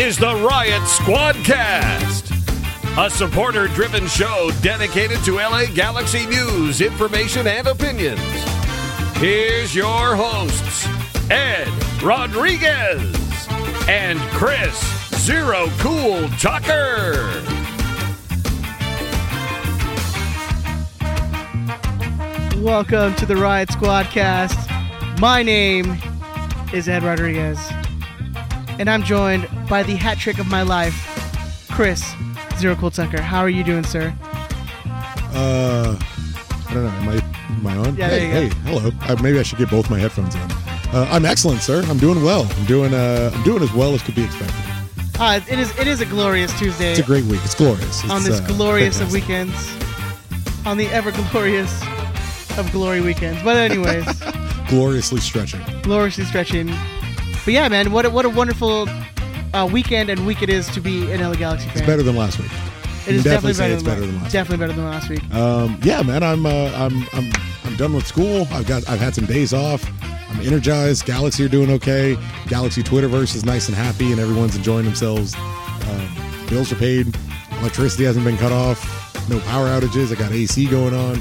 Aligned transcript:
Is 0.00 0.16
the 0.16 0.34
Riot 0.34 0.80
Squadcast, 0.84 2.32
a 2.96 3.10
supporter 3.10 3.68
driven 3.68 4.06
show 4.06 4.50
dedicated 4.62 5.22
to 5.24 5.34
LA 5.34 5.66
Galaxy 5.66 6.24
news, 6.24 6.80
information, 6.80 7.46
and 7.46 7.66
opinions. 7.66 8.18
Here's 9.18 9.74
your 9.74 10.16
hosts, 10.16 10.88
Ed 11.30 11.68
Rodriguez 12.02 13.46
and 13.90 14.18
Chris 14.30 14.74
Zero 15.18 15.66
Cool 15.80 16.30
Tucker. 16.38 17.30
Welcome 22.56 23.14
to 23.16 23.26
the 23.26 23.36
Riot 23.36 23.68
Squadcast. 23.68 25.20
My 25.20 25.42
name 25.42 25.98
is 26.72 26.88
Ed 26.88 27.02
Rodriguez, 27.02 27.58
and 28.80 28.88
I'm 28.88 29.02
joined 29.02 29.46
by 29.68 29.82
the 29.82 29.94
hat 29.94 30.16
trick 30.16 30.38
of 30.38 30.46
my 30.46 30.62
life, 30.62 30.94
Chris 31.70 32.02
Zero 32.56 32.74
Cool 32.74 32.90
Tucker. 32.90 33.20
How 33.20 33.40
are 33.40 33.50
you 33.50 33.62
doing, 33.62 33.84
sir? 33.84 34.14
Uh, 35.32 35.98
I 36.00 36.74
don't 36.74 36.84
know. 36.84 36.88
Am 36.88 37.08
I, 37.10 37.14
am 37.50 37.66
I 37.66 37.76
on? 37.76 37.96
Yeah, 37.96 38.08
hey, 38.08 38.26
hey, 38.28 38.48
hello. 38.64 38.90
Uh, 39.02 39.16
maybe 39.22 39.38
I 39.38 39.42
should 39.42 39.58
get 39.58 39.68
both 39.68 39.90
my 39.90 39.98
headphones 39.98 40.34
in. 40.34 40.40
Uh, 40.40 41.06
I'm 41.10 41.26
excellent, 41.26 41.60
sir. 41.60 41.84
I'm 41.88 41.98
doing 41.98 42.24
well. 42.24 42.50
I'm 42.50 42.64
doing. 42.64 42.94
Uh, 42.94 43.30
I'm 43.34 43.42
doing 43.42 43.62
as 43.62 43.72
well 43.74 43.94
as 43.94 44.02
could 44.02 44.14
be 44.14 44.24
expected. 44.24 44.56
Uh, 45.20 45.40
it 45.46 45.58
is 45.58 45.78
it 45.78 45.86
is 45.86 46.00
a 46.00 46.06
glorious 46.06 46.58
Tuesday 46.58 46.92
It's 46.92 47.00
a 47.00 47.02
great 47.02 47.24
week. 47.26 47.40
It's 47.44 47.54
glorious. 47.54 48.02
It's, 48.02 48.10
on 48.10 48.24
this 48.24 48.40
uh, 48.40 48.46
glorious 48.46 49.02
of 49.02 49.12
weekends, 49.12 49.54
on 50.64 50.78
the 50.78 50.86
ever 50.86 51.12
glorious 51.30 51.82
of 52.56 52.66
glory 52.72 53.02
weekends. 53.02 53.42
But 53.42 53.58
anyways, 53.58 54.06
Gloriously 54.68 55.20
stretching. 55.20 55.60
gloriously 55.82 56.24
stretching. 56.24 56.70
But 57.44 57.54
yeah, 57.54 57.68
man, 57.68 57.92
what 57.92 58.04
a, 58.04 58.10
what 58.10 58.24
a 58.24 58.28
wonderful 58.28 58.88
uh, 59.54 59.68
weekend 59.70 60.10
and 60.10 60.26
week 60.26 60.42
it 60.42 60.50
is 60.50 60.68
to 60.68 60.80
be 60.80 61.10
an 61.10 61.20
LA 61.20 61.34
Galaxy 61.34 61.66
fan. 61.68 61.78
It's 61.78 61.86
better 61.86 62.02
than 62.02 62.16
last 62.16 62.38
week. 62.38 62.50
It 63.06 63.14
is 63.14 63.24
definitely, 63.24 63.54
better, 63.54 63.76
than, 63.76 63.84
better 63.84 64.00
than 64.02 64.16
last. 64.20 64.32
definitely 64.32 64.66
better 64.66 64.72
than 64.74 64.84
last 64.84 65.08
week. 65.08 65.34
Um, 65.34 65.80
yeah, 65.82 66.02
man. 66.02 66.22
I'm. 66.22 66.44
Uh, 66.44 66.70
I'm. 66.74 67.06
I'm. 67.14 67.32
I'm 67.64 67.76
done 67.76 67.94
with 67.94 68.06
school. 68.06 68.46
I've 68.50 68.66
got. 68.66 68.88
I've 68.88 69.00
had 69.00 69.14
some 69.14 69.24
days 69.24 69.54
off. 69.54 69.90
I'm 70.02 70.40
energized. 70.46 71.06
Galaxy 71.06 71.44
are 71.44 71.48
doing 71.48 71.70
okay. 71.70 72.16
Galaxy 72.46 72.82
Twitterverse 72.82 73.34
is 73.34 73.44
nice 73.44 73.68
and 73.68 73.76
happy, 73.76 74.12
and 74.12 74.20
everyone's 74.20 74.54
enjoying 74.54 74.84
themselves. 74.84 75.34
Um, 75.34 76.46
bills 76.48 76.70
are 76.72 76.76
paid. 76.76 77.16
Electricity 77.60 78.04
hasn't 78.04 78.24
been 78.24 78.36
cut 78.36 78.52
off. 78.52 78.78
No 79.28 79.40
power 79.40 79.66
outages. 79.66 80.12
I 80.12 80.14
got 80.16 80.30
AC 80.32 80.66
going 80.66 80.94
on. 80.94 81.20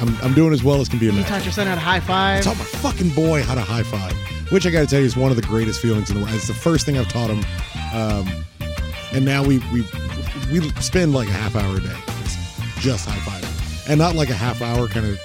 I'm. 0.00 0.16
I'm 0.22 0.32
doing 0.32 0.52
as 0.52 0.62
well 0.62 0.80
as 0.80 0.88
can 0.88 1.00
be 1.00 1.06
You 1.06 1.24
taught 1.24 1.42
your 1.44 1.52
son 1.52 1.66
how 1.66 1.74
to 1.74 1.80
high 1.80 2.00
five. 2.00 2.38
I 2.38 2.42
taught 2.42 2.58
my 2.58 2.64
fucking 2.64 3.10
boy 3.10 3.42
how 3.42 3.56
to 3.56 3.62
high 3.62 3.82
five, 3.82 4.12
which 4.50 4.66
I 4.66 4.70
got 4.70 4.80
to 4.80 4.86
tell 4.86 5.00
you 5.00 5.06
is 5.06 5.16
one 5.16 5.30
of 5.30 5.36
the 5.36 5.42
greatest 5.42 5.80
feelings 5.80 6.10
in 6.10 6.16
the 6.16 6.22
world. 6.22 6.34
It's 6.34 6.48
the 6.48 6.54
first 6.54 6.86
thing 6.86 6.96
I've 6.98 7.08
taught 7.08 7.30
him, 7.30 7.44
um, 7.94 8.44
and 9.12 9.24
now 9.24 9.42
we 9.44 9.58
we 9.72 9.82
we 10.52 10.68
spend 10.80 11.12
like 11.14 11.28
a 11.28 11.32
half 11.32 11.56
hour 11.56 11.76
a 11.76 11.80
day 11.80 11.96
just- 12.80 13.08
high 13.08 13.16
fiving, 13.18 13.88
and 13.90 13.98
not 13.98 14.14
like 14.14 14.30
a 14.30 14.34
half 14.34 14.62
hour 14.62 14.86
kind 14.88 15.06
of 15.06 15.18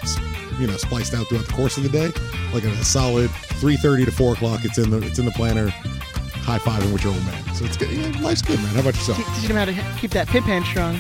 you 0.60 0.68
know 0.68 0.78
spliced 0.78 1.14
out 1.14 1.28
throughout 1.28 1.46
the 1.46 1.54
course 1.54 1.78
of 1.78 1.84
the 1.84 1.90
day, 1.90 2.12
like 2.54 2.64
a 2.64 2.84
solid 2.84 3.30
three 3.60 3.78
thirty 3.78 4.06
to 4.06 4.12
four 4.12 4.34
o'clock. 4.34 4.62
It's 4.66 4.78
in 4.78 4.90
the 4.90 5.02
it's 5.06 5.20
in 5.20 5.26
the 5.26 5.32
planner, 5.32 5.70
high 5.70 6.60
fiving 6.60 6.92
with 6.94 7.04
your 7.04 7.14
old 7.14 7.26
man. 7.26 7.54
So 7.56 7.66
it's 7.66 7.78
good. 7.78 7.90
Yeah, 7.92 8.20
life's 8.22 8.42
good, 8.42 8.58
man. 8.60 8.74
How 8.74 8.80
about 8.82 8.96
yourself? 8.96 9.18
Te- 9.18 9.24
Teaching 9.36 9.50
him 9.52 9.56
how 9.58 9.66
to 9.66 10.00
keep 10.00 10.12
that 10.12 10.28
pimp 10.28 10.46
hand 10.48 10.66
strong. 10.66 10.96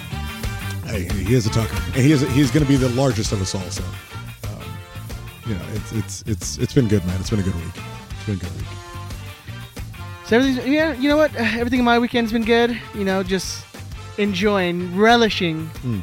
Hey, 0.86 1.04
he 1.24 1.34
is 1.34 1.46
a 1.48 1.50
Tucker, 1.50 1.76
and 1.88 1.96
he 2.06 2.12
is 2.12 2.22
he's 2.34 2.52
going 2.52 2.64
to 2.66 2.70
be 2.70 2.76
the 2.76 2.90
largest 2.90 3.32
of 3.32 3.42
us 3.42 3.56
all. 3.56 3.62
So, 3.70 3.84
um, 4.44 4.64
you 5.48 5.56
know, 5.56 5.62
it's 5.74 5.92
it's 5.94 6.24
it's 6.28 6.58
it's 6.58 6.74
been 6.74 6.88
good, 6.90 7.04
man. 7.06 7.20
It's 7.20 7.30
been 7.30 7.40
a 7.40 7.44
good 7.44 7.56
week. 7.56 7.74
Been 8.26 8.38
good 8.38 8.56
week. 8.56 8.66
So 10.26 10.38
everything's 10.38 10.66
yeah. 10.68 10.94
You 10.94 11.10
know 11.10 11.18
what? 11.18 11.36
Everything 11.36 11.80
in 11.80 11.86
my 11.86 12.00
weekend's 12.00 12.32
been 12.32 12.46
good. 12.46 12.80
You 12.96 13.04
know, 13.04 13.24
just 13.24 13.66
enjoying, 14.18 14.96
relishing. 14.96 15.68
Mm. 15.84 16.02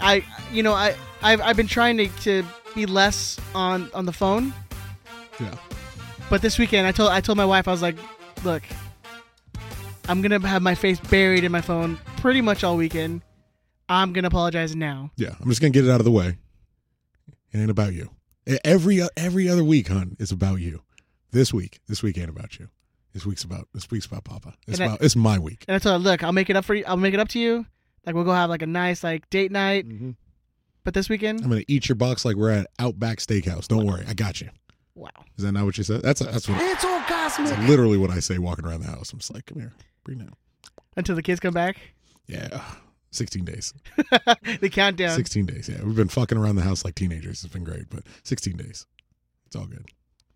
I 0.00 0.22
you 0.52 0.62
know 0.62 0.72
I 0.74 0.94
I've, 1.22 1.40
I've 1.40 1.56
been 1.56 1.66
trying 1.66 1.96
to, 1.98 2.08
to 2.22 2.44
be 2.74 2.86
less 2.86 3.38
on 3.54 3.90
on 3.94 4.04
the 4.06 4.12
phone, 4.12 4.52
Yeah. 5.40 5.54
but 6.28 6.42
this 6.42 6.58
weekend 6.58 6.86
I 6.86 6.92
told 6.92 7.10
I 7.10 7.20
told 7.20 7.38
my 7.38 7.46
wife 7.46 7.66
I 7.66 7.70
was 7.72 7.80
like, 7.82 7.96
look, 8.44 8.62
I'm 10.08 10.20
gonna 10.22 10.46
have 10.46 10.60
my 10.62 10.74
face 10.74 11.00
buried 11.00 11.42
in 11.44 11.50
my 11.50 11.62
phone 11.62 11.98
pretty 12.18 12.42
much 12.42 12.62
all 12.62 12.76
weekend. 12.76 13.22
I'm 13.88 14.12
gonna 14.12 14.28
apologize 14.28 14.76
now. 14.76 15.10
Yeah, 15.16 15.34
I'm 15.40 15.48
just 15.48 15.60
gonna 15.60 15.70
get 15.70 15.84
it 15.86 15.90
out 15.90 16.00
of 16.00 16.04
the 16.04 16.10
way. 16.12 16.36
It 17.52 17.58
ain't 17.58 17.70
about 17.70 17.94
you. 17.94 18.10
Every 18.64 19.00
every 19.16 19.48
other 19.48 19.64
week, 19.64 19.88
hun, 19.88 20.16
is 20.20 20.30
about 20.30 20.56
you. 20.60 20.82
This 21.36 21.52
week, 21.52 21.80
this 21.86 22.02
week 22.02 22.16
ain't 22.16 22.30
about 22.30 22.58
you. 22.58 22.70
This 23.12 23.26
week's 23.26 23.44
about 23.44 23.68
this 23.74 23.90
week's 23.90 24.06
about 24.06 24.24
Papa. 24.24 24.54
It's 24.66 24.78
And 24.80 24.84
I- 24.88 24.94
about 24.94 25.04
it's 25.04 25.14
my 25.16 25.38
week. 25.38 25.66
And 25.68 25.74
I 25.74 25.78
told 25.78 26.00
her, 26.02 26.10
look, 26.10 26.24
I'll 26.24 26.32
make 26.32 26.48
it 26.48 26.56
up 26.56 26.64
for 26.64 26.74
you. 26.74 26.82
I'll 26.86 26.96
make 26.96 27.12
it 27.12 27.20
up 27.20 27.28
to 27.28 27.38
you. 27.38 27.66
Like 28.06 28.14
we'll 28.14 28.24
go 28.24 28.32
have 28.32 28.48
like 28.48 28.62
a 28.62 28.66
nice 28.66 29.04
like 29.04 29.28
date 29.28 29.52
night. 29.52 29.86
Mm-hmm. 29.86 30.12
But 30.82 30.94
this 30.94 31.10
weekend, 31.10 31.42
I'm 31.42 31.50
gonna 31.50 31.60
eat 31.68 31.90
your 31.90 31.96
box 31.96 32.24
like 32.24 32.36
we're 32.36 32.52
at 32.52 32.68
Outback 32.78 33.18
Steakhouse. 33.18 33.68
Don't 33.68 33.84
worry, 33.84 34.02
I 34.08 34.14
got 34.14 34.40
you. 34.40 34.48
wow. 34.94 35.10
Is 35.36 35.44
that 35.44 35.52
not 35.52 35.66
what 35.66 35.76
you 35.76 35.84
said? 35.84 36.00
That's 36.00 36.20
that's 36.20 36.48
what 36.48 36.58
It's 36.62 36.82
that's 36.82 37.36
orgasmic. 37.36 37.68
literally 37.68 37.98
what 37.98 38.10
I 38.10 38.20
say 38.20 38.38
walking 38.38 38.64
around 38.64 38.80
the 38.80 38.86
house. 38.86 39.12
I'm 39.12 39.18
just 39.18 39.34
like, 39.34 39.44
come 39.44 39.60
here, 39.60 39.74
bring 40.04 40.16
now. 40.20 40.32
Until 40.96 41.16
the 41.16 41.22
kids 41.22 41.38
come 41.38 41.52
back, 41.52 41.76
Yeah, 42.28 42.62
16 43.10 43.44
days. 43.44 43.74
the 44.60 44.70
countdown. 44.72 45.14
16 45.14 45.44
days. 45.44 45.68
Yeah, 45.68 45.84
we've 45.84 45.96
been 45.96 46.08
fucking 46.08 46.38
around 46.38 46.56
the 46.56 46.62
house 46.62 46.82
like 46.82 46.94
teenagers. 46.94 47.44
It's 47.44 47.52
been 47.52 47.64
great, 47.64 47.90
but 47.90 48.04
16 48.22 48.56
days. 48.56 48.86
It's 49.44 49.54
all 49.54 49.66
good. 49.66 49.84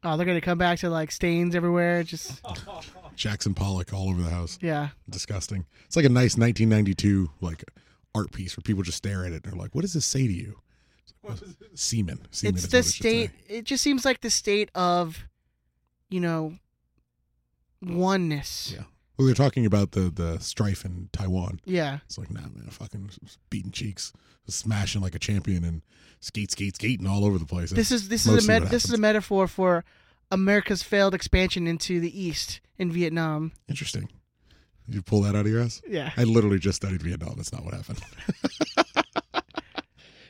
Oh, 0.03 0.17
they're 0.17 0.27
gonna 0.27 0.41
come 0.41 0.59
back 0.59 0.79
to 0.81 0.91
like 0.91 1.11
stains 1.11 1.55
everywhere. 1.55 2.03
Just 2.03 2.41
Jackson 3.17 3.53
Pollock 3.55 3.93
all 3.93 4.09
over 4.09 4.23
the 4.23 4.31
house. 4.31 4.59
yeah. 4.63 4.89
disgusting. 5.09 5.67
It's 5.87 5.97
like 5.97 6.07
a 6.07 6.09
nice 6.09 6.37
1992 6.39 7.31
like 7.41 7.65
art 8.15 8.33
piece 8.33 8.57
where 8.57 8.63
people 8.63 8.83
just 8.83 8.99
stare 8.99 9.25
at 9.27 9.33
it 9.33 9.45
and 9.45 9.53
they're 9.53 9.61
like, 9.61 9.75
"What 9.75 9.83
does 9.83 9.93
this 9.93 10.07
say 10.07 10.27
to 10.27 10.33
you?" 10.33 10.59
It's 11.29 11.43
Semen. 11.75 12.19
Semen 12.31 12.55
It's 12.55 12.65
is 12.65 12.71
the 12.71 12.79
it 12.79 12.83
should 12.85 12.95
state. 12.95 13.31
say. 13.31 13.55
It 13.55 13.65
just 13.67 13.83
seems 13.85 14.05
like 14.07 14.21
the 14.23 14.31
state 14.31 14.71
of, 14.75 15.23
you 16.09 16.19
know, 16.21 16.55
oneness. 17.83 18.73
Yeah. 18.75 18.85
Well, 19.21 19.27
they're 19.27 19.35
talking 19.35 19.67
about 19.67 19.91
the 19.91 20.09
the 20.09 20.39
strife 20.39 20.83
in 20.83 21.11
Taiwan. 21.13 21.61
Yeah. 21.67 21.99
It's 22.07 22.17
like, 22.17 22.31
nah, 22.31 22.41
man, 22.41 22.69
fucking 22.71 23.11
beating 23.51 23.71
cheeks, 23.71 24.15
smashing 24.49 25.03
like 25.03 25.15
a 25.15 25.19
champion, 25.19 25.63
and 25.63 25.83
skate, 26.21 26.51
skate, 26.51 26.77
skating 26.77 27.07
all 27.07 27.27
over 27.27 27.37
the 27.37 27.45
place. 27.45 27.69
This 27.71 27.93
is 27.93 28.09
this 28.09 28.25
is 28.25 28.43
a 28.43 28.49
met- 28.49 28.71
this 28.71 28.87
is 28.87 28.93
a 28.95 28.97
metaphor 28.97 29.47
for 29.47 29.85
America's 30.31 30.83
failed 30.83 31.13
expansion 31.13 31.67
into 31.67 32.01
the 32.01 32.19
east 32.19 32.61
in 32.79 32.91
Vietnam. 32.91 33.53
interesting. 33.69 34.09
You 34.89 35.03
pull 35.03 35.21
that 35.21 35.35
out 35.35 35.45
of 35.45 35.49
your 35.49 35.61
ass? 35.61 35.83
Yeah. 35.87 36.13
I 36.17 36.25
literally 36.25 36.59
just 36.59 36.77
studied 36.77 37.03
Vietnam. 37.03 37.35
That's 37.37 37.53
not 37.53 37.63
what 37.63 37.75
happened. 37.75 38.01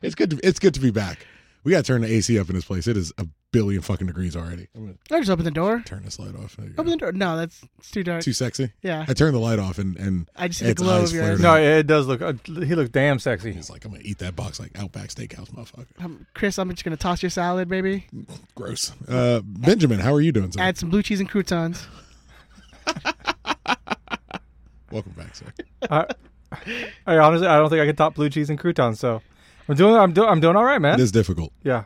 it's 0.03 0.17
good. 0.17 0.31
To, 0.31 0.41
it's 0.43 0.59
good 0.59 0.75
to 0.75 0.81
be 0.81 0.91
back. 0.91 1.29
We 1.63 1.71
got 1.71 1.85
to 1.85 1.93
turn 1.93 2.01
the 2.01 2.09
AC 2.09 2.37
up 2.41 2.49
in 2.49 2.57
this 2.57 2.65
place. 2.65 2.89
It 2.89 2.97
is 2.97 3.13
a 3.19 3.27
billion 3.53 3.83
fucking 3.83 4.07
degrees 4.07 4.37
already. 4.37 4.69
I'm 4.75 4.83
gonna 4.87 4.97
I 5.11 5.19
just 5.19 5.31
open 5.31 5.45
the 5.45 5.51
door. 5.51 5.83
turn 5.85 6.05
this 6.05 6.19
light 6.19 6.35
off. 6.37 6.57
There 6.57 6.67
you 6.67 6.73
go. 6.73 6.81
Open 6.83 6.91
the 6.93 6.97
door. 6.97 7.13
No, 7.13 7.37
that's 7.37 7.61
it's 7.79 7.91
too 7.91 8.03
dark. 8.05 8.23
Too 8.23 8.33
sexy. 8.33 8.73
yeah. 8.83 9.05
I 9.09 9.15
turned 9.15 9.35
the 9.35 9.41
light 9.41 9.59
off 9.59 9.79
and 9.79 9.97
and 9.97 10.29
I 10.37 10.49
just 10.49 10.61
see 10.61 10.67
the 10.67 10.71
Ed's 10.73 10.83
glow 10.83 11.03
eyes 11.03 11.09
of 11.11 11.15
your 11.15 11.23
flared 11.25 11.39
eyes. 11.41 11.45
up. 11.45 11.55
No, 11.57 11.57
it 11.79 11.87
does 11.87 12.07
look. 12.07 12.23
Uh, 12.23 12.33
he 12.47 12.75
looks 12.75 12.91
damn 12.91 13.19
sexy. 13.19 13.53
he's 13.53 13.71
like, 13.71 13.85
I'm 13.85 13.91
gonna 13.91 14.03
eat 14.05 14.19
that 14.19 14.37
box 14.37 14.61
like 14.61 14.79
Outback 14.79 15.09
Steakhouse, 15.09 15.51
motherfucker. 15.51 15.87
Um, 16.05 16.27
Chris, 16.35 16.59
I'm 16.59 16.71
just 16.71 16.85
gonna 16.85 16.97
toss 16.97 17.23
your 17.23 17.31
salad, 17.31 17.69
baby. 17.69 18.07
Gross. 18.55 18.93
Uh, 19.09 19.41
Benjamin, 19.45 20.01
how 20.01 20.15
are 20.15 20.21
you 20.21 20.33
doing? 20.33 20.53
Sir? 20.53 20.61
Add 20.61 20.79
some 20.79 20.91
blue 20.91 21.03
cheese 21.03 21.21
and 21.21 21.29
croutons. 21.29 21.87
Welcome 24.91 25.13
back, 25.13 25.37
sir. 25.37 25.47
I, 25.89 26.05
I 27.07 27.17
honestly, 27.19 27.47
I 27.47 27.59
don't 27.59 27.71
think 27.71 27.81
I 27.81 27.87
can 27.87 27.95
top 27.95 28.15
blue 28.17 28.29
cheese 28.29 28.51
and 28.51 28.59
croutons. 28.59 28.99
So 28.99 29.23
I'm 29.69 29.77
doing. 29.77 29.95
I'm 29.95 30.13
doing. 30.13 30.29
I'm 30.29 30.41
doing 30.41 30.57
all 30.57 30.65
right, 30.65 30.81
man. 30.81 30.95
It 30.95 31.03
is 31.03 31.13
difficult. 31.13 31.53
yeah. 31.63 31.85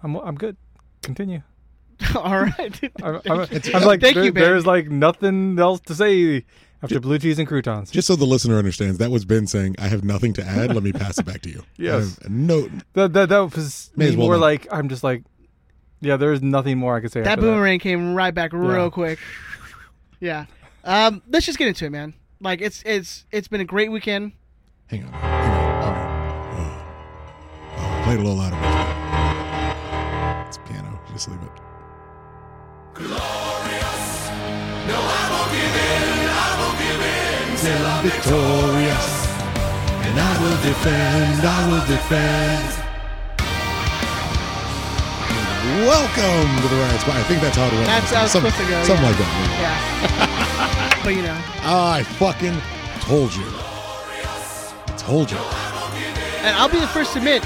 So 0.00 0.08
I'm. 0.08 0.16
I'm 0.16 0.34
good. 0.36 0.56
Continue. 1.02 1.42
All 2.16 2.40
right. 2.42 2.80
I'm, 3.02 3.20
I'm, 3.26 3.40
I'm 3.74 3.84
like, 3.84 4.00
Thank 4.00 4.14
there- 4.14 4.24
you, 4.24 4.32
Ben. 4.32 4.42
there's 4.42 4.66
like 4.66 4.88
nothing 4.88 5.58
else 5.58 5.80
to 5.80 5.94
say 5.94 6.44
after 6.82 6.98
blue 7.00 7.18
cheese 7.18 7.38
and 7.38 7.46
croutons. 7.46 7.90
Just 7.90 8.08
so 8.08 8.16
the 8.16 8.24
listener 8.24 8.56
understands, 8.56 8.96
that 8.98 9.10
was 9.10 9.24
Ben 9.26 9.46
saying, 9.46 9.76
"I 9.78 9.88
have 9.88 10.02
nothing 10.04 10.32
to 10.34 10.44
add. 10.44 10.74
Let 10.74 10.82
me 10.82 10.92
pass 10.92 11.18
it 11.18 11.26
back 11.26 11.42
to 11.42 11.50
you." 11.50 11.62
Yes. 11.76 12.18
I 12.24 12.28
no. 12.28 12.68
That 12.94 13.12
that, 13.12 13.28
that 13.28 13.54
was 13.54 13.90
May 13.96 14.10
well 14.10 14.16
more 14.18 14.32
not. 14.34 14.40
like 14.40 14.66
I'm 14.72 14.88
just 14.88 15.04
like, 15.04 15.22
yeah. 16.00 16.16
There's 16.16 16.42
nothing 16.42 16.78
more 16.78 16.96
I 16.96 17.00
could 17.00 17.12
say. 17.12 17.20
that 17.20 17.32
after 17.32 17.42
boomerang 17.42 17.78
came 17.80 18.14
right 18.14 18.34
back 18.34 18.52
real 18.52 18.84
Yeah. 18.84 18.88
quick. 18.90 19.18
Yeah. 20.20 20.46
Um, 20.84 21.22
let's 21.28 21.44
just 21.44 21.58
get 21.58 21.68
into 21.68 21.84
it, 21.84 21.90
man. 21.90 22.14
Like 22.40 22.62
it's 22.62 22.82
it's 22.86 23.26
it's 23.30 23.48
been 23.48 23.60
a 23.60 23.64
great 23.66 23.92
weekend. 23.92 24.32
Hang 24.86 25.04
on. 25.04 25.12
Hang 25.12 25.22
on. 25.22 25.82
Hang 25.82 25.96
on. 25.96 26.84
Oh. 27.76 27.76
oh, 27.76 28.02
play 28.04 28.14
it 28.14 28.20
a 28.20 28.22
little 28.22 28.36
louder. 28.36 28.79
Benjamin. 31.20 31.20
It's 31.20 31.26
piano. 31.26 31.26
Just 31.26 31.28
leave 31.28 31.42
it. 31.42 31.50
Till 37.60 37.86
I'm 37.86 38.04
victorious, 38.04 39.26
and 40.00 40.18
I 40.18 40.32
will 40.40 40.58
defend. 40.64 41.40
I 41.44 41.68
will 41.68 41.86
defend. 41.86 42.76
Welcome 45.86 46.62
to 46.62 46.68
the 46.68 46.76
Riot 46.80 47.00
Squad. 47.00 47.16
I 47.16 47.22
think 47.24 47.40
that's 47.42 47.56
how 47.56 47.66
it 47.66 47.72
went. 47.74 47.86
That's 47.86 48.10
how 48.12 48.22
it's 48.24 48.32
Some- 48.32 48.42
supposed 48.42 48.56
to 48.56 48.68
go, 48.70 48.84
Something 48.84 49.04
yeah. 49.04 49.10
like 49.10 49.18
that. 49.18 49.32
Yeah. 49.60 51.00
but 51.04 51.14
you 51.14 51.22
know, 51.22 51.36
I 51.62 52.02
fucking 52.18 52.56
told 53.02 53.34
you. 53.34 53.44
I 53.46 54.94
told 54.96 55.30
you. 55.30 55.36
and 55.36 56.56
I'll 56.56 56.68
be 56.70 56.80
the 56.80 56.88
first 56.88 57.12
to 57.12 57.18
admit. 57.18 57.44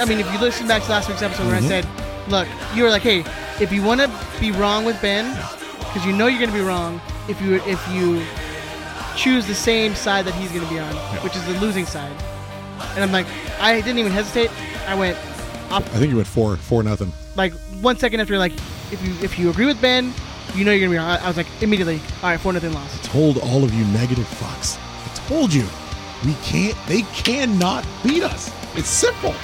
I 0.00 0.04
mean, 0.06 0.20
if 0.20 0.32
you 0.32 0.38
listen 0.38 0.66
back 0.66 0.82
to 0.84 0.90
last 0.90 1.08
week's 1.08 1.20
episode 1.22 1.46
where 1.48 1.56
I 1.56 1.60
Mhm. 1.60 1.68
said, 1.68 1.86
"Look, 2.30 2.48
you 2.74 2.84
were 2.84 2.90
like, 2.90 3.02
hey, 3.02 3.24
if 3.60 3.72
you 3.72 3.82
want 3.82 4.00
to 4.00 4.10
be 4.40 4.52
wrong 4.52 4.84
with 4.84 5.00
Ben, 5.02 5.34
because 5.78 6.04
you 6.06 6.12
know 6.12 6.26
you're 6.26 6.40
going 6.40 6.50
to 6.50 6.56
be 6.56 6.64
wrong 6.64 7.00
if 7.28 7.40
you 7.42 7.56
if 7.66 7.80
you 7.92 8.22
choose 9.16 9.46
the 9.46 9.54
same 9.54 9.94
side 9.94 10.24
that 10.24 10.34
he's 10.34 10.50
going 10.52 10.64
to 10.64 10.72
be 10.72 10.78
on, 10.78 10.94
which 11.22 11.36
is 11.36 11.44
the 11.46 11.58
losing 11.60 11.86
side." 11.86 12.12
And 12.94 13.04
I'm 13.04 13.12
like, 13.12 13.26
I 13.60 13.80
didn't 13.80 13.98
even 13.98 14.12
hesitate. 14.12 14.50
I 14.88 14.94
went 14.94 15.16
I 15.70 15.80
think 15.80 16.10
you 16.10 16.16
went 16.16 16.28
four, 16.28 16.56
four 16.56 16.82
nothing. 16.82 17.12
like 17.36 17.52
one 17.80 17.96
second 17.96 18.20
after 18.20 18.38
like, 18.38 18.52
if 18.92 19.00
you 19.04 19.14
if 19.22 19.38
you 19.38 19.50
agree 19.50 19.66
with 19.66 19.80
Ben, 19.80 20.12
you 20.54 20.64
know 20.64 20.72
you're 20.72 20.80
going 20.80 20.90
to 20.90 20.94
be 20.94 20.98
wrong. 20.98 21.06
I, 21.06 21.24
I 21.24 21.28
was 21.28 21.36
like 21.36 21.46
immediately, 21.62 22.00
all 22.22 22.30
right, 22.30 22.40
four 22.40 22.52
nothing 22.52 22.72
loss. 22.72 23.06
Told 23.06 23.38
all 23.38 23.62
of 23.62 23.72
you 23.72 23.84
negative 23.86 24.26
fucks. 24.26 24.78
I 24.78 25.28
told 25.28 25.52
you. 25.54 25.66
We 26.24 26.34
can't. 26.42 26.76
They 26.86 27.02
cannot 27.14 27.86
beat 28.02 28.22
us. 28.22 28.52
It's 28.76 28.88
simple. 28.88 29.34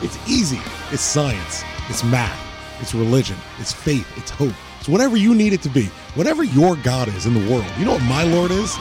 It's 0.00 0.16
easy. 0.28 0.60
It's 0.90 1.02
science. 1.02 1.62
It's 1.88 2.04
math. 2.04 2.42
It's 2.80 2.94
religion. 2.94 3.36
It's 3.58 3.72
faith. 3.72 4.06
It's 4.16 4.30
hope. 4.30 4.54
It's 4.78 4.88
whatever 4.88 5.16
you 5.16 5.34
need 5.34 5.52
it 5.52 5.62
to 5.62 5.68
be. 5.68 5.86
Whatever 6.14 6.44
your 6.44 6.76
God 6.76 7.08
is 7.08 7.26
in 7.26 7.34
the 7.34 7.50
world. 7.50 7.66
You 7.78 7.84
know 7.84 7.94
what 7.94 8.02
my 8.02 8.24
Lord 8.24 8.50
is? 8.50 8.76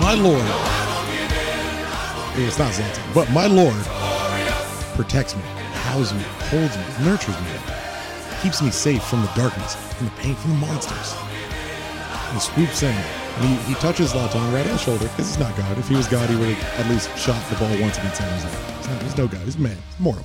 My 0.00 0.14
Lord. 0.14 0.44
It's 2.36 2.58
not 2.58 2.72
Zlatan, 2.72 3.14
but 3.14 3.30
my 3.30 3.46
Lord 3.46 3.80
protects 4.96 5.36
me, 5.36 5.42
houses 5.86 6.12
me, 6.14 6.24
holds 6.50 6.76
me, 6.76 6.84
nurtures 7.04 7.40
me, 7.40 7.50
keeps 8.42 8.60
me 8.60 8.70
safe 8.70 9.04
from 9.04 9.22
the 9.22 9.30
darkness, 9.36 9.76
from 9.94 10.06
the 10.06 10.12
pain, 10.14 10.34
from 10.34 10.50
the 10.50 10.56
monsters. 10.56 11.14
He 12.32 12.40
swoops 12.40 12.82
in 12.82 12.90
and 12.90 13.44
he, 13.44 13.54
he 13.72 13.74
touches 13.74 14.12
Zlatan 14.12 14.52
right 14.52 14.66
on 14.66 14.72
the 14.72 14.78
shoulder 14.78 15.04
because 15.04 15.28
he's 15.28 15.38
not 15.38 15.56
God. 15.56 15.78
If 15.78 15.88
he 15.88 15.94
was 15.94 16.08
God, 16.08 16.28
he 16.28 16.34
would 16.34 16.48
have 16.48 16.86
at 16.86 16.90
least 16.90 17.16
shot 17.16 17.40
the 17.50 17.56
ball 17.56 17.70
once 17.80 17.98
against 17.98 18.16
San 18.16 18.28
Jose. 18.32 18.48
He's, 18.78 18.88
not, 18.88 19.02
he's 19.02 19.16
no 19.16 19.28
God. 19.28 19.42
He's 19.42 19.54
a 19.54 19.60
man. 19.60 19.76
He's 19.76 20.00
mortal. 20.00 20.24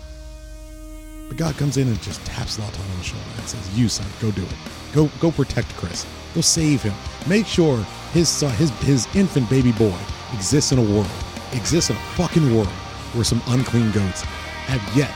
But 1.29 1.37
God 1.37 1.57
comes 1.57 1.77
in 1.77 1.87
and 1.87 2.01
just 2.01 2.25
taps 2.25 2.57
Zlatan 2.57 2.79
on 2.91 2.97
the 2.97 3.03
shoulder 3.03 3.23
and 3.37 3.47
says, 3.47 3.77
"You 3.77 3.87
son, 3.87 4.07
go 4.19 4.31
do 4.31 4.43
it. 4.43 4.55
Go 4.93 5.09
go 5.21 5.31
protect 5.31 5.73
Chris. 5.77 6.05
Go 6.35 6.41
save 6.41 6.81
him. 6.81 6.93
Make 7.27 7.45
sure 7.45 7.85
his 8.13 8.27
son, 8.27 8.51
his 8.55 8.71
his 8.81 9.07
infant 9.15 9.49
baby 9.49 9.71
boy 9.71 9.97
exists 10.33 10.71
in 10.71 10.79
a 10.79 10.81
world, 10.81 11.07
exists 11.53 11.91
in 11.91 11.95
a 11.95 11.99
fucking 12.17 12.53
world 12.53 12.67
where 13.13 13.23
some 13.23 13.41
unclean 13.47 13.91
goats 13.91 14.21
have 14.21 14.81
yet 14.97 15.11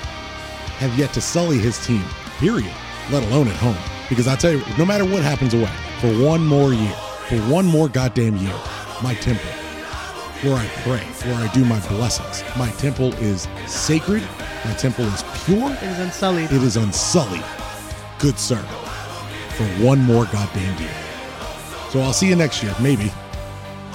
have 0.80 0.98
yet 0.98 1.14
to 1.14 1.22
sully 1.22 1.58
his 1.58 1.84
team. 1.86 2.04
Period. 2.38 2.74
Let 3.12 3.24
alone 3.24 3.48
at 3.48 3.56
home. 3.56 3.78
Because 4.10 4.28
I 4.28 4.36
tell 4.36 4.52
you, 4.52 4.62
no 4.78 4.86
matter 4.86 5.06
what 5.06 5.24
happens 5.24 5.54
away, 5.54 5.72
for 6.00 6.10
one 6.24 6.46
more 6.46 6.74
year, 6.74 6.96
for 7.28 7.38
one 7.50 7.66
more 7.66 7.90
goddamn 7.90 8.38
year, 8.38 8.56
my 9.02 9.16
temple, 9.16 9.50
where 10.44 10.56
I 10.56 10.68
pray, 10.84 11.00
where 11.30 11.36
I 11.36 11.52
do 11.54 11.64
my 11.64 11.80
blessings, 11.88 12.44
my 12.58 12.70
temple 12.72 13.14
is 13.16 13.48
sacred. 13.66 14.22
My 14.66 14.74
temple 14.74 15.06
is 15.06 15.24
pure. 15.46 15.72
It 15.72 15.84
is 15.84 16.00
unsullied. 16.00 16.52
It 16.52 16.64
is 16.64 16.76
unsullied. 16.76 17.44
Good 18.20 18.38
sir. 18.38 18.62
For 19.56 19.66
one 19.84 20.00
more 20.00 20.26
goddamn 20.26 20.82
year. 20.82 20.92
So 21.92 22.02
I'll 22.02 22.14
see 22.14 22.28
you 22.28 22.36
next 22.36 22.62
year, 22.62 22.74
maybe. 22.82 23.12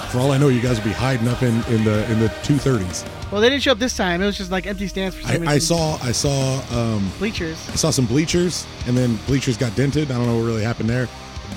For 0.09 0.19
all 0.19 0.31
I 0.31 0.37
know, 0.37 0.47
you 0.47 0.61
guys 0.61 0.77
will 0.77 0.85
be 0.85 0.91
hiding 0.91 1.27
up 1.27 1.43
in, 1.43 1.63
in 1.65 1.83
the 1.83 2.09
in 2.11 2.19
the 2.19 2.29
two 2.43 2.57
thirties. 2.57 3.05
Well, 3.31 3.41
they 3.41 3.49
didn't 3.49 3.61
show 3.61 3.73
up 3.73 3.77
this 3.77 3.95
time. 3.95 4.21
It 4.21 4.25
was 4.25 4.37
just 4.37 4.49
like 4.49 4.65
empty 4.65 4.87
stands 4.87 5.15
for 5.15 5.21
some 5.21 5.31
I, 5.31 5.33
reason. 5.35 5.47
I 5.47 5.57
saw 5.59 5.97
I 6.01 6.11
saw 6.11 6.61
um, 6.71 7.11
bleachers. 7.19 7.69
I 7.69 7.75
saw 7.75 7.91
some 7.91 8.05
bleachers, 8.05 8.65
and 8.87 8.97
then 8.97 9.17
bleachers 9.27 9.55
got 9.57 9.75
dented. 9.75 10.09
I 10.09 10.17
don't 10.17 10.25
know 10.25 10.37
what 10.37 10.45
really 10.45 10.63
happened 10.63 10.89
there. 10.89 11.07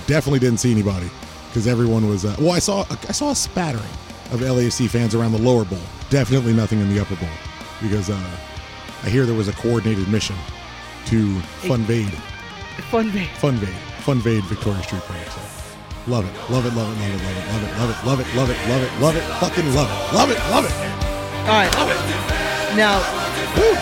Definitely 0.06 0.40
didn't 0.40 0.58
see 0.58 0.70
anybody 0.70 1.08
because 1.48 1.66
everyone 1.66 2.08
was. 2.08 2.26
Uh, 2.26 2.36
well, 2.38 2.52
I 2.52 2.58
saw 2.58 2.84
I 2.90 3.12
saw 3.12 3.30
a 3.30 3.34
spattering 3.34 3.88
of 4.32 4.40
LAFC 4.40 4.88
fans 4.88 5.14
around 5.14 5.32
the 5.32 5.38
lower 5.38 5.64
bowl. 5.64 5.78
Definitely 6.10 6.52
nothing 6.54 6.80
in 6.80 6.88
the 6.92 7.00
upper 7.00 7.16
bowl 7.16 7.28
because 7.80 8.10
uh, 8.10 8.36
I 9.04 9.08
hear 9.08 9.26
there 9.26 9.34
was 9.36 9.48
a 9.48 9.52
coordinated 9.52 10.08
mission 10.08 10.36
to 11.06 11.38
funvade, 11.68 12.12
Fun 12.90 13.10
day. 13.10 13.26
funvade, 13.38 13.76
funvade 14.00 14.44
Victoria 14.44 14.82
Street 14.82 15.02
Park. 15.02 15.26
So 15.28 15.40
love 16.10 16.24
it, 16.24 16.34
love 16.52 16.64
it, 16.66 16.72
love 16.74 16.88
it, 16.88 16.98
love 16.98 17.10
it, 17.10 17.28
love 17.52 17.62
it, 17.62 17.78
love 17.78 17.90
it, 17.90 18.06
love 18.06 18.20
it, 18.20 18.34
love 18.36 18.50
it, 18.50 18.50
love 18.50 18.50
it, 18.50 18.68
love 18.68 18.82
it, 18.82 19.00
love 19.00 19.16
it, 19.16 19.24
fucking 19.40 19.74
love 19.74 19.88
it, 19.90 20.14
love 20.14 20.30
it, 20.30 20.38
love 20.50 20.64
it. 20.64 20.74
All 21.42 21.58
right. 21.58 21.72
Now, 22.76 22.98
Woo. 23.58 23.74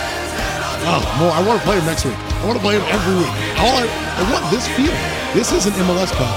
Oh, 0.82 1.05
more. 1.20 1.31
I 1.31 1.44
want 1.47 1.61
to 1.61 1.64
play 1.67 1.76
him 1.79 1.85
next 1.85 2.05
week. 2.06 2.17
I 2.17 2.47
want 2.47 2.56
to 2.56 2.64
play 2.64 2.75
him 2.75 2.82
every 2.88 3.14
week. 3.20 3.31
All 3.61 3.76
I, 3.76 3.85
I 3.85 4.23
want 4.32 4.49
this 4.50 4.67
feeling. 4.75 4.97
This 5.37 5.52
is 5.52 5.67
an 5.67 5.75
MLS 5.85 6.11
Cup 6.17 6.32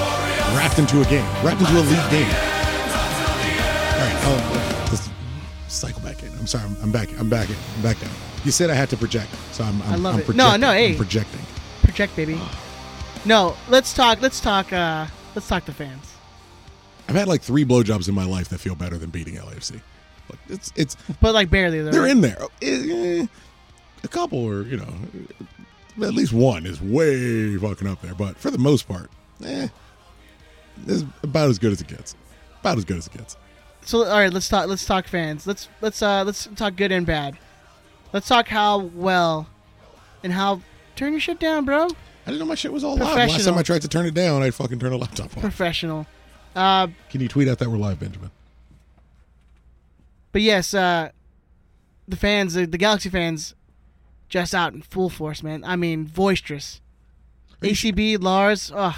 wrapped 0.53 0.77
into 0.77 0.99
a 1.01 1.05
game, 1.05 1.25
wrapped 1.41 1.61
into 1.61 1.73
a 1.79 1.85
league 1.87 2.09
game. 2.11 2.27
Right, 4.03 4.13
I'll 4.25 4.87
just 4.89 5.09
cycle 5.69 6.01
back 6.01 6.23
in. 6.23 6.29
I'm 6.37 6.45
sorry. 6.45 6.65
I'm, 6.65 6.75
I'm 6.83 6.91
back. 6.91 7.07
I'm 7.17 7.29
back 7.29 7.49
in. 7.49 7.55
I'm 7.77 7.81
back 7.83 7.97
down. 8.01 8.11
You 8.43 8.51
said 8.51 8.69
I 8.69 8.73
had 8.73 8.89
to 8.89 8.97
project, 8.97 9.31
so 9.53 9.63
I'm. 9.63 9.81
I'm 9.83 9.91
I 9.93 9.95
love 9.95 10.15
I'm 10.15 10.19
it. 10.19 10.25
Projecting. 10.25 10.59
No, 10.59 10.67
no, 10.67 10.73
hey. 10.73 10.91
I'm 10.91 10.97
projecting. 10.97 11.39
project, 11.83 12.13
baby. 12.17 12.37
No, 13.23 13.55
let's 13.69 13.93
talk. 13.93 14.21
Let's 14.21 14.41
talk. 14.41 14.73
uh 14.73 15.07
Let's 15.35 15.47
talk 15.47 15.63
to 15.65 15.71
fans. 15.73 16.13
I've 17.07 17.15
had 17.15 17.29
like 17.29 17.41
three 17.41 17.63
blowjobs 17.63 18.09
in 18.09 18.13
my 18.13 18.25
life 18.25 18.49
that 18.49 18.57
feel 18.59 18.75
better 18.75 18.97
than 18.97 19.09
beating 19.09 19.35
LAFC. 19.35 19.79
But 20.27 20.37
it's 20.49 20.73
it's 20.75 20.97
But 21.21 21.33
like 21.33 21.49
barely. 21.49 21.81
Though, 21.81 21.91
they're 21.91 22.01
right? 22.01 22.11
in 22.11 22.19
there. 22.19 22.37
Eh, 22.61 23.21
eh, 23.21 23.25
A 24.03 24.07
couple 24.09 24.45
are, 24.49 24.63
you 24.63 24.75
know, 24.77 24.93
at 26.05 26.13
least 26.13 26.33
one 26.33 26.65
is 26.65 26.81
way 26.81 27.55
fucking 27.55 27.87
up 27.87 28.01
there. 28.01 28.15
But 28.15 28.37
for 28.37 28.51
the 28.51 28.57
most 28.57 28.85
part, 28.85 29.09
eh, 29.45 29.69
it's 30.87 31.05
about 31.23 31.49
as 31.49 31.57
good 31.57 31.71
as 31.71 31.79
it 31.79 31.87
gets. 31.87 32.15
About 32.59 32.77
as 32.77 32.83
good 32.83 32.97
as 32.97 33.07
it 33.07 33.13
gets. 33.13 33.37
So 33.85 34.05
all 34.05 34.19
right, 34.19 34.31
let's 34.31 34.47
talk. 34.47 34.67
Let's 34.67 34.85
talk 34.85 35.07
fans. 35.07 35.45
Let's 35.45 35.67
let's 35.81 36.01
uh 36.01 36.23
let's 36.23 36.47
talk 36.55 36.75
good 36.75 36.91
and 36.91 37.05
bad. 37.05 37.37
Let's 38.11 38.27
talk 38.27 38.47
how 38.47 38.79
well 38.79 39.47
and 40.23 40.33
how. 40.33 40.61
Turn 40.95 41.11
your 41.11 41.19
shit 41.19 41.39
down, 41.39 41.65
bro. 41.65 41.85
I 41.85 41.89
didn't 42.27 42.39
know 42.39 42.45
my 42.45 42.55
shit 42.55 42.71
was 42.71 42.83
all 42.83 42.95
live. 42.95 43.15
Last 43.29 43.45
time 43.45 43.57
I 43.57 43.63
tried 43.63 43.81
to 43.81 43.87
turn 43.87 44.05
it 44.05 44.13
down, 44.13 44.43
I'd 44.43 44.53
fucking 44.53 44.79
turn 44.79 44.93
a 44.93 44.97
laptop 44.97 45.35
off. 45.35 45.41
Professional. 45.41 46.05
Uh, 46.55 46.87
Can 47.09 47.19
you 47.19 47.27
tweet 47.27 47.47
out 47.47 47.57
that 47.59 47.69
we're 47.69 47.77
live, 47.77 47.99
Benjamin? 47.99 48.29
but 50.31 50.41
yes, 50.41 50.73
uh, 50.73 51.09
the 52.07 52.15
fans, 52.15 52.53
the, 52.53 52.65
the 52.65 52.77
Galaxy 52.77 53.09
fans, 53.09 53.55
just 54.29 54.53
out 54.53 54.73
in 54.73 54.81
full 54.83 55.09
force, 55.09 55.41
man. 55.43 55.63
I 55.63 55.75
mean, 55.75 56.05
boisterous. 56.05 56.79
ACB, 57.61 58.21
Lars. 58.21 58.71
Ugh. 58.73 58.95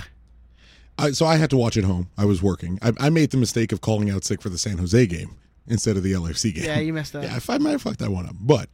I, 0.97 1.11
so 1.11 1.25
I 1.25 1.35
had 1.35 1.49
to 1.49 1.57
watch 1.57 1.77
at 1.77 1.83
home. 1.83 2.09
I 2.17 2.25
was 2.25 2.41
working. 2.41 2.79
I, 2.81 2.93
I 2.99 3.09
made 3.09 3.31
the 3.31 3.37
mistake 3.37 3.71
of 3.71 3.81
calling 3.81 4.09
out 4.09 4.23
sick 4.23 4.41
for 4.41 4.49
the 4.49 4.57
San 4.57 4.77
Jose 4.77 5.05
game 5.07 5.35
instead 5.67 5.97
of 5.97 6.03
the 6.03 6.13
LFC 6.13 6.53
game. 6.53 6.65
Yeah, 6.65 6.79
you 6.79 6.93
messed 6.93 7.15
up. 7.15 7.23
Yeah, 7.23 7.37
I, 7.47 7.53
I 7.53 7.57
might 7.57 7.71
have 7.71 7.81
fucked 7.81 7.99
that 7.99 8.11
one 8.11 8.27
up. 8.27 8.35
But 8.39 8.69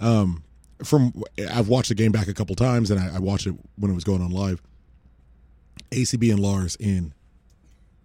um, 0.00 0.42
from 0.82 1.12
I've 1.50 1.68
watched 1.68 1.90
the 1.90 1.94
game 1.94 2.12
back 2.12 2.28
a 2.28 2.34
couple 2.34 2.56
times, 2.56 2.90
and 2.90 3.00
I, 3.00 3.16
I 3.16 3.18
watched 3.18 3.46
it 3.46 3.54
when 3.76 3.90
it 3.90 3.94
was 3.94 4.04
going 4.04 4.22
on 4.22 4.30
live. 4.30 4.60
ACB 5.90 6.30
and 6.30 6.40
Lars 6.40 6.76
in 6.76 7.12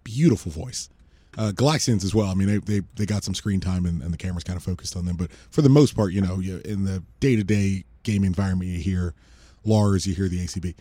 beautiful 0.04 0.52
voice. 0.52 0.88
Uh, 1.36 1.52
Galaxians 1.54 2.04
as 2.04 2.14
well. 2.14 2.28
I 2.28 2.34
mean, 2.34 2.48
they, 2.48 2.58
they 2.58 2.86
they 2.94 3.06
got 3.06 3.24
some 3.24 3.34
screen 3.34 3.60
time, 3.60 3.84
and, 3.84 4.00
and 4.02 4.12
the 4.12 4.16
camera's 4.16 4.44
kind 4.44 4.56
of 4.56 4.62
focused 4.62 4.96
on 4.96 5.04
them. 5.04 5.16
But 5.16 5.30
for 5.50 5.60
the 5.62 5.68
most 5.68 5.94
part, 5.94 6.12
you 6.12 6.20
know, 6.20 6.38
you, 6.38 6.60
in 6.64 6.84
the 6.84 7.02
day 7.20 7.36
to 7.36 7.44
day 7.44 7.84
game 8.04 8.24
environment, 8.24 8.70
you 8.70 8.78
hear 8.78 9.14
Lars, 9.64 10.06
you 10.06 10.14
hear 10.14 10.28
the 10.28 10.38
ACB. 10.38 10.74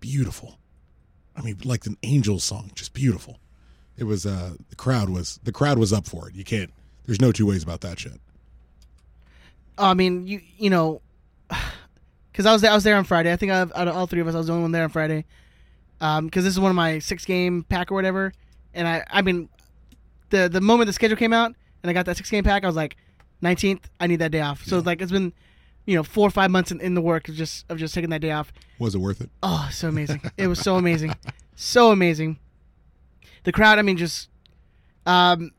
Beautiful. 0.00 0.58
I 1.36 1.42
mean, 1.42 1.58
like 1.64 1.86
an 1.86 1.96
angel 2.02 2.38
song, 2.38 2.70
just 2.74 2.94
beautiful. 2.94 3.38
It 3.96 4.04
was 4.04 4.26
uh 4.26 4.54
the 4.68 4.76
crowd 4.76 5.08
was 5.08 5.40
the 5.44 5.52
crowd 5.52 5.78
was 5.78 5.92
up 5.92 6.06
for 6.06 6.28
it. 6.28 6.34
You 6.34 6.44
can't. 6.44 6.72
There's 7.06 7.20
no 7.20 7.32
two 7.32 7.46
ways 7.46 7.62
about 7.62 7.80
that 7.82 7.98
shit. 7.98 8.20
I 9.78 9.94
mean, 9.94 10.26
you 10.26 10.40
you 10.58 10.70
know, 10.70 11.00
because 12.32 12.46
I 12.46 12.52
was 12.52 12.62
there, 12.62 12.70
I 12.70 12.74
was 12.74 12.84
there 12.84 12.96
on 12.96 13.04
Friday. 13.04 13.32
I 13.32 13.36
think 13.36 13.52
of, 13.52 13.72
out 13.74 13.88
of 13.88 13.96
all 13.96 14.06
three 14.06 14.20
of 14.20 14.28
us, 14.28 14.34
I 14.34 14.38
was 14.38 14.46
the 14.46 14.52
only 14.52 14.62
one 14.62 14.72
there 14.72 14.84
on 14.84 14.90
Friday. 14.90 15.24
Um, 16.00 16.26
because 16.26 16.44
this 16.44 16.52
is 16.52 16.60
one 16.60 16.70
of 16.70 16.76
my 16.76 16.98
six 16.98 17.24
game 17.24 17.64
pack 17.64 17.90
or 17.90 17.94
whatever, 17.94 18.32
and 18.74 18.86
I 18.86 19.04
I 19.10 19.22
mean, 19.22 19.48
the 20.30 20.48
the 20.48 20.60
moment 20.60 20.86
the 20.86 20.92
schedule 20.92 21.16
came 21.16 21.32
out 21.32 21.54
and 21.82 21.90
I 21.90 21.94
got 21.94 22.06
that 22.06 22.16
six 22.16 22.30
game 22.30 22.44
pack, 22.44 22.64
I 22.64 22.66
was 22.66 22.76
like, 22.76 22.96
nineteenth, 23.40 23.88
I 23.98 24.06
need 24.06 24.16
that 24.16 24.30
day 24.30 24.40
off. 24.42 24.64
So 24.64 24.76
it's 24.76 24.86
like 24.86 25.00
it's 25.00 25.12
been, 25.12 25.32
you 25.86 25.94
know, 25.96 26.02
four 26.02 26.26
or 26.26 26.30
five 26.30 26.50
months 26.50 26.70
in, 26.70 26.80
in 26.80 26.94
the 26.94 27.00
work 27.00 27.28
of 27.28 27.34
just 27.34 27.64
of 27.70 27.78
just 27.78 27.94
taking 27.94 28.10
that 28.10 28.20
day 28.20 28.32
off. 28.32 28.52
Was 28.78 28.94
it 28.94 28.98
worth 28.98 29.20
it? 29.20 29.30
Oh, 29.42 29.68
so 29.72 29.88
amazing! 29.88 30.20
it 30.36 30.48
was 30.48 30.58
so 30.58 30.76
amazing, 30.76 31.14
so 31.54 31.90
amazing. 31.92 32.38
The 33.44 33.52
crowd, 33.52 33.78
I 33.78 33.82
mean, 33.82 33.96
just, 33.96 34.28
um, 35.06 35.52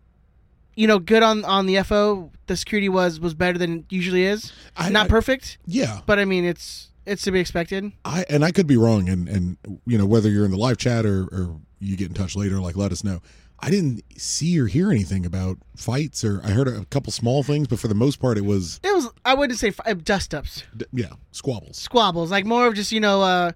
you 0.75 0.88
know, 0.88 1.00
good 1.00 1.24
on 1.24 1.43
on 1.46 1.65
the 1.65 1.81
FO. 1.84 2.31
The 2.48 2.57
security 2.57 2.89
was 2.89 3.19
was 3.19 3.34
better 3.34 3.57
than 3.57 3.79
it 3.79 3.86
usually 3.89 4.24
is. 4.25 4.51
I- 4.75 4.89
Not 4.89 5.05
I- 5.05 5.10
perfect, 5.10 5.57
Yeah, 5.65 6.01
but 6.05 6.19
I 6.19 6.25
mean, 6.25 6.43
it's 6.46 6.91
it's 7.05 7.24
to 7.24 7.31
be 7.31 7.39
expected. 7.39 7.91
I 8.03 8.25
and 8.29 8.43
I 8.43 8.51
could 8.51 8.67
be 8.67 8.77
wrong, 8.77 9.07
and 9.10 9.27
and 9.29 9.57
you 9.86 9.98
know 9.98 10.05
whether 10.05 10.29
you're 10.29 10.46
in 10.46 10.51
the 10.51 10.57
live 10.57 10.77
chat 10.77 11.05
or, 11.05 11.24
or 11.31 11.60
you 11.79 11.96
get 11.96 12.10
in 12.10 12.13
touch 12.13 12.36
later, 12.36 12.60
like 12.60 12.75
let 12.75 12.91
us 12.91 13.03
know. 13.03 13.22
I 13.60 13.70
didn't 13.72 14.04
see 14.18 14.60
or 14.60 14.68
hear 14.68 14.92
anything 14.92 15.26
about 15.26 15.58
fights, 15.76 16.24
or 16.24 16.42
I 16.44 16.50
heard 16.52 16.68
a 16.68 16.86
couple 16.86 17.12
small 17.12 17.42
things, 17.44 17.68
but 17.68 17.80
for 17.80 17.88
the 17.88 17.96
most 17.96 18.20
part, 18.20 18.38
it 18.38 18.46
was 18.46 18.80
It 18.84 18.94
was 18.96 19.10
I 19.26 19.34
wouldn't 19.34 19.58
say 19.60 19.72
fi- 19.72 19.94
dust 19.94 20.34
ups, 20.36 20.64
d- 20.76 20.86
yeah 20.94 21.14
squabbles. 21.32 21.78
squabbles, 21.78 22.30
like 22.32 22.46
more 22.46 22.68
of 22.68 22.76
just 22.76 22.92
you 22.92 23.00
know 23.00 23.22
uh, 23.22 23.52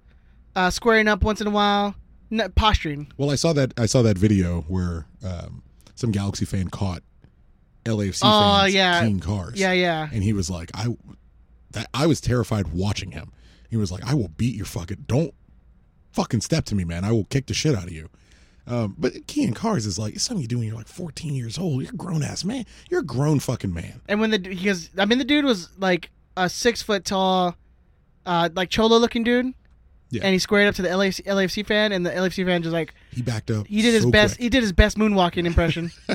uh, 0.55 0.69
squaring 0.71 1.07
up 1.07 1.23
once 1.23 1.39
in 1.41 1.47
a 1.47 1.51
while, 1.51 1.95
n- 2.31 2.51
posturing. 2.55 3.11
Well, 3.17 3.29
I 3.29 3.35
saw 3.35 3.53
that 3.53 3.73
I 3.77 3.85
saw 3.85 4.01
that 4.01 4.17
video 4.17 4.61
where 4.61 5.05
um, 5.23 5.61
some 5.95 6.11
Galaxy 6.11 6.45
fan 6.45 6.69
caught 6.69 7.03
LAFC 7.85 8.21
Oh, 8.23 8.61
fans 8.61 8.73
yeah. 8.73 8.99
clean 9.01 9.19
cars. 9.19 9.59
Yeah, 9.59 9.71
yeah. 9.71 10.09
and 10.11 10.23
he 10.23 10.33
was 10.33 10.49
like, 10.49 10.71
I 10.73 10.87
that 11.71 11.87
I 11.93 12.07
was 12.07 12.19
terrified 12.21 12.69
watching 12.73 13.11
him. 13.11 13.31
He 13.69 13.77
was 13.77 13.91
like, 13.91 14.03
I 14.03 14.13
will 14.15 14.27
beat 14.29 14.55
your 14.55 14.65
fucking 14.65 15.05
don't 15.07 15.33
fucking 16.11 16.41
step 16.41 16.65
to 16.65 16.75
me, 16.75 16.83
man. 16.83 17.05
I 17.05 17.11
will 17.11 17.25
kick 17.25 17.45
the 17.45 17.53
shit 17.53 17.75
out 17.75 17.83
of 17.85 17.91
you. 17.91 18.09
Um, 18.67 18.95
but 18.97 19.27
keying 19.27 19.53
cars 19.53 19.85
is 19.85 19.97
like 19.97 20.15
it's 20.15 20.23
something 20.23 20.41
you 20.41 20.47
do 20.47 20.59
when 20.59 20.67
you're 20.67 20.75
like 20.75 20.87
14 20.87 21.33
years 21.33 21.57
old. 21.57 21.81
You're 21.81 21.91
a 21.91 21.95
grown 21.95 22.23
ass 22.23 22.43
man. 22.43 22.65
You're 22.89 23.01
a 23.01 23.05
grown 23.05 23.39
fucking 23.39 23.73
man. 23.73 24.01
And 24.07 24.19
when 24.19 24.31
the 24.31 24.39
because 24.39 24.89
I 24.97 25.05
mean, 25.05 25.17
the 25.17 25.23
dude 25.23 25.45
was 25.45 25.69
like 25.77 26.11
a 26.37 26.49
six 26.49 26.81
foot 26.81 27.03
tall, 27.03 27.55
uh, 28.25 28.49
like 28.53 28.69
cholo 28.69 28.97
looking 28.97 29.23
dude. 29.23 29.53
Yeah. 30.09 30.23
And 30.23 30.33
he 30.33 30.39
squared 30.39 30.67
up 30.67 30.75
to 30.75 30.81
the 30.81 30.89
LAFC, 30.89 31.23
LAFC 31.23 31.65
fan, 31.65 31.93
and 31.93 32.05
the 32.05 32.09
LAFC 32.09 32.45
fan 32.45 32.61
just 32.61 32.73
like 32.73 32.93
He 33.11 33.21
backed 33.21 33.49
up. 33.49 33.65
he 33.67 33.81
did 33.81 33.93
his 33.93 34.05
best. 34.05 34.35
quick. 34.35 34.43
He 34.43 34.49
did 34.49 34.61
his 34.61 34.73
best 34.73 34.97
moonwalking 34.97 35.45
impression. 35.45 35.89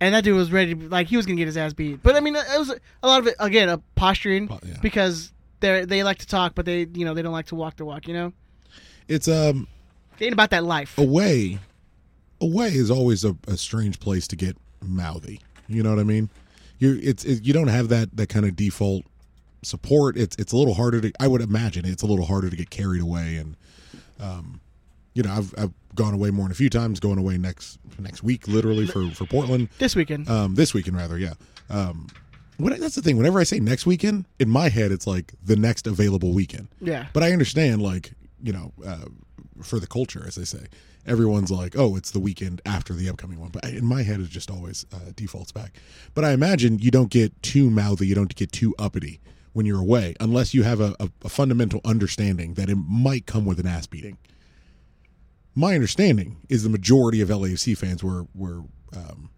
and 0.00 0.14
that 0.14 0.24
dude 0.24 0.34
was 0.34 0.50
ready. 0.50 0.74
To, 0.74 0.88
like 0.88 1.08
he 1.08 1.16
was 1.16 1.26
gonna 1.26 1.36
get 1.36 1.46
his 1.46 1.56
ass 1.56 1.72
beat. 1.74 2.02
But 2.02 2.16
I 2.16 2.20
mean, 2.20 2.34
it 2.36 2.58
was 2.58 2.74
a 3.02 3.06
lot 3.06 3.20
of 3.20 3.26
it 3.26 3.34
again, 3.38 3.68
a 3.68 3.78
posturing 3.94 4.48
yeah. 4.62 4.78
because 4.80 5.32
they 5.60 5.84
they 5.84 6.02
like 6.02 6.18
to 6.18 6.26
talk, 6.26 6.54
but 6.54 6.64
they 6.64 6.86
you 6.92 7.04
know 7.04 7.14
they 7.14 7.22
don't 7.22 7.32
like 7.32 7.46
to 7.46 7.54
walk 7.54 7.76
the 7.76 7.84
walk. 7.84 8.08
You 8.08 8.14
know, 8.14 8.32
It's 9.08 9.28
um 9.28 9.68
they 10.18 10.26
ain't 10.26 10.32
about 10.32 10.50
that 10.50 10.64
life. 10.64 10.96
away. 10.98 11.58
Away 12.40 12.68
is 12.68 12.90
always 12.90 13.24
a, 13.24 13.36
a 13.48 13.56
strange 13.56 14.00
place 14.00 14.26
to 14.28 14.36
get 14.36 14.56
mouthy. 14.82 15.40
You 15.68 15.82
know 15.82 15.90
what 15.90 15.98
I 15.98 16.04
mean? 16.04 16.28
You 16.78 16.98
it's 17.02 17.24
it, 17.24 17.44
you 17.44 17.52
don't 17.52 17.68
have 17.68 17.88
that 17.88 18.16
that 18.16 18.28
kind 18.28 18.44
of 18.46 18.54
default 18.56 19.04
support. 19.62 20.16
It's 20.16 20.36
it's 20.36 20.52
a 20.52 20.56
little 20.56 20.74
harder 20.74 21.00
to. 21.00 21.12
I 21.20 21.26
would 21.28 21.40
imagine 21.40 21.84
it's 21.86 22.02
a 22.02 22.06
little 22.06 22.26
harder 22.26 22.50
to 22.50 22.56
get 22.56 22.70
carried 22.70 23.02
away 23.02 23.36
and. 23.36 23.56
Um, 24.20 24.60
you 25.14 25.22
know, 25.22 25.32
I've 25.32 25.54
I've 25.56 25.72
gone 25.94 26.12
away 26.14 26.30
more 26.30 26.44
than 26.46 26.52
a 26.52 26.56
few 26.56 26.68
times. 26.70 26.98
Going 26.98 27.18
away 27.18 27.38
next 27.38 27.78
next 28.00 28.22
week, 28.24 28.48
literally 28.48 28.86
for 28.86 29.08
for 29.10 29.26
Portland. 29.26 29.68
This 29.78 29.94
weekend, 29.94 30.28
Um, 30.28 30.54
this 30.56 30.74
weekend 30.74 30.96
rather, 30.96 31.18
yeah. 31.18 31.34
Um, 31.70 32.08
when, 32.56 32.78
that's 32.80 32.96
the 32.96 33.02
thing. 33.02 33.16
Whenever 33.16 33.38
I 33.38 33.44
say 33.44 33.60
next 33.60 33.86
weekend, 33.86 34.24
in 34.40 34.48
my 34.50 34.68
head, 34.70 34.90
it's 34.90 35.06
like 35.06 35.32
the 35.44 35.54
next 35.54 35.86
available 35.86 36.32
weekend. 36.32 36.66
yeah. 36.80 37.06
But 37.12 37.22
I 37.22 37.32
understand, 37.32 37.80
like 37.82 38.12
you 38.44 38.52
know, 38.52 38.72
uh, 38.86 39.06
for 39.62 39.80
the 39.80 39.86
culture, 39.86 40.22
as 40.26 40.34
they 40.34 40.44
say, 40.44 40.66
everyone's 41.06 41.50
like, 41.50 41.74
"Oh, 41.76 41.96
it's 41.96 42.10
the 42.10 42.20
weekend 42.20 42.60
after 42.66 42.92
the 42.92 43.08
upcoming 43.08 43.40
one." 43.40 43.48
But 43.48 43.64
in 43.64 43.86
my 43.86 44.02
head, 44.02 44.20
it 44.20 44.28
just 44.28 44.50
always 44.50 44.84
uh, 44.92 45.12
defaults 45.16 45.50
back. 45.50 45.78
But 46.12 46.24
I 46.24 46.32
imagine 46.32 46.78
you 46.78 46.90
don't 46.90 47.10
get 47.10 47.42
too 47.42 47.70
mouthy, 47.70 48.06
you 48.06 48.14
don't 48.14 48.34
get 48.34 48.52
too 48.52 48.74
uppity 48.78 49.20
when 49.54 49.64
you're 49.64 49.80
away, 49.80 50.14
unless 50.20 50.52
you 50.52 50.62
have 50.64 50.80
a, 50.80 50.94
a, 51.00 51.08
a 51.24 51.28
fundamental 51.30 51.80
understanding 51.84 52.54
that 52.54 52.68
it 52.68 52.76
might 52.76 53.24
come 53.24 53.46
with 53.46 53.58
an 53.58 53.66
ass 53.66 53.86
beating. 53.86 54.18
My 55.54 55.74
understanding 55.74 56.36
is 56.50 56.64
the 56.64 56.68
majority 56.68 57.22
of 57.22 57.30
LAFC 57.30 57.78
fans 57.78 58.04
were 58.04 58.26
were 58.34 58.62
um, 58.94 59.30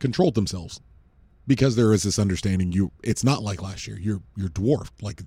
controlled 0.00 0.34
themselves 0.34 0.80
because 1.46 1.76
there 1.76 1.92
is 1.92 2.02
this 2.02 2.18
understanding. 2.18 2.72
You, 2.72 2.90
it's 3.04 3.22
not 3.22 3.44
like 3.44 3.62
last 3.62 3.86
year. 3.86 3.98
You're 4.00 4.22
you're 4.36 4.48
dwarfed. 4.48 5.00
Like 5.00 5.22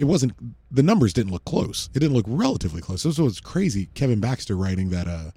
it 0.00 0.06
wasn't 0.06 0.32
the 0.70 0.82
numbers 0.82 1.12
didn't 1.12 1.30
look 1.30 1.44
close. 1.44 1.90
It 1.94 2.00
didn't 2.00 2.16
look 2.16 2.24
relatively 2.26 2.80
close. 2.80 3.02
This 3.02 3.18
was 3.18 3.38
crazy. 3.38 3.90
Kevin 3.94 4.18
Baxter 4.18 4.56
writing 4.56 4.88
that 4.90 5.06
uh 5.06 5.30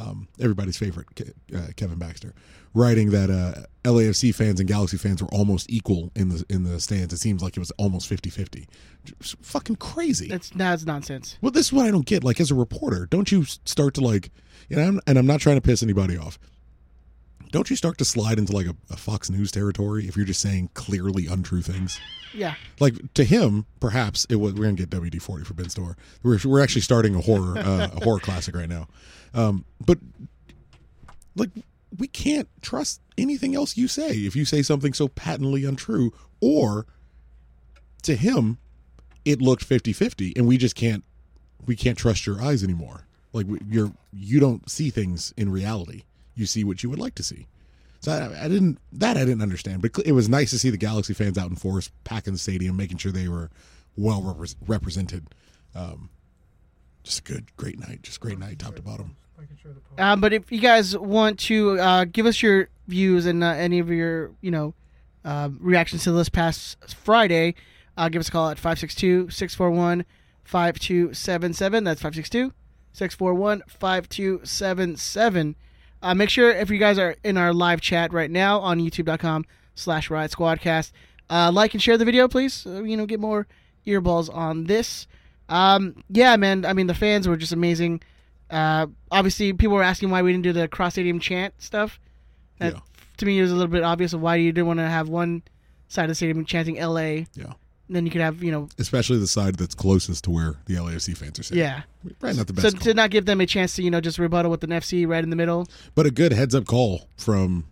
um 0.00 0.28
everybody's 0.38 0.78
favorite 0.78 1.08
uh, 1.54 1.72
Kevin 1.74 1.98
Baxter 1.98 2.32
writing 2.72 3.10
that 3.10 3.30
uh 3.30 3.62
LAFC 3.82 4.32
fans 4.32 4.60
and 4.60 4.68
Galaxy 4.68 4.96
fans 4.96 5.20
were 5.20 5.28
almost 5.32 5.68
equal 5.68 6.12
in 6.14 6.28
the 6.28 6.44
in 6.48 6.62
the 6.62 6.78
stands. 6.78 7.12
It 7.12 7.18
seems 7.18 7.42
like 7.42 7.56
it 7.56 7.60
was 7.60 7.72
almost 7.72 8.08
50-50. 8.08 8.66
Just 9.04 9.36
fucking 9.42 9.76
crazy. 9.76 10.28
That's 10.28 10.50
that's 10.50 10.86
nonsense. 10.86 11.36
Well, 11.42 11.50
this 11.50 11.66
is 11.66 11.72
what 11.72 11.86
I 11.86 11.90
don't 11.90 12.06
get. 12.06 12.22
Like 12.22 12.40
as 12.40 12.52
a 12.52 12.54
reporter, 12.54 13.06
don't 13.06 13.32
you 13.32 13.44
start 13.44 13.94
to 13.94 14.02
like, 14.02 14.30
you 14.68 14.76
know, 14.76 14.82
I'm, 14.82 15.00
and 15.08 15.18
I'm 15.18 15.26
not 15.26 15.40
trying 15.40 15.56
to 15.56 15.62
piss 15.62 15.82
anybody 15.82 16.16
off. 16.16 16.38
Don't 17.56 17.70
you 17.70 17.76
start 17.76 17.96
to 17.96 18.04
slide 18.04 18.38
into 18.38 18.52
like 18.52 18.66
a, 18.66 18.76
a 18.90 18.98
Fox 18.98 19.30
News 19.30 19.50
territory 19.50 20.06
if 20.06 20.14
you're 20.14 20.26
just 20.26 20.42
saying 20.42 20.68
clearly 20.74 21.26
untrue 21.26 21.62
things? 21.62 21.98
Yeah. 22.34 22.54
Like 22.80 23.14
to 23.14 23.24
him, 23.24 23.64
perhaps 23.80 24.26
it 24.28 24.36
was. 24.36 24.52
We're 24.52 24.64
gonna 24.64 24.74
get 24.74 24.90
WD 24.90 25.22
forty 25.22 25.42
for 25.42 25.54
Ben 25.54 25.70
Store. 25.70 25.96
We're 26.22 26.38
we're 26.44 26.62
actually 26.62 26.82
starting 26.82 27.14
a 27.14 27.22
horror 27.22 27.56
uh, 27.56 27.88
a 27.94 28.04
horror 28.04 28.20
classic 28.20 28.54
right 28.54 28.68
now, 28.68 28.88
um, 29.32 29.64
but 29.82 29.96
like 31.34 31.48
we 31.96 32.06
can't 32.08 32.46
trust 32.60 33.00
anything 33.16 33.54
else 33.54 33.74
you 33.74 33.88
say 33.88 34.10
if 34.10 34.36
you 34.36 34.44
say 34.44 34.60
something 34.60 34.92
so 34.92 35.08
patently 35.08 35.64
untrue 35.64 36.12
or 36.42 36.84
to 38.02 38.16
him 38.16 38.58
it 39.24 39.40
looked 39.40 39.66
50-50 39.66 40.36
and 40.36 40.46
we 40.46 40.58
just 40.58 40.74
can't 40.74 41.04
we 41.64 41.74
can't 41.74 41.96
trust 41.96 42.26
your 42.26 42.42
eyes 42.42 42.62
anymore 42.62 43.06
like 43.32 43.46
you're 43.66 43.92
you 44.12 44.40
don't 44.40 44.68
see 44.68 44.90
things 44.90 45.32
in 45.38 45.50
reality 45.50 46.02
you 46.36 46.46
see 46.46 46.62
what 46.62 46.82
you 46.82 46.90
would 46.90 46.98
like 46.98 47.14
to 47.16 47.22
see 47.22 47.46
so 48.00 48.12
I, 48.12 48.44
I 48.44 48.48
didn't 48.48 48.78
that 48.92 49.16
I 49.16 49.24
didn't 49.24 49.42
understand, 49.42 49.82
but 49.82 49.98
it 50.04 50.12
was 50.12 50.28
nice 50.28 50.50
to 50.50 50.58
see 50.58 50.70
the 50.70 50.76
Galaxy 50.76 51.14
fans 51.14 51.36
out 51.36 51.50
in 51.50 51.56
force, 51.56 51.90
packing 52.04 52.34
the 52.34 52.38
stadium, 52.38 52.76
making 52.76 52.98
sure 52.98 53.10
they 53.10 53.28
were 53.28 53.50
well 53.96 54.22
repres 54.22 54.54
represented. 54.66 55.26
Um, 55.74 56.10
just 57.02 57.20
a 57.20 57.22
good, 57.22 57.56
great 57.56 57.78
night, 57.78 58.02
just 58.02 58.20
great 58.20 58.38
night, 58.38 58.58
top 58.58 58.76
to 58.76 58.82
bottom. 58.82 59.16
Um, 59.98 60.20
but 60.20 60.32
if 60.32 60.50
you 60.50 60.60
guys 60.60 60.96
want 60.96 61.38
to 61.40 61.78
uh, 61.78 62.04
give 62.04 62.26
us 62.26 62.42
your 62.42 62.68
views 62.88 63.26
and 63.26 63.42
uh, 63.44 63.48
any 63.48 63.78
of 63.78 63.90
your, 63.90 64.30
you 64.40 64.50
know, 64.50 64.74
uh, 65.24 65.50
reactions 65.58 66.04
to 66.04 66.12
this 66.12 66.28
past 66.28 66.76
Friday, 66.94 67.54
uh, 67.96 68.08
give 68.08 68.20
us 68.20 68.28
a 68.28 68.32
call 68.32 68.50
at 68.50 68.58
562 68.58 69.30
641 69.30 70.04
5277. 70.44 71.84
That's 71.84 72.00
562 72.00 72.52
641 72.92 73.62
5277. 73.66 75.56
Uh, 76.06 76.14
make 76.14 76.30
sure 76.30 76.50
if 76.52 76.70
you 76.70 76.78
guys 76.78 76.98
are 76.98 77.16
in 77.24 77.36
our 77.36 77.52
live 77.52 77.80
chat 77.80 78.12
right 78.12 78.30
now 78.30 78.60
on 78.60 78.78
youtube.com 78.78 79.44
slash 79.74 80.08
riot 80.08 80.30
squadcast, 80.30 80.92
uh, 81.30 81.50
like 81.52 81.74
and 81.74 81.82
share 81.82 81.98
the 81.98 82.04
video, 82.04 82.28
please. 82.28 82.64
Uh, 82.64 82.82
you 82.84 82.96
know, 82.96 83.06
get 83.06 83.18
more 83.18 83.48
earballs 83.86 84.32
on 84.32 84.64
this. 84.64 85.08
Um, 85.48 86.04
yeah, 86.08 86.36
man. 86.36 86.64
I 86.64 86.74
mean, 86.74 86.86
the 86.86 86.94
fans 86.94 87.26
were 87.26 87.36
just 87.36 87.52
amazing. 87.52 88.02
Uh, 88.50 88.86
obviously, 89.10 89.52
people 89.52 89.74
were 89.74 89.82
asking 89.82 90.10
why 90.10 90.22
we 90.22 90.30
didn't 90.30 90.44
do 90.44 90.52
the 90.52 90.68
cross 90.68 90.94
stadium 90.94 91.18
chant 91.18 91.54
stuff. 91.58 91.98
That 92.58 92.74
Yeah. 92.74 92.80
to 93.16 93.26
me 93.26 93.38
it 93.38 93.42
was 93.42 93.50
a 93.50 93.54
little 93.56 93.70
bit 93.72 93.82
obvious 93.82 94.12
of 94.12 94.20
why 94.20 94.36
you 94.36 94.52
didn't 94.52 94.68
want 94.68 94.78
to 94.78 94.88
have 94.88 95.08
one 95.08 95.42
side 95.88 96.04
of 96.04 96.08
the 96.10 96.14
stadium 96.14 96.44
chanting 96.44 96.78
"L.A." 96.78 97.26
Yeah, 97.34 97.54
then 97.88 98.04
you 98.04 98.10
could 98.10 98.20
have, 98.20 98.42
you 98.42 98.50
know, 98.50 98.68
especially 98.78 99.18
the 99.18 99.26
side 99.26 99.56
that's 99.56 99.74
closest 99.74 100.24
to 100.24 100.30
where 100.30 100.56
the 100.66 100.74
LAFC 100.74 101.16
fans 101.16 101.38
are 101.38 101.42
sitting. 101.42 101.62
yeah. 101.62 101.82
probably 102.18 102.36
not 102.36 102.46
the 102.46 102.52
best. 102.52 102.66
So 102.66 102.72
best, 102.72 102.84
to 102.84 102.94
not 102.94 103.10
give 103.10 103.26
them 103.26 103.40
a 103.40 103.46
chance 103.46 103.74
to, 103.76 103.82
you 103.82 103.90
know, 103.90 104.00
just 104.00 104.18
rebuttal 104.18 104.50
with 104.50 104.64
an 104.64 104.70
FC 104.70 105.06
right 105.06 105.22
in 105.22 105.30
the 105.30 105.36
middle. 105.36 105.66
but 105.94 106.06
a 106.06 106.10
good 106.10 106.32
heads 106.32 106.54
up 106.54 106.66
call 106.66 107.08
from 107.16 107.66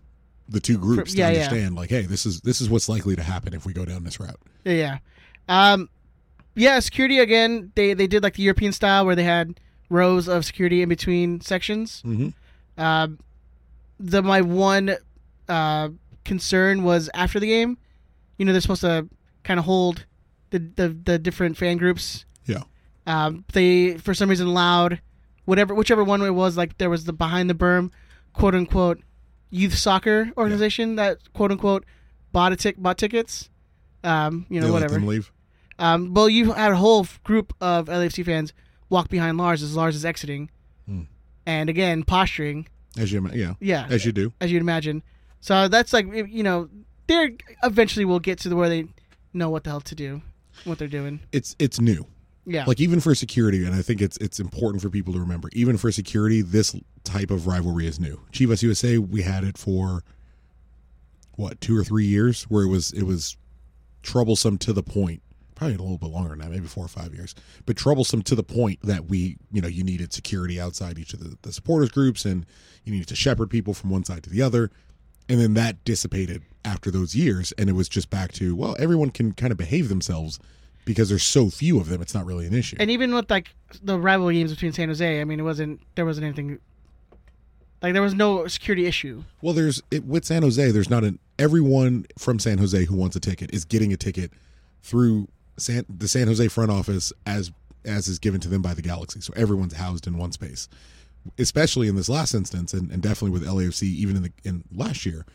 the 0.47 0.59
two 0.59 0.77
groups 0.77 1.13
yeah, 1.15 1.29
to 1.29 1.33
yeah. 1.35 1.43
understand, 1.43 1.75
like, 1.75 1.89
hey, 1.89 2.03
this 2.03 2.25
is 2.25 2.41
this 2.41 2.61
is 2.61 2.69
what's 2.69 2.87
likely 2.87 3.15
to 3.15 3.23
happen 3.23 3.53
if 3.53 3.65
we 3.65 3.73
go 3.73 3.83
down 3.83 4.03
this 4.03 4.19
route. 4.19 4.39
Yeah, 4.63 4.73
yeah. 4.73 4.97
Um, 5.49 5.89
yeah, 6.55 6.79
security 6.79 7.19
again. 7.19 7.71
They 7.75 7.93
they 7.93 8.07
did 8.07 8.23
like 8.23 8.35
the 8.35 8.43
European 8.43 8.71
style 8.71 9.05
where 9.05 9.15
they 9.15 9.23
had 9.23 9.59
rows 9.89 10.27
of 10.27 10.45
security 10.45 10.81
in 10.81 10.89
between 10.89 11.41
sections. 11.41 12.01
Mhm. 12.05 12.33
Um, 12.77 13.19
the 13.99 14.21
my 14.21 14.41
one 14.41 14.95
uh, 15.49 15.89
concern 16.23 16.83
was 16.83 17.09
after 17.13 17.39
the 17.39 17.47
game. 17.47 17.77
You 18.37 18.45
know, 18.45 18.51
they're 18.51 18.61
supposed 18.61 18.81
to 18.81 19.07
kind 19.45 19.59
of 19.59 19.65
hold 19.65 20.05
the, 20.49 20.59
the 20.59 20.89
the 20.89 21.17
different 21.19 21.55
fan 21.55 21.77
groups. 21.77 22.25
Yeah, 22.45 22.63
Um, 23.07 23.45
they 23.53 23.97
for 23.97 24.13
some 24.13 24.29
reason 24.29 24.47
allowed 24.47 24.99
whatever 25.45 25.73
whichever 25.73 26.03
one 26.03 26.21
it 26.21 26.31
was. 26.31 26.57
Like 26.57 26.77
there 26.77 26.89
was 26.89 27.05
the 27.05 27.13
behind 27.13 27.49
the 27.49 27.53
berm, 27.55 27.91
quote 28.33 28.53
unquote, 28.55 29.01
youth 29.49 29.75
soccer 29.77 30.31
organization 30.37 30.95
that 30.97 31.17
quote 31.33 31.51
unquote 31.51 31.85
bought 32.33 32.51
a 32.51 32.55
tick 32.57 32.75
bought 32.77 32.97
tickets. 32.97 33.49
Um, 34.03 34.45
you 34.49 34.59
know, 34.59 34.67
they 34.67 34.71
whatever. 34.73 34.99
leave. 34.99 35.31
Um, 35.79 36.13
well, 36.13 36.29
you 36.29 36.51
had 36.53 36.71
a 36.71 36.75
whole 36.75 37.01
f- 37.01 37.21
group 37.23 37.53
of 37.59 37.87
LFC 37.87 38.23
fans 38.23 38.53
walk 38.89 39.09
behind 39.09 39.37
Lars 39.37 39.61
as 39.63 39.75
Lars 39.75 39.95
is 39.95 40.05
exiting, 40.05 40.49
Hmm. 40.85 41.01
and 41.45 41.69
again 41.69 42.03
posturing. 42.03 42.67
As 42.97 43.11
you, 43.11 43.27
yeah, 43.33 43.55
Yeah, 43.59 43.87
as 43.89 44.05
you 44.05 44.11
do. 44.13 44.31
as 44.39 44.51
you'd 44.51 44.61
imagine. 44.61 45.03
So 45.41 45.67
that's 45.67 45.91
like 45.91 46.05
you 46.29 46.43
know, 46.43 46.69
they 47.07 47.35
eventually 47.63 48.05
will 48.05 48.19
get 48.21 48.39
to 48.39 48.49
the 48.49 48.55
where 48.55 48.69
they 48.69 48.85
know 49.35 49.49
what 49.49 49.63
the 49.63 49.69
hell 49.69 49.81
to 49.81 49.95
do, 49.95 50.21
what 50.63 50.79
they're 50.79 50.87
doing. 50.87 51.19
It's 51.31 51.55
it's 51.59 51.79
new. 51.79 52.07
Yeah, 52.47 52.65
like 52.65 52.79
even 52.79 52.99
for 52.99 53.15
security 53.15 53.65
and 53.65 53.73
i 53.73 53.81
think 53.81 54.03
it's 54.03 54.17
it's 54.17 54.39
important 54.39 54.83
for 54.83 54.91
people 54.91 55.11
to 55.13 55.19
remember 55.19 55.49
even 55.53 55.77
for 55.77 55.91
security 55.91 56.43
this 56.43 56.75
type 57.03 57.31
of 57.31 57.47
rivalry 57.47 57.87
is 57.87 57.99
new 57.99 58.21
chivas 58.31 58.61
usa 58.61 58.99
we 58.99 59.23
had 59.23 59.43
it 59.43 59.57
for 59.57 60.03
what 61.37 61.59
two 61.59 61.75
or 61.75 61.83
three 61.83 62.05
years 62.05 62.43
where 62.43 62.61
it 62.61 62.67
was 62.67 62.91
it 62.91 63.01
was 63.01 63.35
troublesome 64.03 64.59
to 64.59 64.73
the 64.73 64.83
point 64.83 65.23
probably 65.55 65.75
a 65.75 65.79
little 65.79 65.97
bit 65.97 66.09
longer 66.09 66.29
than 66.29 66.39
that, 66.39 66.51
maybe 66.51 66.67
four 66.67 66.85
or 66.85 66.89
five 66.89 67.13
years, 67.13 67.33
but 67.65 67.77
troublesome 67.77 68.21
to 68.21 68.35
the 68.35 68.43
point 68.43 68.79
that 68.83 69.05
we, 69.05 69.37
you 69.51 69.61
know, 69.61 69.67
you 69.67 69.83
needed 69.83 70.13
security 70.13 70.59
outside 70.59 70.99
each 70.99 71.13
of 71.13 71.21
the, 71.21 71.37
the 71.41 71.51
supporters 71.51 71.89
groups 71.89 72.25
and 72.25 72.45
you 72.83 72.91
needed 72.91 73.07
to 73.07 73.15
shepherd 73.15 73.49
people 73.49 73.73
from 73.73 73.89
one 73.89 74.03
side 74.03 74.21
to 74.23 74.29
the 74.29 74.41
other. 74.41 74.69
And 75.27 75.39
then 75.39 75.53
that 75.55 75.83
dissipated 75.83 76.43
after 76.63 76.91
those 76.91 77.15
years. 77.15 77.51
And 77.53 77.69
it 77.69 77.73
was 77.73 77.89
just 77.89 78.09
back 78.09 78.31
to, 78.33 78.55
well, 78.55 78.75
everyone 78.79 79.09
can 79.09 79.33
kind 79.33 79.51
of 79.51 79.57
behave 79.57 79.89
themselves 79.89 80.39
because 80.85 81.09
there's 81.09 81.23
so 81.23 81.49
few 81.49 81.79
of 81.79 81.89
them. 81.89 82.01
It's 82.01 82.13
not 82.13 82.25
really 82.25 82.45
an 82.45 82.53
issue. 82.53 82.77
And 82.79 82.91
even 82.91 83.13
with 83.13 83.29
like 83.29 83.49
the 83.83 83.99
rival 83.99 84.29
games 84.29 84.51
between 84.51 84.71
San 84.71 84.87
Jose, 84.89 85.21
I 85.21 85.23
mean, 85.23 85.39
it 85.39 85.43
wasn't 85.43 85.81
there 85.95 86.05
wasn't 86.05 86.25
anything 86.25 86.59
like 87.81 87.93
there 87.93 88.01
was 88.01 88.13
no 88.13 88.47
security 88.47 88.85
issue. 88.85 89.23
Well, 89.41 89.53
there's 89.53 89.81
it, 89.91 90.05
with 90.05 90.25
San 90.25 90.43
Jose. 90.43 90.71
There's 90.71 90.89
not 90.89 91.03
an 91.03 91.19
everyone 91.37 92.05
from 92.17 92.39
San 92.39 92.57
Jose 92.57 92.85
who 92.85 92.95
wants 92.95 93.15
a 93.15 93.19
ticket 93.19 93.53
is 93.53 93.65
getting 93.65 93.91
a 93.91 93.97
ticket 93.97 94.31
through 94.81 95.27
San, 95.57 95.85
the 95.89 96.07
San 96.07 96.27
Jose 96.27 96.47
front 96.47 96.71
office 96.71 97.11
as 97.25 97.51
as 97.83 98.07
is 98.07 98.17
given 98.19 98.39
to 98.41 98.47
them 98.49 98.61
by 98.61 98.73
the 98.73 98.81
Galaxy. 98.81 99.21
So 99.21 99.33
everyone's 99.35 99.73
housed 99.73 100.07
in 100.07 100.17
one 100.17 100.31
space. 100.31 100.67
Especially 101.39 101.87
in 101.87 101.95
this 101.95 102.09
last 102.09 102.33
instance, 102.33 102.73
and, 102.73 102.91
and 102.91 103.01
definitely 103.01 103.31
with 103.31 103.45
LAFC, 103.47 103.83
even 103.83 104.15
in 104.17 104.23
the 104.23 104.31
in 104.43 104.63
last 104.73 105.05
year, 105.05 105.25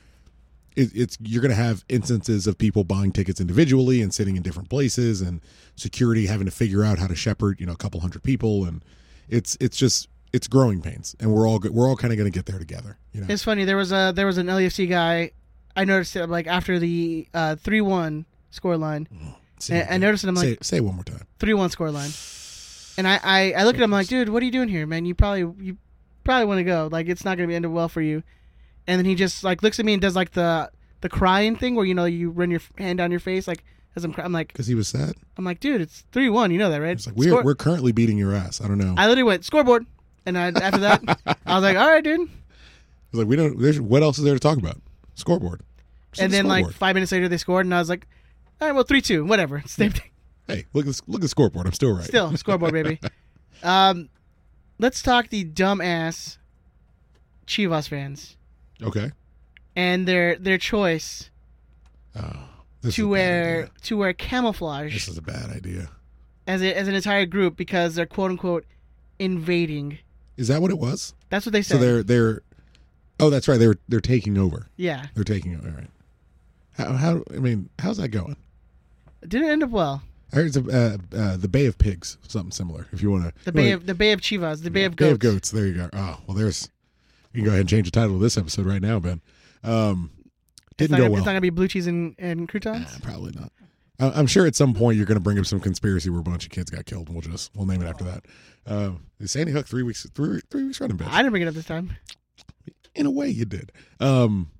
it, 0.76 0.90
it's 0.94 1.18
you're 1.20 1.42
going 1.42 1.50
to 1.50 1.60
have 1.62 1.84
instances 1.88 2.46
of 2.46 2.56
people 2.58 2.84
buying 2.84 3.12
tickets 3.12 3.40
individually 3.40 4.00
and 4.02 4.14
sitting 4.14 4.36
in 4.36 4.42
different 4.42 4.68
places, 4.70 5.20
and 5.20 5.40
security 5.76 6.26
having 6.26 6.46
to 6.46 6.52
figure 6.52 6.84
out 6.84 6.98
how 6.98 7.06
to 7.06 7.14
shepherd 7.16 7.58
you 7.60 7.66
know 7.66 7.72
a 7.72 7.76
couple 7.76 8.00
hundred 8.00 8.22
people, 8.22 8.64
and 8.64 8.84
it's 9.28 9.56
it's 9.60 9.76
just 9.76 10.08
it's 10.32 10.46
growing 10.46 10.80
pains, 10.80 11.16
and 11.18 11.32
we're 11.34 11.48
all 11.48 11.60
we're 11.70 11.88
all 11.88 11.96
kind 11.96 12.12
of 12.12 12.18
going 12.18 12.30
to 12.30 12.36
get 12.36 12.46
there 12.46 12.58
together. 12.58 12.98
You 13.12 13.22
know, 13.22 13.26
It's 13.28 13.42
funny. 13.42 13.64
There 13.64 13.76
was 13.76 13.90
a 13.90 14.12
there 14.14 14.26
was 14.26 14.38
an 14.38 14.46
LAFC 14.46 14.88
guy. 14.88 15.32
I 15.74 15.84
noticed 15.84 16.14
it 16.16 16.26
like 16.28 16.46
after 16.46 16.78
the 16.78 17.26
uh, 17.34 17.56
three 17.56 17.80
one 17.80 18.26
scoreline. 18.52 19.06
Say- 19.58 19.82
I, 19.82 19.94
I 19.94 19.98
noticed 19.98 20.24
it. 20.24 20.28
I'm 20.28 20.36
say 20.36 20.50
like 20.50 20.64
say 20.64 20.76
it 20.78 20.84
one 20.84 20.94
more 20.94 21.04
time. 21.04 21.26
three 21.40 21.54
one 21.54 21.68
scoreline, 21.70 22.10
and 23.00 23.08
I, 23.08 23.18
I 23.22 23.52
I 23.52 23.64
look 23.64 23.74
at 23.76 23.80
him 23.82 23.90
like, 23.90 24.06
dude, 24.08 24.28
what 24.28 24.42
are 24.42 24.46
you 24.46 24.52
doing 24.52 24.68
here, 24.68 24.86
man? 24.86 25.04
You 25.04 25.14
probably 25.14 25.40
you 25.64 25.76
probably 26.22 26.46
want 26.46 26.58
to 26.58 26.64
go. 26.64 26.88
Like 26.92 27.08
it's 27.08 27.24
not 27.24 27.36
gonna 27.36 27.48
be 27.48 27.54
ended 27.54 27.72
well 27.72 27.88
for 27.88 28.00
you. 28.02 28.22
And 28.86 28.98
then 28.98 29.06
he 29.06 29.14
just 29.14 29.42
like 29.42 29.62
looks 29.62 29.78
at 29.80 29.86
me 29.86 29.92
and 29.94 30.02
does 30.02 30.14
like 30.14 30.32
the 30.32 30.70
the 31.00 31.08
crying 31.08 31.56
thing 31.56 31.74
where 31.74 31.84
you 31.86 31.94
know 31.94 32.04
you 32.04 32.30
run 32.30 32.50
your 32.50 32.60
hand 32.78 32.98
down 32.98 33.10
your 33.10 33.20
face 33.20 33.48
like 33.48 33.64
as 33.96 34.04
I'm 34.04 34.12
cry- 34.12 34.24
I'm 34.24 34.32
like 34.32 34.48
Because 34.48 34.66
he 34.66 34.74
was 34.74 34.88
sad. 34.88 35.14
I'm 35.36 35.44
like, 35.44 35.60
dude, 35.60 35.80
it's 35.80 36.04
three 36.12 36.28
one. 36.28 36.50
You 36.50 36.58
know 36.58 36.70
that, 36.70 36.78
right? 36.80 36.92
It's 36.92 37.06
like 37.06 37.16
we're 37.16 37.30
Score- 37.30 37.42
we're 37.42 37.54
currently 37.54 37.92
beating 37.92 38.18
your 38.18 38.34
ass. 38.34 38.60
I 38.60 38.68
don't 38.68 38.78
know. 38.78 38.94
I 38.96 39.06
literally 39.06 39.24
went 39.24 39.44
scoreboard, 39.44 39.86
and 40.26 40.36
I, 40.38 40.48
after 40.48 40.80
that, 40.80 41.02
I 41.46 41.54
was 41.54 41.62
like, 41.62 41.76
all 41.76 41.88
right, 41.88 42.04
dude. 42.04 42.20
It's 42.20 43.14
like 43.14 43.26
we 43.26 43.36
don't. 43.36 43.58
There's 43.58 43.80
what 43.80 44.02
else 44.02 44.18
is 44.18 44.24
there 44.24 44.34
to 44.34 44.40
talk 44.40 44.58
about? 44.58 44.80
Scoreboard. 45.14 45.62
Just 46.12 46.22
And 46.22 46.32
the 46.32 46.36
then 46.38 46.46
like 46.46 46.70
five 46.72 46.94
minutes 46.94 47.12
later, 47.12 47.28
they 47.28 47.36
scored, 47.38 47.66
and 47.66 47.74
I 47.74 47.78
was 47.78 47.88
like, 47.88 48.06
all 48.60 48.68
right, 48.68 48.74
well, 48.74 48.84
three 48.84 49.00
two, 49.00 49.24
whatever, 49.24 49.62
same 49.66 49.90
thing. 49.90 50.10
Hey, 50.50 50.66
look 50.72 50.86
at 50.86 51.00
look 51.06 51.18
at 51.18 51.22
the 51.22 51.28
scoreboard. 51.28 51.66
I'm 51.66 51.72
still 51.72 51.94
right. 51.94 52.04
Still 52.04 52.36
scoreboard, 52.36 52.72
baby. 52.72 53.00
Um, 53.62 54.08
let's 54.78 55.02
talk 55.02 55.28
the 55.28 55.44
dumbass 55.44 56.38
Chivas 57.46 57.88
fans 57.88 58.38
Okay. 58.82 59.10
and 59.76 60.08
their 60.08 60.36
their 60.36 60.56
choice 60.56 61.28
Oh, 62.16 62.48
this 62.80 62.94
is 62.94 62.98
a 62.98 63.02
to 63.02 63.04
bad 63.06 63.10
wear 63.10 63.56
idea. 63.58 63.70
to 63.82 63.96
wear 63.98 64.12
camouflage 64.14 64.94
This 64.94 65.08
is 65.08 65.18
a 65.18 65.22
bad 65.22 65.50
idea. 65.50 65.90
as 66.46 66.62
a, 66.62 66.74
as 66.74 66.88
an 66.88 66.94
entire 66.94 67.26
group 67.26 67.56
because 67.56 67.96
they're 67.96 68.06
quote 68.06 68.30
unquote 68.30 68.64
invading. 69.18 69.98
Is 70.38 70.48
that 70.48 70.62
what 70.62 70.70
it 70.70 70.78
was? 70.78 71.12
That's 71.28 71.44
what 71.44 71.52
they 71.52 71.60
said. 71.62 71.74
So 71.74 71.78
they're 71.84 72.02
they're. 72.02 72.42
Oh, 73.18 73.28
that's 73.28 73.46
right. 73.46 73.58
They're 73.58 73.76
they're 73.88 74.00
taking 74.00 74.38
over. 74.38 74.68
yeah, 74.78 75.06
They're 75.14 75.24
taking 75.24 75.54
over. 75.54 75.68
All 75.68 75.74
right. 75.74 75.90
How, 76.78 76.92
how 76.96 77.22
I 77.34 77.40
mean, 77.40 77.68
how's 77.78 77.98
that 77.98 78.08
going? 78.08 78.36
it 79.22 79.28
didn't 79.28 79.50
end 79.50 79.62
up 79.62 79.68
well. 79.70 80.02
I 80.32 80.36
heard 80.36 80.46
it's 80.46 80.56
a, 80.56 80.60
uh, 80.60 80.96
uh, 81.16 81.36
the 81.36 81.48
Bay 81.48 81.66
of 81.66 81.78
Pigs, 81.78 82.18
something 82.28 82.52
similar. 82.52 82.86
If 82.92 83.02
you 83.02 83.10
want 83.10 83.24
to, 83.24 83.44
The 83.44 83.52
Bay 83.52 83.72
of 83.72 83.86
the 83.86 83.94
Bay 83.94 84.12
of 84.12 84.20
Chivas, 84.20 84.62
the 84.62 84.70
Bay 84.70 84.84
of 84.84 84.96
Goats. 84.96 85.08
Bay 85.08 85.12
of 85.12 85.18
Goats. 85.18 85.50
There 85.50 85.66
you 85.66 85.74
go. 85.74 85.90
Oh 85.92 86.20
well, 86.26 86.36
there's. 86.36 86.68
You 87.32 87.38
can 87.38 87.44
go 87.44 87.50
ahead 87.50 87.60
and 87.60 87.68
change 87.68 87.86
the 87.86 87.92
title 87.92 88.16
of 88.16 88.20
this 88.20 88.36
episode 88.36 88.66
right 88.66 88.82
now, 88.82 88.98
Ben. 88.98 89.20
Um, 89.62 90.10
didn't 90.76 90.96
go 90.96 91.02
gonna, 91.02 91.10
well. 91.10 91.18
it's 91.18 91.26
not 91.26 91.32
gonna 91.32 91.40
be 91.40 91.50
blue 91.50 91.68
cheese 91.68 91.86
and, 91.86 92.14
and 92.18 92.48
croutons. 92.48 92.92
Nah, 92.92 92.98
probably 93.02 93.32
not. 93.32 93.52
I- 94.00 94.18
I'm 94.18 94.26
sure 94.26 94.46
at 94.46 94.56
some 94.56 94.74
point 94.74 94.96
you're 94.96 95.06
going 95.06 95.16
to 95.16 95.22
bring 95.22 95.38
up 95.38 95.46
some 95.46 95.60
conspiracy 95.60 96.10
where 96.10 96.20
a 96.20 96.24
bunch 96.24 96.44
of 96.44 96.50
kids 96.50 96.70
got 96.70 96.86
killed, 96.86 97.08
and 97.08 97.14
we'll 97.14 97.22
just 97.22 97.54
we'll 97.54 97.66
name 97.66 97.82
it 97.82 97.86
after 97.86 98.04
that. 98.04 98.24
Uh, 98.66 98.92
Sandy 99.26 99.52
Hook 99.52 99.66
three 99.66 99.82
weeks 99.82 100.06
three 100.14 100.40
three 100.50 100.64
weeks 100.64 100.80
running 100.80 100.96
back? 100.96 101.08
I 101.12 101.18
didn't 101.18 101.30
bring 101.32 101.42
it 101.42 101.48
up 101.48 101.54
this 101.54 101.66
time. 101.66 101.96
In 102.94 103.06
a 103.06 103.10
way, 103.10 103.28
you 103.28 103.44
did. 103.44 103.70
Um, 104.00 104.50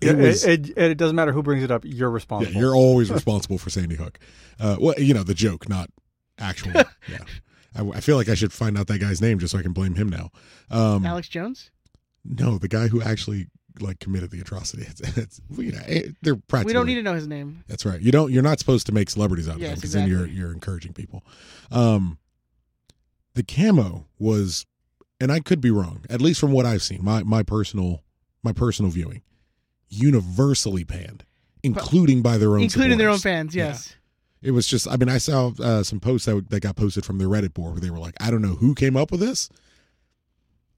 It, 0.00 0.08
it 0.08 0.16
was. 0.16 0.44
it, 0.44 0.70
it, 0.70 0.78
it 0.78 0.98
doesn't 0.98 1.16
matter 1.16 1.32
who 1.32 1.42
brings 1.42 1.62
it 1.62 1.70
up. 1.70 1.84
You're 1.84 2.08
yeah, 2.08 2.14
responsible. 2.14 2.60
you're 2.60 2.74
always 2.74 3.10
responsible 3.12 3.58
for 3.58 3.70
Sandy 3.70 3.96
Hook. 3.96 4.18
Uh, 4.58 4.76
well, 4.80 4.94
you 4.98 5.14
know 5.14 5.22
the 5.22 5.34
joke, 5.34 5.68
not 5.68 5.90
actual. 6.38 6.72
yeah, 7.08 7.18
I, 7.74 7.82
I 7.82 8.00
feel 8.00 8.16
like 8.16 8.28
I 8.28 8.34
should 8.34 8.52
find 8.52 8.78
out 8.78 8.86
that 8.88 8.98
guy's 8.98 9.20
name 9.20 9.38
just 9.38 9.52
so 9.52 9.58
I 9.58 9.62
can 9.62 9.72
blame 9.72 9.94
him 9.94 10.08
now. 10.08 10.30
Um, 10.70 11.04
Alex 11.04 11.28
Jones. 11.28 11.70
no, 12.24 12.58
the 12.58 12.68
guy 12.68 12.88
who 12.88 13.02
actually 13.02 13.48
like 13.78 13.98
committed 14.00 14.30
the 14.30 14.40
atrocity. 14.40 14.86
It's, 14.90 15.00
it's 15.16 15.40
you 15.56 15.72
know, 15.72 15.80
eh, 15.86 16.08
they're 16.22 16.36
practically. 16.36 16.70
We 16.70 16.74
don't 16.74 16.86
need 16.86 16.96
to 16.96 17.02
know 17.02 17.14
his 17.14 17.28
name. 17.28 17.64
That's 17.68 17.84
right. 17.84 18.00
You 18.00 18.12
don't. 18.12 18.32
You're 18.32 18.42
not 18.42 18.58
supposed 18.58 18.86
to 18.86 18.92
make 18.92 19.10
celebrities 19.10 19.48
out 19.48 19.56
of 19.56 19.60
them 19.60 19.70
Yes, 19.70 19.78
because 19.78 19.92
then 19.92 20.08
you're 20.08 20.26
you're 20.26 20.52
encouraging 20.52 20.92
people. 20.92 21.24
Um, 21.70 22.18
the 23.34 23.42
camo 23.42 24.06
was, 24.18 24.66
and 25.20 25.30
I 25.30 25.40
could 25.40 25.60
be 25.60 25.70
wrong. 25.70 26.04
At 26.10 26.20
least 26.20 26.40
from 26.40 26.52
what 26.52 26.66
I've 26.66 26.82
seen, 26.82 27.04
my 27.04 27.22
my 27.22 27.42
personal 27.42 28.02
my 28.42 28.52
personal 28.52 28.90
viewing, 28.90 29.22
universally 29.90 30.84
panned, 30.84 31.24
including 31.62 32.22
by 32.22 32.38
their 32.38 32.50
own, 32.50 32.62
including 32.62 32.96
their 32.96 33.10
own 33.10 33.18
fans. 33.18 33.54
Yes. 33.54 33.94
It 34.42 34.52
was 34.52 34.66
just. 34.66 34.88
I 34.88 34.96
mean, 34.96 35.10
I 35.10 35.18
saw 35.18 35.52
uh, 35.60 35.82
some 35.82 36.00
posts 36.00 36.26
that 36.26 36.48
that 36.48 36.60
got 36.60 36.76
posted 36.76 37.04
from 37.04 37.18
their 37.18 37.28
Reddit 37.28 37.52
board 37.52 37.72
where 37.72 37.80
they 37.80 37.90
were 37.90 37.98
like, 37.98 38.14
"I 38.20 38.30
don't 38.30 38.40
know 38.40 38.54
who 38.54 38.74
came 38.74 38.96
up 38.96 39.10
with 39.10 39.20
this. 39.20 39.50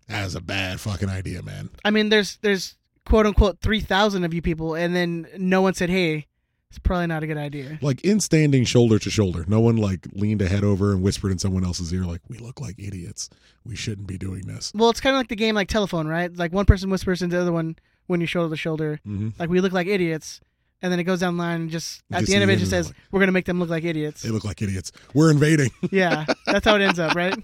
That 0.09 0.27
is 0.27 0.35
a 0.35 0.41
bad 0.41 0.81
fucking 0.81 1.09
idea, 1.09 1.43
man." 1.43 1.71
I 1.85 1.91
mean, 1.91 2.09
there's 2.09 2.39
there's 2.43 2.77
quote 3.05 3.27
unquote 3.27 3.61
three 3.61 3.81
thousand 3.81 4.25
of 4.25 4.35
you 4.35 4.43
people, 4.43 4.75
and 4.75 4.97
then 4.97 5.29
no 5.39 5.63
one 5.63 5.75
said, 5.75 5.91
"Hey, 5.91 6.27
it's 6.71 6.81
probably 6.81 7.07
not 7.07 7.23
a 7.23 7.27
good 7.29 7.37
idea." 7.37 7.79
Like 7.83 8.01
in 8.01 8.19
standing 8.19 8.65
shoulder 8.65 8.99
to 8.99 9.11
shoulder, 9.11 9.45
no 9.47 9.61
one 9.61 9.77
like 9.77 10.09
leaned 10.13 10.43
a 10.43 10.49
head 10.49 10.65
over 10.65 10.91
and 10.91 11.01
whispered 11.01 11.31
in 11.31 11.39
someone 11.39 11.65
else's 11.65 11.93
ear, 11.93 12.03
like, 12.03 12.23
"We 12.29 12.39
look 12.39 12.61
like 12.61 12.75
idiots. 12.81 13.31
We 13.65 13.77
shouldn't 13.77 14.09
be 14.09 14.19
doing 14.19 14.43
this." 14.43 14.73
Well, 14.75 14.91
it's 14.91 15.01
kind 15.01 15.15
of 15.15 15.21
like 15.21 15.29
the 15.29 15.37
game 15.37 15.55
like 15.55 15.69
telephone, 15.69 16.09
right? 16.09 16.37
Like 16.37 16.53
one 16.53 16.65
person 16.65 16.91
whispers 16.91 17.23
into 17.23 17.37
the 17.37 17.43
other 17.43 17.53
one 17.53 17.77
when 18.07 18.21
you're 18.21 18.27
shoulder 18.29 18.55
to 18.55 18.57
shoulder, 18.57 19.01
Mm-hmm. 19.07 19.29
like 19.39 19.49
we 19.51 19.61
look 19.61 19.73
like 19.73 19.87
idiots, 19.87 20.41
and 20.83 20.91
then 20.93 20.99
it 21.01 21.05
goes 21.05 21.21
down 21.21 21.37
the 21.37 21.43
line 21.43 21.61
and 21.63 21.71
just 21.71 22.03
at 22.11 22.21
Just 22.21 22.29
the 22.31 22.35
end 22.35 22.43
of 22.43 22.49
the 22.49 22.55
it 22.55 22.57
just 22.59 22.69
it, 22.69 22.77
says, 22.77 22.87
like- 22.89 22.97
"We're 23.11 23.21
gonna 23.21 23.33
make 23.33 23.45
them 23.47 23.59
look 23.61 23.71
like 23.71 23.85
idiots." 23.85 24.23
They 24.23 24.31
look 24.31 24.45
like 24.45 24.61
idiots. 24.63 24.93
We're 25.15 25.31
invading. 25.31 25.71
yeah, 25.91 26.25
that's 26.47 26.65
how 26.67 26.75
it 26.77 26.83
ends 26.83 26.99
up, 26.99 27.15
right? 27.15 27.35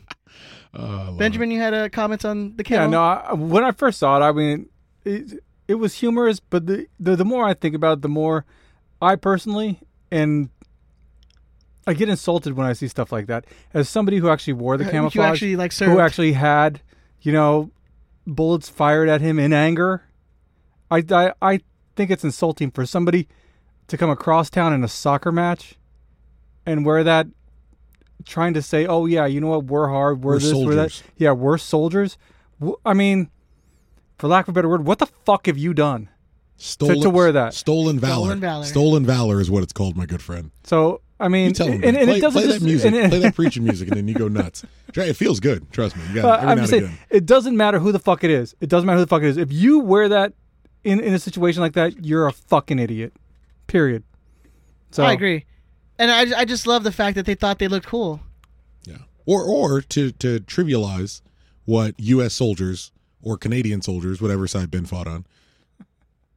Uh, 0.75 0.79
I 0.79 0.81
love 1.05 1.18
Benjamin, 1.18 1.51
you 1.51 1.61
had 1.61 1.75
a 1.75 1.88
comment 1.90 2.25
on 2.25 2.57
the 2.57 2.64
Yeah, 2.68 2.85
camo. 2.85 2.90
no. 2.90 3.03
I, 3.03 3.33
when 3.35 3.64
I 3.64 3.71
first 3.73 3.99
saw 3.99 4.16
it, 4.21 4.25
I 4.25 4.33
mean, 4.33 4.68
it, 5.05 5.42
it 5.66 5.75
was 5.77 5.94
humorous, 5.94 6.40
but 6.40 6.66
the, 6.66 6.87
the 7.01 7.16
the 7.16 7.25
more 7.25 7.44
I 7.47 7.55
think 7.55 7.75
about 7.75 7.99
it, 7.99 8.03
the 8.03 8.09
more 8.09 8.44
I 9.01 9.16
personally 9.16 9.81
and 10.11 10.49
I 11.87 11.94
get 11.94 12.09
insulted 12.09 12.53
when 12.55 12.66
I 12.66 12.75
see 12.75 12.88
stuff 12.88 13.12
like 13.12 13.27
that. 13.29 13.47
As 13.73 13.88
somebody 13.88 14.18
who 14.18 14.29
actually 14.29 14.53
wore 14.55 14.77
the 14.77 14.85
Uh, 14.87 14.90
camouflage, 14.90 15.14
you 15.14 15.23
actually 15.23 15.57
like 15.57 15.73
served. 15.73 15.92
who 15.92 16.01
actually 16.01 16.33
had, 16.33 16.83
you 17.23 17.33
know, 17.33 17.71
bullets 18.27 18.68
fired 18.68 19.09
at 19.09 19.21
him 19.23 19.38
in 19.38 19.53
anger, 19.55 20.03
I, 20.90 21.05
I 21.11 21.33
I 21.42 21.61
think 21.96 22.11
it's 22.11 22.24
insulting 22.24 22.70
for 22.70 22.87
somebody 22.87 23.29
to 23.88 23.96
come 23.96 24.11
across 24.11 24.51
town 24.51 24.72
in 24.72 24.85
a 24.85 24.88
soccer 24.88 25.33
match 25.33 25.74
and 26.66 26.85
wear 26.85 27.03
that 27.05 27.27
trying 28.24 28.55
to 28.55 28.62
say, 28.62 28.87
"Oh 28.87 29.07
yeah, 29.07 29.27
you 29.27 29.40
know 29.40 29.48
what? 29.48 29.64
We're 29.64 29.88
hard. 29.88 30.22
We're, 30.22 30.33
We're 30.35 30.38
this. 30.38 30.53
We're 30.55 30.74
that." 30.74 30.90
soldiers. 30.92 31.03
Yeah, 31.16 31.33
we're 31.33 31.59
soldiers. 31.59 32.18
I 32.85 32.94
mean, 32.94 33.31
for 34.18 34.29
lack 34.29 34.46
of 34.48 34.53
a 34.53 34.55
better 34.55 34.68
word, 34.68 34.85
what 34.87 34.98
the 34.98 35.07
fuck 35.07 35.46
have 35.46 35.59
you 35.59 35.74
done? 35.74 36.09
Stolen, 36.61 37.01
to 37.03 37.11
wear 37.11 37.31
that. 37.31 37.55
Stolen 37.55 38.01
valor. 38.01 38.24
Stolen 38.27 38.40
valor. 38.40 38.64
Stolen 38.64 39.07
valor 39.07 39.40
is 39.40 39.48
what 39.48 39.62
it's 39.62 39.72
called, 39.72 39.96
my 39.96 40.07
good 40.07 40.20
friend. 40.20 40.51
So 40.64 41.03
I 41.20 41.29
mean, 41.29 41.48
You 41.48 41.53
tell 41.55 41.68
him. 41.68 41.85
and, 41.85 41.96
and 41.96 42.09
play, 42.09 42.18
it 42.18 42.20
doesn't 42.20 42.40
play 42.40 42.48
just 42.48 42.61
that 42.61 42.64
music. 42.66 42.92
and- 42.94 43.11
play 43.11 43.20
that 43.20 43.35
preaching 43.37 43.62
music, 43.64 43.88
and 43.88 43.96
then 43.96 44.09
you 44.09 44.14
go 44.14 44.27
nuts. 44.27 44.64
It 44.94 45.14
feels 45.14 45.38
good. 45.38 45.70
Trust 45.70 45.96
me. 45.96 46.03
You 46.09 46.14
got 46.16 46.22
But 46.22 46.38
every 46.40 46.51
I'm 46.51 46.57
now 46.57 46.62
just 46.62 46.70
saying, 46.70 46.85
again. 46.85 46.98
it 47.11 47.27
doesn't 47.27 47.57
matter 47.57 47.79
who 47.79 47.92
the 47.92 47.98
fuck 48.01 48.24
it 48.24 48.31
is. 48.31 48.57
It 48.61 48.68
doesn't 48.68 48.87
matter 48.87 48.98
who 48.98 49.05
the 49.05 49.09
fuck 49.09 49.22
it 49.22 49.29
is. 49.29 49.37
If 49.37 49.53
you 49.53 49.79
wear 49.79 50.09
that 50.09 50.33
in, 50.88 51.01
in 51.01 51.14
a 51.14 51.18
situation 51.18 51.61
like 51.62 51.74
that, 51.74 52.05
you're 52.05 52.27
a 52.27 52.33
fucking 52.33 52.79
idiot. 52.79 53.12
Period. 53.66 54.03
So 54.90 55.05
I 55.05 55.12
agree, 55.12 55.44
and 55.98 56.11
I 56.11 56.40
I 56.40 56.44
just 56.44 56.66
love 56.66 56.83
the 56.83 56.92
fact 56.92 57.14
that 57.16 57.27
they 57.27 57.35
thought 57.35 57.59
they 57.59 57.68
looked 57.68 57.87
cool. 57.87 58.20
Yeah. 58.85 58.98
Or 59.27 59.44
or 59.44 59.83
to 59.83 60.11
to 60.12 60.40
trivialize 60.40 61.20
what 61.66 61.94
U.S. 61.98 62.33
soldiers 62.33 62.92
or 63.22 63.37
Canadian 63.37 63.83
soldiers, 63.83 64.22
whatever 64.22 64.46
side 64.46 64.70
Ben 64.70 64.87
fought 64.87 65.07
on, 65.07 65.27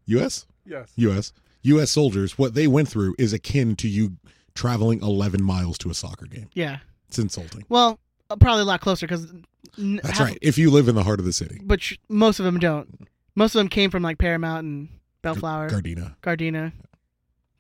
U.S. 0.08 0.46
Yes. 0.66 0.92
U.S. 0.98 1.32
U.S. 1.64 1.92
soldiers, 1.92 2.38
what 2.38 2.54
they 2.54 2.68
went 2.68 2.90
through 2.90 3.16
is 3.18 3.32
akin 3.34 3.76
to 3.78 3.88
you 3.88 4.18
traveling 4.56 5.02
11 5.02 5.42
miles 5.42 5.78
to 5.78 5.90
a 5.90 5.94
soccer 5.94 6.26
game. 6.26 6.50
Yeah. 6.54 6.80
It's 7.08 7.20
insulting. 7.20 7.66
Well, 7.70 8.00
uh, 8.30 8.36
probably 8.36 8.64
a 8.64 8.66
lot 8.66 8.82
closer 8.82 9.06
because 9.08 9.32
That's 9.78 10.20
right. 10.20 10.38
If 10.42 10.58
you 10.58 10.72
live 10.72 10.88
in 10.88 10.96
the 10.96 11.04
heart 11.04 11.20
of 11.20 11.26
the 11.26 11.34
city, 11.34 11.60
But 11.64 11.82
sh- 11.82 11.98
most 12.10 12.40
of 12.40 12.46
them 12.46 12.60
don't. 12.60 13.08
Most 13.36 13.56
of 13.56 13.60
them 13.60 13.70
came 13.70 13.90
from 13.92 14.04
like 14.04 14.18
Paramount 14.18 14.66
and 14.66 14.90
Bellflower, 15.22 15.70
Gardena. 15.70 16.16
Gardena, 16.22 16.74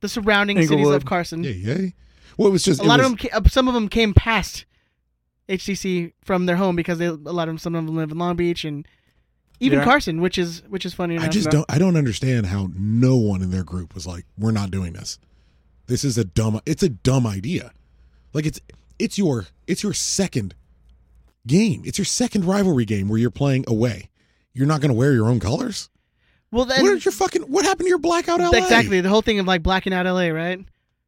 the 0.01 0.09
surrounding 0.09 0.65
cities 0.67 0.89
of 0.89 1.05
Carson. 1.05 1.43
Yeah, 1.43 1.51
yeah. 1.51 1.89
Well, 2.37 2.47
it 2.47 2.51
was 2.51 2.63
just 2.63 2.81
a 2.81 2.83
lot 2.83 2.99
was- 2.99 3.11
of 3.11 3.17
them, 3.19 3.29
ca- 3.43 3.49
some 3.49 3.67
of 3.67 3.73
them 3.73 3.87
came 3.87 4.13
past 4.13 4.65
HDC 5.49 6.13
from 6.23 6.45
their 6.45 6.55
home 6.55 6.75
because 6.75 6.97
they 6.97 7.05
a 7.07 7.13
lot 7.13 7.43
of 7.43 7.53
them, 7.53 7.57
some 7.57 7.75
of 7.75 7.85
them 7.85 7.95
live 7.95 8.11
in 8.11 8.17
Long 8.17 8.35
Beach 8.35 8.63
and 8.65 8.87
even 9.59 9.79
Yeah. 9.79 9.85
Carson, 9.85 10.21
which 10.21 10.37
is 10.37 10.63
which 10.69 10.85
is 10.85 10.93
funny 10.93 11.15
enough. 11.15 11.27
I 11.27 11.29
just 11.29 11.45
No. 11.47 11.51
don't. 11.51 11.65
I 11.69 11.77
don't 11.77 11.95
understand 11.97 12.47
how 12.47 12.69
no 12.75 13.15
one 13.17 13.41
in 13.41 13.51
their 13.51 13.63
group 13.63 13.93
was 13.93 14.07
like, 14.07 14.25
"We're 14.37 14.51
not 14.51 14.71
doing 14.71 14.93
this. 14.93 15.19
This 15.87 16.03
is 16.03 16.17
a 16.17 16.23
dumb. 16.23 16.59
It's 16.65 16.83
a 16.83 16.89
dumb 16.89 17.27
idea. 17.27 17.73
Like 18.33 18.45
it's 18.45 18.59
it's 18.97 19.17
your 19.17 19.47
it's 19.67 19.83
your 19.83 19.93
second 19.93 20.55
game. 21.45 21.81
It's 21.85 21.97
your 21.97 22.05
second 22.05 22.45
rivalry 22.45 22.85
game 22.85 23.07
where 23.07 23.19
you're 23.19 23.29
playing 23.29 23.65
away. 23.67 24.09
You're 24.53 24.67
not 24.67 24.81
going 24.81 24.89
to 24.89 24.97
wear 24.97 25.13
your 25.13 25.27
own 25.27 25.39
colors. 25.39 25.89
well, 26.51 26.65
then 26.65 26.83
what 26.83 27.03
your 27.05 27.11
fucking? 27.11 27.43
What 27.43 27.65
happened 27.65 27.85
to 27.85 27.89
your 27.89 27.99
blackout 27.99 28.39
LA? 28.39 28.51
exactly 28.51 29.01
the 29.01 29.09
whole 29.09 29.21
thing 29.21 29.39
of 29.39 29.45
like 29.45 29.63
blacking 29.63 29.93
out 29.93 30.05
LA, 30.05 30.27
right? 30.27 30.59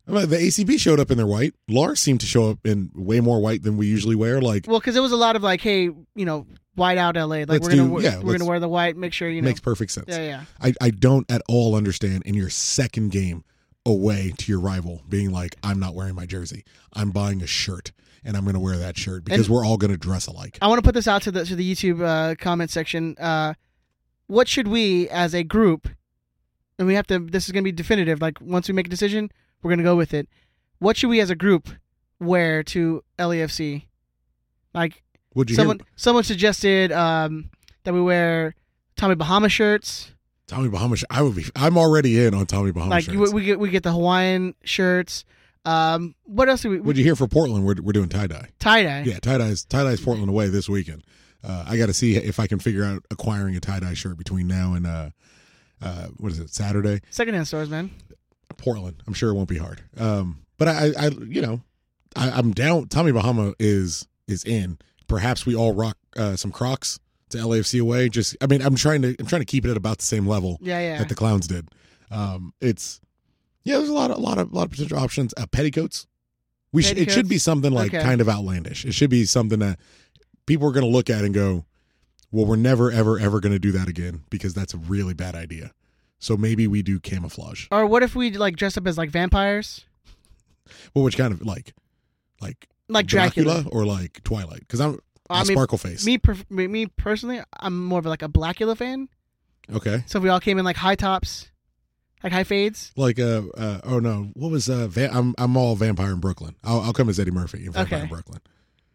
The 0.05 0.37
ACB 0.37 0.79
showed 0.79 0.99
up 0.99 1.11
in 1.11 1.17
their 1.17 1.27
white. 1.27 1.53
Lars 1.69 1.99
seemed 2.01 2.19
to 2.21 2.25
show 2.25 2.49
up 2.49 2.59
in 2.65 2.91
way 2.93 3.21
more 3.21 3.39
white 3.39 3.63
than 3.63 3.77
we 3.77 3.87
usually 3.87 4.15
wear. 4.15 4.41
Like 4.41 4.65
Well, 4.67 4.79
because 4.79 4.97
it 4.97 4.99
was 4.99 5.13
a 5.13 5.17
lot 5.17 5.35
of 5.37 5.43
like, 5.43 5.61
hey, 5.61 5.83
you 5.83 6.25
know, 6.25 6.45
white 6.75 6.97
out 6.97 7.15
LA. 7.15 7.23
Like 7.47 7.61
we're 7.61 7.69
gonna 7.69 7.75
do- 7.75 7.89
wear, 7.89 8.03
yeah, 8.03 8.19
we're 8.19 8.37
gonna 8.37 8.49
wear 8.49 8.59
the 8.59 8.67
white. 8.67 8.97
Make 8.97 9.13
sure 9.13 9.29
you 9.29 9.41
know. 9.41 9.45
makes 9.47 9.61
perfect 9.61 9.91
sense. 9.91 10.07
yeah, 10.09 10.17
yeah. 10.21 10.43
I, 10.61 10.73
I 10.81 10.89
don't 10.89 11.29
at 11.31 11.41
all 11.47 11.75
understand 11.75 12.23
in 12.25 12.33
your 12.35 12.49
second 12.49 13.11
game 13.11 13.43
away 13.85 14.33
to 14.37 14.51
your 14.51 14.59
rival 14.59 15.01
being 15.07 15.31
like, 15.31 15.55
I'm 15.63 15.79
not 15.79 15.93
wearing 15.95 16.15
my 16.15 16.25
jersey. 16.25 16.63
I'm 16.93 17.11
buying 17.11 17.41
a 17.41 17.47
shirt 17.47 17.91
and 18.25 18.37
I'm 18.37 18.43
going 18.43 18.53
to 18.53 18.59
wear 18.59 18.77
that 18.77 18.97
shirt 18.97 19.25
because 19.25 19.47
And- 19.47 19.55
we're 19.55 19.65
all 19.65 19.77
going 19.77 19.91
to 19.91 19.97
dress 19.97 20.27
alike. 20.27 20.57
I 20.61 20.67
want 20.67 20.79
to 20.79 20.83
put 20.83 20.93
this 20.93 21.07
out 21.07 21.21
to 21.23 21.31
the 21.31 21.45
to 21.45 21.55
the 21.55 21.73
YouTube 21.73 22.01
uh, 22.03 22.35
comment 22.35 22.71
section. 22.71 23.17
Uh, 23.17 23.53
what 24.27 24.47
should 24.47 24.67
we, 24.67 25.09
as 25.09 25.33
a 25.33 25.43
group, 25.43 25.89
and 26.79 26.87
we 26.87 26.95
have 26.95 27.07
to. 27.07 27.19
This 27.19 27.45
is 27.45 27.51
going 27.51 27.63
to 27.63 27.67
be 27.67 27.71
definitive. 27.71 28.21
Like 28.21 28.39
once 28.41 28.67
we 28.67 28.73
make 28.73 28.87
a 28.87 28.89
decision, 28.89 29.31
we're 29.61 29.69
going 29.69 29.79
to 29.79 29.83
go 29.83 29.95
with 29.95 30.13
it. 30.13 30.27
What 30.79 30.97
should 30.97 31.09
we, 31.09 31.19
as 31.19 31.29
a 31.29 31.35
group, 31.35 31.69
wear 32.19 32.63
to 32.63 33.03
LAFC? 33.19 33.83
Like 34.73 35.03
Would 35.35 35.49
you 35.49 35.55
someone 35.55 35.79
hear 35.79 35.87
someone 35.95 36.23
suggested 36.23 36.91
um, 36.91 37.49
that 37.83 37.93
we 37.93 38.01
wear 38.01 38.55
Tommy 38.95 39.15
Bahama 39.15 39.49
shirts. 39.49 40.11
Tommy 40.47 40.69
Bahama? 40.69 40.95
I 41.09 41.21
would 41.21 41.35
be. 41.35 41.45
I'm 41.55 41.77
already 41.77 42.25
in 42.25 42.33
on 42.33 42.45
Tommy 42.45 42.71
Bahama 42.71 42.91
like 42.91 43.05
shirts. 43.05 43.17
we, 43.17 43.29
we 43.29 43.45
get 43.45 43.59
we 43.59 43.69
get 43.69 43.83
the 43.83 43.91
Hawaiian 43.91 44.55
shirts. 44.63 45.25
Um, 45.65 46.15
what 46.25 46.49
else 46.49 46.63
we? 46.65 46.79
Would 46.79 46.97
you 46.97 47.03
hear 47.03 47.15
for 47.15 47.27
Portland? 47.27 47.65
We're, 47.65 47.75
we're 47.81 47.93
doing 47.93 48.09
tie 48.09 48.27
dye. 48.27 48.49
tie 48.59 48.83
dye. 48.83 49.03
Yeah, 49.05 49.19
tie 49.19 49.37
dye's 49.37 49.63
tie 49.65 49.83
dye's 49.83 50.01
Portland 50.01 50.29
away 50.29 50.47
this 50.49 50.67
weekend. 50.67 51.03
Uh, 51.43 51.65
I 51.67 51.77
got 51.77 51.87
to 51.87 51.93
see 51.93 52.15
if 52.15 52.39
I 52.39 52.47
can 52.47 52.59
figure 52.59 52.83
out 52.83 53.03
acquiring 53.11 53.55
a 53.55 53.59
tie 53.59 53.79
dye 53.79 53.93
shirt 53.93 54.17
between 54.17 54.47
now 54.47 54.73
and 54.73 54.87
uh, 54.87 55.09
uh, 55.81 56.07
what 56.17 56.31
is 56.31 56.39
it 56.39 56.49
Saturday? 56.49 57.01
Secondhand 57.09 57.47
stores, 57.47 57.69
man. 57.69 57.91
Portland. 58.57 59.01
I'm 59.07 59.13
sure 59.13 59.29
it 59.29 59.33
won't 59.33 59.49
be 59.49 59.57
hard. 59.57 59.81
Um, 59.97 60.39
but 60.57 60.67
I, 60.67 60.91
I, 60.97 61.07
you 61.07 61.41
know, 61.41 61.61
I, 62.15 62.29
I'm 62.31 62.51
down. 62.51 62.87
Tommy 62.87 63.11
Bahama 63.11 63.53
is 63.59 64.07
is 64.27 64.43
in. 64.43 64.77
Perhaps 65.07 65.45
we 65.45 65.55
all 65.55 65.73
rock 65.73 65.97
uh, 66.15 66.35
some 66.35 66.51
Crocs 66.51 66.99
to 67.29 67.37
LAFC 67.39 67.81
away. 67.81 68.09
Just, 68.09 68.37
I 68.41 68.47
mean, 68.47 68.61
I'm 68.61 68.75
trying 68.75 69.01
to 69.01 69.15
I'm 69.19 69.25
trying 69.25 69.41
to 69.41 69.45
keep 69.45 69.65
it 69.65 69.71
at 69.71 69.77
about 69.77 69.97
the 69.99 70.05
same 70.05 70.25
level 70.27 70.57
Yeah, 70.61 70.79
yeah. 70.79 70.97
that 70.99 71.09
the 71.09 71.15
clowns 71.15 71.47
did. 71.47 71.67
Um, 72.11 72.53
it's 72.61 73.01
yeah, 73.63 73.77
there's 73.77 73.89
a 73.89 73.93
lot 73.93 74.11
of 74.11 74.17
a 74.17 74.21
lot 74.21 74.37
of 74.37 74.51
a 74.51 74.55
lot 74.55 74.65
of 74.65 74.71
potential 74.71 74.97
options. 74.99 75.33
Uh, 75.37 75.45
petticoats. 75.47 76.07
We 76.71 76.81
should, 76.81 76.97
it 76.97 77.11
should 77.11 77.29
be 77.29 77.37
something 77.37 77.71
like 77.71 77.93
Okay. 77.93 78.01
kind 78.03 78.19
of 78.19 78.27
outlandish. 78.27 78.83
It 78.83 78.93
should 78.93 79.11
be 79.11 79.25
something 79.25 79.59
that 79.59 79.77
people 80.47 80.67
are 80.67 80.71
going 80.71 80.85
to 80.85 80.89
look 80.91 81.07
at 81.09 81.23
and 81.23 81.31
go, 81.33 81.65
"Well, 82.31 82.45
we're 82.47 82.55
never 82.55 82.91
ever 82.91 83.19
ever 83.19 83.39
going 83.39 83.51
to 83.53 83.59
do 83.59 83.71
that 83.73 83.87
again 83.87 84.23
because 84.31 84.53
that's 84.55 84.73
a 84.73 84.77
really 84.77 85.13
bad 85.13 85.35
idea." 85.35 85.71
So 86.19 86.35
maybe 86.37 86.65
we 86.67 86.81
do 86.81 86.99
camouflage. 86.99 87.67
or 87.69 87.85
what 87.85 88.01
if 88.01 88.15
we 88.15 88.31
like 88.31 88.55
dress 88.55 88.75
up 88.77 88.87
as 88.87 88.97
like 88.97 89.09
vampires, 89.11 89.85
Well, 90.95 91.03
which 91.03 91.17
kind 91.17 91.33
of 91.33 91.45
like, 91.45 91.73
like 92.41 92.67
like 92.89 93.05
Dracula? 93.07 93.65
or 93.71 93.85
like 93.85 94.23
Twilight? 94.23 94.61
Because 94.61 94.79
I'm 94.81 94.99
I 95.29 95.41
a 95.41 95.45
mean, 95.45 95.55
sparkle 95.55 95.77
face. 95.77 96.05
Me, 96.05 96.17
per- 96.17 96.37
me, 96.49 96.67
me 96.67 96.85
personally, 96.87 97.41
I'm 97.59 97.85
more 97.85 97.99
of 97.99 98.05
like 98.05 98.21
a 98.21 98.29
Blackula 98.29 98.75
fan. 98.77 99.09
okay, 99.71 100.03
So 100.07 100.17
if 100.17 100.23
we 100.23 100.29
all 100.29 100.39
came 100.39 100.57
in 100.59 100.65
like 100.65 100.77
high 100.77 100.95
tops, 100.95 101.49
like 102.23 102.33
high 102.33 102.43
fades. 102.43 102.91
like 102.95 103.19
uh, 103.19 103.41
uh 103.57 103.79
oh 103.83 103.99
no, 103.99 104.29
what 104.33 104.51
was 104.51 104.69
uh? 104.69 104.87
Va- 104.87 105.09
I'm 105.13 105.35
I'm 105.37 105.57
all 105.57 105.75
vampire 105.75 106.11
in 106.11 106.19
Brooklyn. 106.19 106.55
I'll, 106.63 106.81
I'll 106.81 106.93
come 106.93 107.09
as 107.09 107.19
Eddie 107.19 107.31
Murphy 107.31 107.65
in 107.65 107.71
Vampire 107.73 107.97
Okay. 107.99 108.03
in 108.03 108.09
Brooklyn. 108.09 108.39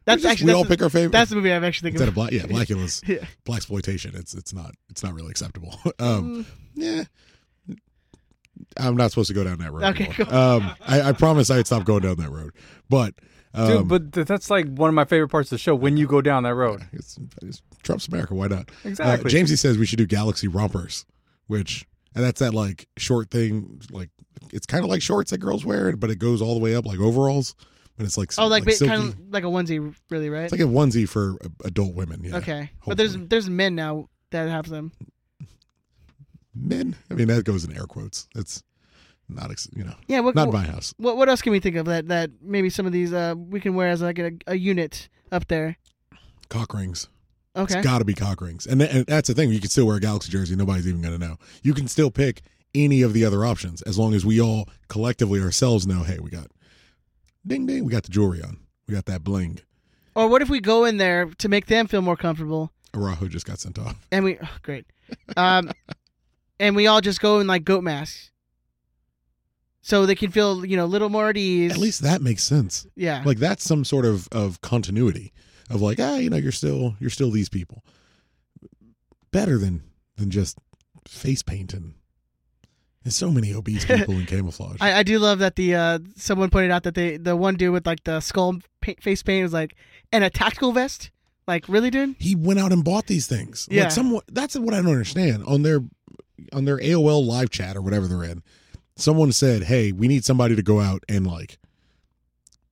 That's 0.05 0.19
we 0.21 0.23
just, 0.23 0.33
actually 0.33 0.45
we 0.45 0.47
that's 0.53 0.57
all 0.57 0.65
the, 0.65 0.69
pick 0.71 0.83
our 0.83 0.89
favorite. 0.89 1.13
that's 1.13 1.31
the 1.31 1.37
movie 1.37 1.53
I'm 1.53 1.65
actually 1.65 1.91
instead 1.91 2.07
thinking 2.07 2.09
of 2.09 2.15
black. 2.15 2.33
Yeah, 2.33 2.47
Blackula's 2.47 3.03
Yeah. 3.07 3.25
black 3.45 3.59
exploitation. 3.59 4.13
It's 4.15 4.33
it's 4.35 4.55
not 4.55 4.75
it's 4.89 5.03
not 5.05 5.13
really 5.15 5.31
acceptable. 5.31 5.79
um, 5.99 6.45
Mm, 6.45 6.47
yeah. 6.75 7.05
I'm 8.77 8.97
not 8.97 9.11
supposed 9.11 9.29
to 9.29 9.35
go 9.35 9.45
down 9.45 9.59
that 9.59 9.73
road. 9.73 9.85
Okay, 9.85 10.07
cool. 10.07 10.35
Um, 10.35 10.73
I, 10.87 11.03
I 11.03 11.13
promise 11.13 11.49
I'd 11.51 11.67
stop 11.67 11.85
going 11.85 12.03
down 12.03 12.17
that 12.17 12.31
road. 12.31 12.53
But 12.89 13.15
um, 13.55 13.89
Dude, 13.89 13.89
but 14.15 14.27
that's 14.27 14.51
like 14.51 14.67
one 14.67 14.89
of 14.89 14.95
my 14.95 15.05
favorite 15.05 15.29
parts 15.29 15.49
of 15.49 15.57
the 15.57 15.59
show 15.59 15.75
when 15.75 15.97
you 15.97 16.07
go 16.07 16.21
down 16.21 16.43
that 16.43 16.55
road. 16.55 16.83
it's, 16.93 17.19
it's 17.43 17.63
Trump's 17.83 18.09
America. 18.09 18.35
Why 18.35 18.49
not? 18.49 18.71
Exactly. 18.85 19.31
Uh, 19.31 19.35
Jamesy 19.35 19.57
says 19.59 19.79
we 19.79 19.87
should 19.87 19.99
do 19.99 20.07
Galaxy 20.07 20.49
rompers, 20.49 21.07
which 21.47 21.87
and 22.19 22.27
that's 22.27 22.41
that 22.41 22.53
like 22.53 22.89
short 22.97 23.31
thing. 23.31 23.81
Like 23.93 24.11
it's 24.53 24.67
kind 24.67 24.83
of 24.83 24.91
like 24.91 25.03
shorts 25.03 25.31
that 25.31 25.39
girls 25.39 25.65
wear, 25.65 25.97
but 25.97 26.11
it 26.11 26.19
goes 26.19 26.43
all 26.43 26.55
the 26.55 26.61
way 26.61 26.75
up 26.75 26.85
like 26.85 26.99
overalls, 26.99 27.55
and 27.97 28.05
it's 28.05 28.19
like 28.19 28.33
oh, 28.39 28.49
like, 28.49 28.69
silky. 28.69 28.89
kind 28.89 29.03
of 29.09 29.17
like 29.31 29.45
a 29.45 29.47
onesie, 29.47 29.95
really, 30.11 30.29
right? 30.29 30.43
It's 30.43 30.53
like 30.53 30.61
a 30.61 30.65
onesie 30.65 31.09
for 31.09 31.37
adult 31.65 31.95
women. 31.95 32.25
Yeah. 32.25 32.39
okay, 32.39 32.71
but 32.85 32.97
there's 32.97 33.17
there's 33.17 33.49
men 33.49 33.77
now 33.77 34.09
that 34.31 34.49
have 34.49 34.69
them. 34.69 34.91
men. 36.55 36.97
I 37.09 37.15
mean 37.15 37.29
that 37.29 37.45
goes 37.45 37.65
in 37.65 37.77
air 37.77 37.87
quotes. 37.87 38.27
It's 38.35 38.65
not 39.29 39.53
ex- 39.53 39.69
you 39.77 39.85
know 39.85 39.95
Yeah, 40.09 40.21
what, 40.21 40.35
not 40.35 40.49
what, 40.49 40.55
my 40.55 40.65
house. 40.65 40.93
what 40.97 41.17
what 41.17 41.29
else 41.29 41.41
can 41.41 41.53
we 41.53 41.61
think 41.61 41.77
of 41.77 41.87
that 41.87 42.09
that 42.09 42.31
maybe 42.43 42.69
some 42.69 42.85
of 42.87 42.93
these 42.93 43.13
uh 43.13 43.35
we 43.37 43.61
can 43.61 43.75
wear 43.75 43.89
as 43.89 44.03
like 44.03 44.19
a, 44.19 44.33
a 44.49 44.57
unit 44.57 45.09
up 45.31 45.47
there? 45.47 45.77
Cock 46.49 46.75
rings. 46.75 47.09
Okay, 47.59 47.79
It's 47.79 47.85
got 47.87 47.99
to 47.99 48.05
be 48.05 48.15
cock 48.15 48.41
rings, 48.41 48.67
and, 48.67 48.81
th- 48.81 48.93
and 48.93 49.07
that's 49.07 49.29
the 49.29 49.35
thing. 49.35 49.51
You 49.51 49.61
can 49.61 49.69
still 49.71 49.87
wear 49.87 49.97
a 49.97 50.01
Galaxy 50.01 50.31
jersey. 50.31 50.55
Nobody's 50.57 50.87
even 50.87 51.03
going 51.03 51.19
to 51.19 51.27
know. 51.27 51.37
You 51.63 51.75
can 51.75 51.89
still 51.89 52.11
pick 52.11 52.43
any 52.75 53.03
of 53.03 53.13
the 53.15 53.25
other 53.25 53.45
options 53.45 53.83
as 53.83 53.99
long 53.99 54.15
as 54.15 54.25
we 54.25 54.41
all 54.41 54.69
collectively 54.89 55.41
ourselves 55.43 55.87
know. 55.87 56.03
Hey, 56.05 56.19
we 56.21 56.31
got 56.31 56.47
ding 57.47 57.67
ding. 57.67 57.85
We 57.85 57.91
got 57.93 58.05
the 58.05 58.11
jewelry 58.11 58.43
on. 58.43 58.59
We 58.87 58.95
got 58.95 59.07
that 59.07 59.25
bling. 59.25 59.59
or 60.15 60.29
what 60.29 60.41
if 60.43 60.49
we 60.49 60.61
go 60.61 60.85
in 60.85 60.97
there 60.99 61.27
to 61.39 61.49
make 61.49 61.67
them 61.67 61.87
feel 61.89 62.01
more 62.03 62.17
comfortable? 62.17 62.73
Arahu 62.95 63.29
just 63.29 63.45
got 63.47 63.59
sent 63.59 63.79
off. 63.79 64.07
and 64.11 64.25
we 64.25 64.39
oh, 64.43 64.49
great 64.63 64.87
um 65.37 65.71
and 66.61 66.75
we 66.75 66.87
all 66.87 67.01
just 67.03 67.21
go 67.21 67.39
in 67.41 67.47
like 67.47 67.65
goat 67.65 67.83
masks 67.85 68.31
so 69.83 70.07
they 70.07 70.15
can 70.15 70.31
feel 70.31 70.65
you 70.65 70.77
know 70.77 70.85
a 70.85 70.87
little 70.87 71.09
more 71.11 71.29
at 71.29 71.37
ease 71.37 71.73
At 71.73 71.79
least 71.79 72.03
that 72.03 72.23
makes 72.23 72.43
sense. 72.43 72.87
yeah 72.97 73.23
Like 73.27 73.39
that's 73.39 73.63
some 73.65 73.85
sort 73.85 74.05
of 74.05 74.29
of 74.33 74.61
continuity 74.63 75.33
of 75.71 75.81
like 75.81 75.99
ah 76.01 76.17
you 76.17 76.31
know 76.31 76.37
you're 76.37 76.53
still 76.53 76.95
you're 77.01 77.11
still 77.11 77.31
these 77.31 77.49
people. 77.49 77.85
Better 79.31 79.59
than 79.59 79.83
than 80.17 80.31
just 80.31 80.59
face 81.07 81.43
paint 81.43 81.73
and 81.75 81.95
there's 83.05 83.17
so 83.17 83.31
many 83.31 83.55
obese 83.55 83.85
people 83.87 84.15
in 84.15 84.27
camouflage. 84.27 84.77
I, 84.81 84.99
I 84.99 85.03
do 85.03 85.19
love 85.19 85.39
that 85.39 85.57
the 85.57 85.75
uh 85.75 85.99
someone 86.17 86.51
pointed 86.51 86.71
out 86.71 86.83
that 86.83 86.95
they 86.95 87.17
the 87.17 87.37
one 87.37 87.57
dude 87.57 87.73
with 87.73 87.87
like 87.87 88.05
the 88.05 88.21
skull 88.21 88.59
pa- 88.81 88.93
face 89.01 89.23
paint 89.23 89.43
was 89.43 89.53
like 89.53 89.77
and 90.13 90.25
a 90.25 90.31
tactical 90.31 90.73
vest 90.73 91.11
like 91.47 91.69
really 91.69 91.91
dude 91.91 92.17
he 92.19 92.35
went 92.35 92.59
out 92.59 92.73
and 92.73 92.85
bought 92.85 93.07
these 93.07 93.27
things. 93.27 93.69
Yeah. 93.71 93.85
Like 93.85 93.93
someone 93.93 94.23
that's 94.29 94.57
what 94.59 94.75
I 94.75 94.79
don't 94.79 94.91
understand. 94.91 95.45
On 95.45 95.63
their 95.63 95.81
on 96.53 96.65
their 96.65 96.79
AOL 96.79 97.27
live 97.27 97.51
chat 97.51 97.77
or 97.77 97.83
whatever 97.83 98.07
they're 98.07 98.25
in, 98.25 98.43
someone 98.97 99.33
said, 99.33 99.65
Hey, 99.65 99.93
we 99.93 100.09
need 100.09 100.25
somebody 100.25 100.57
to 100.57 100.63
go 100.63 100.81
out 100.81 101.05
and 101.09 101.27
like 101.27 101.59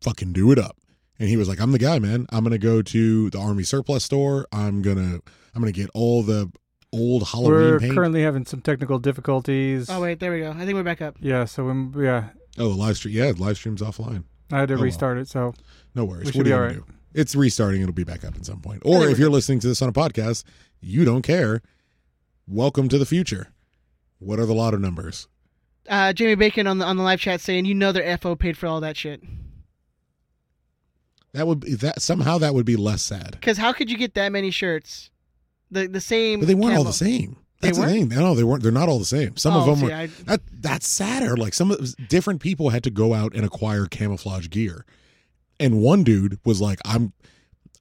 fucking 0.02 0.32
do 0.32 0.52
it 0.52 0.58
up. 0.58 0.76
And 1.18 1.28
he 1.28 1.36
was 1.36 1.48
like, 1.48 1.60
I'm 1.60 1.72
the 1.72 1.78
guy, 1.78 1.98
man. 1.98 2.26
I'm 2.30 2.44
gonna 2.44 2.58
go 2.58 2.82
to 2.82 3.30
the 3.30 3.38
army 3.38 3.62
surplus 3.62 4.04
store. 4.04 4.46
I'm 4.52 4.82
gonna 4.82 5.20
I'm 5.54 5.62
gonna 5.62 5.72
get 5.72 5.90
all 5.94 6.22
the 6.22 6.50
old 6.92 7.28
Halloween 7.28 7.52
We're 7.52 7.80
paint. 7.80 7.94
currently 7.94 8.22
having 8.22 8.44
some 8.46 8.60
technical 8.60 8.98
difficulties. 8.98 9.90
oh 9.90 10.00
wait 10.00 10.20
there 10.20 10.32
we 10.32 10.40
go 10.40 10.50
I 10.50 10.58
think 10.64 10.74
we're 10.74 10.82
back 10.84 11.02
up 11.02 11.16
Yeah, 11.20 11.44
so 11.44 11.66
when, 11.66 11.92
yeah, 11.98 12.28
oh, 12.58 12.68
the 12.70 12.74
live 12.76 12.96
stream 12.96 13.14
yeah, 13.14 13.32
the 13.32 13.42
live 13.42 13.56
stream's 13.56 13.82
offline. 13.82 14.24
I 14.52 14.60
had 14.60 14.68
to 14.68 14.74
Oh, 14.74 14.76
well. 14.76 14.84
restart 14.84 15.18
it. 15.18 15.28
So 15.28 15.52
No 15.94 16.04
worries. 16.04 16.26
We 16.26 16.32
should 16.32 16.38
what 16.38 16.52
are 16.52 16.68
be 16.68 16.74
you 16.74 16.80
all 16.80 16.86
do? 16.86 16.92
It's 17.14 17.34
restarting, 17.34 17.80
it'll 17.82 17.92
be 17.94 18.04
back 18.04 18.24
up 18.24 18.36
at 18.36 18.44
some 18.46 18.60
point. 18.60 18.82
Or 18.84 19.06
if 19.08 19.18
you're 19.18 19.30
listening 19.30 19.58
to 19.60 19.68
this 19.68 19.80
on 19.82 19.88
a 19.88 19.92
podcast, 19.92 20.44
you 20.80 21.04
don't 21.06 21.22
care. 21.22 21.62
Welcome 22.46 22.88
to 22.90 22.98
the 22.98 23.06
future. 23.06 23.48
What 24.18 24.38
are 24.38 24.46
the 24.46 24.54
lotto 24.54 24.76
numbers? 24.76 25.28
uh 25.88 26.12
Jamie 26.12 26.34
Bacon 26.34 26.66
on 26.66 26.78
the 26.78 26.84
on 26.84 26.96
the 26.96 27.02
live 27.02 27.20
chat 27.20 27.40
saying 27.40 27.64
you 27.64 27.74
know 27.74 27.92
their 27.92 28.16
FO 28.18 28.36
paid 28.36 28.56
for 28.58 28.66
all 28.66 28.80
that 28.80 28.96
shit 28.96 29.22
That 31.36 31.46
would 31.46 31.60
be 31.60 31.74
that 31.74 32.00
somehow 32.02 32.38
that 32.38 32.54
would 32.54 32.66
be 32.66 32.76
less 32.76 33.02
sad. 33.02 33.32
because 33.32 33.58
how 33.58 33.72
could 33.72 33.90
you 33.90 33.96
get 33.98 34.14
that 34.14 34.32
many 34.32 34.50
shirts 34.50 35.10
the 35.70 35.86
the 35.86 36.00
same 36.00 36.40
But 36.40 36.48
they 36.48 36.54
weren't 36.54 36.76
all 36.76 36.84
the 36.84 36.92
same. 36.92 37.36
They 37.60 37.68
That's 37.68 37.78
the 37.78 37.86
thing. 37.86 38.08
No, 38.08 38.34
they 38.34 38.44
weren't. 38.44 38.62
They're 38.62 38.70
not 38.72 38.88
all 38.88 38.98
the 38.98 39.04
same. 39.06 39.36
Some 39.36 39.54
of 39.56 39.62
Oh, 39.62 39.66
them 39.74 39.76
see, 39.76 39.86
were. 39.86 39.92
I- 39.92 40.06
That 40.26 40.40
that's 40.52 40.86
sadder. 40.86 41.36
Like 41.36 41.54
some 41.54 41.74
different 42.08 42.40
people 42.40 42.68
had 42.70 42.82
to 42.84 42.90
go 42.90 43.14
out 43.14 43.34
and 43.34 43.44
acquire 43.46 43.86
camouflage 43.86 44.48
gear, 44.50 44.84
and 45.60 45.80
one 45.80 46.04
dude 46.04 46.38
was 46.44 46.60
like, 46.60 46.80
"I'm." 46.84 47.12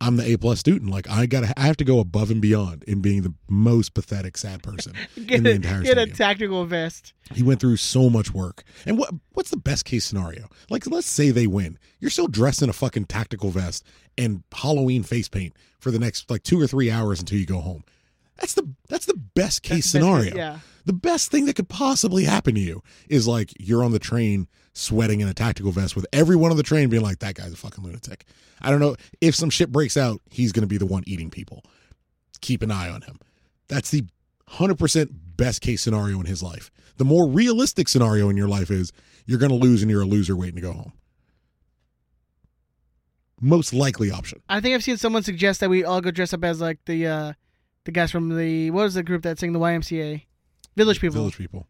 I'm 0.02 0.18
the 0.18 0.32
A 0.34 0.38
plus 0.38 0.60
student. 0.60 0.92
Like 0.92 1.10
I 1.10 1.26
gotta, 1.26 1.54
I 1.58 1.64
have 1.64 1.78
to 1.78 1.84
go 1.86 2.00
above 2.00 2.32
and 2.32 2.42
beyond 2.42 2.84
in 2.84 3.02
being 3.02 3.22
the 3.22 3.34
most 3.48 3.94
pathetic 3.94 4.38
sad 4.38 4.64
person 4.64 4.94
Get, 5.16 5.38
in 5.38 5.44
the 5.44 5.52
a, 5.52 5.56
entire 5.56 5.82
get 5.82 5.98
a 5.98 6.08
tactical 6.08 6.66
vest. 6.66 7.14
he 7.34 7.44
went 7.44 7.60
through 7.60 7.78
so 7.78 8.10
much 8.10 8.34
work. 8.34 8.64
And 8.86 8.98
what 8.98 9.14
what's 9.34 9.50
the 9.50 9.58
best 9.58 9.86
case 9.86 10.06
scenario? 10.06 10.48
Like 10.70 10.86
let's 10.88 11.08
say 11.08 11.32
they 11.32 11.48
win. 11.48 11.78
You're 12.00 12.12
still 12.12 12.28
dressed 12.28 12.62
in 12.62 12.70
a 12.70 12.74
fucking 12.74 13.06
tactical 13.06 13.50
vest 13.50 13.84
and 14.18 14.44
Halloween 14.54 15.04
face 15.04 15.28
paint 15.28 15.54
for 15.80 15.92
the 15.92 16.00
next 16.00 16.30
like 16.30 16.44
two 16.44 16.60
or 16.60 16.68
three 16.68 16.90
hours 16.92 17.20
until 17.20 17.38
you 17.40 17.46
go 17.46 17.60
home. 17.60 17.84
That's 18.38 18.54
the 18.54 18.69
that's 18.89 19.06
the 19.06 19.13
best 19.36 19.63
case 19.63 19.78
Best- 19.78 19.91
scenario. 19.91 20.36
Yeah. 20.36 20.60
The 20.86 20.93
best 20.93 21.32
thing 21.32 21.45
that 21.45 21.56
could 21.56 21.69
possibly 21.69 22.26
happen 22.26 22.54
to 22.56 22.62
you 22.62 22.84
is 23.10 23.28
like 23.28 23.52
you're 23.60 23.84
on 23.84 23.91
the 23.91 23.98
train 24.00 24.48
sweating 24.74 25.19
in 25.19 25.28
a 25.28 25.34
tactical 25.34 25.71
vest 25.71 25.95
with 25.95 26.06
everyone 26.13 26.52
on 26.52 26.58
the 26.58 26.63
train 26.63 26.89
being 26.89 27.02
like, 27.02 27.19
that 27.19 27.34
guy's 27.34 27.54
a 27.54 27.56
fucking 27.56 27.84
lunatic. 27.84 28.26
I 28.62 28.69
don't 28.69 28.80
know. 28.80 28.95
If 29.19 29.34
some 29.36 29.50
shit 29.50 29.71
breaks 29.71 29.98
out, 29.98 30.21
he's 30.30 30.52
going 30.52 30.62
to 30.62 30.67
be 30.67 30.78
the 30.78 30.86
one 30.86 31.04
eating 31.08 31.32
people. 31.32 31.63
Keep 32.41 32.62
an 32.62 32.69
eye 32.71 32.89
on 32.89 33.02
him. 33.02 33.19
That's 33.67 33.89
the 33.89 34.04
100% 34.52 35.10
best 35.38 35.62
case 35.62 35.82
scenario 35.82 36.19
in 36.19 36.28
his 36.28 36.43
life. 36.43 36.69
The 36.98 37.06
more 37.06 37.28
realistic 37.28 37.88
scenario 37.88 38.30
in 38.30 38.38
your 38.38 38.48
life 38.48 38.69
is 38.69 38.91
you're 39.26 39.39
going 39.39 39.50
to 39.52 39.58
lose 39.58 39.82
and 39.82 39.89
you're 39.89 40.04
a 40.04 40.06
loser 40.06 40.36
waiting 40.36 40.56
to 40.56 40.62
go 40.62 40.74
home. 40.74 40.93
Most 43.41 43.74
likely 43.74 44.12
option. 44.12 44.41
I 44.48 44.62
think 44.62 44.76
I've 44.76 44.84
seen 44.84 44.98
someone 44.98 45.24
suggest 45.24 45.60
that 45.62 45.69
we 45.69 45.84
all 45.84 46.00
go 46.00 46.12
dress 46.12 46.34
up 46.34 46.43
as 46.43 46.62
like 46.62 46.80
the 46.86 47.08
uh 47.08 47.34
the 47.86 47.91
guys 47.91 48.12
from 48.12 48.36
the 48.36 48.71
what 48.71 48.84
was 48.84 48.93
the 48.95 49.04
group 49.04 49.24
that 49.24 49.39
sang 49.39 49.54
the 49.54 49.60
YMCA? 49.60 50.24
Village 50.76 51.00
People. 51.00 51.15
Village 51.15 51.38
people. 51.38 51.67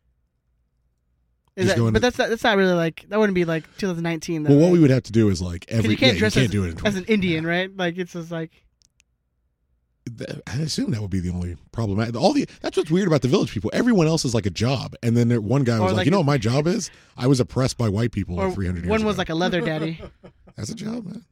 Is 1.56 1.68
that, 1.68 1.78
but 1.78 1.94
to- 1.94 2.00
that's 2.00 2.18
not 2.18 2.30
that's 2.30 2.44
not 2.44 2.58
really 2.58 2.74
like 2.74 3.06
that 3.08 3.18
wouldn't 3.18 3.36
be 3.36 3.46
like 3.46 3.64
2019 3.78 4.44
though. 4.44 4.50
Well, 4.50 4.60
what 4.60 4.66
right? 4.66 4.74
we 4.74 4.80
would 4.80 4.90
have 4.90 5.04
to 5.04 5.12
do 5.14 5.30
is 5.30 5.42
like 5.42 5.66
every 5.70 5.92
you 5.92 5.98
can't 5.98 6.14
yeah, 6.14 6.20
dress 6.20 6.36
you 6.36 6.42
can't 6.42 6.54
as, 6.54 6.74
do 6.74 6.80
it 6.80 6.86
as 6.86 6.96
an 6.98 7.06
Indian, 7.06 7.46
right? 7.48 7.76
Like 7.76 7.98
it's 7.98 8.12
just 8.12 8.30
like 8.30 8.52
I 10.48 10.58
assume 10.60 10.92
that 10.92 11.02
would 11.02 11.10
be 11.10 11.20
the 11.20 11.32
only 11.32 11.56
problem. 11.72 12.00
All 12.16 12.34
the 12.34 12.48
that's 12.62 12.78
what's 12.78 12.92
weird 12.92 13.08
about 13.08 13.22
the 13.22 13.28
village 13.28 13.52
people. 13.52 13.72
Everyone 13.74 14.06
else 14.06 14.24
is 14.24 14.36
like 14.36 14.46
a 14.46 14.52
job, 14.52 14.96
and 15.02 15.18
then 15.18 15.30
there, 15.30 15.42
one 15.42 15.64
guy 15.64 15.80
was 15.80 15.92
like, 15.92 15.98
like 15.98 16.06
"You 16.06 16.12
know 16.12 16.20
what 16.20 16.28
my 16.28 16.38
job 16.38 16.68
is? 16.68 16.92
I 17.18 17.28
was 17.28 17.40
oppressed 17.40 17.78
by 17.78 17.90
white 17.90 18.12
people 18.12 18.36
like 18.36 18.54
300 18.54 18.84
years 18.84 18.90
one 18.90 19.04
was 19.04 19.16
ago." 19.16 19.22
like 19.22 19.30
a 19.30 19.36
leather 19.36 19.62
daddy. 19.62 20.00
that's 20.56 20.70
a 20.70 20.76
job, 20.76 21.06
man. 21.06 21.26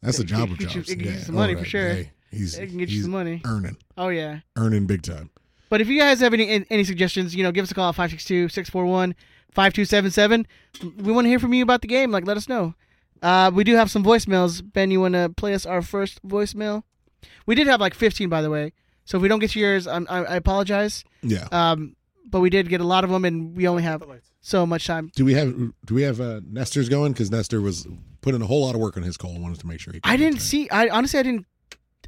That's 0.00 0.18
a 0.18 0.24
job 0.24 0.50
of 0.50 0.60
you- 0.60 0.66
jobs. 0.66 0.88
you 0.88 0.96
Yeah, 0.96 1.18
some 1.18 1.34
money 1.34 1.54
all 1.54 1.60
for 1.60 1.66
sure. 1.66 1.88
Hey, 1.88 2.12
he's 2.30 2.58
It 2.58 2.68
can 2.68 2.78
get 2.78 2.88
you 2.88 3.02
some 3.02 3.10
money. 3.12 3.40
earning, 3.44 3.76
Oh 3.96 4.08
yeah. 4.08 4.40
earning 4.56 4.86
big 4.86 5.02
time. 5.02 5.30
But 5.68 5.80
if 5.80 5.88
you 5.88 5.98
guys 5.98 6.20
have 6.20 6.32
any 6.32 6.64
any 6.70 6.84
suggestions, 6.84 7.34
you 7.34 7.42
know, 7.42 7.50
give 7.52 7.64
us 7.64 7.70
a 7.72 7.74
call 7.74 7.88
at 7.88 7.96
562-641-5277. 7.96 10.46
We 10.98 11.12
want 11.12 11.24
to 11.24 11.28
hear 11.28 11.38
from 11.38 11.54
you 11.54 11.62
about 11.62 11.82
the 11.82 11.88
game. 11.88 12.10
Like, 12.10 12.26
let 12.26 12.36
us 12.36 12.48
know. 12.48 12.74
Uh, 13.22 13.50
we 13.52 13.64
do 13.64 13.74
have 13.74 13.90
some 13.90 14.04
voicemails. 14.04 14.62
Ben, 14.72 14.90
you 14.90 15.00
want 15.00 15.14
to 15.14 15.30
play 15.36 15.54
us 15.54 15.66
our 15.66 15.82
first 15.82 16.22
voicemail? 16.26 16.82
We 17.46 17.54
did 17.54 17.66
have 17.66 17.80
like 17.80 17.94
15, 17.94 18.28
by 18.28 18.42
the 18.42 18.50
way. 18.50 18.72
So 19.04 19.16
if 19.18 19.22
we 19.22 19.28
don't 19.28 19.38
get 19.38 19.50
to 19.52 19.60
yours, 19.60 19.86
I'm, 19.86 20.06
I, 20.10 20.24
I 20.24 20.36
apologize. 20.36 21.04
Yeah. 21.22 21.48
Um, 21.52 21.94
but 22.28 22.40
we 22.40 22.50
did 22.50 22.68
get 22.68 22.80
a 22.80 22.84
lot 22.84 23.04
of 23.04 23.10
them, 23.10 23.24
and 23.24 23.56
we 23.56 23.68
only 23.68 23.84
have 23.84 24.02
so 24.40 24.66
much 24.66 24.86
time. 24.86 25.10
do 25.14 25.24
we 25.24 25.34
have 25.34 25.54
do 25.86 25.94
we 25.94 26.02
have 26.02 26.20
uh, 26.20 26.40
Nestor's 26.48 26.88
going? 26.88 27.12
Because 27.12 27.30
Nestor 27.30 27.60
was 27.60 27.86
putting 28.20 28.42
a 28.42 28.46
whole 28.46 28.62
lot 28.66 28.74
of 28.74 28.80
work 28.80 28.96
on 28.96 29.04
his 29.04 29.16
call 29.16 29.30
and 29.30 29.42
wanted 29.42 29.60
to 29.60 29.66
make 29.66 29.78
sure 29.80 29.92
he. 29.92 30.00
I 30.02 30.16
didn't 30.16 30.40
see. 30.40 30.68
I 30.70 30.88
honestly, 30.88 31.20
I 31.20 31.22
didn't. 31.22 31.46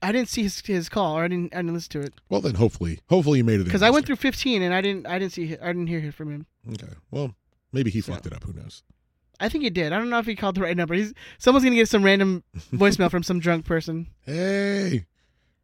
I 0.02 0.12
didn't 0.12 0.28
see 0.28 0.42
his, 0.42 0.61
his 0.61 0.88
call, 0.88 1.16
or 1.18 1.24
I 1.24 1.28
didn't. 1.28 1.52
I 1.54 1.58
didn't 1.58 1.74
listen 1.74 1.90
to 2.00 2.06
it 2.06 2.14
Well, 2.28 2.40
then 2.40 2.54
hopefully, 2.54 3.00
hopefully 3.08 3.38
you 3.38 3.44
made 3.44 3.61
it 3.61 3.64
because 3.64 3.82
I 3.82 3.90
went 3.90 4.06
through 4.06 4.16
15, 4.16 4.62
and 4.62 4.72
I 4.74 4.80
didn't. 4.80 5.06
I 5.06 5.18
didn't 5.18 5.32
see. 5.32 5.56
I 5.61 5.66
didn't 5.68 5.87
hear 5.88 6.12
from 6.12 6.30
him. 6.32 6.46
Okay. 6.72 6.92
Well, 7.11 7.34
maybe 7.72 7.90
he 7.90 8.00
fucked 8.00 8.26
it 8.26 8.32
up. 8.32 8.44
Who 8.44 8.52
knows? 8.52 8.82
I 9.40 9.48
think 9.48 9.62
he 9.64 9.70
did. 9.70 9.92
I 9.92 9.98
don't 9.98 10.11
know 10.11 10.18
if 10.18 10.26
he 10.26 10.34
called 10.34 10.56
the 10.56 10.62
right 10.62 10.76
number. 10.76 10.94
He's 10.94 11.14
someone's 11.38 11.64
gonna 11.64 11.76
get 11.76 11.88
some 11.88 12.02
random 12.02 12.42
voicemail 12.72 13.11
from 13.11 13.22
some 13.22 13.38
drunk 13.40 13.64
person. 13.66 14.08
Hey, 14.22 15.06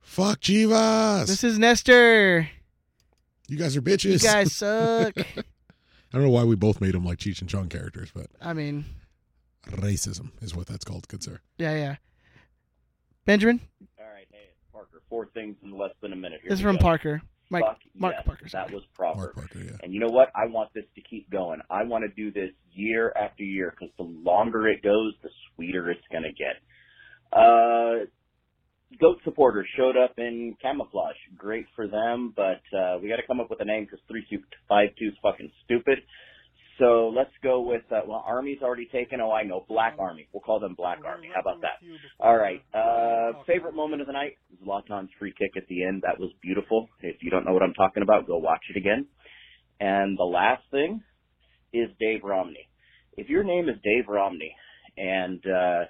fuck 0.00 0.40
Chivas. 0.40 1.26
This 1.26 1.42
is 1.44 1.58
Nestor. 1.58 2.48
you 3.48 3.56
guys 3.58 3.76
are 3.76 3.82
bitches. 3.82 4.12
You 4.12 4.18
guys 4.28 4.52
suck. 4.56 5.14
I 5.18 6.16
don't 6.18 6.22
know 6.22 6.30
why 6.30 6.44
we 6.44 6.54
both 6.54 6.80
made 6.80 6.92
them 6.94 7.04
like 7.04 7.18
Cheech 7.18 7.40
and 7.40 7.50
Chong 7.50 7.68
characters, 7.68 8.10
but 8.14 8.26
I 8.40 8.52
mean, 8.52 8.84
racism 9.68 10.30
is 10.40 10.54
what 10.54 10.66
that's 10.68 10.84
called. 10.84 11.08
Good 11.08 11.24
sir. 11.24 11.40
yeah, 11.58 11.74
yeah. 11.74 11.96
Benjamin, 13.24 13.60
All 13.98 14.04
right, 14.12 14.26
hey, 14.30 14.48
it's 14.52 14.60
Parker. 14.70 15.00
Four 15.14 15.29
things 15.33 15.55
in 15.62 15.70
less 15.79 15.92
than 16.03 16.12
a 16.12 16.16
minute. 16.16 16.40
Here 16.42 16.50
this 16.50 16.59
is 16.59 16.64
from 16.64 16.74
go. 16.74 16.83
Parker. 16.83 17.22
Mike, 17.48 17.62
Fuck 17.62 17.79
Mark 17.94 18.14
yes, 18.16 18.27
Parker. 18.27 18.46
That 18.53 18.72
was 18.72 18.83
proper. 18.96 19.18
Mark 19.18 19.35
Parker. 19.37 19.61
Yeah. 19.61 19.77
And 19.81 19.94
you 19.94 20.00
know 20.00 20.09
what? 20.09 20.33
I 20.35 20.50
want 20.50 20.74
this 20.74 20.87
to 20.96 21.00
keep 21.03 21.31
going. 21.31 21.61
I 21.70 21.85
want 21.85 22.03
to 22.03 22.09
do 22.09 22.33
this 22.33 22.50
year 22.72 23.12
after 23.14 23.44
year 23.44 23.70
because 23.70 23.94
the 23.96 24.03
longer 24.03 24.66
it 24.66 24.83
goes, 24.83 25.14
the 25.22 25.29
sweeter 25.55 25.88
it's 25.88 26.03
going 26.11 26.24
to 26.24 26.33
get. 26.33 26.57
Uh, 27.33 28.07
goat 29.00 29.18
supporters 29.22 29.68
showed 29.77 29.96
up 29.96 30.14
in 30.18 30.57
camouflage. 30.61 31.14
Great 31.38 31.66
for 31.77 31.87
them, 31.87 32.33
but 32.35 32.62
uh, 32.77 32.98
we 33.00 33.09
got 33.09 33.16
to 33.16 33.27
come 33.29 33.38
up 33.38 33.50
with 33.50 33.61
a 33.61 33.64
name 33.64 33.85
because 33.85 34.00
three 34.09 34.27
two 34.29 34.42
five 34.68 34.88
two 34.98 35.07
is 35.07 35.14
fucking 35.22 35.53
stupid. 35.64 35.98
So 36.78 37.12
let's 37.14 37.30
go 37.42 37.60
with 37.60 37.82
uh, 37.92 38.00
well, 38.06 38.24
Army's 38.26 38.58
already 38.62 38.87
taken. 38.87 39.20
Oh, 39.20 39.30
I 39.30 39.44
know, 39.44 39.64
Black 39.68 39.94
Army. 39.98 40.26
We'll 40.32 40.40
call 40.40 40.58
them 40.60 40.74
Black 40.76 40.98
Army. 41.06 41.28
How 41.32 41.40
about 41.40 41.60
that? 41.62 41.78
All 42.18 42.37
right. 42.37 42.62
Uh, 42.74 43.42
favorite 43.46 43.74
moment 43.74 44.00
of 44.00 44.06
the 44.06 44.12
night 44.12 44.38
Zlatan's 44.66 45.10
free 45.18 45.32
kick 45.38 45.52
at 45.56 45.68
the 45.68 45.84
end. 45.84 46.02
That 46.04 46.18
was 46.18 46.30
beautiful. 46.42 46.88
If 47.00 47.16
you 47.22 47.30
don't 47.30 47.44
know 47.44 47.52
what 47.52 47.62
I'm 47.62 47.74
talking 47.74 48.02
about, 48.02 48.26
go 48.26 48.38
watch 48.38 48.62
it 48.70 48.76
again. 48.76 49.06
And 49.80 50.18
the 50.18 50.24
last 50.24 50.62
thing 50.70 51.02
is 51.72 51.90
Dave 52.00 52.20
Romney. 52.24 52.68
If 53.16 53.28
your 53.28 53.44
name 53.44 53.68
is 53.68 53.76
Dave 53.84 54.08
Romney 54.08 54.54
and 54.96 55.40
uh, 55.46 55.84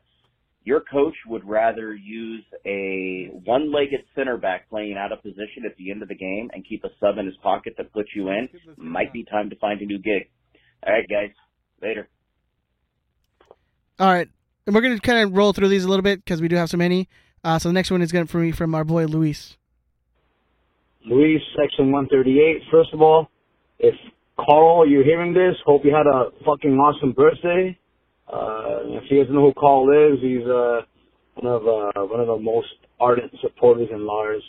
your 0.65 0.81
coach 0.81 1.15
would 1.29 1.47
rather 1.47 1.95
use 1.95 2.45
a 2.67 3.31
one-legged 3.45 4.01
center 4.15 4.37
back 4.39 4.69
playing 4.71 4.97
out 4.99 5.13
of 5.13 5.23
position 5.23 5.65
at 5.67 5.77
the 5.77 5.91
end 5.91 6.03
of 6.03 6.09
the 6.09 6.15
game 6.15 6.51
and 6.53 6.67
keep 6.67 6.85
a 6.85 6.89
sub 7.01 7.19
in 7.19 7.27
his 7.27 7.37
pocket 7.43 7.75
to 7.77 7.85
put 7.85 8.07
you 8.15 8.29
in, 8.29 8.49
might 8.77 9.13
be 9.13 9.25
time 9.25 9.51
to 9.51 9.57
find 9.57 9.81
a 9.81 9.87
new 9.87 9.99
gig. 9.99 10.31
All 10.87 10.93
right, 10.93 11.09
guys. 11.09 11.31
Later. 11.83 12.09
All 13.99 14.13
right, 14.13 14.29
and 14.67 14.75
we're 14.75 14.81
gonna 14.81 14.99
kind 14.99 15.21
of 15.21 15.37
roll 15.37 15.53
through 15.53 15.69
these 15.69 15.85
a 15.85 15.89
little 15.89 16.03
bit 16.03 16.25
because 16.25 16.41
we 16.41 16.49
do 16.49 16.57
have 16.57 16.69
so 16.69 16.77
many. 16.77 17.09
Uh, 17.45 17.59
so 17.59 17.69
the 17.69 17.73
next 17.73 17.91
one 17.91 18.03
is 18.03 18.11
gonna 18.11 18.25
be 18.25 18.53
from 18.53 18.75
our 18.75 18.85
boy 18.85 19.07
Luis. 19.07 19.57
Luis, 21.07 21.41
section 21.57 21.93
138. 21.93 22.63
First 22.71 22.93
of 22.93 23.03
all, 23.03 23.29
if 23.79 23.95
Carl, 24.37 24.89
you're 24.89 25.05
hearing 25.05 25.33
this, 25.33 25.55
hope 25.65 25.85
you 25.85 25.95
had 25.95 26.07
a 26.07 26.31
fucking 26.45 26.73
awesome 26.73 27.13
birthday. 27.13 27.79
Uh, 28.27 28.99
if 28.99 29.05
you 29.11 29.23
guys 29.23 29.33
know 29.33 29.43
who 29.43 29.53
Carl 29.61 29.91
is, 29.91 30.21
he's 30.21 30.47
uh, 30.47 30.81
one 31.35 31.53
of 31.53 31.63
uh, 31.63 32.07
one 32.07 32.21
of 32.21 32.27
the 32.27 32.39
most 32.39 32.69
ardent 32.99 33.33
supporters 33.43 33.89
in 33.93 34.07
Lars. 34.07 34.43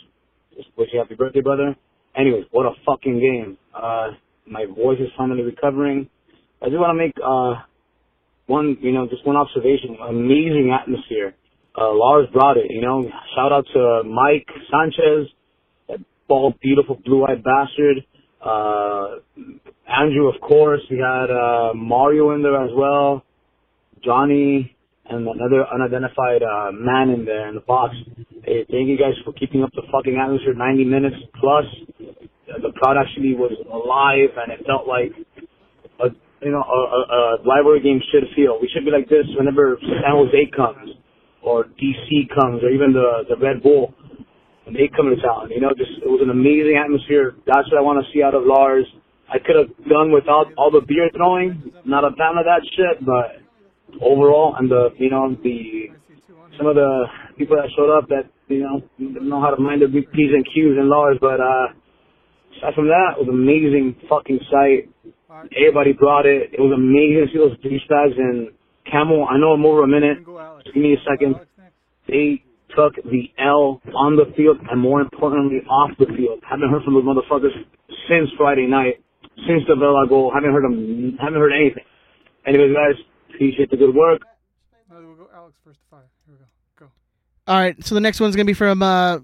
Just 0.56 0.68
wish 0.76 0.88
you 0.92 0.98
happy 0.98 1.14
birthday, 1.14 1.40
brother. 1.40 1.76
Anyways, 2.16 2.44
what 2.50 2.66
a 2.66 2.72
fucking 2.86 3.20
game. 3.20 3.58
Uh, 3.74 4.12
my 4.46 4.64
voice 4.64 4.98
is 4.98 5.08
finally 5.16 5.42
recovering. 5.42 6.08
I 6.62 6.66
just 6.66 6.78
want 6.78 6.96
to 6.96 7.00
make 7.04 7.14
uh, 7.22 7.62
one, 8.46 8.78
you 8.80 8.92
know, 8.92 9.06
just 9.08 9.26
one 9.26 9.36
observation. 9.36 9.96
Amazing 10.08 10.76
atmosphere. 10.78 11.34
Uh, 11.76 11.92
Lars 11.92 12.26
brought 12.32 12.56
it, 12.56 12.66
you 12.70 12.80
know. 12.80 13.04
Shout 13.34 13.52
out 13.52 13.66
to 13.74 14.02
Mike 14.04 14.46
Sanchez, 14.70 15.28
that 15.88 15.98
bald, 16.28 16.58
beautiful, 16.60 16.98
blue-eyed 17.04 17.44
bastard. 17.44 18.04
Uh, 18.40 19.20
Andrew, 19.86 20.28
of 20.28 20.40
course. 20.40 20.80
We 20.90 20.98
had 20.98 21.30
uh, 21.30 21.74
Mario 21.74 22.34
in 22.34 22.42
there 22.42 22.64
as 22.64 22.70
well. 22.74 23.24
Johnny 24.04 24.74
and 25.08 25.26
another 25.26 25.66
unidentified 25.72 26.42
uh, 26.42 26.72
man 26.72 27.10
in 27.10 27.24
there 27.24 27.48
in 27.48 27.56
the 27.56 27.60
box. 27.60 27.94
Hey, 28.44 28.64
thank 28.70 28.88
you 28.88 28.96
guys 28.98 29.14
for 29.24 29.32
keeping 29.32 29.62
up 29.62 29.70
the 29.74 29.82
fucking 29.92 30.16
atmosphere 30.16 30.54
90 30.54 30.84
minutes 30.84 31.16
plus. 31.38 31.64
The 32.46 32.72
crowd 32.80 32.96
actually 32.96 33.34
was 33.34 33.52
alive 33.70 34.30
and 34.38 34.52
it 34.52 34.64
felt 34.66 34.86
like 34.86 35.12
you 36.42 36.52
know 36.52 36.62
a, 36.62 36.80
a, 36.90 37.00
a 37.00 37.22
rivalry 37.44 37.80
game 37.80 38.00
should 38.12 38.24
feel. 38.34 38.58
We 38.60 38.68
should 38.72 38.84
be 38.84 38.90
like 38.90 39.08
this 39.08 39.26
whenever 39.36 39.78
San 39.80 40.12
Jose 40.12 40.50
comes 40.56 40.96
or 41.42 41.64
DC 41.78 42.28
comes 42.34 42.62
or 42.62 42.70
even 42.70 42.92
the 42.92 43.24
the 43.28 43.36
Red 43.36 43.62
Bull 43.62 43.94
when 44.64 44.74
they 44.74 44.90
come 44.94 45.06
to 45.06 45.16
town. 45.22 45.50
You 45.50 45.60
know, 45.60 45.70
just 45.76 46.02
it 46.02 46.10
was 46.10 46.20
an 46.22 46.30
amazing 46.30 46.76
atmosphere. 46.76 47.38
That's 47.46 47.70
what 47.70 47.78
I 47.78 47.82
want 47.82 48.04
to 48.04 48.06
see 48.12 48.22
out 48.22 48.34
of 48.34 48.42
Lars. 48.44 48.84
I 49.30 49.38
could 49.38 49.56
have 49.56 49.70
done 49.88 50.12
without 50.12 50.54
all 50.58 50.70
the 50.70 50.82
beer 50.86 51.10
throwing. 51.16 51.72
Not 51.84 52.04
a 52.04 52.10
fan 52.14 52.38
of 52.38 52.46
that 52.46 52.62
shit, 52.74 53.02
but 53.02 53.42
overall, 54.02 54.54
and 54.58 54.70
the 54.70 54.90
you 54.98 55.10
know 55.10 55.34
the 55.42 55.90
some 56.58 56.66
of 56.66 56.74
the 56.74 57.06
people 57.38 57.56
that 57.56 57.70
showed 57.76 57.90
up 57.90 58.08
that 58.08 58.30
you 58.48 58.62
know 58.62 58.82
know 58.98 59.40
how 59.40 59.50
to 59.50 59.60
mind 59.60 59.82
their 59.82 59.88
p's 59.88 60.32
and 60.34 60.44
q's 60.44 60.78
and 60.78 60.88
Lars, 60.88 61.18
but 61.20 61.40
uh, 61.40 61.74
aside 62.58 62.74
from 62.74 62.88
that, 62.88 63.16
it 63.16 63.26
was 63.26 63.28
an 63.28 63.38
amazing 63.38 63.96
fucking 64.08 64.40
sight. 64.50 64.90
Everybody 65.56 65.92
brought 65.92 66.26
it. 66.26 66.50
It 66.52 66.60
was 66.60 66.72
amazing 66.72 67.26
to 67.26 67.32
see 67.32 67.38
those 67.38 67.56
douchebags 67.60 68.18
and 68.18 68.50
Camel. 68.90 69.26
I 69.28 69.38
know 69.38 69.52
I'm 69.52 69.64
over 69.66 69.82
a 69.82 69.88
minute. 69.88 70.18
Just 70.62 70.74
give 70.74 70.82
me 70.82 70.94
a 70.94 71.02
second. 71.08 71.36
They 72.08 72.42
took 72.74 72.94
the 73.04 73.30
L 73.38 73.80
on 73.94 74.16
the 74.16 74.32
field 74.36 74.58
and 74.70 74.80
more 74.80 75.00
importantly 75.00 75.58
off 75.68 75.90
the 75.98 76.06
field. 76.06 76.40
Haven't 76.48 76.70
heard 76.70 76.84
from 76.84 76.94
those 76.94 77.04
motherfuckers 77.04 77.54
since 78.08 78.30
Friday 78.36 78.66
night, 78.66 79.02
since 79.46 79.62
the 79.68 79.74
Vela 79.74 80.06
goal. 80.08 80.30
Haven't 80.32 80.52
heard 80.52 80.64
them. 80.64 81.16
Haven't 81.20 81.40
heard 81.40 81.52
anything. 81.52 81.84
Anyways, 82.46 82.74
guys, 82.74 82.94
appreciate 83.34 83.70
the 83.70 83.76
good 83.76 83.94
work. 83.94 84.22
No, 84.90 85.02
we'll 85.02 85.16
go 85.16 85.28
Alex 85.34 85.56
first 85.64 85.78
to 85.80 85.86
five. 85.90 86.04
Here 86.26 86.36
we 86.36 86.38
go. 86.38 86.86
Go. 86.86 87.52
All 87.52 87.58
right, 87.58 87.74
so 87.84 87.94
the 87.94 88.00
next 88.00 88.20
one's 88.20 88.36
gonna 88.36 88.46
be 88.46 88.54
from 88.54 88.82
uh, 88.82 89.18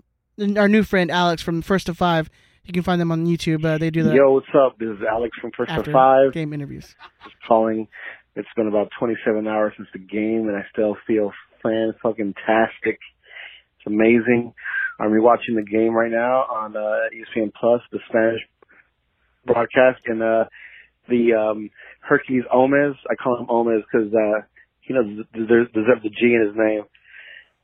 our 0.56 0.68
new 0.68 0.82
friend 0.82 1.10
Alex 1.10 1.40
from 1.42 1.62
First 1.62 1.86
to 1.86 1.94
Five. 1.94 2.30
You 2.64 2.72
can 2.72 2.82
find 2.82 3.00
them 3.00 3.10
on 3.10 3.26
YouTube. 3.26 3.64
Uh, 3.64 3.78
they 3.78 3.90
do 3.90 4.04
the 4.04 4.14
Yo, 4.14 4.32
what's 4.32 4.46
up? 4.54 4.78
This 4.78 4.88
is 4.88 5.02
Alex 5.08 5.36
from 5.40 5.50
First 5.56 5.72
to 5.74 5.92
Five. 5.92 6.32
game 6.32 6.52
interviews. 6.52 6.94
Just 7.24 7.36
calling. 7.46 7.88
It's 8.36 8.48
been 8.56 8.68
about 8.68 8.88
27 8.98 9.46
hours 9.48 9.72
since 9.76 9.88
the 9.92 9.98
game, 9.98 10.48
and 10.48 10.56
I 10.56 10.62
still 10.72 10.96
feel 11.06 11.32
fan 11.62 11.92
fucking 12.02 12.34
tastic. 12.46 12.98
It's 13.76 13.86
amazing. 13.86 14.54
I'm 15.00 15.10
rewatching 15.10 15.56
the 15.56 15.64
game 15.68 15.92
right 15.92 16.10
now 16.10 16.42
on 16.42 16.76
uh, 16.76 16.80
ESPN 17.12 17.52
Plus, 17.52 17.80
the 17.90 17.98
Spanish 18.08 18.40
broadcast, 19.44 20.00
and 20.06 20.22
uh, 20.22 20.44
the 21.08 21.34
um, 21.34 21.70
Hercules 22.00 22.44
Omez. 22.54 22.94
I 23.10 23.16
call 23.16 23.40
him 23.40 23.46
Omez 23.46 23.82
because 23.90 24.14
uh, 24.14 24.46
he 24.80 24.94
deserve 24.94 25.72
deserve 25.72 26.02
the 26.02 26.10
G 26.10 26.34
in 26.34 26.46
his 26.46 26.56
name. 26.56 26.82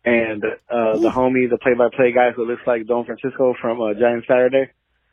And 0.04 0.42
uh, 0.44 0.98
the 0.98 1.10
homie, 1.10 1.50
the 1.50 1.58
play-by-play 1.60 2.12
guy 2.12 2.30
who 2.34 2.46
looks 2.46 2.62
like 2.66 2.86
Don 2.86 3.04
Francisco 3.04 3.54
from 3.60 3.80
uh, 3.80 3.92
Giant 3.98 4.24
Saturday, 4.26 4.70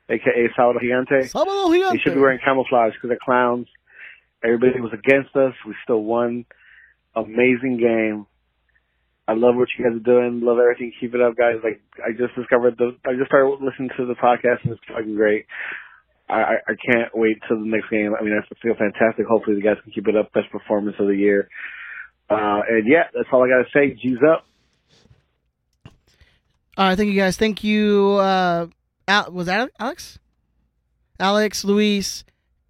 aka 0.09 0.49
Salvador 0.55 0.81
Gigante. 0.81 1.31
Sábado 1.31 1.91
They 1.91 1.99
should 1.99 2.15
be 2.15 2.19
wearing 2.19 2.39
camouflage 2.43 2.93
because 2.93 3.09
they're 3.09 3.19
clowns. 3.23 3.67
Everybody 4.43 4.79
was 4.79 4.93
against 4.93 5.35
us. 5.35 5.53
We 5.65 5.75
still 5.83 6.03
won. 6.03 6.45
Amazing 7.15 7.77
game. 7.77 8.27
I 9.27 9.33
love 9.33 9.55
what 9.55 9.69
you 9.77 9.83
guys 9.83 9.95
are 9.95 9.99
doing. 9.99 10.41
Love 10.41 10.59
everything. 10.59 10.93
Keep 10.99 11.15
it 11.15 11.21
up, 11.21 11.35
guys. 11.35 11.55
Like 11.63 11.81
I 11.97 12.11
just 12.11 12.35
discovered 12.35 12.77
the. 12.77 12.95
I 13.07 13.13
just 13.15 13.27
started 13.27 13.57
listening 13.61 13.89
to 13.97 14.05
the 14.05 14.13
podcast 14.13 14.63
and 14.63 14.73
it's 14.73 14.81
fucking 14.87 15.15
great. 15.15 15.45
I, 16.29 16.33
I 16.33 16.55
I 16.67 16.73
can't 16.77 17.09
wait 17.15 17.37
till 17.47 17.59
the 17.59 17.65
next 17.65 17.89
game. 17.89 18.13
I 18.19 18.23
mean, 18.23 18.37
I 18.37 18.45
feel 18.61 18.75
fantastic. 18.75 19.25
Hopefully, 19.25 19.55
the 19.55 19.63
guys 19.63 19.77
can 19.83 19.91
keep 19.91 20.07
it 20.07 20.15
up. 20.15 20.31
Best 20.33 20.51
performance 20.51 20.97
of 20.99 21.07
the 21.07 21.15
year. 21.15 21.49
Uh, 22.29 22.61
and 22.69 22.85
yeah, 22.87 23.03
that's 23.13 23.27
all 23.31 23.43
I 23.43 23.49
gotta 23.49 23.69
say. 23.73 23.97
G's 23.99 24.17
up. 24.21 24.45
All 26.77 26.89
right, 26.89 26.97
thank 26.97 27.09
you 27.09 27.19
guys. 27.19 27.37
Thank 27.37 27.63
you. 27.63 28.17
Uh, 28.19 28.67
Al- 29.07 29.31
was 29.31 29.47
that 29.47 29.71
Alex? 29.79 30.19
Alex, 31.19 31.63
Luis, 31.63 32.23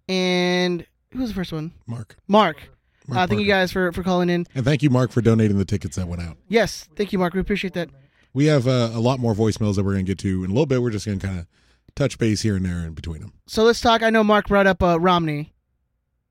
and 0.08 0.86
who 1.12 1.20
was 1.20 1.30
the 1.30 1.34
first 1.34 1.52
one? 1.52 1.72
Mark. 1.86 2.16
Mark. 2.28 2.68
Mark 3.08 3.20
uh, 3.20 3.26
thank 3.26 3.40
you 3.40 3.46
guys 3.46 3.72
for 3.72 3.92
for 3.92 4.02
calling 4.02 4.28
in. 4.28 4.46
And 4.54 4.64
thank 4.64 4.82
you, 4.82 4.90
Mark, 4.90 5.10
for 5.10 5.20
donating 5.20 5.58
the 5.58 5.64
tickets 5.64 5.96
that 5.96 6.08
went 6.08 6.22
out. 6.22 6.36
Yes, 6.48 6.88
thank 6.96 7.12
you, 7.12 7.18
Mark. 7.18 7.34
We 7.34 7.40
appreciate 7.40 7.74
that. 7.74 7.88
We 8.34 8.46
have 8.46 8.66
uh, 8.66 8.90
a 8.92 9.00
lot 9.00 9.18
more 9.18 9.34
voicemails 9.34 9.76
that 9.76 9.84
we're 9.84 9.92
going 9.92 10.04
to 10.04 10.10
get 10.10 10.18
to 10.18 10.44
in 10.44 10.50
a 10.50 10.52
little 10.52 10.66
bit. 10.66 10.82
We're 10.82 10.90
just 10.90 11.06
going 11.06 11.18
to 11.18 11.26
kind 11.26 11.38
of 11.40 11.46
touch 11.94 12.18
base 12.18 12.42
here 12.42 12.56
and 12.56 12.64
there 12.64 12.80
in 12.80 12.92
between 12.92 13.20
them. 13.20 13.32
So 13.46 13.62
let's 13.62 13.80
talk. 13.80 14.02
I 14.02 14.10
know 14.10 14.22
Mark 14.22 14.48
brought 14.48 14.66
up 14.66 14.82
uh, 14.82 15.00
Romney. 15.00 15.52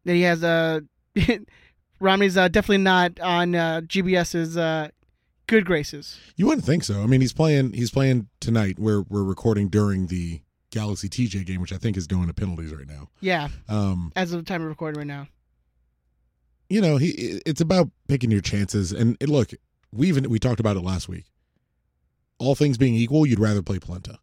That 0.04 0.13
he 0.13 0.22
has 0.22 0.44
uh, 0.44 0.82
Romney's 2.00 2.38
uh, 2.38 2.48
definitely 2.48 2.84
not 2.84 3.20
on 3.20 3.56
uh, 3.56 3.82
GBS's 3.82 4.56
uh, 4.56 4.89
good 5.47 5.65
graces. 5.65 6.17
You 6.36 6.47
wouldn't 6.47 6.65
think 6.65 6.84
so. 6.84 7.01
I 7.01 7.05
mean, 7.05 7.21
he's 7.21 7.34
playing. 7.34 7.73
He's 7.73 7.91
playing 7.91 8.27
tonight. 8.39 8.79
We're 8.79 9.01
we're 9.03 9.23
recording 9.23 9.69
during 9.69 10.08
the 10.08 10.41
Galaxy 10.71 11.08
TJ 11.10 11.45
game, 11.45 11.62
which 11.62 11.71
I 11.73 11.77
think 11.77 11.95
is 11.97 12.08
going 12.08 12.27
to 12.27 12.34
penalties 12.34 12.73
right 12.73 12.88
now. 12.88 13.10
Yeah, 13.21 13.47
Um, 13.69 14.12
as 14.15 14.34
of 14.34 14.39
the 14.43 14.45
time 14.45 14.62
of 14.62 14.67
recording 14.67 14.97
right 14.97 15.08
now. 15.08 15.27
you 16.69 16.81
know, 16.81 16.97
he 16.97 17.41
it's 17.45 17.62
about 17.62 17.89
picking 18.08 18.31
your 18.31 18.41
chances. 18.41 18.91
And 18.91 19.15
it, 19.19 19.29
look, 19.29 19.51
we 19.93 20.08
even 20.08 20.29
we 20.29 20.39
talked 20.39 20.60
about 20.60 20.75
it 20.77 20.81
last 20.81 21.08
week. 21.08 21.25
All 22.39 22.55
things 22.55 22.77
being 22.77 22.95
equal, 22.95 23.25
you'd 23.25 23.39
rather 23.39 23.62
play 23.62 23.79
Polenta. 23.79 24.19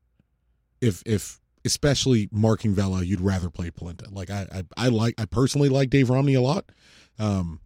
If 0.81 1.03
if 1.07 1.41
especially 1.65 2.29
marking 2.33 2.75
Vela, 2.75 3.05
you'd 3.05 3.21
rather 3.21 3.49
play 3.49 3.71
Polenta. 3.71 4.09
Like 4.11 4.29
I, 4.31 4.47
I 4.53 4.65
I 4.77 4.89
like 4.89 5.15
I 5.19 5.25
personally 5.25 5.69
like 5.69 5.89
Dave 5.89 6.11
Romney 6.11 6.35
a 6.35 6.41
lot. 6.43 6.71
Um 7.19 7.61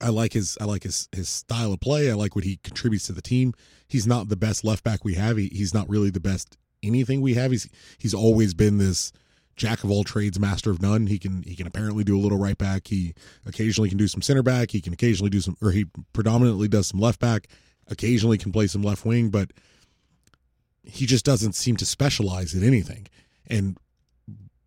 I 0.00 0.08
like 0.08 0.32
his 0.32 0.56
I 0.60 0.64
like 0.64 0.82
his 0.84 1.08
his 1.12 1.28
style 1.28 1.72
of 1.72 1.80
play. 1.80 2.10
I 2.10 2.14
like 2.14 2.34
what 2.34 2.44
he 2.44 2.58
contributes 2.62 3.06
to 3.06 3.12
the 3.12 3.22
team. 3.22 3.54
He's 3.88 4.06
not 4.06 4.28
the 4.28 4.36
best 4.36 4.64
left 4.64 4.84
back 4.84 5.04
we 5.04 5.14
have. 5.14 5.36
He, 5.36 5.48
he's 5.48 5.74
not 5.74 5.88
really 5.88 6.10
the 6.10 6.20
best 6.20 6.56
anything 6.82 7.20
we 7.20 7.34
have. 7.34 7.50
He's 7.50 7.68
he's 7.98 8.14
always 8.14 8.54
been 8.54 8.78
this 8.78 9.12
jack 9.56 9.84
of 9.84 9.90
all 9.90 10.04
trades, 10.04 10.40
master 10.40 10.70
of 10.70 10.80
none. 10.80 11.06
He 11.06 11.18
can 11.18 11.42
he 11.42 11.54
can 11.54 11.66
apparently 11.66 12.02
do 12.02 12.18
a 12.18 12.20
little 12.20 12.38
right 12.38 12.56
back. 12.56 12.88
He 12.88 13.14
occasionally 13.46 13.88
can 13.88 13.98
do 13.98 14.08
some 14.08 14.22
center 14.22 14.42
back. 14.42 14.70
He 14.70 14.80
can 14.80 14.92
occasionally 14.92 15.30
do 15.30 15.40
some, 15.40 15.56
or 15.62 15.70
he 15.70 15.86
predominantly 16.12 16.66
does 16.68 16.88
some 16.88 17.00
left 17.00 17.20
back. 17.20 17.48
Occasionally 17.88 18.38
can 18.38 18.52
play 18.52 18.66
some 18.66 18.82
left 18.82 19.04
wing, 19.04 19.30
but 19.30 19.52
he 20.82 21.06
just 21.06 21.24
doesn't 21.24 21.54
seem 21.54 21.76
to 21.76 21.86
specialize 21.86 22.54
in 22.54 22.64
anything. 22.64 23.06
And 23.48 23.76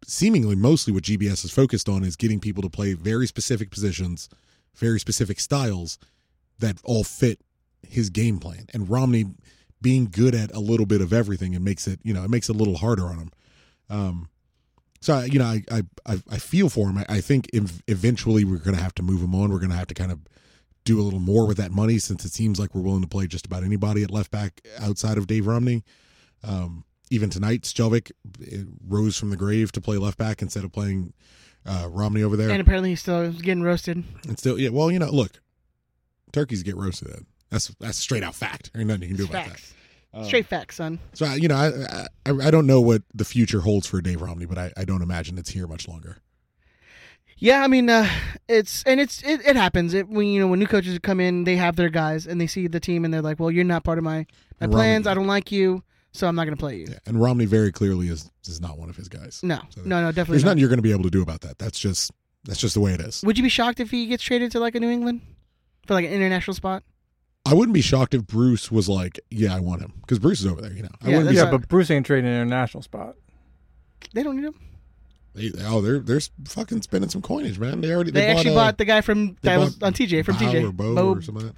seemingly, 0.05 0.55
mostly 0.55 0.93
what 0.93 1.03
GBS 1.03 1.43
is 1.43 1.51
focused 1.51 1.89
on 1.89 2.03
is 2.03 2.15
getting 2.15 2.39
people 2.39 2.61
to 2.61 2.69
play 2.69 2.93
very 2.93 3.25
specific 3.25 3.71
positions, 3.71 4.29
very 4.75 4.99
specific 4.99 5.39
styles 5.39 5.97
that 6.59 6.77
all 6.83 7.03
fit 7.03 7.39
his 7.87 8.09
game 8.09 8.39
plan. 8.39 8.67
And 8.73 8.89
Romney 8.89 9.25
being 9.81 10.05
good 10.09 10.33
at 10.33 10.51
a 10.53 10.59
little 10.59 10.85
bit 10.85 11.01
of 11.01 11.11
everything, 11.11 11.53
it 11.53 11.61
makes 11.61 11.87
it 11.87 11.99
you 12.03 12.13
know 12.13 12.23
it 12.23 12.29
makes 12.29 12.49
it 12.49 12.55
a 12.55 12.57
little 12.59 12.77
harder 12.77 13.05
on 13.05 13.17
him. 13.19 13.31
Um, 13.89 14.29
so 15.01 15.15
I- 15.15 15.25
you 15.25 15.39
know, 15.39 15.45
I 15.45 15.63
I 15.69 15.83
I, 16.05 16.37
feel 16.37 16.69
for 16.69 16.89
him. 16.89 16.97
I, 16.99 17.05
I 17.09 17.21
think 17.21 17.49
ev- 17.53 17.83
eventually 17.87 18.45
we're 18.45 18.57
going 18.57 18.75
to 18.77 18.81
have 18.81 18.95
to 18.95 19.03
move 19.03 19.21
him 19.21 19.35
on. 19.35 19.51
We're 19.51 19.59
going 19.59 19.71
to 19.71 19.75
have 19.77 19.87
to 19.87 19.93
kind 19.93 20.11
of 20.11 20.19
do 20.85 20.99
a 20.99 21.03
little 21.03 21.19
more 21.19 21.45
with 21.47 21.57
that 21.57 21.71
money 21.71 21.97
since 21.97 22.25
it 22.25 22.31
seems 22.31 22.59
like 22.59 22.73
we're 22.73 22.81
willing 22.81 23.01
to 23.01 23.07
play 23.07 23.27
just 23.27 23.45
about 23.45 23.63
anybody 23.63 24.03
at 24.03 24.11
left 24.11 24.31
back 24.31 24.61
outside 24.79 25.17
of 25.17 25.27
Dave 25.27 25.47
Romney. 25.47 25.83
Um, 26.43 26.83
even 27.09 27.29
tonight, 27.29 27.61
Skjelvik 27.63 28.11
eh, 28.49 28.63
rose 28.87 29.17
from 29.17 29.29
the 29.29 29.37
grave 29.37 29.71
to 29.73 29.81
play 29.81 29.97
left 29.97 30.17
back 30.17 30.41
instead 30.41 30.63
of 30.63 30.71
playing 30.71 31.13
uh, 31.65 31.87
Romney 31.89 32.23
over 32.23 32.35
there. 32.37 32.49
And 32.49 32.61
apparently 32.61 32.89
he's 32.89 33.01
still 33.01 33.31
getting 33.31 33.63
roasted. 33.63 34.03
And 34.27 34.37
still, 34.37 34.59
yeah. 34.59 34.69
Well, 34.69 34.91
you 34.91 34.99
know, 34.99 35.09
look, 35.09 35.39
turkeys 36.31 36.63
get 36.63 36.75
roasted. 36.75 37.25
That's 37.49 37.67
that's 37.79 37.97
straight 37.97 38.23
out 38.23 38.35
fact. 38.35 38.71
Ain't 38.75 38.87
nothing 38.87 39.03
you 39.03 39.07
can 39.09 39.17
do 39.17 39.23
about 39.25 39.45
Facts. 39.45 39.69
that. 39.69 40.19
Um, 40.19 40.25
Straight 40.25 40.45
facts, 40.45 40.75
son. 40.75 40.99
So 41.13 41.25
I- 41.25 41.35
you 41.35 41.47
know, 41.47 41.55
I, 41.55 42.07
I 42.27 42.47
I 42.47 42.51
don't 42.51 42.67
know 42.67 42.79
what 42.81 43.01
the 43.15 43.25
future 43.25 43.61
holds 43.61 43.87
for 43.87 43.99
Dave 43.99 44.21
Romney, 44.21 44.45
but 44.45 44.59
I, 44.59 44.71
I 44.77 44.85
don't 44.85 45.01
imagine 45.01 45.39
it's 45.39 45.49
here 45.49 45.65
much 45.65 45.87
longer. 45.87 46.17
Yeah, 47.37 47.63
I 47.63 47.67
mean, 47.67 47.89
uh, 47.89 48.07
it's 48.47 48.83
and 48.83 48.99
it's 48.99 49.23
it, 49.23 49.45
it 49.45 49.55
happens. 49.55 49.93
It 49.95 50.07
when 50.07 50.27
you 50.27 50.39
know 50.39 50.47
when 50.47 50.59
new 50.59 50.67
coaches 50.67 50.97
come 50.99 51.19
in, 51.19 51.45
they 51.45 51.55
have 51.55 51.75
their 51.77 51.89
guys 51.89 52.27
and 52.27 52.39
they 52.39 52.45
see 52.47 52.67
the 52.67 52.79
team 52.79 53.05
and 53.05 53.13
they're 53.13 53.23
like, 53.23 53.39
"Well, 53.39 53.49
you're 53.51 53.63
not 53.63 53.83
part 53.83 53.97
of 53.97 54.03
my 54.03 54.25
my 54.61 54.67
plans. 54.67 55.05
Romney- 55.05 55.11
I 55.11 55.13
don't 55.15 55.27
like 55.27 55.51
you, 55.51 55.83
so 56.13 56.27
I'm 56.27 56.35
not 56.35 56.45
going 56.45 56.55
to 56.55 56.59
play 56.59 56.77
you." 56.77 56.87
Yeah, 56.89 56.99
and 57.05 57.21
Romney 57.21 57.45
very 57.45 57.71
clearly 57.71 58.07
is 58.07 58.29
is 58.45 58.61
not 58.61 58.77
one 58.77 58.89
of 58.89 58.95
his 58.95 59.09
guys. 59.09 59.41
No, 59.43 59.59
So 59.69 59.81
no, 59.81 60.01
no, 60.01 60.07
definitely 60.11 60.33
There's 60.35 60.43
not. 60.43 60.49
nothing 60.51 60.59
you're 60.59 60.69
going 60.69 60.77
to 60.77 60.83
be 60.83 60.91
able 60.91 61.03
to 61.03 61.09
do 61.11 61.21
about 61.21 61.41
that. 61.41 61.57
That's 61.59 61.77
just 61.79 62.11
that's 62.45 62.59
just 62.59 62.73
the 62.73 62.79
way 62.81 62.93
it 62.93 63.01
is. 63.01 63.21
Would 63.25 63.37
you 63.37 63.43
be 63.43 63.49
shocked 63.49 63.79
if 63.79 63.91
he 63.91 64.05
gets 64.07 64.23
traded 64.23 64.51
to 64.53 64.59
like 64.59 64.75
a 64.75 64.79
New 64.79 64.89
England 64.89 65.21
for 65.85 65.93
like 65.93 66.05
an 66.05 66.11
international 66.11 66.53
spot? 66.53 66.83
I 67.45 67.53
wouldn't 67.53 67.73
be 67.73 67.81
shocked 67.81 68.13
if 68.13 68.25
Bruce 68.25 68.71
was 68.71 68.87
like, 68.87 69.19
"Yeah, 69.29 69.53
I 69.55 69.59
want 69.59 69.81
him," 69.81 69.93
because 70.01 70.17
Bruce 70.19 70.39
is 70.39 70.45
over 70.47 70.61
there. 70.61 70.71
You 70.71 70.83
know, 70.83 70.89
I 71.01 71.09
Yeah, 71.09 71.17
wouldn't 71.17 71.29
be. 71.31 71.35
that's 71.35 71.45
Yeah, 71.45 71.57
but 71.57 71.67
Bruce 71.67 71.91
ain't 71.91 72.05
trading 72.05 72.29
an 72.31 72.41
international 72.41 72.83
spot. 72.83 73.15
They 74.13 74.23
don't 74.23 74.37
need 74.37 74.45
him. 74.45 74.55
They, 75.35 75.51
oh, 75.65 75.81
they're 75.81 75.99
they're 75.99 76.21
fucking 76.45 76.83
spending 76.83 77.09
some 77.09 77.21
coinage, 77.21 77.57
man. 77.57 77.81
They 77.81 77.91
already 77.91 78.11
They, 78.11 78.21
they, 78.21 78.27
actually 78.27 78.51
uh, 78.51 78.55
bought 78.55 78.77
the 78.77 78.85
guy 78.85 79.01
from 79.01 79.29
they 79.41 79.49
that 79.49 79.59
was 79.59 79.75
bought 79.75 79.87
on 79.87 79.93
TJ 79.93 80.23
from 80.23 80.35
Bow 80.35 80.41
TJ. 80.45 80.69
or 80.69 80.71
Bo, 80.71 80.95
Bo- 80.95 81.13
or 81.15 81.21
something 81.21 81.47
like 81.47 81.55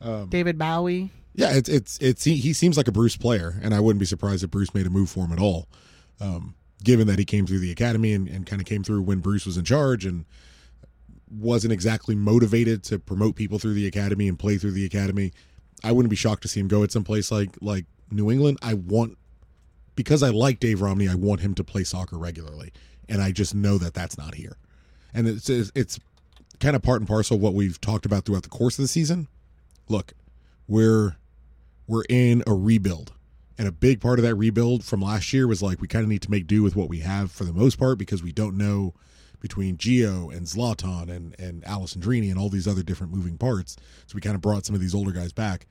that. 0.00 0.08
Um, 0.08 0.28
David 0.28 0.56
Bowie. 0.56 1.10
Yeah, 1.34 1.54
it's 1.54 1.68
it's 1.68 1.98
it's 1.98 2.24
he, 2.24 2.36
he 2.36 2.52
seems 2.52 2.76
like 2.76 2.88
a 2.88 2.92
Bruce 2.92 3.16
player, 3.16 3.58
and 3.62 3.74
I 3.74 3.80
wouldn't 3.80 4.00
be 4.00 4.06
surprised 4.06 4.42
if 4.42 4.50
Bruce 4.50 4.74
made 4.74 4.86
a 4.86 4.90
move 4.90 5.10
for 5.10 5.24
him 5.24 5.32
at 5.32 5.38
all. 5.38 5.68
Um, 6.20 6.54
given 6.82 7.06
that 7.06 7.18
he 7.18 7.24
came 7.24 7.46
through 7.46 7.58
the 7.60 7.70
academy 7.70 8.12
and, 8.12 8.28
and 8.28 8.46
kind 8.46 8.60
of 8.60 8.66
came 8.66 8.82
through 8.82 9.02
when 9.02 9.20
Bruce 9.20 9.46
was 9.46 9.56
in 9.56 9.64
charge 9.64 10.04
and 10.04 10.24
wasn't 11.30 11.72
exactly 11.72 12.14
motivated 12.14 12.82
to 12.84 12.98
promote 12.98 13.36
people 13.36 13.58
through 13.58 13.74
the 13.74 13.86
academy 13.86 14.28
and 14.28 14.38
play 14.38 14.58
through 14.58 14.70
the 14.70 14.84
academy, 14.84 15.32
I 15.84 15.92
wouldn't 15.92 16.10
be 16.10 16.16
shocked 16.16 16.42
to 16.42 16.48
see 16.48 16.60
him 16.60 16.68
go 16.68 16.82
at 16.82 16.92
some 16.92 17.04
place 17.04 17.30
like 17.30 17.50
like 17.60 17.84
New 18.10 18.30
England. 18.30 18.58
I 18.62 18.74
want 18.74 19.16
because 19.94 20.22
I 20.22 20.30
like 20.30 20.60
Dave 20.60 20.80
Romney, 20.80 21.08
I 21.08 21.14
want 21.14 21.40
him 21.40 21.54
to 21.54 21.64
play 21.64 21.84
soccer 21.84 22.18
regularly, 22.18 22.72
and 23.08 23.20
I 23.20 23.32
just 23.32 23.54
know 23.54 23.78
that 23.78 23.94
that's 23.94 24.16
not 24.16 24.34
here, 24.34 24.56
and 25.12 25.28
it's 25.28 25.48
it's, 25.48 25.72
it's 25.74 25.98
kind 26.60 26.74
of 26.74 26.82
part 26.82 27.00
and 27.00 27.08
parcel 27.08 27.36
of 27.36 27.42
what 27.42 27.54
we've 27.54 27.80
talked 27.80 28.06
about 28.06 28.24
throughout 28.24 28.42
the 28.42 28.48
course 28.48 28.78
of 28.78 28.82
the 28.82 28.88
season. 28.88 29.28
Look, 29.88 30.12
we're 30.68 31.16
we're 31.86 32.04
in 32.08 32.42
a 32.46 32.52
rebuild. 32.54 33.12
And 33.56 33.66
a 33.66 33.72
big 33.72 34.00
part 34.00 34.20
of 34.20 34.22
that 34.24 34.36
rebuild 34.36 34.84
from 34.84 35.00
last 35.02 35.32
year 35.32 35.48
was 35.48 35.62
like 35.62 35.80
we 35.80 35.88
kind 35.88 36.04
of 36.04 36.08
need 36.08 36.22
to 36.22 36.30
make 36.30 36.46
do 36.46 36.62
with 36.62 36.76
what 36.76 36.88
we 36.88 37.00
have 37.00 37.32
for 37.32 37.42
the 37.44 37.52
most 37.52 37.76
part 37.76 37.98
because 37.98 38.22
we 38.22 38.30
don't 38.30 38.56
know 38.56 38.94
between 39.40 39.76
Geo 39.76 40.30
and 40.30 40.46
Zlatan 40.46 41.08
and 41.10 41.34
and 41.40 41.62
Alessandrini 41.64 42.30
and 42.30 42.38
all 42.38 42.48
these 42.50 42.68
other 42.68 42.82
different 42.84 43.12
moving 43.12 43.36
parts. 43.36 43.76
So 44.06 44.14
we 44.14 44.20
kind 44.20 44.36
of 44.36 44.40
brought 44.42 44.64
some 44.64 44.74
of 44.76 44.80
these 44.80 44.94
older 44.94 45.10
guys 45.10 45.32
back. 45.32 45.66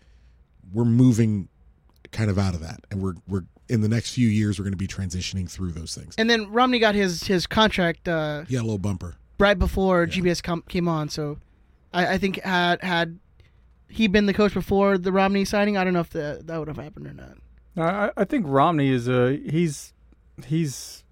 We're 0.73 0.83
moving 0.85 1.47
kind 2.11 2.29
of 2.29 2.37
out 2.37 2.53
of 2.55 2.59
that, 2.61 2.81
and 2.91 3.01
we're 3.01 3.13
we're 3.27 3.43
in 3.69 3.81
the 3.81 3.89
next 3.89 4.11
few 4.13 4.27
years 4.27 4.57
we're 4.59 4.63
going 4.63 4.71
to 4.73 4.77
be 4.77 4.87
transitioning 4.87 5.49
through 5.49 5.71
those 5.71 5.93
things. 5.95 6.15
And 6.17 6.29
then 6.29 6.49
Romney 6.51 6.79
got 6.79 6.95
his 6.95 7.23
his 7.23 7.45
contract 7.47 8.07
uh, 8.09 8.43
Yeah, 8.49 8.59
a 8.59 8.63
little 8.63 8.77
bumper. 8.79 9.15
right 9.39 9.57
before 9.59 10.07
GBS 10.07 10.41
com- 10.43 10.63
came 10.67 10.87
on. 10.89 11.07
So 11.09 11.37
I, 11.93 12.13
I 12.13 12.17
think 12.17 12.41
had 12.41 12.81
had 12.83 13.19
he 13.89 14.07
been 14.07 14.25
the 14.25 14.33
coach 14.33 14.53
before 14.53 14.97
the 14.97 15.11
Romney 15.11 15.45
signing, 15.45 15.77
I 15.77 15.83
don't 15.83 15.93
know 15.93 16.01
if 16.01 16.09
the, 16.09 16.41
that 16.45 16.57
would 16.57 16.67
have 16.67 16.77
happened 16.77 17.07
or 17.07 17.13
not. 17.13 17.37
I, 17.77 18.11
I 18.17 18.23
think 18.25 18.45
Romney 18.47 18.89
is 18.89 19.07
a 19.07 19.37
he's 19.37 19.93
he's 20.45 21.03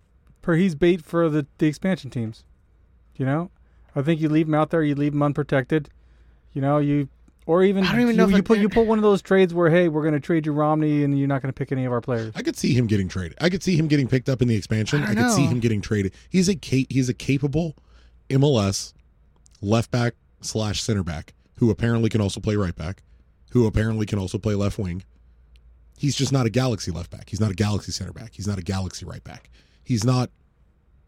per 0.42 0.56
he's 0.56 0.76
bait 0.76 1.04
for 1.04 1.30
the, 1.30 1.46
the 1.58 1.68
expansion 1.68 2.10
teams. 2.10 2.44
You 3.16 3.26
know, 3.26 3.52
I 3.96 4.02
think 4.02 4.20
you 4.20 4.30
leave 4.30 4.48
him 4.48 4.56
out 4.56 4.72
there, 4.72 4.84
you 4.84 4.96
leave 4.96 5.14
him 5.14 5.24
unprotected. 5.24 5.90
You 6.54 6.62
know, 6.62 6.80
you 6.80 7.08
Or 7.46 7.64
even 7.64 7.84
I 7.84 7.92
don't 7.92 8.02
even 8.02 8.16
you, 8.16 8.18
know 8.18 8.26
if 8.26 8.32
you 8.32 8.38
I- 8.38 8.42
put 8.42 8.58
you 8.60 8.68
put 8.70 8.88
one 8.88 8.98
of 8.98 9.04
those 9.04 9.22
trades 9.22 9.54
where 9.54 9.70
hey, 9.70 9.88
we're 9.90 10.02
going 10.02 10.14
to 10.16 10.20
trade 10.20 10.46
you 10.46 10.54
Romney 10.54 11.04
and 11.04 11.18
you're 11.18 11.28
not 11.28 11.42
going 11.42 11.50
to 11.54 11.58
pick 11.58 11.72
any 11.72 11.86
of 11.86 11.92
our 11.92 12.02
players. 12.02 12.34
I 12.36 12.42
could 12.42 12.56
see 12.58 12.74
him 12.74 12.88
getting 12.88 13.08
traded. 13.08 13.38
I 13.40 13.50
could 13.50 13.62
see 13.64 13.78
him 13.78 13.88
getting 13.88 14.08
picked 14.08 14.28
up 14.28 14.42
in 14.42 14.48
the 14.48 14.56
expansion. 14.56 15.04
I 15.04 15.12
I, 15.12 15.14
don't 15.14 15.24
could 15.26 15.34
see 15.34 15.46
him 15.46 15.60
getting 15.60 15.82
traded. 15.82 16.14
He's 16.30 16.50
a 16.50 16.56
ca- 16.56 16.88
he's 16.90 17.10
a 17.10 17.14
capable 17.14 17.76
MLS 18.30 18.94
left 19.62 19.92
back 19.92 20.16
slash 20.42 20.82
center 20.82 21.04
back 21.04 21.34
who 21.58 21.70
apparently 21.70 22.10
can 22.10 22.22
also 22.22 22.40
play 22.40 22.56
right 22.56 22.76
back, 22.76 23.04
who 23.52 23.66
apparently 23.68 24.06
can 24.06 24.20
also 24.20 24.38
play 24.38 24.56
left 24.56 24.78
wing. 24.78 25.04
He's 25.98 26.16
just 26.16 26.32
not 26.32 26.46
a 26.46 26.50
Galaxy 26.50 26.92
left 26.92 27.10
back. 27.12 27.30
He's 27.30 27.40
not 27.40 27.52
a 27.52 27.56
Galaxy 27.56 27.92
center 27.92 28.12
back. 28.12 28.32
He's 28.34 28.48
not 28.48 28.58
a 28.58 28.62
Galaxy 28.62 29.06
right 29.06 29.24
back. 29.24 29.50
He's 29.84 30.04
not. 30.04 30.30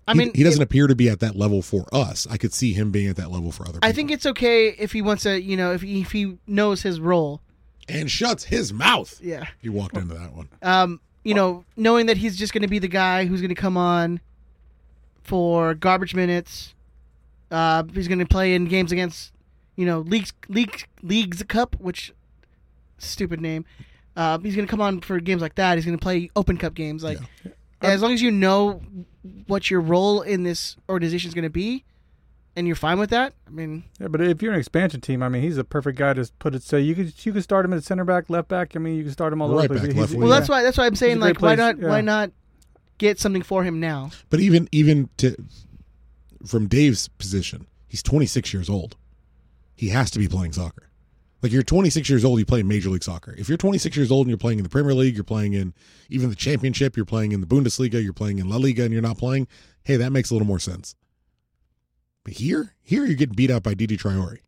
I 0.08 0.14
he- 0.14 0.20
mean, 0.20 0.32
he 0.34 0.44
doesn't 0.44 0.62
it- 0.62 0.64
appear 0.64 0.88
to 0.88 0.96
be 0.96 1.10
at 1.10 1.20
that 1.20 1.36
level 1.36 1.62
for 1.62 1.86
us. 1.94 2.26
I 2.30 2.38
could 2.38 2.54
see 2.54 2.72
him 2.72 2.92
being 2.92 3.10
at 3.10 3.18
that 3.18 3.30
level 3.30 3.52
for 3.52 3.64
other 3.64 3.74
people. 3.80 3.90
I 3.90 3.92
think 3.92 4.12
it's 4.12 4.26
okay 4.26 4.70
if 4.70 4.94
he 4.94 5.02
wants 5.02 5.24
to, 5.24 5.42
you 5.42 5.58
know, 5.58 5.74
if 5.74 5.82
he, 5.82 6.02
if 6.02 6.12
he 6.14 6.38
knows 6.48 6.82
his 6.84 7.00
role. 7.02 7.42
and 7.90 8.10
shuts 8.12 8.46
his 8.46 8.72
mouth. 8.74 9.20
Yeah. 9.22 9.46
He 9.62 9.68
walked 9.70 9.98
into 9.98 10.14
that 10.14 10.34
one. 10.34 10.48
Um, 10.62 11.00
you 11.24 11.34
know, 11.34 11.66
knowing 11.76 12.06
that 12.08 12.16
he's 12.18 12.38
just 12.38 12.54
going 12.54 12.62
to 12.62 12.68
be 12.70 12.80
the 12.80 12.88
guy 12.88 13.26
who's 13.26 13.42
going 13.42 13.50
to 13.50 13.56
come 13.56 13.76
on 13.78 14.20
for 15.24 15.74
garbage 15.74 16.16
minutes. 16.16 16.74
Uh, 17.52 17.84
he's 17.94 18.08
going 18.08 18.20
to 18.20 18.26
play 18.26 18.54
in 18.56 18.66
games 18.66 18.92
against, 18.92 19.32
you 19.78 19.86
know, 19.86 20.00
leagues, 20.02 20.34
leagues, 20.50 20.84
leagues 21.02 21.42
cup, 21.44 21.78
which 21.80 22.14
stupid 22.98 23.40
name. 23.40 23.64
Uh, 24.18 24.38
he's 24.40 24.56
going 24.56 24.68
to 24.68 24.72
come 24.72 24.82
on 24.82 25.00
for 25.00 25.20
games 25.20 25.42
like 25.42 25.56
that. 25.56 25.78
He's 25.78 25.86
going 25.86 25.98
to 25.98 26.02
play 26.02 26.30
Open 26.36 26.58
Cup 26.58 26.74
games. 26.74 27.04
Like, 27.04 27.20
as 27.82 28.02
long 28.02 28.12
as 28.14 28.22
you 28.22 28.32
know 28.32 28.82
what 29.46 29.70
your 29.70 29.80
role 29.80 30.24
in 30.24 30.42
this 30.44 30.76
organization 30.90 31.28
is 31.30 31.36
going 31.36 31.44
to 31.44 31.50
be, 31.52 31.86
and 32.56 32.66
you're 32.66 32.76
fine 32.76 32.98
with 32.98 33.12
that. 33.12 33.34
I 33.46 33.52
mean, 33.52 33.84
Yeah, 34.00 34.08
but 34.08 34.20
if 34.20 34.42
you're 34.42 34.52
an 34.54 34.60
expansion 34.60 35.00
team, 35.02 35.22
I 35.22 35.30
mean, 35.30 35.44
he's 35.44 35.60
a 35.60 35.64
perfect 35.64 36.00
guy 36.00 36.14
to 36.14 36.28
put 36.40 36.56
it. 36.56 36.64
So 36.64 36.78
you 36.78 36.96
could 36.96 37.24
you 37.24 37.32
could 37.32 37.44
start 37.44 37.64
him 37.64 37.74
at 37.74 37.84
center 37.84 38.04
back, 38.04 38.32
left 38.32 38.48
back. 38.48 38.76
I 38.76 38.80
mean, 38.80 38.96
you 38.96 39.04
can 39.04 39.12
start 39.12 39.32
him 39.32 39.44
all 39.44 39.54
Right 39.54 39.70
over. 39.70 39.78
the 39.80 39.90
back, 39.90 39.96
left 39.96 40.14
well, 40.16 40.28
Yeah. 40.28 40.36
that's 40.40 40.50
why 40.50 40.64
that's 40.64 40.78
why 40.80 40.88
I'm 40.88 40.96
saying 40.96 41.18
a 41.18 41.20
great 41.20 41.40
like, 41.40 41.42
why 41.44 41.56
place, 41.56 41.78
not 41.78 41.88
why 41.88 42.02
not 42.02 42.32
get 42.98 43.20
something 43.20 43.44
for 43.44 43.64
him 43.64 43.80
now? 43.80 44.10
But 44.32 44.40
even 44.40 44.68
even 44.72 45.10
to 45.18 45.36
from 46.48 46.66
Dave's 46.68 47.08
position, 47.08 47.68
he's 47.88 48.02
26 48.02 48.52
years 48.54 48.70
old. 48.72 48.96
He 49.78 49.88
has 49.90 50.12
to 50.12 50.20
be 50.20 50.28
playing 50.28 50.52
soccer. 50.52 50.90
Like 51.42 51.52
you're 51.52 51.64
26 51.64 52.10
years 52.10 52.26
old, 52.26 52.40
you 52.40 52.46
play 52.46 52.64
Major 52.64 52.90
League 52.90 53.04
Soccer. 53.04 53.34
If 53.38 53.48
you're 53.48 53.58
26 53.60 53.96
years 53.96 54.12
old 54.12 54.26
and 54.26 54.30
you're 54.32 54.38
playing 54.40 54.58
in 54.60 54.64
the 54.64 54.70
Premier 54.70 54.94
League, 54.96 55.14
you're 55.16 55.24
playing 55.24 55.54
in 55.54 55.74
even 56.10 56.30
the 56.30 56.36
Championship, 56.36 56.98
you're 56.98 57.06
playing 57.06 57.32
in 57.32 57.42
the 57.42 57.48
Bundesliga, 57.48 58.04
you're 58.04 58.12
playing 58.12 58.40
in 58.40 58.50
La 58.50 58.58
Liga, 58.58 58.84
and 58.84 58.92
you're 58.92 59.04
not 59.04 59.18
playing, 59.20 59.48
hey, 59.86 59.96
that 59.98 60.12
makes 60.12 60.32
a 60.32 60.34
little 60.34 60.48
more 60.48 60.60
sense. 60.60 60.96
But 62.24 62.34
here, 62.34 62.74
here 62.82 63.06
you're 63.06 63.16
getting 63.16 63.36
beat 63.36 63.52
out 63.52 63.64
by 63.64 63.76
Didi 63.76 63.98
Traore. 63.98 64.40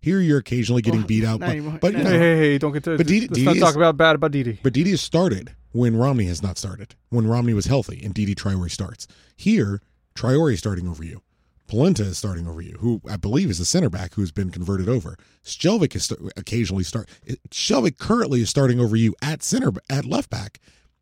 Here 0.00 0.20
you're 0.20 0.38
occasionally 0.38 0.82
getting 0.82 1.00
Well, 1.00 1.06
beat 1.08 1.24
out, 1.24 1.40
not 1.40 1.46
but, 1.46 1.50
anymore. 1.50 1.78
but 1.80 1.92
you 1.92 2.02
know, 2.02 2.10
Hey, 2.10 2.18
hey, 2.18 2.36
hey! 2.38 2.58
Don't 2.58 2.72
get 2.72 2.84
to. 2.84 2.96
But 2.96 3.06
Didi- 3.06 3.20
let's 3.28 3.34
Didi 3.34 3.44
not 3.44 3.56
is- 3.56 3.62
talk 3.62 3.76
about 3.76 3.96
bad 3.96 4.14
about 4.16 4.32
Didi. 4.32 4.58
but 4.62 4.72
Didi 4.72 4.90
has 4.90 5.00
started 5.02 5.54
when 5.72 5.94
Romney 5.96 6.24
has 6.24 6.42
not 6.42 6.56
started. 6.58 6.94
When 7.10 7.26
Romney 7.26 7.52
was 7.54 7.66
healthy 7.66 8.02
and 8.02 8.12
Didi 8.14 8.34
Traore 8.34 8.70
starts. 8.70 9.06
Here, 9.36 9.80
Traore 10.14 10.52
is 10.54 10.58
starting 10.58 10.88
over 10.88 11.04
you. 11.04 11.20
Polenta 11.66 12.02
is 12.02 12.18
starting 12.18 12.46
over 12.46 12.60
you, 12.60 12.76
who 12.80 13.00
I 13.08 13.16
believe 13.16 13.48
is 13.48 13.58
a 13.60 13.64
center 13.64 13.88
back 13.88 14.14
who's 14.14 14.30
been 14.30 14.50
converted 14.50 14.88
over. 14.88 15.16
Skjelvik 15.42 15.94
is 15.96 16.06
st- 16.06 16.32
occasionally 16.36 16.84
start. 16.84 17.08
Skjelvik 17.50 17.98
currently 17.98 18.42
is 18.42 18.50
starting 18.50 18.78
over 18.78 18.96
you 18.96 19.14
at 19.22 19.42
center 19.42 19.72
at 19.88 20.04
left 20.04 20.28
back, 20.28 20.60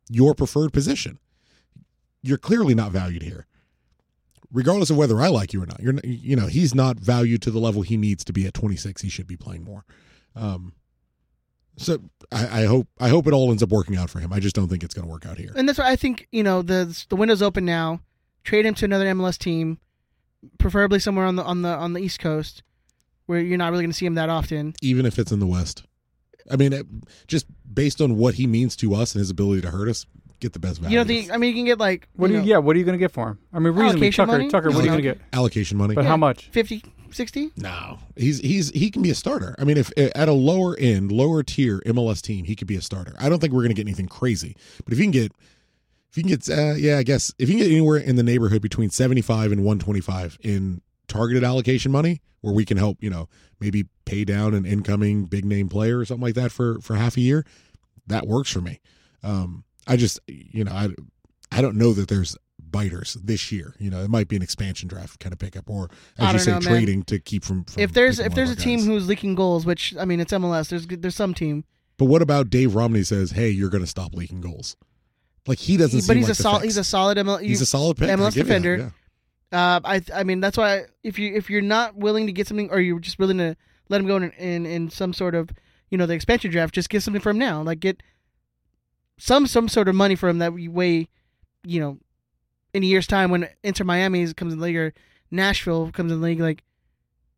your 0.08 0.34
preferred 0.34 0.72
position. 0.72 1.18
You're 2.22 2.38
clearly 2.38 2.74
not 2.74 2.92
valued 2.92 3.22
here, 3.22 3.46
regardless 4.52 4.90
of 4.90 4.96
whether 4.96 5.20
I 5.20 5.28
like 5.28 5.52
you 5.52 5.62
or 5.62 5.66
not. 5.66 5.80
You're 5.80 5.94
you 6.04 6.36
know 6.36 6.46
he's 6.46 6.74
not 6.74 6.98
valued 7.00 7.42
to 7.42 7.50
the 7.50 7.58
level 7.58 7.82
he 7.82 7.96
needs 7.96 8.24
to 8.24 8.32
be 8.32 8.46
at 8.46 8.54
26. 8.54 9.02
He 9.02 9.08
should 9.08 9.26
be 9.26 9.36
playing 9.36 9.64
more. 9.64 9.84
Um, 10.36 10.74
so 11.76 11.98
I, 12.30 12.62
I 12.62 12.64
hope 12.66 12.86
I 13.00 13.08
hope 13.08 13.26
it 13.26 13.32
all 13.32 13.50
ends 13.50 13.62
up 13.62 13.70
working 13.70 13.96
out 13.96 14.10
for 14.10 14.20
him. 14.20 14.32
I 14.32 14.38
just 14.38 14.54
don't 14.54 14.68
think 14.68 14.84
it's 14.84 14.94
going 14.94 15.06
to 15.06 15.10
work 15.10 15.26
out 15.26 15.38
here. 15.38 15.52
And 15.56 15.68
that's 15.68 15.78
why 15.78 15.90
I 15.90 15.96
think 15.96 16.28
you 16.30 16.42
know 16.44 16.62
the 16.62 17.04
the 17.08 17.16
window's 17.16 17.42
open 17.42 17.64
now. 17.64 18.00
Trade 18.44 18.66
him 18.66 18.74
to 18.74 18.84
another 18.84 19.06
MLS 19.06 19.38
team, 19.38 19.78
preferably 20.58 20.98
somewhere 20.98 21.26
on 21.26 21.36
the 21.36 21.42
on 21.44 21.62
the 21.62 21.68
on 21.70 21.92
the 21.92 22.00
East 22.00 22.18
Coast, 22.20 22.62
where 23.26 23.40
you're 23.40 23.58
not 23.58 23.70
really 23.70 23.84
going 23.84 23.90
to 23.92 23.96
see 23.96 24.06
him 24.06 24.14
that 24.14 24.28
often. 24.28 24.74
even 24.82 25.06
if 25.06 25.18
it's 25.18 25.32
in 25.32 25.38
the 25.40 25.46
West. 25.46 25.84
I 26.50 26.56
mean, 26.56 26.72
it, 26.72 26.86
just 27.28 27.46
based 27.72 28.00
on 28.00 28.16
what 28.16 28.34
he 28.34 28.46
means 28.46 28.74
to 28.76 28.94
us 28.94 29.14
and 29.14 29.20
his 29.20 29.30
ability 29.30 29.60
to 29.62 29.70
hurt 29.70 29.88
us, 29.88 30.06
get 30.40 30.52
the 30.52 30.58
best 30.58 30.80
value. 30.80 30.98
You 30.98 30.98
know, 30.98 31.04
the 31.04 31.30
I 31.32 31.36
mean, 31.36 31.50
you 31.50 31.54
can 31.56 31.64
get 31.66 31.78
like 31.78 32.08
What 32.16 32.28
do 32.28 32.34
you? 32.34 32.40
know, 32.40 32.44
Yeah, 32.46 32.58
what 32.58 32.74
are 32.74 32.78
you 32.80 32.84
going 32.84 32.98
to 32.98 33.02
get 33.02 33.12
for 33.12 33.28
him? 33.28 33.38
I 33.52 33.60
mean, 33.60 33.72
reasonably, 33.74 34.10
Tucker. 34.10 34.32
money? 34.32 34.48
Tucker, 34.50 34.70
what 34.70 34.78
are 34.78 34.82
you 34.82 34.86
going 34.86 34.96
to 34.96 35.02
get? 35.02 35.20
allocation 35.32 35.78
money. 35.78 35.94
But 35.94 36.02
Yeah. 36.02 36.08
how 36.08 36.16
much? 36.16 36.48
50, 36.50 36.82
60? 37.12 37.52
no, 37.56 37.98
he's 38.16 38.40
he's 38.40 38.70
he 38.70 38.90
can 38.90 39.02
be 39.02 39.10
a 39.10 39.14
starter. 39.14 39.54
I 39.58 39.64
mean, 39.64 39.76
if 39.76 39.92
eh, 39.96 40.10
at 40.16 40.28
a 40.28 40.32
lower 40.32 40.76
end, 40.78 41.12
lower 41.12 41.44
tier 41.44 41.80
MLS 41.86 42.20
team, 42.20 42.44
he 42.44 42.56
could 42.56 42.66
be 42.66 42.76
a 42.76 42.82
starter. 42.82 43.14
I 43.20 43.28
don't 43.28 43.38
think 43.38 43.52
we're 43.52 43.60
going 43.62 43.70
to 43.70 43.74
get 43.74 43.86
anything 43.86 44.08
crazy, 44.08 44.56
but 44.84 44.92
if 44.92 44.98
you 44.98 45.04
can 45.04 45.12
get, 45.12 45.32
if 46.12 46.16
you 46.18 46.22
can 46.22 46.30
get, 46.30 46.48
uh, 46.48 46.74
yeah, 46.74 46.98
I 46.98 47.02
guess 47.02 47.32
if 47.38 47.48
you 47.48 47.56
can 47.56 47.64
get 47.64 47.72
anywhere 47.72 47.96
in 47.96 48.16
the 48.16 48.22
neighborhood 48.22 48.60
between 48.60 48.90
seventy 48.90 49.22
five 49.22 49.50
and 49.50 49.64
one 49.64 49.78
twenty 49.78 50.00
five 50.00 50.36
in 50.42 50.82
targeted 51.08 51.42
allocation 51.42 51.90
money, 51.90 52.20
where 52.42 52.52
we 52.52 52.64
can 52.66 52.76
help, 52.76 52.98
you 53.02 53.08
know, 53.10 53.28
maybe 53.60 53.86
pay 54.04 54.24
down 54.24 54.52
an 54.52 54.66
incoming 54.66 55.24
big 55.24 55.44
name 55.46 55.68
player 55.70 55.98
or 55.98 56.04
something 56.04 56.22
like 56.22 56.34
that 56.34 56.52
for 56.52 56.80
for 56.80 56.96
half 56.96 57.16
a 57.16 57.20
year, 57.20 57.46
that 58.08 58.26
works 58.26 58.50
for 58.50 58.60
me. 58.60 58.80
Um, 59.22 59.64
I 59.86 59.96
just, 59.96 60.20
you 60.28 60.64
know, 60.64 60.72
I 60.72 60.90
I 61.50 61.62
don't 61.62 61.76
know 61.76 61.92
that 61.94 62.08
there's 62.08 62.36
biters 62.60 63.14
this 63.22 63.50
year. 63.50 63.74
You 63.78 63.90
know, 63.90 64.02
it 64.02 64.10
might 64.10 64.28
be 64.28 64.36
an 64.36 64.42
expansion 64.42 64.88
draft 64.88 65.18
kind 65.18 65.32
of 65.32 65.38
pickup, 65.38 65.70
or 65.70 65.88
as 66.18 66.32
you 66.34 66.38
say, 66.40 66.50
know, 66.52 66.60
man. 66.60 66.68
trading 66.68 67.02
to 67.04 67.20
keep 67.20 67.44
from. 67.44 67.64
from 67.64 67.82
If 67.82 67.92
there's 67.94 68.18
if 68.18 68.34
there's 68.34 68.50
a 68.50 68.56
team 68.56 68.80
guys. 68.80 68.86
who's 68.86 69.08
leaking 69.08 69.34
goals, 69.34 69.64
which 69.64 69.94
I 69.98 70.04
mean, 70.04 70.20
it's 70.20 70.32
MLS. 70.32 70.68
There's 70.68 70.86
there's 70.86 71.16
some 71.16 71.32
team, 71.32 71.64
But 71.96 72.06
what 72.06 72.20
about 72.20 72.50
Dave 72.50 72.74
Romney 72.74 73.02
says, 73.02 73.30
"Hey, 73.30 73.48
you're 73.50 73.70
going 73.70 73.84
to 73.84 73.90
stop 73.90 74.14
leaking 74.14 74.40
goals"? 74.42 74.76
Like 75.46 75.58
he 75.58 75.76
doesn't. 75.76 76.00
but 76.00 76.04
seem 76.04 76.16
he's 76.18 76.26
like 76.28 76.32
a 76.38 76.42
solid 76.42 76.64
he's 76.64 76.76
a 76.76 76.84
solid 76.84 77.18
ML, 77.18 77.40
He's 77.42 77.60
a 77.60 77.66
solid 77.66 77.96
pick. 77.96 78.08
MLS 78.08 78.34
that, 78.34 78.44
defender. 78.44 78.92
yeah. 79.52 79.76
Uh, 79.76 79.80
I 79.84 80.02
I 80.14 80.24
mean 80.24 80.40
that's 80.40 80.56
why 80.56 80.84
if 81.02 81.18
you 81.18 81.34
if 81.34 81.50
you're 81.50 81.60
not 81.62 81.96
willing 81.96 82.26
to 82.26 82.32
get 82.32 82.46
something 82.46 82.70
or 82.70 82.80
you're 82.80 83.00
just 83.00 83.18
willing 83.18 83.38
to 83.38 83.56
let 83.88 84.00
him 84.00 84.06
go 84.06 84.16
in 84.16 84.30
in, 84.32 84.66
in 84.66 84.90
some 84.90 85.12
sort 85.12 85.34
of 85.34 85.50
you 85.90 85.98
know 85.98 86.06
the 86.06 86.14
expansion 86.14 86.50
draft, 86.50 86.74
just 86.74 86.88
get 86.88 87.02
something 87.02 87.20
for 87.20 87.30
him 87.30 87.38
now. 87.38 87.60
Like 87.62 87.80
get 87.80 88.02
some 89.18 89.46
some 89.46 89.68
sort 89.68 89.88
of 89.88 89.94
money 89.94 90.14
for 90.14 90.28
him 90.28 90.38
that 90.38 90.54
way, 90.54 91.08
you 91.64 91.80
know, 91.80 91.98
in 92.72 92.82
a 92.82 92.86
year's 92.86 93.06
time 93.06 93.30
when 93.30 93.48
Inter 93.62 93.84
Miami 93.84 94.32
comes 94.34 94.52
in 94.52 94.58
the 94.58 94.64
league 94.64 94.76
or 94.76 94.94
Nashville 95.30 95.90
comes 95.92 96.12
in 96.12 96.20
the 96.20 96.24
league, 96.26 96.40
like 96.40 96.62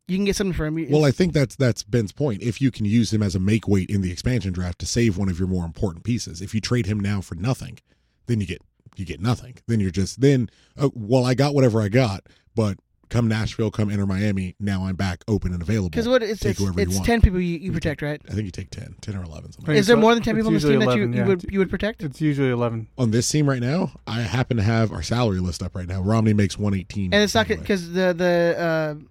you 0.07 0.17
can 0.17 0.25
get 0.25 0.37
something 0.37 0.53
for 0.53 0.67
him. 0.67 0.87
Well, 0.91 1.05
I 1.05 1.11
think 1.11 1.33
that's 1.33 1.57
that's 1.57 1.83
Ben's 1.83 2.13
point. 2.13 2.43
If 2.43 2.61
you 2.61 2.71
can 2.71 2.85
use 2.85 3.13
him 3.13 3.23
as 3.23 3.35
a 3.35 3.41
make 3.41 3.67
weight 3.67 3.91
in 3.91 4.03
the 4.03 4.13
expansion 4.13 4.53
draft 4.53 4.79
to 4.81 4.87
save 4.87 5.17
one 5.17 5.29
of 5.29 5.39
your 5.39 5.49
more 5.49 5.65
important 5.65 6.05
pieces, 6.05 6.41
if 6.43 6.55
you 6.55 6.61
trade 6.61 6.87
him 6.87 7.01
now 7.01 7.21
for 7.21 7.35
nothing, 7.35 7.79
then 8.27 8.41
you 8.41 8.47
get 8.47 8.63
you 8.97 9.05
get 9.05 9.21
nothing. 9.21 9.57
Then 9.67 9.81
you're 9.81 9.91
just 9.91 10.21
then. 10.21 10.49
Uh, 10.79 10.91
well, 10.95 11.25
I 11.25 11.35
got 11.35 11.55
whatever 11.55 11.81
I 11.81 11.89
got, 11.89 12.25
but 12.55 12.79
come 13.11 13.29
Nashville, 13.29 13.71
come 13.71 13.91
enter 13.91 14.07
Miami, 14.07 14.57
now 14.59 14.87
I'm 14.87 14.97
back 14.97 15.23
open 15.29 15.53
and 15.53 15.63
available. 15.63 15.91
because 15.91 16.09
what 16.09 16.23
it's 16.23 16.41
Take 16.41 16.59
it's, 16.61 16.77
it's 16.77 17.01
ten 17.01 17.21
people 17.21 17.41
you, 17.41 17.59
you 17.59 17.71
protect, 17.73 18.03
right? 18.03 18.21
I 18.29 18.33
think 18.33 18.45
you 18.47 18.51
take 18.51 18.71
10, 18.71 18.97
10 19.01 19.17
or 19.17 19.23
eleven. 19.25 19.53
Something 19.53 19.65
Right. 19.69 19.75
like 19.75 19.81
Is 19.81 19.87
there 19.87 19.97
so 19.97 20.01
more 20.01 20.15
than 20.15 20.23
ten 20.23 20.35
people 20.35 20.49
on 20.49 20.55
this 20.55 20.63
team 20.63 20.73
usually 20.73 20.87
that 20.87 20.97
you 20.97 21.03
11, 21.05 21.13
you 21.17 21.25
would 21.25 21.53
you 21.53 21.59
would 21.61 21.71
protect? 21.71 22.03
It's 22.03 22.21
usually 22.21 22.51
eleven. 22.51 22.89
on 22.99 23.11
this 23.11 23.29
team 23.29 23.49
right 23.49 23.61
now. 23.61 23.93
I 24.07 24.23
happen 24.23 24.57
to 24.57 24.63
have 24.63 24.93
our 24.93 25.03
salary 25.03 25.41
list 25.41 25.63
up 25.63 25.75
right 25.77 25.87
now. 25.89 26.01
Romney 26.03 26.33
makes 26.33 26.59
one 26.59 26.75
eighteen, 26.75 27.13
And 27.13 27.23
it's 27.23 27.35
not 27.35 27.47
because 27.49 27.93
the 27.93 28.13
the 28.15 28.57
uh, 28.59 29.05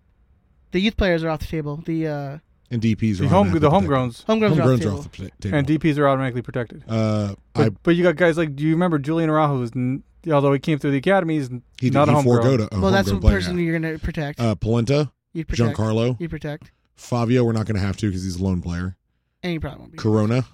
the 0.72 0.80
youth 0.80 0.97
players 0.97 1.24
are 1.24 1.30
off 1.30 1.39
the 1.41 1.45
table. 1.47 1.78
The 1.86 2.07
uh, 2.07 2.38
and 2.72 2.82
DPS 2.82 3.20
are 3.20 3.24
The 3.24 3.30
home 3.30 3.51
the 3.51 3.68
automatically 3.68 3.95
homegrowns 3.95 4.26
homegrowns 4.26 4.41
are 4.41 4.45
off 4.45 4.49
Homegrowns 4.49 4.55
the 4.55 4.72
are 4.74 4.78
table. 4.78 4.99
off 4.99 5.11
the 5.11 5.32
table. 5.41 5.57
and 5.57 5.68
DPs 5.68 5.97
are 5.97 6.07
automatically 6.07 6.41
protected. 6.41 6.84
uh, 6.88 7.36
But, 7.53 7.66
I 7.66 7.70
but 7.84 7.95
you 7.95 8.03
got 8.03 8.16
guys 8.16 8.38
like, 8.38 8.55
do 8.55 8.64
you 8.64 8.72
remember 8.72 8.99
Julian 8.99 9.30
Araujo? 9.30 9.57
Who's 9.57 9.72
n- 9.76 10.03
although 10.32 10.53
he 10.53 10.59
came 10.59 10.80
through 10.80 10.91
the 10.91 10.97
academy, 10.97 11.36
he's 11.38 11.49
he, 11.80 11.89
not 11.89 12.07
he 12.07 12.14
a 12.14 12.16
homegrown. 12.18 12.41
forego 12.43 12.57
to 12.57 12.76
a 12.76 12.80
well, 12.82 12.91
that's 12.91 13.09
homegrown 13.09 13.16
the 13.16 13.22
player, 13.22 13.38
person 13.39 13.57
yeah. 13.57 13.64
you're 13.66 13.80
gonna 13.80 13.99
protect. 13.99 14.39
Uh, 14.39 14.55
Polenta, 14.55 15.11
You'd 15.34 15.47
protect. 15.47 15.78
Giancarlo, 15.78 16.20
You'd 16.20 16.30
protect, 16.30 16.72
Fabio. 16.95 17.43
We're 17.43 17.51
not 17.53 17.66
going 17.66 17.76
to 17.76 17.82
have 17.82 17.97
to 17.97 18.07
because 18.07 18.24
he's 18.24 18.36
a 18.38 18.43
loan 18.43 18.61
player. 18.61 18.95
and 19.41 19.53
you 19.53 19.59
probably 19.59 19.80
won't 19.80 19.91
be. 19.93 19.97
Corona. 19.97 20.45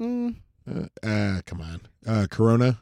Mm, 0.00 0.36
Uh, 0.70 0.86
uh 1.06 1.40
come 1.46 1.60
on. 1.60 1.80
Uh, 2.06 2.26
Corona. 2.30 2.78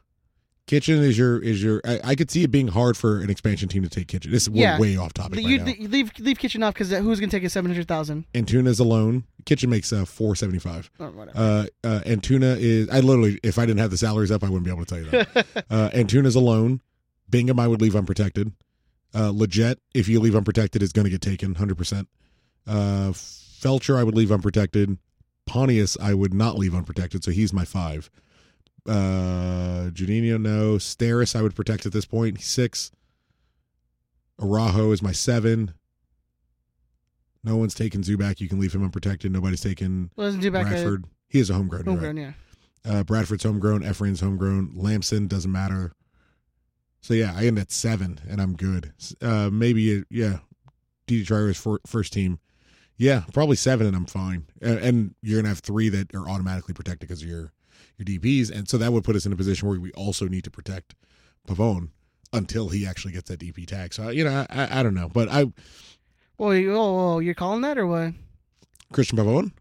Kitchen 0.66 1.02
is 1.02 1.18
your 1.18 1.38
is 1.42 1.62
your. 1.62 1.82
I, 1.84 2.00
I 2.04 2.14
could 2.14 2.30
see 2.30 2.42
it 2.42 2.50
being 2.50 2.68
hard 2.68 2.96
for 2.96 3.20
an 3.20 3.28
expansion 3.28 3.68
team 3.68 3.82
to 3.82 3.88
take 3.90 4.08
Kitchen. 4.08 4.30
This 4.32 4.44
is 4.44 4.50
we're 4.50 4.62
Yeah. 4.62 4.78
way 4.78 4.96
off 4.96 5.12
topic 5.12 5.38
you, 5.40 5.58
right 5.62 5.78
you 5.78 5.88
leave 5.88 6.10
leave 6.18 6.38
kitchen 6.38 6.62
off 6.62 6.72
because 6.72 6.90
who's 6.90 7.20
gonna 7.20 7.30
take 7.30 7.44
a 7.44 7.50
seven 7.50 7.70
hundred 7.70 7.86
thousand? 7.86 8.24
Antuna's 8.32 8.80
alone. 8.80 9.24
Kitchen 9.44 9.68
makes 9.68 9.92
uh, 9.92 10.06
four 10.06 10.34
seventy 10.34 10.58
five. 10.58 10.90
Or 10.98 11.10
whatever. 11.10 11.38
Uh, 11.38 11.66
uh, 11.86 12.00
Antuna 12.06 12.56
is. 12.58 12.88
I 12.88 13.00
literally, 13.00 13.38
if 13.42 13.58
I 13.58 13.66
didn't 13.66 13.80
have 13.80 13.90
the 13.90 13.98
salaries 13.98 14.30
up, 14.30 14.42
I 14.42 14.48
wouldn't 14.48 14.64
be 14.64 14.70
able 14.70 14.86
to 14.86 14.94
tell 14.94 15.04
you 15.04 15.10
that. 15.10 15.64
uh, 15.70 15.90
Antuna's 15.90 16.34
alone. 16.34 16.80
Bingham, 17.28 17.60
I 17.60 17.68
would 17.68 17.82
leave 17.82 17.94
unprotected. 17.94 18.52
Uh, 19.12 19.30
Lletget, 19.30 19.76
if 19.94 20.08
you 20.08 20.18
leave 20.18 20.34
unprotected, 20.34 20.82
is 20.82 20.92
going 20.92 21.04
to 21.04 21.10
get 21.10 21.20
taken 21.20 21.54
100%. 21.54 22.06
Uh, 22.66 23.10
Feltscher, 23.12 23.96
I 23.96 24.02
would 24.02 24.14
leave 24.14 24.32
unprotected. 24.32 24.98
Pontius, 25.46 25.96
I 26.00 26.14
would 26.14 26.34
not 26.34 26.56
leave 26.58 26.74
unprotected, 26.74 27.22
so 27.22 27.30
he's 27.30 27.52
my 27.52 27.64
five. 27.64 28.10
Uh, 28.86 29.90
Juninho, 29.92 30.40
no. 30.40 30.76
Steres, 30.76 31.34
I 31.36 31.42
would 31.42 31.54
protect 31.54 31.86
at 31.86 31.92
this 31.92 32.04
point. 32.04 32.38
He's 32.38 32.46
six. 32.46 32.90
Araujo 34.40 34.92
is 34.92 35.02
my 35.02 35.12
seven. 35.12 35.74
No 37.42 37.56
one's 37.56 37.74
taking 37.74 38.02
Zubak. 38.02 38.40
You 38.40 38.48
can 38.48 38.58
leave 38.58 38.74
him 38.74 38.82
unprotected. 38.82 39.30
Nobody's 39.30 39.60
too 40.40 40.50
back 40.50 40.66
Bradford. 40.66 41.04
He 41.28 41.40
is 41.40 41.50
a 41.50 41.54
homegrown. 41.54 41.84
you're 41.84 41.90
right. 41.90 42.00
homegrown, 42.00 42.16
yeah. 42.16 42.32
Uh, 42.90 43.02
Bradford's 43.04 43.44
homegrown. 43.44 43.82
Efrain's 43.82 44.20
homegrown. 44.20 44.72
Lampson 44.74 45.26
doesn't 45.26 45.52
matter. 45.52 45.92
So 47.00 47.12
yeah, 47.12 47.34
I 47.36 47.46
end 47.46 47.58
at 47.58 47.70
seven, 47.70 48.18
and 48.28 48.40
I'm 48.40 48.56
good. 48.56 48.92
Uh, 49.20 49.50
maybe 49.52 49.98
uh, 49.98 50.02
yeah, 50.10 50.38
DJ 51.06 51.26
Triers 51.26 51.58
for 51.58 51.80
first 51.86 52.14
team. 52.14 52.38
Yeah, 52.96 53.24
probably 53.32 53.56
seven, 53.56 53.86
and 53.86 53.94
I'm 53.94 54.06
fine. 54.06 54.46
And, 54.62 54.78
and 54.78 55.14
you're 55.20 55.38
gonna 55.38 55.48
have 55.48 55.58
three 55.58 55.90
that 55.90 56.14
are 56.14 56.28
automatically 56.28 56.72
protected 56.72 57.08
because 57.08 57.22
of 57.22 57.28
your 57.28 57.52
your 57.98 58.06
DPS, 58.06 58.50
and 58.50 58.68
so 58.68 58.76
that 58.78 58.92
would 58.92 59.04
put 59.04 59.16
us 59.16 59.26
in 59.26 59.32
a 59.32 59.36
position 59.36 59.68
where 59.68 59.78
we 59.80 59.92
also 59.92 60.26
need 60.26 60.44
to 60.44 60.50
protect 60.50 60.94
Pavón 61.48 61.90
until 62.32 62.68
he 62.70 62.86
actually 62.86 63.12
gets 63.12 63.28
that 63.30 63.38
DP 63.40 63.66
tag. 63.66 63.94
So 63.94 64.08
you 64.10 64.24
know, 64.24 64.46
I, 64.50 64.64
I, 64.64 64.80
I 64.80 64.82
don't 64.82 64.94
know, 64.94 65.08
but 65.08 65.28
I 65.28 65.46
Well, 66.38 66.54
you, 66.54 66.74
oh, 66.74 67.14
oh, 67.14 67.18
you're 67.20 67.34
calling 67.34 67.60
that 67.62 67.78
or 67.78 67.86
what? 67.86 68.14
Christian 68.92 69.18
Pavón. 69.18 69.52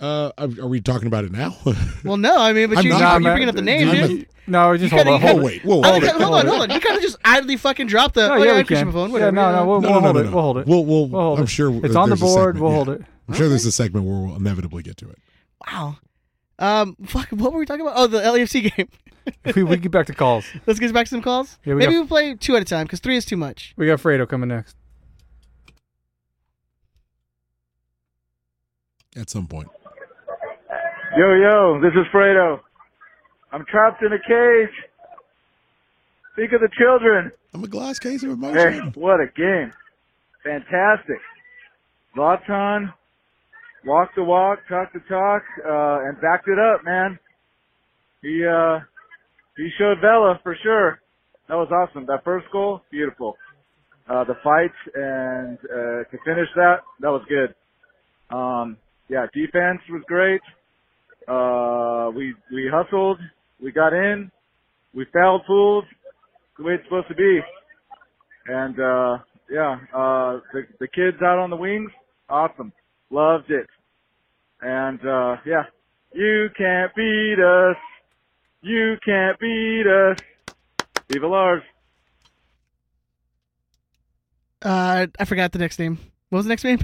Uh, 0.00 0.32
are 0.38 0.48
are 0.62 0.66
we 0.68 0.80
talking 0.80 1.06
about 1.06 1.24
it 1.24 1.30
now? 1.32 1.54
Well, 2.04 2.16
no, 2.16 2.36
I 2.36 2.52
mean, 2.52 2.68
but 2.70 2.82
you, 2.82 2.90
not- 2.90 3.00
you're, 3.00 3.20
you're 3.22 3.32
bringing 3.32 3.48
up 3.48 3.54
the 3.54 3.62
name, 3.62 3.88
I'm 3.88 3.94
dude. 4.08 4.18
not- 4.18 4.26
No, 4.48 4.76
just 4.76 4.90
You 4.92 4.98
hold 4.98 5.06
kinda- 5.06 5.12
on. 5.14 5.20
you 5.22 5.26
oh 5.28 5.30
Hold 5.32 5.42
wait, 5.44 5.64
whoa, 5.64 5.82
hold 5.82 6.02
it. 6.02 6.10
hold 6.12 6.34
on, 6.34 6.46
hold 6.46 6.60
on. 6.62 6.70
You 6.70 6.80
kind 6.80 6.96
of 6.96 7.02
just 7.02 7.16
idly 7.24 7.56
fucking 7.56 7.86
dropped 7.86 8.14
the. 8.16 8.26
No, 8.26 8.34
oh, 8.34 8.36
yeah, 8.38 8.44
yeah, 8.52 8.56
we 8.58 8.64
Christian 8.64 8.90
can. 8.90 8.96
Pavón, 9.10 9.20
Yeah, 9.20 9.30
no, 9.30 9.52
no, 9.52 9.66
we'll, 9.66 9.80
No, 9.80 9.90
we'll 9.92 10.00
no, 10.00 10.06
hold 10.12 10.16
no, 10.16 10.20
it. 10.20 10.24
We'll 10.32 10.42
hold 10.42 10.58
it. 10.58 10.66
We'll, 10.66 10.84
we'll, 10.84 11.06
We'll 11.08 11.20
hold 11.20 11.38
I'm 11.38 11.44
it. 11.44 11.48
sure 11.50 11.86
It's 11.86 11.94
on 11.94 12.10
the 12.10 12.16
board. 12.16 12.56
segment, 12.56 12.62
We'll 12.62 12.70
yeah. 12.70 12.76
hold 12.76 12.88
it. 12.88 13.02
I'm 13.28 13.34
sure 13.34 13.48
there's 13.48 13.66
a 13.66 13.70
segment 13.72 14.06
where 14.06 14.16
we'll 14.16 14.34
inevitably 14.36 14.82
get 14.82 14.96
to 14.96 15.08
it. 15.10 15.18
Wow. 15.70 15.96
Um, 16.62 16.96
fuck, 17.04 17.28
what 17.30 17.52
were 17.52 17.58
we 17.58 17.66
talking 17.66 17.82
about? 17.84 17.94
Oh, 17.96 18.06
the 18.06 18.20
LAFC 18.20 18.74
game. 18.74 18.88
we, 19.56 19.64
we 19.64 19.76
get 19.76 19.90
back 19.90 20.06
to 20.06 20.14
calls. 20.14 20.46
Let's 20.66 20.78
get 20.78 20.94
back 20.94 21.06
to 21.06 21.10
some 21.10 21.22
calls. 21.22 21.58
Yeah, 21.64 21.74
we 21.74 21.80
Maybe 21.80 21.92
got- 21.92 21.98
we'll 21.98 22.06
play 22.08 22.34
two 22.34 22.56
at 22.56 22.62
a 22.62 22.64
time 22.64 22.86
because 22.86 23.00
three 23.00 23.16
is 23.16 23.24
too 23.24 23.36
much. 23.36 23.74
We 23.76 23.86
got 23.86 23.98
Fredo 23.98 24.28
coming 24.28 24.48
next. 24.48 24.76
At 29.14 29.28
some 29.28 29.46
point. 29.46 29.68
Yo, 31.18 31.34
yo, 31.34 31.80
this 31.82 31.92
is 31.92 32.06
Fredo. 32.14 32.60
I'm 33.52 33.66
trapped 33.66 34.02
in 34.02 34.12
a 34.12 34.18
cage. 34.18 34.74
Think 36.36 36.52
of 36.52 36.62
the 36.62 36.70
children. 36.78 37.30
I'm 37.52 37.62
a 37.62 37.68
glass 37.68 37.98
case 37.98 38.22
of 38.22 38.40
Hey, 38.40 38.78
what 38.94 39.20
a 39.20 39.26
game. 39.36 39.72
Fantastic. 40.42 41.18
Zlatan 42.16 42.94
walked 43.84 44.14
the 44.16 44.24
walk, 44.24 44.60
talked 44.68 44.94
the 44.94 45.00
talk, 45.08 45.42
uh, 45.64 46.08
and 46.08 46.20
backed 46.20 46.48
it 46.48 46.58
up, 46.58 46.84
man. 46.84 47.18
He, 48.22 48.44
uh, 48.44 48.78
he 49.56 49.68
showed 49.78 49.98
Vela 50.00 50.38
for 50.42 50.56
sure. 50.62 51.00
That 51.48 51.56
was 51.56 51.68
awesome. 51.72 52.06
That 52.06 52.24
first 52.24 52.46
goal, 52.52 52.82
beautiful. 52.90 53.36
Uh, 54.08 54.24
the 54.24 54.34
fight 54.42 54.72
and, 54.94 55.58
uh, 55.58 56.04
to 56.10 56.18
finish 56.24 56.48
that, 56.56 56.76
that 57.00 57.08
was 57.08 57.22
good. 57.28 57.54
Um, 58.34 58.76
yeah, 59.08 59.26
defense 59.34 59.80
was 59.90 60.02
great. 60.06 60.40
Uh, 61.28 62.10
we, 62.16 62.34
we 62.52 62.70
hustled. 62.72 63.18
We 63.62 63.72
got 63.72 63.92
in. 63.92 64.30
We 64.94 65.06
fouled 65.12 65.42
fools 65.46 65.84
the 66.58 66.64
way 66.64 66.74
it's 66.74 66.84
supposed 66.84 67.08
to 67.08 67.14
be. 67.14 67.40
And, 68.46 68.78
uh, 68.80 69.18
yeah, 69.50 69.76
uh, 69.94 70.40
the, 70.52 70.62
the 70.80 70.88
kids 70.88 71.18
out 71.22 71.38
on 71.38 71.50
the 71.50 71.56
wings, 71.56 71.90
awesome. 72.28 72.72
Loved 73.12 73.50
it. 73.50 73.68
And, 74.62 74.98
uh, 75.06 75.36
yeah, 75.44 75.64
you 76.14 76.48
can't 76.56 76.94
beat 76.94 77.38
us. 77.38 77.76
You 78.62 78.96
can't 79.04 79.38
beat 79.38 79.84
us. 79.86 80.18
Viva 81.10 81.26
Lars. 81.26 81.62
Uh, 84.62 85.08
I 85.18 85.24
forgot 85.26 85.52
the 85.52 85.58
next 85.58 85.78
name. 85.78 85.98
What 86.30 86.38
was 86.38 86.46
the 86.46 86.48
next 86.48 86.64
name? 86.64 86.78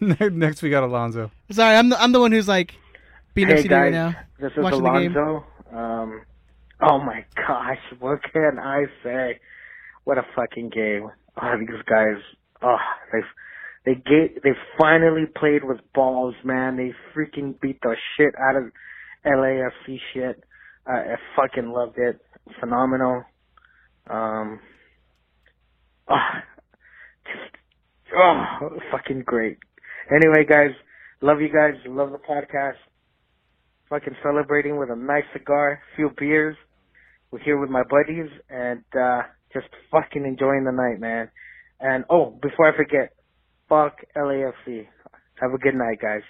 next, 0.36 0.60
we 0.60 0.68
got 0.68 0.82
Alonzo. 0.82 1.30
Sorry, 1.50 1.76
I'm 1.76 1.88
the 1.88 2.00
I'm 2.00 2.12
the 2.12 2.20
one 2.20 2.32
who's 2.32 2.48
like 2.48 2.74
being 3.32 3.48
Hey 3.48 3.62
FCD 3.62 3.70
right 3.70 3.92
now. 3.92 4.14
this 4.38 4.52
is 4.52 4.58
watching 4.58 4.82
the 4.82 4.90
game. 4.90 5.16
Alonzo. 5.16 5.46
Um, 5.72 6.22
oh 6.82 6.98
my 6.98 7.24
gosh, 7.36 7.78
what 8.00 8.20
can 8.32 8.58
I 8.58 8.86
say? 9.02 9.38
What 10.02 10.18
a 10.18 10.26
fucking 10.34 10.70
game! 10.70 11.08
Oh, 11.40 11.56
these 11.58 11.82
guys, 11.86 12.16
oh, 12.62 12.76
they 13.12 13.20
they 13.84 13.94
get 13.94 14.42
they 14.42 14.50
finally 14.78 15.24
played 15.26 15.64
with 15.64 15.78
balls, 15.94 16.34
man. 16.44 16.76
They 16.76 16.92
freaking 17.14 17.60
beat 17.60 17.80
the 17.82 17.96
shit 18.16 18.34
out 18.40 18.56
of 18.56 18.64
LAFC 19.26 19.98
shit. 20.12 20.42
I, 20.86 20.92
I 20.92 21.16
fucking 21.36 21.70
loved 21.70 21.98
it. 21.98 22.20
Phenomenal. 22.60 23.24
Um, 24.08 24.60
oh, 26.08 26.16
just 27.24 27.56
oh, 28.16 28.78
fucking 28.90 29.22
great. 29.26 29.58
Anyway, 30.10 30.44
guys, 30.48 30.70
love 31.20 31.40
you 31.40 31.48
guys. 31.48 31.74
Love 31.86 32.10
the 32.12 32.18
podcast 32.18 32.76
fucking 33.94 34.16
celebrating 34.22 34.76
with 34.76 34.90
a 34.90 34.96
nice 34.96 35.24
cigar, 35.32 35.80
few 35.94 36.10
beers. 36.18 36.56
We're 37.30 37.40
here 37.40 37.60
with 37.60 37.70
my 37.70 37.82
buddies 37.88 38.30
and 38.48 38.82
uh 38.98 39.22
just 39.52 39.68
fucking 39.90 40.24
enjoying 40.24 40.64
the 40.64 40.72
night, 40.72 40.98
man. 40.98 41.30
And 41.80 42.04
oh, 42.10 42.36
before 42.42 42.72
I 42.72 42.76
forget, 42.76 43.13
fuck 43.74 44.00
LAFC. 44.16 44.86
Have 45.40 45.52
a 45.52 45.58
good 45.58 45.74
night, 45.74 46.00
guys. 46.00 46.22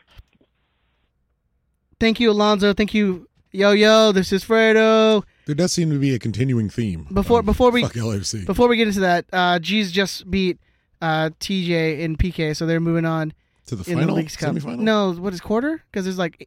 Thank 2.01 2.19
you, 2.21 2.31
Alonzo. 2.31 2.73
Thank 2.73 2.95
you, 2.95 3.29
Yo 3.53 3.73
Yo. 3.73 4.13
This 4.13 4.33
is 4.33 4.45
Fredo. 4.45 5.23
There 5.47 5.55
does 5.55 5.73
seem 5.73 5.91
to 5.91 5.99
be 5.99 6.15
a 6.15 6.19
continuing 6.19 6.71
theme. 6.71 7.07
Before- 7.13 7.41
of 7.41 7.47
before 7.47 7.71
we- 7.71 7.83
fuck 7.83 7.93
LAFC. 7.93 8.47
Before 8.47 8.67
we 8.69 8.77
get 8.77 8.89
into 8.89 9.01
that, 9.01 9.27
uh, 9.33 9.59
G's 9.59 9.93
just 9.93 10.31
beat 10.31 10.59
uh, 11.03 11.31
TJ 11.39 12.01
in 12.01 12.17
PK, 12.17 12.57
so 12.57 12.65
they're 12.67 12.81
moving 12.81 13.05
on 13.05 13.35
to 13.67 13.77
the 13.77 13.91
in 13.91 13.99
final 13.99 14.15
the 14.17 14.23
Leagues 14.23 14.37
Cup. 14.37 14.55
semifinal. 14.55 14.79
No, 14.79 15.13
what 15.13 15.35
is 15.35 15.41
quarter? 15.43 15.83
Because 15.91 16.05
there's 16.07 16.19
like 16.19 16.39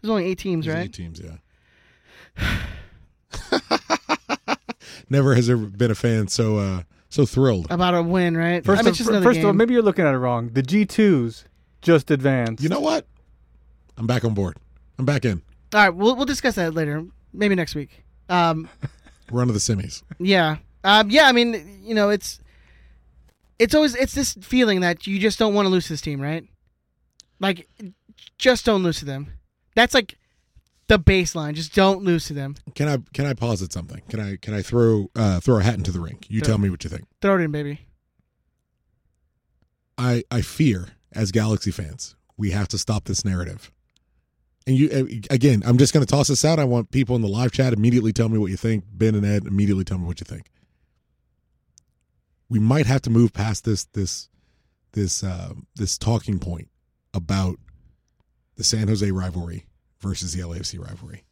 there's 0.00 0.10
only 0.10 0.26
eight 0.26 0.38
teams, 0.38 0.66
There's 0.66 0.76
right? 0.76 0.84
eight 0.84 0.92
teams, 0.92 1.20
yeah. 1.20 2.58
Never 5.10 5.34
has 5.34 5.48
there 5.48 5.56
been 5.56 5.90
a 5.90 5.94
fan 5.96 6.28
so 6.28 6.56
uh 6.58 6.82
so 7.10 7.26
thrilled. 7.26 7.66
About 7.70 7.94
a 7.94 8.02
win, 8.02 8.36
right? 8.36 8.64
First, 8.64 8.78
I 8.78 8.82
mean, 8.82 8.88
of, 8.88 8.92
it's 8.92 8.98
just 8.98 9.22
first 9.22 9.40
of 9.40 9.44
all, 9.44 9.52
maybe 9.52 9.74
you're 9.74 9.82
looking 9.82 10.06
at 10.06 10.14
it 10.14 10.18
wrong. 10.18 10.48
The 10.48 10.62
G2s 10.62 11.44
just 11.82 12.10
advanced. 12.10 12.62
You 12.62 12.68
know 12.68 12.80
what? 12.80 13.06
I'm 13.98 14.06
back 14.06 14.24
on 14.24 14.32
board. 14.32 14.56
I'm 14.98 15.04
back 15.04 15.24
in. 15.24 15.42
All 15.74 15.80
right, 15.80 15.90
we'll 15.90 16.16
we'll 16.16 16.26
discuss 16.26 16.54
that 16.54 16.74
later, 16.74 17.04
maybe 17.32 17.54
next 17.54 17.74
week. 17.74 18.04
Um, 18.28 18.68
We're 19.30 19.42
on 19.42 19.48
to 19.48 19.52
the 19.52 19.58
semis. 19.58 20.02
yeah, 20.18 20.56
um, 20.84 21.10
yeah. 21.10 21.26
I 21.26 21.32
mean, 21.32 21.80
you 21.84 21.94
know, 21.94 22.10
it's 22.10 22.40
it's 23.58 23.74
always 23.74 23.94
it's 23.94 24.14
this 24.14 24.34
feeling 24.40 24.80
that 24.80 25.06
you 25.06 25.18
just 25.18 25.38
don't 25.38 25.54
want 25.54 25.66
to 25.66 25.70
lose 25.70 25.86
to 25.86 25.92
this 25.92 26.00
team, 26.00 26.20
right? 26.20 26.44
Like, 27.38 27.68
just 28.38 28.64
don't 28.64 28.82
lose 28.82 28.98
to 29.00 29.04
them. 29.04 29.32
That's 29.74 29.94
like 29.94 30.16
the 30.90 30.98
baseline. 30.98 31.54
Just 31.54 31.72
don't 31.72 32.02
lose 32.02 32.26
to 32.26 32.34
them. 32.34 32.56
Can 32.74 32.88
I 32.88 32.98
can 33.14 33.24
I 33.24 33.32
posit 33.32 33.72
something? 33.72 34.02
Can 34.08 34.18
I 34.18 34.36
can 34.36 34.52
I 34.54 34.60
throw 34.60 35.08
uh 35.14 35.38
throw 35.38 35.58
a 35.58 35.62
hat 35.62 35.74
into 35.74 35.92
the 35.92 36.00
ring? 36.00 36.18
You 36.28 36.40
Throw- 36.40 36.48
tell 36.48 36.58
me 36.58 36.68
what 36.68 36.82
you 36.84 36.90
think. 36.90 37.06
Throw 37.22 37.36
it 37.38 37.42
in, 37.42 37.52
baby. 37.52 37.80
I 39.96 40.24
I 40.30 40.42
fear 40.42 40.88
as 41.12 41.30
Galaxy 41.30 41.70
fans, 41.70 42.16
we 42.36 42.50
have 42.50 42.66
to 42.68 42.78
stop 42.78 43.04
this 43.04 43.24
narrative. 43.24 43.70
And 44.66 44.76
you 44.76 45.20
again, 45.30 45.62
I'm 45.64 45.78
just 45.78 45.94
going 45.94 46.04
to 46.04 46.10
toss 46.10 46.26
this 46.26 46.44
out. 46.44 46.58
I 46.58 46.64
want 46.64 46.90
people 46.90 47.14
in 47.14 47.22
the 47.22 47.28
live 47.28 47.52
chat 47.52 47.72
immediately 47.72 48.12
tell 48.12 48.28
me 48.28 48.38
what 48.38 48.50
you 48.50 48.56
think. 48.56 48.84
Ben 48.92 49.14
and 49.14 49.24
Ed 49.24 49.46
immediately 49.46 49.84
tell 49.84 49.98
me 49.98 50.06
what 50.06 50.20
you 50.20 50.24
think. 50.24 50.50
We 52.48 52.58
might 52.58 52.86
have 52.86 53.02
to 53.02 53.10
move 53.10 53.32
past 53.32 53.64
this 53.64 53.84
this 53.84 54.28
this 54.92 55.22
uh, 55.22 55.52
this 55.76 55.96
talking 55.96 56.40
point 56.40 56.68
about 57.14 57.58
the 58.56 58.64
San 58.64 58.88
Jose 58.88 59.08
rivalry 59.08 59.66
versus 60.00 60.32
the 60.32 60.42
LAFC 60.42 60.78
rivalry. 60.78 61.24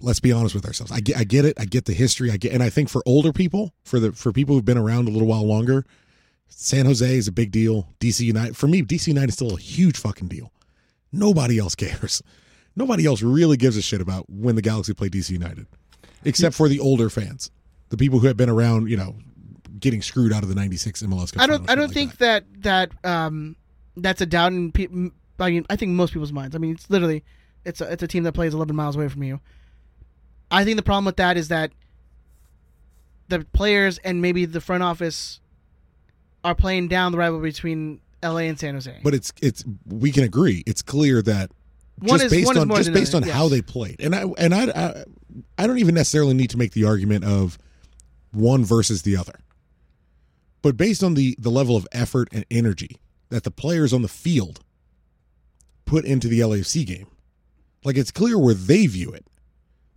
Let's 0.00 0.20
be 0.20 0.32
honest 0.32 0.54
with 0.54 0.66
ourselves. 0.66 0.90
I 0.90 1.00
get 1.00 1.16
I 1.16 1.24
get 1.24 1.44
it. 1.44 1.58
I 1.58 1.66
get 1.66 1.84
the 1.84 1.92
history. 1.92 2.30
I 2.30 2.36
get 2.36 2.52
and 2.52 2.62
I 2.62 2.70
think 2.70 2.88
for 2.88 3.02
older 3.06 3.32
people, 3.32 3.72
for 3.84 4.00
the 4.00 4.12
for 4.12 4.32
people 4.32 4.54
who've 4.54 4.64
been 4.64 4.78
around 4.78 5.08
a 5.08 5.10
little 5.10 5.28
while 5.28 5.46
longer, 5.46 5.84
San 6.48 6.86
Jose 6.86 7.16
is 7.16 7.28
a 7.28 7.32
big 7.32 7.52
deal. 7.52 7.88
DC 8.00 8.20
United 8.20 8.56
for 8.56 8.66
me, 8.66 8.82
DC 8.82 9.06
United 9.06 9.28
is 9.28 9.34
still 9.34 9.54
a 9.54 9.60
huge 9.60 9.96
fucking 9.96 10.28
deal. 10.28 10.52
Nobody 11.12 11.58
else 11.58 11.74
cares. 11.74 12.22
Nobody 12.76 13.06
else 13.06 13.22
really 13.22 13.56
gives 13.56 13.76
a 13.76 13.82
shit 13.82 14.00
about 14.00 14.28
when 14.28 14.56
the 14.56 14.62
Galaxy 14.62 14.94
play 14.94 15.08
DC 15.08 15.30
United, 15.30 15.66
except 16.24 16.56
for 16.56 16.68
the 16.68 16.80
older 16.80 17.08
fans, 17.08 17.52
the 17.90 17.96
people 17.96 18.18
who 18.18 18.26
have 18.26 18.36
been 18.36 18.50
around. 18.50 18.90
You 18.90 18.96
know, 18.96 19.14
getting 19.78 20.02
screwed 20.02 20.32
out 20.32 20.42
of 20.42 20.48
the 20.48 20.56
'96 20.56 21.04
MLS 21.04 21.32
Cup. 21.32 21.42
I 21.42 21.46
don't. 21.46 21.70
I 21.70 21.76
don't 21.76 21.86
like 21.86 21.94
think 21.94 22.16
that 22.18 22.44
that 22.62 22.90
um 23.04 23.54
that's 23.96 24.20
a 24.20 24.26
doubt 24.26 24.52
in. 24.52 24.72
Pe- 24.72 24.88
I 25.38 25.50
mean, 25.50 25.66
I 25.70 25.76
think 25.76 25.92
most 25.92 26.12
people's 26.12 26.32
minds. 26.32 26.54
I 26.54 26.58
mean, 26.58 26.72
it's 26.72 26.88
literally 26.90 27.24
it's 27.64 27.80
a 27.80 27.90
it's 27.92 28.02
a 28.02 28.06
team 28.08 28.22
that 28.24 28.32
plays 28.32 28.54
11 28.54 28.74
miles 28.76 28.96
away 28.96 29.08
from 29.08 29.22
you. 29.22 29.40
I 30.50 30.64
think 30.64 30.76
the 30.76 30.82
problem 30.82 31.04
with 31.06 31.16
that 31.16 31.36
is 31.36 31.48
that 31.48 31.72
the 33.28 33.44
players 33.52 33.98
and 33.98 34.20
maybe 34.22 34.44
the 34.44 34.60
front 34.60 34.82
office 34.82 35.40
are 36.44 36.54
playing 36.54 36.88
down 36.88 37.12
the 37.12 37.18
rivalry 37.18 37.50
between 37.50 38.00
LA 38.22 38.38
and 38.40 38.58
San 38.58 38.74
Jose. 38.74 39.00
But 39.02 39.14
it's 39.14 39.32
it's 39.42 39.64
we 39.86 40.12
can 40.12 40.24
agree. 40.24 40.62
It's 40.66 40.82
clear 40.82 41.22
that 41.22 41.50
One 41.98 42.18
just 42.20 42.26
is- 42.26 42.32
based 42.32 42.56
on 42.56 42.68
just 42.70 42.92
based 42.92 43.14
on 43.14 43.22
another, 43.22 43.36
how 43.36 43.48
they 43.48 43.62
played, 43.62 44.00
and 44.00 44.14
I 44.14 44.24
and 44.38 44.54
I, 44.54 44.64
I 44.66 45.04
I 45.58 45.66
don't 45.66 45.78
even 45.78 45.94
necessarily 45.94 46.34
need 46.34 46.50
to 46.50 46.58
make 46.58 46.72
the 46.72 46.84
argument 46.84 47.24
of 47.24 47.58
one 48.30 48.64
versus 48.64 49.02
the 49.02 49.16
other. 49.16 49.34
but 50.62 50.76
based 50.76 51.02
on 51.02 51.14
the 51.14 51.34
the 51.38 51.50
level 51.50 51.76
of 51.76 51.86
effort 51.92 52.28
and 52.32 52.44
energy 52.50 52.98
that 53.30 53.42
the 53.44 53.50
players 53.50 53.92
on 53.92 54.02
the 54.02 54.08
field 54.08 54.60
put 55.84 56.04
into 56.04 56.28
the 56.28 56.40
LAFC 56.40 56.86
game, 56.86 57.06
like 57.84 57.96
it's 57.96 58.10
clear 58.10 58.38
where 58.38 58.54
they 58.54 58.86
view 58.86 59.10
it. 59.10 59.26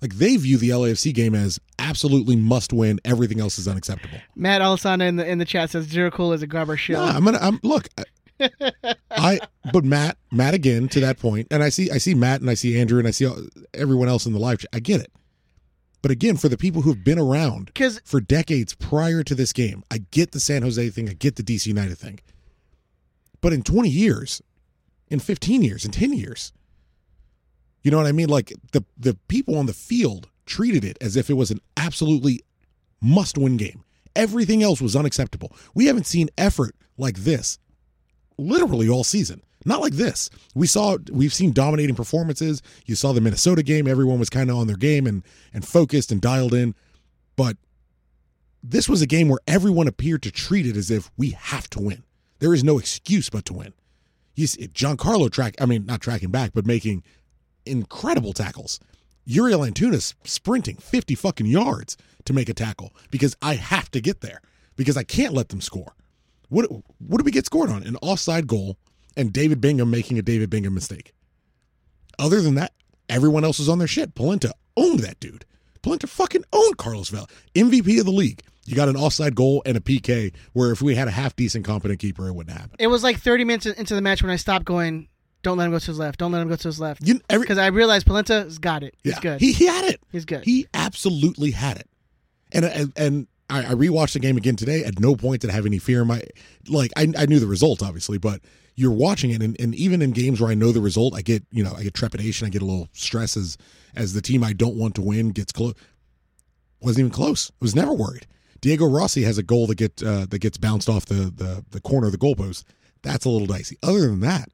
Like 0.01 0.13
they 0.15 0.37
view 0.37 0.57
the 0.57 0.69
LAFC 0.69 1.13
game 1.13 1.33
as 1.33 1.59
absolutely 1.79 2.35
must 2.35 2.71
win. 2.71 2.99
Everything 3.03 3.39
else 3.39 3.57
is 3.57 3.67
unacceptable. 3.67 4.19
Matt 4.35 4.61
Alessandra 4.61 5.07
in 5.07 5.15
the 5.15 5.25
in 5.27 5.39
the 5.39 5.45
chat 5.45 5.71
says 5.71 5.85
Zero 5.85 6.11
Cool 6.11 6.33
is 6.33 6.41
a 6.43 6.47
Garber 6.47 6.77
show. 6.77 6.93
Nah, 6.93 7.15
I'm 7.15 7.25
gonna. 7.25 7.39
I'm 7.41 7.59
look. 7.63 7.87
I- 7.97 8.03
I 9.09 9.39
but 9.73 9.83
Matt 9.83 10.15
Matt 10.31 10.53
again 10.53 10.87
to 10.89 10.99
that 10.99 11.17
point, 11.17 11.47
and 11.49 11.63
I 11.63 11.69
see 11.69 11.89
I 11.89 11.97
see 11.97 12.13
Matt 12.13 12.39
and 12.41 12.49
I 12.51 12.53
see 12.53 12.79
Andrew 12.79 12.99
and 12.99 13.07
I 13.07 13.11
see 13.11 13.25
all- 13.25 13.41
everyone 13.73 14.07
else 14.07 14.27
in 14.27 14.33
the 14.33 14.37
live 14.39 14.59
chat. 14.59 14.69
I 14.73 14.79
get 14.79 15.01
it, 15.01 15.11
but 16.03 16.11
again, 16.11 16.37
for 16.37 16.47
the 16.47 16.55
people 16.57 16.83
who've 16.83 17.03
been 17.03 17.17
around 17.17 17.71
for 18.05 18.21
decades 18.21 18.75
prior 18.75 19.23
to 19.23 19.33
this 19.33 19.51
game, 19.53 19.81
I 19.89 20.03
get 20.11 20.33
the 20.33 20.39
San 20.39 20.61
Jose 20.61 20.87
thing, 20.91 21.09
I 21.09 21.13
get 21.13 21.35
the 21.37 21.41
DC 21.41 21.65
United 21.65 21.97
thing, 21.97 22.19
but 23.41 23.53
in 23.53 23.63
20 23.63 23.89
years, 23.89 24.39
in 25.09 25.19
15 25.19 25.61
years, 25.61 25.85
in 25.85 25.91
10 25.91 26.13
years, 26.13 26.51
you 27.83 27.91
know 27.91 27.97
what 27.97 28.07
I 28.07 28.11
mean? 28.11 28.29
Like 28.29 28.53
the 28.73 28.83
the 28.97 29.15
people 29.27 29.57
on 29.57 29.65
the 29.65 29.73
field 29.73 30.27
treated 30.45 30.83
it 30.83 30.97
as 30.99 31.15
if 31.15 31.29
it 31.29 31.35
was 31.35 31.51
an 31.51 31.59
absolutely 31.77 32.41
must-win 33.01 33.57
game. 33.57 33.83
Everything 34.15 34.63
else 34.63 34.81
was 34.81 34.95
unacceptable. 34.95 35.55
We 35.73 35.85
haven't 35.85 36.05
seen 36.05 36.29
effort 36.37 36.75
like 36.97 37.17
this 37.17 37.59
literally 38.37 38.89
all 38.89 39.03
season. 39.03 39.41
Not 39.65 39.81
like 39.81 39.93
this. 39.93 40.29
We 40.55 40.67
saw 40.67 40.97
we've 41.11 41.33
seen 41.33 41.51
dominating 41.51 41.95
performances. 41.95 42.61
You 42.85 42.95
saw 42.95 43.11
the 43.11 43.21
Minnesota 43.21 43.63
game, 43.63 43.87
everyone 43.87 44.19
was 44.19 44.29
kind 44.29 44.49
of 44.49 44.57
on 44.57 44.67
their 44.67 44.77
game 44.77 45.05
and 45.07 45.23
and 45.53 45.67
focused 45.67 46.11
and 46.11 46.21
dialed 46.21 46.53
in. 46.53 46.75
But 47.35 47.57
this 48.63 48.89
was 48.89 49.01
a 49.01 49.07
game 49.07 49.29
where 49.29 49.39
everyone 49.47 49.87
appeared 49.87 50.23
to 50.23 50.31
treat 50.31 50.65
it 50.65 50.77
as 50.77 50.91
if 50.91 51.11
we 51.17 51.31
have 51.31 51.69
to 51.71 51.81
win. 51.81 52.03
There 52.39 52.53
is 52.53 52.63
no 52.63 52.77
excuse 52.77 53.29
but 53.29 53.45
to 53.45 53.53
win. 53.53 53.73
See 54.45 54.67
Giancarlo 54.67 55.31
track 55.31 55.55
I 55.59 55.65
mean 55.65 55.85
not 55.85 56.01
tracking 56.01 56.31
back, 56.31 56.51
but 56.53 56.65
making 56.65 57.03
incredible 57.65 58.33
tackles. 58.33 58.79
Uriel 59.25 59.59
Antuna 59.59 60.13
sprinting 60.23 60.77
50 60.77 61.15
fucking 61.15 61.47
yards 61.47 61.97
to 62.25 62.33
make 62.33 62.47
a 62.47 62.53
tackle 62.53 62.93
because 63.11 63.35
I 63.41 63.55
have 63.55 63.91
to 63.91 63.99
get 63.99 64.21
there 64.21 64.41
because 64.75 64.95
I 64.95 65.03
can't 65.03 65.33
let 65.33 65.49
them 65.49 65.61
score. 65.61 65.93
What 66.49 66.65
what 66.99 67.17
did 67.17 67.25
we 67.25 67.31
get 67.31 67.45
scored 67.45 67.69
on? 67.69 67.83
An 67.83 67.97
offside 67.97 68.47
goal 68.47 68.77
and 69.17 69.33
David 69.33 69.59
Bingham 69.59 69.89
making 69.91 70.17
a 70.17 70.21
David 70.21 70.49
Bingham 70.49 70.73
mistake. 70.73 71.13
Other 72.19 72.41
than 72.41 72.55
that, 72.55 72.73
everyone 73.09 73.43
else 73.43 73.59
was 73.59 73.69
on 73.69 73.79
their 73.79 73.87
shit. 73.87 74.15
Polenta 74.15 74.53
owned 74.77 74.99
that 74.99 75.19
dude. 75.19 75.45
Polenta 75.81 76.07
fucking 76.07 76.43
owned 76.53 76.77
Carlos 76.77 77.09
Vela. 77.09 77.27
MVP 77.55 77.99
of 77.99 78.05
the 78.05 78.11
league. 78.11 78.41
You 78.67 78.75
got 78.75 78.89
an 78.89 78.97
offside 78.97 79.33
goal 79.33 79.63
and 79.65 79.77
a 79.77 79.79
PK 79.79 80.33
where 80.53 80.71
if 80.71 80.81
we 80.81 80.95
had 80.95 81.07
a 81.07 81.11
half 81.11 81.35
decent 81.35 81.65
competent 81.65 81.99
keeper, 81.99 82.27
it 82.27 82.33
wouldn't 82.33 82.57
happen. 82.57 82.75
It 82.79 82.87
was 82.87 83.03
like 83.03 83.17
30 83.19 83.45
minutes 83.45 83.65
into 83.65 83.95
the 83.95 84.01
match 84.01 84.21
when 84.21 84.31
I 84.31 84.35
stopped 84.35 84.65
going. 84.65 85.07
Don't 85.41 85.57
let 85.57 85.65
him 85.65 85.71
go 85.71 85.79
to 85.79 85.85
his 85.85 85.99
left. 85.99 86.19
Don't 86.19 86.31
let 86.31 86.41
him 86.41 86.49
go 86.49 86.57
to 86.57 86.67
his 86.67 86.79
left. 86.79 87.01
Because 87.29 87.57
I 87.57 87.67
realized 87.67 88.05
Polenta's 88.05 88.59
got 88.59 88.83
it. 88.83 88.95
He's 89.03 89.13
yeah, 89.13 89.19
good. 89.21 89.39
He, 89.39 89.53
he 89.53 89.65
had 89.67 89.85
it. 89.85 90.01
He's 90.11 90.25
good. 90.25 90.43
He 90.43 90.67
absolutely 90.73 91.51
had 91.51 91.77
it. 91.77 91.87
And 92.51 92.65
and, 92.65 92.93
and 92.97 93.27
I, 93.49 93.59
I 93.59 93.73
rewatched 93.73 94.13
the 94.13 94.19
game 94.19 94.35
again 94.35 94.55
today. 94.57 94.83
At 94.83 94.99
no 94.99 95.15
point 95.15 95.41
did 95.41 95.49
I 95.49 95.53
have 95.53 95.65
any 95.65 95.79
fear 95.79 96.01
in 96.01 96.07
my 96.07 96.23
like 96.67 96.91
I, 96.97 97.07
I 97.17 97.25
knew 97.25 97.39
the 97.39 97.47
result 97.47 97.81
obviously, 97.81 98.17
but 98.17 98.41
you're 98.75 98.91
watching 98.91 99.31
it 99.31 99.41
and, 99.41 99.59
and 99.59 99.73
even 99.75 100.01
in 100.01 100.11
games 100.11 100.41
where 100.41 100.51
I 100.51 100.53
know 100.53 100.71
the 100.71 100.81
result, 100.81 101.15
I 101.15 101.21
get 101.21 101.43
you 101.51 101.63
know 101.63 101.73
I 101.73 101.83
get 101.83 101.93
trepidation, 101.93 102.47
I 102.47 102.49
get 102.49 102.61
a 102.61 102.65
little 102.65 102.89
stress 102.93 103.37
as 103.37 103.57
as 103.95 104.13
the 104.13 104.21
team 104.21 104.43
I 104.43 104.53
don't 104.53 104.75
want 104.75 104.95
to 104.95 105.01
win 105.01 105.29
gets 105.29 105.51
close. 105.51 105.73
Wasn't 106.81 106.99
even 106.99 107.11
close. 107.11 107.49
I 107.49 107.55
was 107.61 107.75
never 107.75 107.93
worried. 107.93 108.27
Diego 108.61 108.85
Rossi 108.85 109.23
has 109.23 109.37
a 109.37 109.43
goal 109.43 109.67
that 109.67 109.75
get 109.75 110.01
uh, 110.03 110.25
that 110.29 110.39
gets 110.39 110.57
bounced 110.57 110.89
off 110.89 111.05
the, 111.05 111.31
the 111.35 111.63
the 111.71 111.81
corner 111.81 112.07
of 112.07 112.11
the 112.11 112.17
goalpost. 112.17 112.63
That's 113.03 113.25
a 113.25 113.29
little 113.29 113.47
dicey. 113.47 113.77
Other 113.83 114.01
than 114.01 114.19
that, 114.21 114.49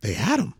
they 0.00 0.14
had 0.14 0.40
him. 0.40 0.54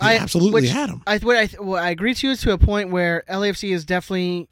They 0.00 0.16
absolutely 0.16 0.62
which 0.62 0.70
had 0.70 0.90
him. 0.90 1.02
I 1.06 1.18
what 1.18 1.36
I 1.36 1.48
well, 1.60 1.82
I 1.82 1.90
agree 1.90 2.14
to 2.14 2.28
you 2.28 2.36
to 2.36 2.52
a 2.52 2.58
point 2.58 2.90
where 2.90 3.24
LAFC 3.28 3.72
is 3.74 3.84
definitely 3.84 4.48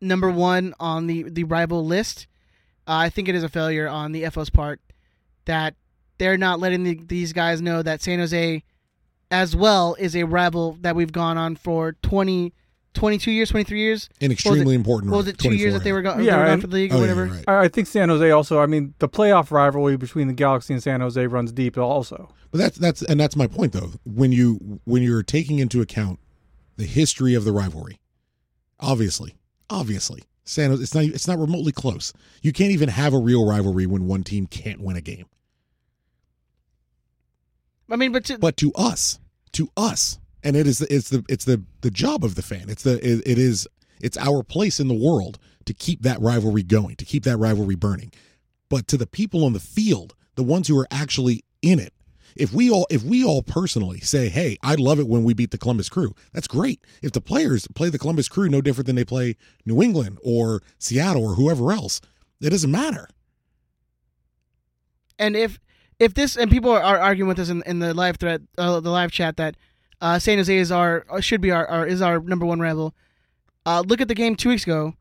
number 0.00 0.30
one 0.30 0.74
on 0.80 1.06
the 1.06 1.24
the 1.24 1.44
rival 1.44 1.84
list. 1.84 2.26
Uh, 2.88 2.94
I 2.94 3.10
think 3.10 3.28
it 3.28 3.34
is 3.34 3.42
a 3.42 3.48
failure 3.48 3.88
on 3.88 4.12
the 4.12 4.28
FO's 4.30 4.48
part 4.48 4.80
that 5.44 5.74
they're 6.18 6.36
not 6.36 6.60
letting 6.60 6.84
the, 6.84 7.00
these 7.06 7.32
guys 7.32 7.60
know 7.60 7.82
that 7.82 8.02
San 8.02 8.18
Jose, 8.18 8.62
as 9.30 9.56
well, 9.56 9.96
is 9.98 10.14
a 10.14 10.24
rival 10.24 10.78
that 10.80 10.96
we've 10.96 11.12
gone 11.12 11.36
on 11.36 11.56
for 11.56 11.92
20, 12.02 12.52
22 12.96 13.30
years, 13.30 13.48
twenty 13.50 13.62
three 13.64 13.80
years. 13.80 14.08
An 14.20 14.26
What 14.26 14.28
was 14.30 14.32
extremely 14.32 14.74
it- 14.74 14.78
important. 14.78 15.12
Was 15.12 15.28
it? 15.28 15.38
Two 15.38 15.54
years 15.54 15.72
that 15.74 15.84
they 15.84 15.92
were, 15.92 16.02
go- 16.02 16.16
Yeah, 16.16 16.16
they 16.16 16.22
were 16.24 16.44
gone 16.44 16.46
and- 16.54 16.60
for 16.62 16.66
the 16.66 16.74
league 16.74 16.92
Oh, 16.92 16.96
or 16.96 16.98
yeah, 16.98 17.02
whatever. 17.02 17.24
right. 17.26 17.44
I, 17.46 17.64
I 17.64 17.68
think 17.68 17.86
San 17.86 18.08
Jose 18.08 18.30
also. 18.30 18.58
I 18.60 18.66
mean, 18.66 18.94
the 18.98 19.08
playoff 19.08 19.50
rivalry 19.52 19.96
between 19.96 20.26
the 20.26 20.34
Galaxy 20.34 20.72
and 20.74 20.82
San 20.82 21.00
Jose 21.00 21.24
runs 21.26 21.52
deep. 21.52 21.78
Also, 21.78 22.28
But 22.50 22.58
that's 22.58 22.78
that's 22.78 23.02
and 23.02 23.20
that's 23.20 23.36
my 23.36 23.46
point 23.46 23.72
though. 23.72 23.92
When 24.04 24.32
you 24.32 24.80
when 24.84 25.02
you're 25.02 25.22
taking 25.22 25.58
into 25.60 25.80
account 25.80 26.18
the 26.76 26.84
history 26.86 27.34
of 27.34 27.44
the 27.44 27.52
rivalry, 27.52 28.00
obviously, 28.80 29.36
obviously, 29.70 30.22
San 30.44 30.70
Jose, 30.70 30.82
it's 30.82 30.94
not 30.94 31.04
it's 31.04 31.28
not 31.28 31.38
remotely 31.38 31.72
close. 31.72 32.12
You 32.42 32.52
can't 32.52 32.72
even 32.72 32.88
have 32.88 33.14
a 33.14 33.18
real 33.18 33.46
rivalry 33.48 33.86
when 33.86 34.06
one 34.06 34.22
team 34.24 34.46
can't 34.46 34.80
win 34.80 34.96
a 34.96 35.00
game. 35.00 35.26
I 37.90 37.96
mean, 37.96 38.12
but 38.12 38.24
to, 38.26 38.38
But 38.38 38.56
to 38.58 38.72
us, 38.74 39.20
to 39.52 39.68
us, 39.76 40.18
and 40.46 40.54
it 40.54 40.66
is 40.66 40.80
it's 40.82 41.10
the 41.10 41.24
it's 41.28 41.44
the 41.44 41.62
the 41.80 41.90
job 41.90 42.24
of 42.24 42.36
the 42.36 42.42
fan. 42.42 42.66
It's 42.68 42.84
the 42.84 42.94
it, 43.04 43.22
it 43.26 43.38
is 43.38 43.66
it's 44.00 44.16
our 44.16 44.44
place 44.44 44.78
in 44.78 44.86
the 44.86 44.94
world 44.94 45.38
to 45.64 45.74
keep 45.74 46.02
that 46.02 46.20
rivalry 46.20 46.62
going, 46.62 46.94
to 46.96 47.04
keep 47.04 47.24
that 47.24 47.36
rivalry 47.36 47.74
burning. 47.74 48.12
But 48.68 48.86
to 48.88 48.96
the 48.96 49.06
people 49.06 49.44
on 49.44 49.52
the 49.52 49.60
field, 49.60 50.14
the 50.36 50.44
ones 50.44 50.68
who 50.68 50.78
are 50.78 50.86
actually 50.90 51.42
in 51.62 51.80
it, 51.80 51.92
if 52.36 52.52
we 52.52 52.70
all 52.70 52.86
if 52.90 53.02
we 53.02 53.24
all 53.24 53.42
personally 53.42 53.98
say, 54.00 54.28
"Hey, 54.28 54.56
I 54.62 54.76
love 54.76 55.00
it 55.00 55.08
when 55.08 55.24
we 55.24 55.34
beat 55.34 55.50
the 55.50 55.58
Columbus 55.58 55.88
Crew," 55.88 56.14
that's 56.32 56.46
great. 56.46 56.80
If 57.02 57.10
the 57.10 57.20
players 57.20 57.66
play 57.74 57.88
the 57.90 57.98
Columbus 57.98 58.28
Crew 58.28 58.48
no 58.48 58.60
different 58.60 58.86
than 58.86 58.96
they 58.96 59.04
play 59.04 59.34
New 59.64 59.82
England 59.82 60.18
or 60.22 60.62
Seattle 60.78 61.24
or 61.24 61.34
whoever 61.34 61.72
else, 61.72 62.00
it 62.40 62.50
doesn't 62.50 62.70
matter. 62.70 63.08
and 65.18 65.34
if 65.34 65.58
if 65.98 66.14
this 66.14 66.36
and 66.36 66.50
people 66.50 66.70
are, 66.70 66.98
arguing 66.98 67.28
with 67.28 67.38
us 67.38 67.48
in, 67.48 67.62
in 67.64 67.78
the 67.78 67.94
live 67.94 68.18
thread, 68.18 68.46
uh, 68.58 68.80
the 68.80 68.90
live 68.90 69.10
chat 69.10 69.38
that 69.38 69.56
uh, 70.00 70.18
San 70.18 70.38
Jose 70.38 70.54
is 70.56 70.70
our 70.72 71.04
uh, 71.10 71.20
should 71.20 71.40
be 71.40 71.50
our, 71.50 71.66
our 71.66 71.86
is 71.86 72.00
our 72.02 72.20
number 72.20 72.44
one 72.46 72.60
rival. 72.60 72.94
Uh, 73.64 73.82
look 73.86 74.00
at 74.00 74.08
the 74.08 74.14
game 74.14 74.36
two 74.36 74.50
weeks 74.50 74.62
ago. 74.64 74.94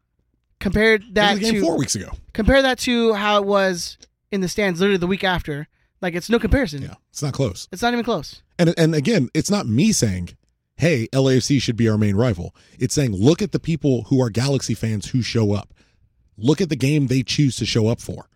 Compare 0.59 0.97
That 0.99 1.13
that 1.13 1.33
the 1.35 1.39
game 1.41 1.53
to 1.55 1.61
four 1.61 1.77
weeks 1.77 1.95
ago. 1.95 2.11
compare 2.33 2.61
that 2.61 2.79
to 2.79 3.13
how 3.13 3.37
it 3.37 3.45
was 3.45 3.97
in 4.31 4.41
the 4.41 4.47
stands 4.47 4.79
literally 4.79 4.97
the 4.97 5.07
week 5.07 5.23
after. 5.23 5.67
Like 6.01 6.13
it's 6.15 6.29
no 6.29 6.39
comparison. 6.39 6.81
Yeah, 6.81 6.95
it's 7.09 7.21
not 7.21 7.33
close. 7.33 7.67
It's 7.71 7.81
not 7.81 7.93
even 7.93 8.05
close. 8.05 8.41
And 8.59 8.73
and 8.77 8.95
again, 8.95 9.29
it's 9.33 9.49
not 9.51 9.67
me 9.67 9.91
saying, 9.91 10.29
"Hey, 10.77 11.07
LAFC 11.13 11.61
should 11.61 11.75
be 11.75 11.89
our 11.89 11.97
main 11.97 12.15
rival." 12.15 12.55
It's 12.79 12.93
saying, 12.95 13.13
"Look 13.13 13.41
at 13.41 13.51
the 13.51 13.59
people 13.59 14.03
who 14.03 14.21
are 14.21 14.29
Galaxy 14.29 14.73
fans 14.73 15.09
who 15.09 15.21
show 15.21 15.51
up. 15.53 15.73
Look 16.37 16.61
at 16.61 16.69
the 16.69 16.75
game 16.75 17.07
they 17.07 17.23
choose 17.23 17.55
to 17.57 17.65
show 17.65 17.87
up 17.87 17.99
for." 18.01 18.29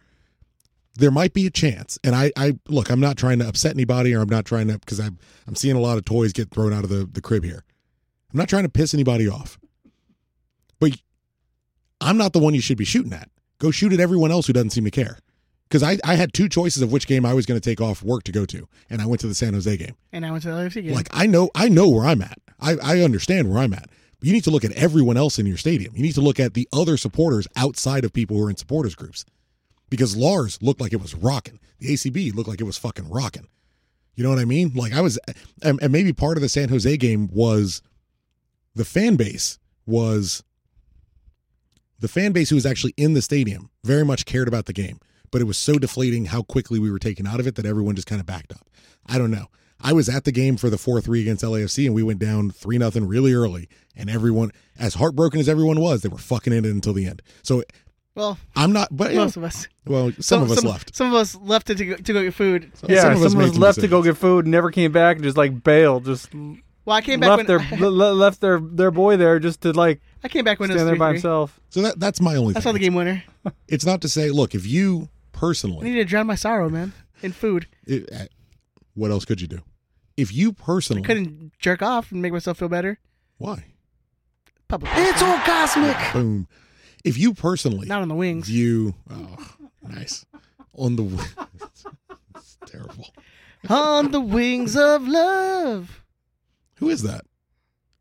There 0.96 1.12
might 1.12 1.34
be 1.34 1.46
a 1.46 1.50
chance, 1.50 1.98
and 2.04 2.16
I, 2.16 2.32
I 2.36 2.58
look. 2.68 2.90
I'm 2.90 3.00
not 3.00 3.18
trying 3.18 3.40
to 3.40 3.48
upset 3.48 3.74
anybody, 3.74 4.14
or 4.14 4.22
I'm 4.22 4.30
not 4.30 4.46
trying 4.46 4.68
to 4.68 4.80
because 4.80 5.00
I'm 5.00 5.18
I'm 5.48 5.56
seeing 5.56 5.76
a 5.76 5.80
lot 5.80 5.98
of 5.98 6.06
toys 6.06 6.34
get 6.34 6.52
thrown 6.52 6.74
out 6.74 6.84
of 6.84 6.90
the 6.90 7.08
the 7.10 7.22
crib 7.22 7.44
here. 7.44 7.64
I'm 8.34 8.38
not 8.38 8.50
trying 8.50 8.64
to 8.64 8.70
piss 8.70 8.94
anybody 8.94 9.28
off, 9.28 9.58
but 10.80 10.92
I'm 12.02 12.18
not 12.18 12.34
the 12.34 12.40
one 12.40 12.54
you 12.54 12.62
should 12.62 12.78
be 12.78 12.86
shooting 12.86 13.14
at. 13.14 13.30
Go 13.60 13.72
shoot 13.72 13.94
at 13.94 14.00
everyone 14.00 14.32
else 14.32 14.48
who 14.48 14.54
doesn't 14.54 14.72
seem 14.72 14.86
to 14.86 14.92
care. 14.92 15.20
Because 15.70 15.84
I, 15.84 16.00
I 16.04 16.16
had 16.16 16.34
two 16.34 16.50
choices 16.50 16.82
of 16.82 16.92
which 16.92 17.06
game 17.06 17.26
I 17.26 17.34
was 17.34 17.46
going 17.46 17.60
to 17.60 17.70
take 17.70 17.80
off 17.80 18.02
work 18.02 18.24
to 18.24 18.32
go 18.32 18.44
to, 18.46 18.68
and 18.90 19.02
I 19.02 19.06
went 19.06 19.22
to 19.22 19.28
the 19.28 19.36
San 19.36 19.54
Jose 19.54 19.78
game. 19.78 19.96
And 20.12 20.26
I 20.26 20.32
went 20.32 20.42
to 20.44 20.50
the 20.50 20.56
LAFC 20.56 20.84
game. 20.84 20.94
Like 20.94 21.10
I 21.12 21.28
know 21.28 21.52
I 21.54 21.70
know 21.70 21.88
where 21.90 22.06
I'm 22.06 22.22
at. 22.24 22.40
I, 22.60 22.76
I 22.84 23.02
understand 23.02 23.50
where 23.50 23.60
I'm 23.60 23.74
at. 23.74 23.88
But 24.20 24.28
you 24.28 24.34
need 24.34 24.44
to 24.46 24.52
look 24.52 24.66
at 24.66 24.72
everyone 24.72 25.16
else 25.16 25.38
in 25.40 25.46
your 25.46 25.58
stadium. 25.58 25.96
You 25.96 26.02
need 26.02 26.16
to 26.16 26.22
look 26.22 26.40
at 26.40 26.56
the 26.56 26.68
other 26.74 26.98
supporters 26.98 27.48
outside 27.56 28.04
of 28.04 28.12
people 28.12 28.36
who 28.36 28.46
are 28.46 28.50
in 28.50 28.58
supporters 28.58 28.96
groups. 28.96 29.24
Because 29.90 30.16
Lars 30.16 30.62
looked 30.62 30.82
like 30.82 30.94
it 30.94 31.02
was 31.02 31.16
rocking. 31.16 31.60
The 31.80 31.94
ACB 31.94 32.36
looked 32.36 32.50
like 32.50 32.62
it 32.62 32.66
was 32.66 32.78
fucking 32.78 33.10
rocking. 33.10 33.48
You 34.16 34.24
know 34.24 34.30
what 34.30 34.40
I 34.40 34.46
mean? 34.46 34.74
Like 34.76 34.94
I 34.94 35.02
was 35.02 35.18
and, 35.64 35.82
and 35.82 35.92
maybe 35.92 36.12
part 36.12 36.38
of 36.38 36.42
the 36.42 36.50
San 36.50 36.70
Jose 36.70 36.98
game 36.98 37.30
was 37.32 37.82
the 38.76 38.86
fan 38.86 39.16
base 39.16 39.60
was 39.86 40.44
the 42.00 42.08
fan 42.08 42.32
base 42.32 42.50
who 42.50 42.56
was 42.56 42.66
actually 42.66 42.94
in 42.98 43.14
the 43.14 43.22
stadium 43.22 43.70
very 43.84 44.04
much 44.06 44.26
cared 44.26 44.48
about 44.48 44.66
the 44.66 44.74
game, 44.74 45.00
but 45.32 45.42
it 45.42 45.46
was 45.46 45.58
so 45.58 45.80
deflating 45.80 46.26
how 46.26 46.42
quickly 46.42 46.80
we 46.80 46.92
were 46.92 47.00
taken 47.00 47.26
out 47.28 47.40
of 47.40 47.48
it 47.48 47.56
that 47.56 47.66
everyone 47.66 47.96
just 47.96 48.08
kind 48.08 48.20
of 48.20 48.28
backed 48.28 48.52
up. 48.52 48.70
I 49.06 49.18
don't 49.18 49.32
know. 49.32 49.48
I 49.82 49.94
was 49.94 50.10
at 50.10 50.26
the 50.26 50.32
game 50.32 50.58
for 50.58 50.70
the 50.70 50.78
4-3 50.78 51.22
against 51.22 51.44
LAFC 51.44 51.86
and 51.86 51.96
we 51.96 52.04
went 52.04 52.20
down 52.20 52.52
3 52.52 52.78
nothing 52.78 53.08
really 53.08 53.34
early 53.34 53.70
and 53.96 54.10
everyone 54.10 54.52
as 54.78 54.96
heartbroken 54.96 55.40
as 55.40 55.48
everyone 55.48 55.80
was, 55.80 56.02
they 56.02 56.10
were 56.10 56.18
fucking 56.18 56.52
in 56.52 56.66
it 56.66 56.72
until 56.72 56.94
the 56.94 57.06
end. 57.06 57.22
So 57.42 57.64
well, 58.20 58.38
I'm 58.56 58.72
not 58.74 58.90
but 58.92 59.12
you 59.12 59.16
know, 59.18 59.24
most 59.24 59.38
of 59.38 59.44
us. 59.44 59.68
well, 59.86 60.12
some 60.20 60.44
of 60.44 60.52
us 60.52 60.64
left. 60.64 60.96
Some 60.96 61.08
of 61.08 61.14
us 61.14 61.36
left 61.36 61.70
it 61.70 61.76
to 61.80 61.86
go, 61.86 61.96
to 61.96 62.14
go 62.14 62.22
get 62.24 62.34
food. 62.34 62.72
yeah, 62.88 63.02
some 63.02 63.14
of 63.14 63.18
us 63.24 63.32
someone 63.32 63.38
made 63.38 63.44
was 63.46 63.54
some 63.54 63.62
left 63.62 63.80
to 63.82 63.88
go 63.88 64.04
get 64.04 64.18
food, 64.18 64.46
and 64.46 64.52
never 64.52 64.70
came 64.72 64.92
back, 64.92 65.16
and 65.18 65.24
just 65.24 65.38
like 65.38 65.64
bailed, 65.64 66.06
just 66.06 66.34
Well, 66.34 66.96
I 66.98 67.02
came 67.02 67.20
back 67.20 67.30
left 67.30 67.48
when 67.50 67.80
their 67.80 67.80
le- 67.90 68.14
left 68.14 68.42
their 68.42 68.60
their 68.60 68.92
boy 68.92 69.18
there 69.18 69.40
just 69.40 69.62
to 69.62 69.72
like 69.74 70.02
I 70.24 70.28
came 70.28 70.44
back 70.46 70.60
when 70.60 70.70
it 70.70 70.74
stand 70.74 70.90
was 70.90 70.92
there 70.92 71.00
by 71.00 71.14
himself. 71.14 71.60
So 71.70 71.82
that 71.82 72.00
that's 72.00 72.20
my 72.22 72.36
only 72.36 72.52
I 72.52 72.54
thing. 72.56 72.62
saw 72.62 72.72
the 72.74 72.80
game 72.80 72.94
winner. 72.96 73.24
It's 73.68 73.86
not 73.86 74.02
to 74.02 74.10
say, 74.10 74.30
look, 74.32 74.54
if 74.54 74.66
you 74.68 75.08
personally, 75.32 75.76
I 75.78 75.80
personally, 75.80 75.90
need 75.92 75.96
to 75.98 76.06
drown 76.06 76.28
my 76.28 76.36
sorrow, 76.36 76.70
man, 76.70 76.92
in 77.22 77.32
food. 77.32 77.68
it, 77.88 78.10
uh, 78.14 78.26
what 78.96 79.12
else 79.12 79.24
could 79.26 79.40
you 79.40 79.48
do? 79.48 79.60
If 80.18 80.34
you 80.34 80.52
personally, 80.52 81.02
Couldn't 81.04 81.54
jerk 81.58 81.82
off 81.82 82.12
and 82.12 82.22
make 82.22 82.34
myself 82.34 82.58
feel 82.58 82.68
better. 82.68 83.00
why? 83.38 83.64
Public. 84.68 84.92
It's 84.96 85.22
orgasmic. 85.24 86.14
Boom. 86.14 86.48
If 87.04 87.18
you 87.18 87.34
personally 87.34 87.88
Not 87.88 88.02
on 88.02 88.08
the 88.10 88.16
wings. 88.16 88.48
view, 88.48 88.96
oh, 89.10 89.38
nice 89.82 90.26
on 90.78 90.96
the. 90.96 91.04
wi- 91.04 91.28
it's 92.36 92.58
terrible. 92.66 93.08
on 93.70 94.12
the 94.12 94.22
wings 94.22 94.76
of 94.76 95.08
love. 95.08 96.04
Who 96.76 96.90
is 96.90 97.02
that? 97.04 97.26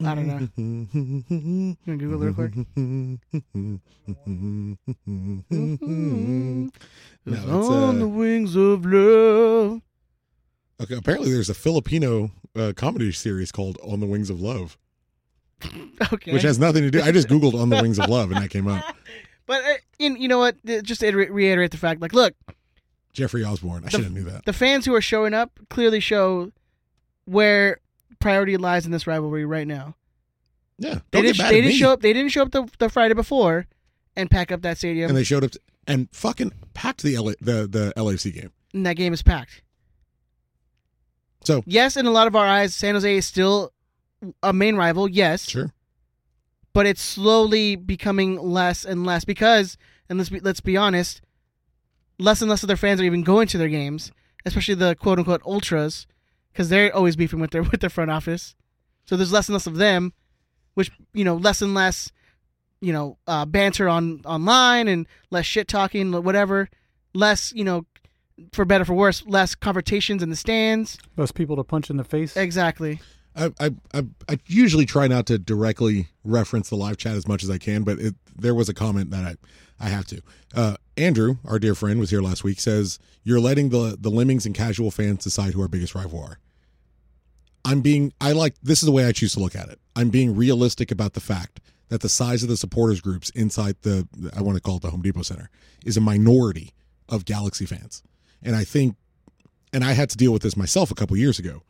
I 0.04 0.14
don't 0.14 0.26
know. 0.28 0.48
You 0.56 1.76
wanna 1.86 1.98
Google 1.98 2.22
it 2.22 2.26
real 2.26 2.34
quick? 2.34 2.54
No, 7.24 7.34
it's, 7.34 7.46
on 7.68 7.96
uh, 7.96 7.98
the 7.98 8.08
wings 8.08 8.54
of 8.56 8.84
love. 8.86 9.80
Okay, 10.80 10.94
apparently 10.94 11.32
there's 11.32 11.50
a 11.50 11.54
Filipino 11.54 12.30
uh, 12.54 12.72
comedy 12.76 13.10
series 13.10 13.50
called 13.50 13.76
On 13.82 13.98
the 13.98 14.06
Wings 14.06 14.30
of 14.30 14.40
Love, 14.40 14.78
Okay. 16.12 16.32
which 16.32 16.42
has 16.42 16.58
nothing 16.58 16.82
to 16.82 16.90
do. 16.90 17.02
I 17.02 17.10
just 17.12 17.28
googled 17.28 17.54
On 17.60 17.68
the 17.68 17.76
Wings 17.82 17.98
of 17.98 18.08
Love 18.08 18.30
and 18.30 18.40
that 18.42 18.50
came 18.50 18.68
up. 18.68 18.84
but 19.46 19.64
uh, 19.64 19.74
you, 19.98 20.16
you 20.16 20.28
know 20.28 20.38
what? 20.38 20.56
Just 20.82 21.00
to 21.00 21.10
reiterate 21.14 21.70
the 21.72 21.76
fact, 21.76 22.00
like, 22.00 22.12
look, 22.12 22.34
Jeffrey 23.12 23.42
Osborne. 23.44 23.84
I 23.84 23.88
should 23.88 24.04
have 24.04 24.12
knew 24.12 24.22
that. 24.24 24.44
the 24.44 24.52
fans 24.52 24.84
who 24.86 24.94
are 24.94 25.00
showing 25.00 25.34
up 25.34 25.58
clearly 25.70 25.98
show 26.00 26.52
where 27.24 27.80
priority 28.20 28.56
lies 28.56 28.86
in 28.86 28.92
this 28.92 29.06
rivalry 29.06 29.44
right 29.44 29.66
now. 29.66 29.96
Yeah, 30.78 31.00
They 31.10 31.22
didn't. 31.22 31.38
They 31.38 31.60
didn't 31.60 31.76
show 31.76 31.90
up. 31.92 32.00
They 32.02 32.12
didn't 32.12 32.30
show 32.30 32.42
up 32.42 32.52
the, 32.52 32.68
the 32.78 32.88
Friday 32.88 33.14
before, 33.14 33.66
and 34.14 34.30
pack 34.30 34.52
up 34.52 34.62
that 34.62 34.78
stadium. 34.78 35.08
and 35.08 35.16
they 35.16 35.24
showed 35.24 35.42
up 35.42 35.50
to, 35.50 35.60
and 35.88 36.08
fucking 36.12 36.52
packed 36.74 37.02
the 37.02 37.18
LA, 37.18 37.32
the 37.40 37.66
the 37.66 37.92
LAFC 37.96 38.32
game. 38.32 38.52
and 38.72 38.86
that 38.86 38.94
game 38.94 39.12
is 39.12 39.22
packed. 39.22 39.62
So 41.42 41.62
Yes, 41.66 41.96
in 41.96 42.06
a 42.06 42.10
lot 42.12 42.26
of 42.28 42.36
our 42.36 42.46
eyes, 42.46 42.74
San 42.76 42.94
Jose 42.94 43.16
is 43.16 43.26
still 43.26 43.72
a 44.42 44.52
main 44.52 44.76
rival. 44.76 45.08
Yes, 45.08 45.48
sure, 45.48 45.72
but 46.72 46.86
it's 46.86 47.02
slowly 47.02 47.76
becoming 47.76 48.36
less 48.36 48.84
and 48.84 49.04
less 49.04 49.24
because, 49.24 49.76
and 50.08 50.18
let's 50.18 50.30
be, 50.30 50.40
let's 50.40 50.60
be 50.60 50.76
honest, 50.76 51.20
less 52.18 52.40
and 52.40 52.50
less 52.50 52.62
of 52.62 52.68
their 52.68 52.76
fans 52.76 53.00
are 53.00 53.04
even 53.04 53.22
going 53.22 53.48
to 53.48 53.58
their 53.58 53.68
games, 53.68 54.12
especially 54.44 54.74
the 54.74 54.94
quote 54.94 55.18
unquote 55.18 55.42
ultras, 55.44 56.06
because 56.52 56.68
they're 56.68 56.94
always 56.94 57.16
beefing 57.16 57.40
with 57.40 57.50
their 57.50 57.62
with 57.70 57.80
their 57.80 57.90
front 57.90 58.10
office. 58.10 58.54
So 59.06 59.16
there's 59.16 59.32
less 59.32 59.48
and 59.48 59.54
less 59.54 59.66
of 59.66 59.76
them, 59.76 60.12
which 60.74 60.90
you 61.14 61.24
know 61.24 61.36
less 61.36 61.62
and 61.62 61.74
less, 61.74 62.12
you 62.80 62.92
know, 62.92 63.18
uh, 63.26 63.44
banter 63.46 63.88
on 63.88 64.20
online 64.24 64.88
and 64.88 65.06
less 65.30 65.46
shit 65.46 65.68
talking, 65.68 66.12
whatever. 66.12 66.68
Less, 67.14 67.52
you 67.54 67.64
know, 67.64 67.86
for 68.52 68.64
better 68.64 68.84
for 68.84 68.94
worse, 68.94 69.24
less 69.26 69.54
confrontations 69.54 70.22
in 70.22 70.30
the 70.30 70.36
stands. 70.36 70.98
less 71.16 71.32
people 71.32 71.56
to 71.56 71.64
punch 71.64 71.90
in 71.90 71.96
the 71.96 72.04
face. 72.04 72.36
Exactly. 72.36 73.00
I, 73.36 73.70
I 73.94 74.04
I 74.28 74.38
usually 74.46 74.86
try 74.86 75.06
not 75.06 75.26
to 75.26 75.38
directly 75.38 76.08
reference 76.24 76.68
the 76.68 76.76
live 76.76 76.96
chat 76.96 77.14
as 77.14 77.28
much 77.28 77.42
as 77.42 77.50
I 77.50 77.58
can, 77.58 77.84
but 77.84 77.98
it, 77.98 78.14
there 78.36 78.54
was 78.54 78.68
a 78.68 78.74
comment 78.74 79.10
that 79.10 79.24
I 79.24 79.36
I 79.80 79.88
have 79.90 80.06
to. 80.06 80.22
Uh, 80.54 80.76
Andrew, 80.96 81.36
our 81.44 81.58
dear 81.58 81.74
friend, 81.74 82.00
was 82.00 82.10
here 82.10 82.20
last 82.20 82.42
week. 82.42 82.60
Says 82.60 82.98
you're 83.22 83.40
letting 83.40 83.68
the 83.68 83.96
the 83.98 84.10
lemmings 84.10 84.46
and 84.46 84.54
casual 84.54 84.90
fans 84.90 85.24
decide 85.24 85.54
who 85.54 85.62
our 85.62 85.68
biggest 85.68 85.94
rival 85.94 86.20
are. 86.22 86.38
I'm 87.64 87.80
being 87.80 88.12
I 88.20 88.32
like 88.32 88.54
this 88.62 88.82
is 88.82 88.86
the 88.86 88.92
way 88.92 89.04
I 89.06 89.12
choose 89.12 89.34
to 89.34 89.40
look 89.40 89.54
at 89.54 89.68
it. 89.68 89.78
I'm 89.94 90.10
being 90.10 90.34
realistic 90.34 90.90
about 90.90 91.12
the 91.12 91.20
fact 91.20 91.60
that 91.88 92.00
the 92.00 92.08
size 92.08 92.42
of 92.42 92.48
the 92.48 92.56
supporters 92.56 93.00
groups 93.00 93.30
inside 93.30 93.76
the 93.82 94.08
I 94.36 94.42
want 94.42 94.56
to 94.56 94.62
call 94.62 94.76
it 94.76 94.82
the 94.82 94.90
Home 94.90 95.02
Depot 95.02 95.22
Center 95.22 95.50
is 95.84 95.96
a 95.96 96.00
minority 96.00 96.72
of 97.08 97.24
Galaxy 97.24 97.66
fans. 97.66 98.02
And 98.42 98.56
I 98.56 98.64
think 98.64 98.96
and 99.72 99.84
I 99.84 99.92
had 99.92 100.10
to 100.10 100.16
deal 100.16 100.32
with 100.32 100.42
this 100.42 100.56
myself 100.56 100.90
a 100.90 100.94
couple 100.94 101.16
years 101.16 101.38
ago. 101.38 101.62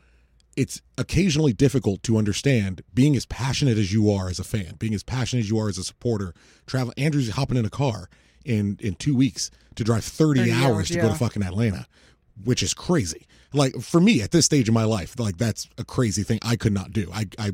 It's 0.58 0.82
occasionally 0.96 1.52
difficult 1.52 2.02
to 2.02 2.18
understand 2.18 2.82
being 2.92 3.14
as 3.14 3.24
passionate 3.26 3.78
as 3.78 3.92
you 3.92 4.10
are 4.10 4.28
as 4.28 4.40
a 4.40 4.44
fan, 4.44 4.74
being 4.76 4.92
as 4.92 5.04
passionate 5.04 5.42
as 5.42 5.50
you 5.50 5.56
are 5.60 5.68
as 5.68 5.78
a 5.78 5.84
supporter. 5.84 6.34
Travel 6.66 6.92
Andrew's 6.96 7.30
hopping 7.30 7.56
in 7.56 7.64
a 7.64 7.70
car 7.70 8.08
in 8.44 8.76
in 8.80 8.94
2 8.94 9.14
weeks 9.14 9.52
to 9.76 9.84
drive 9.84 10.04
30, 10.04 10.40
30 10.40 10.50
hours, 10.50 10.62
hours, 10.64 10.88
to 10.88 11.00
go 11.00 11.08
to 11.08 11.14
fucking 11.14 11.44
Atlanta, 11.44 11.86
which 12.42 12.64
is 12.64 12.74
crazy. 12.74 13.28
Like 13.52 13.76
for 13.76 14.00
me 14.00 14.20
at 14.20 14.32
this 14.32 14.46
stage 14.46 14.68
of 14.68 14.74
my 14.74 14.82
life, 14.82 15.14
like 15.20 15.36
that's 15.36 15.68
a 15.78 15.84
crazy 15.84 16.24
thing 16.24 16.40
I 16.42 16.56
could 16.56 16.72
not 16.72 16.92
do. 16.92 17.08
I 17.14 17.26
I 17.38 17.52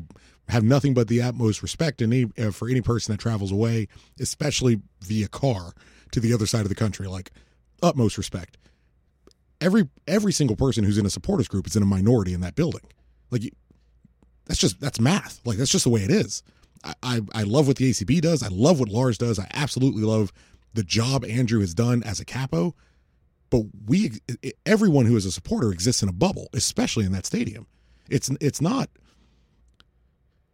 have 0.49 0.63
nothing 0.63 0.95
but 0.95 1.07
the 1.07 1.21
utmost 1.21 1.61
respect 1.61 2.01
any, 2.01 2.25
uh, 2.39 2.49
for 2.49 2.67
any 2.67 2.81
person 2.81 3.11
that 3.13 3.21
travels 3.21 3.51
away, 3.51 3.87
especially 4.19 4.81
via 5.01 5.27
car 5.27 5.73
to 6.09 6.19
the 6.19 6.33
other 6.33 6.47
side 6.47 6.61
of 6.61 6.69
the 6.69 6.75
country. 6.75 7.05
Like 7.07 7.31
utmost 7.83 8.17
respect. 8.17 8.57
Every 9.61 9.89
every 10.07 10.33
single 10.33 10.55
person 10.55 10.83
who's 10.83 10.97
in 10.97 11.05
a 11.05 11.11
supporters 11.11 11.47
group 11.47 11.67
is 11.67 11.75
in 11.75 11.83
a 11.83 11.85
minority 11.85 12.33
in 12.33 12.41
that 12.41 12.55
building. 12.55 12.81
Like 13.35 13.43
you, 13.43 13.51
that's 14.45 14.61
just 14.61 14.79
that's 14.79 14.97
math. 14.97 15.41
Like 15.43 15.57
that's 15.57 15.69
just 15.69 15.83
the 15.83 15.89
way 15.89 16.03
it 16.03 16.09
is. 16.09 16.41
I, 16.85 16.93
I 17.03 17.21
I 17.33 17.43
love 17.43 17.67
what 17.67 17.75
the 17.75 17.91
ACB 17.91 18.21
does. 18.21 18.41
I 18.41 18.47
love 18.47 18.79
what 18.79 18.87
Lars 18.87 19.17
does. 19.17 19.39
I 19.39 19.49
absolutely 19.53 20.03
love 20.03 20.31
the 20.73 20.83
job 20.83 21.25
Andrew 21.25 21.59
has 21.59 21.73
done 21.73 22.01
as 22.03 22.21
a 22.21 22.25
capo. 22.25 22.73
But 23.49 23.63
we 23.85 24.13
everyone 24.65 25.05
who 25.05 25.17
is 25.17 25.25
a 25.25 25.33
supporter 25.33 25.73
exists 25.73 26.01
in 26.01 26.07
a 26.07 26.13
bubble, 26.13 26.47
especially 26.53 27.03
in 27.03 27.11
that 27.11 27.25
stadium. 27.25 27.67
It's 28.09 28.29
it's 28.39 28.61
not 28.61 28.89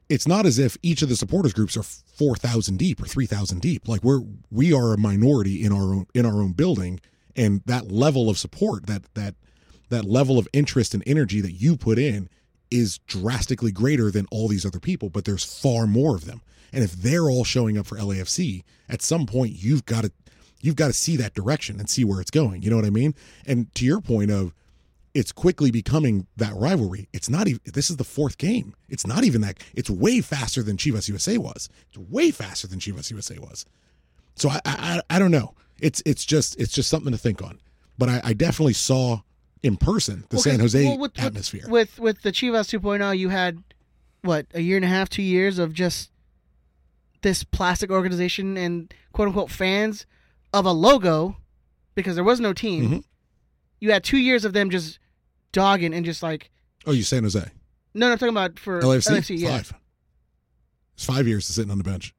it's 0.10 0.28
not 0.28 0.48
as 0.48 0.58
if 0.58 0.76
each 0.82 1.04
of 1.04 1.10
the 1.10 1.16
supporters 1.16 1.54
groups 1.54 1.78
are 1.78 1.84
4000 1.84 2.78
deep 2.78 3.00
or 3.00 3.06
3000 3.06 3.62
deep. 3.62 3.88
Like 3.88 4.04
we're 4.04 4.22
we 4.50 4.74
are 4.74 4.92
a 4.92 4.98
minority 4.98 5.64
in 5.64 5.72
our 5.72 5.94
own 5.94 6.08
in 6.16 6.26
our 6.26 6.42
own 6.42 6.54
building 6.54 7.00
and 7.36 7.62
that 7.68 7.92
level 7.92 8.28
of 8.28 8.40
support, 8.40 8.88
that 8.88 9.04
that 9.14 9.36
that 9.90 10.06
level 10.06 10.40
of 10.40 10.48
interest 10.54 10.94
and 10.96 11.04
energy 11.06 11.42
that 11.42 11.52
you 11.52 11.78
put 11.78 12.00
in 12.00 12.30
is 12.72 13.00
drastically 13.00 13.72
greater 13.72 14.10
than 14.10 14.26
all 14.32 14.48
these 14.48 14.66
other 14.66 14.80
people, 14.80 15.10
but 15.10 15.26
there's 15.26 15.44
far 15.44 15.86
more 15.86 16.16
of 16.16 16.26
them. 16.26 16.42
And 16.74 16.84
if 16.84 16.94
they're 16.94 17.30
all 17.30 17.44
showing 17.44 17.78
up 17.78 17.86
for 17.86 17.98
LAFC, 17.98 18.64
at 18.90 19.02
some 19.02 19.26
point 19.26 19.52
you've 19.62 19.86
got 19.86 20.06
to 20.06 20.12
you've 20.62 20.76
got 20.76 20.88
to 20.88 20.94
see 20.94 21.18
that 21.18 21.34
direction 21.34 21.80
and 21.80 21.90
see 21.90 22.06
where 22.06 22.22
it's 22.22 22.32
going. 22.32 22.62
You 22.62 22.70
know 22.70 22.76
what 22.78 22.86
I 22.86 22.92
mean? 22.92 23.14
And 23.46 23.74
to 23.76 23.86
your 23.86 24.00
point 24.00 24.32
of 24.32 24.54
it's 25.14 25.32
quickly 25.32 25.72
becoming 25.72 26.28
that 26.38 26.54
rivalry. 26.56 27.10
It's 27.12 27.30
not 27.30 27.48
even 27.48 27.60
this 27.66 27.90
is 27.90 27.98
the 27.98 28.06
fourth 28.06 28.38
game. 28.38 28.74
It's 28.88 29.06
not 29.06 29.24
even 29.26 29.42
that 29.42 29.58
it's 29.74 29.90
way 29.90 30.22
faster 30.22 30.64
than 30.64 30.78
Chivas 30.78 31.10
USA 31.10 31.38
was. 31.38 31.68
It's 31.90 31.98
way 31.98 32.32
faster 32.32 32.68
than 32.68 32.80
Chivas 32.80 33.12
USA 33.12 33.38
was. 33.38 33.66
So 34.36 34.50
I 34.50 34.62
I, 34.66 35.02
I 35.10 35.20
don't 35.20 35.32
know. 35.32 35.54
It's 35.80 36.02
it's 36.06 36.24
just 36.24 36.58
it's 36.60 36.72
just 36.72 36.90
something 36.90 37.12
to 37.12 37.18
think 37.18 37.42
on. 37.42 37.60
But 37.98 38.10
I, 38.10 38.22
I 38.24 38.34
definitely 38.34 38.74
saw 38.74 39.22
in 39.64 39.78
person 39.78 40.26
the 40.30 40.38
Well, 40.38 40.44
San 40.44 40.60
Jose 40.60 40.84
well, 40.84 40.98
with, 40.98 41.20
atmosphere. 41.20 41.66
With, 41.68 42.00
with 42.00 42.22
the 42.22 42.32
Chivas 42.32 42.78
2.0, 42.80 43.18
you 43.18 43.30
had 43.30 43.64
what 44.24 44.48
a 44.54 44.62
year 44.62 44.76
and 44.76 44.86
a 44.86 44.88
half, 44.88 45.10
two 45.10 45.22
years 45.22 45.60
of 45.60 45.74
just 45.74 46.12
this 47.22 47.44
plastic 47.44 47.92
organization 47.92 48.58
and 48.58 48.94
quote 49.14 49.28
unquote 49.28 49.52
fans 49.52 50.06
of 50.54 50.66
a 50.66 50.72
logo 50.72 51.38
because 51.96 52.16
there 52.16 52.24
was 52.24 52.40
no 52.40 52.54
team. 52.54 52.90
Mhm. 52.90 53.04
You 53.80 53.92
had 53.92 54.04
two 54.04 54.18
years 54.18 54.46
of 54.46 54.54
them 54.54 54.70
just 54.70 55.00
dogging 55.52 55.94
and 55.94 56.06
just 56.06 56.24
like 56.24 56.52
oh, 56.86 56.92
you 56.92 57.04
San 57.04 57.24
Jose. 57.24 57.40
no, 57.94 58.08
no, 58.08 58.12
I'm 58.14 58.18
talking 58.18 58.34
about 58.34 58.58
for 58.60 58.82
LAFC? 58.82 59.12
LAFC 59.12 59.40
yeah, 59.40 59.58
Five. 59.58 59.74
It's 60.96 61.06
five 61.06 61.28
years 61.28 61.46
to 61.48 61.54
sitting 61.54 61.72
on 61.72 61.78
the 61.78 61.84
bench. 61.84 62.14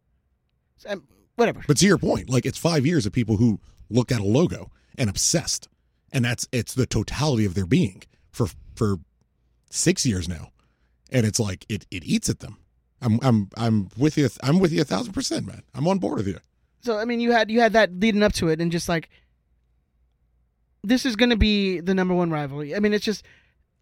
Um, 0.86 1.04
whatever. 1.36 1.62
But 1.66 1.76
to 1.78 1.86
your 1.86 1.98
point, 1.98 2.28
like 2.28 2.46
it's 2.46 2.58
five 2.58 2.84
years 2.84 3.06
of 3.06 3.12
people 3.12 3.36
who 3.36 3.60
look 3.90 4.10
at 4.10 4.20
a 4.20 4.24
logo 4.24 4.70
and 4.98 5.08
obsessed, 5.08 5.68
and 6.12 6.24
that's 6.24 6.46
it's 6.52 6.74
the 6.74 6.86
totality 6.86 7.44
of 7.44 7.54
their 7.54 7.66
being 7.66 8.02
for 8.30 8.46
for 8.74 8.96
six 9.70 10.04
years 10.06 10.28
now, 10.28 10.50
and 11.10 11.26
it's 11.26 11.40
like 11.40 11.64
it 11.68 11.86
it 11.90 12.04
eats 12.04 12.28
at 12.28 12.40
them. 12.40 12.58
I'm 13.00 13.18
I'm 13.22 13.48
I'm 13.56 13.88
with 13.96 14.16
you. 14.16 14.28
I'm 14.42 14.58
with 14.60 14.72
you 14.72 14.80
a 14.82 14.84
thousand 14.84 15.12
percent, 15.12 15.46
man. 15.46 15.62
I'm 15.74 15.88
on 15.88 15.98
board 15.98 16.18
with 16.18 16.28
you. 16.28 16.38
So 16.82 16.98
I 16.98 17.04
mean, 17.04 17.20
you 17.20 17.32
had 17.32 17.50
you 17.50 17.60
had 17.60 17.72
that 17.74 17.92
leading 17.98 18.22
up 18.22 18.32
to 18.34 18.48
it, 18.48 18.60
and 18.60 18.70
just 18.70 18.88
like 18.88 19.08
this 20.84 21.06
is 21.06 21.16
going 21.16 21.30
to 21.30 21.36
be 21.36 21.80
the 21.80 21.94
number 21.94 22.14
one 22.14 22.30
rivalry. 22.30 22.74
I 22.74 22.80
mean, 22.80 22.92
it's 22.92 23.04
just 23.04 23.24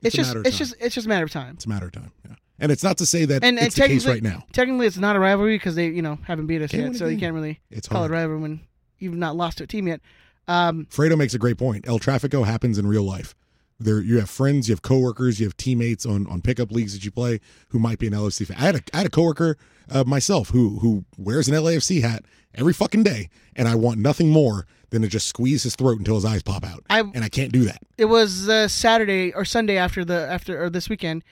It's 0.03 0.14
it's, 0.14 0.28
just 0.33 0.47
it's 0.47 0.59
just 0.59 0.74
it's 0.81 0.95
just 0.95 1.07
a 1.07 1.09
matter 1.09 1.24
of 1.24 1.31
time. 1.31 1.55
It's 1.55 1.66
a 1.66 1.68
matter 1.68 1.87
of 1.87 1.93
time. 1.93 2.12
Yeah, 2.28 2.35
and 2.59 2.70
it's 2.72 2.83
not 2.85 2.99
to 2.99 3.07
say 3.07 3.24
that 3.26 3.43
And, 3.45 3.59
and 3.59 3.59
the 3.59 3.62
case 3.62 3.74
technically, 3.74 4.12
right 4.12 4.22
now. 4.22 4.45
technically, 4.53 4.87
it's 4.87 4.99
not 4.99 5.16
a 5.16 5.20
rivalry 5.20 5.57
because 5.57 5.74
they 5.74 5.87
you 5.89 6.03
know 6.03 6.18
haven't 6.24 6.47
beat 6.47 6.62
us 6.62 6.70
Can't 6.70 6.93
yet, 6.93 6.97
so 6.97 7.07
you 7.07 7.18
can't 7.18 7.35
really 7.35 7.61
It's 7.70 7.89
call 7.89 8.01
hard. 8.01 8.11
it 8.11 8.14
a 8.14 8.16
rivalry 8.18 8.41
when 8.41 8.61
you've 8.99 9.14
not 9.14 9.37
lost 9.37 9.59
to 9.59 9.64
a 9.64 9.66
team 9.66 9.89
yet. 9.89 10.01
Um, 10.49 10.86
Fredo 10.91 11.16
makes 11.16 11.34
a 11.34 11.38
great 11.38 11.59
point. 11.59 11.86
El 11.86 11.99
Trafico 11.99 12.45
happens 12.45 12.78
in 12.78 12.86
real 12.86 13.05
life. 13.05 13.34
There, 13.78 14.01
you 14.01 14.18
have 14.18 14.28
friends, 14.28 14.68
you 14.68 14.72
have 14.74 14.82
coworkers, 14.82 15.41
you 15.41 15.47
have 15.47 15.57
teammates 15.57 16.05
on 16.05 16.26
on 16.26 16.43
pickup 16.43 16.70
leagues 16.70 16.93
that 16.93 17.05
you 17.05 17.11
play 17.11 17.41
who 17.68 17.78
might 17.78 17.99
be 17.99 18.07
an 18.09 18.12
LFC 18.12 18.47
fan. 18.47 18.57
I 18.59 18.62
had 18.62 18.76
a 18.76 18.80
I 18.93 18.97
had 18.99 19.07
a 19.07 19.11
coworker 19.11 19.57
uh, 19.91 20.05
myself 20.05 20.51
who 20.51 20.80
who 20.80 21.05
wears 21.16 21.49
an 21.49 21.55
LAFC 21.55 22.03
hat 22.03 22.24
every 22.55 22.72
fucking 22.74 23.05
day, 23.05 23.30
and 23.57 23.68
I 23.68 23.76
want 23.76 23.99
nothing 23.99 24.28
more 24.30 24.66
than 24.91 25.01
to 25.03 25.09
just 25.09 25.28
squeeze 25.28 25.62
his 25.62 25.76
throat 25.76 25.99
until 25.99 26.16
his 26.16 26.24
eyes 26.26 26.43
pop 26.43 26.62
out. 26.64 26.84
I 26.91 27.01
and 27.01 27.24
I 27.24 27.28
can't 27.30 27.53
do 27.53 27.64
that. 27.64 27.78
it 27.97 28.07
was 28.07 28.49
uh, 28.51 28.68
Saturday 28.68 29.32
or 29.32 29.45
Sunday 29.47 29.78
after 29.78 30.05
the 30.05 30.28
after 30.30 30.62
or 30.62 30.68
this 30.68 30.91
weekend, 30.91 31.24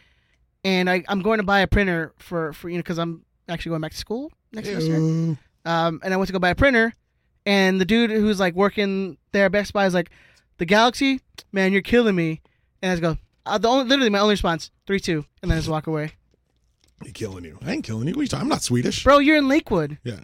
and 0.65 0.89
I 0.89 1.05
I'm 1.07 1.21
going 1.21 1.39
to 1.39 1.45
buy 1.45 1.61
a 1.61 1.67
printer 1.67 2.15
for 2.19 2.55
for 2.55 2.71
you 2.71 2.77
know 2.77 2.83
because 2.83 2.99
I'm 2.99 3.27
actually 3.51 3.71
going 3.71 3.83
back 3.83 3.93
to 3.93 3.99
school 3.99 4.33
next 4.53 4.69
semester. 4.69 5.37
Um, 5.67 6.01
and 6.03 6.15
I 6.15 6.17
went 6.17 6.29
to 6.29 6.33
go 6.33 6.39
buy 6.39 6.49
a 6.51 6.55
printer, 6.55 6.95
and 7.49 7.81
the 7.81 7.85
dude 7.87 8.11
who's 8.11 8.39
like 8.39 8.55
working 8.55 9.17
there 9.33 9.47
at 9.47 9.53
Best 9.53 9.73
Buy 9.73 9.87
is 9.87 9.95
like, 9.95 10.11
"The 10.59 10.67
Galaxy, 10.67 11.21
man, 11.51 11.73
you're 11.73 11.83
killing 11.83 12.15
me." 12.15 12.41
And 12.83 12.93
I 12.93 12.95
just 12.95 13.03
go, 13.03 13.17
uh, 13.47 13.59
the 13.59 13.69
only, 13.69 13.85
literally 13.89 14.11
my 14.11 14.19
only 14.21 14.35
response, 14.35 14.71
three 14.87 15.01
two, 15.01 15.25
and 15.43 15.51
then 15.51 15.57
I 15.57 15.61
just 15.61 15.71
walk 15.71 15.87
away. 15.87 16.13
He 17.05 17.13
killing 17.13 17.45
you. 17.45 17.59
I 17.65 17.73
ain't 17.73 17.85
killing 17.85 18.07
you. 18.09 18.13
What 18.15 18.21
are 18.21 18.23
you 18.25 18.29
talking? 18.29 18.43
I'm 18.43 18.49
not 18.49 18.63
Swedish. 18.63 19.03
Bro, 19.05 19.19
you're 19.21 19.37
in 19.37 19.49
Lakewood. 19.49 19.99
Yeah. 20.05 20.21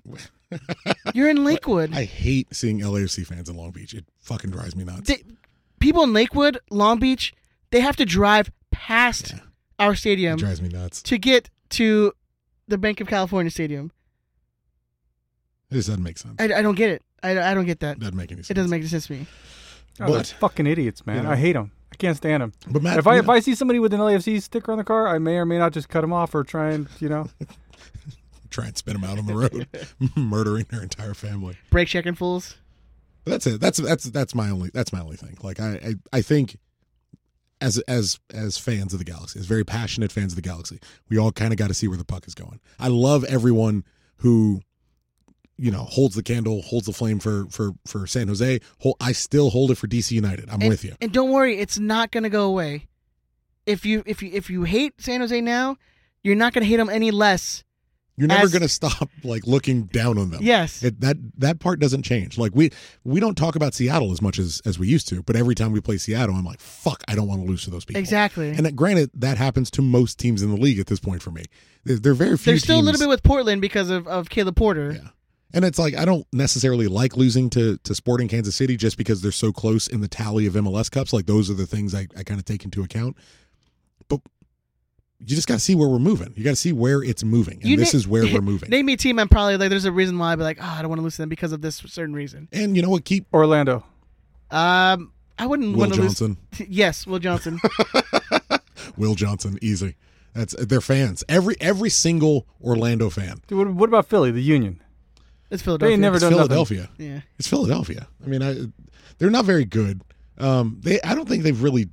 You're 1.14 1.30
in 1.30 1.44
Lakewood. 1.44 1.92
I 1.94 2.04
hate 2.04 2.54
seeing 2.54 2.78
LAFC 2.80 3.26
fans 3.26 3.48
in 3.48 3.56
Long 3.56 3.72
Beach. 3.72 3.92
It 3.92 4.04
fucking 4.20 4.50
drives 4.50 4.76
me 4.76 4.84
nuts. 4.84 5.08
They- 5.08 5.24
people 5.80 6.04
in 6.04 6.12
Lakewood, 6.12 6.58
Long 6.70 7.00
Beach, 7.00 7.34
they 7.70 7.80
have 7.80 7.96
to 7.96 8.04
drive 8.04 8.52
past 8.70 9.34
our 9.80 9.92
it 9.92 9.96
stadium 9.96 10.36
drives 10.36 10.62
me 10.62 10.68
nuts. 10.68 11.02
to 11.04 11.18
get 11.18 11.50
to 11.70 12.12
the 12.68 12.78
Bank 12.78 13.00
of 13.00 13.08
California 13.08 13.50
Stadium. 13.50 13.90
It 15.70 15.74
just 15.74 15.88
doesn't 15.88 16.02
make 16.02 16.18
sense. 16.18 16.36
I, 16.38 16.44
I 16.44 16.62
don't 16.62 16.74
get 16.74 16.90
it. 16.90 17.02
I, 17.22 17.50
I 17.50 17.54
don't 17.54 17.64
get 17.66 17.80
that. 17.80 17.98
doesn't 17.98 18.16
make 18.16 18.30
any 18.30 18.40
sense. 18.42 18.50
It 18.50 18.54
doesn't 18.54 18.70
make 18.70 18.80
any 18.80 18.88
sense 18.88 19.06
to 19.08 19.12
me. 19.14 19.26
Oh, 20.00 20.06
But- 20.08 20.26
fucking 20.40 20.66
idiots, 20.66 21.06
man. 21.06 21.16
You 21.18 21.22
know. 21.24 21.30
I 21.30 21.36
hate 21.36 21.52
them. 21.54 21.72
I 21.92 21.96
can't 21.96 22.16
stand 22.16 22.42
them. 22.42 22.52
But 22.68 22.82
Matt, 22.82 22.98
if 22.98 23.06
I 23.06 23.18
if 23.18 23.26
know- 23.26 23.32
I 23.32 23.40
see 23.40 23.54
somebody 23.54 23.78
with 23.78 23.94
an 23.94 24.00
LAFC 24.00 24.42
sticker 24.42 24.72
on 24.72 24.78
the 24.78 24.84
car, 24.84 25.06
I 25.06 25.18
may 25.18 25.36
or 25.36 25.46
may 25.46 25.58
not 25.58 25.72
just 25.72 25.88
cut 25.88 26.00
them 26.00 26.12
off 26.12 26.34
or 26.34 26.42
try 26.44 26.70
and 26.72 26.88
you 27.00 27.08
know. 27.08 27.28
try 28.50 28.66
and 28.66 28.76
spin 28.76 28.94
them 28.94 29.04
out 29.04 29.18
on 29.18 29.26
the 29.26 29.34
road, 29.34 29.66
murdering 30.16 30.66
their 30.70 30.82
entire 30.82 31.14
family. 31.14 31.56
Brake 31.70 31.88
checking 31.88 32.14
fools. 32.14 32.56
But 33.24 33.30
that's 33.32 33.46
it. 33.46 33.60
That's 33.60 33.78
that's 33.78 34.04
that's 34.04 34.34
my 34.34 34.50
only 34.50 34.70
that's 34.74 34.92
my 34.92 35.00
only 35.00 35.16
thing. 35.16 35.38
Like 35.42 35.60
I 35.60 35.70
I, 36.12 36.18
I 36.18 36.22
think 36.22 36.56
as 37.60 37.78
as 37.88 38.18
as 38.32 38.58
fans 38.58 38.92
of 38.92 38.98
the 38.98 39.04
Galaxy, 39.04 39.38
as 39.40 39.46
very 39.46 39.64
passionate 39.64 40.12
fans 40.12 40.32
of 40.32 40.36
the 40.36 40.42
Galaxy, 40.42 40.78
we 41.08 41.16
all 41.16 41.32
kind 41.32 41.52
of 41.52 41.58
got 41.58 41.68
to 41.68 41.74
see 41.74 41.88
where 41.88 41.96
the 41.96 42.04
puck 42.04 42.26
is 42.28 42.34
going. 42.34 42.60
I 42.78 42.88
love 42.88 43.24
everyone 43.24 43.84
who 44.18 44.60
you 45.56 45.70
know 45.70 45.84
holds 45.84 46.14
the 46.14 46.22
candle, 46.22 46.62
holds 46.62 46.86
the 46.86 46.92
flame 46.92 47.18
for 47.18 47.46
for 47.46 47.72
for 47.86 48.06
San 48.06 48.28
Jose. 48.28 48.60
Hold, 48.80 48.96
I 49.00 49.12
still 49.12 49.50
hold 49.50 49.70
it 49.70 49.76
for 49.76 49.86
DC 49.86 50.12
United. 50.12 50.48
I'm 50.50 50.60
and, 50.60 50.68
with 50.68 50.84
you. 50.84 50.94
And 51.00 51.12
don't 51.12 51.30
worry, 51.30 51.58
it's 51.58 51.78
not 51.78 52.10
gonna 52.10 52.30
go 52.30 52.44
away. 52.44 52.86
If 53.66 53.86
you 53.86 54.02
if 54.06 54.22
you 54.22 54.30
if 54.32 54.50
you 54.50 54.64
hate 54.64 55.00
San 55.00 55.20
Jose 55.20 55.40
now, 55.40 55.76
you're 56.22 56.36
not 56.36 56.52
gonna 56.52 56.66
hate 56.66 56.76
them 56.76 56.90
any 56.90 57.10
less. 57.10 57.64
You're 58.16 58.28
never 58.28 58.48
going 58.48 58.62
to 58.62 58.68
stop 58.68 59.10
like 59.24 59.46
looking 59.46 59.84
down 59.84 60.18
on 60.18 60.30
them. 60.30 60.40
Yes. 60.42 60.84
It, 60.84 61.00
that 61.00 61.16
that 61.38 61.58
part 61.58 61.80
doesn't 61.80 62.02
change. 62.02 62.38
Like 62.38 62.52
we 62.54 62.70
we 63.02 63.18
don't 63.18 63.34
talk 63.34 63.56
about 63.56 63.74
Seattle 63.74 64.12
as 64.12 64.22
much 64.22 64.38
as 64.38 64.62
as 64.64 64.78
we 64.78 64.86
used 64.86 65.08
to, 65.08 65.22
but 65.22 65.34
every 65.34 65.54
time 65.54 65.72
we 65.72 65.80
play 65.80 65.96
Seattle, 65.96 66.36
I'm 66.36 66.44
like, 66.44 66.60
fuck, 66.60 67.02
I 67.08 67.16
don't 67.16 67.26
want 67.26 67.40
to 67.42 67.46
lose 67.46 67.64
to 67.64 67.70
those 67.70 67.84
people. 67.84 67.98
Exactly. 67.98 68.50
And 68.50 68.64
that, 68.66 68.76
granted, 68.76 69.10
that 69.14 69.36
happens 69.36 69.70
to 69.72 69.82
most 69.82 70.18
teams 70.18 70.42
in 70.42 70.50
the 70.50 70.56
league 70.56 70.78
at 70.78 70.86
this 70.86 71.00
point 71.00 71.22
for 71.22 71.32
me. 71.32 71.44
There, 71.82 71.96
there 71.96 72.12
are 72.12 72.14
very 72.14 72.36
few. 72.36 72.52
There's 72.52 72.62
still 72.62 72.78
a 72.78 72.82
little 72.82 73.00
bit 73.00 73.08
with 73.08 73.24
Portland 73.24 73.60
because 73.60 73.90
of, 73.90 74.06
of 74.06 74.30
Caleb 74.30 74.56
Porter. 74.56 74.92
Yeah. 74.92 75.08
And 75.54 75.64
it's 75.64 75.78
like 75.78 75.94
I 75.96 76.04
don't 76.04 76.26
necessarily 76.32 76.86
like 76.88 77.16
losing 77.16 77.48
to 77.50 77.78
to 77.78 77.94
Sporting 77.94 78.28
Kansas 78.28 78.56
City 78.56 78.76
just 78.76 78.98
because 78.98 79.22
they're 79.22 79.32
so 79.32 79.52
close 79.52 79.86
in 79.86 80.00
the 80.00 80.08
tally 80.08 80.46
of 80.46 80.54
MLS 80.54 80.90
cups. 80.90 81.12
Like 81.12 81.24
those 81.26 81.48
are 81.48 81.54
the 81.54 81.66
things 81.66 81.94
I, 81.94 82.08
I 82.16 82.24
kind 82.24 82.38
of 82.40 82.44
take 82.44 82.64
into 82.64 82.82
account. 82.82 83.16
But 84.08 84.20
you 85.20 85.36
just 85.36 85.46
got 85.48 85.54
to 85.54 85.60
see 85.60 85.74
where 85.74 85.88
we're 85.88 85.98
moving. 86.00 86.34
You 86.36 86.44
got 86.44 86.50
to 86.50 86.56
see 86.56 86.72
where 86.72 87.02
it's 87.02 87.22
moving, 87.24 87.60
and 87.62 87.64
You 87.70 87.76
this 87.76 87.94
na- 87.94 87.98
is 87.98 88.06
where 88.08 88.24
we're 88.32 88.40
moving. 88.42 88.68
Name 88.68 88.84
me 88.86 88.92
a 88.94 88.96
team, 88.96 89.18
I'm 89.18 89.28
probably 89.28 89.56
like, 89.56 89.70
there's 89.70 89.84
a 89.86 89.92
reason 89.92 90.18
why 90.18 90.32
I'd 90.32 90.36
be 90.36 90.42
like, 90.44 90.58
oh, 90.60 90.66
I 90.66 90.82
don't 90.82 90.88
want 90.90 90.98
to 90.98 91.02
lose 91.04 91.14
to 91.16 91.22
them 91.22 91.28
because 91.30 91.52
of 91.52 91.62
this 91.62 91.76
certain 91.76 92.14
reason. 92.14 92.48
and 92.52 92.74
you 92.76 92.82
know 92.82 92.90
what? 92.90 93.04
Keep 93.04 93.26
Orlando. 93.32 93.84
Um, 94.50 95.12
I 95.38 95.46
wouldn't 95.46 95.72
Will 95.72 95.78
want 95.80 95.94
to 95.94 96.00
Johnson. 96.02 96.36
lose. 96.58 96.68
Yes, 96.68 97.06
Will 97.06 97.20
Johnson. 97.20 97.58
Will 98.96 99.14
Johnson, 99.14 99.58
easy. 99.62 99.96
That's 100.34 100.54
they're 100.56 100.80
fans. 100.80 101.22
Every 101.28 101.54
every 101.60 101.90
single 101.90 102.46
Orlando 102.62 103.08
fan. 103.08 103.40
Dude, 103.46 103.58
what, 103.58 103.68
what 103.74 103.88
about 103.88 104.06
Philly, 104.08 104.30
the 104.32 104.42
Union? 104.42 104.80
It's 105.54 105.62
Philadelphia. 105.62 105.96
They 105.96 106.00
never 106.00 106.16
It's 106.16 106.22
done 106.22 106.32
nothing. 106.32 106.48
Philadelphia. 106.48 106.90
Yeah. 106.98 107.20
It's 107.38 107.48
Philadelphia. 107.48 108.08
I 108.22 108.26
mean, 108.28 108.42
I 108.42 108.56
they're 109.18 109.30
not 109.30 109.44
very 109.44 109.64
good. 109.64 110.02
Um, 110.38 110.78
they 110.82 111.00
I 111.02 111.14
don't 111.14 111.28
think 111.28 111.42
they've 111.44 111.62
really. 111.62 111.88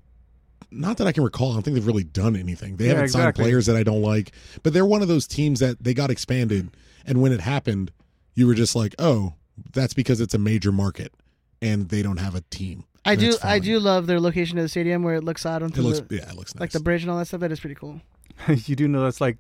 Not 0.73 0.97
that 0.97 1.07
I 1.07 1.11
can 1.11 1.23
recall. 1.23 1.51
I 1.51 1.53
don't 1.55 1.63
think 1.63 1.75
they've 1.75 1.85
really 1.85 2.05
done 2.05 2.35
anything. 2.37 2.77
They 2.77 2.85
Yeah, 2.85 2.93
haven't 2.93 3.09
signed 3.09 3.35
players 3.35 3.65
that 3.65 3.75
I 3.75 3.83
don't 3.83 4.01
like. 4.01 4.31
But 4.63 4.71
they're 4.71 4.85
one 4.85 5.01
of 5.01 5.09
those 5.09 5.27
teams 5.27 5.59
that 5.59 5.83
they 5.83 5.93
got 5.93 6.09
expanded, 6.09 6.75
and 7.05 7.21
when 7.21 7.33
it 7.33 7.41
happened, 7.41 7.91
you 8.35 8.47
were 8.47 8.53
just 8.55 8.73
like, 8.73 8.95
"Oh, 8.97 9.33
that's 9.73 9.93
because 9.93 10.21
it's 10.21 10.33
a 10.33 10.37
major 10.37 10.71
market, 10.71 11.13
and 11.61 11.89
they 11.89 12.01
don't 12.01 12.17
have 12.17 12.35
a 12.35 12.41
team." 12.51 12.85
I 13.03 13.15
do. 13.17 13.31
That's 13.31 13.43
I 13.43 13.59
do 13.59 13.79
love 13.79 14.07
their 14.07 14.21
location 14.21 14.57
of 14.59 14.63
the 14.63 14.69
stadium 14.69 15.03
where 15.03 15.15
it 15.15 15.23
looks 15.25 15.45
out 15.45 15.61
onto 15.61 15.81
It 15.81 15.83
looks 15.83 15.99
the, 16.07 16.15
yeah, 16.15 16.29
it 16.29 16.35
looks 16.37 16.55
nice. 16.55 16.61
like 16.61 16.71
the 16.71 16.79
bridge 16.79 17.01
and 17.01 17.11
all 17.11 17.17
that 17.17 17.25
stuff. 17.25 17.41
That 17.41 17.51
is 17.51 17.59
pretty 17.59 17.75
cool. 17.75 17.99
you 18.47 18.75
do 18.77 18.87
know 18.87 19.03
that's 19.03 19.19
like 19.19 19.37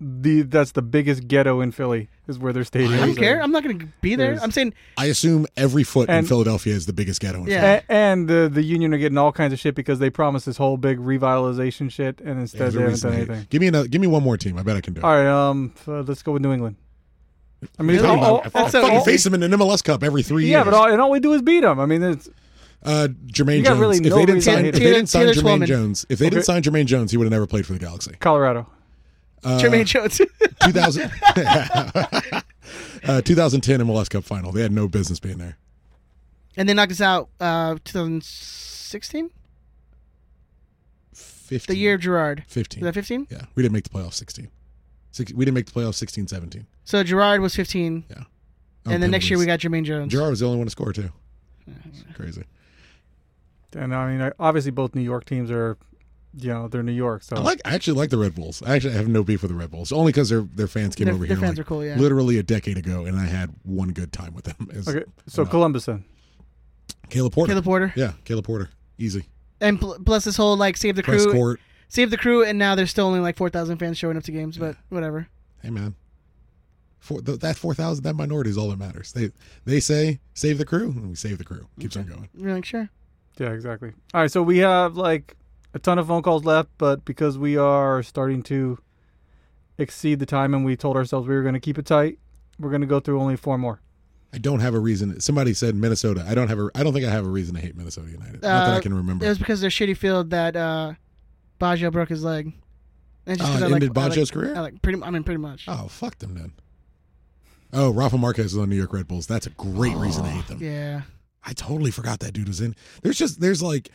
the 0.00 0.42
that's 0.42 0.72
the 0.72 0.82
biggest 0.82 1.26
ghetto 1.26 1.60
in 1.60 1.72
Philly 1.72 2.08
is 2.28 2.38
where 2.38 2.52
their 2.52 2.62
stadium. 2.64 2.94
I 3.02 3.06
don't 3.06 3.16
care. 3.16 3.42
I'm 3.42 3.50
not 3.50 3.64
going 3.64 3.78
to 3.80 3.86
be 4.00 4.14
there. 4.14 4.34
Yes. 4.34 4.42
I'm 4.42 4.52
saying 4.52 4.74
I 4.96 5.06
assume 5.06 5.46
every 5.56 5.82
foot 5.82 6.08
in 6.08 6.14
And- 6.14 6.28
Philadelphia 6.28 6.74
is 6.74 6.86
the 6.86 6.92
biggest 6.92 7.20
ghetto. 7.20 7.40
In 7.42 7.48
Yeah. 7.48 7.80
A- 7.88 7.92
and 7.92 8.28
the 8.28 8.48
the 8.52 8.62
union 8.62 8.94
are 8.94 8.98
getting 8.98 9.18
all 9.18 9.32
kinds 9.32 9.52
of 9.52 9.58
shit 9.58 9.74
because 9.74 9.98
they 9.98 10.08
promised 10.10 10.46
this 10.46 10.56
whole 10.56 10.76
big 10.76 10.98
revitalization 10.98 11.90
shit, 11.90 12.20
and 12.20 12.38
instead 12.38 12.60
There's 12.60 12.74
a 12.74 12.78
they 12.78 12.82
haven't 12.84 12.92
reason 12.94 13.10
done 13.10 13.18
to 13.18 13.24
hate. 13.24 13.30
anything. 13.30 13.46
Give 13.50 13.60
me 13.60 13.66
another. 13.66 13.88
Give 13.88 14.00
me 14.00 14.06
one 14.06 14.22
more 14.22 14.36
team. 14.36 14.56
I 14.56 14.62
bet 14.62 14.76
I 14.76 14.80
can 14.80 14.94
do 14.94 15.00
it. 15.00 15.04
All 15.04 15.10
right, 15.10 15.26
um, 15.26 15.72
uh, 15.88 16.02
let's 16.02 16.22
go 16.22 16.32
with 16.32 16.42
New 16.42 16.52
England. 16.52 16.76
I 17.76 17.82
mean, 17.82 17.96
it's 17.96 18.04
Really? 18.04 18.16
all, 18.20 18.24
all, 18.24 18.42
I 18.54 18.60
all- 18.62 18.68
so 18.68 18.82
fucking 18.82 18.98
all- 18.98 19.04
face 19.04 19.24
them 19.24 19.34
in 19.34 19.42
an 19.42 19.50
MLS 19.50 19.82
Cup 19.82 20.04
every 20.04 20.22
three 20.22 20.46
yeah, 20.46 20.58
years. 20.58 20.64
but 20.66 20.74
all, 20.74 20.88
and 20.92 21.00
all 21.00 21.10
we 21.10 21.18
do 21.18 21.32
is 21.32 21.42
beat 21.42 21.62
them. 21.62 21.80
I 21.80 21.86
mean, 21.86 22.04
it's 22.04 22.28
uh, 22.84 23.08
Jermaine 23.26 23.56
You 23.56 23.62
got 23.64 23.70
Jones. 23.70 23.80
really 23.80 23.96
if 23.96 24.02
no 24.04 24.14
they 24.14 24.20
didn't 24.26 24.34
reason 24.36 24.52
to 24.52 24.56
sign, 24.56 24.64
hate 24.64 24.68
if 24.68 24.74
him. 24.76 24.84
they 24.84 24.90
didn't 24.92 25.08
sign 25.08 25.22
Taylor- 25.22 25.34
Jermaine 25.34 25.42
Twellman. 25.62 25.66
Jones, 25.66 26.06
if 26.08 26.18
they 26.20 26.26
didn't 26.26 26.38
Okay. 26.38 26.44
sign 26.44 26.62
Jermaine 26.62 26.86
Jones, 26.86 27.10
he 27.10 27.16
would 27.16 27.24
have 27.24 27.32
never 27.32 27.48
played 27.48 27.66
for 27.66 27.72
the 27.72 27.80
Galaxy. 27.80 28.12
Colorado. 28.20 28.68
Uh, 29.44 29.58
Jermaine 29.60 29.84
Jones. 29.86 30.20
2000, 30.64 31.10
uh, 33.04 33.20
2010 33.22 33.80
MLS 33.80 34.08
Cup 34.10 34.24
final. 34.24 34.52
They 34.52 34.62
had 34.62 34.72
no 34.72 34.88
business 34.88 35.20
being 35.20 35.38
there. 35.38 35.56
and 36.56 36.68
they 36.68 36.74
knocked 36.74 36.92
us 36.92 37.00
out 37.00 37.28
uh 37.40 37.76
2016, 37.84 39.30
15. 41.14 41.72
the 41.74 41.78
year 41.78 41.94
of 41.94 42.00
Gerrard. 42.00 42.44
15. 42.48 42.80
Was 42.80 42.86
that 42.88 42.94
15? 42.94 43.26
Yeah, 43.30 43.42
we 43.54 43.62
didn't 43.62 43.72
make 43.72 43.84
the 43.84 43.90
playoffs 43.90 44.14
16. 44.14 44.48
Six, 45.12 45.32
we 45.32 45.44
didn't 45.44 45.54
make 45.54 45.66
the 45.66 45.72
playoffs 45.72 45.94
16, 45.94 46.28
17. 46.28 46.66
So 46.84 47.02
Gerrard 47.02 47.40
was 47.40 47.54
15, 47.54 48.04
Oh, 48.86 48.90
and 48.90 49.02
then 49.02 49.10
next 49.10 49.28
year 49.28 49.38
we 49.38 49.44
got 49.46 49.58
Jermaine 49.60 49.84
Jones. 49.84 50.10
Gerrard 50.12 50.30
was 50.30 50.40
the 50.40 50.46
only 50.46 50.58
one 50.58 50.66
to 50.66 50.70
score 50.70 50.92
too. 50.92 51.10
It's 51.66 52.02
crazy. 52.14 52.44
And 53.74 53.94
I 53.94 54.16
mean, 54.16 54.32
obviously 54.38 54.70
both 54.70 54.94
New 54.94 55.02
York 55.02 55.26
teams 55.26 55.50
are, 55.50 55.76
you 56.38 56.48
know, 56.52 56.68
they're 56.68 56.82
New 56.82 56.92
York. 56.92 57.22
So 57.22 57.36
I 57.36 57.40
like. 57.40 57.60
I 57.64 57.74
actually 57.74 57.98
like 57.98 58.10
the 58.10 58.18
Red 58.18 58.34
Bulls. 58.34 58.62
I 58.62 58.74
actually 58.76 58.94
have 58.94 59.08
no 59.08 59.22
beef 59.24 59.42
with 59.42 59.50
the 59.50 59.56
Red 59.56 59.70
Bulls, 59.70 59.92
only 59.92 60.12
because 60.12 60.28
their 60.28 60.42
their 60.42 60.66
fans 60.68 60.94
came 60.94 61.06
Their- 61.06 61.14
over 61.14 61.26
their 61.26 61.36
here 61.36 61.46
fans 61.46 61.58
like, 61.58 61.66
are 61.66 61.68
cool, 61.68 61.84
yeah. 61.84 61.96
literally 61.96 62.38
a 62.38 62.42
decade 62.42 62.78
ago, 62.78 63.04
and 63.04 63.16
I 63.18 63.26
had 63.26 63.54
one 63.64 63.90
good 63.90 64.12
time 64.12 64.34
with 64.34 64.44
them. 64.44 64.68
It's- 64.70 64.88
okay. 64.88 65.04
So 65.26 65.42
enough. 65.42 65.50
Columbus 65.50 65.86
then. 65.86 66.04
Caleb 67.10 67.32
Porter. 67.32 67.50
Caleb 67.52 67.64
Porter. 67.64 67.92
Yeah, 67.96 68.12
Caleb 68.24 68.44
Porter. 68.44 68.70
Easy. 68.98 69.24
And 69.60 69.80
pl- 69.80 69.98
plus 70.04 70.24
this 70.24 70.36
whole 70.36 70.56
like 70.56 70.76
save 70.76 70.94
the 70.96 71.02
Press 71.02 71.24
crew, 71.24 71.32
court. 71.32 71.60
save 71.88 72.10
the 72.10 72.16
crew, 72.18 72.44
and 72.44 72.58
now 72.58 72.74
there's 72.74 72.90
still 72.90 73.06
only 73.06 73.20
like 73.20 73.36
4,000 73.36 73.78
fans 73.78 73.96
showing 73.98 74.16
up 74.16 74.22
to 74.24 74.32
games, 74.32 74.56
but 74.58 74.76
whatever. 74.88 75.28
Hey 75.62 75.70
man, 75.70 75.96
for 76.98 77.20
th- 77.20 77.40
that 77.40 77.56
four 77.56 77.74
thousand, 77.74 78.04
that 78.04 78.14
minority 78.14 78.50
is 78.50 78.58
all 78.58 78.68
that 78.70 78.78
matters. 78.78 79.12
They 79.12 79.30
they 79.64 79.80
say 79.80 80.20
save 80.34 80.58
the 80.58 80.64
crew, 80.64 80.90
and 80.90 81.08
we 81.08 81.14
save 81.16 81.38
the 81.38 81.44
crew. 81.44 81.66
Keeps 81.80 81.96
on 81.96 82.04
going. 82.06 82.28
You're 82.34 82.54
like, 82.54 82.64
sure. 82.64 82.88
Yeah, 83.38 83.50
exactly. 83.50 83.92
All 84.14 84.20
right, 84.22 84.30
so 84.30 84.42
we 84.42 84.58
have 84.58 84.96
like 84.96 85.34
a 85.74 85.78
ton 85.78 85.98
of 85.98 86.06
phone 86.08 86.22
calls 86.22 86.44
left, 86.44 86.70
but 86.78 87.04
because 87.04 87.36
we 87.38 87.56
are 87.56 88.02
starting 88.02 88.42
to 88.44 88.78
exceed 89.78 90.18
the 90.18 90.26
time 90.26 90.54
and 90.54 90.64
we 90.64 90.76
told 90.76 90.96
ourselves 90.96 91.28
we 91.28 91.34
were 91.34 91.42
going 91.42 91.54
to 91.54 91.60
keep 91.60 91.78
it 91.78 91.86
tight, 91.86 92.18
we're 92.58 92.70
going 92.70 92.80
to 92.80 92.86
go 92.86 93.00
through 93.00 93.20
only 93.20 93.36
four 93.36 93.58
more. 93.58 93.80
I 94.32 94.38
don't 94.38 94.60
have 94.60 94.74
a 94.74 94.78
reason. 94.78 95.20
Somebody 95.20 95.54
said 95.54 95.74
Minnesota. 95.74 96.24
I 96.28 96.34
don't 96.34 96.48
have 96.48 96.58
a. 96.58 96.68
I 96.74 96.82
don't 96.82 96.92
think 96.92 97.06
I 97.06 97.10
have 97.10 97.24
a 97.24 97.30
reason 97.30 97.54
to 97.54 97.60
hate 97.62 97.74
Minnesota 97.76 98.10
United. 98.10 98.34
Not 98.34 98.42
that 98.42 98.74
I 98.74 98.76
Uh, 98.76 98.80
can 98.80 98.92
remember. 98.92 99.24
It 99.24 99.28
was 99.28 99.38
because 99.38 99.60
their 99.62 99.70
shitty 99.70 99.96
field 99.96 100.30
that 100.30 100.54
uh, 100.54 100.94
Baggio 101.58 101.90
broke 101.90 102.10
his 102.10 102.22
leg. 102.24 102.52
And 103.26 103.40
Oh, 103.40 103.44
'cause 103.44 103.54
it 103.54 103.64
I 103.64 103.66
like- 103.66 103.72
ended 103.74 103.96
I 103.96 104.00
like- 104.02 104.12
Baggio's 104.12 104.30
career? 104.30 104.54
I 104.54 104.60
like 104.60 104.82
pretty. 104.82 105.02
I 105.02 105.10
mean, 105.10 105.24
pretty 105.24 105.38
much. 105.38 105.64
oh 105.68 105.88
fuck 105.88 106.18
them 106.18 106.34
then. 106.34 106.52
Oh, 107.72 107.90
Rafa 107.90 108.18
Marquez 108.18 108.52
is 108.52 108.58
on 108.58 108.68
New 108.68 108.76
York 108.76 108.92
Red 108.92 109.06
Bulls. 109.08 109.26
That's 109.26 109.46
a 109.46 109.50
great 109.50 109.96
reason 109.96 110.24
to 110.24 110.30
hate 110.30 110.46
them. 110.46 110.58
Yeah. 110.62 111.02
I 111.44 111.52
totally 111.54 111.90
forgot 111.90 112.20
that 112.20 112.32
dude 112.32 112.48
was 112.48 112.60
in. 112.60 112.74
There's 113.02 113.16
just 113.16 113.40
there's 113.40 113.62
like 113.62 113.88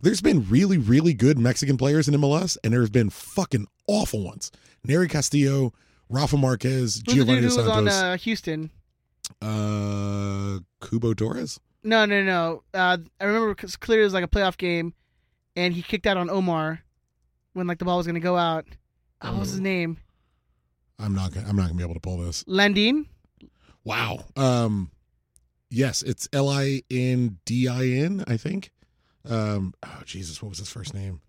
there's 0.00 0.20
been 0.20 0.48
really 0.48 0.78
really 0.78 1.14
good 1.14 1.38
Mexican 1.38 1.76
players 1.76 2.08
in 2.08 2.14
MLS, 2.14 2.56
and 2.62 2.72
there 2.72 2.80
have 2.82 2.92
been 2.92 3.10
fucking 3.10 3.66
awful 3.86 4.24
ones. 4.24 4.50
Nery 4.86 5.08
Castillo, 5.10 5.72
Rafa 6.08 6.36
Marquez, 6.36 6.72
Who's 6.96 7.02
the 7.02 7.12
Giovanni 7.14 7.40
dude 7.40 7.50
Dos 7.50 7.56
who 7.56 7.62
was 7.64 7.72
Santos, 7.74 7.94
on 7.94 8.04
uh, 8.12 8.16
Houston? 8.18 8.70
uh, 9.42 10.58
Cubo 10.80 11.16
Torres. 11.16 11.60
No, 11.84 12.04
no, 12.04 12.22
no. 12.22 12.62
Uh, 12.74 12.98
I 13.20 13.24
remember 13.24 13.54
because 13.54 13.76
clearly 13.76 14.02
it 14.02 14.06
was 14.06 14.14
like 14.14 14.24
a 14.24 14.28
playoff 14.28 14.56
game, 14.56 14.94
and 15.56 15.72
he 15.74 15.82
kicked 15.82 16.06
out 16.06 16.16
on 16.16 16.28
Omar 16.30 16.80
when 17.52 17.66
like 17.66 17.78
the 17.78 17.84
ball 17.84 17.96
was 17.98 18.06
gonna 18.06 18.20
go 18.20 18.36
out. 18.36 18.66
Oh, 19.22 19.32
what 19.32 19.40
was 19.40 19.50
his 19.50 19.60
Oh. 19.60 19.62
name? 19.62 19.98
I'm 20.98 21.14
not 21.14 21.32
gonna 21.32 21.48
I'm 21.48 21.56
not 21.56 21.62
gonna 21.68 21.74
be 21.74 21.82
able 21.84 21.94
to 21.94 22.00
pull 22.00 22.18
this. 22.18 22.44
Landine. 22.44 23.06
Wow. 23.84 24.24
Um, 24.36 24.90
yes, 25.70 26.02
it's 26.02 26.28
L 26.32 26.48
I 26.48 26.82
N 26.90 27.38
D 27.44 27.68
I 27.68 27.84
N. 27.86 28.24
I 28.26 28.36
think. 28.36 28.70
Um, 29.28 29.74
oh 29.84 30.02
Jesus, 30.04 30.42
what 30.42 30.48
was 30.48 30.58
his 30.58 30.70
first 30.70 30.94
name? 30.94 31.20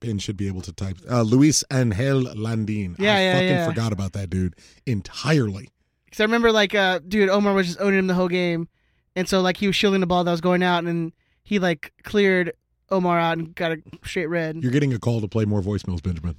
Ben 0.00 0.18
should 0.18 0.36
be 0.36 0.48
able 0.48 0.62
to 0.62 0.72
type. 0.72 0.98
Uh, 1.10 1.22
Luis 1.22 1.64
Angel 1.72 2.22
Landin. 2.34 2.96
Yeah, 2.98 3.14
I 3.14 3.20
yeah, 3.20 3.32
fucking 3.32 3.48
yeah. 3.48 3.66
forgot 3.66 3.92
about 3.92 4.12
that 4.12 4.30
dude 4.30 4.54
entirely. 4.86 5.70
Because 6.04 6.20
I 6.20 6.24
remember, 6.24 6.52
like, 6.52 6.74
uh, 6.74 7.00
dude, 7.06 7.28
Omar 7.28 7.54
was 7.54 7.66
just 7.66 7.80
owning 7.80 7.98
him 7.98 8.06
the 8.06 8.14
whole 8.14 8.28
game, 8.28 8.68
and 9.16 9.28
so 9.28 9.40
like 9.40 9.56
he 9.56 9.66
was 9.66 9.76
shielding 9.76 10.00
the 10.00 10.06
ball 10.06 10.24
that 10.24 10.30
was 10.30 10.40
going 10.40 10.62
out, 10.62 10.84
and 10.84 11.12
he 11.42 11.58
like 11.58 11.92
cleared 12.02 12.52
Omar 12.90 13.18
out 13.18 13.38
and 13.38 13.54
got 13.54 13.72
a 13.72 13.78
straight 14.04 14.26
red. 14.26 14.62
You're 14.62 14.72
getting 14.72 14.92
a 14.92 14.98
call 14.98 15.20
to 15.20 15.28
play 15.28 15.44
more 15.44 15.62
voicemails, 15.62 16.02
Benjamin. 16.02 16.36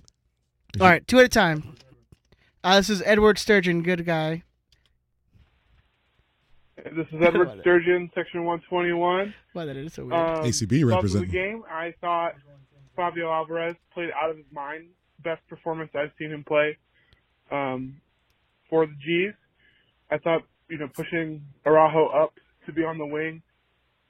All 0.80 0.88
right, 0.88 1.08
two 1.08 1.20
at 1.20 1.26
a 1.26 1.30
time. 1.30 1.76
Uh, 2.64 2.78
this 2.78 2.90
is 2.90 3.02
Edward 3.06 3.38
Sturgeon, 3.38 3.82
good 3.84 4.06
guy. 4.06 4.44
This 6.96 7.08
is 7.12 7.20
Edward 7.22 7.50
Sturgeon, 7.62 8.12
Section 8.14 8.46
121. 8.46 9.34
Why 9.54 9.66
that 9.66 9.76
is 9.76 9.94
so 9.94 10.06
weird. 10.06 10.14
Um, 10.14 10.44
ACB 10.46 10.82
thoughts 10.82 10.96
representing. 10.96 11.28
the 11.28 11.34
game. 11.34 11.64
I 11.70 11.94
thought 12.00 12.34
Fabio 12.96 13.32
Alvarez 13.32 13.76
played 13.94 14.10
out 14.22 14.30
of 14.30 14.38
his 14.38 14.46
mind. 14.54 14.90
Best 15.24 15.42
performance 15.50 15.90
I've 15.96 16.12
seen 16.20 16.30
him 16.32 16.44
play 16.44 16.78
um, 17.52 18.00
for 18.70 18.86
the 18.86 18.94
G's. 19.04 19.34
I 20.12 20.20
thought, 20.20 20.44
you 20.70 20.78
know, 20.78 20.88
pushing 20.94 21.42
Araujo 21.66 22.08
up 22.08 22.34
to 22.68 22.72
be 22.74 22.84
on 22.84 22.98
the 23.00 23.06
wing 23.06 23.42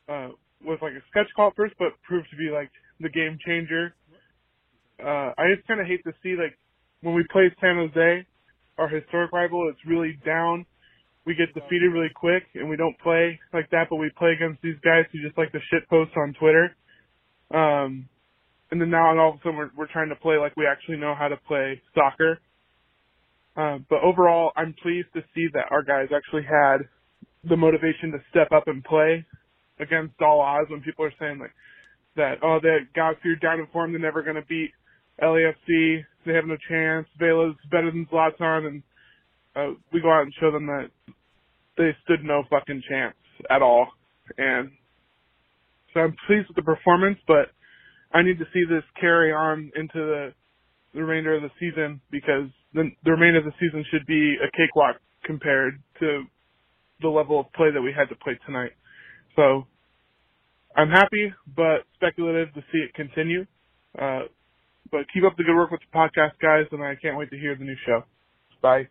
uh, 0.10 0.30
was 0.64 0.80
like 0.82 0.94
a 0.94 1.02
sketch 1.10 1.28
call 1.36 1.48
at 1.50 1.56
first, 1.56 1.76
but 1.80 1.90
proved 2.04 2.28
to 2.32 2.36
be 2.36 2.50
like 2.52 2.72
the 3.00 3.10
game 3.10 3.38
changer. 3.46 3.96
Uh, 5.02 5.32
I 5.38 5.54
just 5.56 5.68
kind 5.68 5.80
of 5.80 5.88
hate 5.88 6.04
to 6.04 6.14
see 6.22 6.36
like 6.36 6.58
when 7.02 7.16
we 7.16 7.24
play 7.32 7.54
San 7.62 7.76
Jose, 7.78 8.26
our 8.78 8.88
historic 8.90 9.32
rival, 9.32 9.70
it's 9.70 9.80
really 9.86 10.20
down. 10.26 10.66
We 11.26 11.34
get 11.34 11.54
defeated 11.54 11.92
really 11.92 12.14
quick, 12.14 12.44
and 12.54 12.70
we 12.70 12.78
don't 12.78 12.98
play 13.00 13.40
like 13.54 13.70
that. 13.72 13.88
But 13.90 13.98
we 13.98 14.12
play 14.18 14.32
against 14.32 14.62
these 14.62 14.78
guys 14.84 15.06
who 15.12 15.22
just 15.22 15.38
like 15.38 15.52
to 15.52 15.60
shit 15.72 15.90
post 15.90 16.12
on 16.18 16.36
Twitter. 16.40 16.76
Um, 17.54 18.08
and 18.72 18.82
then 18.82 18.90
now 18.90 19.18
all 19.18 19.30
of 19.30 19.36
a 19.36 19.38
sudden 19.40 19.58
we're, 19.58 19.72
we're 19.76 19.92
trying 19.92 20.10
to 20.10 20.16
play 20.16 20.38
like 20.38 20.56
we 20.58 20.66
actually 20.68 20.98
know 20.98 21.16
how 21.18 21.28
to 21.28 21.38
play 21.48 21.82
soccer. 21.94 22.40
Uh, 23.56 23.78
but 23.90 24.04
overall, 24.04 24.52
I'm 24.56 24.76
pleased 24.82 25.08
to 25.14 25.22
see 25.34 25.48
that 25.54 25.72
our 25.72 25.82
guys 25.82 26.10
actually 26.14 26.44
had 26.44 26.88
the 27.48 27.56
motivation 27.56 28.12
to 28.12 28.20
step 28.30 28.52
up 28.52 28.68
and 28.68 28.84
play 28.84 29.26
against 29.80 30.22
all 30.22 30.42
odds. 30.42 30.70
When 30.70 30.82
people 30.82 31.06
are 31.06 31.14
saying 31.20 31.40
like 31.40 31.54
that, 32.16 32.36
oh, 32.44 32.60
the 32.62 32.80
Galaxy 32.94 33.30
are 33.30 33.36
down 33.36 33.60
in 33.60 33.68
form, 33.68 33.92
they're 33.92 34.02
never 34.02 34.24
going 34.24 34.36
to 34.36 34.46
beat 34.48 34.72
LAFC, 35.22 36.04
they 36.26 36.34
have 36.34 36.46
no 36.46 36.58
chance. 36.68 37.08
Vela's 37.20 37.56
better 37.72 37.92
than 37.92 38.08
Zlatan, 38.12 38.68
and 38.68 38.84
uh, 39.56 39.78
we 39.94 40.02
go 40.02 40.12
out 40.12 40.24
and 40.24 40.34
show 40.40 40.52
them 40.52 40.66
that 40.68 40.90
they 41.78 41.92
stood 42.04 42.24
no 42.24 42.44
fucking 42.50 42.84
chance 42.90 43.16
at 43.50 43.62
all. 43.62 43.88
And 44.38 44.72
so 45.94 46.02
I'm 46.02 46.16
pleased 46.28 46.48
with 46.48 46.56
the 46.56 46.64
performance, 46.64 47.18
but 47.28 47.52
I 48.14 48.22
need 48.22 48.40
to 48.40 48.46
see 48.54 48.64
this 48.68 48.84
carry 49.00 49.32
on 49.32 49.72
into 49.76 49.94
the, 49.96 50.34
the 50.94 51.04
remainder 51.04 51.36
of 51.36 51.42
the 51.42 51.52
season 51.60 52.02
because 52.12 52.50
the, 52.74 52.90
the 53.04 53.12
remainder 53.12 53.40
of 53.40 53.46
the 53.46 53.54
season 53.60 53.86
should 53.92 54.06
be 54.06 54.36
a 54.42 54.50
cakewalk 54.56 54.98
compared 55.24 55.82
to 56.00 56.24
the 57.02 57.10
level 57.10 57.40
of 57.40 57.52
play 57.54 57.72
that 57.74 57.82
we 57.82 57.94
had 57.96 58.10
to 58.10 58.16
play 58.16 58.40
tonight. 58.46 58.72
So 59.36 59.68
I'm 60.76 60.90
happy, 60.90 61.34
but 61.56 61.84
speculative 61.96 62.54
to 62.54 62.62
see 62.72 62.80
it 62.80 62.94
continue. 62.94 63.46
Uh, 63.98 64.24
but 64.92 65.06
keep 65.14 65.24
up 65.24 65.36
the 65.38 65.44
good 65.44 65.56
work 65.56 65.72
with 65.72 65.82
the 65.82 65.98
podcast, 65.98 66.40
guys, 66.42 66.66
and 66.72 66.84
I 66.84 66.96
can't 66.96 67.18
wait 67.18 67.30
to 67.32 67.38
hear 67.38 67.56
the 67.56 67.64
new 67.64 67.76
show. 67.86 68.04
Bye. 68.62 68.88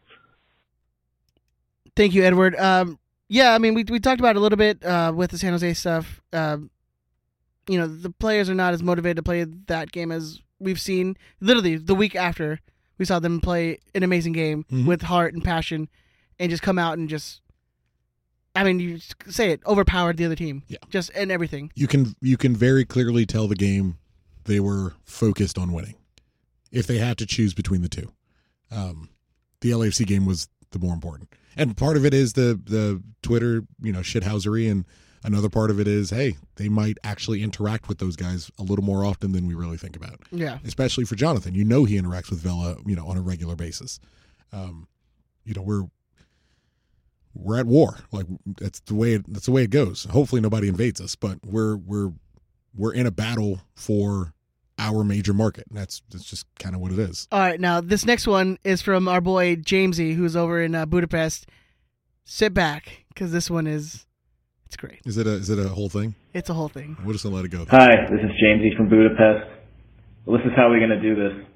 Thank 1.96 2.14
you, 2.14 2.24
Edward. 2.24 2.56
Um, 2.56 2.98
yeah, 3.28 3.54
I 3.54 3.58
mean, 3.58 3.74
we 3.74 3.84
we 3.84 4.00
talked 4.00 4.20
about 4.20 4.36
it 4.36 4.38
a 4.38 4.40
little 4.40 4.58
bit 4.58 4.84
uh, 4.84 5.12
with 5.14 5.30
the 5.30 5.38
San 5.38 5.52
Jose 5.52 5.74
stuff. 5.74 6.20
Um, 6.32 6.70
you 7.68 7.78
know, 7.78 7.86
the 7.86 8.10
players 8.10 8.50
are 8.50 8.54
not 8.54 8.74
as 8.74 8.82
motivated 8.82 9.16
to 9.16 9.22
play 9.22 9.44
that 9.66 9.90
game 9.92 10.12
as 10.12 10.40
we've 10.58 10.80
seen. 10.80 11.16
Literally, 11.40 11.76
the 11.76 11.94
week 11.94 12.14
after, 12.14 12.60
we 12.98 13.04
saw 13.04 13.18
them 13.18 13.40
play 13.40 13.78
an 13.94 14.02
amazing 14.02 14.32
game 14.34 14.64
Mhm. 14.70 14.86
with 14.86 15.02
heart 15.02 15.32
and 15.34 15.42
passion, 15.42 15.88
and 16.38 16.50
just 16.50 16.62
come 16.62 16.78
out 16.78 16.98
and 16.98 17.08
just. 17.08 17.40
I 18.56 18.62
mean, 18.62 18.78
you 18.78 19.00
say 19.26 19.50
it 19.50 19.60
overpowered 19.66 20.16
the 20.16 20.26
other 20.26 20.36
team. 20.36 20.62
Yeah. 20.68 20.78
Just 20.88 21.10
and 21.14 21.32
everything. 21.32 21.72
You 21.74 21.86
can 21.88 22.14
you 22.20 22.36
can 22.36 22.54
very 22.54 22.84
clearly 22.84 23.26
tell 23.26 23.48
the 23.48 23.56
game 23.56 23.98
they 24.44 24.60
were 24.60 24.94
focused 25.04 25.58
on 25.58 25.72
winning. 25.72 25.94
If 26.70 26.86
they 26.86 26.98
had 26.98 27.18
to 27.18 27.26
choose 27.26 27.54
between 27.54 27.82
the 27.82 27.88
two, 27.88 28.12
um, 28.70 29.08
the 29.60 29.70
LAFC 29.70 30.04
game 30.06 30.26
was 30.26 30.48
the 30.70 30.78
more 30.78 30.92
important, 30.92 31.30
and 31.56 31.76
part 31.76 31.96
of 31.96 32.04
it 32.04 32.14
is 32.14 32.34
the 32.34 32.60
the 32.64 33.02
Twitter 33.22 33.62
you 33.80 33.92
know 33.92 34.00
shithousery, 34.00 34.70
and 34.70 34.84
another 35.22 35.48
part 35.48 35.70
of 35.70 35.80
it 35.80 35.88
is 35.88 36.10
hey 36.10 36.36
they 36.56 36.68
might 36.68 36.98
actually 37.02 37.42
interact 37.42 37.88
with 37.88 37.98
those 37.98 38.16
guys 38.16 38.50
a 38.58 38.62
little 38.62 38.84
more 38.84 39.04
often 39.04 39.32
than 39.32 39.46
we 39.46 39.54
really 39.54 39.76
think 39.78 39.96
about. 39.96 40.20
Yeah. 40.30 40.58
especially 40.64 41.04
for 41.04 41.14
Jonathan. 41.16 41.54
You 41.54 41.64
know 41.64 41.84
he 41.84 41.98
interacts 42.00 42.30
with 42.30 42.40
Vela, 42.40 42.76
you 42.86 42.94
know, 42.94 43.06
on 43.06 43.16
a 43.16 43.22
regular 43.22 43.56
basis. 43.56 43.98
Um, 44.52 44.86
you 45.44 45.54
know, 45.54 45.62
we're 45.62 45.84
we're 47.34 47.58
at 47.58 47.66
war. 47.66 47.98
Like 48.12 48.26
that's 48.60 48.80
the 48.80 48.94
way 48.94 49.14
it, 49.14 49.24
that's 49.32 49.46
the 49.46 49.52
way 49.52 49.64
it 49.64 49.70
goes. 49.70 50.04
Hopefully 50.04 50.40
nobody 50.40 50.68
invades 50.68 51.00
us, 51.00 51.16
but 51.16 51.38
we're 51.44 51.76
we're 51.76 52.12
we're 52.76 52.92
in 52.92 53.06
a 53.06 53.10
battle 53.10 53.60
for 53.74 54.33
our 54.78 55.04
major 55.04 55.32
market. 55.32 55.66
And 55.68 55.78
that's 55.78 56.02
that's 56.10 56.24
just 56.24 56.46
kind 56.58 56.74
of 56.74 56.80
what 56.80 56.92
it 56.92 56.98
is. 56.98 57.28
All 57.30 57.40
right, 57.40 57.60
now 57.60 57.80
this 57.80 58.04
next 58.04 58.26
one 58.26 58.58
is 58.64 58.82
from 58.82 59.08
our 59.08 59.20
boy 59.20 59.56
Jamesy, 59.56 60.14
who's 60.14 60.36
over 60.36 60.62
in 60.62 60.74
uh, 60.74 60.86
Budapest. 60.86 61.46
Sit 62.26 62.54
back, 62.54 63.04
because 63.08 63.32
this 63.32 63.50
one 63.50 63.66
is, 63.66 64.06
it's 64.64 64.76
great. 64.76 65.00
Is 65.04 65.18
it 65.18 65.26
a 65.26 65.34
is 65.34 65.50
it 65.50 65.58
a 65.58 65.68
whole 65.68 65.90
thing? 65.90 66.14
It's 66.32 66.48
a 66.48 66.54
whole 66.54 66.68
thing. 66.68 66.96
We're 67.04 67.12
just 67.12 67.24
gonna 67.24 67.36
let 67.36 67.44
it 67.44 67.50
go. 67.50 67.66
Hi, 67.68 67.94
this 68.10 68.20
is 68.20 68.30
Jamesy 68.42 68.74
from 68.76 68.88
Budapest. 68.88 69.50
Well, 70.24 70.38
this 70.38 70.46
is 70.46 70.52
how 70.56 70.70
we're 70.70 70.80
gonna 70.80 71.02
do 71.02 71.14
this. 71.14 71.46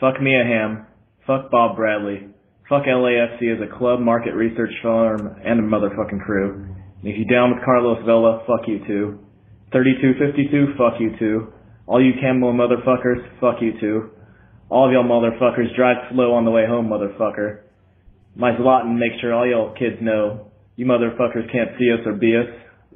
Fuck 0.00 0.20
Mia 0.20 0.42
Hamm. 0.44 0.86
Fuck 1.26 1.50
Bob 1.50 1.76
Bradley. 1.76 2.28
Fuck 2.68 2.82
LAFC 2.84 3.54
as 3.54 3.62
a 3.62 3.78
club 3.78 4.00
market 4.00 4.34
research 4.34 4.72
firm 4.82 5.36
and 5.44 5.60
a 5.60 5.62
motherfucking 5.62 6.24
crew. 6.24 6.66
And 7.00 7.06
if 7.06 7.16
you 7.16 7.24
down 7.24 7.54
with 7.54 7.64
Carlos 7.64 8.04
Vela, 8.04 8.42
fuck 8.46 8.66
you 8.66 8.78
too. 8.86 9.18
3252, 9.72 10.74
fuck 10.76 10.98
you 10.98 11.16
too. 11.18 11.52
All 11.86 12.02
you 12.02 12.12
Camel 12.20 12.52
motherfuckers, 12.52 13.22
fuck 13.40 13.56
you 13.60 13.78
too. 13.80 14.10
All 14.68 14.86
of 14.86 14.92
y'all 14.92 15.04
motherfuckers 15.04 15.74
drive 15.76 15.96
slow 16.12 16.34
on 16.34 16.44
the 16.44 16.50
way 16.50 16.66
home, 16.66 16.88
motherfucker. 16.88 17.60
My 18.34 18.50
Zlatan 18.52 18.98
makes 18.98 19.20
sure 19.20 19.32
all 19.32 19.46
y'all 19.46 19.74
kids 19.78 19.96
know 20.02 20.50
you 20.74 20.84
motherfuckers 20.84 21.50
can't 21.52 21.70
see 21.78 21.90
us 21.92 22.00
or 22.04 22.14
be 22.14 22.36
us. 22.36 22.50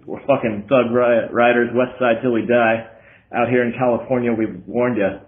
We're 0.05 0.21
fucking 0.27 0.67
thug 0.69 0.93
riot 0.93 1.31
riders, 1.33 1.71
west 1.73 1.99
side 2.01 2.17
till 2.21 2.33
we 2.33 2.43
die. 2.47 2.87
Out 3.33 3.49
here 3.49 3.65
in 3.65 3.73
California, 3.79 4.33
we've 4.33 4.67
warned 4.67 4.99
ya. 4.99 5.21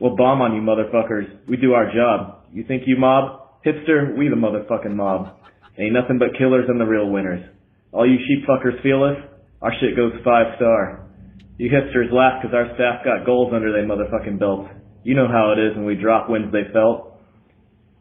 We'll 0.00 0.16
bomb 0.16 0.42
on 0.42 0.54
you 0.54 0.60
motherfuckers. 0.60 1.46
We 1.48 1.56
do 1.56 1.72
our 1.74 1.86
job. 1.94 2.42
You 2.52 2.64
think 2.66 2.82
you 2.86 2.96
mob? 2.98 3.62
Hipster, 3.64 4.18
we 4.18 4.28
the 4.28 4.36
motherfucking 4.36 4.94
mob. 4.94 5.38
Ain't 5.78 5.92
nothing 5.92 6.18
but 6.18 6.36
killers 6.36 6.66
and 6.68 6.80
the 6.80 6.84
real 6.84 7.08
winners. 7.08 7.44
All 7.92 8.06
you 8.08 8.18
sheep 8.18 8.46
fuckers 8.48 8.82
feel 8.82 9.04
us? 9.04 9.16
Our 9.62 9.72
shit 9.80 9.96
goes 9.96 10.12
five 10.24 10.56
star. 10.56 11.05
You 11.58 11.70
hipsters 11.70 12.12
laugh 12.12 12.42
cause 12.42 12.52
our 12.52 12.66
staff 12.74 13.04
got 13.04 13.24
goals 13.24 13.52
under 13.54 13.72
their 13.72 13.86
motherfucking 13.86 14.38
belts. 14.38 14.68
You 15.04 15.14
know 15.14 15.28
how 15.28 15.52
it 15.52 15.58
is 15.58 15.76
when 15.76 15.86
we 15.86 15.94
drop 15.94 16.28
wins 16.28 16.52
they 16.52 16.70
felt. 16.72 17.18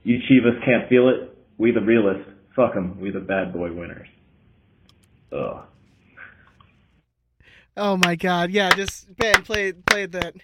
You 0.04 0.18
Chivas 0.30 0.64
can't 0.66 0.90
feel 0.90 1.10
it. 1.10 1.38
We 1.58 1.72
the 1.72 1.82
realists. 1.82 2.30
Fuck 2.56 2.76
'em. 2.76 3.00
We 3.00 3.12
the 3.12 3.20
bad 3.20 3.54
boy 3.54 3.74
winners. 3.74 4.08
Ugh. 5.32 5.66
Oh 7.78 7.98
my 7.98 8.16
God! 8.16 8.52
Yeah, 8.52 8.70
just 8.72 9.16
Ben 9.18 9.44
play 9.44 9.74
play 9.74 10.06
that. 10.06 10.36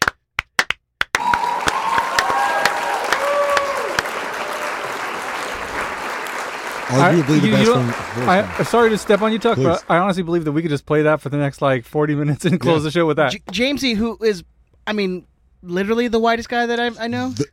Arguably 6.99 7.37
I, 7.37 7.39
the 7.39 7.47
you- 7.47 7.51
best 7.53 7.65
you 7.65 7.73
one. 7.75 7.87
know, 7.87 7.93
voicemail. 7.93 8.27
I, 8.27 8.55
I'm 8.59 8.65
sorry 8.65 8.89
to 8.89 8.97
step 8.97 9.21
on 9.21 9.31
you, 9.31 9.39
Tuck, 9.39 9.55
Please. 9.55 9.63
but 9.65 9.83
I 9.89 9.97
honestly 9.97 10.23
believe 10.23 10.45
that 10.45 10.51
we 10.51 10.61
could 10.61 10.71
just 10.71 10.85
play 10.85 11.01
that 11.03 11.21
for 11.21 11.29
the 11.29 11.37
next 11.37 11.61
like 11.61 11.85
40 11.85 12.15
minutes 12.15 12.45
and 12.45 12.59
close 12.59 12.81
Yeah. 12.81 12.83
the 12.83 12.91
show 12.91 13.05
with 13.05 13.17
that. 13.17 13.31
J- 13.31 13.39
Jamesy, 13.51 13.95
who 13.95 14.17
is, 14.23 14.43
I 14.85 14.93
mean, 14.93 15.25
literally 15.63 16.07
the 16.07 16.19
whitest 16.19 16.49
guy 16.49 16.65
that 16.65 16.79
I 16.79 16.91
I 17.03 17.07
know. 17.07 17.29
The- 17.29 17.45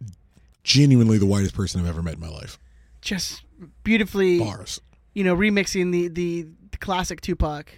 genuinely 0.65 1.19
the 1.19 1.27
whitest 1.27 1.55
person 1.55 1.81
I've 1.81 1.87
ever 1.89 2.03
met 2.03 2.15
in 2.15 2.21
my 2.21 2.29
life. 2.29 2.59
Just 3.01 3.43
beautifully, 3.85 4.39
Bars. 4.41 4.81
you 5.15 5.25
know, 5.25 5.35
remixing 5.37 5.93
the 5.93 6.09
the, 6.09 6.47
the 6.73 6.79
classic 6.79 7.21
Tupac. 7.21 7.71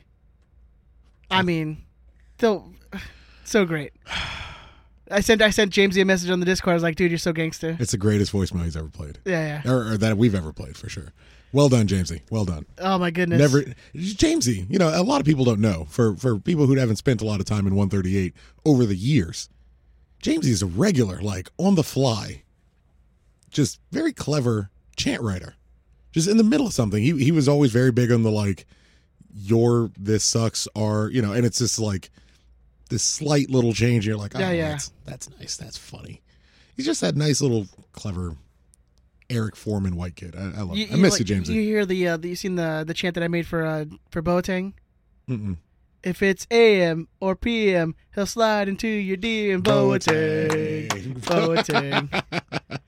I 1.30 1.42
mean, 1.42 1.84
so 2.40 2.72
so 3.44 3.64
great. 3.64 3.92
I 5.12 5.20
sent 5.20 5.42
I 5.42 5.50
sent 5.50 5.72
Jamesy 5.72 6.00
a 6.00 6.04
message 6.04 6.30
on 6.30 6.38
the 6.40 6.46
Discord. 6.46 6.72
I 6.72 6.74
was 6.74 6.82
like, 6.84 6.94
dude, 6.96 7.10
you're 7.10 7.18
so 7.18 7.32
gangster. 7.32 7.76
It's 7.80 7.90
the 7.90 7.98
greatest 7.98 8.32
voicemail 8.32 8.62
he's 8.64 8.76
ever 8.76 8.88
played. 8.88 9.18
Yeah, 9.24 9.60
yeah. 9.64 9.70
Or, 9.72 9.92
or 9.92 9.96
that 9.98 10.16
we've 10.16 10.34
ever 10.36 10.52
played 10.52 10.76
for 10.76 10.88
sure. 10.88 11.12
Well 11.52 11.68
done, 11.68 11.86
Jamesy. 11.88 12.20
Well 12.30 12.44
done. 12.44 12.66
Oh 12.78 12.98
my 12.98 13.10
goodness. 13.10 13.38
Never, 13.40 13.62
Jamesy. 13.94 14.70
You 14.70 14.78
know, 14.78 14.88
a 14.88 15.02
lot 15.02 15.20
of 15.20 15.26
people 15.26 15.44
don't 15.44 15.60
know. 15.60 15.86
For 15.90 16.16
for 16.16 16.38
people 16.38 16.66
who 16.66 16.76
haven't 16.76 16.96
spent 16.96 17.20
a 17.20 17.24
lot 17.24 17.40
of 17.40 17.46
time 17.46 17.66
in 17.66 17.74
138 17.74 18.32
over 18.64 18.86
the 18.86 18.94
years, 18.96 19.48
Jamesy 20.22 20.46
is 20.50 20.62
a 20.62 20.66
regular, 20.66 21.20
like 21.20 21.48
on 21.58 21.74
the 21.74 21.82
fly, 21.82 22.42
just 23.50 23.80
very 23.90 24.12
clever 24.12 24.70
chant 24.96 25.22
writer. 25.22 25.54
Just 26.12 26.28
in 26.28 26.36
the 26.36 26.44
middle 26.44 26.66
of 26.66 26.72
something, 26.72 27.02
he 27.02 27.22
he 27.24 27.32
was 27.32 27.48
always 27.48 27.72
very 27.72 27.90
big 27.92 28.12
on 28.12 28.22
the 28.22 28.30
like, 28.30 28.66
your 29.34 29.90
this 29.98 30.24
sucks 30.24 30.68
are 30.76 31.08
you 31.10 31.22
know, 31.22 31.32
and 31.32 31.44
it's 31.46 31.58
just 31.58 31.78
like 31.78 32.10
this 32.90 33.02
slight 33.02 33.50
little 33.50 33.72
change. 33.72 34.06
You're 34.06 34.16
like, 34.16 34.34
oh, 34.36 34.40
Yeah, 34.40 34.50
yeah. 34.52 34.68
that's 34.70 34.92
that's 35.04 35.30
nice, 35.38 35.56
that's 35.56 35.76
funny. 35.78 36.20
He's 36.76 36.86
just 36.86 37.00
that 37.00 37.16
nice 37.16 37.40
little 37.40 37.66
clever 37.92 38.36
Eric 39.30 39.54
Forman 39.56 39.96
white 39.96 40.16
kid. 40.16 40.34
I, 40.36 40.40
I 40.58 40.62
love. 40.62 40.76
You, 40.76 40.84
it. 40.86 40.92
I 40.92 40.96
miss 40.96 41.12
like, 41.12 41.20
you, 41.20 41.24
James. 41.24 41.48
You 41.48 41.62
hear 41.62 41.86
the 41.86 42.08
uh, 42.08 42.16
the- 42.18 42.28
you 42.30 42.36
seen 42.36 42.56
the 42.56 42.84
the 42.86 42.92
chant 42.94 43.14
that 43.14 43.22
I 43.24 43.28
made 43.28 43.46
for 43.46 43.64
uh 43.64 43.84
for 44.10 44.20
Boateng? 44.22 44.74
Mm-mm. 45.28 45.56
If 46.02 46.22
it's 46.22 46.46
AM 46.50 47.08
or 47.20 47.36
PM, 47.36 47.94
he'll 48.14 48.24
slide 48.26 48.68
into 48.68 48.88
your 48.88 49.16
DM. 49.18 49.62
Boateng, 49.62 50.88
Boateng. 51.20 52.22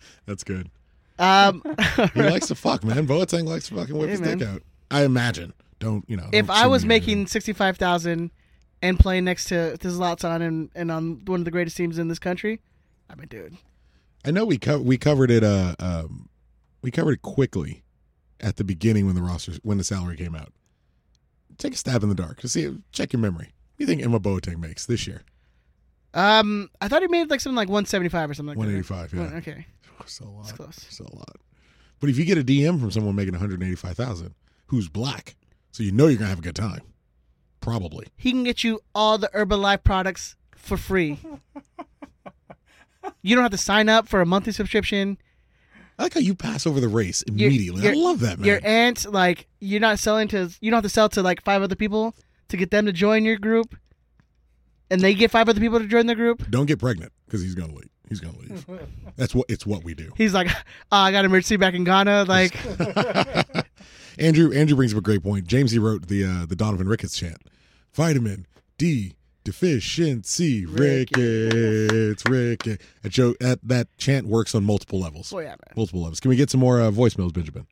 That's 0.26 0.44
good. 0.44 0.70
Um, 1.18 1.62
He 2.14 2.22
likes 2.22 2.48
to 2.48 2.54
fuck, 2.54 2.84
man. 2.84 3.06
Boateng 3.06 3.46
likes 3.46 3.68
to 3.68 3.74
fucking 3.76 3.96
whip 3.96 4.06
Hey, 4.06 4.12
his 4.12 4.20
man. 4.20 4.38
dick 4.38 4.48
out. 4.48 4.62
I 4.90 5.04
imagine. 5.04 5.52
Don't 5.78 6.04
you 6.08 6.16
know? 6.16 6.28
if 6.32 6.48
I 6.48 6.66
was 6.66 6.84
me 6.84 6.88
or 6.88 6.92
anything. 6.96 7.16
making 7.18 7.26
sixty 7.28 7.52
five 7.52 7.76
thousand 7.76 8.30
and 8.80 8.98
playing 8.98 9.24
next 9.24 9.44
to 9.46 9.76
to 9.78 9.88
Zlatan 9.88 10.40
and 10.42 10.70
and 10.74 10.90
on 10.90 11.22
one 11.26 11.40
of 11.40 11.44
the 11.44 11.50
greatest 11.50 11.76
teams 11.76 11.98
in 11.98 12.08
this 12.08 12.18
country, 12.18 12.60
I 13.10 13.14
mean, 13.14 13.26
dude, 13.28 13.56
I 14.24 14.30
know 14.30 14.44
we 14.44 14.58
co- 14.58 14.80
we 14.80 14.96
covered 14.96 15.30
it. 15.30 15.42
Uh, 15.44 15.74
um, 15.80 16.28
we 16.82 16.90
covered 16.90 17.12
it 17.12 17.22
quickly 17.22 17.82
at 18.40 18.56
the 18.56 18.64
beginning 18.64 19.06
when 19.06 19.14
the 19.14 19.22
roster 19.22 19.52
when 19.62 19.78
the 19.78 19.84
salary 19.84 20.16
came 20.16 20.34
out. 20.34 20.52
Take 21.58 21.74
a 21.74 21.76
stab 21.76 22.02
in 22.02 22.08
the 22.08 22.14
dark 22.14 22.40
to 22.40 22.48
see. 22.48 22.76
Check 22.92 23.12
your 23.12 23.20
memory. 23.20 23.46
What 23.46 23.78
do 23.78 23.84
you 23.84 23.86
think 23.86 24.02
Emma 24.02 24.20
Boateng 24.20 24.58
makes 24.58 24.86
this 24.86 25.06
year? 25.06 25.22
um, 26.14 26.70
I 26.80 26.88
thought 26.88 27.02
he 27.02 27.08
made 27.08 27.30
like 27.30 27.40
something 27.40 27.56
like 27.56 27.68
one 27.68 27.86
seventy 27.86 28.08
five 28.10 28.30
or 28.30 28.34
something 28.34 28.56
like 28.58 28.68
that. 28.68 28.88
185, 28.88 29.14
yeah. 29.14 29.38
Okay, 29.38 29.66
So 30.06 30.24
a 30.24 30.28
lot. 30.28 30.44
That's 30.46 30.56
close. 30.56 30.86
So 30.90 31.04
a 31.04 31.16
lot. 31.16 31.36
But 32.00 32.10
if 32.10 32.18
you 32.18 32.24
get 32.24 32.38
a 32.38 32.44
DM 32.44 32.80
from 32.80 32.90
someone 32.90 33.14
making 33.14 33.32
one 33.32 33.40
hundred 33.40 33.62
eighty 33.62 33.76
five 33.76 33.96
thousand, 33.96 34.34
who's 34.66 34.88
black, 34.88 35.36
so 35.70 35.82
you 35.82 35.92
know 35.92 36.08
you're 36.08 36.18
gonna 36.18 36.30
have 36.30 36.38
a 36.40 36.42
good 36.42 36.56
time. 36.56 36.80
Probably. 37.60 38.08
he 38.16 38.32
can 38.32 38.42
get 38.42 38.64
you 38.64 38.80
all 38.92 39.18
the 39.18 39.30
Herbalife 39.32 39.84
products 39.84 40.34
for 40.56 40.76
free. 40.76 41.20
you 43.22 43.36
don't 43.36 43.42
have 43.44 43.52
to 43.52 43.56
sign 43.58 43.88
up 43.88 44.08
for 44.08 44.20
a 44.20 44.26
monthly 44.26 44.52
subscription. 44.52 45.16
I 45.98 46.04
like 46.04 46.14
how 46.14 46.20
you 46.20 46.34
pass 46.34 46.66
over 46.66 46.80
the 46.80 46.88
race 46.88 47.22
Your- 47.26 47.48
immediately. 47.48 47.88
I 47.88 47.92
love 47.92 48.20
that, 48.20 48.38
man. 48.38 48.46
Your 48.46 48.60
aunt, 48.64 49.10
like, 49.12 49.46
you're 49.60 49.80
not 49.80 49.98
selling 49.98 50.28
to, 50.28 50.50
you 50.60 50.70
don't 50.70 50.78
have 50.78 50.84
to 50.84 50.88
sell 50.88 51.08
to 51.10 51.22
like 51.22 51.42
five 51.44 51.62
other 51.62 51.76
people 51.76 52.14
to 52.48 52.56
get 52.56 52.70
them 52.70 52.86
to 52.86 52.92
join 52.92 53.24
your 53.24 53.36
group, 53.38 53.76
and 54.90 55.00
they 55.00 55.14
get 55.14 55.30
five 55.30 55.48
other 55.48 55.60
people 55.60 55.78
to 55.78 55.86
join 55.86 56.06
the 56.06 56.14
group. 56.14 56.48
Don't 56.50 56.66
get 56.66 56.78
pregnant 56.78 57.12
because 57.26 57.42
he's 57.42 57.54
gonna 57.54 57.74
leave. 57.74 57.88
He's 58.08 58.20
gonna 58.20 58.38
leave. 58.38 58.66
That's 59.16 59.34
what 59.34 59.46
it's 59.48 59.64
what 59.66 59.84
we 59.84 59.94
do. 59.94 60.12
He's 60.16 60.34
like, 60.34 60.48
oh, 60.50 60.96
I 60.96 61.12
got 61.12 61.24
emergency 61.24 61.56
back 61.56 61.74
in 61.74 61.84
Ghana. 61.84 62.24
Like, 62.24 62.54
Andrew 64.18 64.52
Andrew 64.52 64.76
brings 64.76 64.92
up 64.92 64.98
a 64.98 65.02
great 65.02 65.22
point. 65.22 65.46
James 65.46 65.70
he 65.72 65.78
wrote 65.78 66.08
the 66.08 66.24
uh, 66.24 66.46
the 66.46 66.56
Donovan 66.56 66.88
Ricketts 66.88 67.16
chant. 67.16 67.38
Vitamin 67.94 68.46
D 68.76 69.14
deficiency 69.44 70.66
rickets 70.66 72.24
rickets. 72.28 72.84
That 73.02 73.08
joke 73.10 73.38
that 73.40 73.58
that 73.64 73.88
chant 73.98 74.26
works 74.26 74.54
on 74.54 74.64
multiple 74.64 75.00
levels. 75.00 75.32
oh 75.32 75.38
yeah, 75.40 75.48
man. 75.50 75.58
Multiple 75.76 76.02
levels. 76.02 76.20
Can 76.20 76.28
we 76.28 76.36
get 76.36 76.50
some 76.50 76.60
more 76.60 76.80
uh, 76.80 76.90
voicemails, 76.90 77.32
Benjamin? 77.32 77.66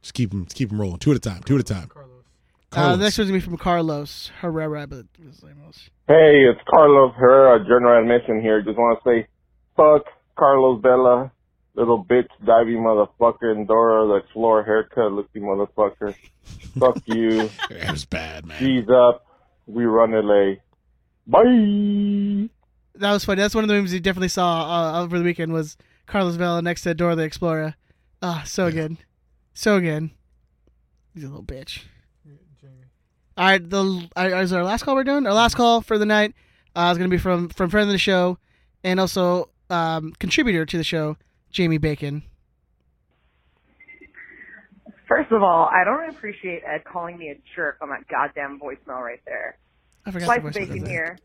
Just 0.00 0.14
keep 0.14 0.30
them 0.30 0.46
keep 0.46 0.68
them 0.70 0.80
rolling. 0.80 0.98
Two 0.98 1.10
at 1.10 1.16
a 1.16 1.20
time. 1.20 1.42
Two 1.44 1.54
at 1.56 1.60
a 1.60 1.64
time. 1.64 1.90
Uh, 1.94 2.00
Carlos. 2.70 2.98
the 2.98 3.04
next 3.04 3.18
one's 3.18 3.28
gonna 3.30 3.38
be 3.40 3.44
from 3.44 3.56
Carlos 3.58 4.30
Herrera, 4.40 4.86
but 4.86 5.04
his 5.22 5.42
name 5.42 5.56
was- 5.66 5.90
Hey, 6.08 6.44
it's 6.50 6.60
Carlos 6.68 7.12
Herrera, 7.16 7.58
General 7.60 8.00
Admission 8.02 8.40
here. 8.40 8.62
Just 8.62 8.78
want 8.78 8.98
to 9.02 9.08
say, 9.08 9.26
fuck 9.76 10.04
Carlos 10.38 10.80
Vela, 10.82 11.30
little 11.74 12.02
bitch, 12.02 12.28
diving 12.46 12.78
motherfucker, 12.78 13.52
and 13.54 13.68
Dora 13.68 14.06
the 14.08 14.14
Explorer 14.24 14.64
haircut, 14.64 15.12
looking 15.12 15.42
motherfucker. 15.42 16.14
fuck 16.78 16.98
you. 17.06 17.50
It 17.70 17.90
was 17.90 18.04
bad, 18.06 18.46
man. 18.46 18.58
G's 18.58 18.88
up. 18.88 19.26
We 19.66 19.84
run 19.84 20.12
LA. 20.12 20.54
Bye. 21.26 22.48
that 22.94 23.12
was 23.12 23.24
funny. 23.24 23.40
That's 23.40 23.54
one 23.54 23.64
of 23.64 23.68
the 23.68 23.74
movies 23.74 23.94
you 23.94 24.00
definitely 24.00 24.28
saw 24.28 24.94
uh, 24.94 25.02
over 25.02 25.18
the 25.18 25.24
weekend 25.24 25.52
was 25.52 25.76
Carlos 26.06 26.34
Vela 26.36 26.62
next 26.62 26.82
to 26.82 26.94
Dora 26.94 27.14
the 27.14 27.22
Explorer. 27.22 27.74
Ah, 28.20 28.42
so 28.44 28.70
good, 28.70 28.98
so 29.54 29.80
good. 29.80 30.10
He's 31.14 31.24
a 31.24 31.28
little 31.28 31.44
bitch. 31.44 31.82
All 33.36 33.46
right, 33.46 33.70
the 33.70 34.08
uh, 34.16 34.40
is 34.42 34.52
our 34.52 34.62
last 34.62 34.82
call 34.82 34.94
we're 34.94 35.04
doing? 35.04 35.26
Our 35.26 35.32
last 35.32 35.54
call 35.54 35.80
for 35.80 35.96
the 35.96 36.04
night 36.04 36.34
uh, 36.76 36.90
is 36.92 36.98
going 36.98 37.10
to 37.10 37.14
be 37.14 37.20
from 37.20 37.48
from 37.48 37.70
friend 37.70 37.88
of 37.88 37.92
the 37.92 37.98
show 37.98 38.38
and 38.84 39.00
also 39.00 39.48
um, 39.70 40.12
contributor 40.18 40.66
to 40.66 40.76
the 40.76 40.84
show, 40.84 41.16
Jamie 41.50 41.78
Bacon. 41.78 42.22
First 45.08 45.32
of 45.32 45.42
all, 45.42 45.68
I 45.72 45.84
don't 45.84 46.08
appreciate 46.10 46.62
Ed 46.66 46.84
calling 46.84 47.18
me 47.18 47.30
a 47.30 47.40
jerk 47.54 47.78
on 47.80 47.90
that 47.90 48.06
goddamn 48.08 48.60
voicemail 48.60 49.02
right 49.02 49.20
there. 49.26 49.58
I 50.04 50.10
forgot 50.10 50.26
Slice 50.26 50.42
the 50.42 50.48
of 50.48 50.54
bacon 50.54 50.86
here. 50.86 51.18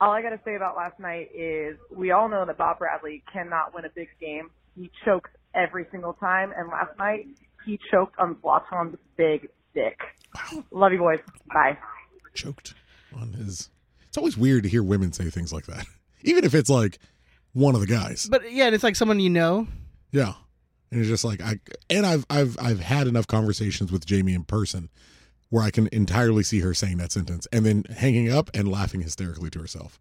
All 0.00 0.12
I 0.12 0.22
got 0.22 0.30
to 0.30 0.40
say 0.44 0.54
about 0.54 0.76
last 0.76 0.98
night 1.00 1.30
is 1.34 1.76
we 1.90 2.12
all 2.12 2.28
know 2.28 2.44
that 2.46 2.56
Bob 2.56 2.78
Bradley 2.78 3.22
cannot 3.32 3.74
win 3.74 3.84
a 3.84 3.90
big 3.90 4.08
game. 4.20 4.50
He 4.76 4.90
chokes 5.04 5.30
every 5.54 5.86
single 5.90 6.12
time, 6.12 6.52
and 6.56 6.68
last 6.68 6.96
night 6.98 7.26
he 7.64 7.78
choked 7.90 8.18
on 8.18 8.36
Zlatan's 8.36 8.96
big 9.16 9.48
dick. 9.74 9.98
Love 10.70 10.92
you, 10.92 10.98
boys. 10.98 11.18
Bye. 11.52 11.76
Choked 12.34 12.74
on 13.16 13.32
his. 13.32 13.70
It's 14.06 14.16
always 14.16 14.36
weird 14.36 14.62
to 14.62 14.68
hear 14.68 14.82
women 14.82 15.12
say 15.12 15.30
things 15.30 15.52
like 15.52 15.66
that, 15.66 15.84
even 16.22 16.44
if 16.44 16.54
it's 16.54 16.70
like 16.70 16.98
one 17.52 17.74
of 17.74 17.80
the 17.80 17.86
guys. 17.86 18.28
But 18.30 18.52
yeah, 18.52 18.68
it's 18.68 18.84
like 18.84 18.96
someone 18.96 19.18
you 19.20 19.30
know. 19.30 19.66
Yeah. 20.12 20.34
And 20.90 21.00
it's 21.00 21.08
just 21.08 21.24
like 21.24 21.42
I 21.42 21.58
and 21.90 22.06
I've 22.06 22.24
I've 22.30 22.56
I've 22.58 22.80
had 22.80 23.06
enough 23.08 23.26
conversations 23.26 23.92
with 23.92 24.06
Jamie 24.06 24.32
in 24.32 24.44
person 24.44 24.88
where 25.50 25.62
I 25.62 25.70
can 25.70 25.88
entirely 25.92 26.42
see 26.42 26.60
her 26.60 26.74
saying 26.74 26.98
that 26.98 27.12
sentence 27.12 27.46
and 27.52 27.64
then 27.64 27.84
hanging 27.84 28.30
up 28.30 28.50
and 28.54 28.70
laughing 28.70 29.00
hysterically 29.00 29.50
to 29.50 29.60
herself. 29.60 30.00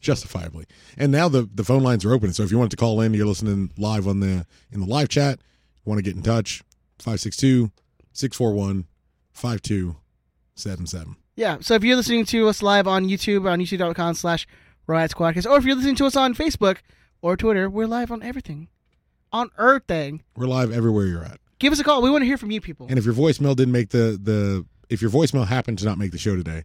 Justifiably. 0.00 0.66
And 0.98 1.12
now 1.12 1.28
the 1.28 1.48
the 1.54 1.62
phone 1.62 1.84
lines 1.84 2.04
are 2.04 2.12
open. 2.12 2.32
So 2.32 2.42
if 2.42 2.50
you 2.50 2.58
want 2.58 2.72
to 2.72 2.76
call 2.76 3.00
in, 3.00 3.14
you're 3.14 3.24
listening 3.24 3.70
live 3.78 4.08
on 4.08 4.18
the 4.18 4.46
in 4.72 4.80
the 4.80 4.86
live 4.86 5.08
chat, 5.08 5.38
want 5.84 5.98
to 5.98 6.02
get 6.02 6.16
in 6.16 6.22
touch, 6.22 6.62
562 6.98 7.70
641 8.12 8.86
5277. 9.32 11.16
Yeah. 11.36 11.58
So 11.60 11.74
if 11.74 11.84
you're 11.84 11.96
listening 11.96 12.24
to 12.26 12.48
us 12.48 12.62
live 12.62 12.86
on 12.88 13.06
YouTube 13.06 13.48
on 13.48 13.60
youtube.com 13.60 14.14
slash 14.14 14.46
Riot 14.86 15.12
Squadcast, 15.12 15.48
or 15.48 15.56
if 15.56 15.64
you're 15.64 15.76
listening 15.76 15.94
to 15.96 16.06
us 16.06 16.16
on 16.16 16.34
Facebook 16.34 16.78
or 17.20 17.36
Twitter, 17.36 17.70
we're 17.70 17.86
live 17.86 18.10
on 18.10 18.22
everything. 18.22 18.68
On 19.32 19.50
everything. 19.58 20.22
We're 20.36 20.46
live 20.46 20.72
everywhere 20.72 21.06
you're 21.06 21.24
at. 21.24 21.38
Give 21.58 21.72
us 21.72 21.78
a 21.78 21.84
call. 21.84 22.02
We 22.02 22.10
want 22.10 22.22
to 22.22 22.26
hear 22.26 22.38
from 22.38 22.50
you 22.50 22.60
people. 22.60 22.88
And 22.90 22.98
if 22.98 23.04
your 23.04 23.14
voicemail 23.14 23.54
didn't 23.54 23.72
make 23.72 23.90
the 23.90 24.18
the 24.20 24.66
if 24.92 25.02
your 25.02 25.10
voicemail 25.10 25.46
happened 25.46 25.78
to 25.78 25.84
not 25.84 25.98
make 25.98 26.12
the 26.12 26.18
show 26.18 26.36
today, 26.36 26.64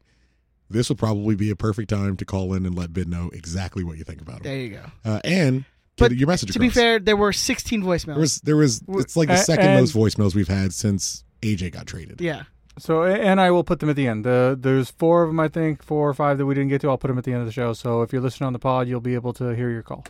this 0.69 0.89
would 0.89 0.97
probably 0.97 1.35
be 1.35 1.49
a 1.49 1.55
perfect 1.55 1.89
time 1.89 2.17
to 2.17 2.25
call 2.25 2.53
in 2.53 2.65
and 2.65 2.75
let 2.77 2.93
Bid 2.93 3.07
know 3.07 3.29
exactly 3.33 3.83
what 3.83 3.97
you 3.97 4.03
think 4.03 4.21
about 4.21 4.37
it. 4.41 4.43
There 4.43 4.57
you 4.57 4.69
go. 4.71 4.83
Uh, 5.05 5.19
and 5.23 5.65
But 5.97 6.09
get 6.09 6.17
your 6.19 6.27
message 6.27 6.51
To 6.51 6.59
be 6.59 6.69
fair, 6.69 6.99
there 6.99 7.15
were 7.17 7.31
16 7.33 7.81
voicemails. 7.83 8.05
There 8.05 8.19
was 8.19 8.41
there 8.41 8.57
was 8.57 8.81
it's 8.99 9.15
like 9.15 9.29
the 9.29 9.35
A- 9.35 9.37
second 9.37 9.67
and- 9.67 9.79
most 9.79 9.95
voicemails 9.95 10.35
we've 10.35 10.47
had 10.47 10.73
since 10.73 11.23
AJ 11.41 11.71
got 11.71 11.87
traded. 11.87 12.19
Yeah. 12.21 12.43
So, 12.79 13.03
and 13.03 13.41
I 13.41 13.49
will 13.49 13.63
put 13.63 13.79
them 13.79 13.89
at 13.89 13.95
the 13.95 14.07
end. 14.07 14.23
The, 14.23 14.55
there's 14.59 14.91
four 14.91 15.23
of 15.23 15.29
them, 15.29 15.39
I 15.39 15.47
think, 15.47 15.81
four 15.81 16.07
or 16.07 16.13
five 16.13 16.37
that 16.37 16.45
we 16.45 16.53
didn't 16.53 16.69
get 16.69 16.79
to. 16.81 16.89
I'll 16.91 16.97
put 16.99 17.07
them 17.07 17.17
at 17.17 17.23
the 17.23 17.31
end 17.31 17.39
of 17.41 17.47
the 17.47 17.51
show. 17.51 17.73
So 17.73 18.03
if 18.03 18.13
you're 18.13 18.21
listening 18.21 18.45
on 18.45 18.53
the 18.53 18.59
pod, 18.59 18.87
you'll 18.87 18.99
be 19.01 19.15
able 19.15 19.33
to 19.33 19.55
hear 19.55 19.71
your 19.71 19.81
call. 19.81 20.05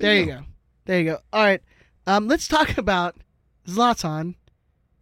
There 0.00 0.14
you 0.16 0.24
go. 0.26 0.40
There 0.86 0.98
you 0.98 1.04
go. 1.04 1.18
All 1.32 1.44
right. 1.44 1.60
Um, 2.06 2.26
let's 2.26 2.48
talk 2.48 2.78
about 2.78 3.16
Zlatan 3.66 4.36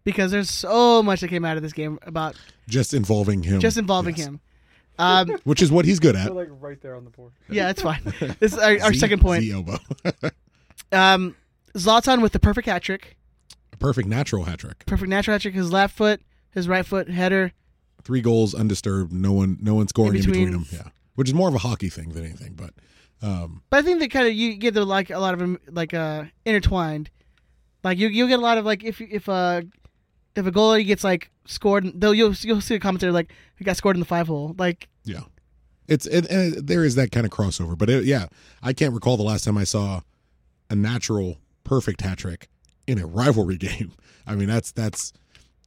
because 0.04 0.30
there's 0.30 0.50
so 0.50 1.02
much 1.02 1.20
that 1.20 1.28
came 1.28 1.44
out 1.44 1.56
of 1.56 1.62
this 1.62 1.72
game 1.72 1.98
about 2.02 2.36
Just 2.68 2.94
involving 2.94 3.42
him. 3.42 3.60
just 3.60 3.76
involving 3.78 4.14
him. 4.14 4.40
Um, 4.98 5.28
Which 5.44 5.60
is 5.60 5.72
what 5.72 5.84
he's 5.84 5.98
good 5.98 6.14
at. 6.16 6.32
like 6.34 6.48
right 6.60 6.80
there 6.80 6.94
on 6.94 7.04
the 7.04 7.10
board. 7.10 7.32
yeah, 7.48 7.70
it's 7.70 7.82
fine. 7.82 8.00
This 8.40 8.52
is 8.52 8.58
our, 8.58 8.72
our 8.82 8.92
Z- 8.92 8.98
second 8.98 9.20
point. 9.20 9.42
Z 9.42 9.50
elbow. 9.52 9.78
Um, 10.92 11.34
Zlatan 11.74 12.22
with 12.22 12.32
the 12.32 12.38
perfect 12.38 12.68
hat 12.68 12.82
trick, 12.82 13.16
A 13.72 13.76
perfect 13.76 14.06
natural 14.08 14.44
hat 14.44 14.60
trick. 14.60 14.86
perfect 14.86 15.08
natural 15.08 15.34
hat 15.34 15.42
trick. 15.42 15.54
His 15.54 15.72
left 15.72 15.96
foot, 15.96 16.20
his 16.52 16.68
right 16.68 16.86
foot 16.86 17.08
header. 17.08 17.52
Three 18.04 18.20
goals 18.20 18.54
undisturbed. 18.54 19.12
No 19.12 19.32
one 19.32 19.58
no 19.60 19.74
one 19.74 19.88
scoring 19.88 20.14
in 20.14 20.20
between. 20.20 20.44
between, 20.46 20.52
them. 20.52 20.66
Yeah. 20.70 20.90
Which 21.16 21.28
is 21.28 21.34
more 21.34 21.48
of 21.48 21.54
a 21.54 21.58
hockey 21.58 21.88
thing 21.88 22.10
than 22.10 22.24
anything, 22.24 22.54
but 22.54 22.74
um 23.26 23.62
But 23.70 23.78
I 23.78 23.82
think 23.82 23.98
they 23.98 24.08
kind 24.08 24.28
of 24.28 24.34
you 24.34 24.54
get 24.54 24.74
the 24.74 24.84
like 24.84 25.10
a 25.10 25.18
lot 25.18 25.34
of 25.34 25.40
them 25.40 25.58
like 25.70 25.94
uh 25.94 26.24
intertwined. 26.44 27.10
Like 27.82 27.98
you 27.98 28.08
you 28.08 28.28
get 28.28 28.38
a 28.38 28.42
lot 28.42 28.58
of 28.58 28.64
like 28.64 28.84
if 28.84 29.00
if 29.00 29.28
uh 29.28 29.62
if 30.36 30.46
a 30.46 30.52
goalie 30.52 30.86
gets 30.86 31.04
like 31.04 31.30
scored, 31.46 31.92
they'll 32.00 32.14
you'll 32.14 32.34
you'll 32.40 32.60
see 32.60 32.74
a 32.74 32.80
commentary 32.80 33.12
like 33.12 33.32
he 33.56 33.64
got 33.64 33.76
scored 33.76 33.96
in 33.96 34.00
the 34.00 34.06
five 34.06 34.26
hole. 34.28 34.54
Like 34.58 34.88
yeah. 35.04 35.20
It's 35.86 36.06
it, 36.06 36.26
it- 36.30 36.66
there 36.66 36.84
is 36.84 36.94
that 36.94 37.12
kind 37.12 37.26
of 37.26 37.32
crossover, 37.32 37.76
but 37.76 37.90
it, 37.90 38.04
yeah, 38.04 38.26
I 38.62 38.72
can't 38.72 38.94
recall 38.94 39.16
the 39.16 39.22
last 39.22 39.44
time 39.44 39.58
I 39.58 39.64
saw 39.64 40.00
a 40.70 40.74
natural 40.74 41.38
perfect 41.62 42.00
hat 42.00 42.18
trick 42.18 42.48
in 42.86 42.98
a 42.98 43.06
rivalry 43.06 43.56
game. 43.68 43.92
I 44.26 44.34
mean, 44.34 44.48
that's 44.48 44.72
that's 44.72 45.12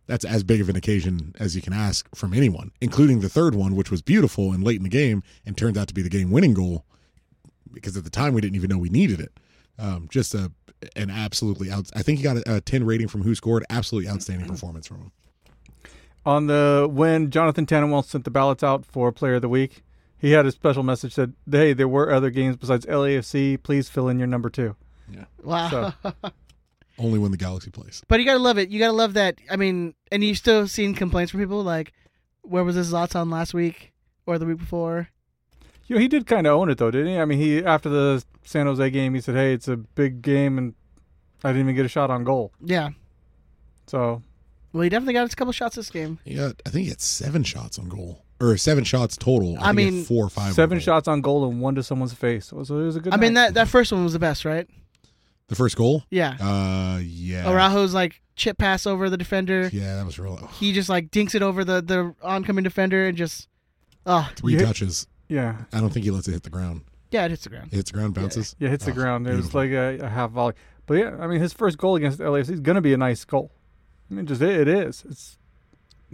that's 0.08 0.26
as 0.26 0.44
big 0.44 0.60
of 0.62 0.70
an 0.70 0.76
occasion 0.76 1.36
as 1.40 1.56
you 1.56 1.62
can 1.62 1.74
ask 1.74 2.08
from 2.16 2.34
anyone, 2.34 2.72
including 2.82 3.20
the 3.20 3.30
third 3.30 3.54
one, 3.54 3.76
which 3.76 3.92
was 3.92 4.02
beautiful 4.02 4.52
and 4.54 4.64
late 4.64 4.78
in 4.78 4.84
the 4.84 4.90
game 4.90 5.22
and 5.46 5.56
turned 5.58 5.78
out 5.78 5.88
to 5.90 5.94
be 5.94 6.02
the 6.02 6.10
game-winning 6.10 6.54
goal 6.54 6.86
because 7.74 7.96
at 7.98 8.04
the 8.06 8.10
time 8.10 8.34
we 8.34 8.42
didn't 8.42 8.56
even 8.56 8.70
know 8.70 8.78
we 8.78 8.90
needed 8.90 9.20
it. 9.20 9.32
Um, 9.80 10.08
just 10.10 10.34
a 10.34 10.52
an 10.96 11.10
absolutely 11.10 11.72
out. 11.72 11.90
I 11.96 12.04
think 12.04 12.20
he 12.20 12.24
got 12.24 12.38
a, 12.38 12.56
a 12.56 12.62
ten 12.62 12.84
rating 12.86 13.08
from 13.08 13.24
WhoScored. 13.24 13.64
Absolutely 13.70 14.10
outstanding 14.10 14.48
performance 14.48 14.88
from 14.88 14.98
him. 14.98 15.12
On 16.26 16.48
the 16.48 16.88
when 16.90 17.32
Jonathan 17.32 17.66
Tannenwald 17.66 18.06
sent 18.06 18.26
the 18.26 18.32
ballots 18.32 18.64
out 18.64 18.86
for 18.86 19.12
Player 19.12 19.36
of 19.36 19.42
the 19.42 19.50
Week, 19.50 19.84
he 20.18 20.32
had 20.32 20.46
a 20.46 20.52
special 20.52 20.84
message 20.84 21.16
that 21.16 21.32
hey, 21.50 21.74
there 21.74 21.88
were 21.88 22.12
other 22.12 22.30
games 22.30 22.58
besides 22.58 22.86
LAFC. 22.86 23.62
Please 23.62 23.90
fill 23.90 24.10
in 24.10 24.18
your 24.18 24.28
number 24.28 24.50
two. 24.50 24.76
Yeah. 25.12 25.26
wow. 25.44 25.94
So, 26.04 26.14
Only 27.00 27.20
when 27.20 27.32
the 27.32 27.38
Galaxy 27.38 27.70
plays. 27.70 28.04
But 28.08 28.20
you 28.20 28.26
gotta 28.26 28.40
love 28.40 28.58
it. 28.58 28.70
You 28.70 28.80
gotta 28.80 28.94
love 28.94 29.14
that. 29.14 29.40
I 29.50 29.56
mean, 29.56 29.94
and 30.12 30.24
you 30.24 30.34
still 30.36 30.68
seen 30.68 30.96
complaints 30.96 31.32
from 31.32 31.40
people 31.40 31.64
like, 31.64 31.94
where 32.42 32.64
was 32.64 32.76
this 32.76 32.92
Zlatan 32.92 33.32
last 33.32 33.54
week 33.54 33.94
or 34.26 34.38
the 34.40 34.46
week 34.46 34.58
before? 34.58 35.10
You 35.88 35.96
know, 35.96 36.02
he 36.02 36.08
did 36.08 36.28
kind 36.28 36.46
of 36.46 36.54
own 36.60 36.70
it 36.70 36.78
though, 36.78 36.92
didn't 36.92 37.08
he? 37.08 37.18
I 37.18 37.26
mean, 37.26 37.40
he 37.40 37.64
after 37.64 37.90
the 37.90 38.24
San 38.44 38.66
Jose 38.66 38.90
game, 38.90 39.14
he 39.14 39.22
said, 39.22 39.36
"Hey, 39.36 39.54
it's 39.54 39.68
a 39.68 39.78
big 39.78 40.22
game, 40.22 40.58
and 40.58 40.74
I 41.44 41.50
didn't 41.50 41.64
even 41.64 41.76
get 41.76 41.86
a 41.86 41.90
shot 41.90 42.10
on 42.10 42.24
goal." 42.24 42.52
Yeah. 42.64 42.90
So, 43.88 44.22
Well, 44.74 44.84
he 44.84 44.90
definitely 44.90 45.14
got 45.14 45.32
a 45.32 45.36
couple 45.36 45.54
shots 45.54 45.78
this 45.78 45.90
game. 45.90 46.20
He 46.26 46.36
got, 46.36 46.62
I 46.66 46.70
think 46.70 46.84
he 46.84 46.90
had 46.90 47.00
seven 47.00 47.44
shots 47.44 47.80
on 47.80 47.88
goal, 47.88 48.22
or 48.42 48.58
seven 48.58 48.84
shots 48.84 49.16
total. 49.16 49.58
I 49.60 49.68
think 49.72 49.80
he 49.80 49.86
had 49.86 49.94
mean, 49.94 50.04
four 50.04 50.26
or 50.26 50.30
five. 50.30 50.48
on 50.48 50.54
seven 50.54 50.80
goal. 50.80 50.96
shothat 51.00 51.08
on 51.08 51.22
goal 51.22 51.50
and 51.50 51.62
one 51.62 51.76
to 51.76 51.84
someone's 51.84 52.14
face. 52.14 52.48
So 52.48 52.60
it 52.60 52.70
was 52.70 52.96
a 52.98 53.00
good. 53.00 53.14
I 53.14 53.18
mean, 53.18 53.36
that 53.36 53.54
that 53.54 53.70
first 53.70 53.92
one 53.94 54.04
was 54.04 54.14
the 54.14 54.20
best, 54.20 54.44
right? 54.44 54.68
The 55.48 55.56
first 55.56 55.78
goal. 55.78 56.04
Yeah. 56.10 56.32
Uh, 56.32 57.00
yeah. 57.02 57.46
Araujo's 57.46 57.94
like 57.94 58.22
chip 58.36 58.58
pass 58.58 58.86
over 58.86 59.10
the 59.10 59.16
defender. 59.16 59.70
Yeah, 59.72 59.96
that 59.96 60.06
was 60.06 60.20
real. 60.20 60.36
He 60.60 60.74
just 60.74 60.90
like 60.90 61.10
dinks 61.12 61.34
it 61.36 61.42
over 61.42 61.64
the 61.64 61.82
the 61.82 62.14
oncoming 62.22 62.66
defender 62.66 63.08
and 63.08 63.18
just, 63.18 63.48
oh 64.06 64.30
Three 64.36 64.58
touches. 64.58 65.08
Yeah. 65.30 65.58
I 65.74 65.80
don't 65.80 65.90
think 65.92 66.06
he 66.06 66.12
lets 66.12 66.28
it 66.28 66.32
hit 66.34 66.44
the 66.44 66.50
ground. 66.50 66.82
yeah, 67.12 67.26
it 67.26 67.32
hits 67.32 67.44
the 67.44 67.50
ground. 67.50 67.70
It 67.72 67.76
hits 67.78 67.92
the 67.92 67.98
ground, 67.98 68.14
bounces. 68.14 68.56
Yeah, 68.60 68.70
hits 68.70 68.86
the 68.86 68.92
Oh, 68.92 68.96
ground. 68.96 69.28
It 69.28 69.36
was 69.36 69.54
like 69.54 69.72
a, 69.72 70.00
a 70.00 70.10
half 70.10 70.32
volley. 70.32 70.54
But 70.86 70.96
yeah, 70.96 71.16
I 71.20 71.28
mean, 71.28 71.40
his 71.42 71.52
first 71.54 71.78
goal 71.78 71.96
against 71.96 72.20
LAFC 72.20 72.50
is 72.50 72.60
going 72.62 72.76
to 72.76 72.82
be 72.82 72.94
a 72.94 72.98
nice 72.98 73.26
goal. 73.26 73.52
I 74.10 74.14
mean, 74.14 74.26
just 74.26 74.42
it, 74.42 74.62
it 74.62 74.68
is. 74.70 75.04
It's 75.10 75.38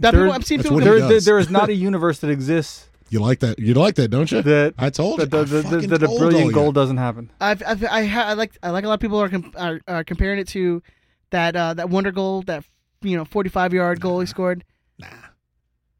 That 0.00 0.10
there- 0.12 0.22
people- 0.22 0.34
I'm 0.34 0.42
seeing 0.42 0.58
That's 0.58 0.68
people 0.70 0.80
there, 0.84 1.00
there- 1.00 1.20
there 1.20 1.38
is 1.38 1.48
not 1.50 1.68
a 1.68 1.74
universe 1.90 2.18
that 2.20 2.30
exists 2.30 2.88
You 3.10 3.20
like 3.20 3.38
that? 3.40 3.58
You 3.60 3.74
like 3.74 3.94
that, 3.96 4.08
don't 4.08 4.30
you? 4.32 4.42
that 4.42 4.74
I 4.78 4.90
told 4.90 5.20
you. 5.20 5.26
that, 5.26 5.38
I 5.38 5.44
that, 5.44 5.48
that, 5.50 5.62
fucking 5.70 5.88
that 5.90 6.02
a 6.02 6.06
brilliant 6.08 6.46
you. 6.46 6.52
goal 6.52 6.72
doesn't 6.72 6.96
happen. 6.96 7.30
I've, 7.40 7.62
I've 7.64 7.84
I, 7.84 8.04
ha, 8.06 8.22
I 8.22 8.32
like 8.32 8.58
I 8.64 8.70
like 8.70 8.84
a 8.84 8.88
lot 8.88 8.94
of 8.94 9.00
people 9.00 9.20
are, 9.22 9.28
com- 9.28 9.52
are, 9.56 9.80
are 9.86 10.02
comparing 10.02 10.40
it 10.40 10.48
to 10.48 10.82
that 11.30 11.54
uh, 11.54 11.74
that 11.74 11.88
wonder 11.90 12.10
goal 12.10 12.42
that 12.42 12.64
you 13.02 13.16
know 13.16 13.24
45 13.24 13.72
yard 13.74 14.00
goal 14.00 14.18
he 14.18 14.26
scored. 14.26 14.64
Nah. 14.98 15.06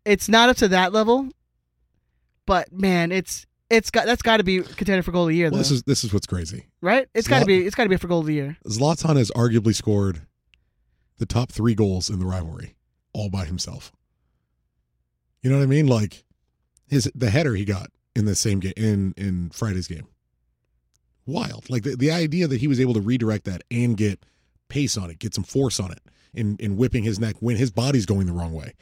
It's 0.04 0.28
not 0.28 0.48
up 0.48 0.56
to 0.56 0.68
that 0.68 0.92
level, 0.92 1.28
but 2.46 2.72
man, 2.72 3.12
it's 3.12 3.46
it's 3.70 3.90
got 3.90 4.06
that's 4.06 4.22
got 4.22 4.36
to 4.38 4.44
be 4.44 4.60
contender 4.60 5.02
for 5.02 5.12
goal 5.12 5.22
of 5.24 5.28
the 5.30 5.36
year 5.36 5.46
Well, 5.46 5.52
though, 5.52 5.58
this 5.58 5.70
is 5.70 5.82
this 5.84 6.04
is 6.04 6.12
what's 6.12 6.26
crazy. 6.26 6.66
right? 6.80 7.08
It's 7.14 7.28
got 7.28 7.40
to 7.40 7.46
be 7.46 7.66
it's 7.66 7.74
got 7.74 7.84
to 7.84 7.88
be 7.88 7.96
for 7.96 8.08
goal 8.08 8.20
of 8.20 8.26
the 8.26 8.34
year. 8.34 8.56
Zlatan 8.68 9.16
has 9.16 9.30
arguably 9.32 9.74
scored 9.74 10.22
the 11.18 11.26
top 11.26 11.50
three 11.52 11.74
goals 11.74 12.10
in 12.10 12.18
the 12.18 12.26
rivalry 12.26 12.74
all 13.12 13.30
by 13.30 13.44
himself. 13.44 13.92
You 15.42 15.50
know 15.50 15.58
what 15.58 15.62
I 15.64 15.66
mean? 15.66 15.86
Like 15.86 16.24
his 16.88 17.10
the 17.14 17.30
header 17.30 17.54
he 17.54 17.64
got 17.64 17.90
in 18.16 18.24
the 18.26 18.34
same 18.34 18.60
game 18.60 18.72
in 18.76 19.14
in 19.16 19.50
Friday's 19.50 19.88
game. 19.88 20.06
Wild. 21.26 21.70
Like 21.70 21.84
the, 21.84 21.96
the 21.96 22.10
idea 22.10 22.46
that 22.46 22.60
he 22.60 22.68
was 22.68 22.80
able 22.80 22.94
to 22.94 23.00
redirect 23.00 23.44
that 23.44 23.62
and 23.70 23.96
get 23.96 24.24
pace 24.68 24.96
on 24.96 25.10
it, 25.10 25.18
get 25.18 25.34
some 25.34 25.44
force 25.44 25.80
on 25.80 25.90
it, 25.90 26.00
in 26.34 26.56
in 26.58 26.76
whipping 26.76 27.04
his 27.04 27.18
neck 27.18 27.36
when 27.40 27.56
his 27.56 27.70
body's 27.70 28.04
going 28.06 28.26
the 28.26 28.32
wrong 28.32 28.52
way. 28.52 28.74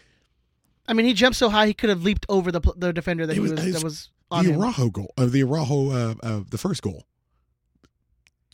I 0.89 0.95
mean, 0.95 1.07
he 1.07 1.15
jumped 1.15 1.37
so 1.39 1.49
high 1.49 1.67
he 1.67 1.75
could 1.75 1.91
have 1.91 2.03
leaped 2.03 2.27
over 2.29 2.51
the 2.53 2.61
the 2.77 2.93
defender 2.93 3.27
that 3.27 3.33
It 3.33 3.37
he 3.37 3.41
was- 3.41 3.53
was, 3.53 3.73
that 3.75 3.85
was 3.85 4.11
on 4.31 4.45
the 4.47 4.53
him. 4.53 4.61
Araujo 4.61 4.91
goal, 4.91 5.13
uh, 5.17 5.27
the 5.27 5.43
Araujo, 5.43 5.91
uh, 5.91 6.15
uh, 6.23 6.41
the 6.51 6.59
first 6.59 6.83
goal, 6.83 7.05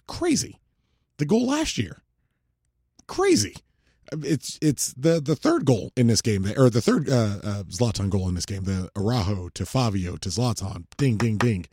crazy. 0.07 0.59
The 1.19 1.25
goal 1.27 1.47
last 1.47 1.79
year, 1.79 2.03
crazy. 3.07 3.57
It's 4.13 4.59
it's 4.63 4.95
the 4.95 5.21
the 5.21 5.37
third 5.37 5.65
goal 5.67 5.93
in 5.97 6.07
this 6.07 6.23
game, 6.23 6.47
or 6.57 6.71
the 6.71 6.81
third 6.81 7.09
uh, 7.11 7.39
uh, 7.43 7.63
Zlatan 7.65 8.09
goal 8.09 8.29
in 8.29 8.35
this 8.35 8.47
game. 8.47 8.65
The 8.65 8.91
Araujo 8.97 9.51
to 9.51 9.67
Fabio 9.67 10.17
to 10.17 10.29
Zlatan, 10.29 10.85
ding 10.97 11.17
ding 11.17 11.37
ding. 11.37 11.67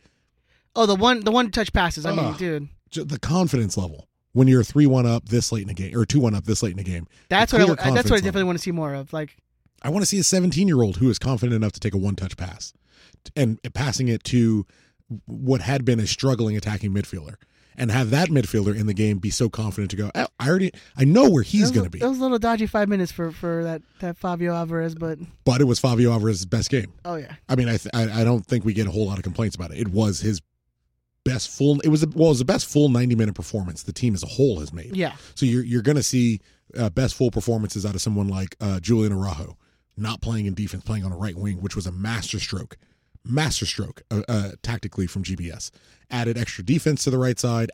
Oh, 0.74 0.84
the 0.84 0.94
one 0.96 1.20
the 1.20 1.30
one 1.30 1.50
touch 1.50 1.72
passes. 1.72 2.04
I 2.04 2.14
mean, 2.14 2.34
dude, 2.34 2.68
The 2.92 3.18
confidence 3.18 3.76
level 3.78 4.08
when 4.32 4.48
you're 4.48 4.64
three 4.64 4.84
one 4.86 5.06
up 5.06 5.28
this 5.30 5.50
late 5.50 5.62
in 5.62 5.68
the 5.68 5.74
game, 5.74 5.96
or 5.96 6.04
two 6.04 6.20
one 6.20 6.34
up 6.34 6.44
this 6.44 6.62
late 6.62 6.72
in 6.72 6.76
the 6.76 6.82
game. 6.84 7.06
that's 7.30 7.52
what 7.54 7.62
I, 7.62 7.66
that's 7.66 7.78
what 7.78 7.88
I 7.88 8.16
definitely 8.16 8.24
level. 8.40 8.46
want 8.48 8.58
to 8.58 8.62
see 8.62 8.72
more 8.72 8.92
of. 8.94 9.12
Like, 9.14 9.36
I 9.82 9.90
want 9.90 10.02
to 10.02 10.06
see 10.06 10.18
a 10.18 10.24
17 10.24 10.66
year 10.68 10.82
old 10.82 10.96
who 10.98 11.08
is 11.10 11.18
confident 11.18 11.54
enough 11.54 11.72
to 11.72 11.80
take 11.80 11.94
a 11.94 11.98
one 11.98 12.16
touch 12.16 12.36
pass 12.36 12.72
and 13.34 13.58
passing 13.74 14.08
it 14.08 14.24
to 14.24 14.66
what 15.26 15.60
had 15.60 15.84
been 15.84 16.00
a 16.00 16.06
struggling 16.06 16.56
attacking 16.56 16.92
midfielder 16.92 17.34
and 17.78 17.90
have 17.90 18.10
that 18.10 18.28
midfielder 18.30 18.74
in 18.74 18.86
the 18.86 18.94
game 18.94 19.18
be 19.18 19.28
so 19.30 19.48
confident 19.50 19.90
to 19.90 19.96
go, 19.96 20.10
"Oh, 20.14 20.26
I 20.40 20.48
already, 20.48 20.72
I 20.96 21.04
know 21.04 21.28
where 21.28 21.42
he's 21.42 21.70
going 21.70 21.84
to 21.84 21.90
be. 21.90 21.98
Those 21.98 22.18
little 22.18 22.38
dodgy 22.38 22.66
five 22.66 22.88
minutes 22.88 23.12
for 23.12 23.30
for 23.30 23.62
that 23.64 23.82
that 24.00 24.16
Fabio 24.16 24.54
Alvarez, 24.54 24.94
but 24.94 25.18
But 25.44 25.60
it 25.60 25.64
was 25.64 25.78
Fabio 25.78 26.10
Alvarez's 26.12 26.46
best 26.46 26.70
game. 26.70 26.92
oh 27.04 27.16
yeah, 27.16 27.34
I 27.48 27.54
mean, 27.54 27.68
I, 27.68 27.76
th- 27.76 27.94
I 27.94 28.22
I 28.22 28.24
don't 28.24 28.44
think 28.46 28.64
we 28.64 28.72
get 28.72 28.86
a 28.86 28.90
whole 28.90 29.06
lot 29.06 29.18
of 29.18 29.24
complaints 29.24 29.54
about 29.56 29.72
it. 29.72 29.78
It 29.78 29.88
was 29.88 30.20
his 30.20 30.40
best 31.24 31.50
full. 31.50 31.78
It 31.80 31.88
was 31.88 32.02
a, 32.02 32.06
well, 32.14 32.26
it 32.28 32.30
was 32.30 32.38
the 32.38 32.44
best 32.46 32.66
full 32.66 32.88
90 32.88 33.14
minute 33.14 33.34
performance 33.34 33.82
the 33.82 33.92
team 33.92 34.14
as 34.14 34.22
a 34.22 34.26
whole 34.26 34.60
has 34.60 34.72
made. 34.72 34.96
yeah. 34.96 35.14
So 35.34 35.44
you're 35.44 35.64
you're 35.64 35.82
going 35.82 35.96
to 35.96 36.02
see 36.02 36.40
uh, 36.78 36.88
best 36.90 37.14
full 37.14 37.30
performances 37.30 37.84
out 37.84 37.94
of 37.94 38.00
someone 38.00 38.28
like 38.28 38.56
uh, 38.60 38.80
Julian 38.80 39.12
Araujo, 39.12 39.58
not 39.96 40.20
playing 40.20 40.46
in 40.46 40.54
defense, 40.54 40.84
playing 40.84 41.04
on 41.04 41.12
a 41.12 41.16
right 41.16 41.36
wing, 41.36 41.60
which 41.60 41.76
was 41.76 41.86
a 41.86 41.92
masterstroke, 41.92 42.76
masterstroke 43.24 44.02
uh, 44.10 44.22
uh, 44.28 44.50
tactically 44.62 45.06
from 45.06 45.22
GBS. 45.22 45.70
Added 46.10 46.38
extra 46.38 46.64
defense 46.64 47.04
to 47.04 47.10
the 47.10 47.18
right 47.18 47.38
side, 47.38 47.70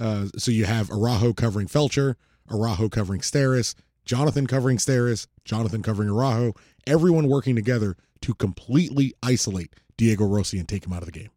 uh, 0.00 0.26
so 0.36 0.50
you 0.50 0.64
have 0.64 0.90
Araujo 0.90 1.32
covering 1.32 1.66
Feltscher, 1.66 2.14
Araujo 2.50 2.88
covering 2.88 3.20
Steres, 3.20 3.74
Jonathan 4.04 4.46
covering 4.46 4.78
Steres, 4.78 5.26
Jonathan 5.44 5.82
covering 5.82 6.08
Araujo, 6.08 6.54
everyone 6.86 7.28
working 7.28 7.54
together 7.54 7.96
to 8.22 8.34
completely 8.34 9.12
isolate 9.22 9.74
Diego 9.96 10.24
Rossi 10.24 10.58
and 10.58 10.68
take 10.68 10.86
him 10.86 10.92
out 10.92 11.02
of 11.02 11.06
the 11.06 11.12
game. 11.12 11.30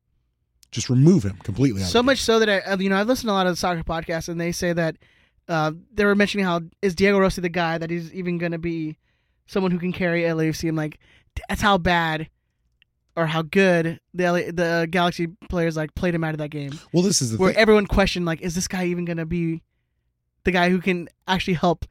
Just 0.72 0.90
remove 0.90 1.24
him 1.24 1.38
completely 1.44 1.82
out 1.82 1.90
So 1.90 2.00
of 2.00 2.06
the 2.06 2.12
much 2.12 2.22
so 2.22 2.40
that 2.40 2.50
I, 2.50 2.76
you 2.76 2.90
know, 2.90 2.96
I 2.96 3.04
listen 3.04 3.28
to 3.28 3.34
a 3.34 3.36
lot 3.36 3.48
of 3.48 3.54
the 3.54 3.58
soccer 3.58 3.84
podcasts, 3.84 4.30
and 4.30 4.40
they 4.40 4.54
say 4.54 4.72
that 4.72 4.96
uh, 5.50 5.74
they 5.94 6.06
were 6.06 6.16
mentioning 6.16 6.46
how 6.46 6.62
is 6.82 6.96
Diego 6.96 7.20
Rossi 7.20 7.42
the 7.42 7.50
guy 7.50 7.78
that 7.78 7.90
he's 7.90 8.14
even 8.14 8.38
going 8.38 8.54
to 8.54 8.58
be 8.58 8.98
someone 9.52 9.72
who 9.72 9.80
can 9.80 9.92
carry 9.92 10.22
LAFC. 10.22 10.70
I'm 10.70 10.76
like, 10.76 10.98
that's 11.50 11.62
how 11.62 11.78
bad 11.78 12.30
or 13.18 13.28
how 13.28 13.42
good 13.42 14.00
the 14.14 14.24
LA, 14.24 14.40
the 14.52 14.66
uh, 14.66 14.86
Galaxy 14.86 15.28
players 15.50 15.76
like 15.76 15.94
played 15.94 16.16
him 16.16 16.24
out 16.24 16.34
of 16.34 16.38
that 16.38 16.50
game. 16.50 16.72
Well, 16.94 17.04
this 17.04 17.22
is 17.22 17.32
the 17.32 17.38
where 17.38 17.52
thing. 17.52 17.60
everyone 17.60 17.86
questioned 17.86 18.26
like, 18.26 18.42
is 18.42 18.56
this 18.56 18.68
guy 18.68 18.86
even 18.86 19.04
going 19.06 19.18
to 19.18 19.26
be 19.26 19.62
the 20.46 20.52
guy 20.52 20.70
who 20.70 20.80
can 20.80 21.10
actually 21.28 21.56
help 21.56 21.86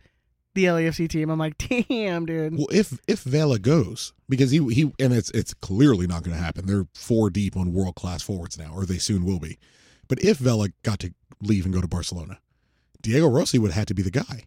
the 0.55 0.65
LAFC 0.65 1.09
team? 1.09 1.29
I'm 1.29 1.39
like, 1.39 1.59
damn, 1.89 2.25
dude. 2.25 2.57
Well, 2.57 2.69
if 2.73 2.99
if 3.07 3.21
Vela 3.21 3.59
goes, 3.59 4.15
because 4.29 4.51
he 4.51 4.67
he 4.73 4.93
and 4.99 5.13
it's 5.13 5.31
it's 5.33 5.53
clearly 5.53 6.07
not 6.07 6.23
going 6.23 6.37
to 6.37 6.43
happen. 6.43 6.67
They're 6.67 6.87
four 6.95 7.29
deep 7.29 7.57
on 7.57 7.75
world 7.75 7.95
class 7.95 8.23
forwards 8.23 8.59
now, 8.59 8.73
or 8.75 8.87
they 8.87 8.99
soon 8.99 9.27
will 9.27 9.39
be. 9.39 9.59
But 10.09 10.25
if 10.25 10.39
Vela 10.39 10.71
got 10.83 10.99
to 11.01 11.13
leave 11.43 11.67
and 11.67 11.75
go 11.75 11.83
to 11.83 11.89
Barcelona, 11.89 12.41
Diego 13.03 13.29
Rossi 13.29 13.59
would 13.59 13.71
have 13.73 13.79
had 13.81 13.89
to 13.89 13.95
be 13.95 14.03
the 14.03 14.11
guy. 14.11 14.45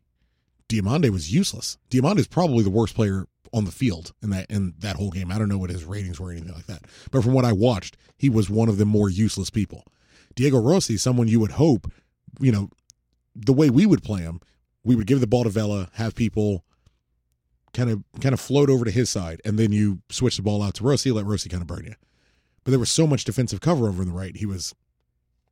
Diomande 0.73 1.09
was 1.11 1.33
useless. 1.33 1.77
Diomande 1.91 2.19
is 2.19 2.27
probably 2.27 2.63
the 2.63 2.69
worst 2.69 2.95
player 2.95 3.27
on 3.53 3.65
the 3.65 3.71
field 3.71 4.13
in 4.23 4.31
that 4.31 4.47
in 4.49 4.73
that 4.79 4.95
whole 4.95 5.11
game. 5.11 5.31
I 5.31 5.37
don't 5.37 5.49
know 5.49 5.59
what 5.59 5.69
his 5.69 5.85
ratings 5.85 6.19
were 6.19 6.29
or 6.29 6.31
anything 6.31 6.53
like 6.53 6.65
that, 6.65 6.85
but 7.11 7.23
from 7.23 7.33
what 7.33 7.45
I 7.45 7.53
watched, 7.53 7.95
he 8.17 8.29
was 8.29 8.49
one 8.49 8.69
of 8.69 8.77
the 8.77 8.85
more 8.85 9.09
useless 9.09 9.49
people. 9.51 9.85
Diego 10.35 10.59
Rossi, 10.59 10.97
someone 10.97 11.27
you 11.27 11.39
would 11.39 11.51
hope, 11.51 11.91
you 12.39 12.51
know, 12.51 12.69
the 13.35 13.53
way 13.53 13.69
we 13.69 13.85
would 13.85 14.03
play 14.03 14.21
him, 14.21 14.41
we 14.83 14.95
would 14.95 15.05
give 15.05 15.19
the 15.19 15.27
ball 15.27 15.43
to 15.43 15.49
Vela, 15.49 15.89
have 15.93 16.15
people 16.15 16.65
kind 17.73 17.91
of 17.91 18.03
kind 18.19 18.33
of 18.33 18.39
float 18.39 18.69
over 18.69 18.83
to 18.83 18.91
his 18.91 19.11
side, 19.11 19.41
and 19.45 19.59
then 19.59 19.71
you 19.71 20.01
switch 20.09 20.37
the 20.37 20.43
ball 20.43 20.63
out 20.63 20.73
to 20.75 20.83
Rossi, 20.83 21.11
let 21.11 21.25
Rossi 21.25 21.49
kind 21.49 21.61
of 21.61 21.67
burn 21.67 21.85
you. 21.85 21.95
But 22.63 22.71
there 22.71 22.79
was 22.79 22.91
so 22.91 23.05
much 23.05 23.25
defensive 23.25 23.61
cover 23.61 23.87
over 23.87 24.01
on 24.01 24.07
the 24.07 24.13
right, 24.13 24.35
he 24.35 24.47
was 24.47 24.73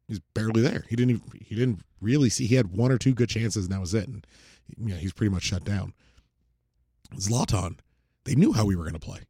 he's 0.07 0.19
barely 0.34 0.61
there. 0.61 0.85
He 0.89 0.95
didn't 0.95 1.11
even, 1.11 1.23
he 1.39 1.56
didn't 1.56 1.81
really 2.02 2.30
see. 2.30 2.48
He 2.48 2.56
had 2.56 2.76
one 2.76 2.91
or 2.91 2.98
two 2.98 3.14
good 3.14 3.30
chances, 3.30 3.65
and 3.65 3.73
that 3.73 3.80
was 3.80 3.93
it. 3.93 4.07
And 4.07 4.26
you 4.77 4.89
know, 4.89 4.95
he's 4.95 5.14
pretty 5.14 5.34
much 5.34 5.43
shut 5.43 5.64
down. 5.64 5.93
Zlatan, 7.15 7.80
they 8.26 8.35
knew 8.35 8.53
how 8.53 8.65
we 8.65 8.76
were 8.76 8.84
going 8.84 8.93
to 8.93 8.99
play. 8.99 9.22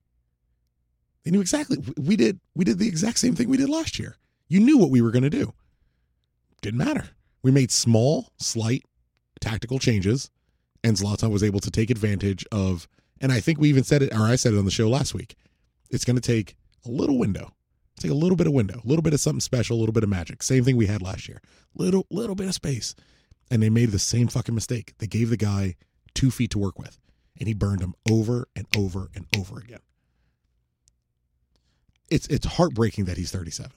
They 1.23 1.31
knew 1.31 1.41
exactly. 1.41 1.77
We 1.97 2.15
did 2.15 2.39
we 2.55 2.65
did 2.65 2.79
the 2.79 2.87
exact 2.87 3.19
same 3.19 3.35
thing 3.35 3.49
we 3.49 3.57
did 3.57 3.69
last 3.69 3.99
year. 3.99 4.17
You 4.47 4.59
knew 4.59 4.77
what 4.77 4.89
we 4.89 5.01
were 5.01 5.11
going 5.11 5.23
to 5.23 5.29
do. 5.29 5.53
Didn't 6.61 6.79
matter. 6.79 7.09
We 7.43 7.51
made 7.51 7.71
small, 7.71 8.31
slight 8.37 8.83
tactical 9.39 9.79
changes, 9.79 10.29
and 10.83 10.95
Zlatan 10.97 11.31
was 11.31 11.43
able 11.43 11.59
to 11.61 11.71
take 11.71 11.89
advantage 11.89 12.45
of. 12.51 12.87
And 13.19 13.31
I 13.31 13.39
think 13.39 13.59
we 13.59 13.69
even 13.69 13.83
said 13.83 14.01
it, 14.01 14.13
or 14.13 14.23
I 14.23 14.35
said 14.35 14.53
it 14.53 14.57
on 14.57 14.65
the 14.65 14.71
show 14.71 14.89
last 14.89 15.13
week. 15.13 15.35
It's 15.91 16.05
going 16.05 16.15
to 16.15 16.21
take 16.21 16.55
a 16.85 16.89
little 16.89 17.19
window, 17.19 17.53
take 17.99 18.11
a 18.11 18.15
little 18.15 18.35
bit 18.35 18.47
of 18.47 18.53
window, 18.53 18.81
a 18.83 18.87
little 18.87 19.03
bit 19.03 19.13
of 19.13 19.19
something 19.19 19.41
special, 19.41 19.77
a 19.77 19.79
little 19.79 19.93
bit 19.93 20.03
of 20.03 20.09
magic. 20.09 20.41
Same 20.41 20.63
thing 20.63 20.75
we 20.75 20.87
had 20.87 21.01
last 21.01 21.27
year. 21.27 21.41
Little 21.75 22.07
little 22.09 22.35
bit 22.35 22.47
of 22.47 22.53
space, 22.53 22.95
and 23.51 23.61
they 23.61 23.69
made 23.69 23.91
the 23.91 23.99
same 23.99 24.27
fucking 24.27 24.55
mistake. 24.55 24.93
They 24.97 25.07
gave 25.07 25.29
the 25.29 25.37
guy 25.37 25.75
two 26.15 26.31
feet 26.31 26.49
to 26.51 26.59
work 26.59 26.79
with, 26.79 26.97
and 27.39 27.47
he 27.47 27.53
burned 27.53 27.81
him 27.81 27.93
over 28.09 28.47
and 28.55 28.65
over 28.75 29.09
and 29.13 29.25
over 29.37 29.59
again. 29.59 29.81
It's 32.09 32.27
it's 32.27 32.45
heartbreaking 32.45 33.05
that 33.05 33.17
he's 33.17 33.31
37 33.31 33.71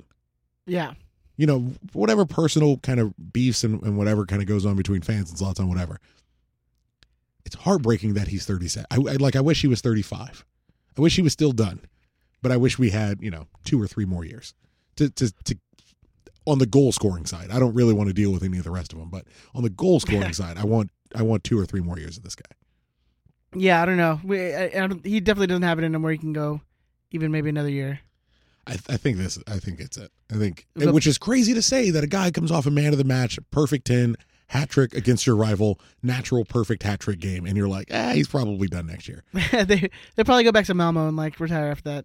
Yeah. 0.66 0.94
you 1.36 1.46
know, 1.46 1.72
whatever 1.92 2.24
personal 2.24 2.78
kind 2.78 2.98
of 3.00 3.12
beefs 3.32 3.62
and, 3.64 3.82
and 3.82 3.96
whatever 3.96 4.26
kind 4.26 4.42
of 4.42 4.48
goes 4.48 4.66
on 4.66 4.76
between 4.76 5.02
fans 5.02 5.30
and 5.30 5.38
Zlatan, 5.38 5.68
whatever. 5.68 6.00
It's 7.44 7.54
heartbreaking 7.56 8.14
that 8.14 8.28
he's 8.28 8.46
37. 8.46 8.86
I, 8.90 8.94
I 8.96 9.16
like. 9.16 9.36
I 9.36 9.40
wish 9.40 9.60
he 9.60 9.68
was 9.68 9.80
35. 9.82 10.44
I 10.96 11.00
wish 11.00 11.16
he 11.16 11.22
was 11.22 11.32
still 11.32 11.52
done, 11.52 11.80
but 12.42 12.50
I 12.50 12.56
wish 12.56 12.78
we 12.78 12.90
had 12.90 13.20
you 13.20 13.30
know 13.30 13.46
two 13.64 13.80
or 13.80 13.86
three 13.86 14.04
more 14.06 14.24
years 14.24 14.54
to 14.96 15.10
to 15.10 15.32
to 15.44 15.58
on 16.46 16.58
the 16.58 16.66
goal 16.66 16.92
scoring 16.92 17.26
side. 17.26 17.50
I 17.50 17.58
don't 17.58 17.74
really 17.74 17.94
want 17.94 18.08
to 18.08 18.14
deal 18.14 18.32
with 18.32 18.42
any 18.42 18.58
of 18.58 18.64
the 18.64 18.70
rest 18.70 18.92
of 18.92 18.98
them, 18.98 19.08
but 19.10 19.24
on 19.54 19.62
the 19.62 19.70
goal 19.70 20.00
scoring 20.00 20.32
side, 20.32 20.58
I 20.58 20.64
want 20.64 20.90
I 21.14 21.22
want 21.22 21.44
two 21.44 21.58
or 21.58 21.64
three 21.66 21.80
more 21.80 21.98
years 21.98 22.16
of 22.16 22.22
this 22.22 22.34
guy. 22.34 22.50
Yeah, 23.56 23.80
I 23.80 23.84
don't 23.86 23.96
know. 23.96 24.20
We, 24.24 24.52
I, 24.52 24.64
I 24.64 24.86
don't, 24.88 25.04
he 25.06 25.20
definitely 25.20 25.46
doesn't 25.46 25.62
have 25.62 25.78
it 25.78 25.84
in 25.84 25.94
him 25.94 26.02
where 26.02 26.10
he 26.12 26.18
can 26.18 26.32
go 26.32 26.60
even 27.12 27.30
maybe 27.30 27.48
another 27.50 27.68
year. 27.70 28.00
I, 28.66 28.72
I 28.88 28.96
think 28.96 29.16
this. 29.18 29.38
I 29.46 29.58
think 29.58 29.78
it's 29.78 29.96
it. 29.96 30.10
I 30.32 30.36
think, 30.36 30.66
The- 30.74 30.92
which 30.92 31.06
is 31.06 31.18
crazy 31.18 31.54
to 31.54 31.62
say 31.62 31.90
that 31.90 32.02
a 32.02 32.08
guy 32.08 32.30
comes 32.30 32.50
off 32.50 32.66
a 32.66 32.70
man 32.70 32.92
of 32.92 32.98
the 32.98 33.04
match, 33.04 33.38
perfect 33.50 33.86
ten, 33.86 34.16
hat 34.48 34.70
trick 34.70 34.92
against 34.94 35.26
your 35.26 35.36
rival, 35.36 35.78
natural 36.02 36.44
perfect 36.44 36.82
hat 36.82 36.98
trick 37.00 37.20
game, 37.20 37.46
and 37.46 37.56
you're 37.56 37.68
like, 37.68 37.88
ah, 37.92 38.10
he's 38.12 38.26
probably 38.26 38.66
done 38.66 38.86
next 38.86 39.06
year. 39.06 39.22
they 39.52 39.88
they 40.16 40.24
probably 40.24 40.44
go 40.44 40.50
back 40.52 40.64
to 40.66 40.74
Malmo 40.74 41.06
and 41.08 41.16
like 41.16 41.38
retire 41.38 41.68
after 41.68 41.84
that. 41.90 42.04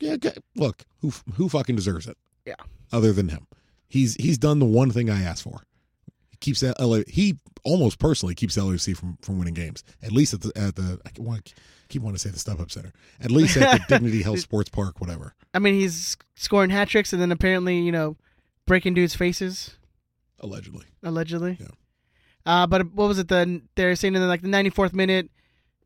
Yeah, 0.00 0.16
yeah, 0.20 0.32
look, 0.56 0.82
who 1.00 1.12
who 1.34 1.48
fucking 1.48 1.76
deserves 1.76 2.06
it? 2.08 2.16
Yeah. 2.44 2.54
Other 2.90 3.12
than 3.12 3.28
him, 3.28 3.46
he's 3.92 4.14
he's 4.14 4.38
done 4.38 4.58
the 4.58 4.64
one 4.64 4.90
thing 4.90 5.10
I 5.10 5.22
asked 5.22 5.42
for. 5.42 5.62
He 6.30 6.38
keeps 6.38 6.62
LA, 6.62 7.00
he 7.06 7.36
almost 7.62 7.98
personally 7.98 8.34
keeps 8.34 8.56
LAFC 8.56 8.96
from 8.96 9.18
from 9.20 9.38
winning 9.38 9.52
games. 9.54 9.84
At 10.02 10.12
least 10.12 10.32
at 10.32 10.40
the 10.40 10.52
at 10.56 10.76
the 10.76 10.98
I 11.04 11.10
want 11.20 11.44
to 11.44 11.54
keep 11.88 12.00
wanting 12.00 12.16
to 12.16 12.20
say 12.20 12.30
the 12.30 12.38
StubHub 12.38 12.70
Center. 12.70 12.92
At 13.20 13.30
least 13.30 13.56
at 13.58 13.70
the 13.78 13.84
Dignity 13.94 14.22
Health 14.22 14.40
Sports 14.40 14.70
Park, 14.70 14.98
whatever. 15.00 15.34
I 15.52 15.58
mean, 15.58 15.74
he's 15.74 16.16
scoring 16.36 16.70
hat 16.70 16.88
tricks 16.88 17.12
and 17.12 17.20
then 17.20 17.30
apparently 17.30 17.78
you 17.78 17.92
know 17.92 18.16
breaking 18.66 18.94
dudes' 18.94 19.14
faces 19.14 19.76
Allegedly. 20.40 20.86
allegedly. 21.02 21.58
Yeah. 21.60 21.66
Uh, 22.44 22.66
but 22.66 22.92
what 22.94 23.08
was 23.08 23.18
it? 23.18 23.28
The 23.28 23.60
they're 23.74 23.94
saying 23.94 24.14
in 24.14 24.22
the, 24.22 24.26
like 24.26 24.40
the 24.40 24.48
94th 24.48 24.94
minute, 24.94 25.30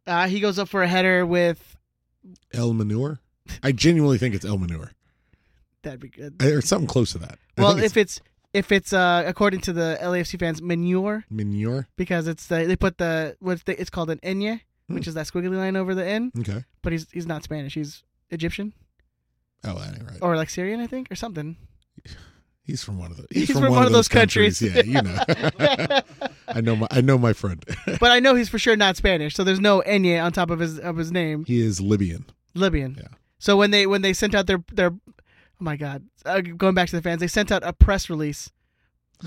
uh, 0.07 0.29
he 0.29 0.41
goes 0.41 0.59
up 0.59 0.69
for 0.69 0.83
a 0.83 0.89
header 0.89 1.27
with 1.27 1.77
El 2.55 2.73
Manure. 2.73 3.19
I 3.63 3.73
genuinely 3.73 4.17
think 4.19 4.35
it's 4.35 4.45
El 4.45 4.59
Manure. 4.59 4.93
That'd 5.87 6.01
be 6.01 6.09
good. 6.11 6.43
Or 6.43 6.61
something 6.61 6.87
close 6.87 7.13
to 7.13 7.19
that. 7.19 7.39
I 7.57 7.63
Well, 7.63 7.79
if 7.79 7.97
it's 7.97 8.21
if 8.53 8.71
it's 8.73 8.93
uh 8.93 9.23
according 9.27 9.61
to 9.63 9.73
the 9.73 9.99
LAFC 10.03 10.39
fans, 10.39 10.61
manure 10.61 11.25
Manure. 11.31 11.89
because 11.97 12.27
it's 12.27 12.47
the, 12.47 12.65
they 12.67 12.77
put 12.77 12.99
the 12.99 13.37
what's 13.41 13.63
the, 13.65 13.81
it's 13.81 13.91
called 13.91 14.11
an 14.11 14.19
enye, 14.23 14.61
which 14.89 15.07
is 15.09 15.15
that 15.15 15.27
squiggly 15.27 15.57
line 15.57 15.77
over 15.77 15.95
the 15.95 16.05
N. 16.05 16.31
Hmm. 16.35 16.41
Okay. 16.41 16.65
But 16.83 16.93
he's 16.93 17.07
he's 17.13 17.27
not 17.27 17.43
Spanish. 17.43 17.75
He's 17.75 18.03
Egyptian 18.31 18.73
Oh, 19.65 19.75
that 19.79 19.95
ain't 19.95 20.09
right. 20.11 20.19
or 20.21 20.37
like 20.37 20.51
Syrian, 20.51 20.81
I 20.81 20.87
think, 20.87 21.11
or 21.11 21.17
something. 21.17 21.57
He's 22.63 22.83
from 22.83 22.99
one 22.99 23.13
of 23.13 23.17
the. 23.17 23.27
He's 23.31 23.49
from 23.49 23.71
one 23.71 23.87
of 23.87 23.93
those 23.93 24.09
countries. 24.09 24.61
Yeah, 24.61 24.83
you 24.83 25.01
know. 25.01 25.17
I 26.49 26.61
know 26.61 26.75
my 26.75 26.89
I 26.91 27.01
know 27.01 27.17
my 27.17 27.33
friend. 27.33 27.65
but 28.01 28.11
I 28.11 28.19
know 28.19 28.35
he's 28.35 28.49
for 28.49 28.59
sure 28.59 28.75
not 28.75 28.97
Spanish, 28.97 29.37
so 29.37 29.45
there's 29.45 29.61
no 29.61 29.83
enye 29.87 30.21
on 30.21 30.33
top 30.33 30.51
of 30.51 30.59
his 30.59 30.77
of 30.81 30.97
his 30.97 31.13
name. 31.13 31.45
he 31.45 31.61
is 31.61 31.81
Libyan. 31.81 32.25
Libyan. 32.55 32.97
Yeah. 32.99 33.07
So 33.39 33.57
when 33.57 33.71
they 33.71 33.87
when 33.87 34.03
they 34.03 34.13
sent 34.13 34.35
out 34.35 34.49
their 34.49 34.65
their 34.73 34.91
oh 35.61 35.65
my 35.65 35.77
god, 35.77 36.05
uh, 36.25 36.41
going 36.41 36.75
back 36.75 36.89
to 36.91 36.97
the 36.97 37.03
fans, 37.03 37.21
they 37.21 37.27
sent 37.27 37.51
out 37.53 37.63
a 37.65 37.73
press 37.73 38.09
release 38.11 38.51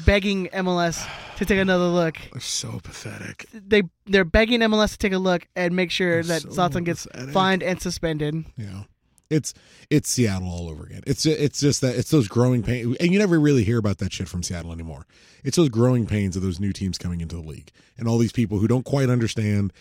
begging 0.06 0.48
MLS 0.54 1.08
to 1.38 1.46
take 1.46 1.60
another 1.60 1.86
look. 1.88 2.18
They're 2.32 2.42
so 2.42 2.80
pathetic. 2.84 3.46
They 3.54 3.84
they're 4.06 4.26
begging 4.26 4.60
MLS 4.62 4.92
to 4.92 4.98
take 4.98 5.14
a 5.14 5.18
look 5.18 5.48
and 5.56 5.76
make 5.76 5.92
sure 5.92 6.24
that 6.24 6.42
so 6.44 6.50
Zlatan 6.50 6.84
gets 6.86 7.06
pathetic. 7.08 7.34
fined 7.34 7.64
and 7.64 7.82
suspended. 7.82 8.46
Yeah. 8.58 8.84
It's 9.30 9.54
it's 9.92 10.10
Seattle 10.10 10.50
all 10.50 10.70
over 10.70 10.86
again. 10.86 11.02
It's 11.06 11.24
it's 11.26 11.60
just 11.60 11.82
that 11.82 11.96
it's 11.96 12.10
those 12.10 12.28
growing 12.28 12.64
pains, 12.64 12.98
and 13.00 13.12
you 13.14 13.20
never 13.20 13.40
really 13.40 13.64
hear 13.64 13.78
about 13.78 14.00
that 14.00 14.12
shit 14.12 14.28
from 14.28 14.42
Seattle 14.42 14.72
anymore. 14.72 15.06
It's 15.44 15.56
those 15.56 15.70
growing 15.70 16.08
pains 16.08 16.36
of 16.36 16.42
those 16.42 16.60
new 16.60 16.74
teams 16.74 16.98
coming 16.98 17.22
into 17.22 17.36
the 17.36 17.44
league, 17.44 17.72
and 17.98 18.08
all 18.08 18.18
these 18.18 18.32
people 18.32 18.58
who 18.58 18.68
don't 18.68 18.86
quite 18.86 19.08
understand. 19.08 19.72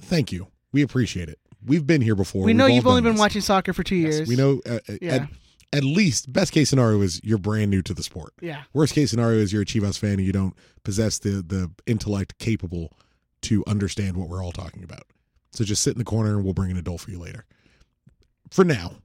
Thank 0.00 0.30
you, 0.30 0.46
we 0.72 0.82
appreciate 0.82 1.28
it. 1.28 1.40
We've 1.64 1.84
been 1.84 2.00
here 2.00 2.14
before. 2.14 2.44
we 2.44 2.52
know 2.54 2.66
We've 2.66 2.76
you've 2.76 2.86
only 2.86 3.02
been 3.02 3.14
this. 3.14 3.20
watching 3.20 3.40
soccer 3.40 3.72
for 3.72 3.82
two 3.82 3.96
years. 3.96 4.28
We 4.28 4.36
know. 4.36 4.60
Uh, 4.64 4.78
Yeah. 5.00 5.14
At, 5.14 5.28
at 5.72 5.84
least, 5.84 6.32
best 6.32 6.52
case 6.52 6.70
scenario 6.70 7.00
is 7.02 7.20
you're 7.24 7.38
brand 7.38 7.70
new 7.70 7.82
to 7.82 7.94
the 7.94 8.02
sport. 8.02 8.32
Yeah. 8.40 8.62
Worst 8.72 8.94
case 8.94 9.10
scenario 9.10 9.38
is 9.40 9.52
you're 9.52 9.62
a 9.62 9.66
Chivas 9.66 9.98
fan 9.98 10.12
and 10.12 10.24
you 10.24 10.32
don't 10.32 10.54
possess 10.84 11.18
the 11.18 11.42
the 11.42 11.70
intellect 11.86 12.38
capable 12.38 12.92
to 13.42 13.64
understand 13.66 14.16
what 14.16 14.28
we're 14.28 14.42
all 14.42 14.52
talking 14.52 14.82
about. 14.82 15.04
So 15.52 15.64
just 15.64 15.82
sit 15.82 15.92
in 15.92 15.98
the 15.98 16.04
corner 16.04 16.36
and 16.36 16.44
we'll 16.44 16.54
bring 16.54 16.70
an 16.70 16.76
adult 16.76 17.00
for 17.00 17.10
you 17.10 17.18
later. 17.18 17.44
For 18.50 18.64
now, 18.64 18.96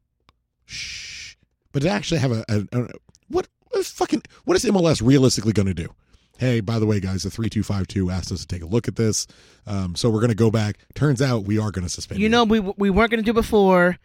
shh. 0.66 1.36
But 1.72 1.84
to 1.84 1.90
actually 1.90 2.20
have 2.20 2.32
a, 2.32 2.46
a, 2.50 2.68
a 2.74 2.88
what 3.28 3.48
what 3.70 3.80
is 3.80 3.90
fucking 3.90 4.24
what 4.46 4.56
is 4.58 4.66
MLS 4.66 5.02
realistically 5.06 5.54
going 5.54 5.68
to 5.68 5.74
do? 5.74 5.90
Hey, 6.38 6.60
by 6.60 6.80
the 6.80 6.88
way, 6.88 7.00
guys, 7.00 7.24
the 7.24 7.30
three 7.30 7.50
two 7.50 7.64
five 7.64 7.88
two 7.88 8.10
asked 8.10 8.32
us 8.32 8.42
to 8.42 8.48
take 8.48 8.64
a 8.64 8.66
look 8.66 8.88
at 8.88 8.96
this, 8.96 9.28
um, 9.68 9.96
so 9.96 10.10
we're 10.10 10.20
going 10.20 10.30
to 10.30 10.36
go 10.36 10.52
back. 10.52 10.78
Turns 10.96 11.22
out 11.22 11.44
we 11.44 11.58
are 11.60 11.72
going 11.72 11.86
to 11.86 11.90
suspend. 11.90 12.20
You 12.20 12.30
know 12.30 12.44
we 12.44 12.60
we 12.60 12.90
weren't 12.90 13.12
going 13.12 13.24
to 13.24 13.26
do 13.26 13.34
before, 13.34 13.98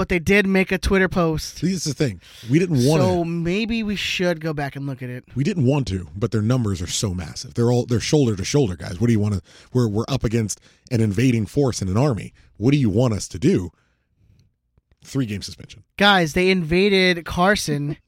but 0.00 0.08
they 0.08 0.18
did 0.18 0.46
make 0.46 0.72
a 0.72 0.78
Twitter 0.78 1.10
post. 1.10 1.58
See, 1.58 1.66
this 1.66 1.86
is 1.86 1.92
the 1.92 2.04
thing. 2.06 2.22
We 2.48 2.58
didn't 2.58 2.86
want 2.86 3.02
to. 3.02 3.06
So 3.06 3.22
maybe 3.22 3.82
we 3.82 3.96
should 3.96 4.40
go 4.40 4.54
back 4.54 4.74
and 4.74 4.86
look 4.86 5.02
at 5.02 5.10
it. 5.10 5.24
We 5.34 5.44
didn't 5.44 5.66
want 5.66 5.86
to, 5.88 6.08
but 6.16 6.30
their 6.30 6.40
numbers 6.40 6.80
are 6.80 6.86
so 6.86 7.12
massive. 7.12 7.52
They're 7.52 7.70
all 7.70 7.84
they're 7.84 8.00
shoulder 8.00 8.34
to 8.34 8.42
shoulder, 8.42 8.76
guys. 8.76 8.98
What 8.98 9.08
do 9.08 9.12
you 9.12 9.20
want 9.20 9.34
to? 9.34 9.42
We're 9.74 9.88
we're 9.88 10.06
up 10.08 10.24
against 10.24 10.58
an 10.90 11.02
invading 11.02 11.44
force 11.44 11.82
and 11.82 11.90
an 11.90 11.98
army. 11.98 12.32
What 12.56 12.70
do 12.70 12.78
you 12.78 12.88
want 12.88 13.12
us 13.12 13.28
to 13.28 13.38
do? 13.38 13.72
Three 15.04 15.26
game 15.26 15.42
suspension. 15.42 15.84
Guys, 15.98 16.32
they 16.32 16.48
invaded 16.48 17.26
Carson. 17.26 17.98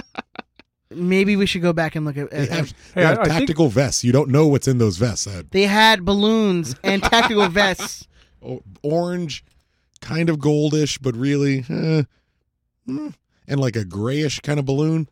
maybe 0.90 1.34
we 1.34 1.46
should 1.46 1.62
go 1.62 1.72
back 1.72 1.96
and 1.96 2.04
look 2.04 2.18
at. 2.18 2.30
They 2.30 2.36
at- 2.42 2.48
have, 2.50 2.74
they 2.94 3.02
have 3.06 3.22
tactical 3.24 3.68
vests. 3.70 4.04
You 4.04 4.12
don't 4.12 4.28
know 4.28 4.46
what's 4.48 4.68
in 4.68 4.76
those 4.76 4.98
vests. 4.98 5.26
Ed. 5.26 5.48
They 5.50 5.62
had 5.62 6.04
balloons 6.04 6.74
and 6.84 7.02
tactical 7.02 7.48
vests. 7.48 8.06
Oh, 8.44 8.60
orange, 8.82 9.42
kind 10.00 10.28
of 10.28 10.38
goldish, 10.38 10.98
but 11.00 11.16
really, 11.16 11.58
eh, 11.60 12.02
mm, 12.88 13.14
and 13.48 13.60
like 13.60 13.76
a 13.76 13.84
grayish 13.84 14.40
kind 14.40 14.58
of 14.58 14.64
balloon. 14.64 15.08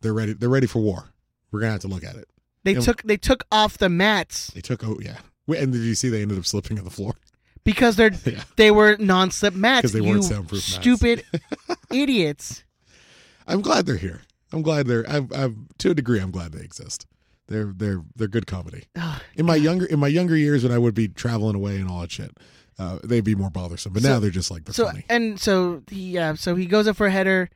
They're 0.00 0.14
ready. 0.14 0.32
They're 0.32 0.48
ready 0.48 0.66
for 0.66 0.80
war. 0.80 1.10
We're 1.50 1.60
gonna 1.60 1.72
have 1.72 1.80
to 1.82 1.88
look 1.88 2.04
at 2.04 2.16
it. 2.16 2.28
They 2.64 2.74
And 2.74 2.82
took 2.82 3.02
they 3.02 3.16
took 3.16 3.44
off 3.50 3.78
the 3.78 3.88
mats 3.88 4.48
They 4.48 4.60
took. 4.60 4.84
Oh 4.84 4.98
yeah. 5.00 5.18
And 5.48 5.72
did 5.72 5.82
you 5.82 5.94
see 5.94 6.08
they 6.08 6.22
ended 6.22 6.38
up 6.38 6.46
slipping 6.46 6.78
on 6.78 6.84
the 6.84 6.90
floor? 6.90 7.14
because 7.66 7.96
they're 7.96 8.10
they 8.56 8.70
were 8.70 8.96
non-slip 8.98 9.54
mats. 9.54 9.82
Because 9.82 9.92
they 9.92 10.00
weren't 10.00 10.24
soundproof 10.24 10.62
mats. 10.62 10.72
Stupid 10.72 11.24
idiots. 11.92 12.64
I'm 13.46 13.60
glad 13.60 13.84
they're 13.84 13.96
here. 13.96 14.22
I'm 14.52 14.62
glad 14.62 14.86
they're. 14.86 15.08
I'm, 15.08 15.28
I'm 15.34 15.68
to 15.78 15.90
a 15.90 15.94
degree. 15.94 16.20
I'm 16.20 16.30
glad 16.30 16.52
they 16.52 16.64
exist. 16.64 17.06
They're 17.48 17.72
they're 17.76 18.02
they're 18.14 18.28
good 18.28 18.46
comedy. 18.46 18.84
In 19.34 19.44
my 19.44 19.56
younger 19.56 19.84
in 19.84 19.98
my 19.98 20.08
younger 20.08 20.36
years, 20.36 20.62
when 20.62 20.72
I 20.72 20.78
would 20.78 20.94
be 20.94 21.08
traveling 21.08 21.54
away 21.54 21.76
and 21.76 21.90
all 21.90 22.00
that 22.00 22.10
shit, 22.10 22.36
uh, 22.78 22.98
they'd 23.04 23.24
be 23.24 23.34
more 23.34 23.50
bothersome. 23.50 23.92
But 23.92 24.02
now 24.02 24.18
they're 24.20 24.30
just 24.30 24.50
like 24.50 24.64
they're 24.64 24.74
so 24.74 24.86
funny. 24.86 25.04
and 25.08 25.38
so 25.40 25.82
he 25.90 26.10
yeah 26.10 26.34
so 26.34 26.54
he 26.56 26.66
goes 26.66 26.86
up 26.88 26.96
for 26.96 27.06
a 27.06 27.10
header. 27.10 27.48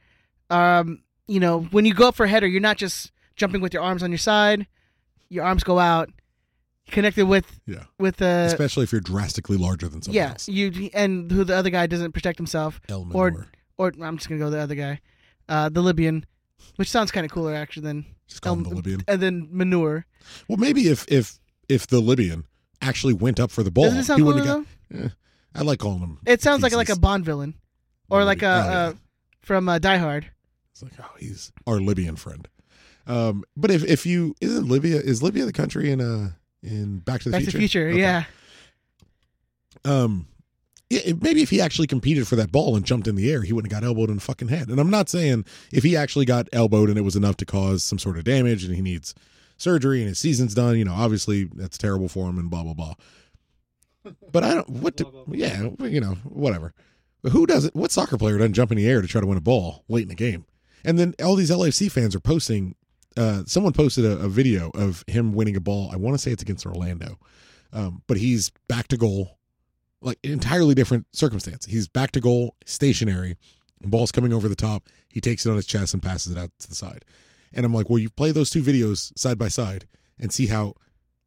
Um, 0.48 1.02
you 1.28 1.40
know 1.40 1.60
when 1.70 1.84
you 1.84 1.94
go 1.94 2.08
up 2.08 2.14
for 2.16 2.24
a 2.24 2.28
header, 2.28 2.46
you're 2.46 2.60
not 2.60 2.76
just 2.76 3.12
jumping 3.36 3.60
with 3.60 3.72
your 3.74 3.82
arms 3.82 4.02
on 4.02 4.10
your 4.10 4.18
side. 4.18 4.66
Your 5.28 5.44
arms 5.44 5.62
go 5.62 5.78
out, 5.78 6.10
connected 6.90 7.26
with 7.26 7.60
Yeah. 7.66 7.84
with 7.98 8.20
uh 8.20 8.44
Especially 8.48 8.82
if 8.84 8.92
you're 8.92 9.00
drastically 9.00 9.56
larger 9.56 9.88
than 9.88 10.02
someone 10.02 10.16
yeah 10.16 10.30
else. 10.30 10.48
you 10.48 10.90
and 10.92 11.30
who 11.30 11.44
the 11.44 11.54
other 11.54 11.70
guy 11.70 11.86
doesn't 11.86 12.12
protect 12.12 12.38
himself 12.38 12.80
El 12.88 13.06
or 13.12 13.30
Manure. 13.30 13.46
or 13.78 13.92
I'm 14.02 14.16
just 14.16 14.28
gonna 14.28 14.40
go 14.40 14.50
the 14.50 14.58
other 14.58 14.74
guy, 14.74 15.00
uh, 15.48 15.68
the 15.68 15.82
Libyan, 15.82 16.26
which 16.76 16.90
sounds 16.90 17.10
kind 17.12 17.24
of 17.24 17.30
cooler 17.30 17.54
actually 17.54 17.82
than 17.84 18.06
Just 18.26 18.42
call 18.42 18.54
him 18.54 18.64
the 18.64 18.70
Libyan. 18.70 19.04
and 19.06 19.20
then 19.22 19.48
manure. 19.52 20.06
Well, 20.48 20.58
maybe 20.58 20.88
if 20.88 21.04
if 21.08 21.38
if 21.68 21.86
the 21.86 22.00
Libyan 22.00 22.44
actually 22.80 23.14
went 23.14 23.38
up 23.40 23.50
for 23.50 23.62
the 23.62 23.70
ball, 23.70 23.84
Doesn't 23.84 24.00
it 24.00 24.04
sound 24.04 24.18
he 24.18 24.22
wouldn't 24.22 24.44
cooler, 24.46 24.64
have 24.92 25.02
got. 25.02 25.06
Eh, 25.06 25.08
I 25.54 25.62
like 25.62 25.78
calling 25.78 26.00
him. 26.00 26.18
It 26.26 26.42
sounds 26.42 26.62
like 26.62 26.72
like 26.72 26.88
a. 26.88 26.96
Bond 26.98 27.24
villain, 27.24 27.54
or 28.08 28.24
like 28.24 28.42
a 28.42 28.46
Oh, 28.46 28.50
yeah. 28.70 28.78
uh, 28.78 28.92
from 29.40 29.68
uh, 29.68 29.78
Die 29.78 29.96
Hard. 29.96 30.30
It's 30.72 30.82
like 30.82 30.92
oh, 31.00 31.10
he's 31.18 31.52
our 31.66 31.80
Libyan 31.80 32.16
friend. 32.16 32.46
Um, 33.06 33.44
but 33.56 33.70
if 33.70 33.84
if 33.84 34.06
you 34.06 34.34
isn't 34.40 34.68
Libya 34.68 34.96
is 34.96 35.22
Libya 35.22 35.44
the 35.44 35.52
country 35.52 35.90
in 35.90 36.00
uh 36.00 36.30
in 36.62 37.00
Back 37.00 37.22
to 37.22 37.30
the 37.30 37.32
Back 37.32 37.42
Future? 37.42 37.50
to 37.50 37.56
the 37.56 37.58
Future, 37.60 37.88
Okay. 37.90 37.98
yeah. 38.00 38.24
um 39.84 40.26
yeah, 40.88 41.00
it- 41.04 41.22
maybe 41.22 41.40
if 41.42 41.50
he 41.50 41.60
actually 41.60 41.86
competed 41.86 42.26
for 42.26 42.34
that 42.36 42.50
ball 42.50 42.74
and 42.76 42.84
jumped 42.84 43.06
in 43.06 43.14
the 43.14 43.30
air, 43.30 43.42
he 43.42 43.52
wouldn't 43.52 43.72
have 43.72 43.80
got 43.82 43.86
elbowed 43.86 44.08
in 44.10 44.16
the 44.16 44.20
fucking 44.20 44.48
head. 44.48 44.68
And 44.68 44.80
I'm 44.80 44.90
not 44.90 45.08
saying 45.08 45.44
if 45.72 45.84
he 45.84 45.96
actually 45.96 46.24
got 46.24 46.48
elbowed 46.52 46.88
and 46.88 46.98
it 46.98 47.02
was 47.02 47.14
enough 47.14 47.36
to 47.38 47.46
cause 47.46 47.84
some 47.84 47.98
sort 47.98 48.18
of 48.18 48.24
damage 48.24 48.64
and 48.64 48.74
he 48.74 48.82
needs 48.82 49.14
surgery 49.60 50.00
and 50.00 50.08
his 50.08 50.18
season's 50.18 50.54
done, 50.54 50.76
you 50.78 50.84
know, 50.84 50.94
obviously 50.94 51.44
that's 51.54 51.78
terrible 51.78 52.08
for 52.08 52.28
him 52.28 52.38
and 52.38 52.50
blah 52.50 52.62
blah 52.62 52.74
blah. 52.74 52.94
But 54.32 54.44
I 54.44 54.54
don't 54.54 54.68
what 54.70 54.96
do, 54.96 55.24
yeah, 55.30 55.68
you 55.80 56.00
know, 56.00 56.14
whatever. 56.24 56.72
But 57.22 57.32
who 57.32 57.46
doesn't 57.46 57.74
what 57.74 57.92
soccer 57.92 58.16
player 58.16 58.38
doesn't 58.38 58.54
jump 58.54 58.70
in 58.70 58.78
the 58.78 58.88
air 58.88 59.02
to 59.02 59.08
try 59.08 59.20
to 59.20 59.26
win 59.26 59.38
a 59.38 59.42
ball 59.42 59.84
late 59.88 60.02
in 60.02 60.08
the 60.08 60.14
game? 60.14 60.46
And 60.84 60.98
then 60.98 61.14
all 61.22 61.36
these 61.36 61.50
LFC 61.50 61.90
fans 61.90 62.14
are 62.14 62.20
posting 62.20 62.74
uh 63.16 63.42
someone 63.46 63.72
posted 63.72 64.04
a, 64.04 64.18
a 64.18 64.28
video 64.28 64.70
of 64.74 65.04
him 65.06 65.32
winning 65.32 65.56
a 65.56 65.60
ball. 65.60 65.90
I 65.92 65.96
want 65.96 66.14
to 66.14 66.18
say 66.18 66.30
it's 66.30 66.42
against 66.42 66.66
Orlando. 66.66 67.18
Um, 67.72 68.02
but 68.08 68.16
he's 68.16 68.50
back 68.68 68.88
to 68.88 68.96
goal 68.96 69.38
like 70.02 70.18
an 70.24 70.32
entirely 70.32 70.74
different 70.74 71.06
circumstance. 71.12 71.66
He's 71.66 71.86
back 71.86 72.10
to 72.12 72.20
goal, 72.20 72.56
stationary, 72.64 73.36
ball's 73.82 74.12
coming 74.12 74.32
over 74.32 74.48
the 74.48 74.56
top. 74.56 74.88
He 75.08 75.20
takes 75.20 75.46
it 75.46 75.50
on 75.50 75.56
his 75.56 75.66
chest 75.66 75.94
and 75.94 76.02
passes 76.02 76.32
it 76.32 76.38
out 76.38 76.50
to 76.60 76.68
the 76.68 76.74
side. 76.74 77.04
And 77.52 77.66
I'm 77.66 77.74
like, 77.74 77.90
well, 77.90 77.98
you 77.98 78.10
play 78.10 78.32
those 78.32 78.50
two 78.50 78.62
videos 78.62 79.16
side 79.18 79.38
by 79.38 79.48
side 79.48 79.86
and 80.18 80.32
see 80.32 80.46
how 80.46 80.74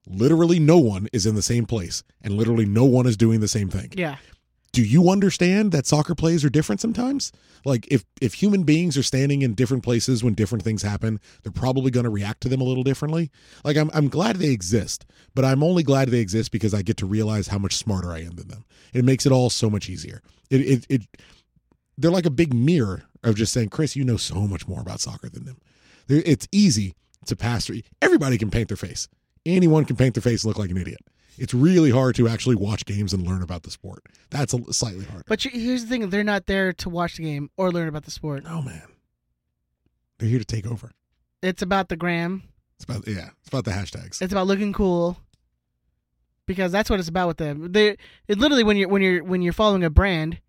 literally 0.08 0.60
no 0.60 0.78
one 0.78 1.08
is 1.14 1.26
in 1.26 1.36
the 1.36 1.42
same 1.42 1.66
place 1.66 2.04
and 2.22 2.34
literally 2.34 2.66
no 2.66 2.86
one 2.86 3.06
is 3.06 3.18
doing 3.18 3.40
the 3.40 3.48
same 3.48 3.70
thing. 3.70 3.92
Yeah. 3.96 4.18
do 4.74 4.84
you 4.84 5.10
understand 5.10 5.72
that 5.72 5.86
soccer 5.86 6.16
plays 6.16 6.44
are 6.44 6.50
different 6.50 6.82
sometimes? 6.82 7.32
Like 7.64 7.88
if 7.90 8.04
if 8.20 8.34
human 8.34 8.64
beings 8.64 8.98
are 8.98 9.04
standing 9.04 9.42
in 9.44 9.54
different 9.54 9.84
places 9.84 10.24
when 10.24 10.34
different 10.34 10.64
things 10.64 10.82
happen, 10.82 11.20
they're 11.44 11.52
probably 11.52 11.92
going 11.92 12.04
to 12.04 12.10
react 12.10 12.42
to 12.42 12.50
them 12.50 12.60
a 12.60 12.66
little 12.66 12.84
differently. 12.84 13.32
Like 13.64 13.78
I'm 13.78 13.90
I'm 13.94 14.10
glad 14.10 14.38
they 14.38 14.50
exist, 14.50 15.06
but 15.36 15.46
I'm 15.46 15.64
only 15.64 15.84
glad 15.84 16.10
they 16.10 16.20
exist 16.20 16.52
because 16.52 16.74
I 16.74 16.82
get 16.82 16.98
to 16.98 17.06
realize 17.06 17.48
how 17.48 17.60
much 17.60 17.76
smarter 17.78 18.12
I 18.12 18.20
am 18.20 18.36
than 18.36 18.48
them. 18.50 18.66
It 18.94 19.06
makes 19.06 19.26
it 19.26 19.32
all 19.32 19.50
so 19.50 19.70
much 19.70 19.90
easier. 19.90 20.22
It 20.50 20.62
it, 20.62 20.86
it 20.90 21.02
they're 21.98 22.12
like 22.12 22.26
a 22.26 22.32
big 22.32 22.54
mirror 22.54 23.04
of 23.24 23.36
just 23.36 23.54
saying, 23.54 23.70
Chris, 23.70 23.96
you 23.96 24.04
know 24.04 24.18
so 24.18 24.48
much 24.48 24.68
more 24.68 24.82
about 24.82 25.00
soccer 25.00 25.30
than 25.30 25.46
them. 25.46 25.58
It's 26.08 26.48
easy 26.52 26.96
to 27.26 27.36
pass 27.36 27.66
through. 27.66 27.82
Everybody 28.02 28.38
can 28.38 28.50
paint 28.50 28.68
their 28.68 28.78
face. 28.78 29.08
Anyone 29.46 29.86
can 29.86 29.96
paint 29.96 30.16
their 30.16 30.22
face 30.22 30.44
and 30.44 30.50
look 30.50 30.60
like 30.60 30.72
an 30.72 30.78
idiot. 30.78 31.02
It's 31.38 31.54
really 31.54 31.90
hard 31.90 32.16
to 32.16 32.28
actually 32.28 32.56
watch 32.56 32.86
games 32.86 33.14
and 33.14 33.26
learn 33.28 33.42
about 33.42 33.64
the 33.64 33.72
sport. 33.72 34.04
That's 34.30 34.54
a, 34.54 34.74
slightly 34.74 35.06
harder. 35.06 35.24
But 35.28 35.42
here's 35.42 35.84
the 35.84 35.90
thing: 35.90 36.10
they're 36.10 36.24
not 36.24 36.46
there 36.46 36.74
to 36.74 36.90
watch 36.90 37.18
the 37.18 37.24
game 37.24 37.50
or 37.58 37.72
learn 37.72 37.88
about 37.88 38.04
the 38.04 38.12
sport. 38.12 38.44
No 38.44 38.62
man, 38.62 38.84
they're 40.20 40.30
here 40.30 40.40
to 40.40 40.46
take 40.46 40.68
over. 40.68 40.92
It's 41.42 41.62
about 41.62 41.90
the 41.90 41.96
gram. 41.96 42.44
It's 42.76 42.86
about 42.86 43.08
yeah, 43.08 43.30
it's 43.40 43.50
about 43.50 43.66
the 43.66 43.72
hashtags. 43.72 44.22
It's 44.22 44.32
about 44.32 44.48
looking 44.48 44.74
cool. 44.74 45.18
Because 46.46 46.72
that's 46.74 46.90
what 46.90 47.00
it's 47.00 47.10
about 47.10 47.30
with 47.30 47.38
them. 47.38 47.72
They 47.72 47.98
it 48.28 48.38
literally 48.38 48.64
when 48.64 48.78
you're 48.78 48.90
when 48.90 49.02
you're 49.02 49.24
when 49.24 49.42
you're 49.42 49.54
following 49.54 49.84
a 49.84 49.90
brand, 49.90 50.40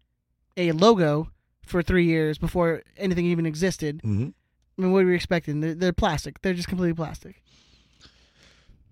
a 0.57 0.73
logo 0.73 1.31
for 1.65 1.83
three 1.83 2.05
years 2.05 2.37
before 2.37 2.83
anything 2.97 3.25
even 3.27 3.47
existed. 3.47 4.01
hmm 4.03 4.29
I 4.77 4.83
mean, 4.83 4.93
what 4.93 5.05
are 5.05 5.07
we 5.07 5.15
expecting? 5.15 5.61
They're, 5.61 5.75
they're 5.75 5.93
plastic. 5.93 6.43
They're 6.43 6.55
just 6.55 6.69
completely 6.69 6.95
plastic 6.95 7.41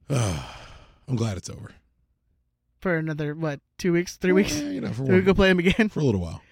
I'm 0.11 1.17
glad 1.17 1.37
it's 1.37 1.51
over 1.51 1.73
for 2.81 2.97
another 2.97 3.35
what 3.35 3.61
two 3.79 3.93
weeks, 3.93 4.17
three 4.17 4.33
weeks. 4.33 4.61
Yeah, 4.61 4.69
you 4.69 4.81
know, 4.81 4.93
for 4.93 5.07
Till 5.07 5.15
we 5.17 5.23
go 5.23 5.35
play 5.35 5.49
them 5.49 5.59
again. 5.59 5.89
for 5.89 6.01
a 6.01 6.05
little 6.05 6.21
while. 6.21 6.43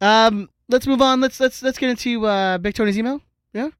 Um, 0.00 0.48
let's 0.68 0.86
move 0.86 1.02
on. 1.02 1.20
Let's 1.20 1.40
let's 1.40 1.62
let's 1.62 1.78
get 1.78 1.90
into 1.90 2.26
uh, 2.26 2.58
Big 2.58 2.74
Tony's 2.74 2.98
email. 2.98 3.20
Yeah. 3.52 3.70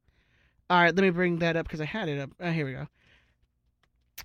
All 0.70 0.82
right. 0.82 0.94
Let 0.94 1.02
me 1.02 1.10
bring 1.10 1.38
that 1.38 1.56
up 1.56 1.66
because 1.66 1.80
I 1.80 1.84
had 1.84 2.08
it 2.08 2.18
up. 2.18 2.30
Uh, 2.40 2.50
here 2.50 2.64
we 2.66 2.72
go. 2.72 2.88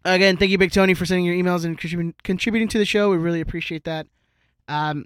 Again, 0.06 0.38
thank 0.38 0.52
you, 0.52 0.58
Big 0.58 0.72
Tony, 0.72 0.96
for 0.96 1.06
sending 1.06 1.26
your 1.26 1.36
emails 1.36 1.66
and 1.66 1.78
contributing 1.78 2.16
contributing 2.24 2.68
to 2.70 2.78
the 2.78 2.86
show. 2.86 3.12
We 3.12 3.18
really 3.18 3.42
appreciate 3.42 3.84
that. 3.84 4.08
Um, 4.68 5.06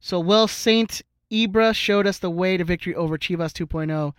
so 0.00 0.18
well, 0.18 0.48
Saint 0.48 1.02
Ibra 1.30 1.74
showed 1.74 2.06
us 2.06 2.18
the 2.18 2.30
way 2.30 2.56
to 2.56 2.64
victory 2.64 2.94
over 2.94 3.18
Chivas 3.18 3.52
2.0, 3.52 4.12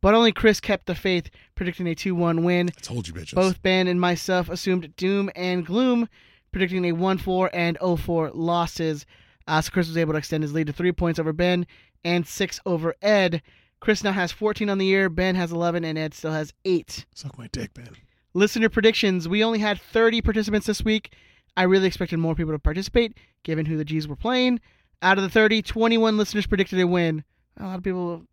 but 0.00 0.14
only 0.14 0.32
Chris 0.32 0.60
kept 0.60 0.86
the 0.86 0.94
faith, 0.94 1.30
predicting 1.54 1.86
a 1.86 1.94
2-1 1.94 2.42
win. 2.42 2.70
I 2.76 2.80
told 2.80 3.08
you, 3.08 3.14
bitches. 3.14 3.34
Both 3.34 3.62
Ben 3.62 3.88
and 3.88 4.00
myself 4.00 4.48
assumed 4.48 4.94
doom 4.96 5.30
and 5.34 5.64
gloom, 5.64 6.08
predicting 6.52 6.84
a 6.84 6.94
1-4 6.94 7.50
and 7.52 7.78
0-4 7.78 8.30
losses. 8.34 9.06
Uh, 9.46 9.60
so 9.60 9.70
Chris 9.70 9.88
was 9.88 9.96
able 9.96 10.12
to 10.12 10.18
extend 10.18 10.42
his 10.42 10.52
lead 10.52 10.66
to 10.66 10.72
three 10.72 10.92
points 10.92 11.18
over 11.18 11.32
Ben 11.32 11.66
and 12.04 12.26
six 12.26 12.60
over 12.66 12.94
Ed. 13.02 13.42
Chris 13.80 14.02
now 14.02 14.12
has 14.12 14.32
14 14.32 14.70
on 14.70 14.78
the 14.78 14.86
year. 14.86 15.08
Ben 15.08 15.34
has 15.34 15.52
11, 15.52 15.84
and 15.84 15.98
Ed 15.98 16.14
still 16.14 16.32
has 16.32 16.52
eight. 16.64 17.04
Suck 17.14 17.36
my 17.38 17.48
dick, 17.48 17.74
Ben. 17.74 17.90
Listener 18.34 18.68
predictions. 18.68 19.28
We 19.28 19.44
only 19.44 19.58
had 19.58 19.80
30 19.80 20.22
participants 20.22 20.66
this 20.66 20.84
week. 20.84 21.14
I 21.56 21.62
really 21.62 21.86
expected 21.86 22.18
more 22.18 22.34
people 22.34 22.52
to 22.52 22.58
participate, 22.58 23.16
given 23.44 23.66
who 23.66 23.76
the 23.76 23.84
G's 23.84 24.08
were 24.08 24.16
playing. 24.16 24.60
Out 25.02 25.18
of 25.18 25.24
the 25.24 25.30
30, 25.30 25.62
21 25.62 26.16
listeners 26.16 26.46
predicted 26.46 26.80
a 26.80 26.86
win. 26.86 27.24
A 27.58 27.64
lot 27.64 27.78
of 27.78 27.84
people 27.84 28.24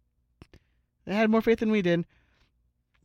they 1.05 1.13
had 1.15 1.29
more 1.29 1.41
faith 1.41 1.59
than 1.59 1.71
we 1.71 1.81
did. 1.81 2.05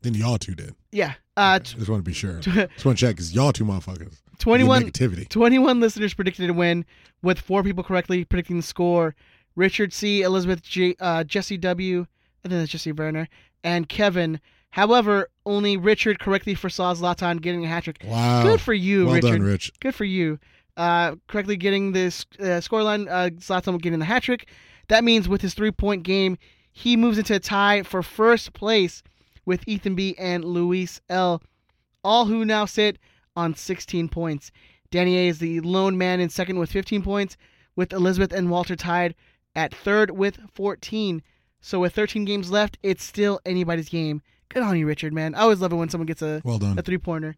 Then 0.02 0.14
y'all 0.14 0.38
two 0.38 0.54
did. 0.54 0.74
Yeah. 0.92 1.14
Uh, 1.36 1.40
I 1.40 1.58
just 1.58 1.88
want 1.88 2.04
to 2.04 2.08
be 2.08 2.12
sure. 2.12 2.38
just 2.40 2.84
want 2.84 2.98
to 2.98 3.06
check 3.06 3.16
because 3.16 3.34
y'all 3.34 3.52
two 3.52 3.64
motherfuckers. 3.64 4.16
21 4.38 4.82
Your 4.82 4.90
negativity. 4.90 5.28
21 5.28 5.80
listeners 5.80 6.14
predicted 6.14 6.48
a 6.48 6.54
win, 6.54 6.84
with 7.22 7.40
four 7.40 7.62
people 7.64 7.82
correctly 7.82 8.24
predicting 8.24 8.56
the 8.58 8.62
score. 8.62 9.14
Richard 9.56 9.92
C, 9.92 10.22
Elizabeth 10.22 10.62
G, 10.62 10.94
uh, 11.00 11.24
Jesse 11.24 11.56
W, 11.56 12.02
I 12.44 12.48
think 12.48 12.60
that's 12.60 12.70
Jesse 12.70 12.92
Werner, 12.92 13.28
and 13.64 13.88
Kevin. 13.88 14.40
However, 14.70 15.28
only 15.44 15.76
Richard 15.76 16.20
correctly 16.20 16.54
foresaw 16.54 16.94
Zlatan 16.94 17.40
getting 17.40 17.64
a 17.64 17.68
hat 17.68 17.84
trick. 17.84 17.98
Wow. 18.04 18.44
Good 18.44 18.60
for 18.60 18.74
you, 18.74 19.06
Well 19.06 19.14
Richard. 19.16 19.30
done, 19.38 19.42
Rich. 19.42 19.72
Good 19.80 19.94
for 19.96 20.04
you. 20.04 20.38
Uh, 20.76 21.16
correctly 21.26 21.56
getting 21.56 21.90
this 21.90 22.24
uh, 22.38 22.60
scoreline, 22.62 23.08
uh, 23.10 23.30
Zlatan 23.30 23.80
getting 23.82 23.98
the 23.98 24.04
hat 24.04 24.22
trick. 24.22 24.46
That 24.86 25.02
means 25.02 25.28
with 25.28 25.40
his 25.40 25.54
three 25.54 25.72
point 25.72 26.04
game, 26.04 26.38
he 26.78 26.96
moves 26.96 27.18
into 27.18 27.34
a 27.34 27.40
tie 27.40 27.82
for 27.82 28.02
first 28.02 28.52
place 28.52 29.02
with 29.44 29.66
Ethan 29.66 29.94
B 29.94 30.14
and 30.18 30.44
Luis 30.44 31.00
L, 31.08 31.42
all 32.04 32.26
who 32.26 32.44
now 32.44 32.64
sit 32.66 32.98
on 33.36 33.54
16 33.54 34.08
points. 34.08 34.50
Danny 34.90 35.16
A 35.18 35.28
is 35.28 35.38
the 35.38 35.60
lone 35.60 35.98
man 35.98 36.20
in 36.20 36.28
second 36.28 36.58
with 36.58 36.70
15 36.70 37.02
points, 37.02 37.36
with 37.76 37.92
Elizabeth 37.92 38.32
and 38.32 38.50
Walter 38.50 38.76
tied 38.76 39.14
at 39.54 39.74
third 39.74 40.10
with 40.10 40.38
14. 40.54 41.22
So 41.60 41.80
with 41.80 41.94
13 41.94 42.24
games 42.24 42.50
left, 42.50 42.78
it's 42.82 43.02
still 43.04 43.40
anybody's 43.44 43.88
game. 43.88 44.22
Good 44.48 44.62
on 44.62 44.78
you, 44.78 44.86
Richard, 44.86 45.12
man. 45.12 45.34
I 45.34 45.40
always 45.40 45.60
love 45.60 45.72
it 45.72 45.76
when 45.76 45.88
someone 45.88 46.06
gets 46.06 46.22
a 46.22 46.40
Well 46.44 46.58
done. 46.58 46.78
a 46.78 46.82
three 46.82 46.98
pointer. 46.98 47.36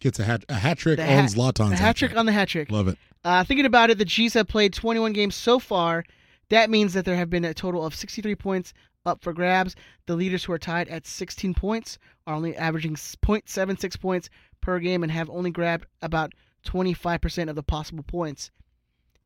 Gets 0.00 0.18
a 0.18 0.24
hat 0.24 0.44
a 0.48 0.54
hat 0.54 0.78
trick 0.78 0.96
The 0.96 1.02
on 1.04 1.08
hat- 1.08 1.78
hat 1.78 1.96
trick 1.96 2.16
on 2.16 2.26
the 2.26 2.32
hat 2.32 2.48
trick. 2.48 2.70
Love 2.70 2.88
it. 2.88 2.98
Uh, 3.24 3.44
thinking 3.44 3.66
about 3.66 3.90
it, 3.90 3.98
the 3.98 4.04
G's 4.04 4.34
have 4.34 4.46
played 4.48 4.72
21 4.74 5.12
games 5.12 5.34
so 5.34 5.58
far. 5.58 6.04
That 6.50 6.70
means 6.70 6.92
that 6.94 7.04
there 7.04 7.16
have 7.16 7.30
been 7.30 7.44
a 7.44 7.54
total 7.54 7.84
of 7.84 7.94
63 7.94 8.34
points 8.36 8.72
up 9.04 9.22
for 9.22 9.32
grabs. 9.32 9.74
The 10.06 10.16
leaders 10.16 10.44
who 10.44 10.52
are 10.52 10.58
tied 10.58 10.88
at 10.88 11.06
16 11.06 11.54
points 11.54 11.98
are 12.26 12.34
only 12.34 12.56
averaging 12.56 12.92
s- 12.92 13.16
0.76 13.24 14.00
points 14.00 14.30
per 14.60 14.78
game 14.78 15.02
and 15.02 15.10
have 15.12 15.30
only 15.30 15.50
grabbed 15.50 15.86
about 16.02 16.32
25% 16.64 17.48
of 17.48 17.56
the 17.56 17.62
possible 17.62 18.02
points. 18.04 18.50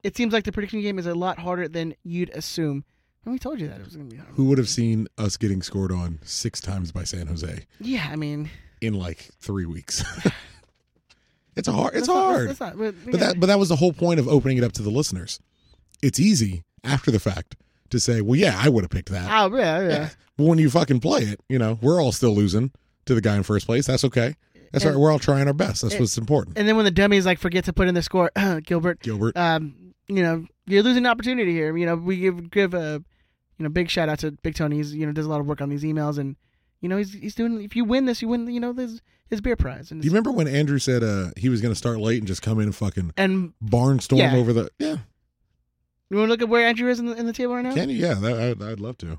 It 0.03 0.17
seems 0.17 0.33
like 0.33 0.45
the 0.45 0.53
prediction 0.53 0.81
game 0.81 0.99
is 0.99 1.07
a 1.07 1.15
lot 1.15 1.39
harder 1.39 1.69
than 1.69 1.95
you'd 2.03 2.31
assume. 2.31 2.85
And 3.25 3.33
we 3.35 3.39
told 3.39 3.61
you 3.61 3.69
that 3.69 3.81
it 3.81 3.85
was 3.85 3.97
going 3.97 4.09
to 4.09 4.15
be 4.17 4.21
hard. 4.21 4.35
Who 4.35 4.45
would 4.47 4.57
have 4.59 4.69
seen 4.69 5.07
us 5.19 5.37
getting 5.37 5.61
scored 5.61 5.93
on 5.93 6.21
six 6.25 6.59
times 6.61 6.91
by 6.91 7.05
San 7.05 7.27
Jose 7.27 7.67
Yeah, 7.81 8.09
I 8.11 8.17
mean, 8.17 8.49
in 8.81 8.95
like 8.95 9.29
three 9.41 9.67
weeks? 9.67 10.03
it's 11.57 11.69
a 11.69 11.73
hard. 11.73 11.95
It's 11.95 12.07
That's 12.07 12.09
not- 12.09 12.25
hard. 12.25 12.49
that's 12.49 12.61
not- 12.61 12.79
but- 12.79 12.95
but 13.11 13.21
that 13.21 13.41
but 13.41 13.47
that 13.47 13.59
was 13.59 13.69
the 13.69 13.77
whole 13.77 13.93
point 13.93 14.21
of 14.21 14.27
opening 14.29 14.57
it 14.57 14.65
up 14.65 14.73
to 14.73 14.83
the 14.83 14.91
listeners. 14.91 15.39
It's 16.03 16.19
easy 16.19 16.63
after 16.85 17.11
the 17.11 17.21
fact 17.21 17.57
to 17.91 17.99
say, 18.01 18.21
well, 18.21 18.37
yeah, 18.39 18.59
I 18.63 18.69
would 18.69 18.85
have 18.85 18.91
picked 18.91 19.11
that. 19.11 19.29
oh, 19.31 19.57
yeah, 19.57 19.81
yeah. 19.89 20.09
But 20.37 20.45
when 20.47 20.59
you 20.59 20.71
fucking 20.71 21.01
play 21.01 21.23
it, 21.23 21.41
you 21.51 21.59
know, 21.59 21.79
we're 21.83 22.01
all 22.01 22.13
still 22.13 22.35
losing 22.35 22.73
to 23.05 23.15
the 23.15 23.21
guy 23.21 23.37
in 23.37 23.43
first 23.43 23.67
place. 23.67 23.87
That's 23.87 24.05
okay. 24.05 24.37
That's 24.73 24.85
And- 24.85 24.95
right. 24.95 25.01
We're 25.01 25.13
all 25.13 25.19
trying 25.19 25.47
our 25.49 25.53
best. 25.53 25.83
That's 25.83 25.95
and- 25.95 26.01
what's 26.01 26.17
important. 26.17 26.57
And 26.57 26.67
then 26.67 26.77
when 26.77 26.85
the 26.87 26.91
dummies 26.91 27.27
like 27.27 27.39
forget 27.39 27.65
to 27.65 27.73
put 27.75 27.89
in 27.89 27.95
the 27.95 28.03
score, 28.03 28.31
Gilbert, 28.65 29.01
Gilbert, 29.01 29.37
um, 29.37 29.75
you 30.09 30.23
know, 30.23 30.47
you're 30.67 30.83
losing 30.83 31.05
an 31.05 31.11
opportunity 31.11 31.53
here. 31.53 31.77
You 31.77 31.85
know, 31.85 31.97
we 31.97 32.17
give 32.17 32.51
give 32.51 32.73
a, 32.75 33.03
you 33.59 33.65
know, 33.65 33.69
big 33.69 33.91
shout 33.91 34.09
out 34.09 34.21
to 34.21 34.31
Big 34.31 34.55
Tony. 34.55 34.77
He's 34.77 34.95
you 34.95 35.05
know 35.05 35.13
does 35.13 35.27
a 35.27 35.29
lot 35.29 35.41
of 35.41 35.47
work 35.47 35.61
on 35.61 35.69
these 35.69 35.83
emails, 35.83 36.17
and 36.19 36.37
you 36.81 36.89
know 36.89 36.97
he's 36.97 37.13
he's 37.13 37.35
doing. 37.35 37.61
If 37.63 37.77
you 37.77 37.85
win 37.85 38.07
this, 38.07 38.23
you 38.23 38.29
win. 38.29 38.49
You 38.49 38.61
know, 38.61 38.73
his 38.73 39.03
his 39.29 39.41
beer 39.41 39.57
prize. 39.57 39.91
And 39.91 40.01
Do 40.01 40.07
you 40.07 40.11
remember 40.11 40.33
when 40.33 40.49
Andrew 40.49 40.79
said 40.79 41.03
uh, 41.05 41.31
he 41.37 41.49
was 41.49 41.61
going 41.61 41.73
to 41.73 41.79
start 41.79 41.99
late 41.99 42.19
and 42.19 42.27
just 42.27 42.41
come 42.43 42.59
in 42.61 42.65
and 42.67 42.75
fucking 42.75 43.13
and 43.17 43.53
barnstorm 43.63 44.19
yeah. 44.19 44.37
over 44.37 44.53
the 44.53 44.71
yeah? 44.79 44.97
You 46.11 46.17
want 46.17 46.29
to 46.29 46.33
look 46.33 46.43
at 46.43 46.49
where 46.49 46.67
Andrew 46.67 46.91
is 46.91 46.99
in 46.99 47.07
the, 47.07 47.17
in 47.17 47.27
the 47.27 47.33
table 47.33 47.55
right 47.55 47.63
now? 47.63 47.75
Can 47.75 47.89
you? 47.89 47.97
Yeah, 47.97 48.15
that, 48.15 48.39
I'd, 48.39 48.63
I'd 48.63 48.81
love 48.81 48.99
to. 48.99 49.19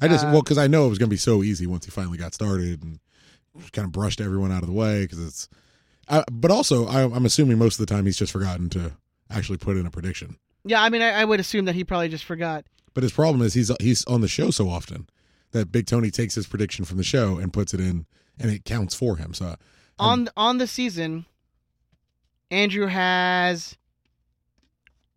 I 0.00 0.08
just 0.08 0.24
Uh, 0.24 0.30
well 0.32 0.42
because 0.42 0.58
I 0.58 0.66
know 0.66 0.86
it 0.86 0.90
was 0.90 0.98
going 0.98 1.08
to 1.08 1.14
be 1.14 1.16
so 1.18 1.42
easy 1.42 1.66
once 1.66 1.84
he 1.84 1.90
finally 1.90 2.18
got 2.18 2.34
started 2.34 2.82
and 2.82 2.98
kind 3.72 3.86
of 3.86 3.92
brushed 3.92 4.20
everyone 4.20 4.50
out 4.52 4.62
of 4.62 4.68
the 4.68 4.74
way 4.74 5.02
because 5.02 5.24
it's. 5.24 5.48
I, 6.08 6.24
but 6.30 6.50
also, 6.50 6.86
I, 6.86 7.04
I'm 7.04 7.24
assuming 7.24 7.56
most 7.58 7.80
of 7.80 7.86
the 7.86 7.94
time 7.94 8.04
he's 8.04 8.16
just 8.18 8.32
forgotten 8.32 8.68
to 8.70 8.92
actually 9.30 9.58
put 9.58 9.76
in 9.76 9.86
a 9.86 9.90
prediction. 9.90 10.36
Yeah, 10.64 10.82
I 10.82 10.88
mean, 10.90 11.00
I, 11.02 11.10
I 11.10 11.24
would 11.24 11.40
assume 11.40 11.64
that 11.66 11.74
he 11.74 11.84
probably 11.84 12.08
just 12.08 12.24
forgot. 12.24 12.66
But 12.92 13.02
his 13.02 13.12
problem 13.12 13.42
is 13.42 13.54
he's 13.54 13.70
he's 13.80 14.04
on 14.06 14.20
the 14.20 14.28
show 14.28 14.50
so 14.50 14.68
often 14.68 15.08
that 15.52 15.70
Big 15.72 15.86
Tony 15.86 16.10
takes 16.10 16.34
his 16.34 16.46
prediction 16.46 16.84
from 16.84 16.96
the 16.98 17.04
show 17.04 17.38
and 17.38 17.52
puts 17.52 17.72
it 17.72 17.80
in, 17.80 18.06
and 18.38 18.50
it 18.50 18.64
counts 18.64 18.94
for 18.94 19.16
him. 19.16 19.34
So 19.34 19.56
on 19.98 20.28
on 20.36 20.58
the 20.58 20.66
season, 20.66 21.26
Andrew 22.50 22.86
has, 22.86 23.76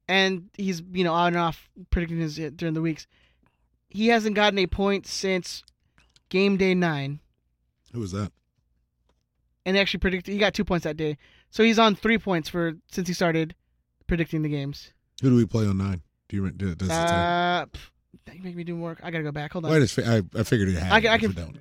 and 0.08 0.50
he's 0.58 0.82
you 0.92 1.04
know 1.04 1.14
on 1.14 1.28
and 1.28 1.38
off 1.38 1.70
predicting 1.90 2.20
his 2.20 2.36
during 2.56 2.74
the 2.74 2.82
weeks. 2.82 3.08
He 3.90 4.08
hasn't 4.08 4.36
gotten 4.36 4.60
a 4.60 4.68
point 4.68 5.08
since 5.08 5.64
game 6.30 6.58
day 6.58 6.74
nine, 6.76 7.20
who 7.94 8.00
was 8.00 8.12
that? 8.12 8.32
and 9.66 9.76
he 9.76 9.82
actually 9.82 10.00
predicted 10.00 10.34
he 10.34 10.40
got 10.40 10.54
two 10.54 10.64
points 10.66 10.84
that 10.84 10.98
day. 10.98 11.18
So 11.50 11.64
he's 11.64 11.80
on 11.80 11.96
three 11.96 12.18
points 12.18 12.50
for 12.50 12.74
since 12.92 13.08
he 13.08 13.14
started 13.14 13.56
predicting 14.08 14.42
the 14.42 14.50
games. 14.50 14.92
Who 15.22 15.30
do 15.30 15.36
we 15.36 15.46
play 15.46 15.66
on 15.66 15.78
nine? 15.78 16.02
Do 16.30 16.36
you 16.36 16.52
do- 16.52 16.76
does 16.76 16.90
it? 16.90 16.94
Uh, 16.94 17.66
pff, 17.68 17.90
you 18.34 18.44
make 18.44 18.56
me 18.56 18.64
do 18.66 18.76
work. 18.76 19.00
I 19.02 19.12
gotta 19.12 19.24
go 19.24 19.32
back. 19.32 19.54
Hold 19.54 19.66
on. 19.66 19.72
Well, 19.72 19.78
I 19.82 19.86
just 19.86 19.98
I, 20.00 20.22
I 20.38 20.44
figured 20.44 20.70
you 20.70 20.78
had. 20.78 20.92
I 20.92 20.98
it 20.98 21.02
can- 21.02 21.12
I 21.12 21.18
can-. 21.18 21.60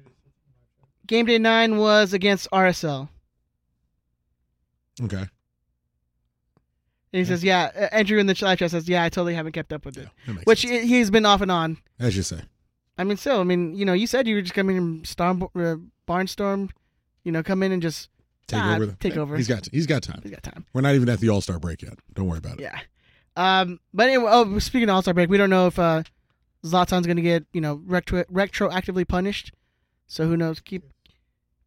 Game 1.07 1.27
day 1.27 1.39
nine 1.39 1.77
was 1.79 2.13
against 2.13 2.49
RSL. 2.53 3.09
Okay. 5.03 5.25
And 7.13 7.21
he 7.21 7.25
says, 7.25 7.43
"Yeah." 7.45 7.71
uh, 7.75 7.89
Andrew 7.93 8.19
in 8.19 8.27
the 8.27 8.37
live 8.43 8.59
chat 8.59 8.71
says, 8.71 8.89
"Yeah, 8.89 9.05
I 9.05 9.09
totally 9.09 9.35
haven't 9.35 9.53
kept 9.53 9.73
up 9.73 9.85
with 9.85 9.97
it," 9.97 10.09
that 10.27 10.33
makes 10.33 10.47
which 10.47 10.63
he- 10.63 10.87
he's 10.87 11.11
been 11.11 11.25
off 11.25 11.41
and 11.41 11.51
on. 11.51 11.79
As 11.99 12.17
you 12.17 12.23
say. 12.23 12.41
I 12.99 13.05
mean, 13.05 13.17
still, 13.17 13.41
I 13.41 13.45
mean, 13.45 13.75
you 13.75 13.85
know, 13.85 13.93
you 13.93 14.07
said 14.07 14.27
you 14.27 14.37
were 14.37 14.43
just 14.43 14.55
coming 14.55 14.77
in 14.77 15.05
storm, 15.05 15.43
uh, 15.43 15.77
barnstorm, 16.09 16.71
you 17.25 17.33
know, 17.33 17.43
come 17.43 17.63
in 17.63 17.73
and 17.73 17.83
just 17.83 18.09
Take 18.47 18.61
ah, 18.61 18.75
over. 18.77 18.87
The, 18.87 18.93
take 18.95 19.17
over. 19.17 19.37
He's 19.37 19.49
got 19.49 19.69
he's 19.73 19.87
got 19.87 20.03
time. 20.03 20.21
He's 20.23 20.31
got 20.31 20.43
time. 20.43 20.65
We're 20.73 20.81
not 20.81 20.95
even 20.95 21.09
at 21.09 21.19
the 21.21 21.29
All 21.31 21.41
Star 21.41 21.59
break 21.59 21.83
yet. 21.83 21.99
Don't 22.15 22.29
worry 22.29 22.39
about 22.39 22.61
it. 22.61 22.61
Yeah. 22.61 22.79
Um, 23.37 23.81
but 23.93 24.09
anyway, 24.09 24.31
oh, 24.31 24.59
speaking 24.61 24.89
of 24.89 24.95
All 24.95 25.03
Star 25.03 25.15
break, 25.15 25.29
we 25.29 25.37
don't 25.37 25.51
know 25.51 25.67
if 25.67 25.79
uh, 25.79 26.05
Zlatan's 26.65 27.07
gonna 27.07 27.23
get 27.23 27.45
you 27.53 27.61
know 27.61 27.83
retro- 27.85 28.25
retroactively 28.25 29.07
punished. 29.07 29.53
So 30.07 30.29
who 30.29 30.37
knows? 30.37 30.61
Keep 30.61 30.85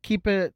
keep 0.03 0.25
it. 0.25 0.53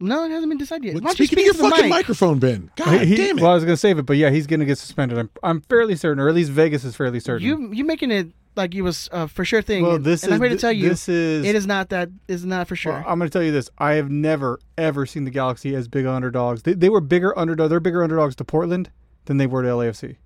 No, 0.00 0.24
it 0.24 0.30
hasn't 0.30 0.50
been 0.50 0.58
decided 0.58 0.84
yet. 0.86 0.94
What- 0.94 1.02
Why 1.04 1.08
don't 1.10 1.18
you 1.20 1.26
speak 1.26 1.38
speak 1.38 1.50
of 1.50 1.56
your 1.58 1.64
the 1.64 1.70
fucking 1.70 1.84
mic? 1.86 1.90
microphone, 1.90 2.38
Ben. 2.38 2.70
God 2.76 3.02
He- 3.02 3.14
damn 3.16 3.38
it. 3.38 3.42
Well, 3.42 3.52
I 3.52 3.54
was 3.54 3.64
gonna 3.64 3.76
save 3.76 3.98
it, 3.98 4.02
but 4.06 4.16
yeah, 4.16 4.30
he's 4.30 4.46
gonna 4.46 4.64
get 4.64 4.78
suspended. 4.78 5.18
I'm 5.18 5.30
I'm 5.42 5.60
fairly 5.62 5.96
certain, 5.96 6.20
or 6.22 6.28
at 6.28 6.34
least 6.34 6.50
Vegas 6.50 6.84
is 6.84 6.96
fairly 6.96 7.20
certain. 7.20 7.46
You 7.46 7.72
you 7.72 7.84
making 7.84 8.10
it 8.10 8.28
like 8.56 8.74
it 8.74 8.82
was 8.82 9.08
a 9.12 9.28
for 9.28 9.44
sure 9.44 9.62
thing. 9.62 9.82
Well, 9.84 9.98
this 9.98 10.24
and 10.24 10.34
I'm 10.34 10.42
is- 10.42 10.48
here 10.48 10.56
to 10.56 10.60
tell 10.60 10.72
you, 10.72 10.88
this 10.88 11.08
is- 11.08 11.44
it 11.46 11.54
is 11.54 11.66
not 11.66 11.90
that 11.90 12.10
is 12.28 12.44
not 12.44 12.66
for 12.68 12.74
sure. 12.76 12.92
Well, 12.92 13.04
I'm 13.06 13.18
going 13.18 13.30
to 13.30 13.32
tell 13.32 13.42
you 13.42 13.52
this: 13.52 13.70
I 13.78 13.92
have 13.94 14.10
never 14.10 14.58
ever 14.76 15.06
seen 15.06 15.24
the 15.24 15.30
Galaxy 15.30 15.74
as 15.76 15.86
big 15.88 16.06
underdogs. 16.06 16.62
They, 16.62 16.74
they 16.74 16.88
were 16.88 17.00
bigger 17.00 17.36
underdog. 17.38 17.70
They're 17.70 17.80
bigger 17.80 18.02
underdogs 18.02 18.34
to 18.36 18.44
Portland 18.44 18.90
than 19.26 19.36
they 19.38 19.46
were 19.46 19.62
to 19.62 19.68
LAFC. 19.68 20.16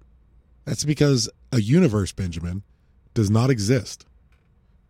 That's 0.65 0.85
because 0.85 1.29
a 1.53 1.61
universe, 1.61 2.13
Benjamin, 2.13 2.63
does 3.15 3.31
not 3.31 3.49
exist. 3.51 4.05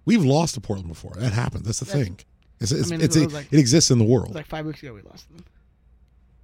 We've 0.04 0.24
lost 0.24 0.54
to 0.54 0.60
Portland 0.60 0.88
before. 0.88 1.12
That 1.16 1.32
happens. 1.32 1.64
That's 1.66 1.80
the 1.80 1.84
That's- 1.84 2.04
thing. 2.04 2.18
It's, 2.60 2.72
it's, 2.72 2.88
I 2.88 2.90
mean, 2.90 3.00
it's 3.04 3.16
it 3.16 3.32
like- 3.32 3.48
it 3.52 3.58
exists 3.58 3.90
in 3.90 3.98
the 3.98 4.04
world, 4.04 4.34
like 4.34 4.46
five 4.46 4.66
weeks 4.66 4.82
ago 4.82 4.94
we 4.94 5.02
lost 5.02 5.28
them. 5.28 5.44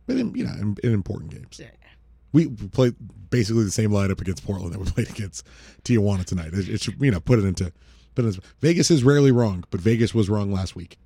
but 0.07 0.17
in, 0.17 0.35
you 0.35 0.45
know, 0.45 0.53
in, 0.53 0.77
in 0.85 0.93
important 0.93 1.33
games. 1.33 1.59
Yeah. 1.61 1.71
We 2.33 2.49
played 2.49 2.95
basically 3.31 3.63
the 3.65 3.71
same 3.71 3.91
lineup 3.91 4.21
against 4.21 4.45
Portland 4.45 4.73
that 4.75 4.79
we 4.81 4.85
played 4.91 5.09
against 5.11 5.47
Tijuana 5.85 6.25
tonight. 6.25 6.53
It, 6.53 6.69
it 6.69 6.81
should, 6.83 7.01
you 7.01 7.11
know, 7.11 7.21
put 7.21 7.39
it 7.39 7.45
into, 7.45 7.73
put 8.15 8.25
it 8.25 8.29
into. 8.29 8.41
Vegas 8.61 8.91
is 8.91 9.05
rarely 9.05 9.31
wrong, 9.33 9.65
but 9.71 9.81
Vegas 9.81 10.15
was 10.15 10.29
wrong 10.29 10.53
last 10.53 10.75
week 10.77 10.99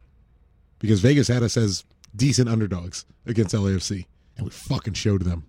because 0.79 1.01
Vegas 1.01 1.29
had 1.29 1.43
us 1.43 1.57
as 1.57 1.85
decent 2.17 2.49
underdogs 2.49 3.05
against 3.27 3.55
LAFC, 3.55 4.07
and 4.37 4.45
we 4.47 4.51
fucking 4.51 4.95
showed 4.95 5.23
them. 5.23 5.45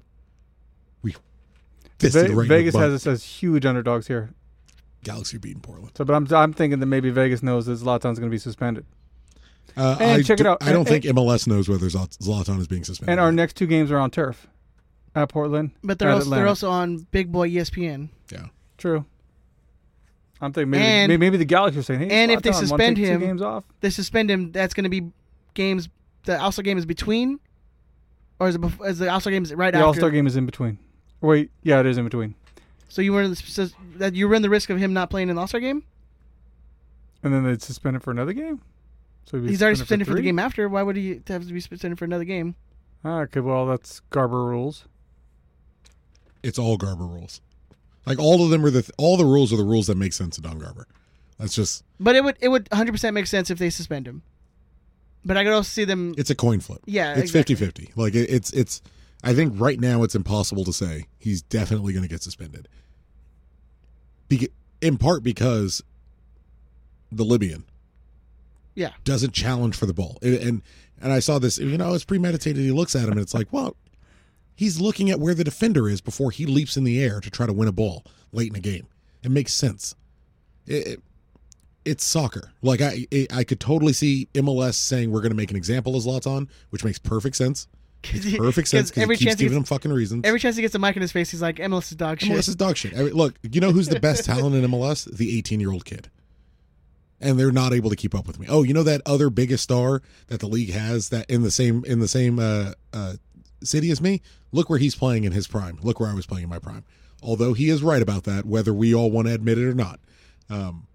We 1.02 1.16
Ve- 2.00 2.20
right 2.20 2.30
in 2.30 2.36
the 2.36 2.44
Vegas 2.46 2.76
has 2.76 2.94
us 2.94 3.08
as 3.08 3.24
huge 3.24 3.66
underdogs 3.66 4.08
here. 4.08 4.32
Galaxy 5.04 5.38
beating 5.38 5.62
Portland. 5.62 5.92
So, 5.96 6.04
but 6.04 6.14
I'm 6.14 6.28
I'm 6.34 6.52
thinking 6.52 6.80
that 6.82 6.86
maybe 6.88 7.10
Vegas 7.10 7.42
knows 7.42 7.68
that 7.68 7.80
Zlatan's 7.80 8.20
going 8.20 8.24
to 8.24 8.30
be 8.30 8.38
suspended. 8.38 8.86
Uh, 9.78 9.98
And 10.00 10.12
I 10.12 10.22
check 10.22 10.40
it 10.40 10.44
do- 10.44 10.50
out. 10.50 10.58
I 10.62 10.72
don't 10.72 10.80
And- 10.80 10.88
think 10.88 11.06
MLS 11.06 11.48
knows 11.48 11.70
whether 11.70 11.88
Zlatan 11.88 12.60
is 12.60 12.68
being 12.68 12.84
suspended. 12.84 13.12
And 13.14 13.20
our 13.20 13.32
next 13.32 13.56
two 13.56 13.68
games 13.68 13.92
are 13.92 13.98
on 13.98 14.12
turf, 14.12 14.48
at 15.16 15.30
Portland. 15.30 15.72
But 15.84 16.00
they're 16.00 16.10
at 16.10 16.16
also, 16.16 16.30
they're 16.30 16.48
also 16.48 16.70
on 16.70 17.08
Big 17.12 17.32
Boy 17.32 17.50
ESPN. 17.50 18.10
Yeah. 18.32 18.48
True. 18.78 19.06
I'm 20.42 20.54
thinking 20.54 20.70
maybe 20.72 20.84
And- 20.84 21.10
maybe, 21.10 21.20
maybe 21.20 21.38
the 21.38 21.46
Galaxy 21.46 21.80
are 21.80 21.84
saying, 21.84 22.00
"Hey, 22.00 22.10
and 22.10 22.32
if 22.32 22.42
they 22.42 22.52
suspend 22.54 22.96
take 22.96 23.06
two 23.06 23.12
him, 23.12 23.20
games 23.20 23.42
off." 23.42 23.66
they 23.82 23.90
suspend 23.90 24.32
him. 24.32 24.52
That's 24.54 24.74
going 24.74 24.86
to 24.86 24.90
be 24.90 25.12
games. 25.54 25.90
The 26.26 26.40
All 26.40 26.52
Star 26.54 26.64
game 26.64 26.78
is 26.78 26.86
between, 26.86 27.40
or 28.40 28.48
is 28.48 28.56
it? 28.56 28.60
Before, 28.62 28.88
is 28.88 29.00
the 29.00 29.10
All 29.10 29.20
Star 29.20 29.32
game 29.32 29.44
is 29.44 29.54
right 29.54 29.72
the 29.72 29.80
after? 29.80 29.88
All 29.88 29.94
Star 29.94 30.10
game 30.10 30.28
is 30.28 30.36
in 30.38 30.46
between. 30.46 30.78
Wait, 31.22 31.52
yeah, 31.64 31.80
it 31.82 31.86
is 31.86 31.98
in 31.98 32.06
between. 32.06 32.36
So 32.88 33.02
you 33.02 33.16
run 33.18 33.30
the, 33.30 33.36
sus- 33.36 33.74
that 33.98 34.16
you 34.16 34.28
run 34.30 34.42
the 34.42 34.50
risk 34.50 34.70
of 34.70 34.78
him 34.78 34.94
not 34.94 35.10
playing 35.10 35.28
in 35.30 35.36
the 35.36 35.42
All 35.42 35.48
Star 35.48 35.60
game. 35.60 35.84
And 37.22 37.34
then 37.34 37.44
they'd 37.44 37.62
suspend 37.62 37.98
him 37.98 38.02
for 38.02 38.12
another 38.12 38.32
game. 38.32 38.62
So 39.30 39.38
he'd 39.38 39.44
be 39.44 39.50
He's 39.50 39.62
already 39.62 39.78
suspended 39.78 40.08
for, 40.08 40.16
the 40.16 40.22
game 40.22 40.40
after. 40.40 40.68
Why 40.68 40.82
would 40.82 40.96
he 40.96 41.22
have 41.28 41.48
to 41.48 41.54
be 41.54 41.60
suspended 41.60 42.00
for 42.00 42.06
another 42.06 42.24
game? 42.24 42.56
Ah, 43.06 43.20
okay, 43.22 43.40
well 43.40 43.66
that's 43.68 44.00
Garber 44.10 44.44
rules. 44.44 44.86
It's 46.42 46.58
all 46.58 46.78
Garber 46.78 47.06
rules. 47.06 47.42
Like 48.06 48.18
all 48.18 48.44
of 48.44 48.50
them 48.50 48.66
are 48.66 48.72
the 48.72 48.82
th- 48.82 48.92
all 48.98 49.18
the 49.18 49.26
rules 49.26 49.54
are 49.54 49.58
the 49.58 49.64
rules 49.64 49.88
that 49.88 49.96
make 49.96 50.14
sense 50.14 50.36
to 50.36 50.42
Don 50.42 50.58
Garber. 50.58 50.88
That's 51.38 51.54
just 51.54 51.84
But 52.00 52.16
it 52.16 52.24
would 52.24 52.38
it 52.42 52.50
would 52.50 52.68
100 52.72 52.92
percent 52.92 53.14
make 53.14 53.28
sense 53.28 53.50
if 53.52 53.60
they 53.60 53.70
suspend 53.70 54.08
him. 54.08 54.24
But 55.24 55.38
I 55.38 55.44
could 55.44 55.54
also 55.54 55.68
see 55.68 55.84
them. 55.84 56.16
it's 56.18 56.30
a 56.30 56.36
coin 56.36 56.60
flip. 56.60 56.82
Yeah, 56.86 57.12
it's 57.14 57.34
exactly. 57.36 57.56
50-50. 57.56 57.98
Like 57.98 58.16
it, 58.16 58.30
it's 58.30 58.52
it's 58.52 58.82
I 59.24 59.34
think 59.34 59.54
right 59.58 59.80
now 59.80 60.04
it's 60.04 60.16
impossible 60.16 60.64
to 60.66 60.74
say 60.74 61.06
he's 61.20 61.42
definitely 61.42 61.94
going 61.94 62.04
to 62.04 62.10
get 62.10 62.24
suspended. 62.24 62.68
Be- 64.28 64.50
in 64.82 64.98
part 64.98 65.24
because 65.24 65.84
the 67.12 67.24
Libyan 67.26 67.66
Yeah. 68.80 68.92
doesn't 69.04 69.34
challenge 69.34 69.76
for 69.76 69.86
the 69.86 69.94
ball. 69.94 70.18
And, 70.22 70.36
and 70.36 70.62
and 71.02 71.14
I 71.14 71.20
saw 71.20 71.38
this, 71.40 71.58
you 71.60 71.78
know, 71.78 71.94
it's 71.94 72.04
premeditated. 72.06 72.62
He 72.64 72.72
looks 72.72 72.96
at 72.96 73.04
him 73.04 73.12
and 73.12 73.20
it's 73.22 73.34
like, 73.34 73.48
well, 73.54 73.76
he's 74.56 74.82
looking 74.82 75.10
at 75.10 75.20
where 75.20 75.34
the 75.34 75.44
defender 75.44 75.88
is 75.88 76.02
before 76.02 76.32
he 76.32 76.46
leaps 76.46 76.76
in 76.78 76.84
the 76.84 77.02
air 77.02 77.20
to 77.22 77.30
try 77.30 77.46
to 77.46 77.54
win 77.54 77.68
a 77.68 77.72
ball 77.72 78.04
late 78.32 78.50
in 78.50 78.56
a 78.56 78.60
game. 78.60 78.88
It 79.24 79.32
makes 79.32 79.54
sense. 79.54 79.96
It, 80.66 80.88
it- 80.88 81.02
it's 81.86 82.04
soccer. 82.06 82.52
Like 82.62 82.82
I, 82.82 83.08
it, 83.10 83.34
I 83.34 83.44
could 83.46 83.60
totally 83.62 83.94
see 83.94 84.28
MLS 84.36 84.74
saying 84.76 85.10
we're 85.12 85.22
going 85.22 85.32
to 85.32 85.36
make 85.38 85.50
an 85.50 85.56
example 85.58 85.96
of 85.96 86.04
Zlatan, 86.04 86.48
which 86.72 86.84
makes 86.84 87.00
perfect 87.00 87.38
sense. 87.38 87.68
It's 88.04 88.36
perfect 88.38 88.68
sense 88.68 88.92
because 88.92 89.04
every 89.04 89.16
he 89.16 89.20
keeps 89.20 89.30
chance 89.32 89.40
he 89.40 89.46
giving 89.46 89.60
gets- 89.60 89.72
him 89.72 89.76
fucking 89.76 89.92
reasons. 89.94 90.26
Every 90.26 90.40
chance 90.42 90.58
he 90.58 90.62
gets 90.62 90.76
a 90.76 90.80
mic 90.80 90.98
in 90.98 91.02
his 91.02 91.12
face, 91.14 91.32
he's 91.32 91.42
like, 91.42 91.56
"MLS 91.56 91.90
is 91.90 91.96
dog 91.98 92.20
shit." 92.20 92.30
MLS 92.30 92.50
is 92.50 92.56
dog 92.58 92.76
shit. 92.78 92.94
Look, 93.16 93.36
you 93.50 93.62
know 93.62 93.72
who's 93.72 93.88
the 93.88 94.00
best 94.00 94.26
talent 94.26 94.56
in 94.56 94.70
MLS? 94.70 95.10
The 95.12 95.36
18 95.38 95.60
year 95.62 95.72
old 95.72 95.86
kid. 95.86 96.10
And 97.22 97.38
they're 97.38 97.52
not 97.52 97.74
able 97.74 97.90
to 97.90 97.98
keep 97.98 98.16
up 98.16 98.28
with 98.28 98.40
me. 98.40 98.48
Oh, 98.50 98.64
you 98.64 98.74
know 98.74 98.84
that 98.84 99.02
other 99.06 99.30
biggest 99.30 99.64
star 99.64 100.02
that 100.28 100.40
the 100.40 100.48
league 100.48 100.72
has 100.72 101.10
that 101.10 101.30
in 101.30 101.44
the 101.44 101.52
same 101.52 101.84
in 101.86 102.00
the 102.00 102.08
same 102.08 102.40
uh, 102.40 102.74
uh, 102.94 103.16
city 103.62 103.92
as 103.92 104.02
me? 104.02 104.22
Look 104.52 104.70
where 104.70 104.80
he's 104.80 104.96
playing 104.96 105.26
in 105.26 105.34
his 105.34 105.48
prime. 105.48 105.80
Look 105.82 106.00
where 106.00 106.10
I 106.10 106.14
was 106.14 106.26
playing 106.26 106.46
in 106.46 106.50
my 106.50 106.60
prime. 106.60 106.86
Although 107.22 107.54
he 107.54 107.70
is 107.70 107.84
right 107.84 108.02
about 108.02 108.24
that, 108.24 108.46
whether 108.46 108.74
we 108.74 108.96
all 108.96 109.12
want 109.12 109.28
to 109.28 109.34
admit 109.34 109.58
it 109.58 109.66
or 109.66 109.74
not. 109.74 110.00
Um, 110.50 110.88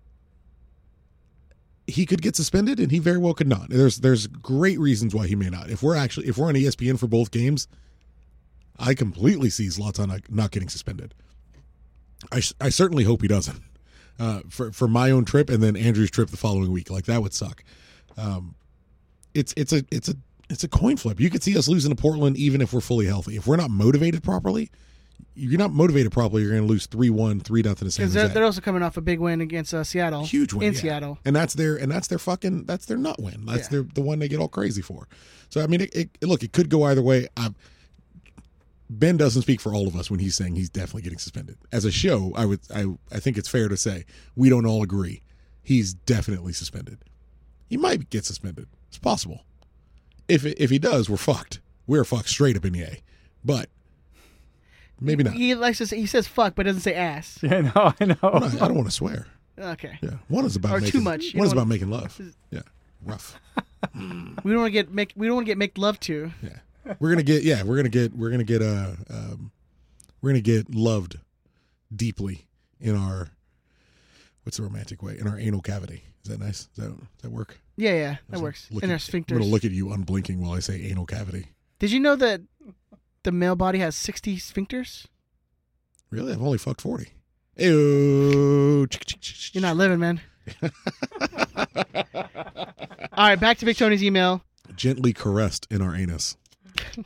he 1.87 2.07
could 2.07 2.23
get 2.23 2.35
suspended, 2.35 2.81
and 2.81 2.91
he 2.91 2.99
very 2.99 3.19
well 3.19 3.35
could 3.35 3.49
not. 3.49 3.69
There's 3.69 3.99
there's 3.99 4.27
great 4.27 4.79
reasons 4.79 5.15
why 5.15 5.27
he 5.27 5.35
may 5.35 5.51
not. 5.51 5.71
If 5.71 5.83
we're 5.83 5.97
actually 5.97 6.29
if 6.29 6.39
we're 6.39 6.49
on 6.49 6.55
ESPN 6.55 6.99
for 6.99 7.07
both 7.07 7.31
games, 7.31 7.69
I 8.79 8.95
completely 8.95 9.51
see 9.51 9.67
Zlatan 9.67 10.23
not 10.31 10.51
getting 10.51 10.69
suspended. 10.69 11.15
I 12.33 12.41
I 12.61 12.71
certainly 12.71 13.05
hope 13.05 13.23
he 13.23 13.29
doesn't. 13.29 13.63
Uh, 14.19 14.41
for 14.49 14.71
for 14.71 14.87
my 14.87 15.11
own 15.11 15.25
trip 15.25 15.51
and 15.51 15.61
then 15.61 15.77
Andrew's 15.77 16.11
trip 16.11 16.31
the 16.31 16.37
following 16.37 16.71
week, 16.71 16.89
like 16.89 17.05
that 17.07 17.21
would 17.21 17.35
suck. 17.35 17.65
Um, 18.17 18.55
it's 19.35 19.53
it's 19.57 19.73
a 19.73 19.85
it's 19.91 20.09
a 20.09 20.15
it's 20.49 20.63
a 20.63 20.69
coin 20.69 20.97
flip. 20.97 21.19
You 21.21 21.31
could 21.31 21.43
see 21.43 21.59
us 21.59 21.67
losing 21.67 21.91
to 21.95 22.01
Portland 22.01 22.37
even 22.37 22.61
if 22.61 22.73
we're 22.73 22.81
fully 22.81 23.07
healthy. 23.07 23.37
If 23.37 23.47
we're 23.47 23.57
not 23.57 23.71
motivated 23.71 24.23
properly, 24.23 24.71
you're 25.35 25.59
not 25.59 25.73
motivated 25.73 26.13
properly. 26.13 26.43
You're 26.43 26.53
going 26.53 26.63
to 26.63 26.69
lose 26.69 26.87
three 26.87 27.11
one, 27.11 27.41
three 27.41 27.63
nothing 27.63 27.89
to 27.89 27.91
San 27.91 28.05
Because 28.05 28.15
they're, 28.15 28.23
Jose. 28.25 28.35
they're 28.35 28.45
also 28.45 28.61
coming 28.61 28.83
off 28.85 28.97
a 28.97 29.01
big 29.01 29.19
win 29.19 29.41
against 29.41 29.75
uh, 29.75 29.83
Seattle. 29.83 30.25
Huge 30.25 30.53
win 30.53 30.69
in 30.69 30.75
yeah. 30.75 30.81
Seattle. 30.81 31.19
and 31.25 31.35
that's 31.35 31.55
their 31.55 31.75
and 31.77 31.91
that's 31.91 32.07
their 32.07 32.19
fucking 32.21 32.67
that's 32.67 32.87
their 32.87 32.97
nut 32.99 33.21
win. 33.21 33.45
That's 33.47 33.69
their 33.69 33.83
the 33.83 34.01
one 34.01 34.21
they 34.21 34.29
get 34.29 34.39
all 34.39 34.49
crazy 34.49 34.83
for. 34.83 35.09
So 35.49 35.61
I 35.61 35.67
mean, 35.67 35.81
it, 35.83 35.95
it, 35.95 36.11
look, 36.23 36.43
it 36.43 36.53
could 36.53 36.69
go 36.69 36.85
either 36.85 37.03
way. 37.03 37.27
I, 37.37 37.51
ben 38.99 39.17
doesn't 39.17 39.43
speak 39.43 39.61
for 39.61 39.75
all 39.75 39.87
of 39.89 39.97
us 39.97 40.11
when 40.11 40.21
he's 40.21 40.35
saying 40.35 40.57
he's 40.57 40.71
definitely 40.71 41.03
getting 41.03 41.19
suspended. 41.19 41.57
As 41.73 41.85
a 41.85 41.91
show, 41.93 42.33
I 42.37 42.45
would 42.47 42.61
I 42.75 42.87
I 43.13 43.21
think 43.21 43.37
it's 43.39 43.49
fair 43.49 43.69
to 43.69 43.77
say 43.77 44.05
we 44.37 44.49
don't 44.49 44.67
all 44.67 44.83
agree. 44.83 45.23
He's 45.63 45.95
definitely 45.95 46.53
suspended. 46.53 46.99
He 47.69 47.77
might 47.77 48.11
get 48.11 48.25
suspended. 48.25 48.69
It's 48.89 48.99
possible. 48.99 49.45
If 50.29 50.45
if 50.45 50.71
he 50.71 50.79
does, 50.79 51.09
we're 51.11 51.17
fucked. 51.17 51.61
We're 51.87 52.05
fucked 52.05 52.29
straight 52.29 52.57
up 52.57 52.65
in 52.65 52.73
the 52.73 52.83
A. 52.83 53.03
But 53.45 53.69
maybe 55.01 55.23
not. 55.25 55.35
He 55.35 55.55
likes 55.55 55.79
to 55.79 55.87
say 55.87 55.99
he 55.99 56.07
says 56.07 56.27
fuck, 56.29 56.55
but 56.55 56.67
doesn't 56.67 56.83
say 56.83 56.95
ass. 56.95 57.39
Yeah, 57.43 57.61
no, 57.75 57.93
I 58.01 58.05
know. 58.05 58.17
I'm 58.23 58.41
not- 58.41 58.55
I 58.63 58.69
don't 58.69 58.75
want 58.77 58.89
to 58.89 58.95
swear. 58.95 59.27
Okay. 59.59 59.99
Yeah, 60.03 60.15
one 60.29 60.45
is 60.45 60.57
about 60.57 60.73
or 60.73 60.81
making, 60.81 60.93
too 60.93 61.01
much. 61.01 61.25
You 61.33 61.39
One 61.39 61.47
is 61.47 61.53
about 61.53 61.63
wanna- 61.63 61.69
making 61.71 61.91
love. 61.91 62.21
Yeah, 62.51 62.63
rough. 63.05 63.39
We 63.95 64.01
don't 64.01 64.61
want 64.63 64.67
to 64.69 64.71
get 64.71 64.93
make. 64.93 65.13
We 65.15 65.27
don't 65.27 65.37
want 65.37 65.47
to 65.47 65.51
get 65.51 65.59
make 65.59 65.77
love 65.79 66.01
to. 66.01 66.33
Yeah, 66.43 66.59
we're 66.99 67.11
gonna 67.11 67.23
get. 67.23 67.43
Yeah, 67.43 67.63
we're 67.63 67.77
gonna 67.77 67.89
get. 67.89 68.15
We're 68.15 68.31
gonna 68.31 68.45
get. 68.45 68.63
Uh, 68.63 68.93
um, 69.11 69.51
we're 70.21 70.31
gonna 70.31 70.41
get 70.41 70.75
loved 70.75 71.19
deeply 71.95 72.47
in 72.81 72.97
our. 72.97 73.29
What's 74.45 74.59
the 74.59 74.63
romantic 74.63 75.03
way? 75.03 75.17
In 75.19 75.27
our 75.27 75.39
anal 75.39 75.63
cavity. 75.63 76.05
Is 76.23 76.31
that 76.31 76.41
nice? 76.41 76.67
Does 76.75 76.85
that, 76.85 76.99
does 76.99 77.23
that 77.23 77.31
work? 77.31 77.61
Yeah, 77.77 77.93
yeah, 77.95 78.17
that 78.31 78.41
works. 78.41 78.69
In 78.71 78.91
our 78.91 78.97
at- 78.97 79.15
I'm 79.15 79.23
gonna 79.23 79.45
look 79.45 79.65
at 79.65 79.71
you 79.73 79.93
unblinking 79.93 80.41
while 80.41 80.53
I 80.53 80.61
say 80.61 80.83
anal 80.83 81.07
cavity. 81.07 81.49
Did 81.79 81.91
you 81.91 82.01
know 82.01 82.17
that 82.17 82.41
the 83.25 83.33
male 83.33 83.57
body 83.57 83.79
has 83.81 83.97
sixty 83.97 84.37
sphincters? 84.37 85.07
Really? 86.11 86.33
I've 86.33 86.43
only 86.43 86.59
fucked 86.59 86.81
forty. 86.81 87.09
Ew. 87.57 88.87
You're 89.53 89.63
not 89.63 89.77
living, 89.77 89.99
man. 90.01 90.21
All 93.17 93.29
right, 93.29 93.37
back 93.37 93.59
to 93.59 93.65
Big 93.65 93.77
Tony's 93.77 94.03
email. 94.03 94.43
Gently 94.75 95.13
caressed 95.13 95.67
in 95.71 95.81
our 95.83 95.95
anus. 95.95 96.37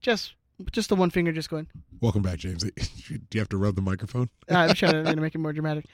Just, 0.00 0.32
just 0.72 0.88
the 0.88 0.96
one 0.96 1.10
finger, 1.10 1.30
just 1.30 1.50
going. 1.50 1.66
Welcome 2.00 2.22
back, 2.22 2.38
James. 2.38 2.64
Do 2.64 3.20
you 3.34 3.38
have 3.38 3.50
to 3.50 3.58
rub 3.58 3.76
the 3.76 3.82
microphone? 3.82 4.30
Uh, 4.50 4.54
I'm 4.54 4.74
trying 4.74 4.92
to 4.92 5.10
you 5.10 5.16
know, 5.16 5.20
make 5.20 5.34
it 5.34 5.38
more 5.38 5.52
dramatic. 5.52 5.84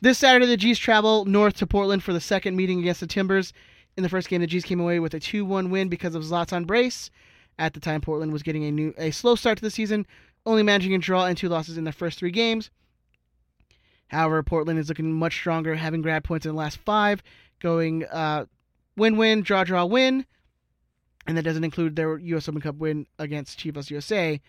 This 0.00 0.18
Saturday, 0.18 0.46
the 0.46 0.56
G's 0.56 0.76
travel 0.76 1.24
north 1.24 1.54
to 1.58 1.66
Portland 1.68 2.02
for 2.02 2.12
the 2.12 2.20
second 2.20 2.56
meeting 2.56 2.80
against 2.80 2.98
the 2.98 3.06
Timbers. 3.06 3.52
In 3.96 4.02
the 4.02 4.08
first 4.08 4.28
game, 4.28 4.40
the 4.40 4.48
G's 4.48 4.64
came 4.64 4.80
away 4.80 4.98
with 4.98 5.14
a 5.14 5.20
2-1 5.20 5.70
win 5.70 5.88
because 5.88 6.16
of 6.16 6.24
Zlatan 6.24 6.66
Brace. 6.66 7.10
At 7.60 7.74
the 7.74 7.80
time, 7.80 8.00
Portland 8.00 8.32
was 8.32 8.42
getting 8.42 8.64
a 8.64 8.72
new 8.72 8.92
a 8.98 9.12
slow 9.12 9.36
start 9.36 9.58
to 9.58 9.62
the 9.62 9.70
season, 9.70 10.04
only 10.44 10.64
managing 10.64 10.94
a 10.94 10.98
draw 10.98 11.26
and 11.26 11.38
two 11.38 11.48
losses 11.48 11.76
in 11.76 11.84
their 11.84 11.92
first 11.92 12.18
three 12.18 12.32
games. 12.32 12.70
However, 14.08 14.42
Portland 14.42 14.80
is 14.80 14.88
looking 14.88 15.12
much 15.12 15.34
stronger, 15.34 15.76
having 15.76 16.02
grabbed 16.02 16.24
points 16.24 16.44
in 16.44 16.52
the 16.52 16.58
last 16.58 16.78
five, 16.78 17.22
going 17.60 18.04
uh, 18.06 18.46
win-win, 18.96 19.42
draw-draw, 19.42 19.84
win, 19.84 20.26
and 21.26 21.36
that 21.36 21.42
doesn't 21.42 21.64
include 21.64 21.96
their 21.96 22.18
U.S. 22.18 22.48
Open 22.48 22.60
Cup 22.60 22.76
win 22.76 23.06
against 23.18 23.58
Chivas 23.58 23.90
USA. 23.90 24.40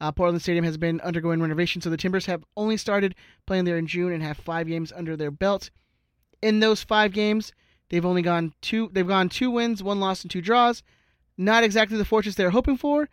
Uh, 0.00 0.12
Portland 0.12 0.42
Stadium 0.42 0.64
has 0.64 0.76
been 0.76 1.00
undergoing 1.00 1.40
renovation, 1.40 1.82
so 1.82 1.90
the 1.90 1.96
Timbers 1.96 2.26
have 2.26 2.44
only 2.56 2.76
started 2.76 3.14
playing 3.46 3.64
there 3.64 3.78
in 3.78 3.86
June 3.86 4.12
and 4.12 4.22
have 4.22 4.36
five 4.36 4.68
games 4.68 4.92
under 4.92 5.16
their 5.16 5.30
belt. 5.30 5.70
In 6.40 6.60
those 6.60 6.84
five 6.84 7.12
games, 7.12 7.52
they've 7.88 8.06
only 8.06 8.22
gone 8.22 8.52
two. 8.60 8.90
They've 8.92 9.06
gone 9.06 9.28
two 9.28 9.50
wins, 9.50 9.82
one 9.82 9.98
loss, 9.98 10.22
and 10.22 10.30
two 10.30 10.40
draws. 10.40 10.82
Not 11.36 11.64
exactly 11.64 11.96
the 11.96 12.04
fortunes 12.04 12.36
they're 12.36 12.50
hoping 12.50 12.76
for. 12.76 13.08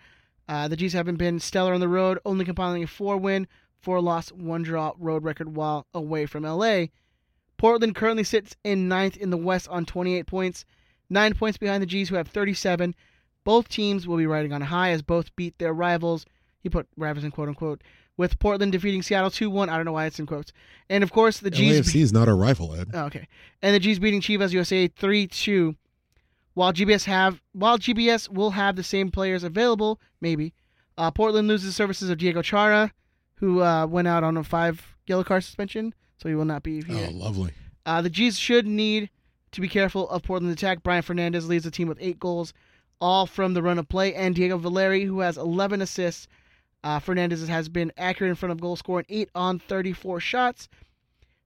Uh, 0.48 0.68
the 0.68 0.76
G's 0.76 0.94
haven't 0.94 1.18
been 1.18 1.40
stellar 1.40 1.74
on 1.74 1.80
the 1.80 1.88
road, 1.88 2.20
only 2.24 2.46
compiling 2.46 2.84
a 2.84 2.88
four-win, 2.88 3.48
four-loss, 3.82 4.32
one-draw 4.32 4.94
road 5.00 5.24
record 5.24 5.56
while 5.56 5.88
away 5.94 6.28
from 6.28 6.44
LA. 6.44 6.86
Portland 7.58 7.96
currently 7.96 8.24
sits 8.24 8.56
in 8.64 8.88
ninth 8.88 9.18
in 9.18 9.32
the 9.32 9.38
West 9.38 9.68
on 9.70 9.86
28 9.86 10.28
points, 10.28 10.66
nine 11.10 11.34
points 11.34 11.58
behind 11.58 11.82
the 11.82 11.88
G's, 11.88 12.10
who 12.10 12.16
have 12.16 12.28
37. 12.28 12.96
Both 13.44 13.70
teams 13.70 14.08
will 14.08 14.18
be 14.18 14.28
riding 14.28 14.54
on 14.54 14.62
high 14.62 14.90
as 14.92 15.02
both 15.02 15.36
beat 15.36 15.58
their 15.60 15.74
rivals. 15.74 16.26
He 16.60 16.70
put 16.70 16.88
rivals 16.98 17.24
in 17.24 17.32
quote 17.32 17.48
unquote. 17.48 17.82
With 18.18 18.40
Portland 18.40 18.72
defeating 18.72 19.02
Seattle 19.02 19.30
2 19.30 19.50
1. 19.50 19.70
I 19.70 19.76
don't 19.76 19.86
know 19.86 19.92
why 19.92 20.06
it's 20.06 20.20
in 20.20 20.26
quotes. 20.26 20.54
And 20.90 21.04
of 21.04 21.12
course, 21.12 21.40
the 21.40 21.52
G's. 21.52 21.82
LAFC 21.82 22.02
is 22.02 22.14
not 22.14 22.30
a 22.30 22.34
rival, 22.34 22.74
Ed. 22.74 22.92
Oh, 22.94 23.06
okay. 23.06 23.28
And 23.62 23.76
the 23.76 23.80
G's 23.80 24.00
beating 24.00 24.22
Chivas 24.22 24.52
USA 24.52 24.88
3 24.88 25.28
2. 25.28 25.76
While 26.54 26.72
GBS 26.72 27.04
have 27.04 27.42
while 27.52 27.78
GBS 27.78 28.30
will 28.30 28.52
have 28.52 28.78
the 28.78 28.84
same 28.84 29.12
players 29.12 29.44
available, 29.44 30.00
maybe, 30.22 30.54
uh, 30.98 31.12
Portland 31.12 31.50
loses 31.50 31.68
the 31.68 31.74
services 31.74 32.10
of 32.10 32.18
Diego 32.18 32.42
Chara, 32.42 32.94
who 33.36 33.62
uh, 33.62 33.86
went 33.86 34.08
out 34.08 34.24
on 34.24 34.38
a 34.38 34.44
five 34.44 34.96
yellow 35.06 35.26
card 35.26 35.44
suspension, 35.44 35.94
so 36.18 36.30
he 36.30 36.36
will 36.36 36.46
not 36.46 36.64
be 36.64 36.82
here. 36.82 37.10
Oh, 37.10 37.14
lovely. 37.14 37.52
Uh, 37.86 38.02
the 38.02 38.10
G's 38.10 38.40
should 38.40 38.66
need 38.66 39.10
to 39.56 39.62
be 39.62 39.70
careful 39.70 40.10
of 40.10 40.22
Portland's 40.24 40.62
attack. 40.62 40.84
Brian 40.84 41.02
Fernandez 41.02 41.48
leads 41.48 41.64
the 41.64 41.72
team 41.72 41.88
with 41.88 41.98
eight 42.02 42.20
goals, 42.20 42.54
all 43.00 43.26
from 43.26 43.54
the 43.54 43.64
run 43.64 43.80
of 43.80 43.88
play, 43.88 44.14
and 44.14 44.36
Diego 44.36 44.58
Valeri, 44.58 45.06
who 45.06 45.22
has 45.22 45.38
11 45.38 45.82
assists. 45.82 46.28
Uh, 46.84 47.00
Fernandez 47.00 47.48
has 47.48 47.70
been 47.70 47.92
accurate 47.98 48.30
in 48.30 48.36
front 48.36 48.52
of 48.52 48.60
goal, 48.60 48.76
scoring 48.76 49.06
8 49.08 49.30
on 49.34 49.60
34 49.60 50.20
shots. 50.20 50.68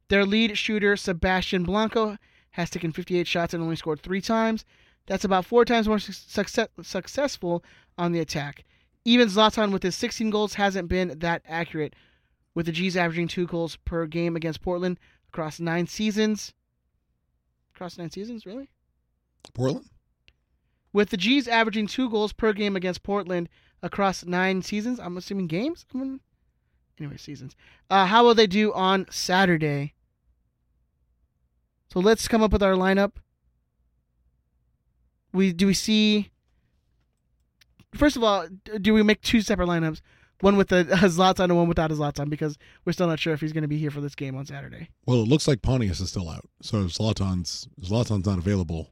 Their 0.10 0.26
lead 0.26 0.58
shooter, 0.58 0.98
Sebastian 0.98 1.64
Blanco, 1.64 2.18
has 2.52 2.72
taken 2.72 2.92
58 2.92 3.28
shots 3.28 3.54
and 3.54 3.62
only 3.62 3.76
scored 3.76 4.02
three 4.02 4.22
times. 4.22 4.66
That's 5.06 5.24
about 5.24 5.46
four 5.46 5.64
times 5.64 5.88
more 5.88 6.00
success- 6.00 6.68
successful 6.82 7.64
on 7.98 8.12
the 8.12 8.20
attack. 8.20 8.66
Even 9.06 9.28
Zlatan, 9.28 9.72
with 9.72 9.84
his 9.84 9.96
16 9.96 10.32
goals, 10.32 10.56
hasn't 10.56 10.90
been 10.90 11.20
that 11.20 11.44
accurate, 11.48 11.96
with 12.56 12.66
the 12.66 12.72
G's 12.72 12.98
averaging 12.98 13.28
two 13.28 13.46
goals 13.46 13.76
per 13.76 14.08
game 14.08 14.36
against 14.36 14.62
Portland 14.62 15.00
across 15.28 15.60
nine 15.60 15.86
seasons. 15.86 16.54
Across 17.80 17.98
nine 17.98 18.12
seasons, 18.12 18.46
really? 18.46 18.68
Portland? 19.54 19.86
With 20.92 21.12
the 21.12 21.16
G's 21.16 21.48
averaging 21.48 21.88
two 21.88 22.10
goals 22.10 22.34
per 22.34 22.52
game 22.52 22.76
against 22.76 23.04
Portland 23.04 23.48
across 23.82 24.26
nine 24.26 24.62
seasons, 24.62 25.00
I'm 25.00 25.16
assuming 25.16 25.48
games? 25.48 25.86
I 25.94 25.98
mean, 25.98 26.20
anyway, 27.00 27.16
seasons. 27.16 27.56
Uh, 27.90 28.06
how 28.06 28.26
will 28.26 28.36
they 28.36 28.48
do 28.48 28.74
on 28.74 29.06
Saturday? 29.10 29.94
So 31.94 32.02
let's 32.02 32.28
come 32.28 32.44
up 32.44 32.52
with 32.52 32.62
our 32.62 32.74
lineup. 32.74 33.14
We 35.32 35.54
do 35.54 35.66
we 35.66 35.74
see? 35.74 36.32
First 37.96 38.18
of 38.18 38.26
all, 38.26 38.50
do 38.82 38.94
we 38.94 39.04
make 39.04 39.22
two 39.22 39.40
separate 39.40 39.70
lineups? 39.70 40.02
One 40.42 40.56
with 40.58 40.72
a, 40.72 40.80
a 40.92 41.08
Zlatan 41.10 41.46
and 41.46 41.58
one 41.58 41.68
without 41.68 41.92
a 41.92 41.96
Zlatan 41.96 42.30
because 42.30 42.58
we're 42.86 42.94
still 42.94 43.08
not 43.08 43.20
sure 43.20 43.34
if 43.34 43.42
he's 43.42 43.54
going 43.54 43.64
to 43.64 43.68
be 43.68 43.78
here 43.78 43.92
for 43.92 44.02
this 44.02 44.16
game 44.16 44.36
on 44.36 44.46
Saturday. 44.46 44.90
Well, 45.06 45.22
it 45.22 45.28
looks 45.28 45.48
like 45.48 45.62
Pontius 45.62 46.00
is 46.00 46.10
still 46.10 46.30
out. 46.30 46.48
So 46.62 46.82
if 46.86 46.94
Zlatan's 46.94 47.68
if 47.82 47.90
Zlatan's 47.90 48.26
not 48.26 48.38
available, 48.38 48.92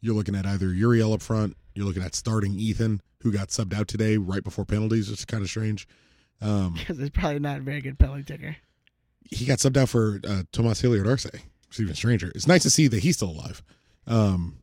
you're 0.00 0.14
looking 0.14 0.34
at 0.34 0.46
either 0.46 0.72
Uriel 0.72 1.12
up 1.12 1.22
front. 1.22 1.56
You're 1.74 1.86
looking 1.86 2.02
at 2.02 2.14
starting 2.14 2.58
Ethan, 2.58 3.00
who 3.22 3.30
got 3.32 3.48
subbed 3.48 3.72
out 3.74 3.86
today 3.88 4.16
right 4.16 4.42
before 4.42 4.64
penalties, 4.64 5.08
which 5.10 5.20
is 5.20 5.24
kind 5.24 5.42
of 5.42 5.48
strange. 5.48 5.86
Um, 6.40 6.74
Because 6.78 6.98
it's 6.98 7.10
probably 7.10 7.38
not 7.38 7.58
a 7.58 7.62
very 7.62 7.80
good 7.80 7.98
penalty 7.98 8.24
taker. 8.24 8.56
he 9.30 9.44
got 9.46 9.58
subbed 9.58 9.76
out 9.76 9.88
for 9.88 10.20
uh, 10.28 10.42
Tomas 10.52 10.80
Hilliard 10.80 11.06
Arce, 11.06 11.24
which 11.26 11.42
is 11.74 11.80
even 11.80 11.94
stranger. 11.94 12.32
It's 12.34 12.46
nice 12.48 12.62
to 12.64 12.70
see 12.70 12.88
that 12.88 13.00
he's 13.04 13.16
still 13.16 13.30
alive. 13.30 13.62
Um, 14.08 14.58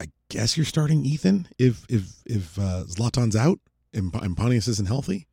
I 0.00 0.06
guess 0.28 0.56
you're 0.56 0.66
starting 0.66 1.04
Ethan 1.04 1.46
if 1.58 1.84
if 1.88 2.22
if 2.26 2.58
uh, 2.58 2.84
Zlatan's 2.88 3.36
out 3.36 3.60
and, 3.94 4.12
Pontius 4.36 4.68
isn't 4.68 4.86
healthy. 4.88 5.26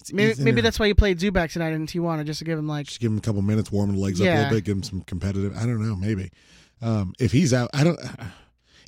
It's 0.00 0.12
Maybe 0.12 0.34
maybe 0.42 0.60
that's 0.60 0.78
why 0.78 0.86
you 0.86 0.94
played 0.94 1.18
Zubak 1.18 1.52
tonight 1.52 1.72
in 1.72 1.86
Tijuana 1.86 2.24
just 2.26 2.38
to 2.40 2.44
give 2.44 2.58
him 2.58 2.68
like 2.68 2.86
just 2.86 3.00
give 3.00 3.10
him 3.10 3.18
a 3.18 3.22
couple 3.22 3.40
minutes, 3.42 3.72
warm 3.72 3.92
the 3.92 3.98
legs 3.98 4.20
up 4.20 4.26
a 4.26 4.28
Yeah. 4.28 4.38
little 4.42 4.56
bit, 4.56 4.64
give 4.64 4.76
him 4.76 4.82
some 4.82 5.00
competitive. 5.02 5.56
I 5.56 5.60
don't 5.60 5.86
know, 5.86 5.96
maybe. 5.96 6.30
Um, 6.82 7.14
if 7.18 7.32
he's 7.32 7.54
out, 7.54 7.70
I 7.72 7.84
don't. 7.84 7.98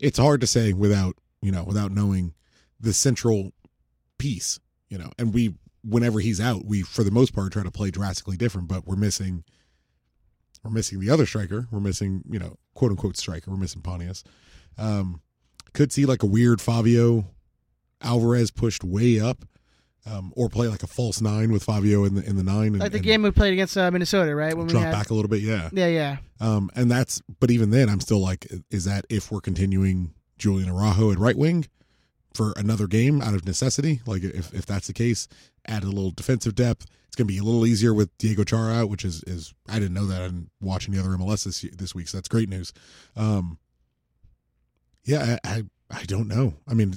It's 0.00 0.18
hard 0.18 0.42
to 0.42 0.46
say 0.46 0.74
without 0.74 1.16
you 1.40 1.50
know 1.50 1.64
without 1.64 1.90
knowing 1.90 2.34
the 2.78 2.92
central 2.92 3.52
piece, 4.18 4.60
you 4.90 4.98
know. 4.98 5.10
And 5.18 5.32
we, 5.32 5.54
whenever 5.82 6.20
he's 6.20 6.38
out, 6.40 6.66
we 6.66 6.82
for 6.82 7.02
the 7.02 7.10
most 7.10 7.32
part 7.34 7.50
try 7.52 7.62
to 7.62 7.70
play 7.70 7.90
drastically 7.90 8.36
different, 8.36 8.68
but 8.68 8.86
we're 8.86 8.96
missing. 8.96 9.42
We're 10.62 10.70
missing 10.72 11.00
the 11.00 11.08
other 11.10 11.24
striker. 11.26 11.68
We're 11.70 11.80
missing, 11.80 12.24
you 12.28 12.38
know, 12.40 12.58
quote 12.74 12.90
unquote 12.90 13.16
striker. 13.16 13.50
We're 13.50 13.56
missing 13.56 13.80
Pontius. 13.82 14.24
Um, 14.76 15.22
could 15.72 15.92
see 15.92 16.04
like 16.04 16.22
a 16.22 16.26
weird 16.26 16.60
Fabio 16.60 17.26
Alvarez 18.02 18.50
pushed 18.50 18.84
way 18.84 19.20
up, 19.20 19.44
um, 20.06 20.32
or 20.36 20.48
play 20.48 20.68
like 20.68 20.82
a 20.82 20.86
false 20.86 21.20
nine 21.20 21.52
with 21.52 21.64
Fabio 21.64 22.04
in 22.04 22.14
the 22.14 22.24
in 22.24 22.36
the 22.36 22.42
nine. 22.42 22.68
And, 22.68 22.78
like 22.78 22.92
the 22.92 23.00
game 23.00 23.22
we 23.22 23.30
played 23.30 23.52
against 23.52 23.76
uh, 23.76 23.90
Minnesota, 23.90 24.34
right? 24.34 24.56
When 24.56 24.66
we 24.66 24.72
drop 24.72 24.84
had 24.84 24.92
back 24.92 25.10
a 25.10 25.14
little 25.14 25.28
bit, 25.28 25.40
yeah. 25.40 25.68
Yeah, 25.72 25.88
yeah. 25.88 26.16
Um, 26.40 26.70
and 26.74 26.90
that's, 26.90 27.22
but 27.40 27.50
even 27.50 27.70
then, 27.70 27.88
I'm 27.88 28.00
still 28.00 28.20
like, 28.20 28.46
is 28.70 28.84
that 28.84 29.04
if 29.08 29.32
we're 29.32 29.40
continuing 29.40 30.14
Julian 30.38 30.68
Araujo 30.68 31.10
at 31.12 31.18
right 31.18 31.36
wing 31.36 31.66
for 32.34 32.52
another 32.56 32.86
game 32.86 33.20
out 33.20 33.34
of 33.34 33.44
necessity? 33.44 34.00
Like, 34.06 34.22
if, 34.22 34.52
if 34.54 34.66
that's 34.66 34.86
the 34.86 34.92
case, 34.92 35.28
add 35.66 35.82
a 35.82 35.86
little 35.86 36.10
defensive 36.10 36.54
depth. 36.54 36.86
It's 37.06 37.16
going 37.16 37.26
to 37.26 37.32
be 37.32 37.38
a 37.38 37.42
little 37.42 37.66
easier 37.66 37.94
with 37.94 38.16
Diego 38.18 38.44
Chara 38.44 38.74
out, 38.74 38.90
which 38.90 39.04
is, 39.04 39.22
is 39.24 39.54
I 39.68 39.78
didn't 39.78 39.94
know 39.94 40.06
that. 40.06 40.22
I'm 40.22 40.50
watching 40.60 40.92
the 40.92 41.00
other 41.00 41.10
MLS 41.10 41.44
this, 41.44 41.62
this 41.76 41.94
week, 41.94 42.08
so 42.08 42.18
that's 42.18 42.28
great 42.28 42.48
news. 42.48 42.72
Um, 43.16 43.58
yeah, 45.04 45.38
I, 45.44 45.50
I, 45.50 45.62
I 45.90 46.02
don't 46.04 46.28
know. 46.28 46.54
I 46.68 46.74
mean, 46.74 46.94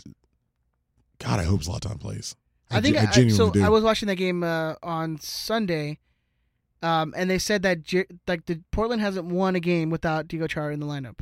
God, 1.19 1.39
I 1.39 1.43
hope 1.43 1.61
Zlatan 1.61 1.99
plays. 1.99 2.35
I 2.71 2.81
think 2.81 2.95
ge- 2.95 2.99
I, 2.99 3.05
genuinely 3.07 3.37
so. 3.37 3.51
do. 3.51 3.63
I 3.63 3.69
was 3.69 3.83
watching 3.83 4.07
that 4.07 4.15
game 4.15 4.43
uh, 4.43 4.75
on 4.83 5.17
Sunday, 5.19 5.99
um, 6.81 7.13
and 7.17 7.29
they 7.29 7.39
said 7.39 7.61
that 7.63 7.83
J- 7.83 8.05
like 8.27 8.45
the 8.45 8.61
Portland 8.71 9.01
hasn't 9.01 9.25
won 9.27 9.55
a 9.55 9.59
game 9.59 9.89
without 9.89 10.27
Diego 10.27 10.47
Chara 10.47 10.73
in 10.73 10.79
the 10.79 10.85
lineup. 10.85 11.19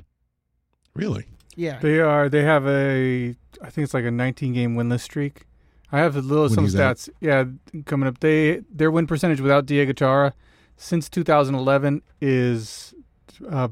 really? 0.94 1.26
Yeah. 1.56 1.80
They 1.80 2.00
are. 2.00 2.30
They 2.30 2.44
have 2.44 2.68
a. 2.68 3.30
I 3.64 3.70
think 3.72 3.86
it's 3.86 3.94
like 3.96 4.06
a 4.06 4.12
19 4.12 4.54
game 4.54 4.76
winless 4.76 5.00
streak. 5.02 5.46
I 5.92 5.98
have 6.00 6.16
a 6.16 6.22
little 6.22 6.44
When 6.46 6.54
some 6.54 6.64
he's 6.66 6.76
out. 6.76 6.98
stats. 6.98 7.10
Yeah, 7.22 7.46
coming 7.86 8.08
up. 8.08 8.20
They 8.20 8.62
their 8.70 8.92
win 8.92 9.08
percentage 9.08 9.42
without 9.42 9.66
Diego 9.66 9.94
Chara 9.94 10.34
since 10.76 11.10
2011 11.10 12.04
is 12.22 12.94
uh, 13.50 13.70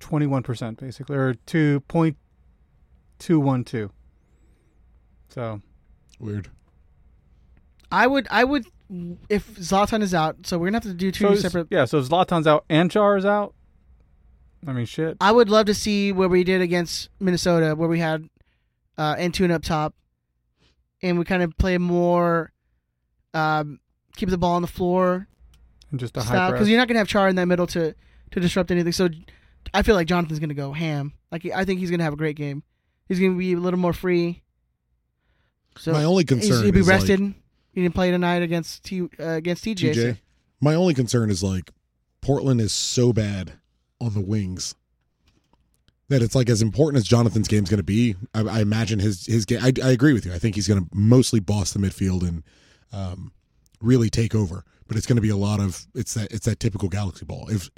21 0.00 0.42
percent 0.42 0.78
basically, 0.78 1.16
or 1.16 1.32
2.212. 1.46 3.90
So 5.34 5.60
Weird. 6.20 6.48
I 7.90 8.06
would. 8.06 8.28
I 8.30 8.44
would. 8.44 8.66
If 9.28 9.56
Zlatan 9.56 10.02
is 10.02 10.14
out, 10.14 10.46
so 10.46 10.58
we're 10.58 10.66
gonna 10.66 10.76
have 10.76 10.84
to 10.84 10.94
do 10.94 11.10
two 11.10 11.28
so 11.28 11.34
separate. 11.34 11.68
Yeah, 11.70 11.86
so 11.86 12.00
Zlatan's 12.00 12.46
out 12.46 12.64
and 12.68 12.90
Char 12.90 13.16
is 13.16 13.24
out. 13.24 13.54
I 14.66 14.72
mean, 14.72 14.86
shit. 14.86 15.16
I 15.20 15.32
would 15.32 15.48
love 15.48 15.66
to 15.66 15.74
see 15.74 16.12
what 16.12 16.30
we 16.30 16.44
did 16.44 16.60
against 16.60 17.08
Minnesota, 17.18 17.74
where 17.74 17.88
we 17.88 17.98
had 17.98 18.28
uh, 18.96 19.16
Antuna 19.16 19.52
up 19.54 19.62
top, 19.62 19.94
and 21.02 21.18
we 21.18 21.24
kind 21.24 21.42
of 21.42 21.56
play 21.58 21.78
more, 21.78 22.52
um, 23.32 23.80
keep 24.16 24.28
the 24.28 24.38
ball 24.38 24.54
on 24.54 24.62
the 24.62 24.68
floor 24.68 25.26
And 25.90 25.98
just 25.98 26.16
a 26.16 26.20
high 26.20 26.26
style 26.26 26.50
press. 26.50 26.58
because 26.58 26.68
you're 26.68 26.78
not 26.78 26.88
gonna 26.88 27.00
have 27.00 27.08
Char 27.08 27.28
in 27.28 27.36
that 27.36 27.46
middle 27.46 27.66
to 27.68 27.94
to 28.30 28.40
disrupt 28.40 28.70
anything. 28.70 28.92
So 28.92 29.08
I 29.72 29.82
feel 29.82 29.96
like 29.96 30.06
Jonathan's 30.06 30.38
gonna 30.38 30.54
go 30.54 30.72
ham. 30.72 31.12
Like 31.32 31.44
I 31.46 31.64
think 31.64 31.80
he's 31.80 31.90
gonna 31.90 32.04
have 32.04 32.12
a 32.12 32.16
great 32.16 32.36
game. 32.36 32.62
He's 33.08 33.18
gonna 33.18 33.36
be 33.36 33.54
a 33.54 33.58
little 33.58 33.80
more 33.80 33.92
free. 33.92 34.43
So 35.78 35.92
My 35.92 36.04
only 36.04 36.24
concern 36.24 36.64
he'd 36.64 36.70
be 36.72 36.80
is, 36.80 36.86
like- 36.88 37.00
rested. 37.00 37.20
he 37.72 37.82
didn't 37.82 37.94
play 37.94 38.10
tonight 38.10 38.42
against 38.42 38.84
T, 38.84 39.02
uh, 39.02 39.06
against 39.18 39.64
TJ. 39.64 39.94
so- 39.94 40.00
TJ. 40.12 40.18
My 40.60 40.74
only 40.74 40.94
concern 40.94 41.30
is 41.30 41.42
like 41.42 41.70
Portland 42.20 42.60
is 42.60 42.72
so 42.72 43.12
bad 43.12 43.54
on 44.00 44.14
the 44.14 44.20
wings 44.20 44.74
that 46.08 46.22
it's 46.22 46.34
like 46.34 46.48
as 46.48 46.62
important 46.62 46.98
as 46.98 47.04
Jonathan's 47.04 47.48
game's 47.48 47.68
going 47.70 47.78
to 47.78 47.82
be. 47.84 48.14
I, 48.34 48.40
I 48.42 48.60
imagine 48.60 48.98
his 48.98 49.26
his 49.26 49.44
game. 49.44 49.58
I, 49.62 49.72
I 49.82 49.90
agree 49.90 50.12
with 50.12 50.24
you. 50.26 50.32
I 50.32 50.38
think 50.38 50.54
he's 50.54 50.68
going 50.68 50.82
to 50.84 50.88
mostly 50.94 51.40
boss 51.40 51.72
the 51.72 51.78
midfield 51.80 52.26
and 52.26 52.42
um, 52.92 53.32
really 53.80 54.10
take 54.10 54.34
over. 54.34 54.64
But 54.86 54.96
it's 54.96 55.06
going 55.06 55.16
to 55.16 55.22
be 55.22 55.30
a 55.30 55.36
lot 55.36 55.60
of 55.60 55.86
it's 55.94 56.14
that 56.14 56.30
it's 56.32 56.46
that 56.46 56.60
typical 56.60 56.88
Galaxy 56.88 57.24
ball. 57.24 57.48
If 57.50 57.70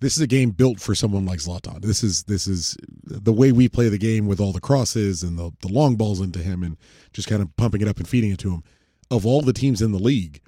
this 0.00 0.16
is 0.16 0.22
a 0.22 0.26
game 0.26 0.50
built 0.50 0.80
for 0.80 0.94
someone 0.94 1.24
like 1.24 1.38
Zlatan, 1.38 1.80
this 1.82 2.02
is 2.02 2.24
this 2.24 2.46
is 2.46 2.76
the 3.04 3.32
way 3.32 3.52
we 3.52 3.68
play 3.68 3.88
the 3.88 3.98
game 3.98 4.26
with 4.26 4.40
all 4.40 4.52
the 4.52 4.60
crosses 4.60 5.22
and 5.22 5.38
the 5.38 5.50
the 5.60 5.68
long 5.68 5.96
balls 5.96 6.20
into 6.20 6.40
him 6.40 6.62
and 6.62 6.76
just 7.12 7.28
kind 7.28 7.40
of 7.42 7.54
pumping 7.56 7.80
it 7.80 7.88
up 7.88 7.98
and 7.98 8.08
feeding 8.08 8.30
it 8.30 8.38
to 8.40 8.50
him. 8.50 8.62
Of 9.10 9.24
all 9.26 9.40
the 9.42 9.52
teams 9.52 9.80
in 9.82 9.92
the 9.92 9.98
league, 9.98 10.40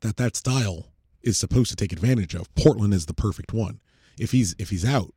that 0.00 0.16
that 0.16 0.36
style 0.36 0.86
is 1.22 1.36
supposed 1.36 1.70
to 1.70 1.76
take 1.76 1.92
advantage 1.92 2.34
of. 2.34 2.52
Portland 2.54 2.94
is 2.94 3.06
the 3.06 3.14
perfect 3.14 3.52
one. 3.52 3.80
If 4.18 4.32
he's 4.32 4.54
if 4.58 4.70
he's 4.70 4.84
out, 4.84 5.12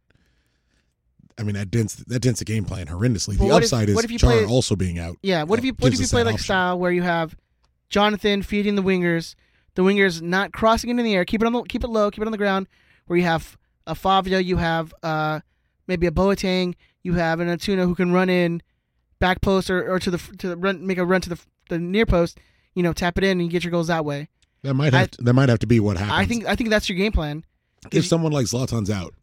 I 1.38 1.43
mean 1.43 1.55
that 1.55 1.72
dents 1.72 1.95
that 1.95 2.19
dents 2.19 2.39
the 2.39 2.45
game 2.45 2.65
plan 2.65 2.88
horrendously. 2.88 3.38
But 3.38 3.45
the 3.47 3.55
if- 3.55 3.64
upside 3.64 3.89
is 3.89 4.03
if 4.03 4.11
you 4.11 4.18
Chara 4.19 4.39
play- 4.39 4.45
also 4.45 4.76
being 4.76 4.99
out. 4.99 5.18
Yeah. 5.22 5.43
What 5.43 5.60
if 5.60 5.65
you 5.65 5.73
what 5.80 5.93
if 5.93 5.99
you 5.99 6.07
play 6.07 6.23
like 6.23 6.34
option. 6.35 6.43
style 6.45 6.80
where 6.80 6.91
you 6.91 7.01
have 7.03 7.35
Jonathan 7.89 8.41
feeding 8.41 8.76
the 8.76 8.84
wingers, 8.84 9.35
the 9.76 9.82
wingers 9.84 10.22
not 10.22 10.52
crossing 10.54 10.90
into 10.90 11.04
the 11.04 11.16
air, 11.16 11.26
keep 11.26 11.41
it 11.41 11.45
on 11.45 11.54
the 11.54 11.64
keep 11.64 11.84
it 11.84 11.90
low, 11.90 12.12
keep 12.12 12.22
it 12.22 12.26
on 12.26 12.32
the 12.32 12.38
ground. 12.38 12.68
Where 13.08 13.18
you 13.18 13.26
have 13.26 13.58
a 13.88 13.94
Favio, 13.94 14.44
you 14.44 14.58
have 14.58 14.94
uh 15.04 15.41
maybe 15.88 16.08
a 16.08 16.12
Boateng, 16.12 16.76
you 17.02 17.14
have 17.14 17.40
an 17.40 17.48
Antuna 17.48 17.86
who 17.86 17.95
can 17.95 18.12
run 18.12 18.30
in 18.30 18.62
back 19.20 19.41
post 19.41 19.70
or, 19.70 19.90
or 19.91 20.00
to 20.00 20.12
the 20.12 20.18
to 20.38 20.50
the 20.50 20.58
run 20.58 20.86
make 20.86 20.98
a 20.98 21.06
run 21.06 21.22
to 21.22 21.30
the 21.30 21.40
the 21.70 21.80
near 21.80 22.06
post. 22.06 22.40
You 22.76 22.84
know, 22.84 22.94
tap 22.94 23.18
it 23.18 23.24
in 23.24 23.32
and 23.32 23.44
you 23.44 23.50
get 23.50 23.64
your 23.64 23.72
goals 23.72 23.88
that 23.88 24.04
way. 24.04 24.30
That 24.64 24.74
might 24.74 24.94
have 24.94 25.12
to, 25.12 25.24
that 25.24 25.34
might 25.34 25.50
have 25.50 25.60
to 25.60 25.68
be 25.68 25.80
what 25.80 25.98
happens. 25.98 26.18
I 26.18 26.26
think 26.26 26.45
I 26.45 26.56
think 26.56 26.70
that's 26.70 26.90
your 26.90 26.98
game 26.98 27.12
plan. 27.12 27.45
if 27.91 28.06
someone 28.06 28.32
like 28.32 28.45
Zlatan's 28.45 28.90
out, 28.90 29.14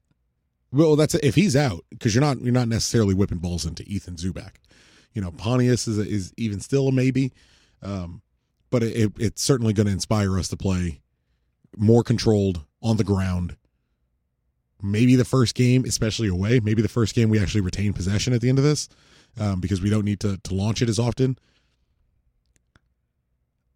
well, 0.72 0.94
that's 0.96 1.14
if 1.14 1.34
he's 1.34 1.56
out 1.56 1.84
because 1.90 2.14
you're 2.14 2.22
not 2.22 2.40
you're 2.40 2.52
not 2.52 2.68
necessarily 2.68 3.14
whipping 3.14 3.38
balls 3.38 3.64
into 3.64 3.82
Ethan 3.84 4.16
Zubak. 4.16 4.52
You 5.14 5.22
know, 5.22 5.32
Pontius 5.32 5.88
is 5.88 5.98
is 5.98 6.32
even 6.36 6.60
still 6.60 6.88
a 6.88 6.92
maybe, 6.92 7.32
um, 7.82 8.22
but 8.70 8.82
it, 8.82 8.96
it, 8.96 9.12
it's 9.18 9.42
certainly 9.42 9.72
going 9.72 9.86
to 9.86 9.92
inspire 9.92 10.38
us 10.38 10.48
to 10.48 10.56
play 10.56 11.00
more 11.76 12.02
controlled 12.02 12.64
on 12.82 12.96
the 12.96 13.04
ground. 13.04 13.56
Maybe 14.82 15.14
the 15.16 15.24
first 15.24 15.54
game, 15.54 15.84
especially 15.84 16.28
away, 16.28 16.60
maybe 16.60 16.80
the 16.80 16.88
first 16.88 17.14
game 17.14 17.28
we 17.28 17.38
actually 17.38 17.60
retain 17.60 17.92
possession 17.92 18.32
at 18.32 18.40
the 18.40 18.48
end 18.48 18.58
of 18.58 18.64
this 18.64 18.88
um, 19.38 19.60
because 19.60 19.82
we 19.82 19.90
don't 19.90 20.04
need 20.04 20.20
to 20.20 20.38
to 20.38 20.54
launch 20.54 20.80
it 20.80 20.88
as 20.88 20.98
often. 20.98 21.38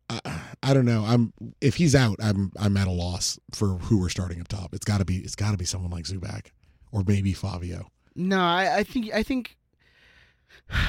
I, 0.08 0.40
I 0.62 0.74
don't 0.74 0.86
know. 0.86 1.04
I'm 1.04 1.32
if 1.60 1.76
he's 1.76 1.94
out, 1.94 2.16
I'm 2.22 2.52
I'm 2.58 2.76
at 2.76 2.88
a 2.88 2.92
loss 2.92 3.38
for 3.52 3.68
who 3.68 4.00
we're 4.00 4.08
starting 4.08 4.40
up 4.40 4.48
top. 4.48 4.74
It's 4.74 4.84
got 4.84 4.98
to 4.98 5.04
be 5.04 5.18
it's 5.18 5.36
got 5.36 5.50
to 5.50 5.56
be 5.58 5.64
someone 5.66 5.90
like 5.90 6.04
Zubak 6.04 6.48
or 6.90 7.04
maybe 7.06 7.32
Fabio. 7.32 7.88
No, 8.16 8.40
I, 8.40 8.78
I 8.78 8.82
think 8.82 9.12
I 9.12 9.22
think 9.22 9.56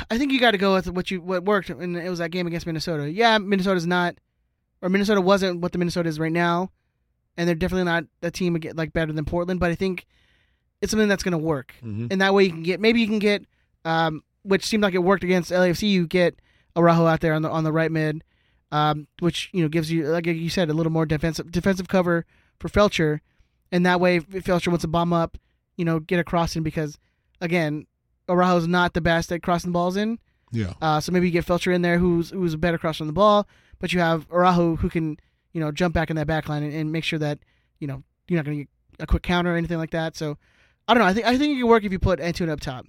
I 0.09 0.17
think 0.17 0.31
you 0.31 0.39
got 0.39 0.51
to 0.51 0.57
go 0.57 0.73
with 0.73 0.89
what 0.89 1.11
you 1.11 1.21
what 1.21 1.43
worked, 1.45 1.69
and 1.69 1.95
it 1.97 2.09
was 2.09 2.19
that 2.19 2.31
game 2.31 2.47
against 2.47 2.65
Minnesota. 2.65 3.09
Yeah, 3.11 3.37
Minnesota's 3.37 3.85
not, 3.87 4.15
or 4.81 4.89
Minnesota 4.89 5.21
wasn't 5.21 5.61
what 5.61 5.71
the 5.71 5.77
Minnesota 5.77 6.07
is 6.09 6.19
right 6.19 6.31
now, 6.31 6.71
and 7.37 7.47
they're 7.47 7.55
definitely 7.55 7.85
not 7.85 8.05
a 8.21 8.31
team 8.31 8.57
like 8.73 8.93
better 8.93 9.11
than 9.11 9.25
Portland. 9.25 9.59
But 9.59 9.71
I 9.71 9.75
think 9.75 10.05
it's 10.81 10.91
something 10.91 11.09
that's 11.09 11.23
going 11.23 11.33
to 11.33 11.37
work, 11.37 11.73
Mhm. 11.83 12.07
and 12.11 12.21
that 12.21 12.33
way 12.33 12.45
you 12.45 12.51
can 12.51 12.63
get 12.63 12.79
maybe 12.79 13.01
you 13.01 13.07
can 13.07 13.19
get, 13.19 13.45
um, 13.83 14.23
which 14.43 14.65
seemed 14.65 14.83
like 14.83 14.93
it 14.93 14.99
worked 15.03 15.23
against 15.23 15.51
LAFC. 15.51 15.89
You 15.89 16.07
get 16.07 16.39
Araujo 16.75 17.05
out 17.05 17.21
there 17.21 17.33
on 17.33 17.41
the 17.41 17.49
on 17.49 17.63
the 17.63 17.71
right 17.71 17.91
mid, 17.91 18.23
um, 18.71 19.07
which 19.19 19.49
you 19.53 19.61
know 19.61 19.69
gives 19.69 19.91
you 19.91 20.07
like 20.07 20.25
you 20.25 20.49
said 20.49 20.69
a 20.69 20.73
little 20.73 20.91
more 20.91 21.05
defensive 21.05 21.51
defensive 21.51 21.87
cover 21.87 22.25
for 22.59 22.69
Feltscher, 22.69 23.19
and 23.71 23.85
that 23.85 23.99
way 23.99 24.17
if 24.17 24.27
Feltscher 24.29 24.69
wants 24.69 24.83
to 24.83 24.87
bomb 24.87 25.11
up, 25.13 25.37
you 25.75 25.83
know, 25.85 25.99
get 25.99 26.19
a 26.19 26.23
crossing 26.23 26.63
because 26.63 26.97
again, 27.41 27.85
Araujo's 28.27 28.67
not 28.67 28.93
the 28.93 29.01
best 29.01 29.31
at 29.31 29.43
crossing 29.43 29.71
the 29.71 29.73
balls 29.73 29.97
in. 29.97 30.19
Yeah. 30.51 30.73
Uh, 30.81 30.99
so 30.99 31.11
maybe 31.11 31.27
you 31.27 31.31
get 31.31 31.45
Feltscher 31.45 31.73
in 31.73 31.81
there, 31.81 31.97
who's 31.97 32.29
who's 32.29 32.53
a 32.53 32.57
better 32.57 32.77
crosser 32.77 33.03
on 33.03 33.07
the 33.07 33.13
ball, 33.13 33.47
but 33.79 33.93
you 33.93 33.99
have 33.99 34.25
Araujo 34.31 34.77
who 34.77 34.89
can 34.89 35.17
you 35.53 35.59
know 35.59 35.71
jump 35.71 35.93
back 35.93 36.09
in 36.09 36.15
that 36.15 36.27
back 36.27 36.47
line 36.47 36.63
and, 36.63 36.73
and 36.73 36.91
make 36.91 37.03
sure 37.03 37.19
that 37.19 37.39
you 37.79 37.87
know 37.87 38.03
you're 38.27 38.37
not 38.37 38.45
going 38.45 38.57
to 38.57 38.63
get 38.63 38.69
a 38.99 39.07
quick 39.07 39.23
counter 39.23 39.53
or 39.53 39.57
anything 39.57 39.77
like 39.77 39.91
that. 39.91 40.15
So 40.15 40.37
I 40.87 40.93
don't 40.93 41.03
know. 41.03 41.09
I 41.09 41.13
think 41.13 41.25
I 41.25 41.37
think 41.37 41.55
it 41.55 41.59
can 41.59 41.67
work 41.67 41.83
if 41.83 41.91
you 41.91 41.99
put 41.99 42.19
Antuna 42.19 42.49
up 42.49 42.59
top. 42.59 42.85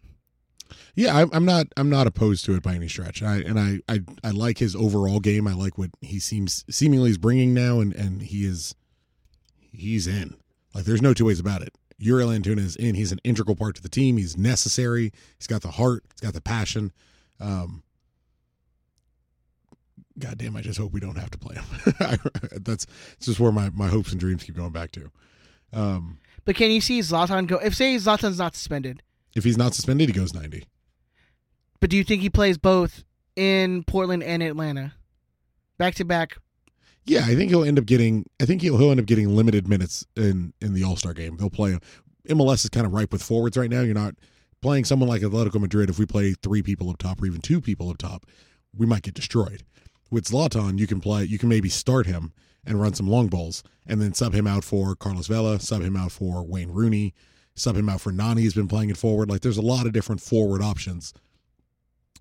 Yeah, 0.94 1.16
I, 1.16 1.26
I'm 1.32 1.44
not 1.44 1.66
I'm 1.76 1.88
not 1.90 2.06
opposed 2.06 2.44
to 2.46 2.54
it 2.54 2.62
by 2.62 2.74
any 2.74 2.88
stretch. 2.88 3.22
I 3.22 3.36
and 3.36 3.58
I, 3.58 3.80
I 3.88 4.00
I 4.24 4.30
like 4.30 4.58
his 4.58 4.74
overall 4.74 5.20
game. 5.20 5.46
I 5.46 5.54
like 5.54 5.78
what 5.78 5.90
he 6.00 6.18
seems 6.18 6.64
seemingly 6.70 7.10
is 7.10 7.18
bringing 7.18 7.54
now, 7.54 7.80
and 7.80 7.94
and 7.94 8.22
he 8.22 8.44
is 8.44 8.74
he's 9.58 10.06
in. 10.06 10.36
Like 10.74 10.84
there's 10.84 11.02
no 11.02 11.14
two 11.14 11.24
ways 11.24 11.40
about 11.40 11.62
it. 11.62 11.74
Uriel 11.98 12.28
Antuna 12.28 12.58
is 12.58 12.76
in. 12.76 12.94
He's 12.94 13.12
an 13.12 13.20
integral 13.24 13.56
part 13.56 13.76
to 13.76 13.82
the 13.82 13.88
team. 13.88 14.16
He's 14.18 14.36
necessary. 14.36 15.12
He's 15.38 15.46
got 15.46 15.62
the 15.62 15.70
heart. 15.72 16.04
He's 16.12 16.20
got 16.20 16.34
the 16.34 16.40
passion. 16.42 16.92
Um, 17.40 17.82
God 20.18 20.38
damn, 20.38 20.56
I 20.56 20.62
just 20.62 20.78
hope 20.78 20.92
we 20.92 21.00
don't 21.00 21.16
have 21.16 21.30
to 21.30 21.38
play 21.38 21.56
him. 21.56 21.64
That's 22.60 22.86
it's 23.16 23.26
just 23.26 23.38
where 23.40 23.52
my, 23.52 23.70
my 23.70 23.88
hopes 23.88 24.10
and 24.12 24.20
dreams 24.20 24.42
keep 24.44 24.56
going 24.56 24.72
back 24.72 24.90
to. 24.92 25.10
Um, 25.72 26.18
But 26.44 26.56
can 26.56 26.70
you 26.70 26.80
see 26.80 27.00
Zlatan 27.00 27.46
go? 27.46 27.56
If 27.58 27.74
say 27.74 27.96
Zlatan's 27.96 28.38
not 28.38 28.54
suspended, 28.54 29.02
if 29.34 29.44
he's 29.44 29.58
not 29.58 29.74
suspended, 29.74 30.08
he 30.08 30.14
goes 30.14 30.32
90. 30.32 30.64
but 31.80 31.90
do 31.90 31.96
you 31.98 32.04
think 32.04 32.22
he 32.22 32.30
plays 32.30 32.56
both 32.56 33.04
in 33.36 33.84
Portland 33.84 34.22
and 34.22 34.42
Atlanta, 34.42 34.94
back 35.76 35.94
to 35.96 36.04
back? 36.04 36.38
Yeah, 37.06 37.24
I 37.24 37.36
think 37.36 37.50
he'll 37.50 37.64
end 37.64 37.78
up 37.78 37.86
getting. 37.86 38.26
I 38.40 38.46
think 38.46 38.62
he'll 38.62 38.76
he'll 38.76 38.90
end 38.90 39.00
up 39.00 39.06
getting 39.06 39.34
limited 39.34 39.68
minutes 39.68 40.04
in 40.16 40.52
in 40.60 40.74
the 40.74 40.82
All 40.82 40.96
Star 40.96 41.14
game. 41.14 41.36
They'll 41.36 41.50
play. 41.50 41.72
him. 41.72 41.80
MLS 42.28 42.64
is 42.64 42.70
kind 42.70 42.84
of 42.84 42.92
ripe 42.92 43.12
with 43.12 43.22
forwards 43.22 43.56
right 43.56 43.70
now. 43.70 43.82
You're 43.82 43.94
not 43.94 44.16
playing 44.60 44.84
someone 44.84 45.08
like 45.08 45.22
Atletico 45.22 45.60
Madrid. 45.60 45.88
If 45.88 45.98
we 45.98 46.06
play 46.06 46.34
three 46.34 46.62
people 46.62 46.90
up 46.90 46.98
top 46.98 47.22
or 47.22 47.26
even 47.26 47.40
two 47.40 47.60
people 47.60 47.88
up 47.88 47.98
top, 47.98 48.26
we 48.76 48.86
might 48.86 49.02
get 49.02 49.14
destroyed. 49.14 49.62
With 50.10 50.24
Zlatan, 50.24 50.78
you 50.78 50.88
can 50.88 51.00
play. 51.00 51.24
You 51.24 51.38
can 51.38 51.48
maybe 51.48 51.68
start 51.68 52.06
him 52.06 52.32
and 52.64 52.80
run 52.80 52.94
some 52.94 53.06
long 53.06 53.28
balls, 53.28 53.62
and 53.86 54.02
then 54.02 54.12
sub 54.12 54.34
him 54.34 54.46
out 54.46 54.64
for 54.64 54.96
Carlos 54.96 55.28
Vela, 55.28 55.60
sub 55.60 55.82
him 55.82 55.96
out 55.96 56.10
for 56.10 56.42
Wayne 56.44 56.70
Rooney, 56.70 57.14
sub 57.54 57.76
him 57.76 57.88
out 57.88 58.00
for 58.00 58.10
Nani. 58.10 58.42
He's 58.42 58.54
been 58.54 58.66
playing 58.66 58.90
it 58.90 58.96
forward. 58.96 59.30
Like 59.30 59.42
there's 59.42 59.56
a 59.56 59.62
lot 59.62 59.86
of 59.86 59.92
different 59.92 60.20
forward 60.20 60.62
options. 60.62 61.14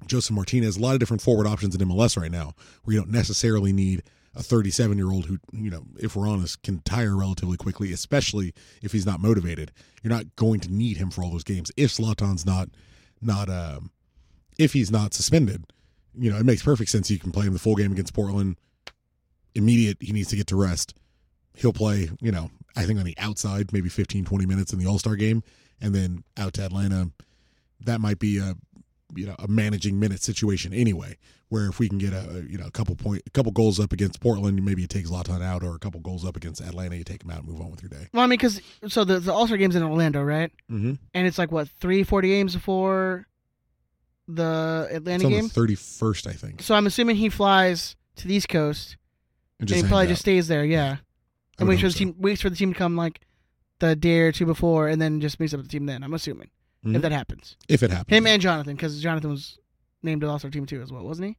Josef 0.06 0.36
Martinez, 0.36 0.78
a 0.78 0.82
lot 0.82 0.94
of 0.94 0.99
different 0.99 1.22
forward 1.22 1.48
options 1.48 1.74
in 1.74 1.82
MLS 1.88 2.16
right 2.20 2.32
now, 2.32 2.53
where 2.84 2.94
you 2.95 3.02
don't 3.02 3.12
necessarily 3.12 3.74
need 3.74 4.03
a 4.36 4.44
37 4.44 4.98
year 4.98 5.12
old 5.12 5.26
who, 5.26 5.38
you 5.52 5.70
know, 5.70 5.86
if 5.98 6.16
we're 6.16 6.28
honest, 6.28 6.62
can 6.62 6.80
tire 6.80 7.16
relatively 7.16 7.57
quickly, 7.57 7.94
especially 7.94 8.53
if 8.82 8.91
he's 8.91 9.06
not 9.06 9.20
motivated. 9.20 9.72
You're 10.03 10.14
not 10.14 10.36
going 10.36 10.60
to 10.62 10.72
need 10.72 10.98
him 10.98 11.10
for 11.10 11.24
all 11.24 11.32
those 11.32 11.44
games. 11.44 11.72
If 11.78 11.91
Zlatan's 11.91 12.45
not, 12.45 12.70
not, 13.22 13.49
um, 13.49 13.91
if 14.57 14.74
he's 14.74 14.91
not 14.91 15.14
suspended, 15.14 15.66
you 16.18 16.32
know, 16.32 16.38
it 16.38 16.45
makes 16.45 16.64
perfect 16.64 16.90
sense. 16.90 17.10
You 17.10 17.20
can 17.20 17.32
play 17.32 17.45
him 17.45 17.53
the 17.53 17.60
full 17.60 17.76
game 17.76 17.91
against 17.91 18.14
Portland. 18.14 18.57
Immediate, 19.53 19.98
he 20.02 20.12
needs 20.12 20.30
to 20.30 20.36
get 20.36 20.48
to 20.48 20.56
rest. 20.56 20.95
He'll 21.56 21.74
play, 21.74 22.10
you 22.22 22.32
know, 22.32 22.52
I 22.76 22.86
think 22.86 22.99
on 22.99 23.06
the 23.06 23.18
outside, 23.18 23.72
maybe 23.72 23.90
15, 23.90 24.26
20 24.26 24.45
minutes 24.45 24.74
in 24.74 24.80
the 24.80 24.86
All 24.86 24.99
Star 24.99 25.16
game, 25.16 25.44
and 25.80 25.95
then 25.95 26.24
out 26.38 26.53
to 26.53 26.66
Atlanta. 26.66 27.12
That 27.82 28.02
might 28.02 28.20
be 28.20 28.38
a, 28.40 28.56
you 29.16 29.26
know, 29.26 29.36
a 29.40 29.48
managing 29.48 29.99
minute 29.99 30.22
situation 30.22 30.74
anyway. 30.74 31.18
Where 31.50 31.68
if 31.68 31.80
we 31.80 31.88
can 31.88 32.00
get 32.00 32.12
a, 32.12 32.44
you 32.50 32.58
know, 32.58 32.66
a 32.66 32.72
couple 32.72 32.96
point, 32.96 33.22
a 33.28 33.30
couple 33.30 33.52
goals 33.52 33.80
up 33.80 33.94
against 33.94 34.20
Portland, 34.20 34.64
maybe 34.66 34.82
you 34.82 34.88
take 34.88 35.06
Zlatan 35.06 35.44
out, 35.44 35.64
or 35.64 35.76
a 35.76 35.80
couple 35.80 36.00
goals 36.00 36.26
up 36.26 36.36
against 36.36 36.60
Atlanta, 36.60 36.96
you 36.96 37.04
take 37.04 37.24
him 37.24 37.30
out, 37.30 37.40
and 37.40 37.48
move 37.48 37.62
on 37.62 37.70
with 37.70 37.84
your 37.84 37.90
day. 37.90 38.10
Well, 38.14 38.24
I 38.24 38.26
mean, 38.26 38.38
because 38.38 38.62
so 38.88 39.04
the 39.04 39.20
the 39.20 39.32
All 39.32 39.46
Star 39.46 39.58
game's 39.58 39.76
in 39.76 39.84
Orlando, 39.84 40.24
right? 40.24 40.52
Mm-hmm. 40.72 40.94
And 41.14 41.28
it's 41.28 41.38
like 41.38 41.52
what 41.52 41.70
three 41.70 42.04
forty 42.04 42.30
games 42.30 42.56
before 42.56 43.28
the 44.28 44.88
Atlanta 44.92 45.30
game. 45.30 45.48
thirty 45.48 45.76
first, 45.76 46.26
I 46.26 46.34
think. 46.34 46.64
So 46.64 46.74
I'm 46.74 46.88
assuming 46.88 47.18
he 47.18 47.30
flies 47.30 47.96
to 48.16 48.28
the 48.28 48.34
East 48.34 48.50
Coast, 48.50 48.98
And 49.60 49.70
and, 49.70 49.78
he 49.78 49.84
probably 49.84 50.08
hangs 50.08 50.10
just 50.10 50.22
stays 50.22 50.48
there, 50.48 50.66
yeah, 50.66 50.98
and 51.60 51.68
waits 51.70 51.82
for 51.82 51.90
the 51.90 51.94
team 51.94 52.16
waits 52.18 52.42
for 52.42 52.50
the 52.50 52.56
team 52.56 52.74
to 52.74 52.78
come 52.78 52.96
like 52.96 53.22
the 53.80 53.96
day 53.96 54.22
or 54.22 54.32
two 54.32 54.48
before, 54.48 54.88
and 54.88 55.00
then 55.00 55.22
just 55.22 55.40
meets 55.40 55.54
up 55.54 55.60
with 55.60 55.68
the 55.68 55.72
team. 55.72 55.86
Then 55.86 56.04
I'm 56.04 56.14
assuming 56.16 56.50
if 56.84 57.02
that 57.02 57.12
happens, 57.12 57.56
If 57.68 57.84
it 57.84 57.92
happens, 57.92 58.16
him 58.16 58.26
and 58.26 58.42
Jonathan, 58.42 58.76
because 58.76 59.00
Jonathan 59.00 59.30
was 59.30 59.60
named 60.06 60.22
to 60.22 60.27
the 60.27 60.32
All 60.32 60.40
Star 60.40 60.52
team 60.52 60.65
too 60.65 60.82
as 60.82 60.91
well, 60.91 61.03
wasn't 61.03 61.30
he? 61.30 61.38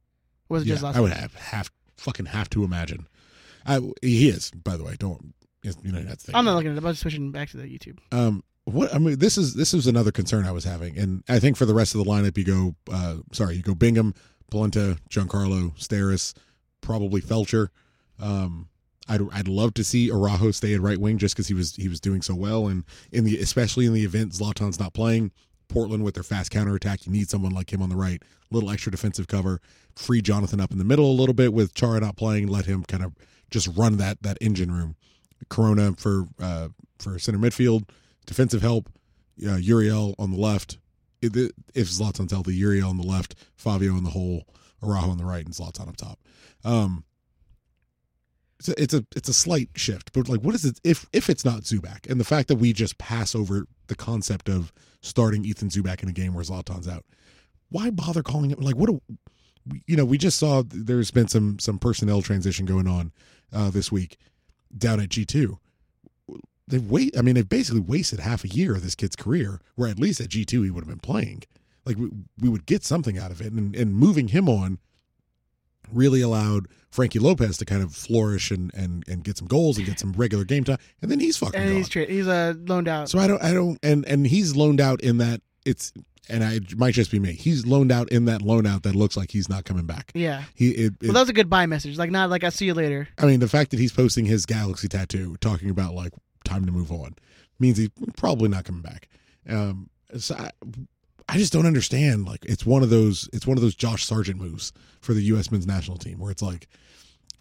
Or 0.49 0.55
was 0.55 0.63
it 0.63 0.67
yeah, 0.67 0.73
just 0.75 0.83
last 0.83 0.97
I 0.97 1.01
would 1.01 1.13
have 1.13 1.33
have 1.35 1.71
fucking 1.97 2.27
have 2.27 2.49
to 2.51 2.63
imagine. 2.63 3.07
I 3.65 3.79
he 4.01 4.29
is, 4.29 4.51
by 4.51 4.77
the 4.77 4.83
way. 4.83 4.95
Don't 4.97 5.33
you 5.63 5.91
know 5.91 6.01
that's 6.01 6.25
thing. 6.25 6.35
I'm 6.35 6.45
not 6.45 6.55
looking 6.55 6.71
at 6.71 6.77
it. 6.77 6.83
I 6.83 6.87
was 6.87 6.99
switching 6.99 7.31
back 7.31 7.49
to 7.49 7.57
the 7.57 7.63
YouTube. 7.63 7.97
Um, 8.11 8.43
what 8.65 8.93
I 8.93 8.99
mean, 8.99 9.17
this 9.19 9.37
is 9.37 9.55
this 9.55 9.73
is 9.73 9.87
another 9.87 10.11
concern 10.11 10.45
I 10.45 10.51
was 10.51 10.63
having, 10.65 10.97
and 10.97 11.23
I 11.29 11.39
think 11.39 11.57
for 11.57 11.65
the 11.65 11.73
rest 11.73 11.95
of 11.95 12.03
the 12.03 12.09
lineup, 12.09 12.37
you 12.37 12.43
go, 12.43 12.75
uh, 12.91 13.17
sorry, 13.31 13.55
you 13.55 13.61
go 13.61 13.73
Bingham, 13.75 14.13
Polenta, 14.51 14.97
Giancarlo, 15.09 15.77
Steres, 15.77 16.33
probably 16.81 17.21
Feltscher. 17.21 17.69
Um, 18.19 18.67
I'd 19.07 19.21
I'd 19.31 19.47
love 19.47 19.73
to 19.75 19.83
see 19.83 20.11
Araujo 20.11 20.51
stay 20.51 20.73
at 20.73 20.81
right 20.81 20.97
wing 20.97 21.17
just 21.17 21.35
because 21.35 21.47
he 21.47 21.53
was 21.53 21.75
he 21.75 21.87
was 21.87 21.99
doing 21.99 22.21
so 22.21 22.35
well, 22.35 22.67
and 22.67 22.83
in 23.11 23.23
the 23.23 23.37
especially 23.37 23.85
in 23.85 23.93
the 23.93 24.03
event 24.03 24.33
Zlatan's 24.33 24.79
not 24.79 24.93
playing, 24.93 25.31
Portland 25.67 26.03
with 26.03 26.13
their 26.13 26.23
fast 26.23 26.51
counterattack, 26.51 27.05
you 27.05 27.11
need 27.11 27.29
someone 27.29 27.51
like 27.51 27.71
him 27.71 27.81
on 27.81 27.89
the 27.89 27.95
right, 27.95 28.21
little 28.51 28.69
extra 28.69 28.91
defensive 28.91 29.27
cover, 29.27 29.61
free 29.95 30.21
Jonathan 30.21 30.59
up 30.59 30.71
in 30.71 30.77
the 30.77 30.83
middle 30.83 31.09
a 31.09 31.13
little 31.13 31.33
bit 31.33 31.53
with 31.53 31.73
Chara 31.73 31.99
not 31.99 32.15
playing, 32.15 32.47
let 32.47 32.65
him 32.65 32.83
kind 32.83 33.03
of 33.03 33.13
just 33.49 33.67
run 33.77 33.97
that 33.97 34.21
that 34.23 34.37
engine 34.41 34.71
room. 34.71 34.95
Corona 35.49 35.93
for 35.97 36.25
uh, 36.39 36.69
for 36.99 37.19
center 37.19 37.37
midfield, 37.37 37.89
defensive 38.25 38.61
help. 38.61 38.89
Uh, 39.45 39.55
Uriel 39.55 40.15
on 40.17 40.31
the 40.31 40.37
left. 40.37 40.79
If, 41.21 41.35
if 41.73 41.87
Zlatan's 41.87 42.31
healthy, 42.31 42.55
Uriel 42.55 42.89
on 42.89 42.97
the 42.97 43.05
left, 43.05 43.35
Fabio 43.55 43.95
in 43.97 44.03
the 44.03 44.11
hole, 44.11 44.45
Araujo 44.83 45.09
on 45.09 45.17
the 45.17 45.25
right, 45.25 45.45
and 45.45 45.53
Zlatan 45.53 45.87
up 45.87 45.97
top. 45.97 46.19
Um, 46.63 47.03
it's 48.59 48.69
a, 48.69 48.81
it's 48.81 48.93
a 48.93 49.05
it's 49.15 49.29
a 49.29 49.33
slight 49.33 49.69
shift, 49.75 50.11
but 50.13 50.27
like, 50.27 50.41
what 50.41 50.55
is 50.55 50.65
it 50.65 50.79
if 50.83 51.05
if 51.13 51.29
it's 51.29 51.45
not 51.45 51.61
Zubak 51.61 52.09
and 52.09 52.19
the 52.19 52.25
fact 52.25 52.47
that 52.47 52.55
we 52.55 52.73
just 52.73 52.97
pass 52.97 53.35
over 53.35 53.67
the 53.87 53.95
concept 53.95 54.49
of 54.49 54.73
starting 55.01 55.45
Ethan 55.45 55.69
Zubak 55.69 56.03
in 56.03 56.09
a 56.09 56.13
game 56.13 56.33
where 56.33 56.43
Zlatan's 56.43 56.87
out? 56.87 57.05
Why 57.69 57.89
bother 57.89 58.23
calling 58.23 58.51
it? 58.51 58.61
Like, 58.61 58.75
what? 58.75 58.89
A, 58.89 58.99
you 59.85 59.97
know, 59.97 60.05
we 60.05 60.17
just 60.17 60.39
saw 60.39 60.63
there's 60.65 61.11
been 61.11 61.27
some 61.27 61.59
some 61.59 61.79
personnel 61.79 62.21
transition 62.21 62.65
going 62.65 62.87
on 62.87 63.11
uh, 63.51 63.69
this 63.69 63.91
week 63.91 64.17
down 64.77 64.99
at 64.99 65.09
G 65.09 65.25
two. 65.25 65.59
they've 66.67 66.89
wait. 66.89 67.17
I 67.17 67.21
mean, 67.21 67.35
they've 67.35 67.47
basically 67.47 67.81
wasted 67.81 68.19
half 68.19 68.43
a 68.43 68.47
year 68.47 68.75
of 68.75 68.83
this 68.83 68.95
kid's 68.95 69.15
career. 69.15 69.61
Where 69.75 69.89
at 69.89 69.99
least 69.99 70.21
at 70.21 70.29
G 70.29 70.45
two 70.45 70.61
he 70.63 70.71
would 70.71 70.83
have 70.83 70.89
been 70.89 70.99
playing. 70.99 71.43
Like 71.85 71.97
we, 71.97 72.09
we 72.39 72.49
would 72.49 72.65
get 72.65 72.83
something 72.83 73.17
out 73.17 73.31
of 73.31 73.41
it, 73.41 73.51
and 73.51 73.75
and 73.75 73.93
moving 73.93 74.29
him 74.29 74.47
on 74.47 74.79
really 75.91 76.21
allowed 76.21 76.67
Frankie 76.97 77.19
Lopez 77.19 77.57
to 77.57 77.65
kind 77.65 77.83
of 77.83 77.93
flourish 77.93 78.49
and 78.49 78.73
and 78.73 79.07
and 79.07 79.23
get 79.23 79.37
some 79.37 79.47
goals 79.47 79.77
and 79.77 79.85
get 79.85 79.99
some 79.99 80.13
regular 80.13 80.43
game 80.43 80.63
time, 80.63 80.79
and 80.99 81.11
then 81.11 81.19
he's 81.19 81.37
fucking 81.37 81.59
and 81.59 81.69
gone. 81.69 81.77
he's 81.77 81.89
tra- 81.89 82.07
he's 82.07 82.27
uh, 82.27 82.55
loaned 82.65 82.87
out. 82.87 83.07
So 83.07 83.19
I 83.19 83.27
don't, 83.27 83.39
I 83.43 83.53
don't, 83.53 83.77
and 83.83 84.03
and 84.07 84.25
he's 84.25 84.55
loaned 84.55 84.81
out 84.81 85.01
in 85.01 85.19
that 85.19 85.41
it's, 85.63 85.93
and 86.27 86.43
I 86.43 86.53
it 86.55 86.75
might 86.75 86.95
just 86.95 87.11
be 87.11 87.19
me. 87.19 87.33
He's 87.33 87.67
loaned 87.67 87.91
out 87.91 88.09
in 88.09 88.25
that 88.25 88.41
loan 88.41 88.65
out 88.65 88.81
that 88.81 88.95
looks 88.95 89.15
like 89.15 89.29
he's 89.29 89.47
not 89.47 89.63
coming 89.63 89.85
back. 89.85 90.11
yeah. 90.15 90.45
He, 90.55 90.71
it, 90.71 90.93
it, 90.99 91.03
Well, 91.03 91.13
that 91.13 91.19
was 91.19 91.29
a 91.29 91.33
good 91.33 91.51
buy 91.51 91.67
message. 91.67 91.99
Like 91.99 92.09
not 92.09 92.31
like 92.31 92.43
I'll 92.43 92.49
see 92.49 92.65
you 92.65 92.73
later. 92.73 93.07
I 93.19 93.27
mean, 93.27 93.41
the 93.41 93.47
fact 93.47 93.69
that 93.69 93.79
he's 93.79 93.91
posting 93.91 94.25
his 94.25 94.47
galaxy 94.47 94.87
tattoo, 94.87 95.37
talking 95.39 95.69
about 95.69 95.93
like 95.93 96.13
time 96.45 96.65
to 96.65 96.71
move 96.71 96.91
on, 96.91 97.13
means 97.59 97.77
he's 97.77 97.89
probably 98.15 98.49
not 98.49 98.65
coming 98.65 98.81
back. 98.81 99.07
Um, 99.47 99.91
so 100.17 100.33
I, 100.33 100.49
I 101.29 101.37
just 101.37 101.51
don't 101.51 101.65
understand. 101.65 102.25
Like, 102.25 102.45
it's 102.45 102.65
one 102.65 102.83
of 102.83 102.89
those, 102.89 103.29
it's 103.33 103.45
one 103.45 103.57
of 103.57 103.61
those 103.61 103.75
Josh 103.75 104.05
Sargent 104.05 104.39
moves 104.39 104.71
for 105.01 105.13
the 105.13 105.23
U.S. 105.23 105.51
men's 105.51 105.67
national 105.67 105.97
team, 105.97 106.19
where 106.19 106.31
it's 106.31 106.41
like, 106.41 106.67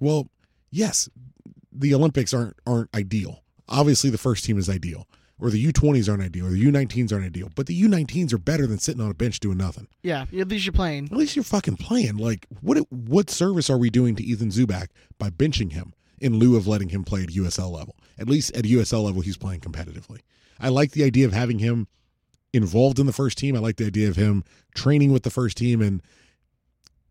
well, 0.01 0.29
yes, 0.71 1.09
the 1.73 1.95
Olympics 1.95 2.35
aren't 2.35 2.57
aren't 2.67 2.95
ideal. 2.95 3.43
Obviously, 3.69 4.11
the 4.11 4.19
first 4.19 4.45
team 4.45 4.59
is 4.59 4.69
ideal, 4.69 5.07
or 5.41 5.51
the 5.51 5.73
U20s 5.73 6.09
aren't 6.09 6.23
ideal, 6.23 6.47
or 6.47 6.51
the 6.51 6.65
U19s 6.65 7.13
aren't 7.13 7.25
ideal. 7.25 7.51
But 7.55 7.67
the 7.67 7.81
U19s 7.83 8.33
are 8.33 8.39
better 8.39 8.67
than 8.67 8.79
sitting 8.79 9.01
on 9.01 9.11
a 9.11 9.15
bench 9.15 9.41
doing 9.41 9.59
nothing. 9.59 9.89
Yeah, 10.03 10.27
at 10.37 10.49
least 10.49 10.67
you're 10.67 10.73
playing. 10.73 11.07
At 11.07 11.17
least 11.17 11.37
you're 11.37 11.45
fucking 11.45 11.77
playing. 11.77 12.17
Like, 12.17 12.47
what 12.61 12.79
what 12.91 13.31
service 13.31 13.71
are 13.71 13.79
we 13.79 13.91
doing 13.91 14.17
to 14.17 14.23
Ethan 14.23 14.51
Zubak 14.51 14.89
by 15.19 15.31
benching 15.31 15.73
him 15.73 15.95
in 16.19 16.39
lieu 16.39 16.57
of 16.57 16.67
letting 16.67 16.89
him 16.89 17.05
play 17.05 17.23
at 17.23 17.29
USL 17.31 17.71
level? 17.71 17.97
At 18.19 18.29
least 18.29 18.57
at 18.57 18.65
USL 18.65 19.05
level, 19.05 19.23
he's 19.23 19.37
playing 19.37 19.61
competitively. 19.61 20.21
I 20.59 20.71
like 20.71 20.93
the 20.93 21.05
idea 21.05 21.27
of 21.27 21.33
having 21.33 21.59
him 21.59 21.87
involved 22.53 22.99
in 22.99 23.07
the 23.07 23.13
first 23.13 23.39
team. 23.39 23.57
I 23.57 23.61
like 23.61 23.77
the 23.77 23.87
idea 23.87 24.09
of 24.09 24.17
him 24.17 24.45
training 24.75 25.13
with 25.13 25.23
the 25.23 25.31
first 25.31 25.57
team 25.57 25.81
and 25.81 26.03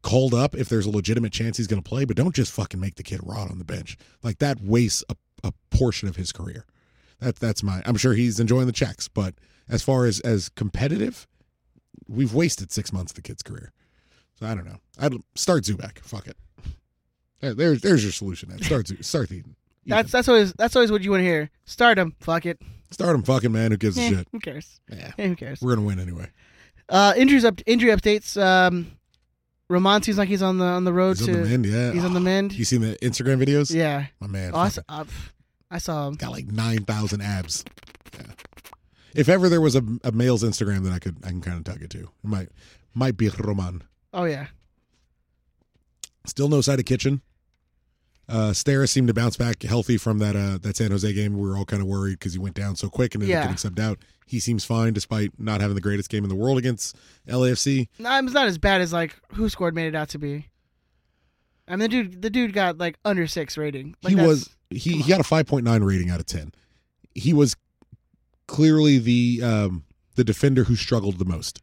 called 0.01 0.33
up 0.33 0.55
if 0.55 0.69
there's 0.69 0.85
a 0.85 0.91
legitimate 0.91 1.33
chance 1.33 1.57
he's 1.57 1.67
going 1.67 1.81
to 1.81 1.87
play. 1.87 2.05
But 2.05 2.17
don't 2.17 2.35
just 2.35 2.51
fucking 2.51 2.79
make 2.79 2.95
the 2.95 3.03
kid 3.03 3.21
rot 3.23 3.49
on 3.49 3.57
the 3.57 3.65
bench. 3.65 3.97
Like 4.23 4.39
that 4.39 4.61
wastes 4.61 5.03
a, 5.09 5.15
a 5.43 5.53
portion 5.69 6.07
of 6.07 6.15
his 6.15 6.31
career. 6.31 6.65
That 7.19 7.37
that's 7.37 7.63
my. 7.63 7.81
I'm 7.85 7.97
sure 7.97 8.13
he's 8.13 8.39
enjoying 8.39 8.67
the 8.67 8.73
checks, 8.73 9.07
but 9.07 9.35
as 9.69 9.81
far 9.81 10.05
as 10.05 10.19
as 10.21 10.49
competitive, 10.49 11.27
we've 12.07 12.33
wasted 12.33 12.71
six 12.71 12.91
months 12.91 13.11
of 13.11 13.15
the 13.15 13.21
kid's 13.21 13.43
career. 13.43 13.71
So 14.39 14.45
I 14.45 14.53
don't 14.53 14.65
know. 14.65 14.79
I'd 14.99 15.13
start 15.35 15.63
Zubak. 15.63 15.99
Fuck 15.99 16.27
it. 16.27 16.37
There's 17.41 17.81
there's 17.81 18.03
your 18.03 18.11
solution. 18.11 18.51
Ed. 18.51 18.63
Start 18.63 18.89
start 19.03 19.29
the 19.29 19.43
That's 19.85 20.11
that's 20.11 20.27
always 20.27 20.53
that's 20.53 20.75
always 20.75 20.91
what 20.91 21.01
you 21.03 21.11
want 21.11 21.21
to 21.21 21.25
hear. 21.25 21.49
Start 21.65 21.97
him. 21.99 22.15
Fuck 22.19 22.45
it. 22.45 22.59
start 22.91 23.15
him. 23.15 23.23
Fucking 23.23 23.51
man, 23.51 23.71
who 23.71 23.77
gives 23.77 23.97
a 23.97 24.01
Eh, 24.01 24.09
shit? 24.09 24.27
Who 24.31 24.39
cares? 24.39 24.79
Yeah, 24.91 25.11
Eh, 25.17 25.27
who 25.27 25.35
cares? 25.35 25.61
we're 25.61 25.75
gonna 25.75 25.85
win 25.87 25.99
anyway. 25.99 26.29
Uh, 26.89 27.13
injuries 27.17 27.45
up. 27.45 27.59
Injury 27.65 27.91
updates. 27.91 28.39
Um, 28.41 28.91
Romain 29.69 30.01
seems 30.03 30.17
like 30.19 30.29
he's 30.29 30.41
on 30.43 30.57
the 30.59 30.65
on 30.65 30.83
the 30.83 30.93
road 30.93 31.17
He's 31.17 31.25
to. 31.27 31.33
on 31.33 31.41
the 31.43 31.49
mend. 31.49 31.65
Yeah, 31.65 31.91
He's 31.91 32.03
on 32.05 32.13
the 32.13 32.19
mend. 32.19 32.53
You 32.53 32.65
seen 32.65 32.81
the 32.81 32.95
Instagram 33.01 33.43
videos? 33.43 33.73
Yeah. 33.73 34.05
my 34.19 34.27
man. 34.27 34.51
Oh, 34.53 34.59
I, 34.59 34.69
fucking- 34.69 34.83
saw, 34.89 34.99
uh, 35.01 35.05
I 35.71 35.77
saw 35.79 36.07
him. 36.07 36.15
got 36.15 36.31
like 36.31 36.45
nine 36.51 36.85
thousand 36.85 37.21
abs. 37.21 37.63
Yeah. 38.13 38.21
If 39.15 39.29
ever 39.29 39.49
there 39.49 39.61
was 39.61 39.75
a, 39.75 39.83
a 40.03 40.11
male's 40.11 40.43
Instagram 40.43 40.83
that 40.83 40.93
I 40.93 40.99
could 40.99 41.17
I 41.23 41.29
can 41.29 41.41
kind 41.41 41.57
of 41.57 41.63
tug 41.63 41.81
it 41.81 41.89
to, 41.91 41.99
it 42.01 42.09
might 42.23 42.49
might 42.93 43.17
be 43.17 43.29
Roman. 43.29 43.83
Oh 44.13 44.25
yeah. 44.25 44.47
Still 46.25 46.49
no 46.49 46.61
side 46.61 46.79
of 46.79 46.85
kitchen. 46.85 47.21
Uh, 48.27 48.49
Steres 48.51 48.89
seemed 48.89 49.07
to 49.07 49.13
bounce 49.13 49.37
back 49.37 49.61
healthy 49.63 49.97
from 49.97 50.17
that 50.19 50.35
uh, 50.35 50.57
that 50.61 50.77
San 50.77 50.91
Jose 50.91 51.11
game. 51.13 51.37
We 51.37 51.47
were 51.47 51.55
all 51.57 51.65
kind 51.65 51.81
of 51.81 51.87
worried 51.87 52.19
because 52.19 52.33
he 52.33 52.39
went 52.39 52.55
down 52.55 52.75
so 52.75 52.89
quick 52.89 53.13
and 53.13 53.21
ended 53.23 53.33
Yeah. 53.33 53.43
up 53.43 53.49
getting 53.55 53.71
subbed 53.71 53.79
out. 53.79 53.99
He 54.25 54.39
seems 54.39 54.65
fine 54.65 54.93
despite 54.93 55.31
not 55.39 55.61
having 55.61 55.75
the 55.75 55.81
greatest 55.81 56.09
game 56.09 56.23
in 56.23 56.29
the 56.29 56.35
world 56.35 56.57
against 56.57 56.95
LAFC. 57.27 57.87
No, 57.99 58.17
it's 58.19 58.33
not 58.33 58.47
as 58.47 58.57
bad 58.57 58.81
as 58.81 58.91
like 58.91 59.15
WhoScored 59.33 59.73
made 59.73 59.87
it 59.87 59.95
out 59.95 60.09
to 60.09 60.17
be. 60.17 60.47
I 61.67 61.71
mean, 61.71 61.79
the 61.79 61.87
dude, 61.87 62.21
the 62.23 62.29
dude 62.31 62.53
got 62.53 62.77
like 62.79 62.97
under 63.05 63.27
six 63.27 63.57
rating. 63.57 63.95
Like 64.01 64.15
he 64.15 64.19
was 64.21 64.49
he, 64.71 65.01
he 65.01 65.09
got 65.09 65.19
a 65.19 65.23
5.9 65.23 65.85
rating 65.85 66.09
out 66.09 66.19
of 66.19 66.25
10 66.25 66.51
he 67.13 67.31
was 67.31 67.55
clearly 68.47 68.97
the 68.97 69.39
um 69.41 69.83
the 70.15 70.23
defender 70.23 70.65
who 70.65 70.75
struggled 70.75 71.17
the 71.17 71.23
most 71.25 71.61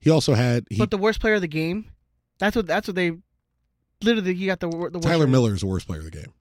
he 0.00 0.10
also 0.10 0.34
had 0.34 0.64
he, 0.70 0.76
but 0.78 0.90
the 0.90 0.98
worst 0.98 1.20
player 1.20 1.34
of 1.34 1.40
the 1.40 1.48
game. 1.48 1.90
That's 2.38 2.54
what. 2.54 2.66
That's 2.68 2.86
what 2.86 2.94
they. 2.94 3.12
Literally, 4.02 4.34
you 4.34 4.46
got 4.46 4.60
the 4.60 4.68
the 4.68 4.76
worst 4.76 5.02
tyler 5.02 5.26
miller 5.26 5.54
is 5.54 5.60
the 5.60 5.66
worst 5.66 5.86
player 5.86 6.00
of 6.00 6.04
the 6.04 6.10
game. 6.10 6.32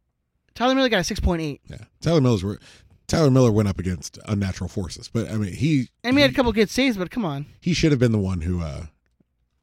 Tyler 0.55 0.73
Miller 0.75 0.89
got 0.89 0.99
a 0.99 1.03
six 1.03 1.19
point 1.19 1.41
eight. 1.41 1.61
yeah. 1.67 1.77
Tyler 2.01 2.21
miller's 2.21 2.43
wor- 2.43 2.59
tyler 3.07 3.31
miller 3.31 3.51
went 3.51 3.69
up 3.69 3.79
against 3.79 4.19
unnatural 4.25 4.67
forces 4.67 5.09
but 5.13 5.31
i 5.31 5.35
mean 5.38 5.53
he 5.53 5.88
I 6.03 6.07
mean, 6.09 6.17
he 6.17 6.21
had 6.23 6.31
a 6.31 6.34
couple 6.34 6.51
good 6.51 6.69
saves, 6.69 6.97
but 6.97 7.09
come 7.09 7.23
on. 7.23 7.45
he 7.61 7.73
should 7.73 7.91
have 7.91 7.99
been 7.99 8.11
the 8.11 8.17
one 8.17 8.41
who 8.41 8.61
uh 8.61 8.88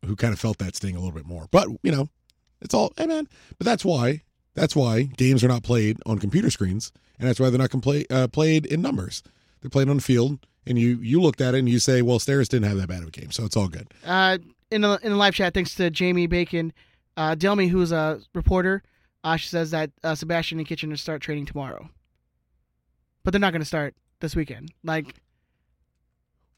who 0.07 0.17
kind 0.17 0.33
of 0.33 0.41
felt 0.41 0.59
that 0.59 0.75
sting 0.77 0.97
a 0.97 0.99
little 0.99 1.15
bit 1.15 1.27
more. 1.27 1.47
But 1.51 1.69
you 1.83 1.93
know 1.93 2.09
it's 2.63 2.73
all 2.75 2.93
hey 2.97 3.07
man 3.07 3.29
but 3.59 3.65
that's 3.67 3.85
why 3.85 4.23
that's 4.55 4.75
why 4.77 5.03
games 5.03 5.43
are 5.45 5.49
not 5.49 5.63
played 5.63 5.99
on 6.07 6.19
computer 6.19 6.49
screens 6.51 6.91
and 7.19 7.29
that's 7.29 7.39
why 7.41 7.51
they're 7.51 7.59
not 7.59 7.71
compla- 7.71 8.07
uh, 8.11 8.27
played 8.29 8.65
in 8.67 8.81
numbers. 8.83 9.23
They're 9.61 9.71
played 9.71 9.89
on 9.89 9.97
the 9.97 10.03
field 10.03 10.39
and 10.67 10.79
you 10.79 10.99
you 11.03 11.21
looked 11.21 11.41
at 11.43 11.55
it 11.55 11.59
and 11.59 11.69
you 11.69 11.79
say 11.79 12.01
well 12.03 12.19
Steres 12.19 12.49
didn't 12.49 12.69
have 12.69 12.79
that 12.79 12.89
bad 12.89 13.03
of 13.03 13.09
a 13.09 13.11
game 13.11 13.31
so 13.31 13.45
it's 13.45 13.57
all 13.57 13.69
good. 13.69 13.89
Uh, 14.07 14.39
in 14.71 14.81
the 14.81 14.99
in 15.03 15.11
the 15.13 15.17
live 15.19 15.35
chat, 15.35 15.53
thanks 15.55 15.75
to 15.75 15.91
Jamie 15.91 16.27
Bacon, 16.27 16.73
uh, 17.17 17.35
Delmy, 17.35 17.69
who's 17.69 17.93
a 17.93 18.21
reporter, 18.35 18.83
uh, 19.23 19.37
she 19.37 19.49
says 19.49 19.71
that 19.71 19.91
uh, 20.03 20.15
Sebastian 20.15 20.59
and 20.59 20.69
Kitchen 20.69 20.91
will 20.91 20.97
start 20.97 21.23
training 21.23 21.47
tomorrow, 21.47 21.89
but 23.23 23.33
they're 23.33 23.41
not 23.41 23.53
going 23.53 23.63
to 23.63 23.67
start 23.67 23.95
this 24.21 24.37
weekend. 24.37 24.73
Like, 24.83 25.15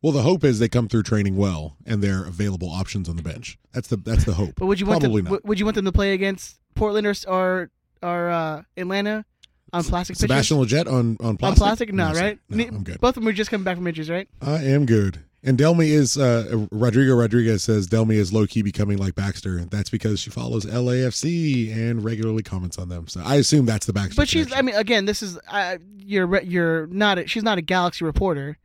well 0.02 0.12
the 0.12 0.22
hope 0.22 0.44
is 0.44 0.58
they 0.58 0.68
come 0.68 0.88
through 0.88 1.02
training 1.02 1.36
well 1.36 1.76
and 1.84 2.02
they're 2.02 2.24
available 2.24 2.68
options 2.70 3.08
on 3.08 3.16
the 3.16 3.22
bench 3.22 3.58
that's 3.72 3.88
the 3.88 3.96
that's 3.96 4.24
the 4.24 4.34
hope 4.40 4.52
but 4.56 4.66
would 4.66 4.78
you 4.78 4.86
want 4.86 5.00
probably 5.00 5.22
them? 5.22 5.32
not 5.32 5.44
Would 5.44 5.58
you 5.58 5.64
want 5.64 5.74
them 5.74 5.84
to 5.86 5.92
play 5.92 6.12
against 6.12 6.60
Portland 6.74 7.06
or 7.06 7.14
or, 7.26 7.70
or 8.02 8.30
uh, 8.30 8.62
Atlanta 8.76 9.24
on 9.72 9.82
plastic 9.84 10.16
pitches? 10.16 10.30
Sebastian 10.30 10.58
Lletget 10.58 10.86
on 10.86 11.16
on 11.18 11.30
on 11.30 11.36
plastic 11.36 11.58
plastic? 11.58 11.92
No, 11.92 12.12
right? 12.12 12.38
no, 12.48 12.64
I'm 12.64 12.84
good 12.84 13.00
Both 13.00 13.16
of 13.16 13.22
them 13.22 13.28
are 13.28 13.32
just 13.32 13.50
coming 13.50 13.64
back 13.64 13.76
from 13.76 13.86
injuries, 13.86 14.10
right? 14.10 14.28
I 14.40 14.62
am 14.64 14.86
good. 14.86 15.24
And 15.46 15.56
Delmy 15.56 15.88
is 15.88 16.18
uh 16.18 16.66
Rodrigo 16.72 17.14
Rodriguez 17.14 17.62
says 17.62 17.86
Delmy 17.86 18.14
is 18.16 18.32
low 18.32 18.46
key 18.46 18.62
becoming 18.62 18.98
like 18.98 19.14
Baxter. 19.14 19.64
That's 19.64 19.88
because 19.88 20.18
she 20.20 20.28
follows 20.28 20.66
LAFC 20.66 21.72
and 21.72 22.04
regularly 22.04 22.42
comments 22.42 22.78
on 22.78 22.88
them. 22.88 23.06
So 23.06 23.22
I 23.24 23.36
assume 23.36 23.64
that's 23.64 23.86
the 23.86 23.92
Baxter. 23.92 24.16
But 24.16 24.28
she's. 24.28 24.52
I 24.52 24.62
mean, 24.62 24.74
again, 24.74 25.04
this 25.04 25.22
is 25.22 25.38
uh, 25.48 25.78
you're 25.98 26.42
you're 26.42 26.88
not. 26.88 27.18
A, 27.18 27.26
she's 27.28 27.44
not 27.44 27.58
a 27.58 27.62
Galaxy 27.62 28.04
reporter. 28.04 28.58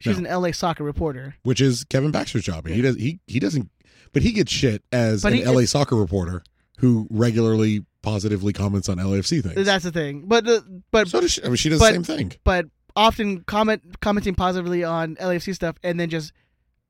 She's 0.00 0.18
No. 0.18 0.28
an 0.28 0.42
LA 0.42 0.50
soccer 0.50 0.84
reporter. 0.84 1.36
which 1.44 1.60
is 1.60 1.84
Kevin 1.84 2.10
Baxter's 2.10 2.44
job. 2.44 2.66
He 2.66 2.82
does 2.82 2.96
he 2.96 3.20
he 3.26 3.38
doesn't 3.38 3.70
but 4.12 4.22
he 4.22 4.32
gets 4.32 4.52
shit 4.52 4.82
as 4.92 5.22
But 5.22 5.32
an 5.32 5.44
LA 5.44 5.62
soccer 5.62 5.96
reporter 5.96 6.42
who 6.78 7.06
regularly 7.10 7.84
positively 8.02 8.52
comments 8.52 8.88
on 8.88 8.98
LAFC 8.98 9.42
things. 9.42 9.66
That's 9.66 9.84
the 9.84 9.92
thing. 9.92 10.24
But 10.26 10.44
but 10.90 11.08
So 11.08 11.20
does 11.20 11.32
she, 11.32 11.42
I 11.42 11.46
mean, 11.46 11.56
she 11.56 11.68
does 11.70 11.78
but, 11.80 11.88
the 11.88 12.04
same 12.04 12.04
thing. 12.04 12.32
But 12.44 12.66
often 12.96 13.42
comment 13.44 14.00
commenting 14.00 14.34
positively 14.34 14.84
on 14.84 15.16
LAFC 15.16 15.54
stuff 15.54 15.76
and 15.82 15.98
then 15.98 16.10
just 16.10 16.32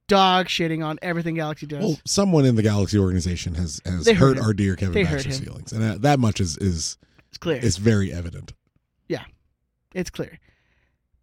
dog 0.06 0.46
shitting 0.46 0.84
on 0.84 0.98
everything 1.02 1.34
Galaxy 1.34 1.66
does. 1.66 1.82
Well, 1.82 1.98
someone 2.04 2.44
in 2.44 2.56
the 2.56 2.62
Galaxy 2.62 2.98
organization 2.98 3.54
has 3.54 3.80
has 3.84 4.04
They 4.04 4.12
hurt 4.14 4.36
him. 4.36 4.44
our 4.44 4.52
dear 4.52 4.76
Kevin 4.76 4.94
They 4.94 5.04
Baxter's 5.04 5.40
feelings, 5.40 5.72
and 5.72 6.02
that, 6.02 6.18
much 6.18 6.40
is 6.40 6.56
is 6.58 6.98
It's 7.30 7.38
clear. 7.38 7.58
It's 7.62 7.76
very 7.78 8.12
evident. 8.12 8.52
Yeah, 9.08 9.24
it's 9.94 10.10
clear. 10.10 10.38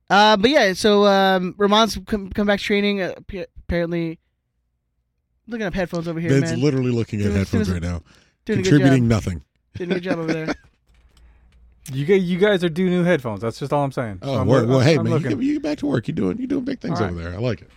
Uh, 0.09 0.35
but 0.35 0.49
yeah, 0.49 0.73
so 0.73 1.05
um, 1.05 1.55
Romain's 1.57 1.97
come, 2.05 2.29
come 2.31 2.45
back 2.47 2.59
training. 2.59 3.01
Uh, 3.01 3.13
appa- 3.17 3.47
apparently, 3.59 4.19
looking 5.47 5.65
up 5.65 5.73
headphones 5.73 6.07
over 6.07 6.19
here, 6.19 6.29
Ben's 6.31 6.51
man. 6.51 6.61
literally 6.61 6.91
looking 6.91 7.19
at 7.21 7.25
Doing- 7.25 7.37
headphones 7.37 7.67
doing- 7.67 7.81
right 7.81 7.89
now, 7.91 8.01
doing 8.45 8.59
a 8.59 8.63
good 8.63 8.69
contributing 8.71 9.07
nothing. 9.07 9.43
Doing 9.75 9.91
a 9.91 9.93
good 9.95 10.03
job 10.03 10.19
over 10.19 10.33
there. 10.33 10.53
You 11.91 12.05
guys, 12.05 12.23
you 12.23 12.37
guys 12.37 12.63
are 12.63 12.69
due 12.69 12.89
new 12.89 13.03
headphones. 13.03 13.41
That's 13.41 13.59
just 13.59 13.73
all 13.73 13.83
I'm 13.83 13.91
saying. 13.91 14.19
Oh, 14.21 14.39
I'm, 14.39 14.47
well, 14.47 14.65
well, 14.67 14.79
hey 14.81 14.97
I'm 14.97 15.03
man, 15.03 15.05
you 15.13 15.17
looking. 15.19 15.29
get, 15.39 15.43
you 15.45 15.53
get 15.53 15.63
back 15.63 15.77
to 15.79 15.87
work. 15.87 16.07
You're 16.07 16.15
doing 16.15 16.37
you're 16.37 16.47
doing 16.47 16.63
big 16.63 16.79
things 16.79 16.99
All 16.99 17.05
right. 17.07 17.13
over 17.13 17.23
there. 17.23 17.33
I 17.33 17.37
like 17.37 17.61
it. 17.61 17.69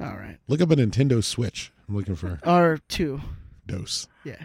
All 0.00 0.06
right. 0.16 0.36
Look 0.48 0.60
up 0.60 0.70
a 0.70 0.76
Nintendo 0.76 1.24
Switch. 1.24 1.72
I'm 1.88 1.96
looking 1.96 2.14
for 2.14 2.38
Or 2.44 2.78
two. 2.88 3.20
Dose. 3.66 4.06
Yeah, 4.24 4.36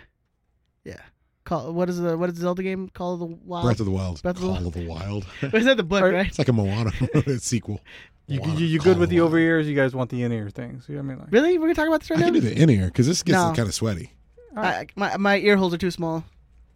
yeah. 0.86 0.98
Call 1.44 1.74
what 1.74 1.90
is 1.90 2.00
the 2.00 2.18
what 2.18 2.30
is 2.30 2.36
the 2.36 2.42
Zelda 2.42 2.64
game? 2.64 2.90
Call 2.90 3.14
of 3.16 3.20
the 3.20 3.26
Wild. 3.26 3.66
Breath 3.66 3.80
of 3.82 3.86
the 3.86 3.92
Wild. 3.92 4.22
Breath 4.22 4.36
of 4.38 4.42
the 4.42 4.48
Call 4.48 4.56
Wild. 4.56 4.68
of 4.68 4.74
the 4.74 4.88
Wild. 4.90 5.26
Is 5.54 5.66
that 5.66 5.78
the 5.78 5.84
book, 5.84 6.02
right? 6.04 6.26
It's 6.28 6.40
like 6.40 6.48
a 6.48 6.54
Moana 6.54 6.92
sequel. 7.40 7.82
You, 8.28 8.40
Moana, 8.40 8.60
you, 8.60 8.66
you 8.68 8.80
Call 8.80 8.94
good 8.94 9.00
with 9.00 9.10
the 9.10 9.18
the 9.18 9.22
over 9.22 9.38
ears? 9.38 9.68
You 9.68 9.76
guys 9.76 9.94
want 9.94 10.10
the 10.10 10.24
in 10.24 10.32
ear 10.32 10.50
things? 10.50 10.86
You 10.88 10.96
know 10.96 11.02
I 11.02 11.04
mean? 11.04 11.20
Like, 11.20 11.28
Really? 11.32 11.58
We're 11.58 11.66
gonna 11.66 11.76
talk 11.76 11.88
about 11.90 12.00
this 12.00 12.10
right 12.10 12.18
I 12.20 12.22
now. 12.22 12.26
can 12.28 12.34
do 12.36 12.40
the 12.42 12.58
in 12.62 12.70
ear 12.70 12.86
because 12.86 13.06
this 13.06 13.22
gets 13.22 13.36
No. 13.38 13.54
kind 13.54 13.68
of 13.68 13.74
sweaty. 13.76 14.14
I, 14.56 14.88
my 14.96 15.18
my 15.18 15.38
ear 15.40 15.58
holes 15.58 15.74
are 15.74 15.78
too 15.78 15.92
small. 15.92 16.24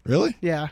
Really? 0.05 0.35
Yeah. 0.41 0.67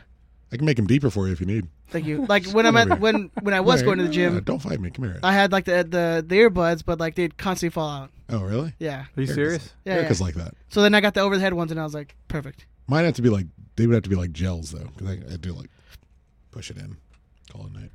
I 0.52 0.56
can 0.56 0.64
make 0.64 0.76
them 0.76 0.86
deeper 0.86 1.10
for 1.10 1.26
you 1.26 1.32
if 1.32 1.40
you 1.40 1.46
need. 1.46 1.66
Thank 1.88 2.06
you. 2.06 2.24
Like 2.26 2.46
when 2.50 2.66
I'm 2.66 2.76
at 2.76 3.00
when 3.00 3.30
when 3.42 3.52
I 3.54 3.60
was 3.60 3.80
Come 3.80 3.86
going 3.86 3.98
to 3.98 4.04
the 4.04 4.10
gym, 4.10 4.34
Yeah, 4.34 4.40
don't 4.44 4.60
fight 4.62 4.80
me. 4.80 4.90
Come 4.90 5.04
here. 5.04 5.18
I 5.22 5.32
had 5.32 5.50
like 5.52 5.64
the 5.64 5.82
the 5.84 6.24
the 6.26 6.36
earbuds, 6.36 6.84
but 6.84 7.00
like 7.00 7.14
they'd 7.16 7.36
constantly 7.36 7.72
fall 7.74 7.88
out. 7.88 8.10
Oh, 8.28 8.42
really? 8.42 8.74
Yeah. 8.78 9.00
Are 9.16 9.22
you 9.22 9.28
Erica's- 9.28 9.34
serious? 9.34 9.74
Yeah, 9.84 9.94
Erica's 9.94 10.20
yeah. 10.20 10.26
like 10.26 10.34
that. 10.36 10.54
So 10.68 10.82
then 10.82 10.94
I 10.94 11.00
got 11.00 11.14
the 11.14 11.20
over 11.20 11.36
the 11.36 11.40
head 11.40 11.54
ones, 11.54 11.70
and 11.70 11.78
I 11.80 11.84
was 11.84 11.94
like, 11.94 12.14
perfect. 12.28 12.66
Mine 12.88 13.04
have 13.04 13.14
to 13.14 13.22
be 13.22 13.28
like 13.28 13.46
they 13.76 13.86
would 13.86 13.94
have 13.94 14.02
to 14.04 14.08
be 14.10 14.16
like 14.16 14.32
gels 14.32 14.70
though 14.70 14.86
because 14.96 15.08
I, 15.08 15.34
I 15.34 15.36
do 15.36 15.52
like 15.52 15.70
push 16.52 16.70
it 16.70 16.76
in, 16.76 16.96
call 17.52 17.66
it 17.66 17.72
night. 17.72 17.90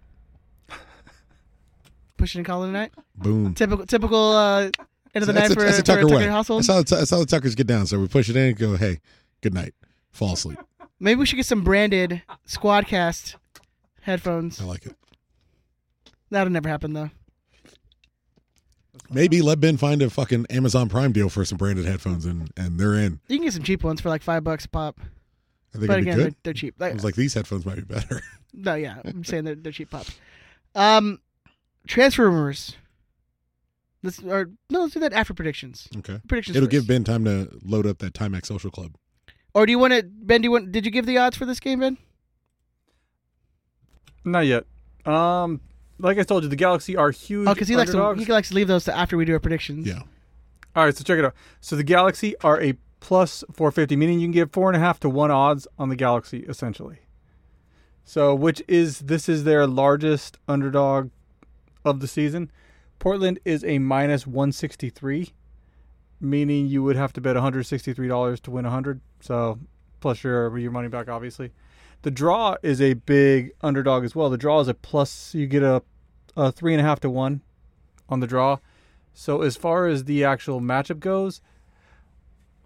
push 2.18 2.36
it 2.36 2.40
and 2.40 2.46
call 2.46 2.64
it 2.64 2.70
a 2.70 2.72
night. 2.72 2.92
Boom. 3.16 3.54
Typical, 3.54 3.86
typical 3.86 4.32
uh, 4.34 4.64
end 4.64 4.74
of 5.16 5.26
the 5.28 5.34
that's 5.34 5.50
night 5.50 5.52
a, 5.52 5.54
for, 5.56 5.62
that's 5.66 5.78
a 5.78 5.82
for 5.82 5.86
Tucker 5.86 6.00
a 6.00 6.04
Tucker 6.04 6.16
way. 6.16 6.28
household. 6.28 6.64
That's 6.64 6.68
how, 6.68 6.82
the, 6.84 6.96
that's 6.98 7.10
how 7.12 7.20
the 7.20 7.26
Tuckers 7.26 7.56
get 7.56 7.68
down. 7.68 7.88
So 7.88 8.00
we 8.00 8.08
push 8.08 8.30
it 8.30 8.36
in 8.36 8.50
and 8.50 8.58
go, 8.58 8.76
hey, 8.76 9.00
good 9.42 9.54
night. 9.54 9.74
Fall 10.12 10.34
asleep. 10.34 10.60
Maybe 11.02 11.18
we 11.20 11.26
should 11.26 11.36
get 11.38 11.48
some 11.48 11.64
branded 11.64 12.22
Squadcast 12.48 13.36
headphones. 14.02 14.62
I 14.62 14.66
like 14.66 14.86
it. 14.86 14.96
That'll 16.30 16.54
never 16.54 16.70
happen 16.70 16.94
though. 16.94 17.10
Maybe 19.10 19.42
let 19.42 19.60
Ben 19.60 19.78
find 19.78 20.02
a 20.04 20.10
fucking 20.12 20.46
Amazon 20.50 20.88
Prime 20.90 21.12
deal 21.12 21.28
for 21.28 21.44
some 21.44 21.58
branded 21.58 21.86
headphones 21.86 22.26
and, 22.26 22.52
and 22.56 22.80
they're 22.80 22.94
in. 22.94 23.20
You 23.28 23.38
can 23.38 23.46
get 23.46 23.54
some 23.54 23.64
cheap 23.64 23.84
ones 23.84 24.00
for 24.00 24.10
like 24.10 24.22
five 24.22 24.44
bucks 24.44 24.66
a 24.66 24.70
pop. 24.70 25.00
I 25.74 25.78
think 25.80 25.88
but 25.88 25.94
it'd 25.94 26.06
be 26.06 26.12
again, 26.12 26.18
good. 26.18 26.24
They're, 26.26 26.36
they're 26.44 26.54
cheap. 26.54 26.76
I 26.80 26.86
Like, 26.86 26.94
was 26.94 27.04
like, 27.04 27.16
these 27.16 27.34
headphones 27.34 27.66
might 27.66 27.76
be 27.76 27.82
better. 27.82 28.22
no, 28.54 28.76
yeah, 28.76 29.02
I'm 29.04 29.24
saying 29.24 29.44
they're 29.46 29.56
they're 29.56 29.72
cheap 29.72 29.90
pop. 29.90 30.06
Um, 30.76 31.20
transfer 31.88 32.30
rumors. 32.30 32.76
Let's 34.04 34.22
or 34.22 34.52
no, 34.70 34.82
let's 34.82 34.94
do 34.94 35.00
that 35.02 35.14
after 35.14 35.34
predictions. 35.34 35.88
Okay. 35.98 36.20
Predictions. 36.28 36.56
It'll 36.56 36.68
first. 36.68 36.72
give 36.72 36.88
Ben 36.88 37.04
time 37.04 37.26
to 37.26 37.50
load 37.64 37.86
up 37.88 37.98
that 38.00 38.14
Timex 38.14 38.46
Social 38.46 38.70
Club. 38.72 38.96
Or 39.54 39.66
do 39.66 39.72
you 39.72 39.80
want 39.80 39.94
to, 39.94 40.04
Ben? 40.04 40.42
Do 40.42 40.48
you 40.48 40.52
want? 40.52 40.72
Did 40.72 40.86
you 40.86 40.92
give 40.92 41.06
the 41.06 41.18
odds 41.18 41.38
for 41.38 41.46
this 41.46 41.60
game, 41.60 41.80
Ben? 41.80 41.98
Not 44.24 44.46
yet. 44.46 44.66
Um, 45.06 45.62
like 46.00 46.18
I 46.18 46.24
told 46.24 46.44
you, 46.44 46.50
the 46.50 46.56
Galaxy 46.56 46.96
are 46.96 47.12
huge. 47.12 47.48
Oh, 47.48 47.54
because 47.54 47.68
he 47.68 47.76
likes 47.76 47.92
to 47.92 47.98
underdogs. 47.98 48.28
he 48.28 48.32
likes 48.32 48.50
to 48.50 48.56
leave 48.56 48.68
those 48.68 48.86
to 48.86 48.96
after 48.96 49.18
we 49.18 49.26
do 49.26 49.34
our 49.34 49.40
predictions. 49.40 49.88
Yeah. 49.88 50.04
All 50.76 50.86
right, 50.86 50.96
so 50.96 51.04
check 51.04 51.20
it 51.20 51.26
out. 51.26 51.36
So 51.60 51.76
the 51.76 51.84
Galaxy 51.84 52.36
are 52.42 52.62
a 52.62 52.76
plus 53.02 53.44
450, 53.52 53.96
meaning 53.98 54.20
you 54.20 54.28
can 54.28 54.32
get 54.32 54.54
four 54.54 54.70
and 54.70 54.78
a 54.78 54.80
half 54.80 55.00
to 55.02 55.10
one 55.10 55.32
odds 55.32 55.68
on 55.78 55.90
the 55.90 55.96
Galaxy, 55.96 56.46
essentially. 56.48 57.00
So, 58.04 58.34
which 58.34 58.64
is 58.68 59.00
this 59.00 59.28
is 59.28 59.44
their 59.44 59.68
largest 59.68 60.38
underdog 60.48 61.10
of 61.84 62.00
the 62.00 62.08
season. 62.08 62.52
Portland 63.00 63.40
is 63.44 63.64
a 63.64 63.80
minus 63.80 64.26
163, 64.26 65.34
meaning 66.22 66.68
you 66.68 66.84
would 66.84 66.96
have 66.96 67.12
to 67.14 67.22
bet 67.22 67.36
$163 67.36 68.40
to 68.42 68.52
win 68.52 68.64
100. 68.64 69.02
So, 69.20 69.60
plus 70.00 70.24
your 70.24 70.58
your 70.58 70.72
money 70.72 70.88
back, 70.88 71.10
obviously. 71.10 71.52
The 72.04 72.12
draw 72.12 72.56
is 72.64 72.82
a 72.82 72.94
big 72.94 73.52
underdog 73.62 74.04
as 74.04 74.16
well. 74.16 74.30
The 74.30 74.38
draw 74.38 74.60
is 74.60 74.68
a 74.68 74.74
plus. 74.74 75.36
You 75.36 75.48
get 75.48 75.64
a, 75.64 75.84
a 76.36 76.52
three 76.52 76.74
and 76.74 76.82
a 76.82 76.84
half 76.84 77.00
to 77.02 77.10
one 77.10 77.42
on 78.10 78.20
the 78.20 78.28
draw. 78.28 78.58
So 79.14 79.42
as 79.42 79.56
far 79.56 79.88
as 79.88 80.06
the 80.06 80.24
actual 80.24 80.62
matchup 80.62 81.00
goes, 81.00 81.42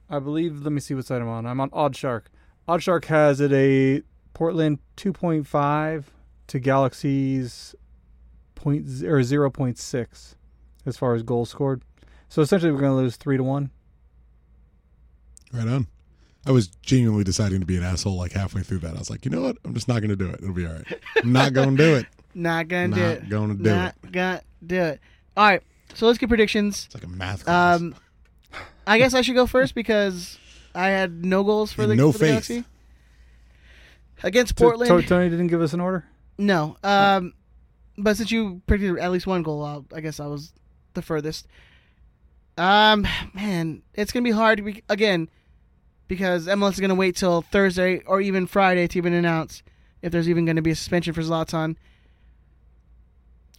I 0.10 0.19
believe. 0.19 0.61
Let 0.61 0.72
me 0.72 0.80
see 0.80 0.94
what 0.94 1.06
side 1.06 1.22
I'm 1.22 1.27
on. 1.27 1.45
I'm 1.45 1.60
on 1.60 1.69
OddsShark. 1.72 2.23
Odd 2.68 2.82
Shark 2.82 3.06
has 3.06 3.41
it 3.41 3.52
a 3.52 4.03
Portland 4.34 4.80
2.5 4.98 6.06
to 6.48 6.60
Galaxy's 6.60 7.76
point 8.56 8.86
or 9.03 9.19
0.6 9.19 10.36
as 10.86 10.98
far 10.98 11.14
as 11.14 11.23
goals 11.23 11.49
scored. 11.49 11.84
So 12.36 12.41
essentially, 12.41 12.74
we're 12.74 12.80
going 12.82 12.91
to 12.91 12.98
lose 12.98 13.16
three 13.16 13.38
to 13.38 13.44
one. 13.44 13.70
Right 15.53 15.66
on. 15.70 15.88
I 16.45 16.52
was 16.52 16.68
genuinely 16.68 17.24
deciding 17.24 17.62
to 17.62 17.66
be 17.66 17.78
an 17.78 17.84
asshole 17.84 18.18
like 18.18 18.34
halfway 18.34 18.62
through 18.62 18.80
that. 18.80 18.94
I 18.94 18.99
was 18.99 19.10
like, 19.10 19.24
you 19.24 19.32
know 19.32 19.40
what? 19.40 19.56
I'm 19.64 19.74
just 19.74 19.88
not 19.88 20.02
going 20.02 20.10
to 20.10 20.18
do 20.18 20.28
it. 20.28 20.41
It'll 20.41 20.53
be 20.53 20.68
all 20.68 20.74
right. 20.74 20.99
I'm 21.24 21.32
not 21.32 21.53
going 21.53 21.78
to 21.78 21.84
do 21.84 21.95
it. 21.95 22.06
Not 22.38 22.68
gonna 22.68 22.94
do 22.94 22.99
Not 22.99 23.12
it. 23.12 23.30
gonna 23.30 23.53
do 23.53 23.70
it. 23.70 23.74
Not 23.74 23.95
gonna 24.12 24.41
do 24.68 24.76
it. 24.76 24.99
All 25.38 25.48
right, 25.48 25.64
so 25.94 26.06
let's 26.06 26.18
get 26.20 26.28
predictions. 26.28 26.84
It's 26.88 26.94
like 26.95 27.06
a 27.06 27.07
math 27.07 27.45
class. 27.45 27.80
Um, 27.80 27.95
I 28.86 28.98
guess 28.98 29.14
I 29.14 29.22
should 29.22 29.36
go 29.36 29.48
first 29.48 29.74
because 29.74 30.38
I 30.74 30.88
had 30.90 31.24
no 31.24 31.45
goals 31.45 31.72
for 31.72 31.88
the 31.88 31.95
no 31.95 32.12
for 32.12 32.18
the. 32.18 32.26
Galaxy. 32.26 32.66
Against 34.22 34.57
Portland, 34.57 34.90
So, 34.90 34.99
Tony 34.99 35.30
didn't 35.30 35.48
give 35.48 35.62
us 35.62 35.72
an 35.72 35.80
order. 35.80 36.03
no. 36.38 36.76
Um, 36.84 37.36
but 37.98 38.18
since 38.18 38.34
you 38.34 38.62
predicted 38.68 38.99
at 38.99 39.14
least 39.14 39.28
one 39.28 39.41
goal, 39.41 39.64
I'll, 39.64 39.86
I 39.95 40.02
guess 40.02 40.20
I 40.20 40.26
was 40.26 40.52
the 40.94 41.02
furthest. 41.02 41.48
Um, 42.57 43.06
man, 43.34 43.82
it's 43.94 44.11
gonna 44.11 44.23
be 44.23 44.32
hard 44.32 44.64
be, 44.64 44.84
again 44.90 45.30
because 46.07 46.48
MLS 46.48 46.73
is 46.73 46.80
gonna 46.80 46.95
wait 46.95 47.15
till 47.15 47.41
Thursday 47.41 47.99
or 48.06 48.22
even 48.22 48.48
Friday 48.48 48.88
to 48.88 48.98
even 48.98 49.14
announce 49.14 49.61
if 50.02 50.11
there's 50.11 50.30
even 50.30 50.45
gonna 50.45 50.61
be 50.61 50.72
a 50.72 50.76
suspension 50.76 51.14
for 51.14 51.22
Zlatan. 51.22 51.76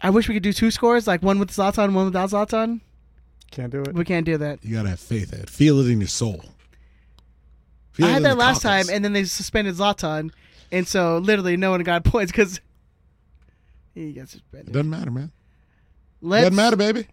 I 0.02 0.10
wish 0.10 0.28
we 0.28 0.35
could 0.35 0.43
do 0.43 0.52
two 0.52 0.70
scores, 0.70 1.06
like 1.06 1.23
one 1.23 1.39
with 1.39 1.51
Zlatan, 1.51 1.93
one 1.94 2.05
without 2.06 2.31
Zlatan. 2.31 2.81
Can't 3.51 3.73
do 3.73 3.81
it. 3.82 3.94
We 3.94 4.05
can't 4.05 4.27
do 4.27 4.36
that. 4.39 4.62
You 4.64 4.74
got 4.77 4.82
to 4.82 4.90
have 4.90 5.01
faith, 5.01 5.32
Ed. 5.32 5.48
Feel 5.48 5.81
it 5.81 5.90
in 5.90 6.01
your 6.01 6.09
soul. 6.09 6.44
Feel 7.93 8.06
I 8.06 8.10
had 8.10 8.23
that 8.24 8.36
last 8.36 8.62
cockles. 8.62 8.86
time, 8.89 8.94
and 8.94 9.05
then 9.05 9.12
they 9.14 9.24
suspended 9.24 9.74
Zlatan, 9.77 10.32
and 10.70 10.86
so 10.86 11.18
literally 11.18 11.56
no 11.56 11.70
one 11.70 11.82
got 11.82 12.05
points 12.05 12.31
because 12.31 12.60
he 13.94 14.12
got 14.12 14.24
It 14.24 14.31
suspended. 14.31 14.73
doesn't 14.74 14.90
matter, 14.90 15.10
man. 15.10 15.32
Let's, 16.20 16.43
doesn't 16.44 16.56
matter, 16.56 16.77
baby. 16.77 17.06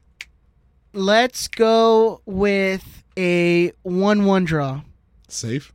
Let's 0.93 1.47
go 1.47 2.21
with 2.25 3.03
a 3.17 3.71
one-one 3.81 4.45
draw. 4.45 4.81
Safe. 5.27 5.73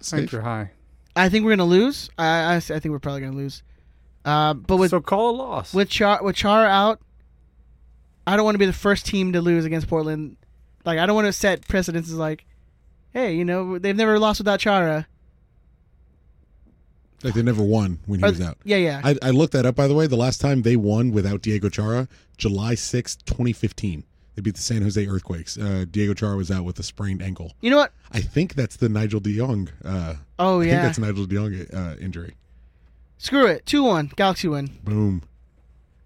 Thanks 0.00 0.34
are 0.34 0.42
high. 0.42 0.70
I 1.16 1.28
think 1.28 1.44
we're 1.44 1.52
gonna 1.52 1.64
lose. 1.64 2.10
I, 2.18 2.26
I, 2.26 2.56
I 2.56 2.60
think 2.60 2.86
we're 2.86 2.98
probably 2.98 3.22
gonna 3.22 3.36
lose. 3.36 3.62
Uh, 4.24 4.54
but 4.54 4.76
with 4.76 4.90
so 4.90 5.00
call 5.00 5.30
a 5.30 5.36
loss 5.36 5.74
with 5.74 5.88
Char 5.88 6.22
with 6.22 6.36
Chara 6.36 6.68
out. 6.68 7.00
I 8.26 8.36
don't 8.36 8.44
want 8.44 8.54
to 8.54 8.58
be 8.58 8.66
the 8.66 8.72
first 8.72 9.04
team 9.04 9.32
to 9.34 9.42
lose 9.42 9.64
against 9.64 9.88
Portland. 9.88 10.36
Like 10.84 10.98
I 10.98 11.06
don't 11.06 11.14
want 11.14 11.26
to 11.26 11.32
set 11.32 11.66
precedents 11.68 12.08
as 12.08 12.16
like, 12.16 12.46
hey, 13.12 13.34
you 13.34 13.44
know 13.44 13.78
they've 13.78 13.96
never 13.96 14.18
lost 14.18 14.40
without 14.40 14.60
Chara. 14.60 15.06
Like 17.24 17.34
they 17.34 17.42
never 17.42 17.62
won 17.62 17.98
when 18.06 18.20
he 18.20 18.24
was 18.24 18.40
out. 18.40 18.58
yeah, 18.64 18.76
yeah. 18.76 19.00
I, 19.02 19.16
I 19.22 19.30
looked 19.30 19.54
that 19.54 19.64
up, 19.66 19.74
by 19.74 19.88
the 19.88 19.94
way. 19.94 20.06
The 20.06 20.14
last 20.16 20.40
time 20.40 20.62
they 20.62 20.76
won 20.76 21.10
without 21.10 21.40
Diego 21.42 21.68
Chara, 21.68 22.06
July 22.36 22.74
sixth, 22.76 23.24
2015. 23.24 24.04
They 24.34 24.42
beat 24.42 24.56
the 24.56 24.60
San 24.60 24.82
Jose 24.82 25.06
Earthquakes. 25.06 25.56
Uh, 25.56 25.84
Diego 25.90 26.12
Chara 26.12 26.36
was 26.36 26.50
out 26.50 26.64
with 26.64 26.78
a 26.80 26.82
sprained 26.82 27.22
ankle. 27.22 27.52
You 27.60 27.70
know 27.70 27.76
what? 27.76 27.92
I 28.12 28.20
think 28.20 28.54
that's 28.56 28.76
the 28.76 28.88
Nigel 28.88 29.20
de 29.20 29.36
Jong. 29.36 29.70
Uh, 29.84 30.14
Oh, 30.38 30.60
I 30.60 30.64
yeah. 30.64 30.70
I 30.70 30.74
think 30.74 30.82
that's 30.82 30.98
Nigel 30.98 31.26
de 31.26 31.34
Jong 31.36 31.66
uh, 31.72 31.96
injury. 32.00 32.34
Screw 33.18 33.46
it, 33.46 33.64
two 33.64 33.84
one, 33.84 34.10
Galaxy 34.16 34.48
win. 34.48 34.70
Boom. 34.84 35.22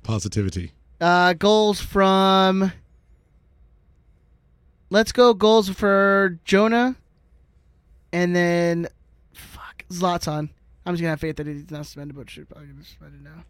Positivity. 0.03 0.73
Uh, 1.01 1.33
goals 1.33 1.81
from. 1.81 2.71
Let's 4.91 5.13
go 5.13 5.35
goals 5.35 5.69
for 5.69 6.39
Jonah, 6.45 6.97
and 8.13 8.35
then, 8.35 8.89
fuck 9.35 9.85
Zlatan. 9.91 10.49
I'm 10.89 10.95
just 10.95 11.03
gonna 11.03 11.11
have 11.11 11.21
faith 11.21 11.37
that 11.37 11.47
he's 11.47 11.71
not 11.71 11.85
suspended, 11.85 12.17
but 12.17 12.31
should 12.31 12.49
probably 12.49 12.69
get 12.69 12.85
suspended 12.85 13.23
now. 13.23 13.45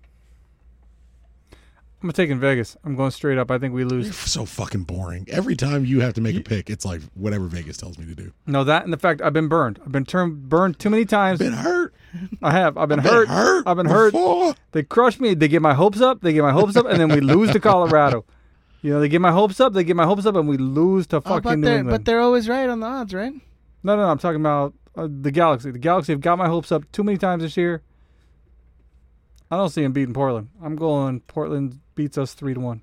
I'm 2.01 2.13
taking 2.13 2.39
Vegas. 2.39 2.77
I'm 2.85 2.95
going 2.95 3.11
straight 3.11 3.39
up. 3.39 3.51
I 3.51 3.59
think 3.59 3.75
we 3.75 3.83
lose. 3.85 4.07
You're 4.07 4.13
so 4.13 4.45
fucking 4.45 4.85
boring. 4.85 5.27
Every 5.29 5.57
time 5.57 5.85
you 5.85 6.01
have 6.01 6.15
to 6.15 6.21
make 6.21 6.37
a 6.37 6.41
pick, 6.41 6.71
it's 6.71 6.85
like 6.85 7.01
whatever 7.15 7.47
Vegas 7.47 7.77
tells 7.77 7.99
me 7.99 8.07
to 8.07 8.15
do. 8.15 8.33
No, 8.47 8.63
that 8.63 8.85
and 8.85 8.93
the 8.93 8.97
fact 8.99 9.21
I've 9.21 9.33
been 9.33 9.49
burned. 9.49 9.81
I've 9.85 9.91
been 9.91 10.05
turned 10.05 10.49
burned 10.49 10.79
too 10.79 10.91
many 10.91 11.05
times. 11.05 11.41
Been 11.41 11.53
hurt. 11.55 11.93
I 12.41 12.53
have. 12.53 12.79
I've 12.79 12.89
been 12.89 13.01
I've 13.01 13.05
been 13.05 13.13
hurt. 13.15 13.29
hurt 13.29 13.65
I've 13.67 13.77
been 13.77 13.87
before. 13.87 14.47
hurt. 14.47 14.57
They 14.71 14.85
crush 14.85 15.19
me. 15.19 15.35
They 15.35 15.49
get 15.49 15.61
my 15.61 15.75
hopes 15.75 16.01
up. 16.01 16.21
They 16.21 16.33
get 16.33 16.43
my 16.43 16.53
hopes 16.53 16.77
up, 16.77 16.87
and 16.87 17.01
then 17.01 17.09
we 17.09 17.21
lose 17.21 17.51
to 17.53 17.61
Colorado. 17.61 18.25
You 18.81 18.93
know, 18.93 19.01
they 19.01 19.09
get 19.09 19.21
my 19.21 19.33
hopes 19.33 19.59
up. 19.59 19.73
They 19.73 19.83
get 19.83 19.97
my 19.97 20.05
hopes 20.05 20.25
up, 20.25 20.37
and 20.37 20.49
we 20.49 20.57
lose 20.57 21.09
to 21.09 21.17
Oh, 21.17 21.21
fucking 21.21 21.43
but 21.43 21.59
New 21.59 21.67
England. 21.67 21.91
but 21.91 22.05
they're 22.05 22.21
always 22.21 22.49
right 22.49 22.69
on 22.69 22.79
the 22.79 22.87
odds, 22.87 23.13
right? 23.13 23.33
no, 23.83 23.97
no, 23.97 24.03
no. 24.03 24.09
I'm 24.09 24.19
talking 24.19 24.41
about 24.41 24.73
uh, 24.99 25.09
the 25.11 25.31
Galaxy. 25.31 25.71
The 25.71 25.79
Galaxy 25.79 26.13
have 26.13 26.21
got 26.21 26.37
my 26.39 26.49
hopes 26.49 26.71
up 26.73 26.91
too 26.93 27.03
many 27.05 27.17
times 27.19 27.43
this 27.43 27.57
year. 27.57 27.83
I 29.51 29.57
don't 29.57 29.71
see 29.71 29.83
them 29.83 29.93
beating 29.93 30.13
Portland. 30.15 30.49
I'm 30.63 30.77
going 30.77 31.21
Portland 31.21 31.81
beats 31.95 32.19
us 32.19 32.35
three 32.35 32.55
to 32.55 32.61
one. 32.61 32.83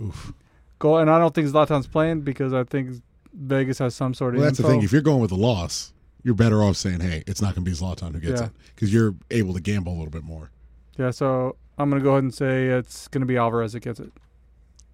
Oof. 0.00 0.32
Go 0.78 0.96
and 0.96 1.10
I 1.10 1.18
don't 1.18 1.34
think 1.34 1.48
Zlatan's 1.48 1.86
playing 1.86 2.22
because 2.22 2.52
I 2.52 2.64
think 2.64 2.96
Vegas 3.32 3.78
has 3.78 3.94
some 3.94 4.14
sort 4.14 4.34
of. 4.34 4.40
Well, 4.40 4.46
that's 4.46 4.58
the 4.58 4.66
thing. 4.66 4.82
If 4.82 4.92
you're 4.92 5.02
going 5.02 5.20
with 5.20 5.30
a 5.30 5.36
loss, 5.36 5.92
you're 6.24 6.34
better 6.34 6.62
off 6.64 6.76
saying, 6.76 7.00
"Hey, 7.00 7.22
it's 7.26 7.40
not 7.40 7.54
going 7.54 7.64
to 7.64 7.70
be 7.70 7.76
Zlatan 7.76 8.12
who 8.14 8.20
gets 8.20 8.40
Yeah. 8.40 8.46
it," 8.46 8.52
because 8.74 8.92
you're 8.92 9.14
able 9.30 9.54
to 9.54 9.60
gamble 9.60 9.92
a 9.92 9.96
little 9.96 10.10
bit 10.10 10.24
more. 10.24 10.50
Yeah, 10.98 11.10
so 11.12 11.56
I'm 11.78 11.88
gonna 11.90 12.02
go 12.02 12.10
ahead 12.12 12.24
and 12.24 12.34
say 12.34 12.66
it's 12.66 13.08
gonna 13.08 13.24
be 13.26 13.36
Alvarez 13.36 13.72
that 13.72 13.80
gets 13.80 14.00
it. 14.00 14.12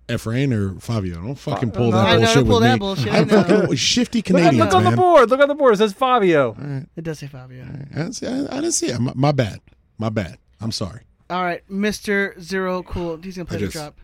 Efrain 0.09 0.53
or 0.53 0.79
Fabio, 0.81 1.17
don't 1.17 1.35
fucking 1.35 1.71
Fa- 1.73 1.77
pull 1.77 1.91
that 1.91 2.07
I 2.07 2.13
know, 2.13 2.19
bullshit 2.19 2.35
don't 2.37 2.47
pull 2.47 2.55
with 2.55 2.63
that 2.63 2.73
me. 2.75 2.79
bullshit, 2.79 3.13
I'm 3.13 3.27
know. 3.27 3.43
fucking 3.61 3.77
shifty 3.77 4.19
Look, 4.19 4.25
Canadians, 4.27 4.59
look 4.59 4.75
on 4.75 4.85
the 4.85 4.91
board. 4.97 5.31
Look 5.31 5.41
on 5.41 5.49
the 5.49 5.55
board. 5.55 5.75
It 5.75 5.79
says 5.79 5.93
Fabio. 5.93 6.57
It 6.97 7.03
does 7.03 7.19
say 7.19 7.27
Fabio. 7.27 7.65
I 7.65 7.95
didn't 7.99 8.13
see, 8.13 8.27
I, 8.27 8.43
I 8.45 8.61
didn't 8.61 8.73
see 8.73 8.87
it. 8.89 8.99
My, 9.01 9.13
my 9.17 9.33
bad. 9.33 9.61
My 9.99 10.09
bad. 10.09 10.39
I'm 10.61 10.71
sorry. 10.73 11.01
All 11.29 11.43
right, 11.43 11.69
Mister 11.69 12.35
Zero 12.41 12.83
Cool. 12.85 13.17
He's 13.17 13.37
gonna 13.37 13.47
play 13.47 13.57
I 13.57 13.61
the 13.61 13.67
just- 13.67 13.77
drop. 13.77 13.97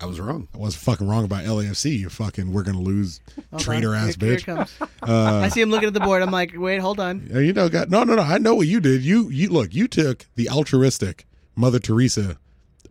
I 0.00 0.06
was 0.06 0.20
wrong. 0.20 0.48
I 0.52 0.58
wasn't 0.58 0.82
fucking 0.82 1.08
wrong 1.08 1.24
about 1.24 1.44
LAFC. 1.44 1.98
You 1.98 2.10
fucking, 2.10 2.52
we're 2.52 2.64
gonna 2.64 2.80
lose, 2.80 3.20
Hold 3.50 3.62
traitor 3.62 3.94
ass 3.94 4.16
Here- 4.16 4.28
here 4.30 4.36
bitch. 4.38 4.40
it 4.40 4.44
comes. 4.44 4.78
Uh, 5.02 5.40
I 5.44 5.48
see 5.48 5.60
him 5.60 5.70
looking 5.70 5.86
at 5.86 5.92
the 5.94 6.00
board. 6.00 6.22
I'm 6.22 6.30
like, 6.30 6.52
wait, 6.56 6.78
hold 6.78 6.98
on. 6.98 7.28
Yeah, 7.30 7.38
you 7.40 7.52
know, 7.52 7.68
got 7.68 7.90
no, 7.90 8.04
no, 8.04 8.14
no. 8.14 8.22
I 8.22 8.38
know 8.38 8.54
what 8.54 8.66
you 8.66 8.80
did. 8.80 9.02
You, 9.02 9.28
you 9.28 9.50
look. 9.50 9.74
You 9.74 9.86
took 9.86 10.24
the 10.34 10.48
altruistic 10.48 11.26
Mother 11.54 11.78
Teresa 11.78 12.38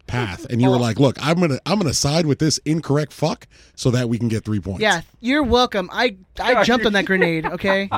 path, 0.08 0.46
and 0.50 0.62
you 0.62 0.70
were 0.70 0.78
like, 0.78 1.00
"Look, 1.00 1.18
I'm 1.26 1.40
gonna, 1.40 1.60
I'm 1.66 1.78
gonna 1.80 1.94
side 1.94 2.26
with 2.26 2.40
this 2.40 2.58
incorrect 2.60 3.14
fuck, 3.14 3.48
so 3.76 3.92
that 3.92 4.10
we 4.10 4.18
can 4.18 4.28
get 4.28 4.44
three 4.46 4.60
points." 4.60 4.82
Yeah, 4.82 5.02
you're 5.20 5.44
welcome. 5.44 5.90
I 5.92 6.18
I 6.40 6.64
jumped 6.64 6.86
on 6.86 6.94
that 6.94 7.06
grenade. 7.06 7.46
Okay. 7.46 7.90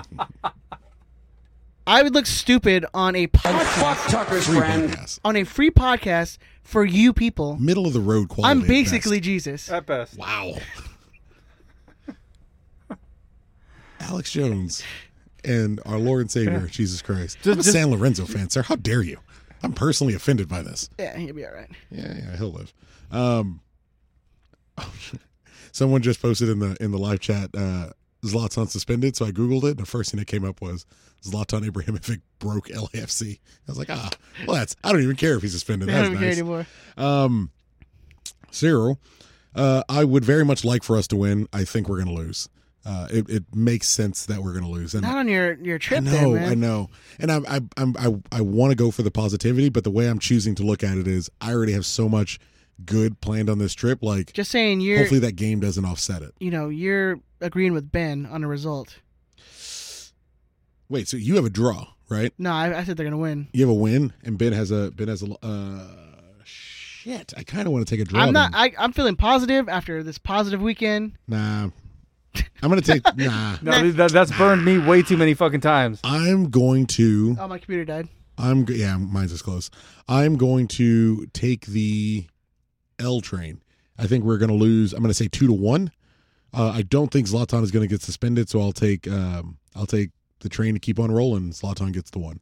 I 1.87 2.01
would 2.01 2.15
look 2.15 2.25
stupid 2.25 2.83
on 2.95 3.15
a 3.15 3.27
podcast. 3.27 4.43
Free 4.43 4.55
podcast. 4.57 5.19
on 5.23 5.35
a 5.35 5.43
free 5.43 5.69
podcast 5.69 6.39
for 6.63 6.83
you 6.83 7.13
people. 7.13 7.57
Middle 7.57 7.85
of 7.85 7.93
the 7.93 7.99
road 7.99 8.27
quality. 8.29 8.59
I'm 8.59 8.67
basically 8.67 9.17
best. 9.17 9.23
Jesus. 9.25 9.71
At 9.71 9.85
best. 9.85 10.17
Wow. 10.17 10.55
Alex 13.99 14.31
Jones 14.31 14.83
and 15.43 15.79
our 15.85 15.97
Lord 15.97 16.21
and 16.21 16.31
Savior, 16.31 16.67
Jesus 16.71 17.01
Christ. 17.01 17.37
Just- 17.37 17.47
I'm 17.47 17.59
a 17.59 17.63
just- 17.63 17.71
San 17.73 17.91
Lorenzo 17.91 18.25
fan, 18.25 18.49
sir. 18.49 18.63
How 18.63 18.75
dare 18.75 19.01
you? 19.01 19.19
I'm 19.65 19.73
personally 19.73 20.13
offended 20.13 20.47
by 20.47 20.61
this. 20.61 20.89
Yeah, 20.99 21.17
he'll 21.17 21.33
be 21.33 21.43
all 21.45 21.51
right. 21.51 21.69
Yeah, 21.89 22.13
yeah, 22.15 22.37
he'll 22.37 22.51
live. 22.51 22.71
Um, 23.11 23.61
someone 25.71 26.03
just 26.03 26.21
posted 26.21 26.49
in 26.49 26.59
the 26.59 26.77
in 26.79 26.91
the 26.91 26.99
live 26.99 27.19
chat, 27.19 27.49
uh, 27.57 27.89
Zlatan 28.23 28.69
suspended. 28.69 29.15
So 29.15 29.25
I 29.25 29.31
googled 29.31 29.63
it. 29.63 29.71
And 29.71 29.79
the 29.79 29.85
first 29.87 30.11
thing 30.11 30.19
that 30.19 30.27
came 30.27 30.45
up 30.45 30.61
was 30.61 30.85
Zlatan 31.23 31.67
Ibrahimovic 31.67 32.21
broke 32.39 32.67
LAFC. 32.67 33.39
I 33.39 33.39
was 33.71 33.79
like, 33.79 33.89
ah, 33.89 34.11
well, 34.45 34.55
that's. 34.55 34.75
I 34.83 34.91
don't 34.91 35.01
even 35.01 35.15
care 35.15 35.35
if 35.35 35.41
he's 35.41 35.53
suspended. 35.53 35.89
I 35.89 36.03
don't 36.03 36.17
care 36.17 36.31
anymore. 36.31 36.67
Um, 36.95 37.49
Cyril, 38.51 38.99
uh, 39.55 39.83
I 39.89 40.03
would 40.03 40.23
very 40.23 40.45
much 40.45 40.63
like 40.63 40.83
for 40.83 40.95
us 40.95 41.07
to 41.07 41.15
win. 41.15 41.47
I 41.51 41.63
think 41.63 41.89
we're 41.89 42.03
going 42.03 42.15
to 42.15 42.21
lose. 42.21 42.49
Uh, 42.85 43.07
it, 43.09 43.27
it 43.29 43.43
makes 43.55 43.89
sense 43.89 44.27
that 44.27 44.43
we're 44.43 44.51
going 44.51 44.63
to 44.63 44.69
lose. 44.69 44.93
And 44.93 45.01
Not 45.01 45.17
on 45.17 45.27
your 45.27 45.53
your 45.55 45.75
I 45.75 45.79
trip 45.79 46.03
know, 46.03 46.33
there. 46.35 46.45
I 46.45 46.53
know, 46.53 46.89
and 47.19 47.31
I'm, 47.31 47.43
I, 47.47 47.61
I'm, 47.77 47.95
I, 47.97 48.37
I 48.37 48.41
want 48.41 48.71
to 48.71 48.75
go 48.75 48.91
for 48.91 49.01
the 49.01 49.09
positivity, 49.09 49.69
but 49.69 49.83
the 49.83 49.89
way 49.89 50.07
I'm 50.07 50.19
choosing 50.19 50.53
to 50.55 50.63
look 50.63 50.83
at 50.83 50.97
it 50.97 51.07
is, 51.07 51.29
I 51.41 51.51
already 51.53 51.71
have 51.73 51.85
so 51.85 52.07
much 52.07 52.39
good 52.85 53.21
planned 53.21 53.49
on 53.49 53.57
this 53.57 53.73
trip. 53.73 54.03
Like, 54.03 54.33
Just 54.33 54.51
saying, 54.51 54.81
you're 54.81 54.99
hopefully 54.99 55.19
that 55.21 55.35
game 55.35 55.59
doesn't 55.59 55.83
offset 55.83 56.21
it. 56.21 56.35
you 56.39 56.51
know 56.51 56.69
you're 56.69 57.19
agreeing 57.41 57.73
with 57.73 57.91
Ben 57.91 58.27
on 58.27 58.43
a 58.43 58.47
result. 58.47 58.99
Wait, 60.89 61.07
so 61.07 61.17
you 61.17 61.35
have 61.35 61.45
a 61.45 61.49
draw, 61.49 61.87
right? 62.09 62.31
No, 62.37 62.51
I, 62.51 62.77
I 62.79 62.83
said 62.83 62.97
they're 62.97 63.05
gonna 63.05 63.17
win. 63.17 63.47
You 63.53 63.61
have 63.61 63.69
a 63.69 63.73
win, 63.73 64.13
and 64.23 64.37
Ben 64.37 64.53
has 64.53 64.69
a 64.71 64.91
Ben 64.91 65.07
has 65.07 65.23
a. 65.23 65.33
Uh, 65.43 65.87
shit, 66.43 67.33
I 67.35 67.43
kind 67.43 67.65
of 67.65 67.73
want 67.73 67.87
to 67.87 67.95
take 67.95 67.99
a 68.01 68.05
draw. 68.07 68.21
I'm 68.21 68.33
not. 68.33 68.51
then. 68.51 68.61
I, 68.61 68.73
I'm 68.77 68.93
feeling 68.93 69.15
positive 69.15 69.67
after 69.67 70.03
this 70.03 70.19
positive 70.19 70.61
weekend. 70.61 71.13
Nah, 71.27 71.69
I'm 72.61 72.69
gonna 72.69 72.81
take. 72.81 73.03
nah, 73.15 73.57
No, 73.61 73.91
that, 73.91 74.11
that's 74.11 74.31
burned 74.37 74.63
me 74.65 74.77
way 74.77 75.01
too 75.01 75.17
many 75.17 75.33
fucking 75.33 75.61
times. 75.61 75.99
I'm 76.03 76.49
going 76.49 76.85
to. 76.87 77.35
Oh, 77.39 77.47
my 77.47 77.57
computer 77.57 77.85
died. 77.85 78.09
I'm 78.37 78.65
yeah, 78.69 78.97
mine's 78.97 79.31
as 79.31 79.41
close. 79.41 79.69
I'm 80.07 80.35
going 80.37 80.67
to 80.69 81.25
take 81.27 81.65
the 81.67 82.27
L 82.99 83.21
train. 83.21 83.61
I 83.97 84.07
think 84.07 84.25
we're 84.25 84.37
going 84.37 84.49
to 84.49 84.55
lose. 84.55 84.93
I'm 84.93 84.99
going 84.99 85.09
to 85.09 85.13
say 85.13 85.27
two 85.27 85.47
to 85.47 85.53
one. 85.53 85.91
Uh, 86.53 86.71
I 86.75 86.81
don't 86.81 87.11
think 87.11 87.27
Zlatan 87.27 87.63
is 87.63 87.71
going 87.71 87.87
to 87.87 87.93
get 87.93 88.01
suspended, 88.01 88.49
so 88.49 88.59
I'll 88.61 88.71
take 88.71 89.07
um, 89.07 89.57
I'll 89.75 89.85
take 89.85 90.11
the 90.39 90.49
train 90.49 90.73
to 90.73 90.79
keep 90.79 90.99
on 90.99 91.11
rolling. 91.11 91.51
Zlatan 91.51 91.93
gets 91.93 92.11
the 92.11 92.19
one. 92.19 92.39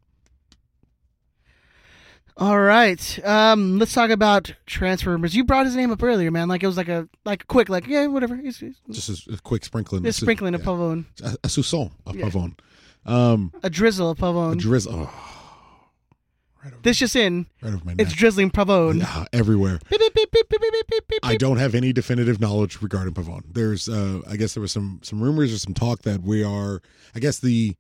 All 2.38 2.60
right. 2.60 3.20
Um, 3.26 3.78
let's 3.78 3.94
talk 3.94 4.10
about 4.10 4.54
transfer 4.66 5.12
rumors. 5.12 5.36
You 5.36 5.44
brought 5.44 5.66
his 5.66 5.76
name 5.76 5.92
up 5.92 6.02
earlier, 6.02 6.32
man. 6.32 6.48
Like 6.48 6.64
it 6.64 6.68
was 6.68 6.78
like 6.78 6.88
a 6.88 7.08
like 7.26 7.44
a 7.44 7.46
quick 7.46 7.70
like 7.70 7.88
yeah 7.88 8.08
whatever. 8.08 8.36
He's, 8.36 8.58
he's, 8.58 8.76
Just 8.90 9.28
a, 9.28 9.34
a 9.34 9.38
quick 9.38 9.64
sprinkling. 9.64 10.04
Just 10.04 10.20
sprinkling 10.20 10.56
a 10.56 10.60
Pavón. 10.60 11.06
A, 11.24 11.38
a 11.44 11.48
soupçon 11.48 11.92
of 12.06 12.16
Yeah. 12.16 12.26
Pavón. 12.26 12.58
Um, 13.06 13.52
a 13.62 13.70
drizzle 13.70 14.10
of 14.10 14.18
Pavón. 14.18 14.54
a 14.54 14.56
drizzle. 14.56 15.10
Oh, 15.12 15.44
this 16.82 16.98
just 16.98 17.16
in. 17.16 17.46
right 17.62 17.74
over 17.74 17.84
my 17.84 17.96
It's 17.98 18.14
drizzling 18.14 18.52
Pavón. 18.52 19.00
Yeah, 19.00 19.26
everywhere. 19.34 19.80
Beep, 19.90 20.00
beep, 20.14 20.32
beep, 20.32 21.20
I 21.22 21.36
don't 21.36 21.58
have 21.58 21.76
any 21.76 21.92
definitive 21.94 22.40
knowledge 22.40 22.82
regarding 22.82 23.14
Pavón. 23.14 23.42
There's, 23.52 23.90
uh, 23.90 24.22
I 24.28 24.38
guess 24.38 24.54
there 24.54 24.62
was 24.62 24.72
some 24.72 25.00
some 25.04 25.22
rumors 25.22 25.54
or 25.54 25.60
some 25.60 25.74
talk 25.74 26.04
that 26.04 26.22
we 26.22 26.44
are. 26.44 26.82
I 27.16 27.20
guess 27.20 27.40
the 27.40 27.76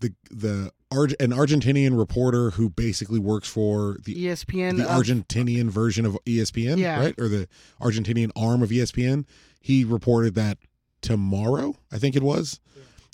the 0.00 0.12
the 0.30 0.72
An 1.02 1.30
Argentinian 1.30 1.98
reporter 1.98 2.50
who 2.50 2.70
basically 2.70 3.18
works 3.18 3.48
for 3.48 3.98
the 4.04 4.14
ESPN. 4.26 4.76
the 4.78 4.84
of- 4.90 5.02
Argentinian 5.02 5.68
version 5.70 6.06
of 6.06 6.16
ESPN, 6.26 6.78
Yeah. 6.78 6.98
right, 7.00 7.14
or 7.18 7.28
the 7.28 7.48
Argentinian 7.80 8.30
arm 8.36 8.62
of 8.62 8.70
ESPN. 8.70 9.24
He 9.60 9.84
reported 9.84 10.34
that 10.36 10.58
tomorrow, 11.00 11.76
I 11.92 11.98
think 11.98 12.16
it 12.16 12.22
was, 12.22 12.60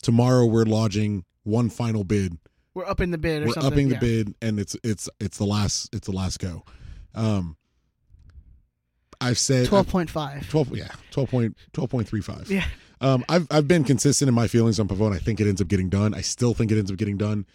tomorrow 0.02 0.44
we're 0.46 0.64
lodging 0.64 1.24
one 1.42 1.70
final 1.70 2.04
bid 2.04 2.36
we're 2.74 2.86
upping 2.86 3.10
the 3.10 3.18
bid 3.18 3.42
or 3.42 3.46
we're 3.46 3.52
something. 3.54 3.72
upping 3.72 3.88
the 3.88 3.96
bid 3.96 4.34
and 4.40 4.60
it's 4.60 4.76
it's 4.84 5.08
it's 5.18 5.38
the 5.38 5.44
last 5.44 5.88
it's 5.92 6.06
the 6.06 6.12
last 6.12 6.38
go 6.38 6.62
um 7.14 7.56
i've 9.20 9.38
said 9.38 9.66
Twelve 9.66 9.88
point 9.88 10.08
five. 10.10 10.48
12 10.50 10.76
yeah 10.76 10.88
12 11.10 11.30
point 11.30 11.56
12.35 11.72 12.48
Yeah. 12.50 12.64
um 13.00 13.24
i've 13.28 13.46
i've 13.50 13.66
been 13.66 13.84
consistent 13.84 14.28
in 14.28 14.34
my 14.34 14.46
feelings 14.46 14.78
on 14.78 14.86
Pavón 14.86 15.12
i 15.14 15.18
think 15.18 15.40
it 15.40 15.48
ends 15.48 15.60
up 15.60 15.68
getting 15.68 15.88
done 15.88 16.14
i 16.14 16.20
still 16.20 16.54
think 16.54 16.70
it 16.70 16.78
ends 16.78 16.90
up 16.92 16.96
getting 16.98 17.16
done 17.16 17.46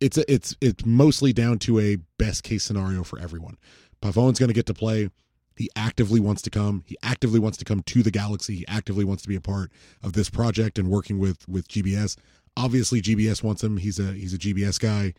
it's 0.00 0.18
a, 0.18 0.32
it's 0.32 0.56
it's 0.60 0.84
mostly 0.84 1.32
down 1.32 1.58
to 1.60 1.78
a 1.78 1.96
best 2.18 2.42
case 2.42 2.64
scenario 2.64 3.04
for 3.04 3.18
everyone. 3.18 3.56
Pavón's 4.02 4.38
going 4.38 4.48
to 4.48 4.54
get 4.54 4.66
to 4.66 4.74
play. 4.74 5.10
He 5.56 5.68
actively 5.76 6.20
wants 6.20 6.40
to 6.42 6.50
come. 6.50 6.84
He 6.86 6.96
actively 7.02 7.38
wants 7.38 7.58
to 7.58 7.64
come 7.64 7.82
to 7.82 8.02
the 8.02 8.10
galaxy. 8.10 8.56
He 8.56 8.66
actively 8.66 9.04
wants 9.04 9.22
to 9.24 9.28
be 9.28 9.36
a 9.36 9.40
part 9.42 9.70
of 10.02 10.14
this 10.14 10.30
project 10.30 10.78
and 10.78 10.88
working 10.88 11.18
with 11.18 11.46
with 11.48 11.68
gbs 11.68 12.16
obviously 12.56 13.00
gbs 13.00 13.42
wants 13.42 13.62
him. 13.62 13.76
He's 13.76 13.98
a 13.98 14.12
he's 14.12 14.34
a 14.34 14.38
gbs 14.38 14.78
guy. 14.78 15.14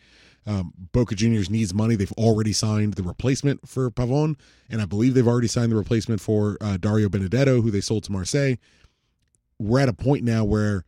Um, 0.47 0.73
Boca 0.91 1.13
Juniors 1.13 1.51
needs 1.51 1.71
money. 1.73 1.95
They've 1.95 2.11
already 2.13 2.51
signed 2.51 2.95
the 2.95 3.03
replacement 3.03 3.67
for 3.67 3.91
Pavón, 3.91 4.39
and 4.69 4.81
I 4.81 4.85
believe 4.85 5.13
they've 5.13 5.27
already 5.27 5.47
signed 5.47 5.71
the 5.71 5.75
replacement 5.75 6.19
for 6.19 6.57
uh, 6.61 6.77
Dario 6.77 7.09
Benedetto, 7.09 7.61
who 7.61 7.69
they 7.69 7.81
sold 7.81 8.05
to 8.05 8.11
Marseille. 8.11 8.55
We're 9.59 9.81
at 9.81 9.89
a 9.89 9.93
point 9.93 10.23
now 10.23 10.43
where 10.43 10.83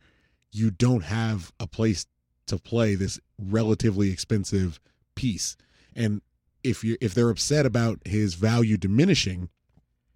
you 0.50 0.72
don't 0.72 1.04
have 1.04 1.52
a 1.60 1.68
place 1.68 2.06
to 2.46 2.58
play 2.58 2.94
this 2.94 3.18
relatively 3.38 4.10
expensive 4.10 4.80
piece, 5.14 5.56
and 5.94 6.20
if 6.62 6.82
you 6.84 6.96
if 7.00 7.14
they're 7.14 7.30
upset 7.30 7.66
about 7.66 8.00
his 8.04 8.34
value 8.34 8.76
diminishing 8.76 9.48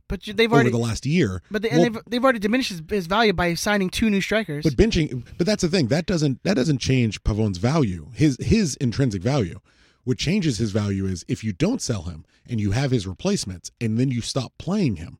But 0.09 0.23
they've 0.25 0.41
over 0.51 0.55
already. 0.57 0.71
the 0.71 0.79
last 0.79 1.05
year, 1.07 1.43
but 1.51 1.63
they, 1.63 1.71
and 1.71 1.79
well, 1.81 1.91
they've 1.91 2.03
they've 2.07 2.25
already 2.25 2.39
diminished 2.39 2.71
his, 2.71 2.83
his 2.89 3.07
value 3.07 3.33
by 3.33 3.55
signing 3.55 3.91
two 3.91 4.09
new 4.11 4.21
strikers. 4.21 4.65
But 4.65 4.75
benching, 4.75 5.25
but 5.37 5.47
that's 5.47 5.63
the 5.63 5.69
thing 5.69 5.89
that 5.89 6.07
doesn't 6.07 6.43
that 6.45 6.55
doesn't 6.55 6.79
change 6.79 7.23
Pavón's 7.23 7.59
value. 7.59 8.09
His 8.15 8.37
his 8.41 8.77
intrinsic 8.77 9.23
value. 9.23 9.61
What 10.05 10.17
changes 10.17 10.57
his 10.57 10.71
value 10.73 11.05
is 11.05 11.25
if 11.29 11.45
you 11.45 11.53
don't 11.53 11.83
sell 11.83 12.05
him 12.05 12.25
and 12.49 12.59
you 12.61 12.71
have 12.71 12.91
his 12.91 13.07
replacements 13.07 13.71
and 13.79 13.99
then 13.99 14.11
you 14.11 14.23
stop 14.23 14.55
playing 14.57 14.97
him, 14.97 15.19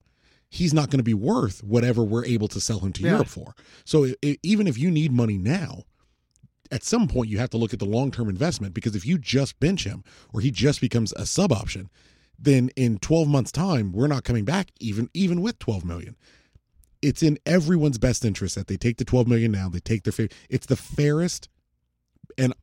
he's 0.49 0.73
not 0.73 0.89
going 0.89 0.99
to 0.99 1.05
be 1.05 1.13
worth 1.13 1.63
whatever 1.63 2.03
we're 2.03 2.25
able 2.25 2.49
to 2.49 2.59
sell 2.61 2.79
him 2.79 2.95
to 2.95 3.03
Yeah. 3.03 3.11
Europe 3.13 3.29
for. 3.29 3.55
So 3.85 4.07
i 4.07 4.15
i 4.25 4.39
even 4.43 4.67
if 4.67 4.79
you 4.79 4.91
need 4.91 5.13
money 5.13 5.37
now, 5.37 5.83
at 6.71 6.85
some 6.85 7.09
point 7.09 7.29
you 7.31 7.39
have 7.39 7.51
to 7.51 7.57
look 7.57 7.73
at 7.73 7.79
the 7.79 7.85
long 7.85 8.11
term 8.11 8.29
investment 8.29 8.75
because 8.75 8.95
if 8.95 9.07
you 9.07 9.19
just 9.19 9.59
bench 9.61 9.85
him 9.85 10.05
or 10.33 10.41
he 10.41 10.51
just 10.51 10.81
becomes 10.81 11.13
a 11.13 11.27
sub 11.27 11.53
option, 11.53 11.89
then 12.39 12.71
in 12.77 12.99
12 12.99 13.29
months 13.29 13.51
time 13.51 13.93
we're 13.93 14.07
not 14.07 14.25
coming 14.25 14.45
back 14.45 14.71
even 14.79 15.09
even 15.13 15.41
with 15.43 15.59
12 15.59 15.85
million 15.85 16.17
it's 17.03 17.23
in 17.23 17.39
everyone's 17.47 17.99
best 17.99 18.25
interest 18.25 18.55
that 18.55 18.67
they 18.69 18.77
take 18.77 18.97
the 18.97 19.05
12 19.05 19.27
million 19.27 19.51
now 19.51 19.69
they 19.69 19.81
take 19.81 20.05
their 20.05 20.13
fa- 20.13 20.29
it's 20.49 20.67
the 20.67 20.77
fairest 20.77 21.49
and 22.37 22.55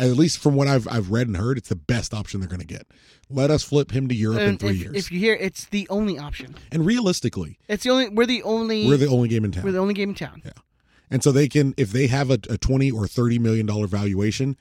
at 0.00 0.08
least 0.12 0.38
from 0.38 0.54
what 0.54 0.66
I've 0.66 0.88
I've 0.88 1.10
read 1.10 1.26
and 1.26 1.36
heard 1.36 1.58
it's 1.58 1.68
the 1.68 1.76
best 1.76 2.14
option 2.14 2.40
they're 2.40 2.48
going 2.48 2.60
to 2.60 2.66
get 2.66 2.86
let 3.28 3.50
us 3.50 3.62
flip 3.62 3.90
him 3.92 4.08
to 4.08 4.14
Europe 4.14 4.40
in 4.40 4.56
3 4.58 4.70
if, 4.70 4.76
years 4.76 4.96
if 4.96 5.12
you 5.12 5.18
hear, 5.18 5.34
it's 5.34 5.66
the 5.66 5.86
only 5.90 6.18
option. 6.18 6.54
and 6.72 6.84
realistically 6.86 7.58
It's 7.68 7.84
the 7.84 7.90
only. 7.90 8.08
We're 8.08 8.26
the 8.26 8.42
only. 8.42 8.86
we're 8.86 8.96
the 8.96 9.06
only 9.08 9.28
game 9.28 9.44
in 9.44 9.52
town 9.52 9.64
We're 9.64 9.72
the 9.72 9.78
only 9.78 9.94
game 9.94 10.10
in 10.10 10.14
town. 10.14 10.42
Yeah. 10.44 10.52
And 11.10 11.22
so 11.22 11.32
they 11.32 11.48
can, 11.48 11.74
if 11.76 11.92
they 11.92 12.06
have 12.06 12.30
a, 12.30 12.38
a 12.48 12.58
twenty 12.58 12.90
or 12.90 13.06
thirty 13.06 13.38
million 13.38 13.66
dollar 13.66 13.86
valuation, 13.86 14.56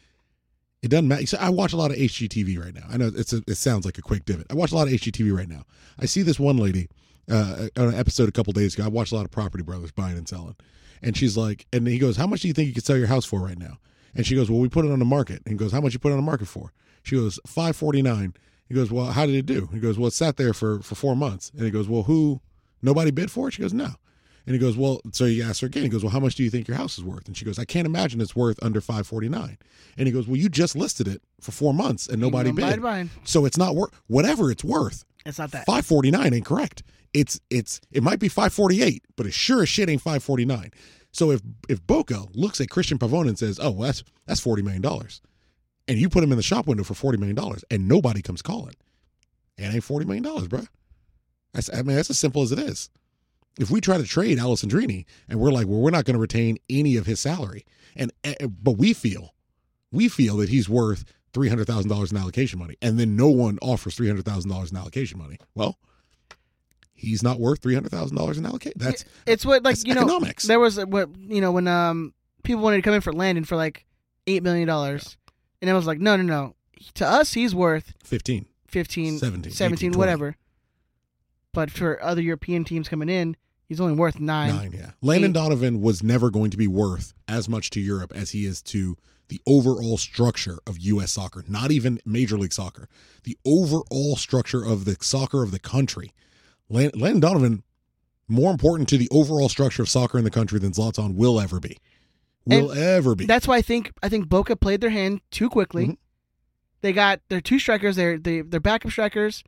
it 0.82 0.90
doesn't 0.90 1.07
matter. 1.07 1.26
So 1.26 1.38
I 1.40 1.49
watch 1.49 1.74
a 1.74 1.78
lot 1.78 1.91
of 1.91 1.98
HGTV 1.98 2.60
right 2.60 2.74
now. 2.74 2.84
I 2.90 2.98
know 2.98 3.10
it's 3.15 3.34
a, 3.34 3.41
it 3.48 3.56
sounds 3.56 3.86
like 3.86 3.98
a 3.98 4.02
quick 4.02 4.26
divot. 4.26 4.48
I 4.49 4.53
watch 4.53 4.72
a 4.72 4.76
lot 4.76 4.88
of 4.88 4.94
HGTV 4.94 5.36
right 5.36 5.48
now. 5.48 5.64
I 5.98 6.06
see 6.06 6.22
this 6.22 6.40
one 6.40 6.57
lady 6.57 6.90
uh, 7.32 7.70
on 7.78 7.90
an 7.90 7.95
episode 7.95 8.28
a 8.28 8.34
couple 8.34 8.52
days 8.53 8.74
ago. 8.74 8.84
I 8.84 8.90
watched 8.90 9.14
a 9.14 9.15
lot 9.15 9.26
of 9.26 9.32
Property 9.32 9.64
Brothers 9.64 9.91
buying 9.91 10.18
and 10.18 10.28
selling, 10.28 10.56
and 11.02 11.15
she's 11.15 11.38
like, 11.38 11.65
and 11.72 11.88
he 11.88 11.98
goes, 11.98 12.18
"How 12.18 12.28
much 12.28 12.41
do 12.41 12.49
you 12.49 12.53
think 12.53 12.68
you 12.68 12.74
could 12.74 12.86
sell 12.86 12.98
your 12.98 13.07
house 13.07 13.26
for 13.26 13.40
right 13.40 13.57
now?" 13.57 13.80
And 14.14 14.26
she 14.26 14.36
goes, 14.36 14.52
"Well, 14.52 14.60
we 14.60 14.70
put 14.70 14.86
it 14.86 14.91
on 14.91 14.99
the 14.99 15.06
market." 15.06 15.41
And 15.45 15.53
he 15.53 15.57
goes, 15.57 15.72
"How 15.72 15.82
much 15.82 15.94
you 15.94 15.99
put 15.99 16.10
it 16.10 16.15
on 16.15 16.20
the 16.20 16.24
market 16.24 16.48
for?" 16.48 16.74
She 17.03 17.15
goes, 17.15 17.40
549 17.45 18.34
He 18.68 18.74
goes, 18.74 18.91
"Well, 18.91 19.07
how 19.07 19.26
did 19.26 19.36
it 19.36 19.45
do?" 19.45 19.70
He 19.74 19.80
goes, 19.80 19.98
"Well, 19.98 20.07
it 20.07 20.14
sat 20.14 20.38
there 20.38 20.53
for 20.53 20.82
for 20.82 20.95
four 20.95 21.15
months." 21.15 21.52
And 21.56 21.64
he 21.64 21.72
goes, 21.72 21.88
"Well, 21.88 22.03
who? 22.03 22.41
Nobody 22.82 23.11
bid 23.11 23.32
for 23.32 23.48
it?" 23.48 23.53
She 23.53 23.61
goes, 23.61 23.74
"No." 23.74 23.95
And 24.45 24.53
he 24.53 24.60
goes, 24.60 24.76
Well, 24.76 25.02
so 25.11 25.26
you 25.26 25.44
ask 25.44 25.61
her 25.61 25.68
again. 25.68 25.84
He 25.84 25.90
goes, 25.90 26.03
Well, 26.03 26.11
how 26.11 26.20
much 26.20 26.36
do 26.36 26.44
you 26.44 26.49
think 26.49 26.68
your 26.68 26.78
house 26.78 26.98
is 26.98 27.03
worth? 27.03 27.28
And 27.28 27.38
she 27.38 27.45
goes, 27.45 27.57
I 27.57 27.65
can't 27.65 27.86
imagine 27.86 28.20
it's 28.20 28.36
worth 28.36 28.61
under 28.61 28.82
five 28.82 29.07
forty 29.07 29.30
nine. 29.30 29.57
And 29.98 30.07
he 30.07 30.11
goes, 30.11 30.28
Well, 30.28 30.38
you 30.38 30.49
just 30.49 30.76
listed 30.76 31.07
it 31.07 31.22
for 31.40 31.52
four 31.52 31.74
months 31.74 32.07
and 32.07 32.20
nobody 32.20 32.49
bid. 32.56 32.64
So 33.24 33.45
it's 33.45 33.57
not 33.57 33.76
worth 33.76 33.91
whatever 34.07 34.52
it's 34.52 34.64
worth. 34.64 35.06
It's 35.26 35.40
not 35.40 35.52
that. 35.52 35.65
Five 35.65 35.86
forty 35.86 36.11
nine 36.11 36.34
ain't 36.34 36.45
correct. 36.45 36.84
It's 37.14 37.40
it's 37.49 37.80
it 37.91 38.03
might 38.03 38.20
be 38.20 38.28
five 38.28 38.53
forty 38.53 38.82
eight, 38.82 39.03
but 39.15 39.26
it 39.26 39.34
sure 39.34 39.61
as 39.61 39.70
shit 39.70 39.90
ain't 39.90 40.02
five 40.02 40.24
forty 40.24 40.45
nine. 40.45 40.72
So 41.11 41.32
if 41.32 41.41
if 41.70 41.86
Boca 41.86 42.26
looks 42.34 42.60
at 42.60 42.68
Cristian 42.68 42.98
Pavón 42.98 43.28
and 43.30 43.38
says, 43.40 43.60
Oh, 43.61 43.72
well, 43.72 43.86
that's 43.88 44.03
that's 44.26 44.41
forty 44.41 44.61
million 44.61 44.82
dollars, 44.82 45.22
and 45.88 45.98
you 45.98 46.10
put 46.10 46.24
him 46.24 46.32
in 46.32 46.38
the 46.38 46.44
shop 46.44 46.68
window 46.68 46.84
for 46.84 46.95
forty 46.95 47.18
million 47.18 47.36
dollars 47.36 47.64
and 47.72 47.88
nobody 47.88 48.22
comes 48.22 48.41
calling, 48.41 48.74
it 49.57 49.74
ain't 49.74 49.84
forty 49.84 50.06
million 50.06 50.24
dollars, 50.24 50.48
bro. 50.49 50.64
That's 51.53 51.70
I 51.72 51.84
mean 51.84 51.95
that's 51.95 52.10
as 52.10 52.20
simple 52.20 52.41
as 52.41 52.52
it 52.52 52.60
is 52.60 52.90
if 53.60 53.70
we 53.70 53.80
try 53.82 53.98
to 53.98 54.04
trade 54.04 54.38
Alessandrini 54.38 55.06
and 55.30 55.40
we're 55.40 55.52
like, 55.52 55.68
well, 55.68 55.80
we're 55.80 55.92
not 55.92 56.06
going 56.06 56.16
to 56.16 56.20
retain 56.22 56.58
any 56.70 56.96
of 56.98 57.06
his 57.06 57.20
salary, 57.20 57.66
and 57.96 58.12
eh, 58.24 58.36
but 58.48 58.74
we 58.78 58.94
feel, 58.94 59.34
we 59.92 60.08
feel 60.10 60.38
that 60.38 60.50
he's 60.50 60.68
worth 60.68 61.06
three 61.34 61.50
hundred 61.50 61.68
thousand 61.68 61.90
dollars 61.90 62.12
in 62.12 62.18
allocation 62.18 62.60
money, 62.60 62.76
and 62.82 63.00
then 63.00 63.16
no 63.16 63.28
one 63.28 63.60
offers 63.62 63.96
three 63.96 64.08
hundred 64.08 64.26
thousand 64.26 64.50
dollars 64.50 64.72
in 64.72 64.78
allocation 64.78 65.18
money. 65.20 65.38
Well, 65.56 65.78
he's 66.94 67.24
not 67.24 67.40
worth 67.40 67.62
three 67.62 67.74
hundred 67.74 67.92
thousand 67.92 68.18
dollars 68.18 68.38
in 68.38 68.46
allocation. 68.46 68.78
That's 68.80 69.06
It's 69.26 69.46
what 69.46 69.64
like 69.64 69.86
you 69.86 69.94
know. 69.94 70.02
economics. 70.02 70.44
There 70.46 70.60
was 70.60 70.78
what 70.86 71.10
you 71.18 71.42
know 71.42 71.52
when 71.52 71.68
um 71.68 72.14
people 72.44 72.62
wanted 72.64 72.78
to 72.78 72.82
come 72.84 72.94
in 72.94 73.02
for 73.02 73.14
Landon 73.14 73.44
for 73.44 73.56
like 73.56 73.86
eight 74.28 74.44
million 74.44 74.68
dollars, 74.68 75.18
and 75.62 75.70
I 75.70 75.74
was 75.74 75.86
like, 75.88 76.00
no, 76.00 76.16
no, 76.16 76.24
no. 76.24 76.56
To 76.96 77.08
us, 77.08 77.34
he's 77.34 77.54
worth 77.56 77.94
fifteen. 78.04 78.48
15, 78.68 79.20
17, 79.20 79.52
17, 79.52 79.90
18, 79.92 80.00
whatever. 80.00 80.36
But 81.54 81.72
for 81.72 82.02
other 82.04 82.22
European 82.22 82.64
teams 82.64 82.90
coming 82.90 83.10
in, 83.10 83.38
he's 83.68 83.80
only 83.80 83.94
worth 83.94 84.20
nine. 84.20 84.56
Nine, 84.56 84.72
yeah. 84.74 84.92
Landon 85.02 85.32
Eight. 85.32 85.34
Donovan 85.36 85.82
was 85.82 86.04
never 86.04 86.30
going 86.30 86.52
to 86.52 86.58
be 86.58 86.68
worth 86.68 87.14
as 87.28 87.48
much 87.48 87.70
to 87.72 87.80
Europe 87.80 88.12
as 88.16 88.32
he 88.32 88.46
is 88.46 88.62
to 88.64 88.98
the 89.30 89.40
overall 89.48 89.98
structure 89.98 90.60
of 90.68 90.78
U.S. 90.80 91.14
soccer, 91.14 91.44
not 91.48 91.72
even 91.72 92.00
Major 92.06 92.38
League 92.38 92.54
Soccer. 92.54 92.88
The 93.24 93.38
overall 93.46 94.16
structure 94.16 94.64
of 94.64 94.86
the 94.86 94.98
soccer 95.02 95.44
of 95.44 95.52
the 95.52 95.60
country. 95.60 96.14
Lan- 96.70 96.92
Landon 96.96 97.20
Donovan, 97.20 97.64
more 98.28 98.52
important 98.52 98.90
to 98.90 98.98
the 98.98 99.08
overall 99.12 99.50
structure 99.50 99.82
of 99.82 99.90
soccer 99.90 100.18
in 100.18 100.24
the 100.24 100.32
country 100.32 100.60
than 100.60 100.72
Zlatan 100.72 101.16
will 101.16 101.40
ever 101.40 101.60
be. 101.60 101.78
Will 102.46 102.72
And 102.72 102.80
ever 102.80 103.16
be. 103.16 103.26
That's 103.26 103.48
why 103.48 103.58
I 103.58 103.62
think 103.62 103.94
I 104.02 104.10
think 104.10 104.28
Boca 104.28 104.56
played 104.56 104.82
their 104.82 104.90
hand 104.90 105.22
too 105.32 105.50
quickly. 105.50 105.84
Mm-hmm. 105.84 105.94
They 106.82 106.92
got 106.92 107.22
their 107.30 107.40
two 107.40 107.58
strikers. 107.58 107.96
They're 107.96 108.18
they, 108.18 108.42
they're 108.42 108.60
backup 108.60 108.92
strikers. 108.92 109.44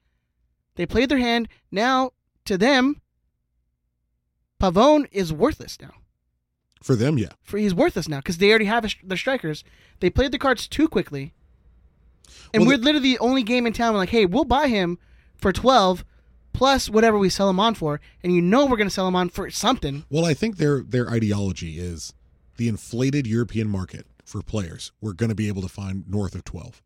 They 0.75 0.85
played 0.85 1.09
their 1.09 1.17
hand. 1.17 1.47
Now 1.71 2.11
to 2.45 2.57
them, 2.57 3.01
Pavón 4.61 5.07
is 5.11 5.33
worthless 5.33 5.77
now. 5.81 5.91
For 6.81 6.95
them, 6.95 7.17
yeah. 7.17 7.29
For 7.41 7.57
he's 7.57 7.73
worthless 7.73 8.07
now 8.07 8.17
because 8.17 8.37
they 8.37 8.49
already 8.49 8.65
have 8.65 8.85
a, 8.85 8.89
their 9.03 9.17
strikers. 9.17 9.63
They 9.99 10.09
played 10.09 10.31
the 10.31 10.37
cards 10.37 10.67
too 10.67 10.87
quickly, 10.87 11.33
and 12.53 12.61
Well, 12.61 12.77
we're 12.77 12.83
literally 12.83 13.13
the 13.13 13.19
only 13.19 13.43
game 13.43 13.65
in 13.65 13.73
town. 13.73 13.93
We're 13.93 13.99
like, 13.99 14.09
hey, 14.09 14.25
we'll 14.25 14.45
buy 14.45 14.67
him 14.67 14.99
for 15.35 15.51
twelve 15.51 16.05
plus 16.53 16.89
whatever 16.89 17.17
we 17.17 17.29
sell 17.29 17.49
him 17.49 17.59
on 17.59 17.75
for, 17.75 17.99
and 18.23 18.33
you 18.33 18.41
know 18.41 18.65
we're 18.65 18.77
gonna 18.77 18.89
sell 18.89 19.07
him 19.07 19.15
on 19.15 19.29
for 19.29 19.49
something. 19.49 20.05
Well, 20.09 20.25
I 20.25 20.33
think 20.33 20.57
their 20.57 20.81
their 20.83 21.09
ideology 21.09 21.79
is 21.79 22.13
the 22.57 22.67
inflated 22.67 23.25
European 23.27 23.67
market 23.67 24.05
for 24.23 24.41
players. 24.41 24.91
We're 25.01 25.13
going 25.13 25.29
to 25.29 25.35
be 25.35 25.47
able 25.47 25.61
to 25.61 25.67
find 25.67 26.07
north 26.07 26.35
of 26.35 26.43
twelve. 26.43 26.81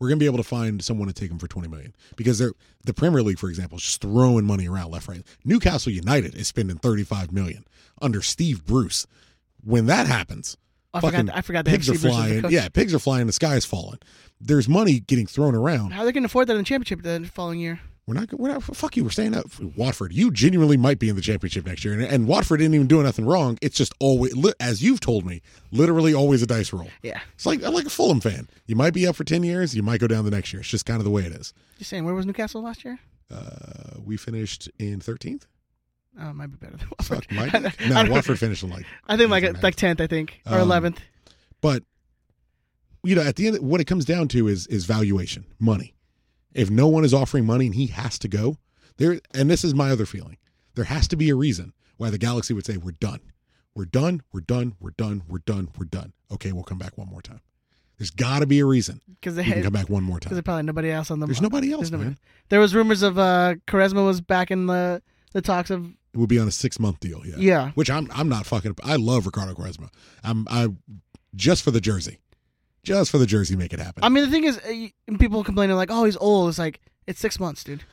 We're 0.00 0.08
going 0.08 0.18
to 0.18 0.22
be 0.22 0.26
able 0.26 0.38
to 0.38 0.42
find 0.42 0.82
someone 0.82 1.08
to 1.08 1.14
take 1.14 1.28
them 1.28 1.38
for 1.38 1.46
twenty 1.46 1.68
million 1.68 1.94
because 2.16 2.38
they're 2.38 2.52
the 2.84 2.94
Premier 2.94 3.22
League, 3.22 3.38
for 3.38 3.48
example, 3.50 3.76
is 3.76 3.84
just 3.84 4.00
throwing 4.00 4.46
money 4.46 4.66
around 4.66 4.90
left, 4.90 5.06
right. 5.08 5.22
Newcastle 5.44 5.92
United 5.92 6.34
is 6.34 6.48
spending 6.48 6.78
thirty 6.78 7.04
five 7.04 7.30
million 7.32 7.64
under 8.00 8.22
Steve 8.22 8.64
Bruce. 8.64 9.06
When 9.62 9.86
that 9.86 10.06
happens, 10.06 10.56
oh, 10.94 10.98
I 10.98 11.00
forgot- 11.02 11.36
I 11.36 11.42
forgot 11.42 11.66
pigs 11.66 11.88
are 11.90 11.92
Steve 11.94 12.00
Bruce 12.00 12.16
the 12.16 12.40
flying. 12.40 12.50
Yeah, 12.50 12.68
pigs 12.70 12.94
are 12.94 12.98
flying. 12.98 13.26
The 13.26 13.34
sky 13.34 13.56
is 13.56 13.66
falling. 13.66 13.98
There's 14.40 14.68
money 14.70 15.00
getting 15.00 15.26
thrown 15.26 15.54
around. 15.54 15.90
How 15.90 16.00
are 16.00 16.04
they 16.06 16.12
gonna 16.12 16.26
afford 16.26 16.46
that 16.46 16.52
in 16.54 16.58
the 16.60 16.64
championship 16.64 17.02
the 17.02 17.28
following 17.30 17.60
year? 17.60 17.80
We're 18.10 18.18
not. 18.18 18.32
We're 18.32 18.48
not. 18.48 18.64
Fuck 18.64 18.96
you. 18.96 19.04
We're 19.04 19.10
staying 19.10 19.36
up. 19.36 19.46
Watford. 19.76 20.12
You 20.12 20.32
genuinely 20.32 20.76
might 20.76 20.98
be 20.98 21.08
in 21.08 21.14
the 21.14 21.22
championship 21.22 21.64
next 21.64 21.84
year, 21.84 21.94
and, 21.94 22.02
and 22.02 22.26
Watford 22.26 22.58
didn't 22.58 22.74
even 22.74 22.88
do 22.88 23.00
nothing 23.04 23.24
wrong. 23.24 23.56
It's 23.62 23.76
just 23.76 23.94
always, 24.00 24.34
as 24.58 24.82
you've 24.82 24.98
told 24.98 25.24
me, 25.24 25.42
literally 25.70 26.12
always 26.12 26.42
a 26.42 26.46
dice 26.46 26.72
roll. 26.72 26.88
Yeah. 27.04 27.20
It's 27.34 27.46
like 27.46 27.62
I'm 27.62 27.72
like 27.72 27.86
a 27.86 27.90
Fulham 27.90 28.18
fan. 28.20 28.48
You 28.66 28.74
might 28.74 28.94
be 28.94 29.06
up 29.06 29.14
for 29.14 29.22
ten 29.22 29.44
years. 29.44 29.76
You 29.76 29.84
might 29.84 30.00
go 30.00 30.08
down 30.08 30.24
the 30.24 30.32
next 30.32 30.52
year. 30.52 30.58
It's 30.58 30.68
just 30.68 30.86
kind 30.86 30.98
of 30.98 31.04
the 31.04 31.10
way 31.10 31.22
it 31.22 31.30
is. 31.30 31.54
Just 31.78 31.88
saying, 31.88 32.04
where 32.04 32.12
was 32.12 32.26
Newcastle 32.26 32.62
last 32.62 32.84
year? 32.84 32.98
Uh, 33.30 34.00
we 34.04 34.16
finished 34.16 34.68
in 34.80 34.98
thirteenth. 34.98 35.46
Oh, 36.20 36.32
might 36.32 36.48
be 36.48 36.56
better 36.56 36.78
than 36.78 36.88
Watford. 36.98 37.26
Fuck. 37.30 37.80
No. 37.88 38.10
Watford 38.10 38.40
finished 38.40 38.64
in 38.64 38.70
like. 38.70 38.86
I 39.06 39.16
think 39.16 39.30
like 39.30 39.62
like 39.62 39.76
tenth, 39.76 40.00
I 40.00 40.08
think, 40.08 40.40
or 40.50 40.56
Um, 40.56 40.62
eleventh. 40.62 41.00
But 41.60 41.84
you 43.04 43.14
know, 43.14 43.22
at 43.22 43.36
the 43.36 43.46
end, 43.46 43.60
what 43.60 43.80
it 43.80 43.84
comes 43.84 44.04
down 44.04 44.26
to 44.28 44.48
is 44.48 44.66
is 44.66 44.84
valuation, 44.84 45.44
money. 45.60 45.94
If 46.54 46.70
no 46.70 46.88
one 46.88 47.04
is 47.04 47.14
offering 47.14 47.46
money 47.46 47.66
and 47.66 47.74
he 47.74 47.86
has 47.88 48.18
to 48.20 48.28
go, 48.28 48.56
there. 48.96 49.20
And 49.34 49.50
this 49.50 49.64
is 49.64 49.74
my 49.74 49.90
other 49.90 50.06
feeling. 50.06 50.36
There 50.74 50.84
has 50.84 51.08
to 51.08 51.16
be 51.16 51.30
a 51.30 51.34
reason 51.34 51.72
why 51.96 52.10
the 52.10 52.18
Galaxy 52.18 52.54
would 52.54 52.64
say 52.66 52.76
we're 52.76 52.92
done, 52.92 53.20
we're 53.74 53.84
done, 53.84 54.22
we're 54.32 54.40
done, 54.40 54.74
we're 54.80 54.90
done, 54.90 55.22
we're 55.28 55.38
done, 55.40 55.68
we're 55.78 55.84
done. 55.84 56.12
Okay, 56.32 56.52
we'll 56.52 56.64
come 56.64 56.78
back 56.78 56.96
one 56.96 57.08
more 57.08 57.22
time. 57.22 57.40
There's 57.98 58.10
got 58.10 58.38
to 58.38 58.46
be 58.46 58.60
a 58.60 58.64
reason 58.64 59.02
Because 59.06 59.36
they 59.36 59.44
can 59.44 59.62
come 59.62 59.74
back 59.74 59.90
one 59.90 60.02
more 60.02 60.18
time. 60.18 60.32
there's 60.32 60.42
probably 60.42 60.62
nobody 60.62 60.90
else 60.90 61.10
on 61.10 61.20
the. 61.20 61.26
There's 61.26 61.42
nobody 61.42 61.70
else, 61.70 61.90
there's 61.90 61.92
nobody-. 61.92 62.16
There 62.48 62.58
was 62.58 62.74
rumors 62.74 63.02
of 63.02 63.18
uh 63.18 63.56
Quaresma 63.66 64.06
was 64.06 64.20
back 64.22 64.50
in 64.50 64.66
the 64.66 65.02
the 65.32 65.42
talks 65.42 65.68
of 65.70 65.84
It 66.14 66.16
would 66.16 66.28
be 66.30 66.38
on 66.38 66.48
a 66.48 66.52
six 66.52 66.80
month 66.80 66.98
deal. 67.00 67.20
Yeah. 67.26 67.34
Yeah. 67.36 67.70
Which 67.72 67.90
I'm 67.90 68.08
I'm 68.14 68.28
not 68.28 68.46
fucking. 68.46 68.76
I 68.82 68.96
love 68.96 69.26
Ricardo 69.26 69.52
Quaresma. 69.54 69.90
I'm 70.24 70.46
I 70.50 70.68
just 71.34 71.62
for 71.62 71.70
the 71.72 71.80
jersey, 71.80 72.18
just 72.82 73.10
for 73.10 73.18
the 73.18 73.26
jersey, 73.26 73.56
make 73.56 73.72
it 73.72 73.80
happen. 73.80 74.02
I 74.04 74.08
mean, 74.08 74.24
the 74.24 74.30
thing 74.30 74.44
is, 74.44 74.58
uh, 74.58 75.16
people 75.18 75.44
complaining 75.44 75.76
like, 75.76 75.90
"Oh, 75.90 76.04
he's 76.04 76.16
old." 76.16 76.48
It's 76.48 76.58
like 76.58 76.80
it's 77.06 77.20
six 77.20 77.38
months, 77.38 77.64
dude. 77.64 77.84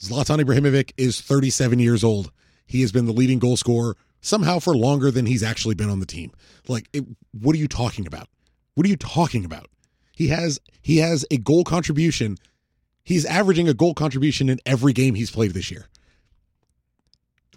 Zlatan 0.00 0.42
Ibrahimovic 0.42 0.92
is 0.96 1.20
37 1.20 1.78
years 1.78 2.04
old. 2.04 2.30
He 2.66 2.82
has 2.82 2.92
been 2.92 3.06
the 3.06 3.12
leading 3.12 3.38
goal 3.38 3.56
scorer 3.56 3.96
somehow 4.20 4.58
for 4.58 4.76
longer 4.76 5.10
than 5.10 5.26
he's 5.26 5.42
actually 5.42 5.74
been 5.74 5.88
on 5.88 6.00
the 6.00 6.06
team. 6.06 6.32
Like, 6.68 6.88
it, 6.92 7.04
what 7.32 7.54
are 7.54 7.58
you 7.58 7.68
talking 7.68 8.06
about? 8.06 8.28
What 8.74 8.86
are 8.86 8.90
you 8.90 8.96
talking 8.96 9.44
about? 9.44 9.68
He 10.14 10.28
has 10.28 10.60
he 10.82 10.98
has 10.98 11.24
a 11.30 11.38
goal 11.38 11.64
contribution. 11.64 12.36
He's 13.04 13.24
averaging 13.24 13.68
a 13.68 13.74
goal 13.74 13.94
contribution 13.94 14.48
in 14.48 14.58
every 14.66 14.92
game 14.92 15.14
he's 15.14 15.30
played 15.30 15.52
this 15.52 15.70
year. 15.70 15.86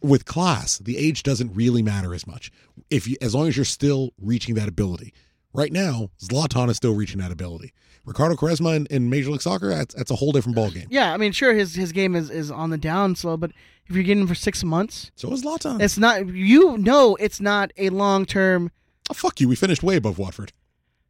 With 0.02 0.26
class, 0.26 0.78
the 0.78 0.98
age 0.98 1.24
doesn't 1.24 1.54
really 1.54 1.82
matter 1.82 2.14
as 2.14 2.26
much. 2.26 2.52
If 2.90 3.08
you, 3.08 3.18
as 3.22 3.36
long 3.36 3.48
as 3.48 3.58
you're 3.58 3.66
still 3.66 4.12
reaching 4.22 4.56
that 4.56 4.70
ability. 4.70 5.14
Right 5.54 5.72
now, 5.72 6.10
Zlatan 6.22 6.70
is 6.70 6.78
still 6.78 6.94
reaching 6.94 7.20
that 7.20 7.32
ability. 7.32 7.74
Ricardo 8.06 8.36
Quaresma 8.36 8.76
in, 8.76 8.86
in 8.88 9.10
Major 9.10 9.32
League 9.32 9.42
Soccer, 9.42 9.70
that's, 9.70 9.94
that's 9.96 10.12
a 10.12 10.16
whole 10.16 10.32
different 10.32 10.58
ballgame. 10.58 10.88
Yeah, 10.90 11.14
I 11.14 11.18
mean, 11.18 11.32
sure, 11.32 11.54
his 11.54 11.76
his 11.76 11.92
game 11.92 12.16
is, 12.16 12.30
is 12.30 12.50
on 12.50 12.70
the 12.70 12.78
down 12.78 13.16
slow, 13.16 13.38
but 13.38 13.52
if 13.86 13.96
you're 13.96 14.04
getting 14.04 14.22
him 14.22 14.28
for 14.28 14.36
six 14.36 14.64
months, 14.64 15.12
so 15.16 15.32
is 15.32 15.44
Zlatan. 15.44 15.82
It's 15.82 15.98
not. 15.98 16.28
You 16.28 16.78
know, 16.78 17.16
it's 17.16 17.42
not 17.42 17.72
a 17.78 17.90
long 17.90 18.26
term. 18.26 18.72
Oh 19.10 19.14
fuck 19.14 19.40
you! 19.42 19.48
We 19.48 19.56
finished 19.56 19.84
way 19.84 19.96
above 19.96 20.18
Watford. 20.18 20.54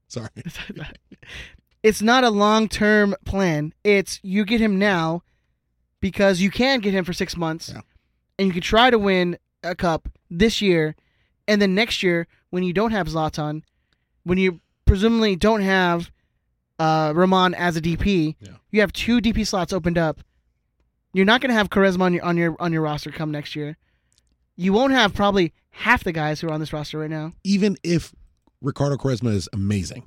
Sorry. 0.08 0.30
It's 1.82 2.02
not 2.02 2.24
a 2.24 2.30
long 2.30 2.68
term 2.68 3.16
plan. 3.26 3.74
It's 3.84 4.20
you 4.22 4.44
get 4.44 4.60
him 4.60 4.78
now 4.78 5.24
because 6.02 6.42
you 6.42 6.52
can 6.52 6.80
get 6.80 6.94
him 6.94 7.06
for 7.06 7.14
six 7.14 7.38
months, 7.38 7.74
and 8.38 8.48
you 8.48 8.52
can 8.54 8.62
try 8.62 8.90
to 8.90 9.00
win 9.00 9.38
a 9.64 9.76
cup 9.76 10.10
this 10.30 10.62
year, 10.62 10.96
and 11.48 11.62
then 11.62 11.76
next 11.76 12.04
year 12.04 12.28
when 12.50 12.64
you 12.64 12.74
don't 12.74 12.92
have 12.92 13.08
Zlatan, 13.08 13.64
when 14.30 14.38
you 14.38 14.62
presumably 14.86 15.36
don't 15.36 15.62
have 15.62 16.12
uh, 16.78 17.12
Romain 17.16 17.54
as 17.56 17.76
a 17.76 17.82
DP, 17.82 18.36
you 18.72 18.80
have 18.80 18.94
two 18.94 19.20
DP 19.20 19.46
slots 19.46 19.74
opened 19.74 19.98
up. 19.98 20.22
You're 21.14 21.26
not 21.26 21.42
going 21.42 21.50
to 21.50 21.56
have 21.56 21.70
Quaresma 21.70 22.04
on 22.04 22.14
your 22.14 22.24
on 22.24 22.38
your 22.38 22.56
on 22.60 22.72
your 22.72 22.84
roster 22.84 23.12
come 23.12 23.32
next 23.32 23.56
year. 23.56 23.76
You 24.56 24.72
won't 24.72 24.94
have 24.94 25.14
probably 25.14 25.54
half 25.72 26.04
the 26.04 26.12
guys 26.12 26.40
who 26.40 26.48
are 26.48 26.52
on 26.52 26.60
this 26.60 26.72
roster 26.72 27.00
right 27.00 27.10
now. 27.10 27.34
Even 27.44 27.76
if 27.84 28.14
Ricardo 28.62 28.98
Quaresma 28.98 29.34
is 29.34 29.50
amazing, 29.52 30.04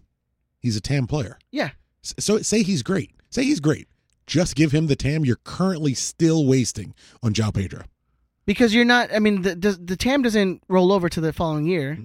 he's 0.60 0.76
a 0.76 0.80
TAM 0.80 1.08
player. 1.08 1.38
Yeah. 1.50 1.70
So 2.02 2.38
say 2.38 2.62
he's 2.62 2.82
great. 2.82 3.10
Say 3.30 3.42
he's 3.42 3.60
great. 3.60 3.88
Just 4.26 4.54
give 4.54 4.70
him 4.70 4.86
the 4.86 4.94
TAM 4.94 5.24
you're 5.24 5.40
currently 5.42 5.94
still 5.94 6.46
wasting 6.46 6.94
on 7.22 7.34
João 7.34 7.52
Pedro. 7.52 7.82
Because 8.46 8.72
you're 8.72 8.84
not. 8.84 9.12
I 9.12 9.18
mean, 9.18 9.42
the 9.42 9.56
the, 9.56 9.72
the 9.72 9.96
TAM 9.96 10.22
doesn't 10.22 10.62
roll 10.68 10.92
over 10.92 11.08
to 11.08 11.20
the 11.20 11.32
following 11.32 11.66
year. 11.66 11.98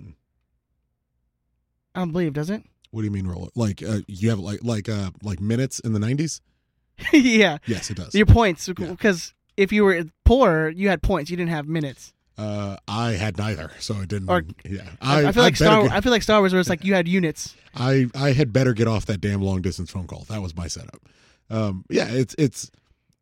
I 1.98 2.02
don't 2.02 2.12
believe, 2.12 2.34
does 2.34 2.52
it? 2.52 2.62
What 2.92 3.02
do 3.02 3.06
you 3.06 3.12
mean 3.12 3.26
roll? 3.26 3.50
Like 3.56 3.82
uh, 3.82 4.02
you 4.08 4.30
have 4.30 4.38
like 4.38 4.60
like 4.64 4.88
uh 4.88 5.10
like 5.24 5.42
minutes 5.42 5.80
in 5.80 5.94
the 5.94 6.00
90s? 6.00 6.42
yeah. 7.12 7.58
Yes, 7.66 7.90
it 7.90 7.98
does. 7.98 8.14
Your 8.14 8.28
points, 8.28 8.70
because 8.70 9.34
if 9.58 9.72
you 9.72 9.84
were 9.84 10.04
poor, 10.24 10.70
you 10.70 10.90
had 10.90 11.02
points. 11.02 11.32
You 11.32 11.38
didn't 11.38 11.50
have 11.50 11.68
minutes. 11.68 12.14
Uh, 12.38 12.78
I 12.88 13.14
had 13.14 13.36
neither, 13.40 13.72
so 13.80 14.00
it 14.02 14.10
didn't. 14.10 14.30
Or- 14.30 14.44
yeah, 14.64 14.84
I, 15.02 15.26
I 15.26 15.32
feel 15.32 15.42
like 15.42 15.58
better 15.58 15.72
Star. 15.72 15.84
get- 15.84 15.92
I 15.92 16.02
feel 16.02 16.12
like 16.12 16.22
Star 16.22 16.40
Wars, 16.40 16.54
where 16.54 16.60
it's 16.60 16.70
like 16.70 16.86
you 16.86 16.94
had 16.94 17.08
units. 17.08 17.56
I 17.74 18.06
I 18.14 18.34
had 18.34 18.54
better 18.54 18.74
get 18.74 18.88
off 18.88 19.08
that 19.08 19.22
damn 19.22 19.42
long 19.42 19.64
distance 19.64 19.90
phone 19.90 20.06
call. 20.06 20.26
That 20.30 20.44
was 20.44 20.56
my 20.56 20.68
setup. 20.68 21.02
Um, 21.50 21.84
yeah, 21.90 22.08
it's 22.10 22.36
it's 22.38 22.70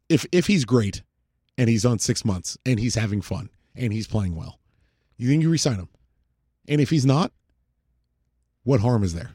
if 0.10 0.26
if 0.34 0.48
he's 0.48 0.66
great 0.66 1.02
and 1.58 1.70
he's 1.70 1.86
on 1.86 2.00
six 2.00 2.26
months 2.26 2.58
and 2.66 2.78
he's 2.78 2.96
having 2.96 3.22
fun 3.22 3.50
and 3.74 3.94
he's 3.94 4.06
playing 4.08 4.36
well, 4.36 4.60
you 5.18 5.30
think 5.30 5.44
you 5.44 5.50
resign 5.50 5.76
him. 5.78 5.88
And 6.68 6.82
if 6.82 6.90
he's 6.90 7.06
not, 7.06 7.32
what 8.66 8.82
harm 8.82 9.04
is 9.04 9.14
there? 9.14 9.32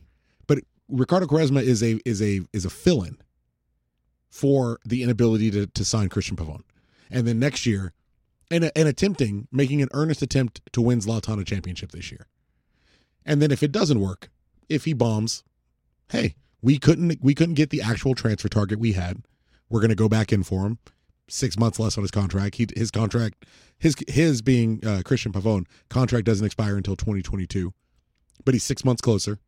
But 0.46 0.58
Ricardo 0.88 1.26
Quaresma 1.26 1.62
is 1.62 1.82
a 1.82 1.98
is 2.04 2.20
a 2.20 2.40
is 2.52 2.66
a 2.66 2.70
fill 2.70 3.02
in 3.02 3.16
for 4.28 4.78
the 4.84 5.02
inability 5.02 5.50
to 5.52 5.66
to 5.66 5.84
sign 5.84 6.10
Cristian 6.10 6.36
Pavón, 6.36 6.62
and 7.10 7.26
then 7.26 7.38
next 7.38 7.64
year, 7.64 7.94
and 8.50 8.70
and 8.76 8.88
attempting 8.88 9.48
making 9.50 9.80
an 9.80 9.88
earnest 9.94 10.20
attempt 10.20 10.60
to 10.72 10.82
win 10.82 11.00
Zlatan 11.00 11.44
championship 11.46 11.92
this 11.92 12.10
year. 12.12 12.26
And 13.24 13.40
then 13.40 13.50
if 13.50 13.62
it 13.62 13.72
doesn't 13.72 14.00
work, 14.00 14.30
if 14.68 14.84
he 14.84 14.92
bombs, 14.92 15.44
hey, 16.10 16.34
we 16.60 16.78
couldn't 16.78 17.18
we 17.22 17.34
couldn't 17.34 17.54
get 17.54 17.70
the 17.70 17.80
actual 17.80 18.14
transfer 18.14 18.48
target 18.48 18.78
we 18.78 18.92
had. 18.92 19.22
We're 19.68 19.80
going 19.80 19.90
to 19.90 19.96
go 19.96 20.08
back 20.08 20.32
in 20.32 20.42
for 20.42 20.66
him. 20.66 20.78
Six 21.28 21.56
months 21.56 21.78
less 21.78 21.96
on 21.96 22.02
his 22.02 22.10
contract. 22.10 22.56
He 22.56 22.66
his 22.74 22.90
contract 22.90 23.46
his 23.78 23.94
his 24.08 24.42
being 24.42 24.80
uh, 24.84 25.02
Cristian 25.04 25.32
Pavón 25.32 25.66
contract 25.88 26.26
doesn't 26.26 26.44
expire 26.44 26.76
until 26.76 26.96
2022, 26.96 27.72
but 28.44 28.54
he's 28.54 28.64
six 28.64 28.84
months 28.84 29.00
closer. 29.02 29.38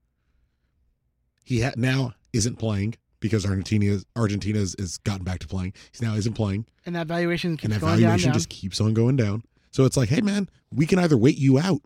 He 1.44 1.60
ha- 1.62 1.73
now 1.77 2.14
isn't 2.32 2.56
playing 2.59 2.94
because 3.20 3.44
Argentina 3.47 3.98
Argentina 4.16 4.59
has, 4.59 4.74
has 4.78 4.98
gotten 4.98 5.24
back 5.24 5.40
to 5.40 5.47
playing. 5.48 5.73
He 5.98 6.05
now 6.05 6.14
isn't 6.14 6.35
playing, 6.35 6.66
And 6.86 6.94
that 6.97 7.06
valuation 7.06 7.56
keeps 7.56 7.64
and 7.64 7.73
that 7.74 7.81
going 7.81 7.93
valuation 8.01 8.19
down, 8.28 8.32
down. 8.32 8.35
just 8.35 8.48
keeps 8.48 8.81
on 8.81 8.94
going 8.94 9.16
down. 9.16 9.43
So 9.70 9.85
it's 9.85 9.97
like, 9.97 10.09
hey 10.09 10.20
man, 10.20 10.48
we 10.73 10.86
can 10.86 10.98
either 10.98 11.16
wait 11.16 11.39
you 11.39 11.59
out 11.59 11.81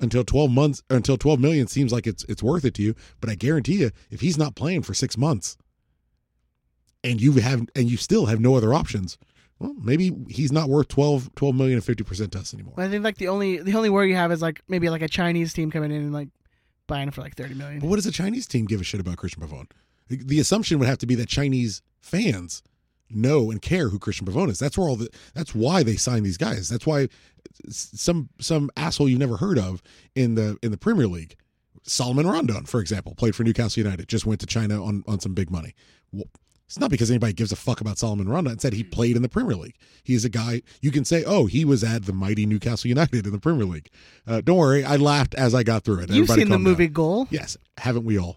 until 0.00 0.24
12 0.24 0.50
months 0.50 0.82
until 0.90 1.16
12 1.16 1.40
million 1.40 1.66
seems 1.66 1.92
like 1.92 2.06
it's 2.06 2.24
it's 2.24 2.42
worth 2.42 2.64
it 2.64 2.74
to 2.74 2.82
you, 2.82 2.94
but 3.20 3.28
I 3.30 3.34
guarantee 3.34 3.76
you 3.80 3.90
if 4.10 4.20
he's 4.20 4.38
not 4.38 4.54
playing 4.54 4.82
for 4.82 4.94
6 4.94 5.16
months 5.18 5.56
and 7.04 7.20
you 7.20 7.32
have 7.32 7.66
and 7.74 7.90
you 7.90 7.96
still 7.96 8.26
have 8.26 8.40
no 8.40 8.54
other 8.54 8.72
options, 8.74 9.18
well, 9.58 9.74
maybe 9.80 10.12
he's 10.28 10.52
not 10.52 10.68
worth 10.68 10.88
12 10.88 11.34
12 11.34 11.54
million 11.54 11.78
and 11.78 11.84
50% 11.84 12.30
to 12.30 12.38
us 12.38 12.54
anymore. 12.54 12.74
I 12.76 12.88
think 12.88 13.04
like 13.04 13.18
the 13.18 13.28
only 13.28 13.58
the 13.58 13.74
only 13.74 13.90
worry 13.90 14.10
you 14.10 14.16
have 14.16 14.30
is 14.32 14.40
like 14.42 14.62
maybe 14.68 14.88
like 14.88 15.02
a 15.02 15.08
Chinese 15.08 15.52
team 15.52 15.70
coming 15.70 15.90
in 15.90 16.02
and 16.02 16.12
like 16.12 16.28
buying 16.86 17.08
it 17.08 17.14
for 17.14 17.22
like 17.22 17.34
thirty 17.34 17.54
million. 17.54 17.80
But 17.80 17.88
what 17.88 17.96
does 17.96 18.06
a 18.06 18.12
Chinese 18.12 18.46
team 18.46 18.66
give 18.66 18.80
a 18.80 18.84
shit 18.84 19.00
about 19.00 19.16
Cristian 19.16 19.46
Pavón? 19.46 19.70
The, 20.08 20.16
the 20.24 20.40
assumption 20.40 20.78
would 20.78 20.88
have 20.88 20.98
to 20.98 21.06
be 21.06 21.14
that 21.16 21.28
Chinese 21.28 21.82
fans 22.00 22.62
know 23.10 23.50
and 23.50 23.60
care 23.62 23.88
who 23.88 23.98
Cristian 23.98 24.22
Pavón 24.22 24.48
is. 24.48 24.58
That's 24.58 24.78
where 24.78 24.88
all 24.88 24.96
the 24.96 25.08
that's 25.34 25.54
why 25.54 25.82
they 25.82 25.96
sign 25.96 26.22
these 26.22 26.38
guys. 26.38 26.68
That's 26.68 26.86
why 26.86 27.08
some 27.68 28.28
some 28.40 28.70
asshole 28.76 29.08
you've 29.08 29.18
never 29.18 29.38
heard 29.38 29.58
of 29.58 29.82
in 30.14 30.34
the 30.34 30.56
in 30.62 30.70
the 30.70 30.78
Premier 30.78 31.06
League, 31.06 31.36
Salomón 31.84 32.24
Rondón, 32.24 32.68
for 32.68 32.80
example, 32.80 33.14
played 33.14 33.34
for 33.34 33.44
Newcastle 33.44 33.82
United, 33.82 34.08
just 34.08 34.26
went 34.26 34.40
to 34.40 34.46
China 34.46 34.84
on 34.84 35.02
on 35.06 35.20
some 35.20 35.34
big 35.34 35.50
money. 35.50 35.74
Well, 36.12 36.28
it's 36.68 36.78
not 36.78 36.90
because 36.90 37.10
anybody 37.10 37.32
gives 37.32 37.50
a 37.50 37.56
fuck 37.56 37.80
about 37.80 37.96
Salomón 37.96 38.26
Rondón. 38.26 38.60
Said 38.60 38.74
he 38.74 38.84
played 38.84 39.16
in 39.16 39.22
the 39.22 39.28
Premier 39.28 39.56
League. 39.56 39.76
He's 40.04 40.22
a 40.26 40.28
guy 40.28 40.60
you 40.82 40.90
can 40.90 41.02
say, 41.06 41.24
oh, 41.24 41.46
he 41.46 41.64
was 41.64 41.82
at 41.82 42.04
the 42.04 42.12
mighty 42.12 42.44
Newcastle 42.44 42.88
United 42.88 43.24
in 43.26 43.32
the 43.32 43.38
Premier 43.38 43.64
League. 43.64 43.88
Uh, 44.26 44.42
don't 44.42 44.58
worry, 44.58 44.84
I 44.84 44.96
laughed 44.96 45.34
as 45.34 45.54
I 45.54 45.62
got 45.62 45.84
through 45.84 46.00
it. 46.00 46.10
You've 46.10 46.24
Everybody 46.30 46.40
seen 46.42 46.48
the 46.50 46.54
calm 46.56 46.64
down. 46.64 46.70
movie 46.70 46.88
Goal. 46.88 47.26
Yes, 47.30 47.56
haven't 47.78 48.04
we 48.04 48.18
all? 48.18 48.36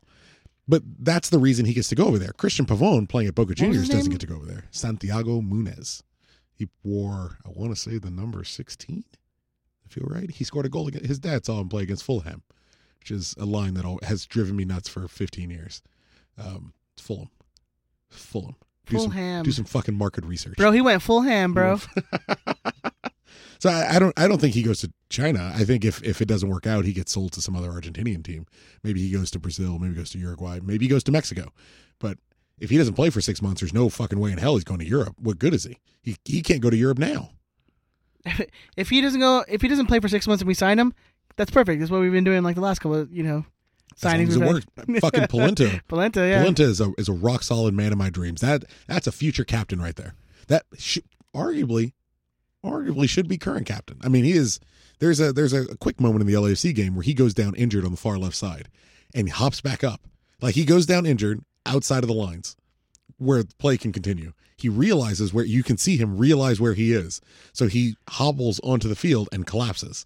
But 0.65 0.83
that's 0.99 1.29
the 1.29 1.39
reason 1.39 1.65
he 1.65 1.73
gets 1.73 1.89
to 1.89 1.95
go 1.95 2.05
over 2.05 2.17
there. 2.17 2.31
Cristian 2.31 2.65
Pavón 2.65 3.09
playing 3.09 3.27
at 3.27 3.35
Boca 3.35 3.53
Juniors 3.53 3.89
doesn't 3.89 4.03
name? 4.03 4.11
get 4.11 4.21
to 4.21 4.27
go 4.27 4.35
over 4.35 4.45
there. 4.45 4.63
Santiago 4.71 5.41
Munez. 5.41 6.01
He 6.53 6.69
wore, 6.83 7.37
I 7.45 7.49
want 7.49 7.75
to 7.75 7.75
say 7.75 7.97
the 7.97 8.11
number 8.11 8.45
16. 8.45 9.03
I 9.11 9.89
feel 9.93 10.05
right. 10.07 10.31
He 10.31 10.45
scored 10.45 10.65
a 10.65 10.69
goal 10.69 10.87
against 10.87 11.07
his 11.07 11.19
dad 11.19 11.45
saw 11.45 11.59
him 11.59 11.67
play 11.67 11.83
against 11.83 12.05
Fulham, 12.05 12.43
which 12.99 13.11
is 13.11 13.35
a 13.37 13.45
line 13.45 13.73
that 13.73 14.03
has 14.03 14.25
driven 14.25 14.55
me 14.55 14.63
nuts 14.63 14.87
for 14.87 15.05
15 15.09 15.49
years. 15.49 15.81
Um, 16.37 16.73
it's 18.11 18.25
Fulham. 18.25 18.55
Fulham. 18.85 18.85
Do 18.85 18.99
some, 18.99 19.11
Fulham. 19.11 19.43
do 19.43 19.51
some 19.51 19.65
fucking 19.65 19.95
market 19.95 20.25
research. 20.25 20.57
Bro, 20.57 20.71
he 20.71 20.81
went 20.81 21.01
full 21.01 21.21
ham, 21.21 21.53
bro. 21.53 21.79
So 23.61 23.69
I, 23.69 23.97
I 23.97 23.99
don't 23.99 24.19
I 24.19 24.27
don't 24.27 24.41
think 24.41 24.55
he 24.55 24.63
goes 24.63 24.79
to 24.79 24.91
China. 25.09 25.51
I 25.53 25.65
think 25.65 25.85
if 25.85 26.01
if 26.03 26.19
it 26.19 26.27
doesn't 26.27 26.49
work 26.49 26.65
out, 26.65 26.83
he 26.83 26.93
gets 26.93 27.11
sold 27.11 27.33
to 27.33 27.41
some 27.41 27.55
other 27.55 27.69
Argentinian 27.69 28.23
team. 28.23 28.47
Maybe 28.81 28.99
he 29.03 29.11
goes 29.11 29.29
to 29.31 29.39
Brazil. 29.39 29.77
Maybe 29.77 29.93
he 29.93 29.99
goes 29.99 30.09
to 30.11 30.17
Uruguay. 30.17 30.59
Maybe 30.63 30.85
he 30.85 30.89
goes 30.89 31.03
to 31.03 31.11
Mexico. 31.11 31.53
But 31.99 32.17
if 32.57 32.71
he 32.71 32.79
doesn't 32.79 32.95
play 32.95 33.11
for 33.11 33.21
six 33.21 33.39
months, 33.39 33.61
there's 33.61 33.71
no 33.71 33.89
fucking 33.89 34.19
way 34.19 34.31
in 34.31 34.39
hell 34.39 34.55
he's 34.55 34.63
going 34.63 34.79
to 34.79 34.87
Europe. 34.87 35.15
What 35.19 35.37
good 35.37 35.53
is 35.53 35.65
he? 35.65 35.77
He 36.01 36.15
he 36.25 36.41
can't 36.41 36.59
go 36.59 36.71
to 36.71 36.75
Europe 36.75 36.97
now. 36.97 37.33
if 38.77 38.89
he 38.89 38.99
doesn't 38.99 39.19
go, 39.19 39.45
if 39.47 39.61
he 39.61 39.67
doesn't 39.67 39.85
play 39.85 39.99
for 39.99 40.07
six 40.07 40.25
months 40.25 40.41
and 40.41 40.47
we 40.47 40.55
sign 40.55 40.79
him, 40.79 40.91
that's 41.35 41.51
perfect. 41.51 41.81
That's 41.81 41.91
what 41.91 42.01
we've 42.01 42.11
been 42.11 42.23
doing 42.23 42.41
like 42.41 42.55
the 42.55 42.61
last 42.61 42.79
couple, 42.79 42.97
of, 42.97 43.13
you 43.13 43.21
know, 43.21 43.45
As 43.95 44.03
long 44.03 44.13
signings. 44.13 44.27
as 44.29 44.35
it 44.35 44.39
we've 44.39 44.47
works. 44.49 44.65
had. 44.77 45.01
fucking 45.01 45.27
Polenta. 45.29 45.81
Polenta, 45.87 46.27
yeah. 46.27 46.39
Polenta 46.39 46.63
is 46.63 46.81
a 46.81 46.91
is 46.97 47.09
a 47.09 47.13
rock 47.13 47.43
solid 47.43 47.73
man 47.73 47.91
of 47.91 47.97
my 47.97 48.09
dreams. 48.09 48.41
That 48.41 48.65
that's 48.87 49.07
a 49.07 49.11
future 49.11 49.43
captain 49.43 49.81
right 49.81 49.95
there. 49.95 50.15
That 50.47 50.65
should, 50.77 51.03
arguably, 51.35 51.93
arguably 52.63 53.07
should 53.09 53.27
be 53.27 53.37
current 53.37 53.65
captain. 53.65 53.97
I 54.01 54.09
mean, 54.09 54.23
he 54.23 54.33
is. 54.33 54.59
There's 54.99 55.19
a 55.19 55.33
there's 55.33 55.53
a, 55.53 55.75
quick 55.77 55.99
moment 55.99 56.21
in 56.21 56.27
the 56.27 56.33
LAFC 56.33 56.75
game 56.75 56.95
where 56.95 57.03
he 57.03 57.13
goes 57.13 57.33
down 57.33 57.55
injured 57.55 57.85
on 57.85 57.91
the 57.91 57.97
far 57.97 58.17
left 58.17 58.35
side, 58.35 58.69
and 59.15 59.27
he 59.27 59.31
hops 59.31 59.61
back 59.61 59.83
up. 59.83 60.01
Like 60.41 60.55
he 60.55 60.65
goes 60.65 60.85
down 60.85 61.05
injured 61.05 61.43
outside 61.65 62.03
of 62.03 62.07
the 62.07 62.13
lines, 62.13 62.55
where 63.17 63.43
the 63.43 63.55
play 63.55 63.77
can 63.77 63.91
continue. 63.91 64.33
He 64.57 64.69
realizes 64.69 65.33
where 65.33 65.43
you 65.45 65.63
can 65.63 65.77
see 65.77 65.97
him 65.97 66.17
realize 66.17 66.61
where 66.61 66.75
he 66.75 66.93
is, 66.93 67.19
so 67.51 67.67
he 67.67 67.95
hobbles 68.09 68.59
onto 68.59 68.87
the 68.87 68.95
field 68.95 69.27
and 69.31 69.47
collapses 69.47 70.05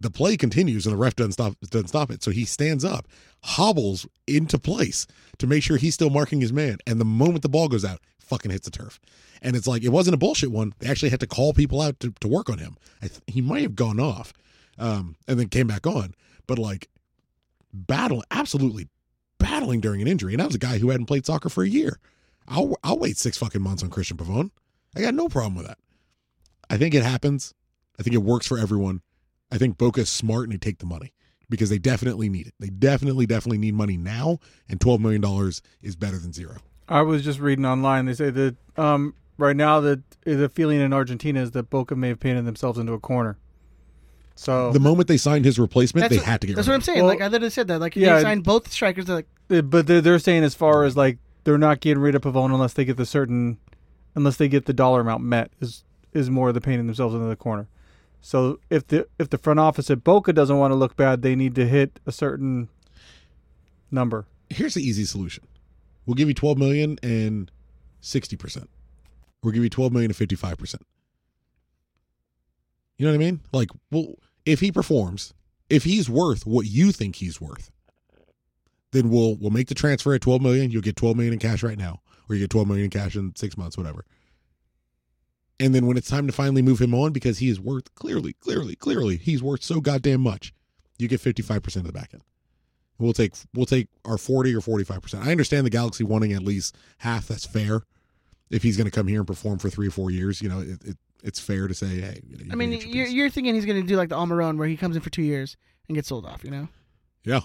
the 0.00 0.10
play 0.10 0.36
continues 0.36 0.86
and 0.86 0.92
the 0.92 0.98
ref 0.98 1.16
doesn't 1.16 1.32
stop 1.32 1.54
doesn't 1.70 1.88
stop 1.88 2.10
it. 2.10 2.22
So 2.22 2.30
he 2.30 2.44
stands 2.44 2.84
up, 2.84 3.06
hobbles 3.44 4.06
into 4.26 4.58
place 4.58 5.06
to 5.38 5.46
make 5.46 5.62
sure 5.62 5.76
he's 5.76 5.94
still 5.94 6.10
marking 6.10 6.40
his 6.40 6.52
man. 6.52 6.78
And 6.86 7.00
the 7.00 7.04
moment 7.04 7.42
the 7.42 7.48
ball 7.48 7.68
goes 7.68 7.84
out, 7.84 8.00
fucking 8.18 8.50
hits 8.50 8.66
the 8.66 8.70
turf. 8.70 9.00
And 9.42 9.56
it's 9.56 9.66
like 9.66 9.82
it 9.82 9.90
wasn't 9.90 10.14
a 10.14 10.18
bullshit 10.18 10.50
one. 10.50 10.74
They 10.78 10.88
actually 10.88 11.10
had 11.10 11.20
to 11.20 11.26
call 11.26 11.52
people 11.52 11.80
out 11.80 12.00
to, 12.00 12.12
to 12.20 12.28
work 12.28 12.50
on 12.50 12.58
him. 12.58 12.76
I 13.02 13.08
th- 13.08 13.20
he 13.26 13.40
might 13.40 13.62
have 13.62 13.76
gone 13.76 14.00
off, 14.00 14.32
um, 14.78 15.16
and 15.28 15.38
then 15.38 15.48
came 15.48 15.66
back 15.66 15.86
on. 15.86 16.14
But 16.46 16.58
like 16.58 16.88
battle, 17.72 18.24
absolutely 18.30 18.88
battling 19.38 19.80
during 19.80 20.00
an 20.02 20.08
injury. 20.08 20.32
And 20.32 20.40
that 20.40 20.46
was 20.46 20.54
a 20.54 20.60
guy 20.60 20.78
who 20.78 20.90
hadn't 20.90 21.06
played 21.06 21.26
soccer 21.26 21.48
for 21.48 21.62
a 21.62 21.68
year. 21.68 21.98
I'll 22.48 22.76
I'll 22.84 22.98
wait 22.98 23.16
six 23.16 23.38
fucking 23.38 23.62
months 23.62 23.82
on 23.82 23.90
Cristian 23.90 24.16
Pavón. 24.16 24.50
I 24.94 25.00
got 25.00 25.14
no 25.14 25.28
problem 25.28 25.56
with 25.56 25.66
that. 25.66 25.78
I 26.70 26.76
think 26.76 26.94
it 26.94 27.02
happens. 27.02 27.54
I 27.98 28.02
think 28.02 28.14
it 28.14 28.18
works 28.22 28.46
for 28.46 28.58
everyone. 28.58 29.02
I 29.50 29.58
think 29.58 29.78
Boca's 29.78 30.08
smart 30.08 30.44
and 30.44 30.52
they 30.52 30.58
take 30.58 30.78
the 30.78 30.86
money 30.86 31.12
because 31.48 31.70
they 31.70 31.78
definitely 31.78 32.28
need 32.28 32.48
it. 32.48 32.54
They 32.58 32.68
definitely, 32.68 33.26
definitely 33.26 33.58
need 33.58 33.74
money 33.74 33.96
now, 33.96 34.38
and 34.68 34.80
twelve 34.80 35.00
million 35.00 35.20
dollars 35.20 35.62
is 35.82 35.96
better 35.96 36.18
than 36.18 36.32
zero. 36.32 36.56
I 36.88 37.02
was 37.02 37.24
just 37.24 37.40
reading 37.40 37.64
online. 37.66 38.06
They 38.06 38.14
say 38.14 38.30
that 38.30 38.56
um, 38.76 39.14
right 39.38 39.56
now 39.56 39.80
that 39.80 40.02
the 40.22 40.48
feeling 40.48 40.80
in 40.80 40.92
Argentina 40.92 41.40
is 41.42 41.52
that 41.52 41.70
Boca 41.70 41.96
may 41.96 42.08
have 42.08 42.20
painted 42.20 42.44
themselves 42.44 42.78
into 42.78 42.92
a 42.92 43.00
corner. 43.00 43.38
So 44.38 44.70
The 44.70 44.80
moment 44.80 45.08
they 45.08 45.16
signed 45.16 45.44
his 45.44 45.58
replacement, 45.58 46.10
they 46.10 46.16
what- 46.18 46.26
had 46.26 46.40
to 46.42 46.46
get. 46.46 46.56
That's 46.56 46.68
rid 46.68 46.72
what 46.72 46.76
I'm 46.76 46.80
saying. 46.82 46.98
Well, 46.98 47.08
like 47.08 47.22
I 47.22 47.28
literally 47.28 47.50
said 47.50 47.68
that. 47.68 47.80
Like 47.80 47.96
yeah, 47.96 48.16
they 48.16 48.22
signed 48.22 48.44
both 48.44 48.70
strikers. 48.70 49.06
They're 49.06 49.16
like 49.16 49.28
Uh, 49.50 49.62
but 49.62 49.86
they're, 49.86 50.00
they're 50.00 50.18
saying 50.18 50.44
as 50.44 50.54
far 50.54 50.84
as 50.84 50.96
like 50.96 51.18
they're 51.44 51.58
not 51.58 51.80
getting 51.80 52.02
rid 52.02 52.14
of 52.14 52.22
Pavón 52.22 52.52
unless 52.52 52.74
they 52.74 52.84
get 52.84 52.96
the 52.98 53.06
certain 53.06 53.58
unless 54.14 54.36
they 54.36 54.48
get 54.48 54.66
the 54.66 54.72
dollar 54.72 55.00
amount 55.00 55.22
met 55.22 55.50
is 55.60 55.84
is 56.12 56.28
more 56.30 56.48
of 56.48 56.54
the 56.54 56.60
painting 56.60 56.86
themselves 56.86 57.14
into 57.14 57.26
the 57.26 57.36
corner. 57.36 57.68
So 58.20 58.58
if 58.70 58.86
the 58.88 59.06
if 59.18 59.30
the 59.30 59.38
front 59.38 59.60
office 59.60 59.90
at 59.90 60.02
Boca 60.02 60.32
doesn't 60.32 60.58
want 60.58 60.72
to 60.72 60.76
look 60.76 60.96
bad, 60.96 61.22
they 61.22 61.36
need 61.36 61.54
to 61.54 61.66
hit 61.66 62.00
a 62.06 62.12
certain 62.12 62.68
number. 63.90 64.26
Here's 64.50 64.74
the 64.74 64.82
easy 64.82 65.04
solution: 65.04 65.44
we'll 66.04 66.14
give 66.14 66.28
you 66.28 66.34
twelve 66.34 66.58
million 66.58 66.98
and 67.02 67.50
sixty 68.00 68.36
percent. 68.36 68.68
We'll 69.42 69.52
give 69.52 69.62
you 69.62 69.70
twelve 69.70 69.92
million 69.92 70.10
and 70.10 70.16
fifty 70.16 70.34
five 70.36 70.58
percent. 70.58 70.82
You 72.98 73.06
know 73.06 73.12
what 73.12 73.16
I 73.16 73.24
mean? 73.24 73.40
Like, 73.52 73.68
well, 73.90 74.14
if 74.44 74.60
he 74.60 74.72
performs, 74.72 75.34
if 75.68 75.84
he's 75.84 76.08
worth 76.08 76.46
what 76.46 76.66
you 76.66 76.92
think 76.92 77.16
he's 77.16 77.40
worth, 77.40 77.70
then 78.92 79.10
we'll 79.10 79.36
we'll 79.36 79.50
make 79.50 79.68
the 79.68 79.74
transfer 79.74 80.14
at 80.14 80.22
12 80.22 80.40
million. 80.40 80.70
You'll 80.70 80.82
get 80.82 80.96
12 80.96 81.16
million 81.16 81.34
in 81.34 81.38
cash 81.38 81.62
right 81.62 81.78
now, 81.78 82.00
or 82.28 82.34
you 82.34 82.42
get 82.42 82.50
12 82.50 82.66
million 82.66 82.84
in 82.84 82.90
cash 82.90 83.16
in 83.16 83.34
six 83.36 83.56
months, 83.56 83.76
whatever. 83.76 84.04
And 85.58 85.74
then 85.74 85.86
when 85.86 85.96
it's 85.96 86.08
time 86.08 86.26
to 86.26 86.32
finally 86.32 86.62
move 86.62 86.80
him 86.80 86.94
on, 86.94 87.12
because 87.12 87.38
he 87.38 87.48
is 87.48 87.58
worth 87.58 87.94
clearly, 87.94 88.34
clearly, 88.34 88.76
clearly, 88.76 89.16
he's 89.16 89.42
worth 89.42 89.62
so 89.62 89.80
goddamn 89.80 90.20
much, 90.20 90.52
you 90.98 91.08
get 91.08 91.20
55 91.20 91.62
percent 91.62 91.86
of 91.86 91.92
the 91.92 91.98
back 91.98 92.10
end. 92.12 92.22
We'll 92.98 93.12
take 93.12 93.34
we'll 93.54 93.66
take 93.66 93.88
our 94.04 94.18
40 94.18 94.54
or 94.54 94.60
45 94.60 95.02
percent. 95.02 95.26
I 95.26 95.30
understand 95.30 95.66
the 95.66 95.70
Galaxy 95.70 96.04
wanting 96.04 96.32
at 96.32 96.42
least 96.42 96.76
half. 96.98 97.28
That's 97.28 97.46
fair. 97.46 97.82
If 98.48 98.62
he's 98.62 98.76
going 98.76 98.84
to 98.84 98.90
come 98.90 99.06
here 99.06 99.20
and 99.20 99.26
perform 99.26 99.58
for 99.58 99.68
three 99.68 99.88
or 99.88 99.90
four 99.90 100.10
years, 100.10 100.40
you 100.40 100.48
know, 100.48 100.60
it, 100.60 100.84
it 100.84 100.96
it's 101.22 101.40
fair 101.40 101.66
to 101.66 101.74
say, 101.74 101.86
hey, 101.86 102.20
you 102.26 102.36
know, 102.36 102.44
you 102.44 102.52
I 102.52 102.54
mean, 102.54 102.72
your 102.72 102.80
you're, 102.82 103.06
you're 103.06 103.30
thinking 103.30 103.54
he's 103.54 103.64
going 103.64 103.80
to 103.80 103.86
do 103.86 103.96
like 103.96 104.10
the 104.10 104.16
Almiron 104.16 104.58
where 104.58 104.68
he 104.68 104.76
comes 104.76 104.96
in 104.96 105.02
for 105.02 105.10
two 105.10 105.22
years 105.22 105.56
and 105.88 105.94
gets 105.94 106.08
sold 106.08 106.26
off. 106.26 106.44
You 106.44 106.50
know, 106.50 106.68
Yeah, 107.24 107.40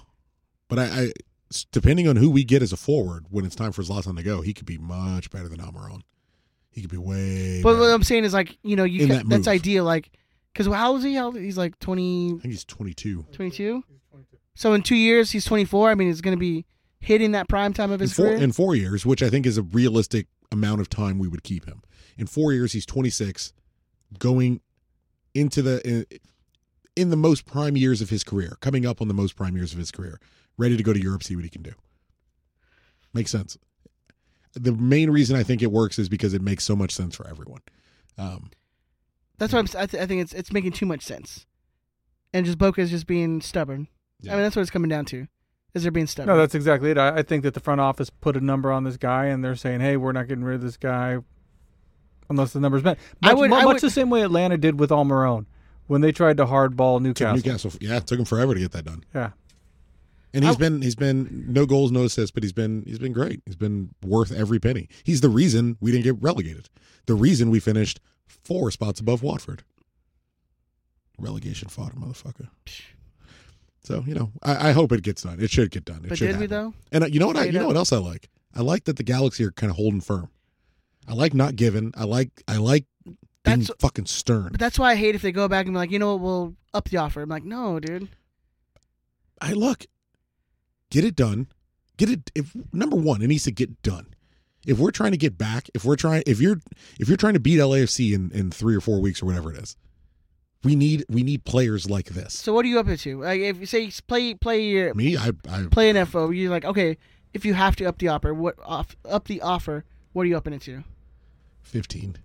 but 0.67 0.79
I 0.79 1.11
depending 1.71 2.07
on 2.07 2.15
who 2.15 2.29
we 2.29 2.43
get 2.43 2.61
as 2.61 2.71
a 2.71 2.77
forward 2.77 3.25
when 3.29 3.45
it's 3.45 3.55
time 3.55 3.71
for 3.71 3.81
Zlatan 3.81 4.15
to 4.17 4.23
go, 4.23 4.41
he 4.41 4.53
could 4.53 4.65
be 4.65 4.77
much 4.77 5.29
better 5.31 5.49
than 5.49 5.59
Almiron. 5.59 6.01
He 6.71 6.81
could 6.81 6.89
be 6.89 6.97
way. 6.97 7.61
but 7.61 7.71
better. 7.73 7.81
what 7.81 7.91
I'm 7.93 8.03
saying 8.03 8.23
is 8.23 8.33
like 8.33 8.57
you 8.63 8.75
know 8.75 8.83
you 8.83 9.01
In 9.03 9.07
ca- 9.09 9.13
that 9.15 9.29
that's 9.29 9.39
move. 9.47 9.53
ideal. 9.55 9.83
Like 9.83 10.09
because 10.53 10.67
how 10.73 10.91
old 10.91 10.99
is 10.99 11.05
he? 11.05 11.15
How, 11.15 11.31
he's 11.31 11.57
like 11.57 11.77
20, 11.79 12.27
I 12.27 12.29
think 12.41 12.43
he's 12.45 12.65
22. 12.65 13.25
22? 13.31 13.83
So 14.55 14.73
in 14.73 14.81
two 14.81 14.95
years 14.95 15.31
he's 15.31 15.45
24. 15.45 15.89
I 15.91 15.95
mean, 15.95 16.07
he's 16.09 16.19
going 16.21 16.35
to 16.35 16.39
be 16.39 16.65
hitting 16.99 17.31
that 17.31 17.47
prime 17.47 17.73
time 17.73 17.89
of 17.91 18.01
In 18.01 18.07
his 18.07 18.13
four, 18.13 18.25
career. 18.27 18.37
in 18.37 18.51
four 18.51 18.75
years, 18.75 19.05
which 19.05 19.23
I 19.23 19.29
think 19.29 19.45
is 19.45 19.57
a 19.57 19.63
realistic 19.63 20.27
amount 20.51 20.81
of 20.81 20.89
time 20.89 21.19
we 21.19 21.27
would 21.29 21.43
keep 21.43 21.65
him. 21.65 21.81
In 22.17 22.27
four 22.27 22.51
years, 22.51 22.73
he's 22.73 22.85
26, 22.85 23.53
going 24.19 24.59
into 25.33 25.61
the 25.61 25.81
in, 25.87 26.05
in 26.97 27.09
the 27.09 27.15
most 27.17 27.45
prime 27.45 27.77
years 27.77 28.01
of 28.01 28.09
his 28.09 28.23
career, 28.25 28.57
coming 28.59 28.85
up 28.85 29.01
on 29.01 29.07
the 29.07 29.13
most 29.13 29.37
prime 29.37 29.55
years 29.55 29.71
of 29.71 29.79
his 29.79 29.89
career, 29.89 30.19
ready 30.57 30.75
to 30.75 30.83
go 30.83 30.91
to 30.91 31.01
Europe, 31.01 31.23
see 31.23 31.35
what 31.35 31.45
he 31.45 31.49
can 31.49 31.61
do. 31.61 31.71
Makes 33.13 33.31
sense. 33.31 33.57
The 34.53 34.71
main 34.73 35.09
reason 35.09 35.35
I 35.37 35.43
think 35.43 35.61
it 35.61 35.71
works 35.71 35.97
is 35.99 36.09
because 36.09 36.33
it 36.33 36.41
makes 36.41 36.63
so 36.63 36.75
much 36.75 36.91
sense 36.91 37.15
for 37.15 37.27
everyone. 37.27 37.61
Um, 38.17 38.51
That's 39.37 39.53
what 39.53 39.59
I'm. 39.59 39.65
s- 39.65 39.75
I, 39.75 39.85
th- 39.85 40.03
I 40.03 40.05
think 40.05 40.21
it's 40.21 40.33
it's 40.33 40.51
making 40.51 40.73
too 40.73 40.85
much 40.85 41.03
sense, 41.03 41.45
and 42.33 42.45
just 42.45 42.57
Boca 42.57 42.81
is 42.81 42.89
just 42.89 43.07
being 43.07 43.41
stubborn. 43.41 43.87
I 44.27 44.31
mean, 44.35 44.43
that's 44.43 44.55
what 44.55 44.61
it's 44.61 44.69
coming 44.71 44.89
down 44.89 45.05
to. 45.05 45.27
Is 45.73 45.83
they're 45.83 45.91
being 45.91 46.05
stubborn. 46.05 46.35
No, 46.35 46.39
that's 46.39 46.53
exactly 46.53 46.91
it. 46.91 46.97
I, 46.97 47.17
I 47.19 47.23
think 47.23 47.43
that 47.43 47.53
the 47.53 47.59
front 47.61 47.79
office 47.81 48.09
put 48.09 48.35
a 48.35 48.41
number 48.41 48.71
on 48.71 48.83
this 48.83 48.97
guy, 48.97 49.25
and 49.27 49.43
they're 49.43 49.55
saying, 49.55 49.79
"Hey, 49.79 49.95
we're 49.97 50.11
not 50.11 50.27
getting 50.27 50.43
rid 50.43 50.55
of 50.55 50.61
this 50.61 50.75
guy 50.77 51.17
unless 52.29 52.53
the 52.53 52.59
number's 52.59 52.83
met." 52.83 52.97
Much, 53.21 53.31
I 53.31 53.33
would- 53.33 53.49
mu- 53.49 53.55
I 53.55 53.63
much 53.63 53.81
the 53.81 53.89
same 53.89 54.09
way 54.09 54.21
Atlanta 54.21 54.57
did 54.57 54.79
with 54.79 54.89
Almiron 54.89 55.45
when 55.87 56.01
they 56.01 56.11
tried 56.11 56.37
to 56.37 56.45
hardball 56.45 57.01
Newcastle. 57.01 57.35
Newcastle, 57.37 57.71
yeah, 57.79 57.97
it 57.97 58.07
took 58.07 58.19
him 58.19 58.25
forever 58.25 58.53
to 58.53 58.59
get 58.59 58.71
that 58.73 58.85
done. 58.85 59.03
Yeah. 59.15 59.31
And 60.33 60.45
he's 60.45 60.55
I- 60.55 60.59
been 60.59 60.81
he's 60.81 60.95
been 60.95 61.45
no 61.47 61.65
goals, 61.65 61.91
no 61.91 62.03
assists, 62.03 62.31
but 62.31 62.43
he's 62.43 62.53
been 62.53 62.83
he's 62.85 62.99
been 62.99 63.13
great. 63.13 63.41
He's 63.45 63.55
been 63.55 63.89
worth 64.05 64.31
every 64.31 64.59
penny. 64.59 64.87
He's 65.03 65.21
the 65.21 65.29
reason 65.29 65.77
we 65.81 65.91
didn't 65.91 66.03
get 66.03 66.21
relegated. 66.21 66.69
The 67.05 67.15
reason 67.15 67.49
we 67.49 67.59
finished 67.59 67.99
four 68.27 68.71
spots 68.71 68.99
above 68.99 69.23
Watford. 69.23 69.63
Relegation 71.19 71.67
fodder, 71.67 71.95
motherfucker. 71.95 72.47
So 73.83 74.03
you 74.07 74.13
know, 74.15 74.31
I, 74.41 74.69
I 74.69 74.71
hope 74.71 74.91
it 74.91 75.03
gets 75.03 75.23
done. 75.23 75.39
It 75.41 75.51
should 75.51 75.71
get 75.71 75.85
done. 75.85 76.05
It 76.05 76.09
But 76.09 76.17
should 76.17 76.27
did 76.31 76.39
we, 76.39 76.45
though? 76.45 76.73
And 76.91 77.03
uh, 77.03 77.07
you 77.07 77.19
know 77.19 77.27
what? 77.27 77.37
I, 77.37 77.45
you 77.45 77.59
know 77.59 77.67
what 77.67 77.75
else 77.75 77.91
I 77.91 77.97
like? 77.97 78.29
I 78.55 78.61
like 78.61 78.85
that 78.85 78.97
the 78.97 79.03
Galaxy 79.03 79.43
are 79.43 79.51
kind 79.51 79.69
of 79.69 79.75
holding 79.77 80.01
firm. 80.01 80.29
I 81.07 81.13
like 81.13 81.33
not 81.33 81.55
giving. 81.55 81.93
I 81.97 82.05
like 82.05 82.29
I 82.47 82.57
like 82.57 82.85
being 83.43 83.63
fucking 83.79 84.05
stern. 84.05 84.49
But 84.51 84.59
that's 84.59 84.77
why 84.79 84.91
I 84.91 84.95
hate 84.95 85.15
if 85.15 85.21
they 85.21 85.31
go 85.31 85.47
back 85.47 85.65
and 85.65 85.73
be 85.73 85.77
like, 85.77 85.91
you 85.91 85.99
know 85.99 86.13
what, 86.13 86.21
we'll 86.21 86.55
up 86.73 86.89
the 86.89 86.97
offer. 86.97 87.21
I'm 87.21 87.29
like, 87.29 87.43
no, 87.43 87.79
dude. 87.79 88.07
I 89.41 89.53
look, 89.53 89.85
get 90.91 91.03
it 91.03 91.15
done. 91.15 91.47
Get 91.97 92.09
it. 92.09 92.31
If 92.35 92.55
number 92.71 92.95
one, 92.95 93.23
it 93.23 93.27
needs 93.27 93.45
to 93.45 93.51
get 93.51 93.81
done. 93.81 94.13
If 94.67 94.77
we're 94.77 94.91
trying 94.91 95.11
to 95.11 95.17
get 95.17 95.39
back, 95.39 95.69
if 95.73 95.83
we're 95.83 95.95
trying, 95.95 96.21
if 96.27 96.39
you're, 96.39 96.57
if 96.99 97.07
you're 97.07 97.17
trying 97.17 97.33
to 97.33 97.39
beat 97.39 97.57
LAFC 97.57 98.13
in 98.13 98.31
in 98.31 98.51
three 98.51 98.75
or 98.75 98.81
four 98.81 99.01
weeks 99.01 99.23
or 99.23 99.25
whatever 99.25 99.51
it 99.51 99.57
is, 99.57 99.75
we 100.63 100.75
need 100.75 101.03
we 101.09 101.23
need 101.23 101.43
players 101.43 101.89
like 101.89 102.09
this. 102.09 102.33
So 102.33 102.53
what 102.53 102.65
are 102.65 102.67
you 102.67 102.79
up 102.79 102.87
to? 102.87 103.21
Like, 103.21 103.41
if 103.41 103.59
you 103.59 103.65
say 103.65 103.91
play 104.07 104.35
play 104.35 104.61
your 104.63 104.93
Me, 104.93 105.17
I, 105.17 105.31
I 105.49 105.65
play 105.71 105.89
an 105.89 106.05
FO, 106.05 106.29
you're 106.29 106.51
like, 106.51 106.65
okay, 106.65 106.97
if 107.33 107.45
you 107.45 107.55
have 107.55 107.75
to 107.77 107.85
up 107.85 107.97
the 107.97 108.09
offer, 108.09 108.33
what 108.33 108.55
off 108.63 108.95
up 109.09 109.27
the 109.27 109.41
offer? 109.41 109.83
What 110.13 110.23
are 110.23 110.27
you 110.27 110.37
upping 110.37 110.53
it 110.53 110.61
to? 110.63 110.83
fifteen. 111.63 112.17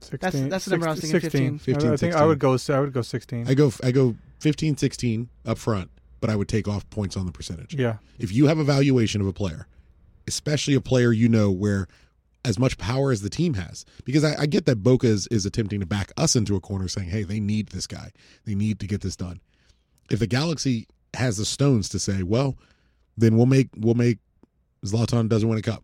That's 0.00 0.40
that's 0.48 0.64
the 0.66 0.70
number 0.72 0.88
I 0.88 0.92
was 0.92 1.00
thinking. 1.00 1.20
16. 1.20 1.58
15. 1.58 1.92
I 1.92 1.96
think 1.96 2.14
I 2.14 2.24
would 2.24 2.38
go. 2.38 2.56
I 2.68 2.80
would 2.80 2.92
go 2.92 3.02
16. 3.02 3.48
I 3.48 3.54
go 3.54 3.72
I 3.82 3.90
go 3.90 4.14
15, 4.40 4.76
16 4.76 5.28
up 5.44 5.58
front, 5.58 5.90
but 6.20 6.30
I 6.30 6.36
would 6.36 6.48
take 6.48 6.68
off 6.68 6.88
points 6.90 7.16
on 7.16 7.26
the 7.26 7.32
percentage. 7.32 7.74
Yeah. 7.74 7.96
If 8.18 8.32
you 8.32 8.46
have 8.46 8.58
a 8.58 8.64
valuation 8.64 9.20
of 9.20 9.26
a 9.26 9.32
player, 9.32 9.66
especially 10.26 10.74
a 10.74 10.80
player 10.80 11.12
you 11.12 11.28
know 11.28 11.50
where 11.50 11.86
as 12.44 12.58
much 12.58 12.78
power 12.78 13.10
as 13.10 13.22
the 13.22 13.30
team 13.30 13.54
has, 13.54 13.84
because 14.04 14.24
I, 14.24 14.42
I 14.42 14.46
get 14.46 14.66
that 14.66 14.82
Boca 14.82 15.06
is, 15.06 15.26
is 15.28 15.44
attempting 15.44 15.80
to 15.80 15.86
back 15.86 16.12
us 16.16 16.36
into 16.36 16.56
a 16.56 16.60
corner 16.60 16.88
saying, 16.88 17.08
hey, 17.08 17.22
they 17.22 17.40
need 17.40 17.68
this 17.68 17.86
guy. 17.86 18.12
They 18.44 18.54
need 18.54 18.80
to 18.80 18.86
get 18.86 19.00
this 19.00 19.16
done. 19.16 19.40
If 20.10 20.20
the 20.20 20.26
Galaxy 20.26 20.86
has 21.14 21.36
the 21.36 21.44
stones 21.44 21.88
to 21.90 21.98
say, 21.98 22.22
well, 22.22 22.56
then 23.16 23.36
we'll 23.36 23.46
make 23.46 23.68
we'll 23.76 23.94
make 23.94 24.18
Zlatan 24.84 25.28
doesn't 25.28 25.48
win 25.48 25.58
a 25.58 25.62
cup. 25.62 25.82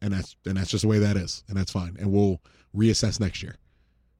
And 0.00 0.12
that's 0.12 0.36
and 0.46 0.56
that's 0.56 0.70
just 0.70 0.82
the 0.82 0.88
way 0.88 0.98
that 0.98 1.16
is. 1.16 1.42
And 1.48 1.56
that's 1.56 1.72
fine. 1.72 1.96
And 1.98 2.12
we'll 2.12 2.40
reassess 2.74 3.18
next 3.18 3.42
year. 3.42 3.56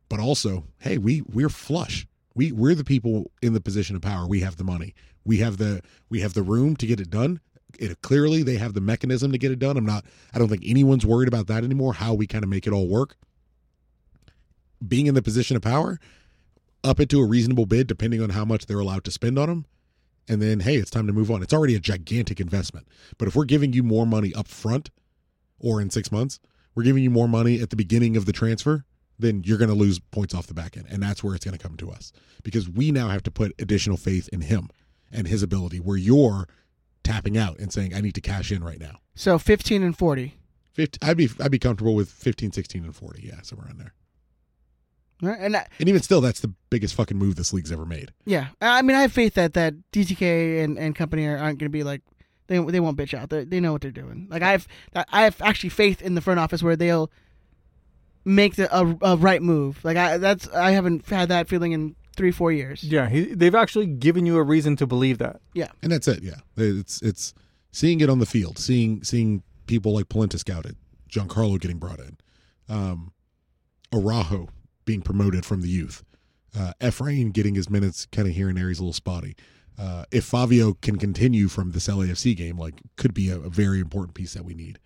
But 0.09 0.21
also, 0.21 0.65
hey, 0.79 0.99
we 0.99 1.23
we're 1.23 1.49
flush. 1.49 2.07
We 2.35 2.53
we're 2.53 2.75
the 2.75 2.85
people 2.85 3.31
in 3.43 3.53
the 3.55 3.61
position 3.61 3.97
of 3.97 4.03
power. 4.03 4.27
We 4.27 4.41
have 4.41 4.57
the 4.57 4.65
money. 4.65 4.95
We 5.27 5.39
have 5.39 5.59
the 5.59 5.83
we 6.09 6.21
have 6.21 6.35
the 6.35 6.43
room 6.43 6.77
to 6.77 6.87
get 6.87 7.01
it 7.01 7.11
done. 7.11 7.41
It 7.79 8.01
clearly 8.01 8.43
they 8.43 8.57
have 8.57 8.73
the 8.73 8.81
mechanism 8.81 9.33
to 9.33 9.39
get 9.39 9.51
it 9.51 9.59
done. 9.59 9.77
I'm 9.77 9.85
not 9.85 10.05
I 10.33 10.39
don't 10.39 10.49
think 10.49 10.63
anyone's 10.65 11.05
worried 11.05 11.29
about 11.29 11.49
that 11.49 11.65
anymore, 11.65 11.95
how 11.95 12.15
we 12.15 12.27
kind 12.27 12.45
of 12.45 12.49
make 12.49 12.67
it 12.67 12.73
all 12.73 12.89
work. 12.89 13.17
Being 14.87 15.07
in 15.07 15.15
the 15.15 15.23
position 15.23 15.57
of 15.57 15.63
power, 15.63 15.99
up 16.85 17.01
it 17.01 17.09
to 17.11 17.21
a 17.21 17.27
reasonable 17.27 17.67
bid 17.67 17.89
depending 17.89 18.23
on 18.23 18.31
how 18.31 18.45
much 18.45 18.67
they're 18.67 18.79
allowed 18.79 19.05
to 19.05 19.11
spend 19.11 19.39
on 19.39 19.49
them. 19.49 19.67
And 20.29 20.41
then 20.41 20.61
hey, 20.61 20.77
it's 20.77 20.91
time 20.91 21.09
to 21.09 21.13
move 21.13 21.31
on. 21.31 21.43
It's 21.43 21.53
already 21.53 21.75
a 21.75 21.81
gigantic 21.81 22.41
investment. 22.41 22.87
But 23.19 23.27
if 23.27 23.35
we're 23.35 23.45
giving 23.45 23.73
you 23.73 23.83
more 23.83 24.07
money 24.07 24.33
up 24.33 24.47
front 24.47 24.91
or 25.59 25.81
in 25.81 25.91
6 25.91 26.13
months, 26.13 26.39
we're 26.75 26.85
giving 26.85 27.03
you 27.03 27.11
more 27.11 27.29
money 27.29 27.61
at 27.61 27.71
the 27.71 27.77
beginning 27.77 28.17
of 28.17 28.27
the 28.27 28.33
transfer, 28.33 28.85
then 29.19 29.43
you're 29.45 29.59
going 29.59 29.71
to 29.71 29.75
lose 29.75 29.99
points 29.99 30.35
off 30.35 30.47
the 30.47 30.55
back 30.55 30.77
end. 30.77 30.87
And 30.91 31.03
that's 31.03 31.25
where 31.25 31.35
it's 31.35 31.45
going 31.45 31.57
to 31.57 31.63
come 31.63 31.77
to 31.79 31.91
us 31.91 32.13
because 32.45 32.69
we 32.69 32.93
now 32.93 33.09
have 33.09 33.23
to 33.25 33.31
put 33.31 33.55
additional 33.59 33.97
faith 33.97 34.29
in 34.29 34.43
him 34.43 34.69
and 35.13 35.27
his 35.29 35.43
ability, 35.43 35.79
where 35.79 35.97
you're 35.97 36.47
tapping 37.05 37.37
out 37.39 37.59
and 37.59 37.73
saying, 37.73 37.95
I 37.95 38.01
need 38.01 38.15
to 38.17 38.21
cash 38.21 38.51
in 38.51 38.63
right 38.65 38.81
now. 38.81 38.99
So 39.15 39.39
15 39.39 39.83
and 39.83 39.97
40. 39.97 40.35
50, 40.73 40.99
I'd 41.03 41.17
be 41.17 41.31
I'd 41.41 41.51
be 41.51 41.59
comfortable 41.59 41.95
with 41.95 42.11
15, 42.11 42.53
16, 42.53 42.85
and 42.85 42.95
40. 42.95 43.23
Yeah, 43.23 43.41
somewhere 43.43 43.69
in 43.71 43.79
there. 43.79 43.95
Right? 45.23 45.39
And 45.41 45.57
I, 45.57 45.67
And 45.81 45.89
even 45.89 46.03
still, 46.03 46.21
that's 46.21 46.41
the 46.41 46.53
biggest 46.69 46.95
fucking 46.95 47.17
move 47.17 47.37
this 47.37 47.53
league's 47.53 47.73
ever 47.73 47.87
made. 47.87 48.13
yeah, 48.27 48.49
I 48.61 48.83
mean, 48.83 48.97
I 48.97 49.01
have 49.03 49.13
faith 49.13 49.35
that 49.35 49.55
that 49.55 49.73
DTK 49.93 50.63
and, 50.63 50.79
and 50.79 50.95
company 50.95 51.27
are, 51.27 51.39
aren't 51.39 51.59
going 51.59 51.71
to 51.71 51.77
be 51.79 51.83
like 51.85 52.03
they 52.49 52.59
they 52.59 52.81
won't 52.81 52.99
bitch 52.99 53.15
out. 53.15 53.31
They, 53.31 53.45
they 53.45 53.59
know 53.61 53.73
what 53.73 53.81
they're 53.81 53.91
doing. 53.91 54.27
Like 54.31 54.43
I 54.43 54.51
have 54.53 54.69
I 54.95 55.23
have 55.23 55.41
actually 55.41 55.71
faith 55.71 56.03
in 56.03 56.15
the 56.15 56.21
front 56.21 56.39
office 56.39 56.63
where 56.63 56.77
they'll 56.77 57.11
make 58.27 58.57
the 58.57 58.69
a, 58.77 58.99
a 59.01 59.17
right 59.17 59.41
move. 59.43 59.83
Like 59.85 59.97
I 59.97 60.19
that's 60.19 60.49
I 60.49 60.73
haven't 60.73 61.07
had 61.07 61.31
that 61.31 61.49
feeling 61.49 61.73
in 61.73 61.97
three 62.17 62.33
four 62.33 62.53
years. 62.53 62.83
Yeah, 62.83 63.09
he, 63.09 63.35
they've 63.35 63.55
actually 63.55 63.87
given 63.87 64.27
you 64.27 64.37
a 64.37 64.43
reason 64.43 64.77
to 64.77 64.87
believe 64.87 65.19
that. 65.19 65.41
Yeah. 65.55 65.69
And 65.83 65.93
that's 65.93 66.09
it. 66.09 66.23
Yeah, 66.23 66.41
it's 66.57 67.01
it's 67.03 67.35
seeing 67.73 68.01
it 68.01 68.11
on 68.11 68.19
the 68.19 68.27
field, 68.27 68.59
seeing 68.59 69.03
seeing 69.05 69.43
people 69.67 69.95
like 69.95 70.09
Polenta 70.09 70.39
scouted, 70.39 70.77
Giancarlo 71.11 71.61
getting 71.61 71.79
brought 71.79 72.01
in, 72.01 72.17
um, 72.69 73.13
Araujo 73.93 74.49
being 74.85 75.03
promoted 75.03 75.45
from 75.45 75.63
the 75.63 75.69
youth, 75.69 76.05
uh, 76.59 76.73
Efrain 76.81 77.33
getting 77.33 77.55
his 77.55 77.69
minutes 77.69 78.07
kind 78.07 78.29
of 78.29 78.35
here 78.35 78.49
and 78.49 78.57
there. 78.57 78.69
He's 78.69 78.79
a 78.79 78.83
little 78.83 78.93
spotty. 78.93 79.37
Uh, 79.79 80.05
if 80.11 80.25
Fabio 80.25 80.73
can 80.73 80.97
continue 80.97 81.49
from 81.49 81.73
this 81.73 81.87
LAFC 81.87 82.35
game, 82.35 82.59
like 82.59 82.81
could 82.97 83.13
be 83.13 83.29
a, 83.29 83.39
a 83.39 83.51
very 83.51 83.81
important 83.81 84.15
piece 84.15 84.33
that 84.35 84.45
we 84.45 84.55
need. 84.55 84.79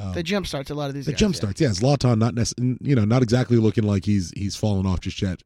Um, 0.00 0.12
the 0.12 0.22
jump 0.22 0.46
starts 0.46 0.70
a 0.70 0.74
lot 0.74 0.88
of 0.88 0.94
these. 0.94 1.04
the 1.04 1.12
guys, 1.12 1.18
jump 1.20 1.34
yeah. 1.34 1.38
starts, 1.38 1.60
yeah. 1.60 1.68
Zlatan 1.68 2.18
not 2.18 2.34
nec- 2.34 2.48
you 2.80 2.94
know, 2.94 3.04
not 3.04 3.22
exactly 3.22 3.58
looking 3.58 3.84
like 3.84 4.04
he's 4.04 4.32
he's 4.34 4.56
fallen 4.56 4.86
off 4.86 5.00
just 5.00 5.20
yet. 5.20 5.42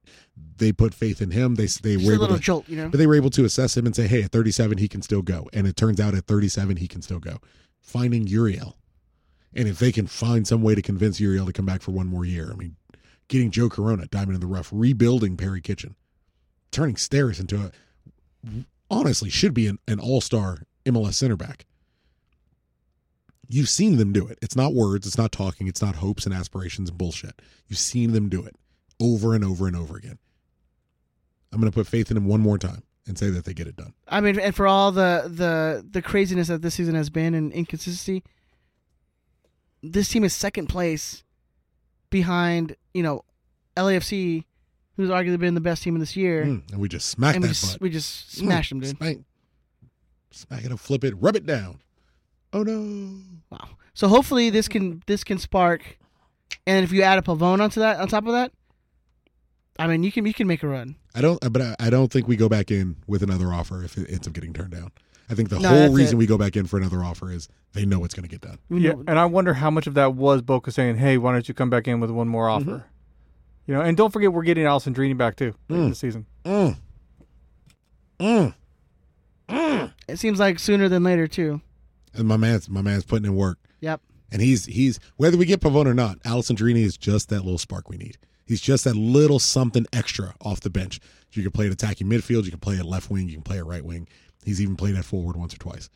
They 0.56 0.72
put 0.72 0.94
faith 0.94 1.20
in 1.20 1.32
him. 1.32 1.56
They 1.56 1.66
they 1.66 1.96
Just 1.96 2.06
were 2.06 2.12
a 2.12 2.14
able 2.14 2.22
little 2.22 2.36
to, 2.36 2.42
jolt, 2.42 2.68
you 2.68 2.76
know? 2.76 2.88
but 2.88 2.98
they 2.98 3.06
were 3.06 3.16
able 3.16 3.30
to 3.30 3.44
assess 3.44 3.76
him 3.76 3.84
and 3.86 3.96
say, 3.96 4.06
hey, 4.06 4.22
at 4.22 4.30
37 4.32 4.78
he 4.78 4.86
can 4.86 5.02
still 5.02 5.22
go. 5.22 5.48
And 5.52 5.66
it 5.66 5.76
turns 5.76 6.00
out 6.00 6.14
at 6.14 6.26
37 6.26 6.76
he 6.76 6.86
can 6.86 7.02
still 7.02 7.18
go. 7.18 7.38
Finding 7.80 8.26
Uriel, 8.28 8.76
and 9.54 9.66
if 9.68 9.78
they 9.78 9.90
can 9.92 10.06
find 10.06 10.46
some 10.46 10.62
way 10.62 10.74
to 10.74 10.82
convince 10.82 11.18
Uriel 11.20 11.46
to 11.46 11.52
come 11.52 11.66
back 11.66 11.82
for 11.82 11.90
one 11.90 12.06
more 12.06 12.24
year, 12.24 12.50
I 12.52 12.56
mean, 12.56 12.76
getting 13.28 13.50
Joe 13.50 13.68
Corona, 13.68 14.06
diamond 14.06 14.34
in 14.36 14.40
the 14.40 14.46
rough, 14.46 14.70
rebuilding 14.72 15.36
Perry 15.36 15.60
Kitchen, 15.60 15.96
turning 16.70 16.94
Steres 16.94 17.40
into 17.40 17.56
a 17.56 17.70
honestly 18.90 19.30
should 19.30 19.54
be 19.54 19.66
an, 19.66 19.78
an 19.88 19.98
all 19.98 20.20
star 20.20 20.58
MLS 20.84 21.14
center 21.14 21.36
back. 21.36 21.66
You've 23.48 23.68
seen 23.68 23.96
them 23.96 24.12
do 24.12 24.26
it. 24.26 24.38
It's 24.42 24.56
not 24.56 24.74
words, 24.74 25.06
it's 25.06 25.18
not 25.18 25.32
talking, 25.32 25.66
it's 25.68 25.82
not 25.82 25.96
hopes 25.96 26.24
and 26.26 26.34
aspirations 26.34 26.88
and 26.88 26.98
bullshit. 26.98 27.40
You've 27.68 27.78
seen 27.78 28.12
them 28.12 28.28
do 28.28 28.44
it 28.44 28.56
over 29.00 29.34
and 29.34 29.44
over 29.44 29.66
and 29.66 29.76
over 29.76 29.96
again. 29.96 30.18
I'm 31.52 31.60
going 31.60 31.70
to 31.70 31.74
put 31.74 31.86
faith 31.86 32.10
in 32.10 32.14
them 32.14 32.26
one 32.26 32.40
more 32.40 32.58
time 32.58 32.82
and 33.06 33.16
say 33.18 33.30
that 33.30 33.44
they 33.44 33.54
get 33.54 33.66
it 33.66 33.76
done. 33.76 33.94
I 34.08 34.20
mean, 34.20 34.38
and 34.40 34.54
for 34.54 34.66
all 34.66 34.90
the 34.92 35.24
the 35.32 35.86
the 35.88 36.02
craziness 36.02 36.48
that 36.48 36.62
this 36.62 36.74
season 36.74 36.94
has 36.94 37.10
been 37.10 37.34
and 37.34 37.52
inconsistency, 37.52 38.22
this 39.82 40.08
team 40.08 40.24
is 40.24 40.32
second 40.34 40.68
place 40.68 41.22
behind 42.10 42.76
you 42.92 43.02
know 43.02 43.24
LAFC, 43.76 44.44
who's 44.96 45.10
arguably 45.10 45.38
been 45.38 45.54
the 45.54 45.60
best 45.60 45.82
team 45.82 45.94
in 45.94 46.00
this 46.00 46.16
year. 46.16 46.44
Mm, 46.44 46.72
and 46.72 46.80
we 46.80 46.88
just 46.88 47.08
smacked 47.08 47.36
and 47.36 47.42
we 47.42 47.48
that 47.48 47.54
just, 47.54 47.72
butt. 47.74 47.80
we 47.80 47.90
just 47.90 48.28
Mm, 48.30 48.38
smashed 48.38 48.70
them, 48.70 48.80
dude. 48.80 48.96
Smack, 48.96 49.16
smack 50.30 50.64
it 50.64 50.72
up, 50.72 50.80
flip 50.80 51.04
it, 51.04 51.14
rub 51.20 51.36
it 51.36 51.46
down. 51.46 51.80
Oh 52.54 52.62
no! 52.62 53.18
Wow. 53.50 53.68
So 53.92 54.08
hopefully 54.08 54.48
this 54.48 54.68
can 54.68 55.02
this 55.06 55.22
can 55.24 55.38
spark, 55.38 55.98
and 56.66 56.84
if 56.84 56.92
you 56.92 57.02
add 57.02 57.18
a 57.18 57.22
Pavón 57.22 57.60
onto 57.60 57.80
that 57.80 57.98
on 58.00 58.08
top 58.08 58.26
of 58.26 58.32
that, 58.32 58.52
I 59.78 59.86
mean 59.88 60.02
you 60.02 60.10
can 60.12 60.24
you 60.24 60.32
can 60.32 60.46
make 60.46 60.62
a 60.62 60.68
run. 60.68 60.96
I 61.14 61.20
don't, 61.20 61.38
but 61.52 61.60
I, 61.60 61.76
I 61.78 61.90
don't 61.90 62.10
think 62.12 62.26
we 62.28 62.36
go 62.36 62.48
back 62.48 62.70
in 62.70 62.96
with 63.06 63.22
another 63.22 63.52
offer 63.52 63.84
if 63.84 63.98
it 63.98 64.08
ends 64.10 64.26
up 64.26 64.32
getting 64.34 64.52
turned 64.52 64.70
down. 64.72 64.92
I 65.30 65.34
think 65.34 65.48
the 65.48 65.58
No, 65.58 65.68
whole 65.68 65.90
reason 65.92 66.16
it. 66.16 66.18
we 66.18 66.26
go 66.26 66.36
back 66.38 66.54
in 66.56 66.66
for 66.66 66.76
another 66.78 67.02
offer 67.02 67.30
is 67.30 67.48
they 67.72 67.84
know 67.86 68.04
it's 68.04 68.14
going 68.14 68.24
to 68.24 68.28
get 68.28 68.40
done. 68.42 68.58
Yeah, 68.68 68.92
and 69.08 69.18
I 69.18 69.24
wonder 69.24 69.54
how 69.54 69.70
much 69.70 69.86
of 69.86 69.94
that 69.94 70.14
was 70.14 70.42
Boca 70.42 70.70
saying, 70.70 70.96
"Hey, 70.96 71.18
why 71.18 71.32
don't 71.32 71.48
you 71.48 71.54
come 71.54 71.70
back 71.70 71.88
in 71.88 71.98
with 72.00 72.10
one 72.10 72.28
more 72.28 72.48
offer?" 72.48 72.64
Mm-hmm. 72.64 72.86
You 73.66 73.74
know, 73.74 73.80
and 73.80 73.96
don't 73.96 74.12
forget 74.12 74.32
we're 74.32 74.42
getting 74.42 74.64
Alessandrini 74.64 75.16
back 75.16 75.36
too 75.36 75.54
later 75.68 75.84
Mm. 75.84 75.88
this 75.88 75.98
season. 75.98 76.26
Mm. 76.44 76.76
Mm. 78.20 78.54
It 80.08 80.18
seems 80.18 80.38
like 80.38 80.58
sooner 80.58 80.88
than 80.88 81.02
later 81.02 81.26
too. 81.26 81.60
And 82.14 82.28
my 82.28 82.36
man's 82.36 82.68
my 82.68 82.82
man's 82.82 83.04
putting 83.04 83.26
in 83.26 83.34
work. 83.34 83.58
Yep. 83.80 84.00
And 84.30 84.40
he's 84.42 84.66
he's 84.66 84.98
whether 85.16 85.36
we 85.36 85.46
get 85.46 85.60
Pavón 85.60 85.86
or 85.86 85.94
not, 85.94 86.18
Alessandrini 86.20 86.84
is 86.84 86.96
just 86.96 87.28
that 87.28 87.44
little 87.44 87.58
spark 87.58 87.88
we 87.88 87.96
need. 87.96 88.18
He's 88.46 88.60
just 88.60 88.84
that 88.84 88.96
little 88.96 89.38
something 89.38 89.86
extra 89.92 90.34
off 90.40 90.60
the 90.60 90.70
bench. 90.70 91.00
You 91.32 91.42
can 91.42 91.52
play 91.52 91.66
at 91.66 91.72
attacking 91.72 92.08
midfield, 92.08 92.44
you 92.44 92.50
can 92.50 92.60
play 92.60 92.78
at 92.78 92.84
left 92.84 93.10
wing, 93.10 93.28
you 93.28 93.34
can 93.34 93.42
play 93.42 93.58
at 93.58 93.66
right 93.66 93.84
wing. 93.84 94.06
He's 94.44 94.60
even 94.60 94.76
played 94.76 94.94
at 94.96 95.04
forward 95.04 95.36
once 95.36 95.54
or 95.54 95.58
twice. 95.58 95.88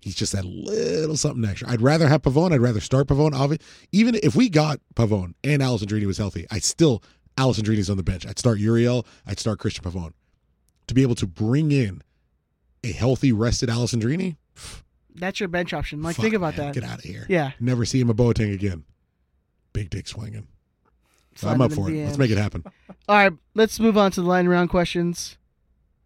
He's 0.00 0.14
just 0.14 0.32
that 0.32 0.44
little 0.44 1.16
something 1.16 1.44
extra. 1.44 1.68
I'd 1.68 1.82
rather 1.82 2.08
have 2.08 2.22
Pavón. 2.22 2.52
I'd 2.52 2.60
rather 2.60 2.80
start 2.80 3.08
Pavón. 3.08 3.60
Even 3.92 4.14
if 4.22 4.34
we 4.34 4.48
got 4.48 4.80
Pavón 4.94 5.34
and 5.42 5.60
Alessandrini 5.60 6.06
was 6.06 6.18
healthy, 6.18 6.46
I 6.50 6.60
still 6.60 7.02
Alessandrini's 7.36 7.90
on 7.90 7.96
the 7.96 8.02
bench. 8.02 8.26
I'd 8.26 8.38
start 8.38 8.58
Uriel. 8.58 9.06
I'd 9.26 9.38
start 9.38 9.58
Cristian 9.58 9.82
Pavón. 9.82 10.12
To 10.86 10.94
be 10.94 11.02
able 11.02 11.16
to 11.16 11.26
bring 11.26 11.72
in 11.72 12.02
a 12.84 12.92
healthy, 12.92 13.32
rested 13.32 13.68
Alessandrini, 13.68 14.36
That's 15.18 15.40
your 15.40 15.48
bench 15.48 15.72
option. 15.72 16.02
Like 16.02 16.16
Fuck, 16.16 16.24
think 16.24 16.34
about 16.34 16.56
man, 16.56 16.66
that. 16.66 16.74
Get 16.74 16.84
out 16.84 16.98
of 16.98 17.04
here. 17.04 17.26
Yeah. 17.28 17.52
Never 17.60 17.84
see 17.84 18.00
him 18.00 18.10
a 18.10 18.14
Boateng 18.14 18.52
again. 18.52 18.84
Big 19.72 19.90
dick 19.90 20.06
swinging. 20.08 20.46
So 21.36 21.48
I'm 21.48 21.60
up 21.60 21.72
for 21.72 21.90
the 21.90 22.00
it. 22.00 22.06
Let's 22.06 22.18
make 22.18 22.30
it 22.30 22.38
happen. 22.38 22.64
All 23.08 23.16
right, 23.16 23.32
let's 23.54 23.78
move 23.78 23.98
on 23.98 24.10
to 24.12 24.22
the 24.22 24.26
lightning 24.26 24.50
round 24.50 24.70
questions. 24.70 25.36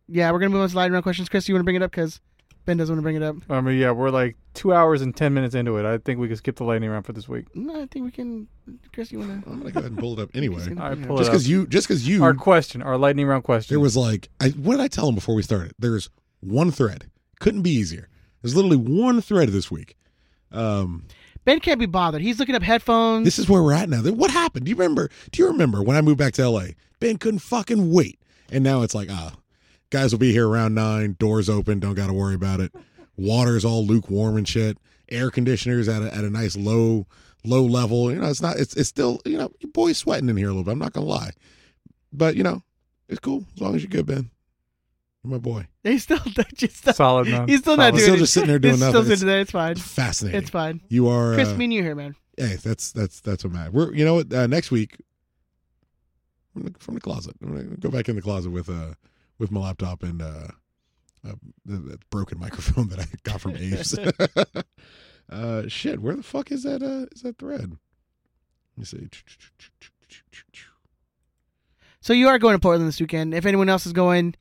Yeah, 0.09 0.33
we're 0.33 0.41
gonna 0.41 0.51
move 0.51 0.63
on 0.63 0.69
to 0.69 0.73
the 0.73 0.79
lightning 0.79 0.95
round 0.95 1.05
questions. 1.05 1.29
Chris, 1.29 1.49
you 1.49 1.55
want 1.55 1.61
to 1.61 1.65
bring 1.65 1.77
it 1.77 1.83
up 1.83 1.93
because 1.93 2.21
Ben 2.65 2.77
doesn't 2.77 2.95
want 2.95 3.01
to 3.01 3.03
bring 3.03 3.17
it 3.17 3.23
up. 3.23 3.37
I 3.49 3.61
mean, 3.61 3.79
yeah, 3.79 3.93
we're 3.93 4.11
like 4.11 4.37
two 4.55 4.75
hours 4.75 5.03
and 5.03 5.17
ten 5.17 5.33
minutes 5.33 5.55
into 5.55 5.77
it. 5.77 5.87
I 5.87 5.99
think 5.99 6.19
we 6.19 6.27
can 6.27 6.37
skip 6.37 6.57
the 6.57 6.65
lightning 6.65 6.91
round 6.91 7.07
for 7.07 7.13
this 7.13 7.29
week. 7.29 7.47
No, 7.55 7.81
I 7.81 7.87
think 7.87 8.05
we 8.05 8.11
can. 8.11 8.49
Chris, 8.93 9.13
you 9.13 9.21
want 9.21 9.45
to? 9.45 9.51
I'm 9.51 9.59
gonna 9.61 9.71
go 9.71 9.79
ahead 9.81 9.93
and 9.93 10.01
pull 10.01 10.19
it 10.19 10.23
up 10.23 10.31
anyway. 10.35 10.67
All 10.71 10.75
right, 10.75 11.01
pull 11.07 11.17
just 11.17 11.31
because 11.31 11.49
you, 11.49 11.67
just 11.69 11.87
because 11.87 12.07
you, 12.07 12.25
Our 12.25 12.35
question, 12.35 12.83
our 12.83 12.99
lightning 12.99 13.27
round 13.27 13.45
question. 13.45 13.73
there 13.73 13.81
was 13.81 13.97
like, 13.97 14.29
I, 14.41 14.49
what 14.51 14.73
did 14.73 14.81
I 14.81 14.89
tell 14.89 15.09
him 15.09 15.15
before 15.15 15.37
we 15.37 15.43
started? 15.43 15.75
There's 15.79 16.11
one 16.41 16.73
thread. 16.73 17.09
Couldn't 17.39 17.63
be 17.63 17.71
easier. 17.71 18.09
There's 18.43 18.57
literally 18.57 18.77
one 18.77 19.21
thread 19.21 19.51
this 19.51 19.71
week. 19.71 19.97
Um, 20.53 21.05
Ben 21.45 21.61
can't 21.61 21.81
be 21.81 21.87
bothered. 21.87 22.23
He's 22.23 22.39
looking 22.39 22.55
up 22.55 22.63
headphones. 22.63 23.25
this 23.25 23.39
is 23.39 23.49
where 23.49 23.63
we're 23.63 23.73
at 23.73 23.89
now. 23.89 24.03
What 24.03 24.31
happened? 24.31 24.67
Do 24.67 24.71
you 24.71 24.77
remember? 24.77 25.11
Do 25.31 25.43
you 25.43 25.49
remember 25.49 25.83
when 25.83 25.97
I 25.97 26.01
moved 26.01 26.19
back 26.19 26.35
to 26.35 26.49
LA? 26.49 26.67
Ben 26.99 27.17
couldn't 27.17 27.41
fucking 27.41 27.93
wait, 27.93 28.19
and 28.53 28.63
now 28.63 28.83
it's 28.83 28.95
like, 28.95 29.09
ah, 29.11 29.35
guys 29.91 30.13
will 30.13 30.19
be 30.19 30.33
here 30.33 30.49
around 30.49 30.75
nine. 30.75 31.17
Doors 31.19 31.49
open. 31.49 31.81
Don't 31.81 31.95
got 31.95 32.09
to 32.09 32.13
worry 32.13 32.35
about 32.35 32.61
it. 32.61 32.75
Water's 33.17 33.65
all 33.65 33.87
lukewarm 33.87 34.37
and 34.37 34.47
shit. 34.47 34.79
Air 35.09 35.31
conditioners 35.31 35.89
at 35.89 36.03
a, 36.03 36.15
at 36.15 36.25
a 36.25 36.31
nice 36.31 36.57
low 36.57 37.07
low 37.45 37.65
level. 37.65 38.11
You 38.13 38.21
know, 38.21 38.29
it's 38.29 38.43
not. 38.43 38.59
It's 38.59 38.75
it's 38.77 38.89
still. 38.89 39.21
You 39.25 39.39
know, 39.39 39.51
your 39.61 39.71
boy's 39.73 39.99
sweating 39.99 40.29
in 40.29 40.37
here 40.37 40.49
a 40.49 40.51
little 40.51 40.65
bit. 40.65 40.73
I'm 40.73 40.79
not 40.79 40.93
gonna 40.93 41.07
lie, 41.07 41.31
but 42.13 42.37
you 42.37 42.43
know, 42.43 42.63
it's 43.09 43.21
cool 43.21 43.45
as 43.55 43.61
long 43.61 43.75
as 43.75 43.83
you're 43.83 43.91
good, 43.91 44.07
Ben. 44.07 44.31
You're 45.23 45.33
my 45.33 45.39
boy. 45.39 45.67
He's 45.83 46.03
still 46.05 46.19
just 46.55 46.85
Solid, 46.95 47.29
man. 47.29 47.49
He's 47.49 47.61
still 47.61 47.77
not 47.77 47.95
Solid. 47.95 47.99
doing. 47.99 48.03
Still 48.03 48.15
it. 48.15 48.19
just 48.19 48.33
sitting 48.33 48.49
there 48.49 48.59
doing 48.61 48.75
He's 48.75 48.81
nothing. 48.81 49.03
Still 49.03 49.13
It's 49.13 49.21
sitting. 49.21 49.37
It's 49.37 49.51
fine. 49.51 49.75
Fascinating. 49.77 50.41
It's 50.41 50.51
fine. 50.51 50.81
You 50.89 51.09
are 51.09 51.35
Chris, 51.35 51.49
uh, 51.49 51.57
me 51.57 51.65
and 51.67 51.73
you 51.75 51.83
here, 51.83 51.95
man. 51.95 52.17
Hey, 52.37 52.57
that's 52.63 52.93
that's 52.93 53.21
that's 53.21 53.45
what 53.45 53.53
matters. 53.53 53.73
We're 53.73 53.93
you 53.95 54.05
know 54.05 54.15
what? 54.15 54.33
Uh, 54.33 54.47
next 54.47 54.71
week 54.71 54.97
from 56.53 56.63
the, 56.65 56.75
from 56.79 56.95
the 56.95 57.01
closet. 57.01 57.35
I'm 57.43 57.49
gonna 57.55 57.77
go 57.77 57.91
back 57.91 58.09
in 58.09 58.17
the 58.17 58.23
closet 58.23 58.51
with 58.51 58.69
uh 58.71 58.95
with 59.39 59.51
my 59.51 59.61
laptop 59.61 60.03
and 60.03 60.23
uh, 60.23 60.49
uh 61.27 61.33
the, 61.67 61.77
the 61.77 61.99
broken 62.11 62.39
microphone 62.41 62.89
that 62.89 63.01
I 63.01 63.07
got 63.23 63.41
from 63.43 63.57
Aves. 63.57 63.99
uh, 65.31 65.69
shit, 65.69 66.01
where 66.01 66.17
the 66.17 66.23
fuck 66.23 66.51
is 66.51 66.63
that? 66.63 66.83
Uh, 66.83 67.07
is 67.15 67.23
that 67.23 67.39
thread? 67.39 67.77
Let 68.77 68.79
me 68.79 68.85
see. 68.85 69.09
So 72.01 72.15
you 72.15 72.29
are 72.29 72.39
going 72.39 72.55
to 72.55 72.59
Portland 72.59 72.89
this 72.89 73.01
weekend. 73.01 73.35
If 73.35 73.45
anyone 73.45 73.69
else 73.69 73.85
is 73.85 73.93
going, 73.93 74.35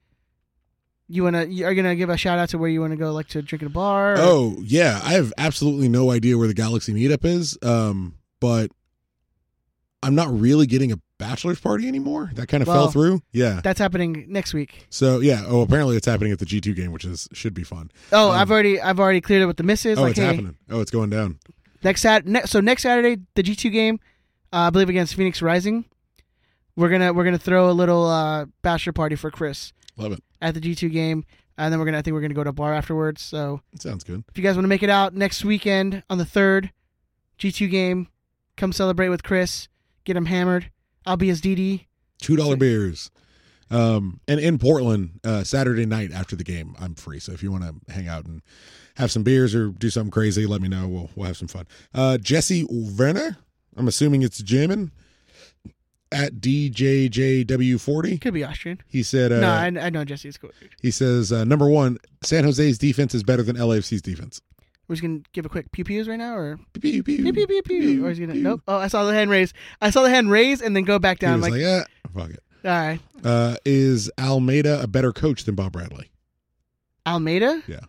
you 1.10 1.23
wanna 1.23 1.45
you 1.45 1.65
are 1.65 1.73
gonna 1.73 1.95
give 1.95 2.10
a 2.10 2.18
shout 2.18 2.40
out 2.40 2.49
to 2.49 2.57
where 2.57 2.69
you 2.69 2.80
want 2.81 2.91
to 2.91 2.98
go, 2.98 3.11
like 3.11 3.27
to 3.30 3.41
drink 3.41 3.64
at 3.64 3.68
a 3.68 3.69
bar. 3.72 4.14
or- 4.14 4.18
Oh 4.19 4.57
yeah, 4.61 5.02
I 5.03 5.14
have 5.14 5.34
absolutely 5.38 5.90
no 5.90 6.11
idea 6.11 6.38
where 6.38 6.48
the 6.48 6.53
Galaxy 6.53 6.94
meetup 6.94 7.26
is. 7.26 7.57
Um, 7.64 8.15
but 8.40 8.72
I'm 10.02 10.15
not 10.15 10.30
really 10.31 10.65
getting 10.65 10.91
a 10.94 10.99
bachelor's 11.18 11.60
party 11.60 11.88
anymore. 11.88 12.31
That 12.36 12.48
kind 12.48 12.61
of 12.61 12.68
Well, 12.68 12.84
fell 12.84 12.91
through. 12.91 13.22
Yeah. 13.34 13.60
that's 13.61 13.80
happening 13.80 14.26
next 14.30 14.53
week. 14.53 14.88
So 14.90 15.19
yeah. 15.19 15.44
Oh, 15.45 15.61
apparently 15.61 15.98
it's 15.98 16.06
happening 16.06 16.31
at 16.31 16.40
the 16.40 16.45
G2 16.45 16.73
game, 16.76 16.91
which 16.94 17.03
is 17.06 17.27
should 17.34 17.53
be 17.53 17.64
fun. 17.64 17.91
Oh, 18.14 18.30
Um, 18.31 18.38
I've 18.38 18.49
already 18.52 18.80
I've 18.80 18.99
already 18.99 19.19
cleared 19.19 19.41
it 19.41 19.45
with 19.48 19.57
the 19.57 19.64
misses. 19.64 19.98
oh, 19.98 20.03
like, 20.03 20.11
it's 20.11 20.19
hey, 20.19 20.26
happening. 20.27 20.56
Oh, 20.69 20.80
it's 20.80 20.91
going 20.91 21.10
down. 21.10 21.40
next 21.84 22.02
Sat 22.02 22.26
ne- 22.26 22.44
so 22.45 22.61
next 22.61 22.84
Saturday 22.84 23.18
the 23.36 23.44
G 23.44 23.56
two 23.56 23.69
game, 23.72 23.99
uh, 24.53 24.68
I 24.68 24.69
believe 24.69 24.90
against 24.90 25.15
Phoenix 25.15 25.41
Rising. 25.41 25.86
We're 26.77 26.90
gonna 26.90 27.11
we're 27.11 27.26
gonna 27.26 27.38
throw 27.38 27.69
a 27.69 27.73
little 27.73 28.06
uh, 28.07 28.45
bachelor 28.61 28.94
party 28.94 29.15
for 29.18 29.30
Chris 29.31 29.73
Love 29.98 30.14
it. 30.14 30.23
At 30.41 30.53
the 30.53 30.59
G 30.59 30.75
two 30.75 30.89
game, 30.89 31.25
and 31.57 31.71
then 31.71 31.79
we're 31.79 31.85
gonna 31.85 31.97
I 31.99 32.01
think 32.01 32.13
we're 32.13 32.21
gonna 32.21 32.33
go 32.33 32.43
to 32.43 32.49
a 32.51 32.53
bar 32.53 32.73
afterwards. 32.73 33.21
So 33.21 33.61
It 33.73 33.81
sounds 33.81 34.03
good. 34.03 34.23
if 34.29 34.37
you 34.37 34.43
guys 34.43 34.55
want 34.55 34.63
to 34.63 34.69
make 34.69 34.83
it 34.83 34.89
out 34.89 35.13
next 35.13 35.43
weekend 35.45 36.03
on 36.09 36.17
the 36.17 36.25
third, 36.25 36.71
G 37.37 37.51
two 37.51 37.67
game, 37.67 38.07
come 38.57 38.71
celebrate 38.73 39.09
with 39.09 39.23
Chris. 39.23 39.67
Get 40.05 40.15
him 40.17 40.25
hammered. 40.25 40.71
I'll 41.05 41.17
be 41.17 41.27
his 41.27 41.41
DD. 41.41 41.85
Two 42.21 42.35
dollar 42.35 42.55
beers. 42.55 43.11
Um, 43.71 44.19
and 44.27 44.39
in 44.39 44.57
Portland, 44.57 45.19
uh, 45.23 45.43
Saturday 45.43 45.85
night 45.85 46.11
after 46.11 46.35
the 46.35 46.43
game, 46.43 46.75
I'm 46.79 46.95
free. 46.95 47.19
So 47.19 47.33
if 47.33 47.43
you 47.43 47.51
want 47.51 47.63
to 47.65 47.93
hang 47.93 48.07
out 48.07 48.25
and 48.25 48.41
have 48.95 49.11
some 49.11 49.21
beers 49.21 49.53
or 49.53 49.69
do 49.69 49.91
something 49.91 50.09
crazy, 50.09 50.47
let 50.47 50.61
me 50.61 50.67
know. 50.67 50.87
We'll 50.87 51.09
we'll 51.15 51.27
have 51.27 51.37
some 51.37 51.47
fun. 51.47 51.67
Uh, 51.93 52.17
Jesse 52.17 52.65
Werner, 52.69 53.37
I'm 53.77 53.87
assuming 53.87 54.23
it's 54.23 54.41
Jamin 54.41 54.89
at 56.11 56.36
DJJW40. 56.36 58.19
Could 58.22 58.34
be 58.34 58.44
Austrian. 58.44 58.81
He 58.88 59.03
said, 59.03 59.31
uh, 59.31 59.40
no, 59.40 59.49
I, 59.52 59.86
I 59.86 59.90
know 59.90 60.03
Jesse's 60.06 60.38
cool. 60.38 60.52
he 60.81 60.91
says 60.91 61.31
uh, 61.31 61.44
number 61.44 61.69
one, 61.69 61.98
San 62.23 62.44
Jose's 62.44 62.77
defense 62.77 63.14
is 63.14 63.23
better 63.23 63.44
than 63.44 63.56
LAFC's 63.57 64.02
defense. 64.02 64.41
We're 64.88 64.95
just 64.95 65.03
gonna 65.03 65.19
give 65.34 65.45
a 65.45 65.49
quick 65.49 65.72
pew 65.72 65.84
pews 65.84 66.07
right 66.07 66.18
now, 66.18 66.36
or 66.36 66.57
pew 66.73 67.03
pew 67.03 67.03
pew 67.03 67.31
pew 67.31 67.45
pew 67.48 67.61
pew. 67.61 68.06
Or 68.06 68.10
is 68.10 68.18
he 68.18 68.26
gonna? 68.26 68.40
Nope. 68.40 68.61
Oh, 68.68 68.77
I 68.77 68.88
saw 68.88 69.03
the 69.06 69.14
hand 69.14 69.30
raise. 69.30 69.53
I 69.81 69.91
saw 69.91 70.02
the 70.02 70.10
hand 70.10 70.31
raise 70.31 70.61
and 70.64 70.76
then 70.76 70.84
go 70.84 70.98
back 70.98 71.19
He 71.19 71.27
down. 71.27 71.41
was 71.41 71.44
like, 71.44 71.52
like, 71.52 71.61
yeah, 71.61 71.84
fuck 72.15 72.31
it. 72.31 72.40
all 72.65 72.72
right, 72.72 72.99
Uh, 73.23 73.56
is 73.65 74.10
Almeida 74.19 74.81
a 74.81 74.88
better 74.88 75.14
coach 75.14 75.44
than 75.44 75.53
Bob 75.53 75.73
Bradley? 75.73 76.10
Almeida. 77.06 77.61
Yeah. 77.68 77.81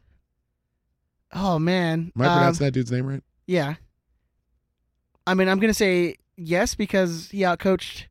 Oh 1.32 1.58
man. 1.58 2.12
Am 2.14 2.20
I 2.22 2.26
Um, 2.26 2.32
pronouncing 2.36 2.66
that 2.66 2.72
dude's 2.72 2.92
name 2.92 3.06
right? 3.06 3.22
Yeah. 3.46 3.76
I 5.26 5.32
mean, 5.32 5.48
I'm 5.48 5.58
gonna 5.58 5.72
say 5.72 6.16
yes 6.36 6.74
because 6.74 7.30
he 7.30 7.38
outcoached 7.40 8.04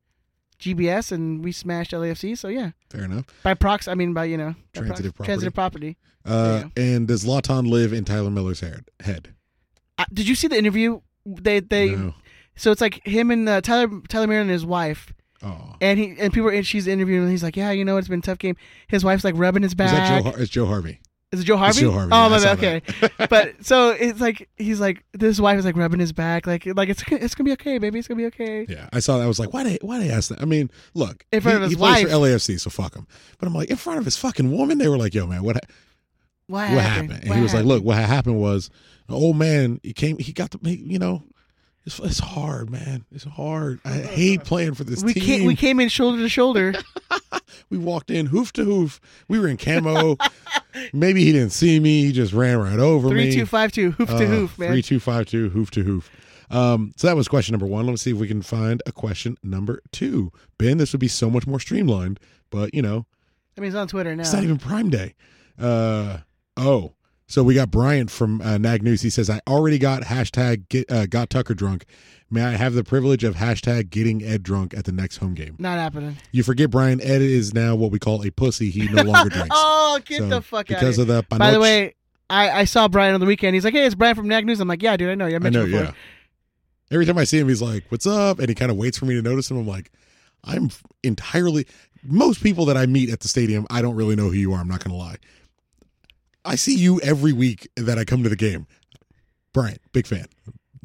GBS 0.60 1.12
and 1.12 1.44
we 1.44 1.52
smashed 1.52 1.92
LAFC. 1.92 2.38
So 2.38 2.48
yeah, 2.48 2.72
Fair 2.90 3.06
enough. 3.06 3.26
by 3.44 3.54
prox. 3.54 3.88
I 3.88 3.94
mean 3.96 4.14
by 4.14 4.26
you 4.26 4.38
know 4.38 4.56
by 4.74 4.82
prox- 4.82 4.88
Transitive 4.88 5.16
property. 5.16 5.26
transitive 5.26 5.54
property. 5.54 5.98
Uh, 6.26 6.64
and 6.76 7.08
does 7.08 7.26
Lawton 7.26 7.66
live 7.66 7.94
in 7.94 8.06
Tyler 8.06 8.30
Miller's 8.30 8.60
head? 8.60 8.86
head? 9.00 9.34
Uh, 9.98 10.06
did 10.14 10.28
you 10.28 10.36
see 10.36 10.48
the 10.48 10.58
interview? 10.58 11.00
They 11.26 11.60
they. 11.62 11.92
No. 11.96 12.14
So 12.56 12.72
it's 12.72 12.82
like 12.82 13.06
him 13.08 13.32
and 13.32 13.48
uh, 13.48 13.62
Tyler 13.62 13.88
Tyler 14.10 14.28
Miller 14.28 14.42
and 14.42 14.50
his 14.50 14.66
wife. 14.66 15.14
Oh. 15.42 15.76
And 15.80 15.98
he 15.98 16.16
and 16.20 16.34
people 16.34 16.50
and 16.50 16.68
she's 16.68 16.86
interviewing 16.88 17.24
him. 17.24 17.32
He's 17.32 17.44
like, 17.44 17.56
yeah, 17.56 17.72
you 17.72 17.86
know, 17.86 17.96
it's 17.98 18.10
been 18.10 18.20
a 18.20 18.22
tough 18.22 18.40
game. 18.40 18.58
His 18.90 19.06
wife's 19.06 19.24
like 19.24 19.36
rubbing 19.38 19.64
his 19.64 19.74
back. 19.74 19.88
Is 19.94 19.94
that 19.94 20.24
Joe? 20.24 20.30
Har- 20.32 20.40
it's 20.42 20.52
Joe 20.52 20.66
Harvey. 20.66 21.00
Is 21.32 21.42
it 21.42 21.44
Joe 21.44 21.58
Harvey? 21.58 21.70
It's 21.72 21.80
Joe 21.82 21.92
Harvey. 21.92 22.12
Oh, 22.12 22.24
yeah, 22.24 22.28
my 22.30 22.38
saw 22.40 22.56
bad. 22.56 22.82
Okay. 23.02 23.28
but 23.30 23.54
so 23.66 23.92
it's 23.92 24.20
like 24.20 24.50
he's 24.58 24.80
like 24.80 25.04
this 25.14 25.40
wife 25.40 25.60
is 25.60 25.66
like 25.66 25.76
rubbing 25.76 26.00
his 26.00 26.12
back, 26.12 26.48
like 26.48 26.66
like 26.66 26.90
it's 26.90 27.04
it's 27.12 27.36
gonna 27.36 27.46
be 27.46 27.52
okay, 27.54 27.78
baby. 27.78 28.00
It's 28.00 28.08
gonna 28.08 28.18
be 28.18 28.26
okay. 28.28 28.66
Yeah, 28.68 28.90
I 28.92 29.00
saw 29.00 29.18
that. 29.18 29.26
I 29.26 29.28
was 29.28 29.40
like, 29.40 29.54
why 29.54 29.64
did 29.64 29.80
why 29.84 30.00
did 30.00 30.10
they 30.10 30.14
ask 30.14 30.30
that? 30.30 30.42
I 30.42 30.46
mean, 30.46 30.72
look, 30.96 31.26
In 31.32 31.42
front 31.42 31.60
he, 31.60 31.64
of 31.66 31.70
his 31.70 31.72
he 31.72 31.78
plays 31.78 32.04
for 32.04 32.10
LAFC, 32.10 32.60
so 32.60 32.70
fuck 32.72 32.96
him. 32.96 33.06
But 33.38 33.48
I'm 33.48 33.54
like, 33.54 33.70
in 33.70 33.76
front 33.78 34.00
of 34.00 34.06
his 34.06 34.18
fucking 34.18 34.52
woman, 34.52 34.80
they 34.80 34.88
were 34.88 34.98
like, 34.98 35.14
yo, 35.14 35.28
man, 35.28 35.44
what 35.44 35.56
ha- 35.58 35.74
What, 36.48 36.72
what 36.72 36.82
happened? 36.84 37.12
happened? 37.12 37.20
And 37.22 37.30
What 37.30 37.36
he 37.38 37.44
was 37.44 37.54
like, 37.54 37.66
look, 37.66 37.84
what 37.84 37.98
happened 37.98 38.40
was, 38.40 38.72
an 39.08 39.14
old 39.14 39.38
man, 39.38 39.80
he 39.84 39.94
came, 39.94 40.18
he 40.18 40.34
got 40.34 40.50
the, 40.50 40.60
he, 40.68 40.78
you 40.78 40.98
know, 41.00 41.24
it's, 41.86 42.00
it's 42.00 42.20
hard, 42.20 42.70
man. 42.70 43.06
It's 43.12 43.24
hard. 43.24 43.80
I 43.86 43.90
hate 44.00 44.44
playing 44.44 44.74
for 44.76 44.84
this 44.84 45.04
we 45.04 45.14
team. 45.14 45.24
came 45.24 45.46
we 45.46 45.56
came 45.56 45.80
in 45.80 45.90
shoulder 45.90 46.20
to 46.22 46.30
shoulder. 46.30 46.74
We 47.72 47.78
walked 47.78 48.10
in 48.10 48.28
hoof 48.28 48.52
to 48.54 48.64
hoof. 48.64 49.00
We 49.28 49.38
were 49.40 49.48
in 49.48 49.58
camo. 49.58 50.18
Maybe 50.92 51.24
he 51.24 51.32
didn't 51.32 51.52
see 51.52 51.80
me. 51.80 52.06
He 52.06 52.12
just 52.12 52.34
ran 52.34 52.58
right 52.58 52.80
over 52.80 53.10
Three 53.10 53.26
me. 53.26 53.34
two 53.36 53.46
five 53.46 53.72
two 53.72 53.92
hoof 53.92 54.10
to 54.10 54.16
Uh, 54.24 54.28
hoof, 54.28 54.58
man. 54.58 54.72
Three 54.72 54.82
two 54.82 55.00
five 55.00 55.28
two 55.28 55.50
hoof 55.50 55.70
to 55.72 55.84
hoof. 55.84 56.10
Um, 56.50 56.94
so 56.96 57.06
that 57.08 57.16
was 57.16 57.28
question 57.28 57.54
number 57.54 57.68
one. 57.68 57.86
Let's 57.86 58.02
see 58.02 58.12
if 58.12 58.18
we 58.18 58.28
can 58.28 58.42
find 58.42 58.82
a 58.88 58.92
question 58.92 59.38
number 59.44 59.82
two. 59.92 60.32
Ben, 60.58 60.78
this 60.78 60.94
would 60.94 61.00
be 61.00 61.08
so 61.08 61.30
much 61.30 61.46
more 61.46 61.60
streamlined, 61.60 62.20
but 62.50 62.74
you 62.74 62.82
know, 62.82 63.06
I 63.56 63.62
mean, 63.62 63.68
it's 63.68 63.78
on 63.78 63.88
Twitter 63.88 64.16
now. 64.16 64.22
it's 64.22 64.34
not 64.34 64.44
even 64.44 64.58
Prime 64.58 64.90
Day. 64.90 65.14
Uh, 65.60 66.20
oh, 66.58 66.94
so 67.30 67.44
we 67.44 67.54
got 67.54 67.72
Bryant 67.72 68.12
from 68.12 68.42
uh, 68.42 68.58
Nag 68.58 68.84
News. 68.84 69.02
He 69.02 69.10
says, 69.10 69.30
"I 69.30 69.40
already 69.48 69.78
got 69.78 70.02
hashtag 70.04 70.68
get, 70.68 70.92
uh, 70.92 71.06
got 71.06 71.30
Tucker 71.30 71.54
drunk. 71.54 71.86
May 72.30 72.44
I 72.44 72.52
have 72.52 72.74
the 72.74 72.84
privilege 72.84 73.24
of 73.24 73.36
hashtag 73.36 73.90
getting 73.90 74.22
Ed 74.22 74.44
drunk 74.44 74.74
at 74.76 74.84
the 74.84 74.92
next 74.92 75.18
home 75.18 75.34
game?" 75.36 75.56
Not 75.60 75.78
happening. 75.78 76.18
You 76.34 76.44
forget, 76.44 76.70
Brian. 76.70 77.00
Ed 77.00 77.22
is 77.22 77.54
now 77.54 77.76
what 77.76 77.92
we 77.92 78.00
call 78.00 78.26
a 78.26 78.32
pussy. 78.32 78.70
He 78.70 78.88
no 78.90 79.04
longer 79.04 79.30
drinks. 79.34 79.50
oh, 79.52 80.00
get 80.06 80.18
So, 80.20 80.28
the 80.28 80.42
fuck 80.42 80.60
out 80.72 80.80
because 80.80 80.98
of 80.98 81.08
here. 81.08 81.22
the 81.30 81.38
By 81.38 81.52
the 81.52 81.60
way, 81.60 81.96
I, 82.30 82.50
I 82.62 82.64
saw 82.66 82.88
Brian 82.88 83.14
on 83.14 83.20
the 83.20 83.26
weekend. 83.26 83.54
He's 83.54 83.64
like, 83.64 83.74
"Hey, 83.74 83.86
it's 83.86 83.96
Brian 83.96 84.16
from 84.16 84.28
Nag 84.28 84.46
News." 84.46 84.60
I'm 84.60 84.68
like, 84.68 84.84
"Yeah, 84.84 84.98
dude, 84.98 85.10
I 85.10 85.16
know 85.16 85.28
you. 85.28 85.36
I 85.42 85.46
I 85.46 85.50
know, 85.50 85.66
before." 85.66 85.82
yeah. 85.82 85.92
Every 86.92 87.06
time 87.06 87.18
I 87.20 87.24
see 87.24 87.38
him, 87.40 87.48
he's 87.48 87.62
like, 87.62 87.86
"What's 87.90 88.08
up?" 88.08 88.40
and 88.40 88.50
he 88.50 88.56
kind 88.56 88.72
of 88.72 88.78
waits 88.78 88.98
for 88.98 89.06
me 89.06 89.14
to 89.16 89.22
notice 89.22 89.50
him. 89.52 89.58
I'm 89.58 89.68
like, 89.68 89.92
I'm 90.44 90.72
entirely. 91.04 91.68
Most 92.04 92.42
people 92.42 92.66
that 92.66 92.78
I 92.78 92.86
meet 92.86 93.10
at 93.10 93.20
the 93.20 93.28
stadium, 93.28 93.68
I 93.70 93.82
don't 93.82 93.96
really 93.96 94.16
know 94.16 94.26
who 94.30 94.34
you 94.38 94.54
are. 94.54 94.60
I'm 94.62 94.68
not 94.68 94.84
going 94.84 94.92
to 94.92 94.98
lie. 94.98 95.18
I 96.46 96.56
see 96.56 96.76
you 96.76 97.00
every 97.02 97.34
week 97.34 97.68
that 97.76 97.98
I 97.98 98.06
come 98.06 98.24
to 98.24 98.30
the 98.30 98.36
game. 98.36 98.66
Brian, 99.54 99.78
big 99.94 100.08
fan. 100.08 100.26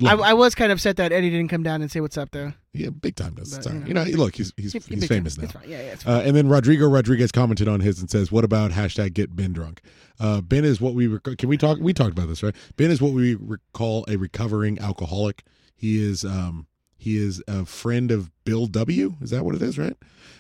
I, 0.05 0.15
I 0.15 0.33
was 0.33 0.57
kind 0.57 0.73
of 0.73 0.77
upset 0.79 0.97
that 0.97 1.13
Eddie 1.13 1.31
didn't 1.31 1.49
come 1.51 1.63
down 1.63 1.81
and 1.81 1.89
say 1.91 2.01
what's 2.01 2.19
up 2.19 2.31
though. 2.33 2.53
yeah, 2.73 2.89
big 2.91 3.15
time 3.15 3.35
does. 3.35 3.57
But, 3.57 3.73
you 3.87 3.95
know. 3.95 4.03
You 4.03 4.17
know, 4.17 4.25
look, 4.25 4.35
he's 4.35 4.53
he's, 4.57 4.73
He- 4.73 4.79
he's 4.81 4.87
he 4.89 4.95
big 4.97 5.01
time. 5.03 5.09
famous 5.19 5.39
now. 5.39 5.49
Yeah, 5.65 5.81
yeah, 5.83 5.95
Uh, 6.05 6.21
and 6.25 6.35
then 6.35 6.49
Rodrigo 6.49 6.89
Rodriguez 6.89 7.31
commented 7.31 7.69
on 7.69 7.79
his 7.79 8.01
and 8.01 8.11
says, 8.11 8.33
"What 8.33 8.43
about 8.43 8.73
hashtag 8.73 9.15
get 9.15 9.37
Ben 9.37 9.53
drunk?" 9.53 9.83
Uh, 10.19 10.41
ben 10.41 10.65
is 10.65 10.81
what 10.81 10.95
we 10.95 11.07
rec- 11.07 11.39
can 11.39 11.49
we 11.49 11.57
talk. 11.57 11.79
We 11.81 11.93
talked 11.93 12.11
about 12.11 12.27
this, 12.27 12.43
right? 12.43 12.57
Ben 12.77 12.91
is 12.91 13.01
what 13.01 13.13
we 13.13 13.37
recall 13.37 14.05
a 14.09 14.17
recovering 14.17 14.81
alcoholic. 14.81 15.45
He 15.77 16.03
is 16.05 16.25
um 16.25 16.67
he 16.97 17.17
is 17.17 17.41
a 17.47 17.65
friend 17.65 18.11
of 18.11 18.33
Bill 18.45 18.67
W. 18.67 19.15
Is 19.21 19.31
that 19.31 19.45
what 19.45 19.55
it 19.55 19.63
is, 19.63 19.79
right? 19.79 19.97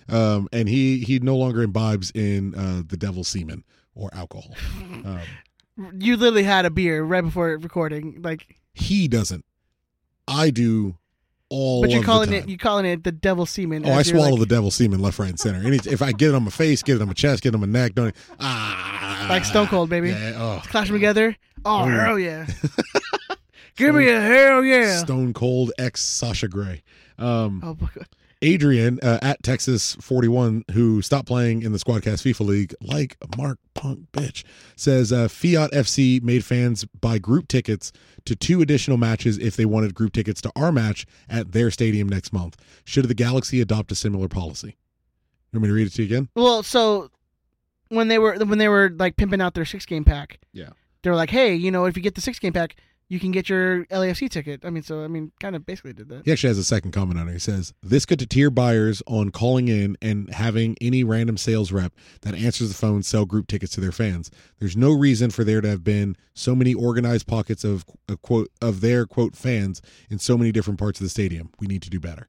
Um, 0.08 0.48
and 0.52 0.68
he 0.68 0.98
he 0.98 1.20
no 1.20 1.36
longer 1.36 1.62
imbibes 1.62 2.10
in 2.12 2.56
uh, 2.56 2.82
the 2.84 2.96
devil's 2.96 3.28
semen 3.28 3.62
or 3.94 4.10
alcohol. 4.14 4.54
Um, 5.04 5.20
You 5.98 6.16
literally 6.16 6.44
had 6.44 6.64
a 6.66 6.70
beer 6.70 7.02
right 7.02 7.20
before 7.22 7.48
recording, 7.58 8.20
like. 8.22 8.56
he 8.74 9.08
doesn't. 9.08 9.44
I 10.28 10.50
do 10.50 10.96
all. 11.48 11.82
But 11.82 11.90
you're 11.90 12.02
calling 12.02 12.30
the 12.30 12.36
it 12.38 12.48
you're 12.48 12.58
calling 12.58 12.86
it 12.86 13.02
the 13.04 13.12
devil 13.12 13.44
semen. 13.44 13.84
Oh, 13.84 13.92
I 13.92 14.02
swallow 14.02 14.30
like- 14.30 14.40
the 14.40 14.46
devil 14.46 14.70
semen 14.70 15.00
left, 15.00 15.18
right, 15.18 15.28
and 15.30 15.38
center. 15.38 15.66
Any, 15.66 15.76
if 15.84 16.00
I 16.00 16.12
get 16.12 16.28
it 16.30 16.34
on 16.34 16.44
my 16.44 16.50
face, 16.50 16.82
get 16.82 16.96
it 16.96 17.02
on 17.02 17.08
my 17.08 17.12
chest, 17.14 17.42
get 17.42 17.50
it 17.50 17.54
on 17.56 17.60
my 17.60 17.66
neck, 17.66 17.94
don't 17.94 18.14
ah, 18.40 19.26
like 19.28 19.44
Stone 19.44 19.66
Cold, 19.66 19.90
baby. 19.90 20.10
Yeah, 20.10 20.32
oh. 20.36 20.62
Clash 20.68 20.86
them 20.88 20.96
together. 20.96 21.36
Oh, 21.64 21.82
Oh, 21.82 21.86
hell 21.86 22.18
yeah! 22.18 22.46
Give 23.76 23.94
me 23.94 24.08
a 24.08 24.20
hell 24.20 24.62
yeah! 24.64 24.98
Stone 24.98 25.32
Cold 25.32 25.72
ex 25.78 26.00
Sasha 26.02 26.46
Grey. 26.46 26.82
Um, 27.18 27.60
Oh 27.64 27.76
my 27.80 27.88
god. 27.94 28.06
Adrian 28.42 28.98
uh, 29.02 29.18
at 29.22 29.42
Texas 29.42 29.96
41, 30.00 30.64
who 30.72 31.00
stopped 31.02 31.26
playing 31.26 31.62
in 31.62 31.72
the 31.72 31.78
Squadcast 31.78 32.22
FIFA 32.22 32.46
League 32.46 32.74
like 32.80 33.16
Mark 33.36 33.58
Punk 33.74 34.06
bitch, 34.12 34.44
says 34.76 35.12
uh, 35.12 35.28
Fiat 35.28 35.70
FC 35.72 36.22
made 36.22 36.44
fans 36.44 36.84
buy 37.00 37.18
group 37.18 37.48
tickets 37.48 37.92
to 38.24 38.36
two 38.36 38.60
additional 38.60 38.96
matches 38.98 39.38
if 39.38 39.56
they 39.56 39.64
wanted 39.64 39.94
group 39.94 40.12
tickets 40.12 40.40
to 40.42 40.52
our 40.56 40.72
match 40.72 41.06
at 41.28 41.52
their 41.52 41.70
stadium 41.70 42.08
next 42.08 42.32
month. 42.32 42.56
Should 42.84 43.06
the 43.08 43.14
Galaxy 43.14 43.60
adopt 43.60 43.92
a 43.92 43.94
similar 43.94 44.28
policy? 44.28 44.76
You 45.52 45.60
want 45.60 45.62
me 45.64 45.68
to 45.68 45.74
read 45.74 45.86
it 45.86 45.90
to 45.94 46.02
you 46.02 46.06
again? 46.06 46.28
Well, 46.34 46.62
so 46.62 47.10
when 47.88 48.08
they 48.08 48.18
were 48.18 48.34
when 48.44 48.58
they 48.58 48.68
were 48.68 48.90
like 48.98 49.16
pimping 49.16 49.40
out 49.40 49.54
their 49.54 49.64
six 49.64 49.86
game 49.86 50.04
pack, 50.04 50.38
Yeah. 50.52 50.70
they 51.02 51.10
were 51.10 51.16
like, 51.16 51.30
"Hey, 51.30 51.54
you 51.54 51.70
know, 51.70 51.84
if 51.84 51.96
you 51.96 52.02
get 52.02 52.14
the 52.16 52.20
six 52.20 52.38
game 52.38 52.52
pack, 52.52 52.76
you 53.14 53.20
can 53.20 53.30
get 53.30 53.48
your 53.48 53.84
LAFC 53.86 54.28
ticket." 54.28 54.64
I 54.64 54.70
mean, 54.70 54.82
so 54.82 55.04
I 55.04 55.08
mean, 55.08 55.32
kind 55.40 55.54
of 55.54 55.64
basically 55.64 55.92
did 55.92 56.08
that. 56.08 56.24
He 56.24 56.32
actually 56.32 56.48
has 56.48 56.58
a 56.58 56.64
second 56.64 56.90
comment 56.90 57.18
on 57.18 57.28
it. 57.28 57.32
He 57.32 57.38
says, 57.38 57.72
This 57.82 58.04
could 58.04 58.18
deter 58.18 58.50
buyers 58.50 59.02
on 59.06 59.30
calling 59.30 59.68
in 59.68 59.96
and 60.02 60.32
having 60.34 60.76
any 60.80 61.04
random 61.04 61.36
sales 61.36 61.72
rep 61.72 61.92
that 62.22 62.34
answers 62.34 62.68
the 62.68 62.74
phone 62.74 63.02
sell 63.02 63.24
group 63.24 63.46
tickets 63.46 63.72
to 63.74 63.80
their 63.80 63.92
fans. 63.92 64.30
There's 64.58 64.76
no 64.76 64.92
reason 64.92 65.30
for 65.30 65.44
there 65.44 65.60
to 65.60 65.68
have 65.68 65.84
been 65.84 66.16
so 66.34 66.54
many 66.54 66.74
organized 66.74 67.26
pockets 67.26 67.64
of, 67.64 67.84
of 68.08 68.20
quote 68.22 68.50
of 68.60 68.80
their 68.80 69.06
quote 69.06 69.36
fans 69.36 69.80
in 70.10 70.18
so 70.18 70.36
many 70.36 70.52
different 70.52 70.78
parts 70.78 71.00
of 71.00 71.04
the 71.04 71.10
stadium. 71.10 71.50
We 71.60 71.66
need 71.66 71.82
to 71.82 71.90
do 71.90 72.00
better. 72.00 72.28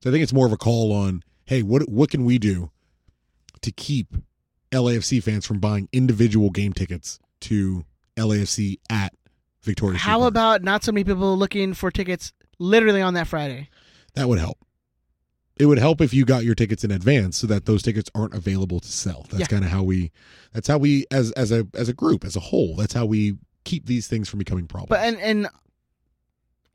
So 0.00 0.10
I 0.10 0.12
think 0.12 0.22
it's 0.22 0.32
more 0.32 0.46
of 0.46 0.52
a 0.52 0.56
call 0.58 0.92
on, 0.92 1.22
hey, 1.46 1.62
what 1.62 1.88
what 1.88 2.10
can 2.10 2.24
we 2.24 2.38
do 2.38 2.70
to 3.62 3.72
keep 3.72 4.14
LAFC 4.70 5.22
fans 5.22 5.46
from 5.46 5.58
buying 5.58 5.88
individual 5.92 6.50
game 6.50 6.72
tickets 6.72 7.18
to 7.40 7.84
LAFC 8.16 8.78
at 8.90 9.14
How 9.96 10.24
about 10.24 10.62
not 10.62 10.84
so 10.84 10.92
many 10.92 11.04
people 11.04 11.36
looking 11.36 11.74
for 11.74 11.90
tickets 11.90 12.32
literally 12.58 13.02
on 13.02 13.14
that 13.14 13.26
Friday? 13.26 13.68
That 14.14 14.28
would 14.28 14.38
help. 14.38 14.58
It 15.56 15.66
would 15.66 15.78
help 15.78 16.00
if 16.00 16.14
you 16.14 16.24
got 16.24 16.44
your 16.44 16.54
tickets 16.54 16.84
in 16.84 16.90
advance 16.92 17.36
so 17.36 17.46
that 17.48 17.66
those 17.66 17.82
tickets 17.82 18.08
aren't 18.14 18.32
available 18.34 18.78
to 18.80 18.88
sell. 18.88 19.26
That's 19.30 19.40
Yeah. 19.40 19.46
kind 19.46 19.64
of 19.64 19.70
how 19.70 19.82
we 19.82 20.12
that's 20.52 20.68
how 20.68 20.78
we 20.78 21.04
as 21.10 21.32
as 21.32 21.50
a 21.50 21.66
as 21.74 21.88
a 21.88 21.92
group, 21.92 22.24
as 22.24 22.36
a 22.36 22.40
whole, 22.40 22.76
that's 22.76 22.94
how 22.94 23.06
we 23.06 23.36
keep 23.64 23.86
these 23.86 24.06
things 24.06 24.28
from 24.28 24.38
becoming 24.38 24.66
problems. 24.68 24.90
But 24.90 25.00
and 25.00 25.18
and 25.18 25.48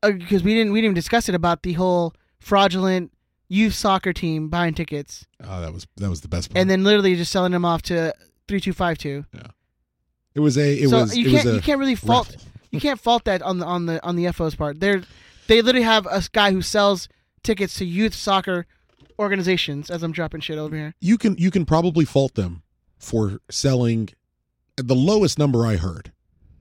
uh, 0.02 0.12
because 0.12 0.42
we 0.42 0.54
didn't 0.54 0.72
we 0.72 0.78
didn't 0.80 0.86
even 0.90 0.94
discuss 0.94 1.28
it 1.30 1.34
about 1.34 1.62
the 1.62 1.72
whole 1.72 2.12
fraudulent 2.40 3.10
youth 3.48 3.74
soccer 3.74 4.12
team 4.12 4.48
buying 4.48 4.74
tickets 4.74 5.26
oh, 5.42 5.60
that 5.60 5.72
was 5.72 5.86
that 5.96 6.10
was 6.10 6.20
the 6.20 6.28
best 6.28 6.50
part. 6.50 6.58
and 6.60 6.68
then 6.68 6.84
literally 6.84 7.14
just 7.14 7.32
selling 7.32 7.52
them 7.52 7.64
off 7.64 7.80
to 7.82 8.12
three 8.48 8.60
two 8.60 8.72
five 8.74 8.98
two. 8.98 9.24
Yeah. 9.34 9.42
it 10.34 10.40
was 10.40 10.58
a 10.58 10.74
it 10.82 10.88
so 10.90 11.00
was 11.02 11.16
you 11.16 11.30
can't 11.30 11.44
was 11.46 11.52
a 11.54 11.56
you 11.56 11.62
can't 11.62 11.78
really 11.78 11.94
fault 11.94 12.36
you 12.74 12.80
can't 12.80 13.00
fault 13.00 13.24
that 13.24 13.42
on 13.42 13.58
the 13.58 13.66
on 13.66 13.86
the 13.86 14.04
on 14.04 14.16
the 14.16 14.30
FO's 14.32 14.54
part. 14.54 14.80
They're 14.80 15.02
they 15.46 15.62
literally 15.62 15.84
have 15.84 16.06
a 16.06 16.22
guy 16.32 16.52
who 16.52 16.62
sells 16.62 17.08
tickets 17.42 17.74
to 17.76 17.84
youth 17.84 18.14
soccer 18.14 18.66
organizations. 19.18 19.90
As 19.90 20.02
I'm 20.02 20.12
dropping 20.12 20.40
shit 20.40 20.58
over 20.58 20.74
here. 20.76 20.94
you 21.00 21.18
can 21.18 21.36
you 21.38 21.50
can 21.50 21.64
probably 21.64 22.04
fault 22.04 22.34
them 22.34 22.62
for 22.98 23.40
selling 23.50 24.10
the 24.76 24.94
lowest 24.94 25.38
number 25.38 25.66
I 25.66 25.76
heard. 25.76 26.12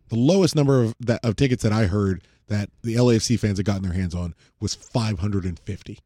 The 0.10 0.16
lowest 0.16 0.56
number 0.56 0.82
of 0.84 0.96
that 1.00 1.24
of 1.24 1.36
tickets 1.36 1.64
that 1.64 1.72
I 1.72 1.86
heard 1.86 2.24
that 2.48 2.70
the 2.84 2.96
LAFC 2.96 3.40
fans 3.40 3.58
had 3.58 3.66
gotten 3.66 3.84
their 3.84 3.94
hands 3.94 4.14
on 4.14 4.36
was 4.60 4.76
550. 4.76 6.00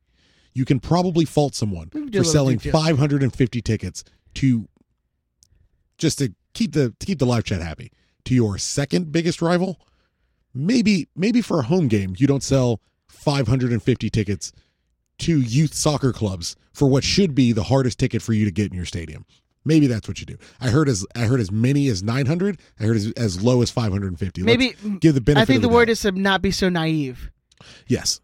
You 0.53 0.65
can 0.65 0.79
probably 0.79 1.25
fault 1.25 1.55
someone 1.55 1.89
We 1.93 2.01
can 2.01 2.09
do 2.09 2.19
a 2.19 2.23
for 2.23 2.29
selling 2.29 2.57
detail. 2.57 2.79
550 2.81 3.61
tickets 3.61 4.03
to 4.35 4.67
just 5.97 6.19
to 6.19 6.33
keep 6.53 6.73
the 6.73 6.93
to 6.99 7.05
keep 7.05 7.19
the 7.19 7.25
live 7.25 7.43
chat 7.43 7.61
happy 7.61 7.91
to 8.25 8.33
your 8.33 8.57
second 8.57 9.11
biggest 9.11 9.41
rival. 9.41 9.79
Maybe 10.57 11.07
maybe 11.15 11.41
for 11.41 11.59
a 11.59 11.63
home 11.63 11.87
game 11.87 12.15
you 12.17 12.27
don't 12.27 12.43
sell 12.43 12.81
550 13.09 14.09
tickets 14.09 14.51
to 15.19 15.39
youth 15.41 15.73
soccer 15.73 16.11
clubs 16.13 16.55
for 16.73 16.87
what 16.87 17.03
should 17.03 17.33
be 17.35 17.51
the 17.51 17.63
hardest 17.63 17.99
ticket 17.99 18.21
for 18.21 18.33
you 18.33 18.45
to 18.45 18.51
get 18.51 18.71
in 18.71 18.75
your 18.75 18.85
stadium. 18.85 19.25
Maybe 19.65 19.87
that's 19.87 20.07
what 20.07 20.19
you 20.19 20.25
do. 20.25 20.37
I 20.61 20.69
heard 20.69 20.87
as 20.87 21.05
I 21.15 21.21
heard 21.21 21.39
as 21.39 21.51
many 21.51 21.87
as 21.89 22.01
900. 22.01 22.59
I 22.79 22.83
heard 22.83 22.95
as, 22.95 23.11
as 23.13 23.43
low 23.43 23.61
as 23.61 23.69
550. 23.69 24.41
Let's 24.41 24.45
Maybe 24.57 24.97
give 24.99 25.13
the 25.13 25.21
benefit. 25.21 25.41
I 25.41 25.45
think 25.45 25.61
the 25.61 25.67
the 25.67 25.73
word 25.73 25.85
doubt. 25.85 25.91
is 25.91 26.01
to 26.01 26.11
not 26.13 26.41
be 26.41 26.51
so 26.51 26.69
naive. 26.69 27.29
yes. 27.87 28.21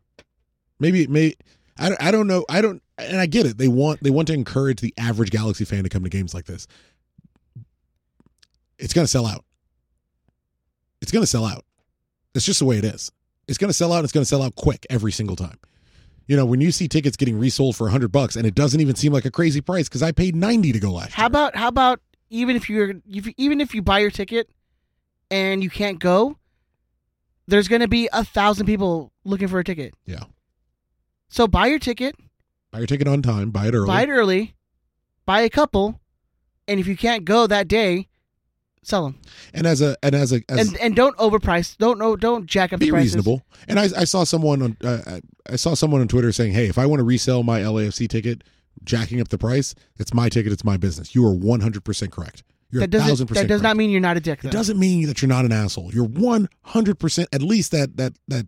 Maybe 0.79 1.05
may 1.07 1.35
I 1.77 1.89
don't, 1.89 2.01
I 2.01 2.11
don't 2.11 2.27
know. 2.27 2.45
I 2.49 2.61
don't 2.61 2.81
and 2.97 3.19
I 3.19 3.25
get 3.25 3.45
it. 3.45 3.57
They 3.57 3.67
want 3.67 4.01
they 4.01 4.09
want 4.09 4.27
to 4.29 4.33
encourage 4.33 4.79
the 4.79 4.93
average 4.97 5.31
Galaxy 5.31 5.65
fan 5.65 5.83
to 5.83 5.89
come 5.89 6.03
to 6.03 6.09
games 6.09 6.33
like 6.33 6.45
this. 6.45 6.67
It's 8.79 8.93
going 8.93 9.05
to 9.05 9.11
sell 9.11 9.25
out. 9.25 9.43
It's 11.01 11.11
going 11.11 11.23
to 11.23 11.27
sell 11.27 11.45
out. 11.45 11.65
It's 12.35 12.45
just 12.45 12.59
the 12.59 12.65
way 12.65 12.77
it 12.77 12.85
is. 12.85 13.11
It's 13.47 13.57
going 13.57 13.69
to 13.69 13.73
sell 13.73 13.91
out. 13.93 14.03
It's 14.03 14.13
going 14.13 14.23
to 14.23 14.27
sell 14.27 14.41
out 14.41 14.55
quick 14.55 14.85
every 14.89 15.11
single 15.11 15.35
time. 15.35 15.57
You 16.27 16.37
know, 16.37 16.45
when 16.45 16.61
you 16.61 16.71
see 16.71 16.87
tickets 16.87 17.17
getting 17.17 17.37
resold 17.37 17.75
for 17.75 17.83
100 17.85 18.11
bucks 18.11 18.35
and 18.35 18.45
it 18.47 18.55
doesn't 18.55 18.79
even 18.79 18.95
seem 18.95 19.11
like 19.11 19.25
a 19.25 19.31
crazy 19.31 19.59
price 19.59 19.89
cuz 19.89 20.01
I 20.01 20.11
paid 20.13 20.35
90 20.35 20.71
to 20.71 20.79
go 20.79 20.91
last 20.91 21.13
How 21.13 21.25
about 21.25 21.55
how 21.55 21.67
about 21.67 21.99
even 22.29 22.55
if 22.55 22.69
you're 22.69 22.93
if, 23.09 23.27
even 23.37 23.59
if 23.59 23.75
you 23.75 23.81
buy 23.81 23.99
your 23.99 24.09
ticket 24.09 24.49
and 25.29 25.61
you 25.61 25.69
can't 25.69 25.99
go, 25.99 26.37
there's 27.47 27.67
gonna 27.67 27.89
be 27.89 28.07
a 28.13 28.23
thousand 28.23 28.65
people 28.67 29.11
looking 29.25 29.49
for 29.49 29.59
a 29.59 29.63
ticket. 29.65 29.93
Yeah. 30.05 30.23
So 31.27 31.45
buy 31.47 31.67
your 31.67 31.79
ticket, 31.79 32.15
Buy 32.71 32.79
your 32.79 32.87
ticket 32.87 33.07
on 33.07 33.21
time, 33.21 33.51
buy 33.51 33.67
it 33.67 33.73
early. 33.73 33.87
buy 33.87 34.03
it 34.03 34.09
early, 34.09 34.55
buy 35.25 35.41
a 35.41 35.49
couple, 35.49 35.99
and 36.69 36.79
if 36.79 36.87
you 36.87 36.95
can't 36.95 37.25
go 37.25 37.47
that 37.47 37.67
day, 37.67 38.07
sell 38.83 39.05
them. 39.05 39.19
And 39.53 39.65
as 39.65 39.81
a 39.81 39.97
and 40.03 40.13
as 40.15 40.31
a 40.33 40.41
as 40.49 40.67
and 40.69 40.77
and 40.79 40.95
don't 40.95 41.15
overprice. 41.17 41.77
Don't 41.77 41.97
no 41.99 42.15
don't 42.15 42.45
jack 42.45 42.73
up 42.73 42.79
be 42.79 42.87
the 42.87 42.91
prices. 42.91 43.15
reasonable. 43.15 43.41
And 43.67 43.79
I, 43.79 43.83
I 43.97 44.03
saw 44.03 44.23
someone 44.23 44.61
on 44.61 44.77
uh, 44.83 45.19
I- 45.49 45.55
saw 45.55 45.73
someone 45.73 46.01
on 46.01 46.07
Twitter 46.07 46.31
saying, 46.31 46.53
"Hey, 46.53 46.67
if 46.67 46.77
I 46.77 46.85
want 46.85 46.99
to 46.99 47.03
resell 47.03 47.43
my 47.43 47.61
LAFC 47.61 48.07
ticket, 48.07 48.43
jacking 48.83 49.19
up 49.21 49.29
the 49.29 49.37
price, 49.37 49.73
it's 49.97 50.13
my 50.13 50.29
ticket, 50.29 50.51
it's 50.51 50.63
my 50.63 50.77
business." 50.77 51.15
You 51.15 51.25
are 51.25 51.33
one 51.33 51.59
hundred 51.61 51.83
percent 51.83 52.11
correct. 52.11 52.43
You're 52.71 52.79
That 52.81 52.85
a 52.85 52.91
doesn't 52.91 53.07
thousand 53.07 53.27
percent. 53.27 53.47
that 53.47 53.53
does 53.53 53.61
correct. 53.61 53.69
not 53.69 53.77
mean 53.77 53.89
you're 53.89 54.01
not 54.01 54.17
a 54.17 54.19
dick. 54.19 54.41
Though. 54.41 54.49
It 54.49 54.51
doesn't 54.51 54.79
mean 54.79 55.07
that 55.07 55.21
you're 55.21 55.29
not 55.29 55.45
an 55.45 55.51
asshole. 55.51 55.91
You're 55.93 56.05
one 56.07 56.49
hundred 56.63 56.97
percent. 56.99 57.29
At 57.31 57.41
least 57.41 57.71
that 57.71 57.97
that 57.97 58.13
that 58.27 58.47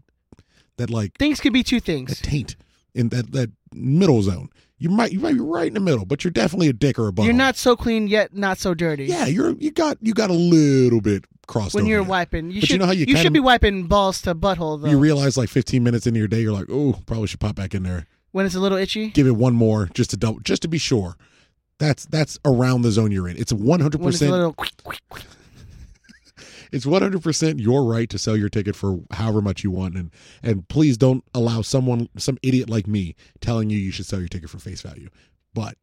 that 0.77 0.89
like 0.89 1.17
Things 1.17 1.39
could 1.39 1.53
be 1.53 1.63
two 1.63 1.79
things. 1.79 2.09
that 2.19 2.27
taint 2.27 2.55
in 2.93 3.09
that 3.09 3.31
that 3.33 3.51
middle 3.73 4.21
zone. 4.21 4.49
You 4.77 4.89
might 4.89 5.11
you 5.13 5.19
might 5.19 5.33
be 5.33 5.39
right 5.39 5.67
in 5.67 5.73
the 5.73 5.79
middle, 5.79 6.05
but 6.05 6.23
you're 6.23 6.31
definitely 6.31 6.67
a 6.67 6.73
dick 6.73 6.99
or 6.99 7.07
a 7.07 7.11
butthole. 7.11 7.25
You're 7.25 7.33
not 7.33 7.55
so 7.55 7.75
clean 7.75 8.07
yet 8.07 8.35
not 8.35 8.57
so 8.57 8.73
dirty. 8.73 9.05
Yeah, 9.05 9.25
you're 9.25 9.51
you 9.53 9.71
got 9.71 9.97
you 10.01 10.13
got 10.13 10.29
a 10.29 10.33
little 10.33 10.99
bit 11.01 11.23
crossed 11.47 11.75
when 11.75 11.85
you're 11.85 12.01
there. 12.01 12.09
wiping, 12.09 12.51
you 12.51 12.59
But 12.59 12.69
you 12.69 12.73
should 12.73 12.79
know 12.81 12.85
how 12.87 12.91
you 12.91 13.05
you 13.07 13.15
should 13.17 13.31
be 13.33 13.39
wiping 13.39 13.83
balls 13.87 14.21
to 14.23 14.35
butthole 14.35 14.81
though. 14.81 14.89
You 14.89 14.97
realize 14.99 15.37
like 15.37 15.47
15 15.49 15.81
minutes 15.83 16.07
into 16.07 16.19
your 16.19 16.27
day, 16.27 16.41
you're 16.41 16.51
like, 16.51 16.65
oh, 16.69 16.99
probably 17.05 17.27
should 17.27 17.39
pop 17.39 17.55
back 17.55 17.73
in 17.73 17.83
there. 17.83 18.07
when 18.31 18.45
it's 18.45 18.55
a 18.55 18.59
little 18.59 18.77
itchy. 18.77 19.09
give 19.11 19.27
it 19.27 19.35
one 19.37 19.53
more 19.55 19.89
just 19.93 20.09
to 20.09 20.17
double 20.17 20.39
just 20.41 20.61
to 20.63 20.67
be 20.67 20.77
sure 20.77 21.15
that's 21.77 22.05
that's 22.07 22.37
around 22.45 22.81
the 22.81 22.91
zone 22.91 23.11
you're 23.11 23.27
in 23.27 23.37
it's 23.37 23.51
100% 23.53 23.99
When 23.99 25.21
it's 26.75 26.85
a 26.85 26.89
little 26.89 27.07
it's 27.07 27.25
100% 27.25 27.61
your 27.61 27.85
right 27.85 28.09
to 28.09 28.19
sell 28.19 28.35
your 28.35 28.49
ticket 28.49 28.75
for 28.75 28.99
however 29.11 29.41
much 29.41 29.63
you 29.63 29.71
want. 29.71 29.95
And 29.95 30.11
and 30.43 30.67
please 30.67 30.97
don't 30.97 31.23
allow 31.33 31.61
someone 31.61 32.09
some 32.17 32.37
idiot 32.43 32.69
like 32.69 32.87
me 32.87 33.15
telling 33.39 33.69
you 33.69 33.77
you 33.77 33.91
should 33.91 34.05
sell 34.05 34.19
your 34.19 34.27
ticket 34.27 34.49
for 34.49 34.59
face 34.59 34.81
value. 34.81 35.09
But 35.53 35.77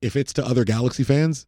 if 0.00 0.16
it's 0.16 0.32
to 0.34 0.44
other 0.44 0.64
galaxy 0.64 1.04
fans 1.04 1.46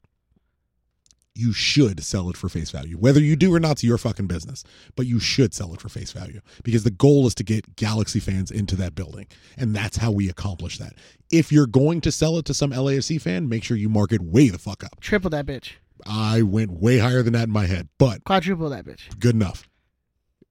you 1.39 1.53
should 1.53 2.03
sell 2.03 2.29
it 2.29 2.37
for 2.37 2.49
face 2.49 2.73
value. 2.73 2.99
Whether 2.99 3.21
you 3.21 3.37
do 3.37 3.55
or 3.55 3.61
not 3.61 3.73
it's 3.73 3.85
your 3.85 3.97
fucking 3.97 4.27
business. 4.27 4.65
But 4.97 5.07
you 5.07 5.21
should 5.21 5.55
sell 5.55 5.73
it 5.73 5.81
for 5.81 5.89
face 5.89 6.11
value. 6.11 6.41
Because 6.65 6.83
the 6.83 6.91
goal 6.91 7.29
is 7.29 7.35
to 7.37 7.45
get 7.45 7.77
galaxy 7.77 8.19
fans 8.19 8.51
into 8.51 8.75
that 8.77 8.97
building. 8.97 9.29
And 9.57 9.75
that's 9.75 9.99
how 9.99 10.11
we 10.11 10.29
accomplish 10.29 10.79
that. 10.79 10.95
If 11.31 11.53
you're 11.53 11.69
going 11.69 12.01
to 12.01 12.11
sell 12.11 12.39
it 12.39 12.45
to 12.47 12.55
some 12.55 12.73
LAFC 12.73 13.23
fan 13.23 13.49
make 13.49 13.63
sure 13.63 13.77
you 13.77 13.89
mark 13.89 14.13
it 14.13 14.21
way 14.21 14.49
the 14.49 14.59
fuck 14.59 14.83
up. 14.83 15.01
Triple 15.01 15.31
that 15.31 15.47
bitch, 15.47 15.75
I 16.07 16.43
went 16.43 16.71
way 16.73 16.99
higher 16.99 17.23
than 17.23 17.33
that 17.35 17.45
in 17.45 17.51
my 17.51 17.67
head, 17.67 17.89
but 17.99 18.25
quadruple 18.25 18.71
that 18.71 18.85
bitch. 18.85 19.19
good 19.19 19.35
enough. 19.35 19.69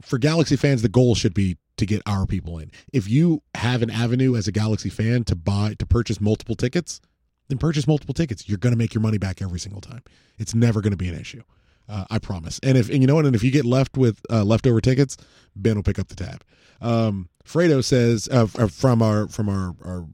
For 0.02 0.18
Galaxy 0.18 0.56
fans, 0.56 0.82
the 0.82 0.90
goal 0.90 1.16
should 1.16 1.34
be 1.34 1.58
to 1.78 1.86
get 1.86 2.02
our 2.06 2.26
people 2.26 2.60
in. 2.60 2.72
If 2.94 3.10
you 3.10 3.42
have 3.56 3.82
an 3.82 3.90
avenue 3.90 4.36
as 4.36 4.48
a 4.48 4.52
Galaxy 4.52 4.90
fan 4.90 5.24
to 5.26 5.36
buy 5.36 5.76
to 5.80 5.86
purchase 5.86 6.22
multiple 6.22 6.56
tickets, 6.56 7.02
then 7.48 7.58
purchase 7.58 7.88
multiple 7.88 8.14
tickets. 8.14 8.48
You're 8.48 8.58
going 8.58 8.74
to 8.74 8.78
make 8.78 8.94
your 8.94 9.02
money 9.02 9.18
back 9.18 9.42
every 9.42 9.60
single 9.60 9.82
time. 9.82 10.04
It's 10.38 10.54
never 10.54 10.82
going 10.82 10.92
to 10.92 10.98
be 10.98 11.10
an 11.10 11.20
issue. 11.20 11.42
Uh, 11.90 12.06
I 12.10 12.20
promise. 12.20 12.60
And 12.64 12.78
if 12.78 12.90
and 12.90 13.02
you 13.02 13.08
know 13.08 13.16
what? 13.16 13.26
And 13.26 13.36
if 13.36 13.44
you 13.44 13.52
get 13.52 13.64
left 13.64 13.96
with 13.96 14.20
uh, 14.30 14.44
leftover 14.44 14.82
tickets, 14.82 15.16
Ben 15.56 15.76
will 15.76 15.84
pick 15.84 16.00
up 16.00 16.10
the 16.10 16.16
tab. 16.16 16.44
Um, 16.82 17.30
Fredo 17.46 17.84
says 17.84 18.28
uh, 18.30 18.46
from 18.46 19.02
our 19.02 19.28
from 19.30 19.48
our 19.48 19.74
our 19.86 20.06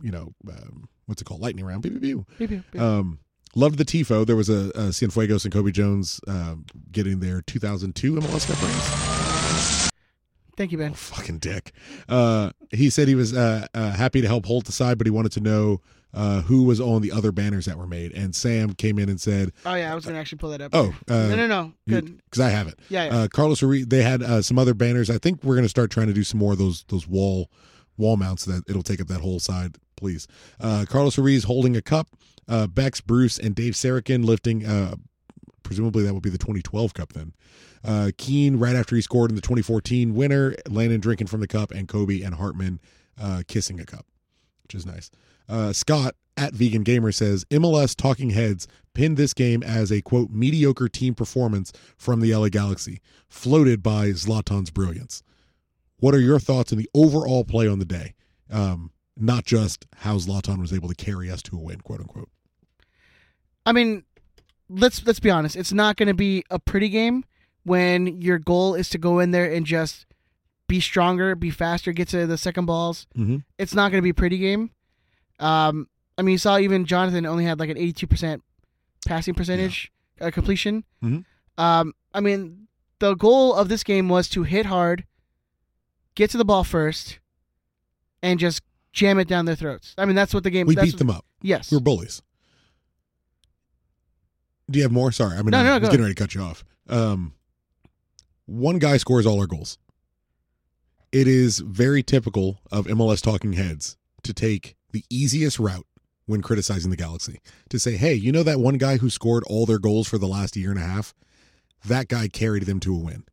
you 0.00 0.12
know 0.12 0.32
um, 0.48 0.88
what's 1.06 1.20
it 1.20 1.24
called 1.24 1.40
lightning 1.40 1.64
round. 1.64 1.82
Pew, 1.82 1.90
pew, 1.90 2.00
pew. 2.00 2.26
Pew, 2.38 2.48
pew, 2.48 2.64
pew. 2.70 2.80
Um, 2.80 3.18
loved 3.58 3.78
the 3.78 3.84
tifo. 3.84 4.24
There 4.24 4.36
was 4.36 4.48
a, 4.48 4.70
a 4.74 4.88
Cienfuegos 4.92 5.44
and 5.44 5.52
Cobi 5.52 5.72
Jones 5.72 6.20
um, 6.28 6.64
getting 6.92 7.20
their 7.20 7.42
2002 7.42 8.14
MLS 8.14 8.46
Cup 8.46 8.62
rings. 8.62 9.90
Thank 10.56 10.72
you, 10.72 10.78
Ben. 10.78 10.92
Fucking 10.94 11.38
dick. 11.38 11.72
Uh, 12.08 12.50
he 12.70 12.90
said 12.90 13.06
he 13.06 13.14
was 13.14 13.36
uh, 13.36 13.66
uh, 13.74 13.90
happy 13.92 14.20
to 14.20 14.26
help 14.26 14.46
Holt 14.46 14.64
decide, 14.64 14.98
but 14.98 15.06
he 15.06 15.10
wanted 15.10 15.32
to 15.32 15.40
know 15.40 15.80
uh, 16.14 16.42
who 16.42 16.64
was 16.64 16.80
on 16.80 17.02
the 17.02 17.12
other 17.12 17.30
banners 17.30 17.66
that 17.66 17.76
were 17.78 17.86
made. 17.86 18.12
And 18.12 18.34
Sam 18.34 18.72
came 18.72 18.98
in 18.98 19.08
and 19.08 19.20
said, 19.20 19.52
Oh 19.66 19.74
yeah, 19.74 19.92
I 19.92 19.94
was 19.94 20.04
gonna 20.04 20.18
actually 20.18 20.38
pull 20.38 20.50
that 20.50 20.60
up. 20.60 20.70
"Oh, 20.74 20.94
uh, 21.08 21.28
no, 21.28 21.36
no, 21.36 21.46
no. 21.46 21.72
Good. 21.88 22.16
because 22.24 22.40
I 22.40 22.48
have 22.50 22.66
it. 22.66 22.78
Yeah, 22.88 23.04
yeah. 23.04 23.16
Uh, 23.16 23.28
Carlos 23.28 23.62
Ruiz. 23.62 23.86
They 23.86 24.02
had 24.02 24.22
uh, 24.22 24.42
some 24.42 24.58
other 24.58 24.74
banners. 24.74 25.10
I 25.10 25.18
think 25.18 25.44
we're 25.44 25.54
going 25.54 25.64
to 25.64 25.68
start 25.68 25.90
trying 25.90 26.08
to 26.08 26.12
do 26.14 26.24
some 26.24 26.40
more 26.40 26.52
of 26.52 26.58
those 26.58 26.84
those 26.88 27.06
wall 27.06 27.50
wall 27.96 28.16
mounts 28.16 28.44
that 28.46 28.64
it'll 28.68 28.82
take 28.82 29.00
up 29.00 29.06
that 29.08 29.20
whole 29.20 29.38
side. 29.38 29.76
Please, 29.96 30.26
uh, 30.60 30.86
Carlos 30.88 31.18
Ruiz 31.18 31.44
holding 31.44 31.76
a 31.76 31.82
cup. 31.82 32.08
Uh, 32.48 32.66
Bex, 32.66 33.00
Bruce, 33.00 33.38
and 33.38 33.54
Dave 33.54 33.74
Sarachan 33.74 34.24
lifting. 34.24 34.64
Uh, 34.64 34.96
presumably 35.62 36.02
that 36.02 36.14
would 36.14 36.22
be 36.22 36.30
the 36.30 36.38
2012 36.38 36.94
cup 36.94 37.12
then. 37.12 37.34
Uh, 37.84 38.10
Keane 38.16 38.58
right 38.58 38.74
after 38.74 38.96
he 38.96 39.02
scored 39.02 39.30
in 39.30 39.34
the 39.34 39.42
2014 39.42 40.14
winner. 40.14 40.54
Landon 40.68 41.00
drinking 41.00 41.26
from 41.26 41.40
the 41.40 41.46
cup, 41.46 41.70
and 41.70 41.86
Cobi 41.86 42.22
and 42.22 42.34
Hartman 42.34 42.80
uh, 43.20 43.42
kissing 43.46 43.78
a 43.78 43.84
cup, 43.84 44.06
which 44.62 44.74
is 44.74 44.86
nice. 44.86 45.10
Uh, 45.48 45.72
Scott 45.72 46.14
at 46.36 46.54
Vegan 46.54 46.82
Gamer 46.82 47.12
says 47.12 47.44
MLS 47.46 47.94
Talking 47.96 48.30
Heads 48.30 48.66
pinned 48.94 49.16
this 49.16 49.34
game 49.34 49.62
as 49.62 49.90
a 49.90 50.00
quote 50.00 50.30
mediocre 50.30 50.88
team 50.88 51.14
performance 51.14 51.72
from 51.96 52.20
the 52.20 52.34
LA 52.34 52.48
Galaxy, 52.48 53.00
floated 53.28 53.82
by 53.82 54.08
Zlatan's 54.08 54.70
brilliance. 54.70 55.22
What 55.98 56.14
are 56.14 56.20
your 56.20 56.38
thoughts 56.38 56.72
on 56.72 56.78
the 56.78 56.88
overall 56.94 57.44
play 57.44 57.66
on 57.68 57.78
the 57.78 57.84
day? 57.84 58.14
Um, 58.50 58.92
not 59.16 59.44
just 59.44 59.86
how 59.96 60.16
Zlatan 60.16 60.60
was 60.60 60.72
able 60.72 60.88
to 60.88 60.94
carry 60.94 61.30
us 61.30 61.42
to 61.42 61.56
a 61.56 61.60
win, 61.60 61.80
quote 61.80 62.00
unquote. 62.00 62.28
I 63.68 63.72
mean, 63.72 64.04
let's 64.70 65.04
let's 65.06 65.20
be 65.20 65.30
honest. 65.30 65.56
It's 65.56 65.72
not 65.72 65.96
going 65.96 66.06
to 66.08 66.14
be 66.14 66.42
a 66.50 66.58
pretty 66.58 66.88
game 66.88 67.24
when 67.64 68.20
your 68.22 68.38
goal 68.38 68.74
is 68.74 68.88
to 68.90 68.98
go 68.98 69.18
in 69.18 69.30
there 69.30 69.52
and 69.52 69.66
just 69.66 70.06
be 70.68 70.80
stronger, 70.80 71.34
be 71.34 71.50
faster, 71.50 71.92
get 71.92 72.08
to 72.08 72.26
the 72.26 72.38
second 72.38 72.64
balls. 72.66 73.06
Mhm. 73.16 73.44
It's 73.58 73.74
not 73.74 73.90
going 73.90 73.98
to 73.98 74.02
be 74.02 74.10
a 74.10 74.14
pretty 74.14 74.38
game. 74.38 74.70
Um, 75.38 75.88
I 76.16 76.22
mean, 76.22 76.32
you 76.32 76.38
saw 76.38 76.58
even 76.58 76.84
Jonathan 76.86 77.26
only 77.26 77.44
had 77.44 77.60
like 77.60 77.68
an 77.70 77.76
eighty-two 77.78 78.06
percent 78.06 78.42
passing 79.06 79.34
percentage 79.34 79.92
uh, 80.20 80.30
completion. 80.30 80.84
Mhm. 81.04 81.24
Um, 81.58 81.92
I 82.14 82.20
mean, 82.20 82.68
the 83.00 83.14
goal 83.14 83.54
of 83.54 83.68
this 83.68 83.84
game 83.84 84.08
was 84.08 84.28
to 84.30 84.42
hit 84.44 84.66
hard, 84.66 85.04
get 86.14 86.30
to 86.30 86.38
the 86.38 86.44
ball 86.44 86.64
first, 86.64 87.18
and 88.22 88.40
just 88.40 88.62
jam 88.92 89.18
it 89.18 89.28
down 89.28 89.44
their 89.44 89.56
throats. 89.56 89.94
I 89.98 90.06
mean, 90.06 90.16
that's 90.16 90.32
what 90.34 90.42
the 90.42 90.50
game. 90.50 90.66
We 90.66 90.74
beat 90.74 90.94
what- 90.94 90.98
them 90.98 91.10
up. 91.10 91.24
Yes. 91.42 91.70
We 91.70 91.76
were 91.76 91.82
bullies. 91.82 92.22
Do 94.70 94.78
you 94.78 94.82
have 94.82 94.92
more? 94.92 95.12
Sorry, 95.12 95.34
I 95.36 95.42
mean, 95.42 95.50
No, 95.50 95.62
no, 95.62 95.74
I 95.74 95.78
was 95.78 95.88
getting 95.88 96.02
ready 96.02 96.14
to 96.14 96.20
cut 96.22 96.34
you 96.34 96.42
off. 96.42 96.64
Um, 96.88 97.32
one 98.46 98.78
guy 98.78 98.96
scores 98.96 99.26
all 99.26 99.40
our 99.40 99.46
goals. 99.46 99.78
It 101.12 101.26
is 101.26 101.60
very 101.60 102.02
typical 102.02 102.60
of 102.70 102.86
MLS 102.86 103.22
talking 103.22 103.54
heads 103.54 103.96
to 104.22 104.34
take 104.34 104.76
the 104.92 105.04
easiest 105.10 105.58
route 105.58 105.86
when 106.26 106.42
criticizing 106.42 106.90
the 106.90 106.96
Galaxy 106.96 107.40
to 107.70 107.78
say, 107.78 107.96
"Hey, 107.96 108.14
you 108.14 108.30
know 108.30 108.42
that 108.42 108.60
one 108.60 108.76
guy 108.76 108.98
who 108.98 109.08
scored 109.08 109.44
all 109.44 109.64
their 109.64 109.78
goals 109.78 110.06
for 110.06 110.18
the 110.18 110.28
last 110.28 110.56
year 110.56 110.70
and 110.70 110.78
a 110.78 110.82
half? 110.82 111.14
That 111.86 112.08
guy 112.08 112.28
carried 112.28 112.64
them 112.64 112.80
to 112.80 112.94
a 112.94 112.98
win." 112.98 113.24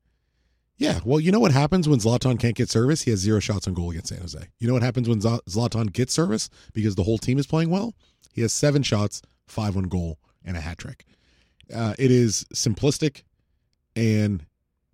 Yeah, 0.78 1.00
well, 1.06 1.20
you 1.22 1.32
know 1.32 1.40
what 1.40 1.52
happens 1.54 1.88
when 1.88 2.00
Zlatan 2.00 2.38
can't 2.40 2.56
get 2.56 2.70
service? 2.70 3.04
He 3.04 3.12
has 3.12 3.20
zero 3.22 3.40
shots 3.40 3.68
on 3.68 3.74
goal 3.74 3.92
against 3.92 4.10
San 4.10 4.20
Jose. 4.20 4.40
You 4.60 4.68
know 4.68 4.74
what 4.74 4.84
happens 4.84 5.08
when 5.08 5.20
Zlatan 5.22 5.92
gets 5.94 6.14
service 6.14 6.50
because 6.74 6.96
the 6.96 7.04
whole 7.04 7.18
team 7.18 7.40
is 7.40 7.48
playing 7.48 7.70
well? 7.70 7.94
He 8.34 8.42
has 8.42 8.52
seven 8.52 8.84
shots, 8.84 9.22
five 9.48 9.78
on 9.78 9.84
goal, 9.84 10.20
and 10.44 10.58
a 10.58 10.62
hat 10.62 10.78
trick. 10.78 11.06
Uh, 11.74 11.94
it 11.98 12.12
is 12.12 12.46
simplistic, 12.54 13.24
and 13.96 14.46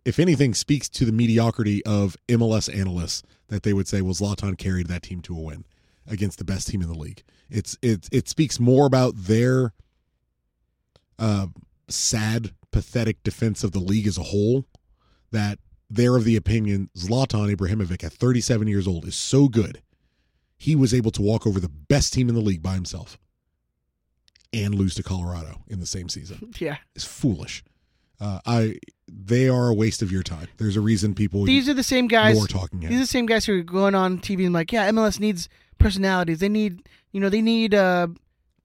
if 0.06 0.20
anything, 0.20 0.54
speaks 0.54 0.90
to 0.90 1.06
the 1.06 1.12
mediocrity 1.12 1.86
of 1.86 2.16
MLS 2.28 2.74
analysts 2.74 3.24
that 3.48 3.64
they 3.64 3.74
would 3.74 3.88
say, 3.88 4.02
"Well, 4.02 4.14
Zlatan 4.14 4.58
carried 4.58 4.88
that 4.88 5.04
team 5.04 5.22
to 5.22 5.36
a 5.36 5.40
win 5.40 5.66
against 6.08 6.38
the 6.38 6.46
best 6.46 6.68
team 6.68 6.82
in 6.82 6.88
the 6.88 6.98
league." 6.98 7.24
It's 7.50 7.78
it 7.82 8.08
it 8.12 8.30
speaks 8.30 8.60
more 8.60 8.86
about 8.86 9.16
their 9.16 9.74
uh, 11.20 11.48
sad, 11.88 12.54
pathetic 12.72 13.22
defense 13.24 13.64
of 13.64 13.74
the 13.74 13.80
league 13.80 14.08
as 14.08 14.18
a 14.18 14.24
whole 14.24 14.66
that 15.32 15.60
they're 15.90 16.16
of 16.16 16.24
the 16.24 16.36
opinion 16.36 16.90
Zlatan 16.98 17.54
Ibrahimovic 17.54 18.04
at 18.04 18.14
37 18.14 18.68
years 18.68 18.88
old 18.88 19.06
is 19.06 19.16
so 19.16 19.48
good, 19.48 19.82
he 20.58 20.76
was 20.76 20.94
able 20.94 21.12
to 21.12 21.22
walk 21.22 21.46
over 21.46 21.60
the 21.60 21.70
best 21.70 22.14
team 22.14 22.30
in 22.30 22.36
the 22.36 22.42
league 22.42 22.64
by 22.64 22.74
himself 22.74 23.18
and 24.54 24.76
lose 24.76 24.96
to 24.96 25.04
Colorado 25.04 25.62
in 25.68 25.80
the 25.80 25.86
same 25.86 26.10
season. 26.10 26.52
Yeah. 26.60 26.78
It's 26.96 27.06
foolish. 27.06 27.64
Uh, 28.20 28.40
I 28.46 28.76
they 29.12 29.50
are 29.50 29.68
a 29.70 29.74
waste 29.74 30.02
of 30.02 30.12
your 30.12 30.24
time. 30.24 30.48
There's 30.58 30.78
a 30.78 30.82
reason 30.82 31.16
people 31.16 31.44
These 31.46 31.68
are 31.68 31.74
the 31.74 31.84
same 31.84 32.08
guys. 32.08 32.36
more 32.36 32.48
talking 32.48 32.80
These 32.82 32.92
are 32.98 33.00
the 33.00 33.06
same 33.08 33.26
guys 33.26 33.46
who 33.46 33.60
are 33.60 33.64
going 33.64 33.96
on 33.96 34.20
TV 34.20 34.46
and 34.46 34.54
like, 34.54 34.72
yeah, 34.72 34.90
MLS 34.92 35.20
needs 35.20 35.50
personalities. 35.80 36.40
They 36.40 36.50
need, 36.50 36.88
you 37.12 37.20
know, 37.20 37.30
they 37.30 37.42
need, 37.42 37.74
uh, 37.74 38.08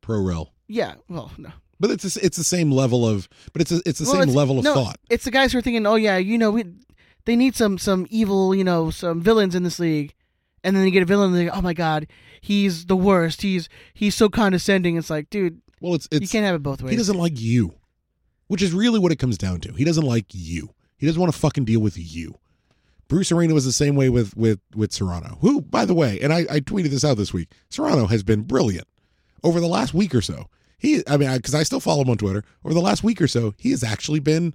pro 0.03 0.21
rel. 0.21 0.53
yeah. 0.69 0.95
Well, 1.09 1.33
no. 1.39 1.51
But 1.81 1.91
it's 1.91 2.17
a, 2.17 2.25
it's 2.25 2.37
the 2.37 2.45
same 2.45 2.71
level 2.71 3.07
of 3.07 3.29
but 3.53 3.63
it's 3.63 3.73
a, 3.73 3.81
it's 3.87 3.99
the 3.99 4.05
Well, 4.05 4.13
same 4.15 4.23
it's- 4.23 4.37
level 4.37 4.59
of 4.59 4.65
no, 4.65 4.75
thought. 4.75 4.97
It's 5.11 5.25
the 5.25 5.31
guys 5.31 5.53
who 5.53 5.59
are 5.59 5.63
thinking, 5.63 5.87
oh 5.87 5.97
yeah, 5.97 6.17
you 6.17 6.39
know, 6.39 6.51
we, 6.51 6.65
they 7.25 7.37
need 7.37 7.55
some 7.57 7.77
some 7.79 8.07
evil, 8.11 8.55
you 8.55 8.65
know, 8.65 8.91
some 8.91 9.21
villains 9.21 9.55
in 9.55 9.63
this 9.63 9.79
league, 9.79 10.15
and 10.65 10.77
then 10.77 10.85
you 10.85 10.91
get 10.91 11.03
a 11.03 11.07
villain, 11.07 11.31
and 11.31 11.37
they 11.39 11.45
go, 11.47 11.51
oh 11.55 11.61
my 11.63 11.75
god, 11.75 12.07
he's 12.41 12.87
the 12.87 12.97
worst. 12.97 13.43
He's 13.43 13.69
he's 13.95 14.15
so 14.15 14.29
condescending. 14.29 14.97
It's 14.97 15.11
like, 15.11 15.29
dude, 15.29 15.61
well, 15.81 15.95
it's, 15.95 16.09
it's 16.11 16.23
you 16.23 16.29
can't 16.29 16.45
have 16.45 16.55
it 16.55 16.63
both 16.63 16.83
ways. 16.83 16.91
He 16.91 16.97
doesn't 16.97 17.19
like 17.19 17.41
you, 17.41 17.75
which 18.49 18.63
is 18.63 18.73
really 18.73 18.99
what 18.99 19.13
it 19.13 19.17
comes 19.17 19.39
down 19.39 19.61
to. 19.61 19.73
He 19.73 19.85
doesn't 19.85 20.05
like 20.05 20.27
you. 20.31 20.71
He 20.97 21.07
doesn't 21.07 21.21
want 21.21 21.33
to 21.33 21.39
fucking 21.39 21.65
deal 21.65 21.81
with 21.81 21.97
you. 21.99 22.39
Bruce 23.09 23.31
Arena 23.31 23.55
was 23.55 23.65
the 23.65 23.73
same 23.73 23.95
way 23.95 24.09
with 24.09 24.37
with 24.37 24.61
with 24.75 24.93
Serrano, 24.93 25.39
who, 25.41 25.61
by 25.61 25.85
the 25.85 25.95
way, 25.95 26.19
and 26.21 26.33
I, 26.33 26.47
I 26.51 26.61
tweeted 26.61 26.91
this 26.91 27.05
out 27.05 27.17
this 27.17 27.33
week. 27.33 27.53
Serrano 27.69 28.07
has 28.07 28.23
been 28.23 28.43
brilliant 28.43 28.89
over 29.45 29.61
the 29.61 29.69
last 29.69 29.95
week 29.95 30.15
or 30.15 30.21
so. 30.21 30.49
He, 30.79 31.03
I 31.07 31.17
mean, 31.17 31.35
because 31.37 31.55
I, 31.55 31.63
still 31.63 31.81
follow 31.81 32.03
him 32.03 32.11
on 32.11 32.19
Twitter. 32.19 32.45
Over 32.65 32.75
the 32.75 32.81
last 32.81 33.03
week 33.03 33.23
or 33.23 33.29
so, 33.29 33.55
he 33.57 33.71
has 33.71 33.83
actually 33.83 34.21
been 34.21 34.55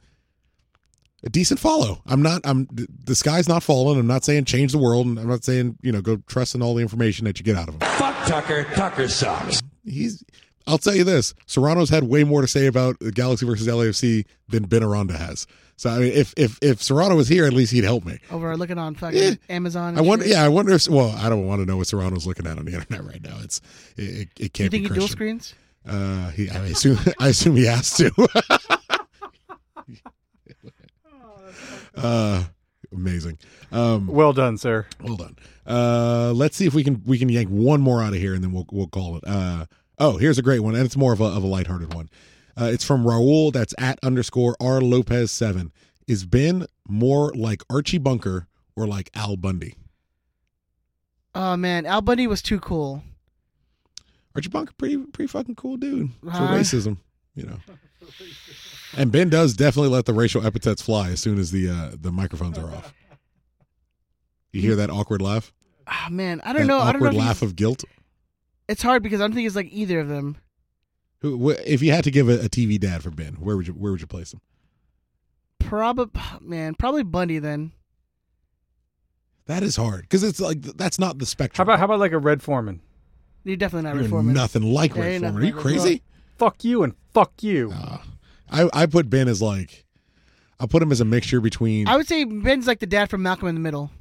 a 1.23 1.29
decent 1.29 1.59
follow. 1.59 2.01
I'm 2.05 2.21
not. 2.21 2.41
I'm 2.43 2.67
the 2.71 3.15
sky's 3.15 3.47
not 3.47 3.63
falling. 3.63 3.99
I'm 3.99 4.07
not 4.07 4.23
saying 4.23 4.45
change 4.45 4.71
the 4.71 4.77
world, 4.77 5.07
and 5.07 5.17
I'm 5.17 5.27
not 5.27 5.43
saying 5.43 5.77
you 5.81 5.91
know 5.91 6.01
go 6.01 6.17
trust 6.27 6.53
in 6.55 6.61
all 6.61 6.75
the 6.75 6.81
information 6.81 7.25
that 7.25 7.39
you 7.39 7.45
get 7.45 7.55
out 7.55 7.69
of 7.69 7.75
him. 7.75 7.79
Fuck 7.81 8.15
Tucker. 8.27 8.65
Tucker 8.75 9.07
sucks. 9.07 9.61
He's. 9.85 10.23
I'll 10.67 10.77
tell 10.77 10.95
you 10.95 11.03
this: 11.03 11.33
Serrano's 11.45 11.89
had 11.89 12.03
way 12.03 12.23
more 12.23 12.41
to 12.41 12.47
say 12.47 12.67
about 12.67 12.99
the 12.99 13.11
Galaxy 13.11 13.45
versus 13.45 13.67
LAFC 13.67 14.25
than 14.49 14.63
Ben 14.63 14.83
Aranda 14.83 15.17
has. 15.17 15.47
So 15.77 15.89
I 15.89 15.99
mean, 15.99 16.11
if 16.13 16.33
if 16.37 16.59
if 16.61 16.81
Serrano 16.83 17.15
was 17.15 17.27
here, 17.27 17.45
at 17.45 17.53
least 17.53 17.71
he'd 17.73 17.83
help 17.83 18.05
me. 18.05 18.19
Over 18.29 18.55
looking 18.55 18.77
on 18.77 18.93
fucking 18.95 19.17
Yeah. 19.19 19.33
Amazon. 19.49 19.97
I 19.97 20.01
wonder. 20.01 20.25
shit. 20.25 20.33
Yeah, 20.35 20.43
I 20.43 20.49
wonder 20.49 20.73
if. 20.73 20.87
Well, 20.87 21.09
I 21.17 21.27
don't 21.29 21.45
want 21.47 21.61
to 21.61 21.65
know 21.65 21.77
what 21.77 21.87
Serrano's 21.87 22.27
looking 22.27 22.45
at 22.45 22.57
on 22.59 22.65
the 22.65 22.73
internet 22.73 23.03
right 23.03 23.21
now. 23.23 23.37
It's 23.41 23.61
it, 23.97 24.03
it, 24.03 24.29
it 24.39 24.53
can't 24.53 24.65
You 24.65 24.69
think 24.79 24.89
be 24.89 24.93
he 24.93 24.99
dual 24.99 25.07
screens? 25.07 25.55
Uh, 25.87 26.29
he, 26.31 26.49
I 26.49 26.65
assume 26.67 26.99
I 27.19 27.29
assume 27.29 27.55
he 27.55 27.65
has 27.65 27.89
to. 27.97 28.11
uh, 31.95 32.43
amazing. 32.91 33.37
Um, 33.71 34.07
well 34.07 34.33
done, 34.33 34.57
sir. 34.57 34.85
Well 35.01 35.17
done. 35.17 35.35
Uh, 35.65 36.31
let's 36.35 36.57
see 36.57 36.65
if 36.67 36.73
we 36.73 36.83
can 36.83 37.01
we 37.05 37.17
can 37.17 37.29
yank 37.29 37.49
one 37.49 37.81
more 37.81 38.01
out 38.01 38.13
of 38.13 38.19
here, 38.19 38.33
and 38.33 38.43
then 38.43 38.51
we'll 38.51 38.67
we'll 38.71 38.87
call 38.87 39.17
it. 39.17 39.23
Uh, 39.25 39.65
oh, 40.01 40.17
here's 40.17 40.37
a 40.37 40.41
great 40.41 40.59
one, 40.59 40.75
and 40.75 40.83
it's 40.85 40.97
more 40.97 41.13
of 41.13 41.21
a 41.21 41.25
of 41.25 41.43
a 41.43 41.47
lighthearted 41.47 41.93
one. 41.93 42.09
Uh, 42.59 42.65
it's 42.65 42.83
from 42.83 43.05
Raul. 43.05 43.53
That's 43.53 43.73
at 43.77 43.97
underscore 44.03 44.57
R 44.59 44.81
Lopez 44.81 45.31
seven. 45.31 45.71
Is 46.07 46.25
Ben 46.25 46.65
more 46.87 47.31
like 47.33 47.61
Archie 47.69 47.97
Bunker 47.99 48.47
or 48.75 48.85
like 48.87 49.09
Al 49.15 49.37
Bundy? 49.37 49.75
Oh 51.33 51.55
man, 51.55 51.85
Al 51.85 52.01
Bundy 52.01 52.27
was 52.27 52.41
too 52.41 52.59
cool. 52.59 53.03
Archie 54.35 54.49
Bunker, 54.49 54.73
pretty 54.77 54.97
pretty 54.97 55.27
fucking 55.27 55.55
cool 55.55 55.77
dude 55.77 56.09
for 56.21 56.29
Uh, 56.29 56.51
racism, 56.51 56.97
you 57.35 57.43
know. 57.45 57.57
And 58.97 59.11
Ben 59.11 59.29
does 59.29 59.53
definitely 59.53 59.89
let 59.89 60.05
the 60.05 60.13
racial 60.13 60.45
epithets 60.45 60.81
fly 60.81 61.11
as 61.11 61.21
soon 61.21 61.39
as 61.39 61.51
the 61.51 61.69
uh, 61.69 61.91
the 61.93 62.11
microphones 62.11 62.57
are 62.57 62.69
off. 62.73 62.93
You 64.51 64.59
hear 64.61 64.75
that 64.75 64.89
awkward 64.89 65.21
laugh? 65.21 65.53
Ah 65.87 66.07
man, 66.11 66.41
I 66.43 66.51
don't 66.51 66.63
That 66.63 66.67
know. 66.67 66.79
I 66.79 66.91
don't 66.91 67.01
know. 67.01 67.11
Laugh 67.11 67.41
of 67.41 67.55
guilt. 67.55 67.85
It's 68.67 68.81
hard 68.81 69.03
because 69.03 69.19
I 69.21 69.23
don't 69.25 69.33
think 69.33 69.47
it's 69.47 69.55
like 69.55 69.69
either 69.71 69.99
of 69.99 70.07
them. 70.07 70.37
Who, 71.19 71.51
wh- 71.51 71.59
if 71.67 71.81
you 71.81 71.91
had 71.91 72.03
to 72.05 72.11
give 72.11 72.29
a, 72.29 72.33
a 72.45 72.49
TV 72.49 72.79
dad 72.79 73.03
for 73.03 73.11
Ben, 73.11 73.33
where 73.35 73.55
would 73.57 73.67
you 73.67 73.73
where 73.73 73.91
would 73.91 74.01
you 74.01 74.07
place 74.07 74.33
him? 74.33 74.41
Probably, 75.59 76.19
man, 76.41 76.73
probably 76.75 77.03
Bundy 77.03 77.39
then. 77.39 77.71
That 79.45 79.63
is 79.63 79.75
hard 79.75 80.01
because 80.03 80.23
it's 80.23 80.39
like 80.39 80.61
that's 80.61 80.99
not 80.99 81.17
the 81.17 81.25
How 81.25 81.29
spectrum. 81.29 81.65
about 81.67 81.79
how 81.79 81.85
about 81.85 81.99
like 81.99 82.11
a 82.11 82.17
Red 82.17 82.41
Foreman? 82.41 82.81
You're 83.43 83.57
definitely 83.57 83.83
not 83.89 83.95
You're 83.95 84.03
Red 84.03 84.09
Foreman. 84.11 84.33
nothing 84.33 84.63
like 84.63 84.95
Yeah, 84.95 85.01
Red 85.01 85.11
you're 85.11 85.19
Foreman. 85.21 85.33
nothing 85.33 85.43
Are 85.43 85.47
you 85.47 85.55
like 85.55 85.65
Red 85.65 85.81
crazy? 85.81 86.01
Fuck 86.37 86.63
you 86.63 86.83
and 86.83 86.93
fuck 87.13 87.43
you. 87.43 87.73
I 88.49 88.69
I 88.73 88.85
put 88.85 89.09
Ben 89.09 89.27
as 89.27 89.41
like 89.41 89.85
I 90.59 90.65
put 90.67 90.81
him 90.81 90.91
as 90.91 91.01
a 91.01 91.05
mixture 91.05 91.41
between. 91.41 91.87
I 91.87 91.97
would 91.97 92.07
say 92.07 92.23
Ben's 92.23 92.67
like 92.67 92.79
the 92.79 92.85
dad 92.85 93.09
from 93.09 93.23
Malcolm 93.23 93.47
in 93.47 93.55
the 93.55 93.61
Middle. 93.61 93.91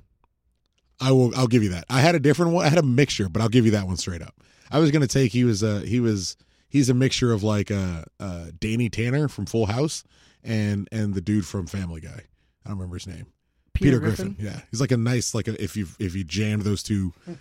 I 1.00 1.10
will. 1.12 1.34
I'll 1.34 1.46
give 1.46 1.62
you 1.62 1.70
that. 1.70 1.84
I 1.88 2.00
had 2.00 2.14
a 2.14 2.20
different 2.20 2.52
one. 2.52 2.66
I 2.66 2.68
had 2.68 2.78
a 2.78 2.82
mixture, 2.82 3.28
but 3.30 3.40
I'll 3.40 3.48
give 3.48 3.64
you 3.64 3.70
that 3.72 3.86
one 3.86 3.96
straight 3.96 4.20
up. 4.20 4.34
I 4.70 4.78
was 4.78 4.90
gonna 4.90 5.06
take. 5.06 5.32
He 5.32 5.44
was. 5.44 5.62
Uh. 5.62 5.80
He 5.80 6.00
was. 6.00 6.36
He's 6.68 6.88
a 6.88 6.94
mixture 6.94 7.32
of 7.32 7.42
like 7.42 7.70
uh, 7.70 8.04
uh 8.20 8.46
Danny 8.58 8.88
Tanner 8.88 9.28
from 9.28 9.46
Full 9.46 9.66
House 9.66 10.04
and 10.44 10.88
and 10.92 11.14
the 11.14 11.20
dude 11.20 11.46
from 11.46 11.66
Family 11.66 12.00
Guy. 12.00 12.22
I 12.64 12.68
don't 12.68 12.78
remember 12.78 12.96
his 12.96 13.06
name. 13.06 13.26
Peter, 13.72 13.98
Griffin. 13.98 14.36
Yeah, 14.38 14.60
he's 14.70 14.80
like 14.80 14.92
a 14.92 14.96
nice 14.96 15.34
like 15.34 15.48
a, 15.48 15.62
if 15.62 15.76
you 15.76 15.86
if 15.98 16.14
you 16.14 16.24
jammed 16.24 16.62
those 16.62 16.82
two 16.82 17.12
y- 17.26 17.34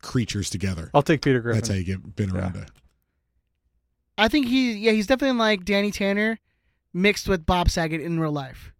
creatures 0.00 0.50
together. 0.50 0.90
I'll 0.94 1.02
take 1.02 1.22
Peter 1.22 1.40
Griffin. 1.40 1.60
That's 1.60 1.68
how 1.68 1.74
you 1.74 1.84
get 1.84 2.16
Ben 2.16 2.30
Aranda. 2.34 2.66
I 4.18 4.28
think 4.28 4.46
he, 4.46 4.72
yeah, 4.74 4.92
he's 4.92 5.06
definitely 5.06 5.38
like 5.38 5.64
Danny 5.64 5.90
Tanner 5.90 6.38
mixed 6.92 7.28
with 7.28 7.46
Bob 7.46 7.70
Saget 7.70 8.00
in 8.00 8.20
real 8.20 8.32
life. 8.32 8.72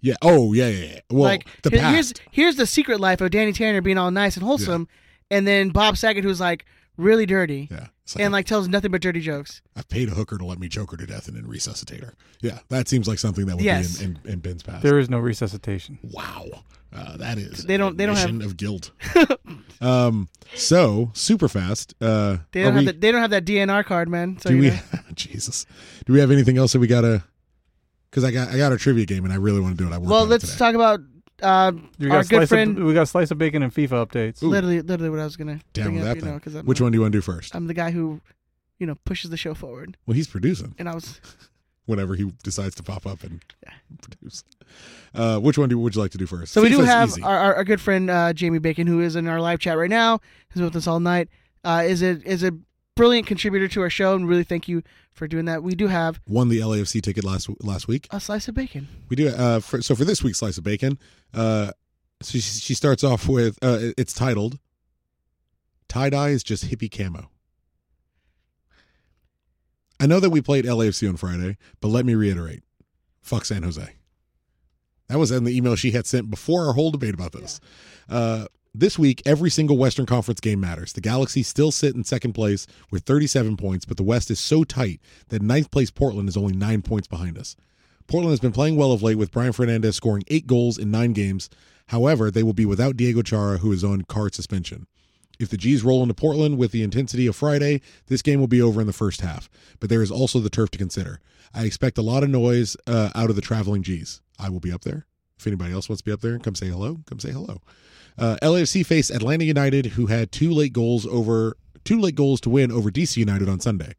Yeah. 0.00 0.14
Oh 0.22 0.52
yeah 0.52 0.68
yeah. 0.68 0.84
yeah. 0.84 1.00
Well, 1.10 1.24
like 1.24 1.46
the 1.62 1.70
past. 1.70 1.92
here's 1.92 2.12
here's 2.30 2.56
the 2.56 2.66
secret 2.66 3.00
life 3.00 3.20
of 3.20 3.30
Danny 3.30 3.52
Tanner 3.52 3.80
being 3.82 3.98
all 3.98 4.10
nice 4.10 4.36
and 4.36 4.44
wholesome, 4.44 4.88
and 5.30 5.46
then 5.46 5.70
Bob 5.70 5.96
Saget 5.96 6.24
who's 6.24 6.40
like 6.40 6.64
really 6.96 7.26
dirty. 7.26 7.68
Yeah. 7.70 7.86
and 8.18 8.32
like 8.32 8.44
tells 8.46 8.68
nothing 8.68 8.90
but 8.90 9.00
dirty 9.00 9.20
jokes. 9.20 9.62
I've 9.76 9.88
paid 9.88 10.08
a 10.08 10.12
hooker 10.12 10.36
to 10.36 10.44
let 10.44 10.58
me 10.58 10.68
choke 10.68 10.90
her 10.90 10.96
to 10.96 11.06
death 11.06 11.28
and 11.28 11.36
then 11.36 11.46
resuscitate 11.46 12.02
her. 12.02 12.14
Yeah, 12.42 12.58
that 12.68 12.88
seems 12.88 13.06
like 13.08 13.18
something 13.18 13.46
that 13.46 13.56
would 13.56 13.64
Yes. 13.64 13.98
be 13.98 14.04
in, 14.06 14.18
in, 14.24 14.32
in 14.32 14.38
Ben's 14.40 14.62
past. 14.64 14.82
There 14.82 14.98
is 14.98 15.08
no 15.08 15.18
resuscitation. 15.18 15.98
Wow, 16.02 16.46
uh, 16.92 17.16
that 17.18 17.38
is 17.38 17.64
They 17.64 17.76
don't- 17.76 17.96
they 17.96 18.04
don't 18.06 18.16
have- 18.16 18.28
admission 18.30 18.50
of 18.50 18.56
guilt. 18.56 18.90
um, 19.80 20.28
so 20.54 21.10
super 21.14 21.48
fast. 21.48 21.94
Uh, 22.00 22.38
They 22.52 22.62
don't 22.62 22.72
have 22.74 22.80
we- 22.80 22.86
that. 22.86 23.00
They 23.00 23.12
don't 23.12 23.20
have 23.20 23.30
that 23.30 23.44
DNR 23.44 23.84
card, 23.84 24.08
man. 24.08 24.38
So 24.40 24.50
do 24.50 24.56
you 24.56 24.62
we? 24.62 24.70
know. 24.70 24.78
Jesus, 25.14 25.64
do 26.06 26.12
we 26.12 26.18
have 26.20 26.30
anything 26.30 26.58
else 26.58 26.72
that 26.72 26.80
we 26.80 26.86
gotta? 26.86 27.22
Because 28.10 28.24
I 28.24 28.32
got 28.32 28.48
I 28.48 28.56
got 28.58 28.72
a 28.72 28.76
trivia 28.76 29.06
game 29.06 29.24
and 29.24 29.32
I 29.32 29.36
really 29.36 29.60
want 29.60 29.78
to 29.78 29.84
do 29.84 29.88
it. 29.88 29.94
I 29.94 29.98
worked 29.98 30.10
Well, 30.10 30.26
let's 30.26 30.44
today. 30.44 30.58
talk 30.58 30.74
about 30.74 31.00
uh, 31.42 31.72
We 31.98 32.06
our 32.10 32.18
got, 32.18 32.28
good 32.28 32.36
slice 32.38 32.48
friend. 32.48 32.78
of, 32.78 32.84
we 32.84 32.94
got 32.94 33.08
slice 33.08 33.30
of 33.30 33.38
bacon 33.38 33.62
and 33.62 33.72
FIFA 33.74 34.06
updates. 34.06 34.42
Literally, 34.42 34.80
literally, 34.82 35.10
what 35.10 35.20
I 35.20 35.24
was 35.24 35.36
gonna 35.36 35.60
Down 35.72 35.86
bring 35.86 35.98
up. 35.98 36.04
that 36.04 36.16
you 36.16 36.22
then. 36.22 36.32
know, 36.34 36.38
'cause 36.40 36.54
I'm, 36.54 36.66
Which 36.66 36.80
one 36.80 36.92
do 36.92 36.96
you 36.96 37.02
want 37.02 37.12
to 37.12 37.18
do 37.18 37.22
first? 37.22 37.54
I'm 37.54 37.66
the 37.66 37.74
guy 37.74 37.90
who, 37.90 38.20
you 38.78 38.86
know, 38.86 38.96
pushes 39.04 39.30
the 39.30 39.36
show 39.36 39.54
forward. 39.54 39.96
Well, 40.06 40.14
he's 40.14 40.26
producing 40.28 40.74
And 40.78 40.88
I 40.88 40.94
was 40.94 41.20
whenever 41.86 42.14
he 42.14 42.32
decides 42.42 42.74
to 42.76 42.82
pop 42.82 43.06
up 43.06 43.22
and 43.24 43.40
produce. 44.02 44.44
Uh, 45.14 45.38
which 45.40 45.58
one 45.58 45.68
do 45.68 45.78
would 45.78 45.94
you 45.96 46.00
like 46.00 46.12
to 46.12 46.18
do 46.18 46.26
first? 46.26 46.52
So 46.52 46.62
we 46.62 46.68
do 46.68 46.80
have 46.80 47.12
our, 47.22 47.36
our, 47.36 47.54
our 47.56 47.64
good 47.64 47.80
friend 47.80 48.08
uh, 48.10 48.32
Jamie 48.32 48.58
Bacon, 48.60 48.86
who 48.86 49.00
is 49.00 49.16
in 49.16 49.26
our 49.26 49.40
live 49.40 49.58
chat 49.58 49.76
right 49.76 49.90
now. 49.90 50.20
He's 50.54 50.62
with 50.62 50.76
us 50.76 50.86
all 50.86 51.00
night. 51.00 51.28
Uh, 51.64 51.82
is 51.86 52.02
a 52.02 52.20
is 52.24 52.42
a 52.42 52.52
brilliant 53.00 53.26
contributor 53.26 53.66
to 53.66 53.80
our 53.80 53.88
show, 53.88 54.14
and 54.14 54.28
really 54.28 54.44
thank 54.44 54.68
you 54.68 54.82
for 55.12 55.26
doing 55.26 55.46
that. 55.46 55.62
We 55.62 55.74
do 55.74 55.86
have 55.86 56.20
won 56.28 56.50
the 56.50 56.58
LAFC 56.58 57.00
ticket 57.00 57.24
last 57.24 57.48
last 57.60 57.88
week. 57.88 58.06
a 58.10 58.20
slice 58.20 58.46
of 58.46 58.54
bacon. 58.54 58.88
We 59.08 59.16
do. 59.16 59.28
Uh, 59.28 59.60
for, 59.60 59.80
so 59.80 59.94
for 59.94 60.04
this 60.04 60.22
week's 60.22 60.38
slice 60.38 60.58
of 60.58 60.64
bacon, 60.64 60.98
uh, 61.32 61.72
so 62.20 62.32
she, 62.32 62.40
she 62.40 62.74
starts 62.74 63.02
off 63.02 63.26
with 63.26 63.58
uh, 63.62 63.92
it's 63.96 64.12
titled 64.12 64.58
"Tie 65.88 66.10
Dye 66.10 66.28
is 66.28 66.42
just 66.42 66.66
hippie 66.66 66.90
camo." 66.90 67.30
I 69.98 70.06
know 70.06 70.20
that 70.20 70.30
we 70.30 70.42
played 70.42 70.64
LAFC 70.66 71.08
on 71.08 71.16
Friday, 71.16 71.56
but 71.80 71.88
let 71.88 72.04
me 72.04 72.14
reiterate: 72.14 72.62
fuck 73.22 73.46
San 73.46 73.62
Jose. 73.62 73.94
That 75.08 75.18
was 75.18 75.30
in 75.30 75.44
the 75.44 75.56
email 75.56 75.74
she 75.74 75.90
had 75.90 76.06
sent 76.06 76.30
before 76.30 76.66
our 76.66 76.74
whole 76.74 76.90
debate 76.90 77.14
about 77.14 77.32
this. 77.32 77.60
Uh, 78.08 78.46
this 78.72 78.98
week, 78.98 79.22
every 79.26 79.50
single 79.50 79.76
Western 79.76 80.06
Conference 80.06 80.40
game 80.40 80.60
matters. 80.60 80.92
The 80.92 81.00
Galaxy 81.00 81.42
still 81.42 81.72
sit 81.72 81.94
in 81.94 82.04
second 82.04 82.34
place 82.34 82.66
with 82.90 83.02
37 83.02 83.56
points, 83.56 83.84
but 83.84 83.96
the 83.96 84.02
West 84.02 84.30
is 84.30 84.38
so 84.38 84.62
tight 84.64 85.00
that 85.28 85.42
ninth 85.42 85.70
place 85.70 85.90
Portland 85.90 86.28
is 86.28 86.36
only 86.36 86.54
nine 86.54 86.82
points 86.82 87.08
behind 87.08 87.36
us. 87.36 87.56
Portland 88.06 88.32
has 88.32 88.40
been 88.40 88.52
playing 88.52 88.76
well 88.76 88.92
of 88.92 89.02
late 89.02 89.18
with 89.18 89.32
Brian 89.32 89.52
Fernandez 89.52 89.96
scoring 89.96 90.24
eight 90.28 90.46
goals 90.46 90.78
in 90.78 90.90
nine 90.90 91.12
games. 91.12 91.50
However, 91.88 92.30
they 92.30 92.42
will 92.42 92.52
be 92.52 92.66
without 92.66 92.96
Diego 92.96 93.22
Chara, 93.22 93.58
who 93.58 93.72
is 93.72 93.84
on 93.84 94.02
card 94.02 94.34
suspension. 94.34 94.86
If 95.40 95.48
the 95.48 95.56
G's 95.56 95.82
roll 95.82 96.02
into 96.02 96.14
Portland 96.14 96.58
with 96.58 96.70
the 96.70 96.82
intensity 96.82 97.26
of 97.26 97.34
Friday, 97.34 97.80
this 98.06 98.22
game 98.22 98.40
will 98.40 98.46
be 98.46 98.62
over 98.62 98.80
in 98.80 98.86
the 98.86 98.92
first 98.92 99.20
half. 99.20 99.48
But 99.80 99.88
there 99.88 100.02
is 100.02 100.10
also 100.10 100.38
the 100.38 100.50
turf 100.50 100.70
to 100.72 100.78
consider. 100.78 101.20
I 101.54 101.64
expect 101.64 101.98
a 101.98 102.02
lot 102.02 102.22
of 102.22 102.30
noise 102.30 102.76
uh, 102.86 103.10
out 103.14 103.30
of 103.30 103.36
the 103.36 103.42
traveling 103.42 103.82
G's. 103.82 104.20
I 104.38 104.48
will 104.48 104.60
be 104.60 104.70
up 104.70 104.82
there. 104.82 105.06
If 105.38 105.46
anybody 105.46 105.72
else 105.72 105.88
wants 105.88 106.02
to 106.02 106.04
be 106.04 106.12
up 106.12 106.20
there 106.20 106.38
come 106.38 106.54
say 106.54 106.66
hello, 106.66 106.98
come 107.06 107.18
say 107.18 107.30
hello. 107.30 107.62
Uh, 108.20 108.36
LAFC 108.42 108.84
faced 108.84 109.10
Atlanta 109.10 109.44
United, 109.44 109.86
who 109.86 110.06
had 110.06 110.30
two 110.30 110.50
late 110.50 110.74
goals 110.74 111.06
over 111.06 111.56
two 111.84 111.98
late 111.98 112.14
goals 112.14 112.40
to 112.42 112.50
win 112.50 112.70
over 112.70 112.90
DC 112.90 113.16
United 113.16 113.48
on 113.48 113.58
Sunday. 113.58 113.94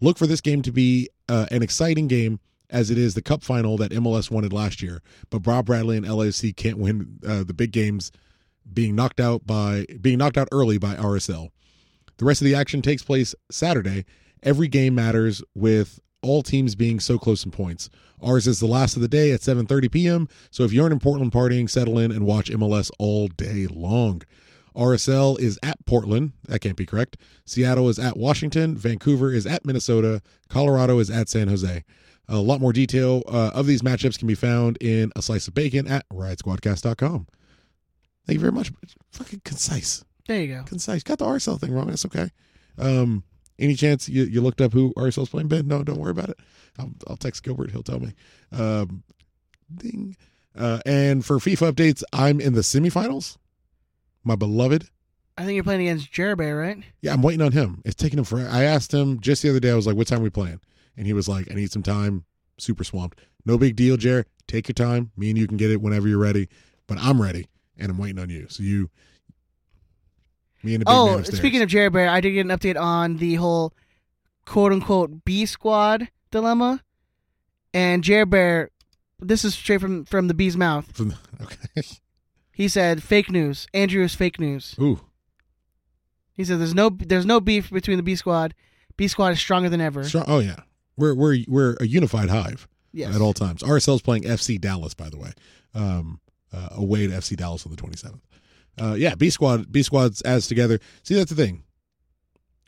Look 0.00 0.18
for 0.18 0.26
this 0.26 0.42
game 0.42 0.62
to 0.62 0.70
be 0.70 1.08
uh, 1.28 1.46
an 1.50 1.62
exciting 1.62 2.06
game 2.06 2.38
as 2.68 2.90
it 2.90 2.98
is 2.98 3.14
the 3.14 3.22
cup 3.22 3.42
final 3.42 3.76
that 3.78 3.92
MLS 3.92 4.30
wanted 4.30 4.52
last 4.52 4.82
year. 4.82 5.02
But 5.30 5.42
Bob 5.42 5.66
Bradley 5.66 5.96
and 5.96 6.06
LAFC 6.06 6.54
can't 6.54 6.78
win 6.78 7.18
uh, 7.26 7.44
the 7.44 7.54
big 7.54 7.72
games, 7.72 8.12
being 8.72 8.94
knocked 8.94 9.20
out 9.20 9.46
by 9.46 9.86
being 10.00 10.18
knocked 10.18 10.36
out 10.36 10.48
early 10.52 10.78
by 10.78 10.94
RSL. 10.94 11.48
The 12.18 12.24
rest 12.24 12.40
of 12.40 12.44
the 12.44 12.54
action 12.54 12.82
takes 12.82 13.02
place 13.02 13.34
Saturday. 13.50 14.04
Every 14.42 14.68
game 14.68 14.94
matters 14.94 15.42
with 15.54 16.00
all 16.22 16.42
teams 16.42 16.74
being 16.74 17.00
so 17.00 17.18
close 17.18 17.44
in 17.44 17.50
points. 17.50 17.90
Ours 18.22 18.46
is 18.46 18.60
the 18.60 18.66
last 18.66 18.96
of 18.96 19.02
the 19.02 19.08
day 19.08 19.32
at 19.32 19.40
7:30 19.40 19.90
p.m. 19.90 20.28
So 20.50 20.64
if 20.64 20.72
you 20.72 20.82
aren't 20.82 20.92
in 20.92 21.00
Portland 21.00 21.32
partying, 21.32 21.68
settle 21.68 21.98
in 21.98 22.12
and 22.12 22.24
watch 22.24 22.50
MLS 22.50 22.90
all 22.98 23.28
day 23.28 23.66
long. 23.68 24.22
RSL 24.74 25.38
is 25.38 25.58
at 25.62 25.84
Portland. 25.84 26.32
That 26.48 26.60
can't 26.60 26.76
be 26.76 26.86
correct. 26.86 27.16
Seattle 27.44 27.88
is 27.88 27.98
at 27.98 28.16
Washington. 28.16 28.76
Vancouver 28.76 29.32
is 29.32 29.46
at 29.46 29.64
Minnesota. 29.64 30.22
Colorado 30.48 30.98
is 30.98 31.10
at 31.10 31.28
San 31.28 31.48
Jose. 31.48 31.84
A 32.28 32.36
lot 32.36 32.60
more 32.60 32.72
detail 32.72 33.22
uh, 33.28 33.50
of 33.52 33.66
these 33.66 33.82
matchups 33.82 34.18
can 34.18 34.28
be 34.28 34.34
found 34.34 34.78
in 34.80 35.12
a 35.14 35.22
slice 35.22 35.48
of 35.48 35.54
bacon 35.54 35.86
at 35.86 36.08
riotsquadcast.com. 36.08 37.26
Thank 38.26 38.34
you 38.34 38.40
very 38.40 38.52
much. 38.52 38.72
Fucking 39.10 39.42
concise. 39.44 40.04
There 40.28 40.40
you 40.40 40.54
go. 40.54 40.62
Concise. 40.62 41.02
Got 41.02 41.18
the 41.18 41.26
RSL 41.26 41.60
thing 41.60 41.72
wrong. 41.72 41.88
That's 41.88 42.06
okay. 42.06 42.30
Um, 42.78 43.24
any 43.58 43.74
chance 43.74 44.08
you, 44.08 44.24
you 44.24 44.40
looked 44.40 44.60
up 44.60 44.72
who 44.72 44.92
RSL's 44.94 45.28
playing? 45.28 45.48
Ben, 45.48 45.66
no, 45.66 45.82
don't 45.82 45.98
worry 45.98 46.10
about 46.10 46.30
it. 46.30 46.40
I'll, 46.78 46.90
I'll 47.06 47.16
text 47.16 47.42
Gilbert. 47.42 47.70
He'll 47.70 47.82
tell 47.82 48.00
me. 48.00 48.14
Um, 48.50 49.02
ding. 49.74 50.16
Uh, 50.56 50.80
and 50.84 51.24
for 51.24 51.38
FIFA 51.38 51.72
updates, 51.72 52.02
I'm 52.12 52.40
in 52.40 52.54
the 52.54 52.60
semifinals. 52.60 53.38
My 54.24 54.36
beloved. 54.36 54.88
I 55.36 55.44
think 55.44 55.54
you're 55.54 55.64
playing 55.64 55.82
against 55.82 56.12
Jerbear, 56.12 56.60
right? 56.60 56.82
Yeah, 57.00 57.14
I'm 57.14 57.22
waiting 57.22 57.40
on 57.40 57.52
him. 57.52 57.82
It's 57.84 57.94
taking 57.94 58.18
him 58.18 58.24
forever. 58.24 58.50
I 58.50 58.64
asked 58.64 58.92
him 58.92 59.18
just 59.20 59.42
the 59.42 59.50
other 59.50 59.60
day. 59.60 59.70
I 59.70 59.74
was 59.74 59.86
like, 59.86 59.96
"What 59.96 60.06
time 60.06 60.20
are 60.20 60.24
we 60.24 60.30
playing?" 60.30 60.60
And 60.96 61.06
he 61.06 61.14
was 61.14 61.26
like, 61.28 61.50
"I 61.50 61.54
need 61.54 61.72
some 61.72 61.82
time. 61.82 62.24
Super 62.58 62.84
swamped. 62.84 63.18
No 63.46 63.56
big 63.56 63.74
deal, 63.74 63.96
Jared. 63.96 64.26
Take 64.46 64.68
your 64.68 64.74
time. 64.74 65.10
Me 65.16 65.30
and 65.30 65.38
you 65.38 65.46
can 65.46 65.56
get 65.56 65.70
it 65.70 65.80
whenever 65.80 66.06
you're 66.06 66.18
ready. 66.18 66.48
But 66.86 66.98
I'm 67.00 67.20
ready, 67.20 67.48
and 67.78 67.90
I'm 67.90 67.98
waiting 67.98 68.18
on 68.18 68.28
you. 68.28 68.46
So 68.50 68.62
you, 68.62 68.90
me 70.62 70.74
and 70.74 70.80
the 70.82 70.84
big 70.84 70.92
man 70.92 70.96
Oh, 70.96 71.18
upstairs. 71.18 71.38
speaking 71.38 71.62
of 71.62 71.68
Jerbear, 71.68 72.08
I 72.08 72.20
did 72.20 72.32
get 72.32 72.46
an 72.46 72.56
update 72.56 72.80
on 72.80 73.16
the 73.18 73.34
whole 73.36 73.72
quote 74.46 74.72
unquote 74.72 75.24
B 75.24 75.46
squad 75.46 76.08
dilemma. 76.30 76.82
And 77.74 78.02
Jerbear, 78.04 78.68
this 79.20 79.44
is 79.44 79.54
straight 79.54 79.80
from 79.80 80.04
from 80.04 80.28
the 80.28 80.34
bee's 80.34 80.56
mouth. 80.56 80.94
From 80.94 81.14
okay. 81.40 81.82
He 82.52 82.68
said 82.68 83.02
fake 83.02 83.30
news. 83.30 83.66
Andrew 83.72 84.02
is 84.04 84.14
fake 84.14 84.38
news. 84.38 84.74
Ooh. 84.80 85.00
He 86.34 86.44
said 86.44 86.58
there's 86.60 86.74
no 86.74 86.90
there's 86.90 87.26
no 87.26 87.40
beef 87.40 87.70
between 87.70 87.96
the 87.96 88.02
B 88.02 88.16
squad. 88.16 88.54
B 88.96 89.08
squad 89.08 89.28
is 89.32 89.38
stronger 89.38 89.68
than 89.68 89.80
ever. 89.80 90.04
Strong, 90.04 90.24
oh 90.26 90.38
yeah, 90.38 90.60
we're 90.96 91.14
we're 91.14 91.38
we're 91.48 91.76
a 91.80 91.86
unified 91.86 92.28
hive 92.30 92.68
Yes. 92.92 93.14
at 93.14 93.20
all 93.22 93.32
times. 93.32 93.62
RSL's 93.62 94.02
playing 94.02 94.24
FC 94.24 94.60
Dallas, 94.60 94.92
by 94.92 95.08
the 95.08 95.16
way, 95.16 95.32
um, 95.74 96.20
uh, 96.52 96.68
away 96.72 97.06
to 97.06 97.12
FC 97.14 97.36
Dallas 97.36 97.64
on 97.64 97.74
the 97.74 97.80
27th. 97.80 98.20
Uh, 98.80 98.94
yeah, 98.94 99.14
B 99.14 99.30
squad 99.30 99.70
B 99.70 99.82
squad's 99.82 100.20
as 100.22 100.46
together. 100.46 100.78
See, 101.02 101.14
that's 101.14 101.30
the 101.30 101.36
thing. 101.36 101.64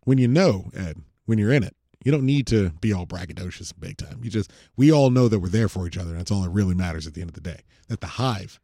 When 0.05 0.19
you 0.19 0.29
know 0.29 0.71
Ed, 0.77 0.99
when 1.25 1.39
you're 1.39 1.53
in 1.53 1.63
it, 1.63 1.75
you 2.05 2.13
don't 2.13 2.27
need 2.27 2.47
to 2.49 2.71
be 2.81 2.93
all 2.93 3.07
braggadocious 3.07 3.73
and 3.73 3.81
big 3.81 3.97
time. 3.97 4.21
You 4.23 4.31
just 4.31 4.53
we 4.77 4.93
all 4.93 5.11
know 5.11 5.29
that 5.29 5.39
we're 5.39 5.49
there 5.49 5.69
for 5.69 5.87
each 5.87 5.97
other. 5.97 6.11
and 6.11 6.21
That's 6.21 6.31
all 6.31 6.43
that 6.43 6.51
really 6.51 6.75
matters 6.75 7.07
at 7.07 7.15
the 7.15 7.23
end 7.23 7.31
of 7.31 7.35
the 7.35 7.41
day. 7.41 7.61
That 7.89 8.01
the 8.01 8.07
hive, 8.07 8.61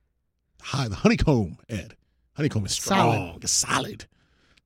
the 0.59 0.65
hive, 0.67 0.91
the 0.91 0.97
honeycomb, 0.97 1.57
Ed, 1.69 1.97
honeycomb 2.35 2.67
is 2.67 2.73
strong, 2.73 2.99
Solid. 3.41 3.44
it's 3.44 3.52
solid, 3.52 4.07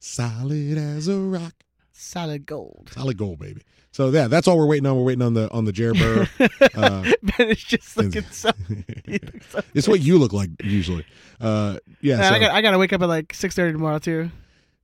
solid 0.01 0.77
as 0.79 1.07
a 1.09 1.19
rock. 1.19 1.55
Solid 1.97 2.45
gold. 2.45 2.91
Solid 2.93 3.17
gold, 3.17 3.39
baby. 3.39 3.63
So 3.93 4.11
yeah, 4.11 4.27
that's 4.27 4.49
all 4.49 4.59
we're 4.59 4.67
waiting 4.67 4.87
on. 4.87 4.97
We're 4.97 5.05
waiting 5.05 5.23
on 5.23 5.35
the 5.35 5.51
on 5.53 5.65
the 5.65 5.73
Jerbear. 5.73 6.29
Uh, 6.75 7.13
Ben 7.39 7.51
is 7.51 7.63
just 7.63 7.97
looking 7.97 8.25
so. 8.33 8.51
so 9.51 9.61
it's 9.75 9.87
what 9.87 10.01
you 10.01 10.19
look 10.19 10.33
like 10.33 10.51
usually. 10.63 11.07
Uh, 11.41 11.79
yeah. 12.01 12.29
So 12.29 12.35
I 12.35 12.39
got 12.41 12.51
I 12.51 12.63
got 12.63 12.73
to 12.73 12.79
wake 12.79 12.93
up 12.93 13.01
at 13.01 13.09
like 13.09 13.33
six 13.33 13.55
thirty 13.55 13.73
tomorrow 13.73 14.01
too. 14.01 14.31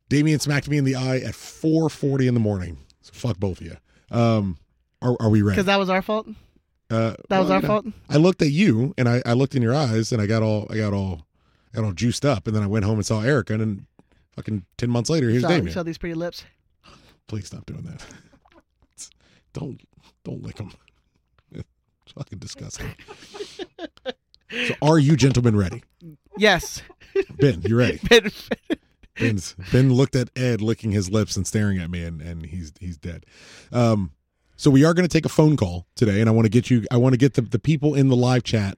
Damien 0.09 0.39
smacked 0.39 0.69
me 0.69 0.79
in 0.79 0.85
the 0.85 0.95
eye 0.95 1.19
at 1.19 1.35
4:40 1.35 2.29
in 2.29 2.35
the 2.35 2.41
morning. 2.41 2.79
So 3.01 3.13
fuck 3.13 3.39
both 3.39 3.61
of 3.61 3.67
you. 3.67 3.77
Um, 4.11 4.59
are, 5.03 5.17
are 5.21 5.31
we 5.31 5.43
ready? 5.43 5.55
Because 5.55 5.67
that 5.67 5.79
was 5.79 5.89
our 5.89 6.03
fault. 6.03 6.29
Uh, 6.91 7.15
that 7.29 7.39
was 7.39 7.51
our 7.51 7.57
you 7.57 7.63
know, 7.63 7.69
fault? 7.69 7.87
I 8.09 8.17
looked 8.17 8.43
at 8.43 8.51
you 8.51 8.95
and 8.99 9.09
I, 9.09 9.23
I 9.25 9.33
looked 9.33 9.55
in 9.55 9.63
your 9.63 9.75
eyes 9.75 10.13
and 10.13 10.21
I 10.21 10.27
got 10.27 10.43
all 10.43 10.67
I 10.71 10.77
got 10.77 10.93
all 10.93 11.27
I 11.73 11.77
got 11.77 11.85
all 11.85 11.93
juiced 11.93 12.25
up 12.25 12.47
and 12.47 12.55
then 12.55 12.63
I 12.63 12.67
went 12.67 12.85
home 12.85 12.97
and 12.97 13.07
saw 13.07 13.23
Erica 13.23 13.55
and 13.55 13.61
then 13.61 13.87
fucking 14.33 14.65
ten 14.77 14.91
months 14.91 15.09
later 15.09 15.31
here's 15.31 15.43
saw, 15.43 15.49
Damien. 15.49 15.73
saw 15.73 15.83
these 15.85 15.99
pretty 15.99 16.15
lips. 16.15 16.45
Please 17.31 17.47
stop 17.47 17.65
doing 17.65 17.83
that. 17.83 18.05
don't 19.53 19.81
don't 20.25 20.43
lick 20.43 20.57
them. 20.57 20.73
It's 21.53 21.65
fucking 22.13 22.41
disgusting. 22.41 22.93
so 23.79 24.75
are 24.83 24.99
you 24.99 25.15
gentlemen 25.15 25.55
ready? 25.55 25.85
Yes. 26.37 26.83
Ben, 27.39 27.63
you 27.63 27.77
ready? 27.77 28.01
Ben, 28.09 28.33
Ben's, 29.17 29.55
ben 29.71 29.93
looked 29.93 30.17
at 30.17 30.31
Ed 30.35 30.61
licking 30.61 30.91
his 30.91 31.09
lips 31.09 31.37
and 31.37 31.47
staring 31.47 31.79
at 31.79 31.89
me, 31.89 32.03
and, 32.03 32.21
and 32.21 32.47
he's 32.47 32.73
he's 32.81 32.97
dead. 32.97 33.27
Um, 33.71 34.11
so 34.57 34.69
we 34.69 34.85
are 34.85 34.93
going 34.93 35.07
to 35.07 35.13
take 35.13 35.25
a 35.25 35.29
phone 35.29 35.57
call 35.57 35.87
today, 35.95 36.19
and 36.19 36.29
I 36.29 36.33
want 36.33 36.47
to 36.47 36.51
get 36.51 36.69
you. 36.69 36.85
I 36.91 36.97
want 36.97 37.13
to 37.13 37.17
get 37.17 37.35
the, 37.35 37.43
the 37.43 37.61
people 37.61 37.95
in 37.95 38.09
the 38.09 38.17
live 38.17 38.43
chat. 38.43 38.77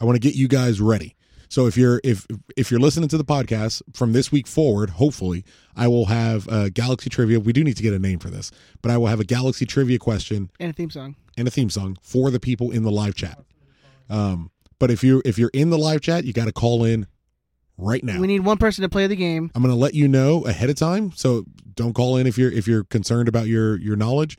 I 0.00 0.04
want 0.04 0.14
to 0.14 0.20
get 0.20 0.36
you 0.36 0.46
guys 0.46 0.80
ready. 0.80 1.16
So 1.50 1.66
if 1.66 1.76
you're 1.76 2.00
if 2.04 2.26
if 2.56 2.70
you're 2.70 2.80
listening 2.80 3.08
to 3.10 3.18
the 3.18 3.24
podcast 3.24 3.82
from 3.92 4.12
this 4.12 4.30
week 4.32 4.46
forward, 4.46 4.90
hopefully 4.90 5.44
I 5.76 5.88
will 5.88 6.06
have 6.06 6.46
a 6.48 6.70
Galaxy 6.70 7.10
trivia. 7.10 7.40
We 7.40 7.52
do 7.52 7.62
need 7.64 7.76
to 7.76 7.82
get 7.82 7.92
a 7.92 7.98
name 7.98 8.20
for 8.20 8.30
this, 8.30 8.50
but 8.82 8.90
I 8.90 8.96
will 8.96 9.08
have 9.08 9.20
a 9.20 9.24
Galaxy 9.24 9.66
trivia 9.66 9.98
question 9.98 10.50
And 10.60 10.70
a 10.70 10.72
theme 10.72 10.90
song. 10.90 11.16
and 11.36 11.46
a 11.48 11.50
theme 11.50 11.68
song 11.68 11.98
for 12.00 12.30
the 12.30 12.40
people 12.40 12.70
in 12.70 12.84
the 12.84 12.90
live 12.90 13.16
chat. 13.16 13.38
Um, 14.08 14.50
but 14.78 14.90
if 14.92 15.02
you 15.04 15.20
if 15.24 15.38
you're 15.38 15.50
in 15.52 15.70
the 15.70 15.78
live 15.78 16.00
chat, 16.00 16.24
you 16.24 16.32
got 16.32 16.46
to 16.46 16.52
call 16.52 16.84
in 16.84 17.06
right 17.76 18.04
now. 18.04 18.20
We 18.20 18.28
need 18.28 18.40
one 18.40 18.56
person 18.56 18.82
to 18.82 18.88
play 18.88 19.08
the 19.08 19.16
game. 19.16 19.50
I'm 19.54 19.62
going 19.62 19.74
to 19.74 19.78
let 19.78 19.94
you 19.94 20.06
know 20.06 20.46
ahead 20.46 20.70
of 20.70 20.76
time, 20.76 21.12
so 21.16 21.44
don't 21.74 21.94
call 21.94 22.16
in 22.16 22.28
if 22.28 22.38
you're 22.38 22.52
if 22.52 22.68
you're 22.68 22.84
concerned 22.84 23.28
about 23.28 23.48
your 23.48 23.76
your 23.80 23.96
knowledge. 23.96 24.38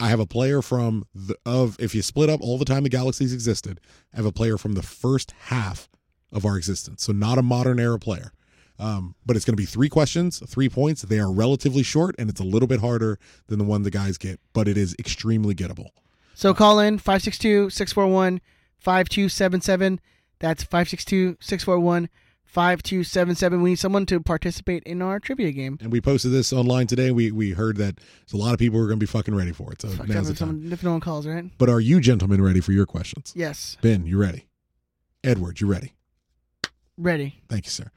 I 0.00 0.08
have 0.08 0.20
a 0.20 0.26
player 0.26 0.62
from 0.62 1.04
the 1.14 1.36
of 1.44 1.76
if 1.78 1.94
you 1.94 2.00
split 2.00 2.30
up 2.30 2.40
all 2.40 2.56
the 2.56 2.64
time 2.64 2.82
the 2.84 2.88
galaxies 2.88 3.34
existed, 3.34 3.78
I 4.14 4.16
have 4.16 4.24
a 4.24 4.32
player 4.32 4.56
from 4.56 4.72
the 4.72 4.82
first 4.82 5.32
half 5.48 5.90
of 6.32 6.44
our 6.44 6.56
existence. 6.56 7.02
So 7.04 7.12
not 7.12 7.38
a 7.38 7.42
modern 7.42 7.78
era 7.80 7.98
player. 7.98 8.32
Um, 8.78 9.14
but 9.26 9.36
it's 9.36 9.44
going 9.44 9.52
to 9.52 9.60
be 9.60 9.66
three 9.66 9.90
questions, 9.90 10.42
three 10.48 10.70
points. 10.70 11.02
They 11.02 11.18
are 11.18 11.30
relatively 11.30 11.82
short, 11.82 12.14
and 12.18 12.30
it's 12.30 12.40
a 12.40 12.44
little 12.44 12.66
bit 12.66 12.80
harder 12.80 13.18
than 13.48 13.58
the 13.58 13.64
one 13.64 13.82
the 13.82 13.90
guys 13.90 14.16
get, 14.16 14.40
but 14.54 14.66
it 14.68 14.78
is 14.78 14.96
extremely 14.98 15.54
gettable. 15.54 15.88
So 16.34 16.54
call 16.54 16.78
in 16.78 16.98
562-641-5277. 16.98 19.98
That's 20.38 20.64
562-641-5277. 20.64 23.62
We 23.62 23.70
need 23.70 23.78
someone 23.78 24.06
to 24.06 24.20
participate 24.20 24.82
in 24.84 25.02
our 25.02 25.20
trivia 25.20 25.52
game. 25.52 25.76
And 25.82 25.92
we 25.92 26.00
posted 26.00 26.32
this 26.32 26.50
online 26.52 26.86
today. 26.86 27.10
We 27.10 27.30
we 27.30 27.50
heard 27.50 27.76
that 27.76 27.96
there's 27.96 28.32
a 28.32 28.38
lot 28.38 28.54
of 28.54 28.58
people 28.58 28.78
who 28.78 28.84
are 28.84 28.88
going 28.88 28.98
to 28.98 29.04
be 29.04 29.10
fucking 29.10 29.34
ready 29.34 29.52
for 29.52 29.70
it. 29.72 29.82
So 29.82 29.88
Fuck, 29.88 30.08
now's 30.08 30.28
the 30.28 30.32
if, 30.32 30.38
time. 30.38 30.48
someone, 30.48 30.72
if 30.72 30.82
no 30.82 30.92
one 30.92 31.00
calls, 31.00 31.26
right? 31.26 31.44
But 31.58 31.68
are 31.68 31.80
you 31.80 32.00
gentlemen 32.00 32.42
ready 32.42 32.60
for 32.60 32.72
your 32.72 32.86
questions? 32.86 33.34
Yes. 33.36 33.76
Ben, 33.82 34.06
you 34.06 34.16
ready? 34.16 34.46
Edward, 35.22 35.60
you 35.60 35.66
ready? 35.66 35.92
Ready. 37.00 37.40
Thank 37.48 37.64
you, 37.64 37.70
sir. 37.70 37.90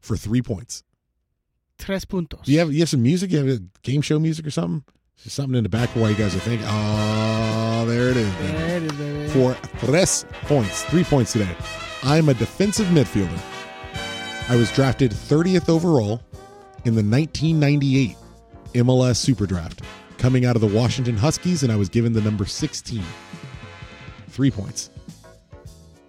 For 0.00 0.16
three 0.16 0.42
points. 0.42 0.82
Tres 1.78 2.04
puntos. 2.04 2.44
Do 2.44 2.52
you 2.52 2.58
have 2.58 2.72
you 2.72 2.80
have 2.80 2.88
some 2.90 3.02
music? 3.02 3.30
You 3.30 3.38
have 3.38 3.48
a 3.48 3.60
game 3.82 4.02
show 4.02 4.18
music 4.18 4.46
or 4.46 4.50
something? 4.50 4.84
Something 5.16 5.56
in 5.56 5.62
the 5.62 5.68
back 5.68 5.88
while 5.90 6.10
you 6.10 6.16
guys 6.16 6.34
are 6.34 6.40
thinking. 6.40 6.66
Oh, 6.68 7.84
there 7.86 8.08
it 8.10 8.16
is. 8.16 8.34
baby. 8.34 8.52
There 8.52 8.76
it 8.76 8.82
is, 8.82 8.92
baby. 8.92 9.28
For 9.28 9.56
tres 9.78 10.26
points, 10.42 10.84
three 10.84 11.04
points 11.04 11.32
today. 11.32 11.48
I'm 12.02 12.28
a 12.28 12.34
defensive 12.34 12.86
midfielder. 12.88 13.40
I 14.50 14.56
was 14.56 14.70
drafted 14.72 15.12
30th 15.12 15.68
overall 15.68 16.20
in 16.84 16.94
the 16.94 17.02
1998 17.04 18.16
MLS 18.74 19.16
Super 19.16 19.46
Draft, 19.46 19.82
coming 20.18 20.44
out 20.44 20.56
of 20.56 20.60
the 20.62 20.66
Washington 20.68 21.16
Huskies, 21.16 21.62
and 21.62 21.70
I 21.72 21.76
was 21.76 21.88
given 21.88 22.12
the 22.12 22.20
number 22.20 22.44
16. 22.44 23.02
Three 24.28 24.50
points. 24.50 24.90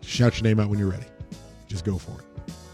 Shout 0.01 0.37
your 0.37 0.43
name 0.43 0.59
out 0.59 0.69
when 0.69 0.79
you're 0.79 0.89
ready. 0.89 1.05
Just 1.67 1.85
go 1.85 1.97
for 1.99 2.19
it. 2.19 2.25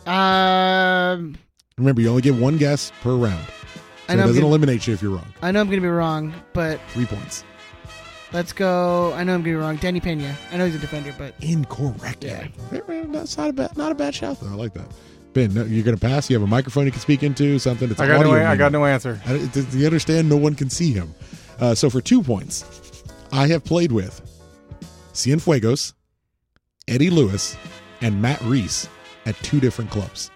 Um, 0.10 1.36
Remember, 1.78 2.02
you 2.02 2.10
only 2.10 2.22
get 2.22 2.36
one 2.36 2.58
guess 2.58 2.92
per 3.02 3.16
round. 3.16 3.44
I 4.08 4.14
So 4.14 4.14
it 4.14 4.16
know 4.18 4.22
I'm 4.24 4.28
doesn't 4.28 4.36
gonna- 4.42 4.48
eliminate 4.48 4.88
you 4.88 4.94
if 4.94 5.02
you're 5.02 5.12
wrong. 5.16 5.34
I 5.42 5.52
know 5.52 5.62
I'm 5.62 5.68
going 5.68 5.78
to 5.80 5.82
be 5.82 5.88
wrong, 5.88 6.34
but 6.54 6.80
Three 6.90 7.06
points. 7.06 7.44
let's 8.34 8.52
go. 8.52 9.14
I 9.14 9.24
know 9.24 9.36
I'm 9.36 9.44
going 9.44 9.44
to 9.44 9.50
be 9.52 9.56
wrong. 9.56 9.76
Danny 9.78 10.00
Pena. 10.00 10.36
I 10.52 10.58
know 10.58 10.66
he's 10.66 10.76
a 10.76 10.80
defender, 10.80 11.14
but 11.18 11.36
Incorrect. 11.42 12.24
Yeah. 12.24 12.48
That's 12.72 13.38
not 13.38 13.50
a 13.50 13.54
bad, 13.54 13.78
not 13.78 13.92
a 13.92 13.96
bad 13.96 14.14
shout 14.16 14.40
though. 14.42 14.48
I 14.50 14.56
like 14.56 14.74
that. 14.74 14.88
Ben, 15.34 15.54
no, 15.54 15.64
you're 15.64 15.84
gonna 15.84 15.96
pass. 15.96 16.28
You 16.28 16.36
have 16.38 16.42
a 16.44 16.48
microphone 16.48 16.86
you 16.86 16.92
can 16.92 17.02
speak 17.02 17.22
into. 17.22 17.60
Something. 17.60 17.92
It's 17.92 18.00
I 18.00 18.08
got 18.08 18.14
no. 18.24 18.32
audio 18.32 18.48
I 18.48 18.56
got 18.56 18.72
medium. 18.72 18.82
no 18.82 18.86
answer. 18.88 19.22
I- 19.28 19.38
Do 19.38 19.78
you 19.78 19.86
understand? 19.86 20.28
No 20.28 20.38
one 20.38 20.56
can 20.56 20.72
see 20.72 20.92
him. 20.92 21.14
Uh, 21.60 21.76
so 21.76 21.88
for 21.88 22.02
two 22.02 22.24
points, 22.24 22.66
I 23.32 23.46
have 23.46 23.64
played 23.64 23.92
with 23.92 24.20
Cienfuegos, 25.14 25.94
Eddie 26.88 27.12
Lewis, 27.12 27.56
and 28.02 28.20
Matt 28.24 28.42
Reis 28.42 28.88
at 29.26 29.36
two 29.38 29.60
different 29.60 29.92
clubs. 29.92 30.32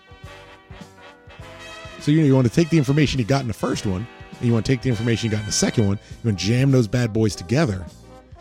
So 2.00 2.12
you 2.12 2.20
know 2.20 2.26
you 2.26 2.36
want 2.36 2.48
to 2.48 2.53
take 2.53 2.70
the 2.70 2.78
information 2.78 3.20
you 3.20 3.26
got 3.26 3.42
in 3.42 3.48
the 3.48 3.53
first 3.53 3.86
one, 3.86 4.06
and 4.32 4.45
you 4.45 4.52
want 4.52 4.66
to 4.66 4.72
take 4.72 4.82
the 4.82 4.90
information 4.90 5.28
you 5.28 5.32
got 5.32 5.42
in 5.42 5.45
the 5.45 5.52
second 5.52 5.88
one. 5.88 6.00
You 6.24 6.30
want 6.30 6.40
to 6.40 6.45
jam 6.45 6.72
those 6.72 6.88
bad 6.88 7.14
boys 7.14 7.36
together, 7.36 7.86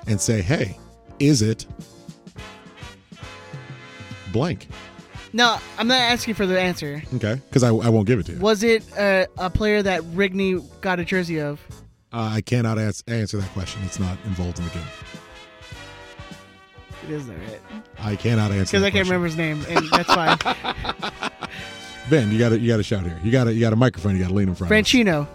and 0.07 0.21
say, 0.21 0.43
"Hey, 0.43 0.79
is 1.21 1.43
it 1.43 1.67
blank?" 4.33 4.69
no, 5.33 5.59
I'm 5.79 5.87
not 5.89 6.01
asking 6.01 6.35
for 6.35 6.47
the 6.47 6.61
answer. 6.61 7.03
Okay, 7.15 7.41
because 7.49 7.63
I, 7.63 7.69
I 7.69 7.89
won't 7.89 8.07
give 8.07 8.19
it 8.19 8.27
to 8.27 8.33
you. 8.33 8.39
Was 8.41 8.63
it 8.63 8.85
uh, 8.99 9.27
a 9.39 9.49
player 9.49 9.83
that 9.83 10.03
Rigney 10.03 10.63
got 10.81 10.99
a 10.99 11.05
jersey 11.05 11.41
of? 11.41 11.61
Uh, 12.13 12.31
I 12.35 12.41
cannot 12.43 12.79
ans- 12.79 13.05
answer 13.07 13.39
that 13.39 13.49
question. 13.51 13.81
It's 13.85 13.99
not 13.99 14.19
involved 14.25 14.59
in 14.59 14.65
the 14.65 14.71
game. 14.73 14.83
It 17.05 17.11
is, 17.11 17.27
though, 17.27 17.35
right? 17.35 17.61
I 18.01 18.17
cannot 18.17 18.53
answer. 18.53 18.73
Because 18.79 18.83
I 18.83 18.91
can't 18.91 19.07
question. 19.07 19.23
remember 19.23 19.27
his 19.27 19.37
name, 19.37 19.65
and 19.69 19.89
that's 19.91 20.15
fine. 20.15 20.39
Ben, 22.11 22.31
you 22.33 22.39
got 22.39 22.51
to 22.51 22.59
you 22.59 22.69
got 22.69 22.77
to 22.79 22.83
shout 22.83 23.03
here. 23.05 23.19
You 23.23 23.31
got 23.31 23.45
to 23.45 23.55
you 23.55 23.61
got 23.61 23.73
a 23.73 23.77
microphone. 23.77 24.17
You 24.17 24.23
got 24.23 24.29
to 24.29 24.35
lean 24.35 24.49
in 24.49 24.55
front. 24.55 24.73
Franchino. 24.73 25.27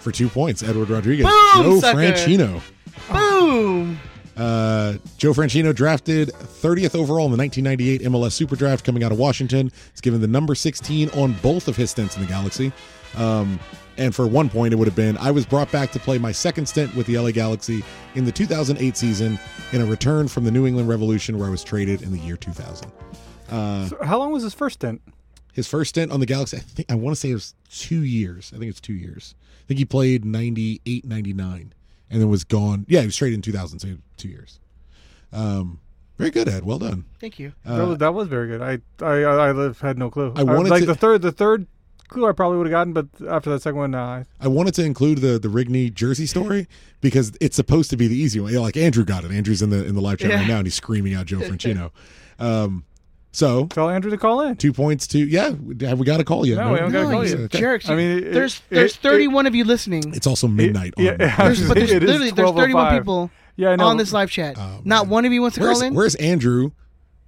for 0.00 0.12
two 0.12 0.28
points. 0.28 0.62
Edward 0.62 0.88
Rodriguez, 0.90 1.26
Boom, 1.26 1.62
Joe 1.64 1.80
sucker. 1.80 1.98
Franchino. 1.98 2.62
Boom! 3.10 3.98
Uh, 4.36 4.94
Joe 5.16 5.32
Franchino 5.32 5.74
drafted 5.74 6.28
30th 6.28 6.94
overall 6.94 7.24
in 7.24 7.32
the 7.32 7.38
1998 7.38 8.02
MLS 8.02 8.32
Super 8.32 8.54
Draft, 8.54 8.84
coming 8.84 9.02
out 9.02 9.10
of 9.10 9.18
Washington. 9.18 9.72
He's 9.92 10.00
given 10.02 10.20
the 10.20 10.26
number 10.26 10.54
16 10.54 11.08
on 11.10 11.32
both 11.34 11.68
of 11.68 11.76
his 11.76 11.90
stints 11.90 12.16
in 12.16 12.22
the 12.22 12.28
Galaxy. 12.28 12.70
Um, 13.16 13.58
and 13.98 14.14
for 14.14 14.26
one 14.26 14.50
point, 14.50 14.72
it 14.72 14.76
would 14.76 14.88
have 14.88 14.96
been 14.96 15.16
I 15.18 15.30
was 15.30 15.46
brought 15.46 15.70
back 15.72 15.90
to 15.92 15.98
play 15.98 16.18
my 16.18 16.32
second 16.32 16.66
stint 16.66 16.94
with 16.94 17.06
the 17.06 17.18
LA 17.18 17.30
Galaxy 17.30 17.82
in 18.14 18.24
the 18.24 18.32
2008 18.32 18.96
season 18.96 19.38
in 19.72 19.80
a 19.80 19.86
return 19.86 20.28
from 20.28 20.44
the 20.44 20.50
New 20.50 20.66
England 20.66 20.88
Revolution, 20.88 21.38
where 21.38 21.48
I 21.48 21.50
was 21.50 21.64
traded 21.64 22.02
in 22.02 22.12
the 22.12 22.18
year 22.18 22.36
2000. 22.36 22.90
Uh, 23.50 23.86
So 23.88 23.96
how 24.04 24.18
long 24.18 24.32
was 24.32 24.42
his 24.42 24.54
first 24.54 24.74
stint? 24.80 25.00
his 25.52 25.66
first 25.66 25.88
stint 25.88 26.12
on 26.12 26.20
the 26.20 26.26
Galaxy, 26.26 26.58
I 26.58 26.60
think 26.60 26.92
I 26.92 26.94
want 26.96 27.16
to 27.16 27.20
say 27.20 27.30
it 27.30 27.34
was 27.34 27.54
two 27.70 28.02
years. 28.04 28.52
I 28.54 28.58
think 28.58 28.68
it's 28.68 28.80
two 28.80 28.92
years. 28.92 29.34
I 29.64 29.66
think 29.66 29.78
he 29.78 29.86
played 29.86 30.22
98, 30.22 31.06
99, 31.06 31.72
and 32.10 32.20
then 32.20 32.28
was 32.28 32.44
gone. 32.44 32.84
Yeah, 32.88 33.00
he 33.00 33.06
was 33.06 33.16
traded 33.16 33.36
in 33.36 33.40
2000, 33.42 33.78
so 33.78 33.88
two 34.18 34.28
years. 34.28 34.60
Um, 35.32 35.80
very 36.18 36.30
good, 36.30 36.46
Ed. 36.46 36.64
Well 36.64 36.78
done. 36.78 37.06
Thank 37.20 37.38
you. 37.38 37.54
Uh, 37.64 37.78
that, 37.78 37.86
was, 37.86 37.98
that 37.98 38.14
was 38.14 38.28
very 38.28 38.48
good. 38.48 38.60
I 38.60 38.78
I 39.02 39.22
I, 39.22 39.50
I 39.68 39.72
had 39.80 39.96
no 39.98 40.10
clue. 40.10 40.32
I 40.36 40.42
wanted 40.42 40.68
like 40.70 40.80
to- 40.80 40.86
the 40.86 40.94
third 40.94 41.22
the 41.22 41.32
third 41.32 41.66
clue 42.08 42.28
I 42.28 42.32
probably 42.32 42.58
would 42.58 42.66
have 42.66 42.72
gotten, 42.72 42.92
but 42.92 43.06
after 43.28 43.50
that 43.50 43.62
second 43.62 43.78
one, 43.78 43.90
nah, 43.92 44.16
I- 44.16 44.24
I 44.40 44.48
wanted 44.48 44.74
to 44.74 44.84
include 44.84 45.18
the 45.18 45.38
the 45.38 45.48
Rigney 45.48 45.92
jersey 45.92 46.26
story 46.26 46.66
because 47.00 47.32
it's 47.40 47.56
supposed 47.56 47.90
to 47.90 47.96
be 47.96 48.06
the 48.08 48.16
easy 48.16 48.40
one. 48.40 48.52
Yeah, 48.52 48.60
like 48.60 48.76
Andrew 48.76 49.04
got 49.04 49.24
it. 49.24 49.30
Andrew's 49.30 49.62
in 49.62 49.70
the 49.70 49.84
in 49.84 49.94
the 49.94 50.00
live 50.00 50.18
chat 50.18 50.30
right 50.32 50.46
now, 50.48 50.58
and 50.58 50.66
he's 50.66 50.74
screaming 50.74 51.14
out 51.14 51.26
Joe 51.26 51.38
Franchino. 51.40 51.90
Um, 52.38 52.84
so 53.32 53.66
tell 53.66 53.90
Andrew 53.90 54.10
to 54.10 54.16
call 54.16 54.40
in. 54.42 54.56
Two 54.56 54.72
points 54.72 55.06
to 55.08 55.18
yeah. 55.18 55.50
Have 55.80 55.98
we 55.98 56.06
got 56.06 56.16
to 56.18 56.24
call 56.24 56.46
yet? 56.46 56.56
No, 56.56 56.72
we 56.72 56.78
haven't 56.78 56.92
got 56.92 57.02
to 57.02 57.10
call 57.10 57.26
you. 57.26 57.36
you. 57.38 57.48
Jerks. 57.48 57.88
I 57.90 57.94
mean, 57.94 58.18
it- 58.18 58.32
there's 58.32 58.56
it- 58.70 58.74
there's 58.74 58.94
it- 58.94 59.00
31 59.00 59.46
of 59.46 59.54
you 59.54 59.64
listening. 59.64 60.14
It's 60.14 60.26
also 60.26 60.48
midnight. 60.48 60.94
yeah, 60.96 61.12
on, 61.12 61.16
yeah, 61.20 61.36
There's, 61.36 61.68
but 61.68 61.74
there's 61.76 61.90
It 61.92 62.02
is 62.02 62.08
literally 62.08 62.30
there's 62.30 62.50
31 62.52 62.98
people 62.98 63.30
Yeah, 63.56 63.70
I 63.70 63.76
know. 63.76 63.86
on 63.88 63.96
this 63.98 64.12
live 64.12 64.30
chat. 64.30 64.56
Not 64.84 65.08
one 65.08 65.24
of 65.26 65.32
you 65.32 65.42
wants 65.42 65.56
to 65.56 65.62
Where's, 65.62 65.78
call 65.78 65.86
in. 65.88 65.94
where's 65.94 66.14
Andrew? 66.16 66.70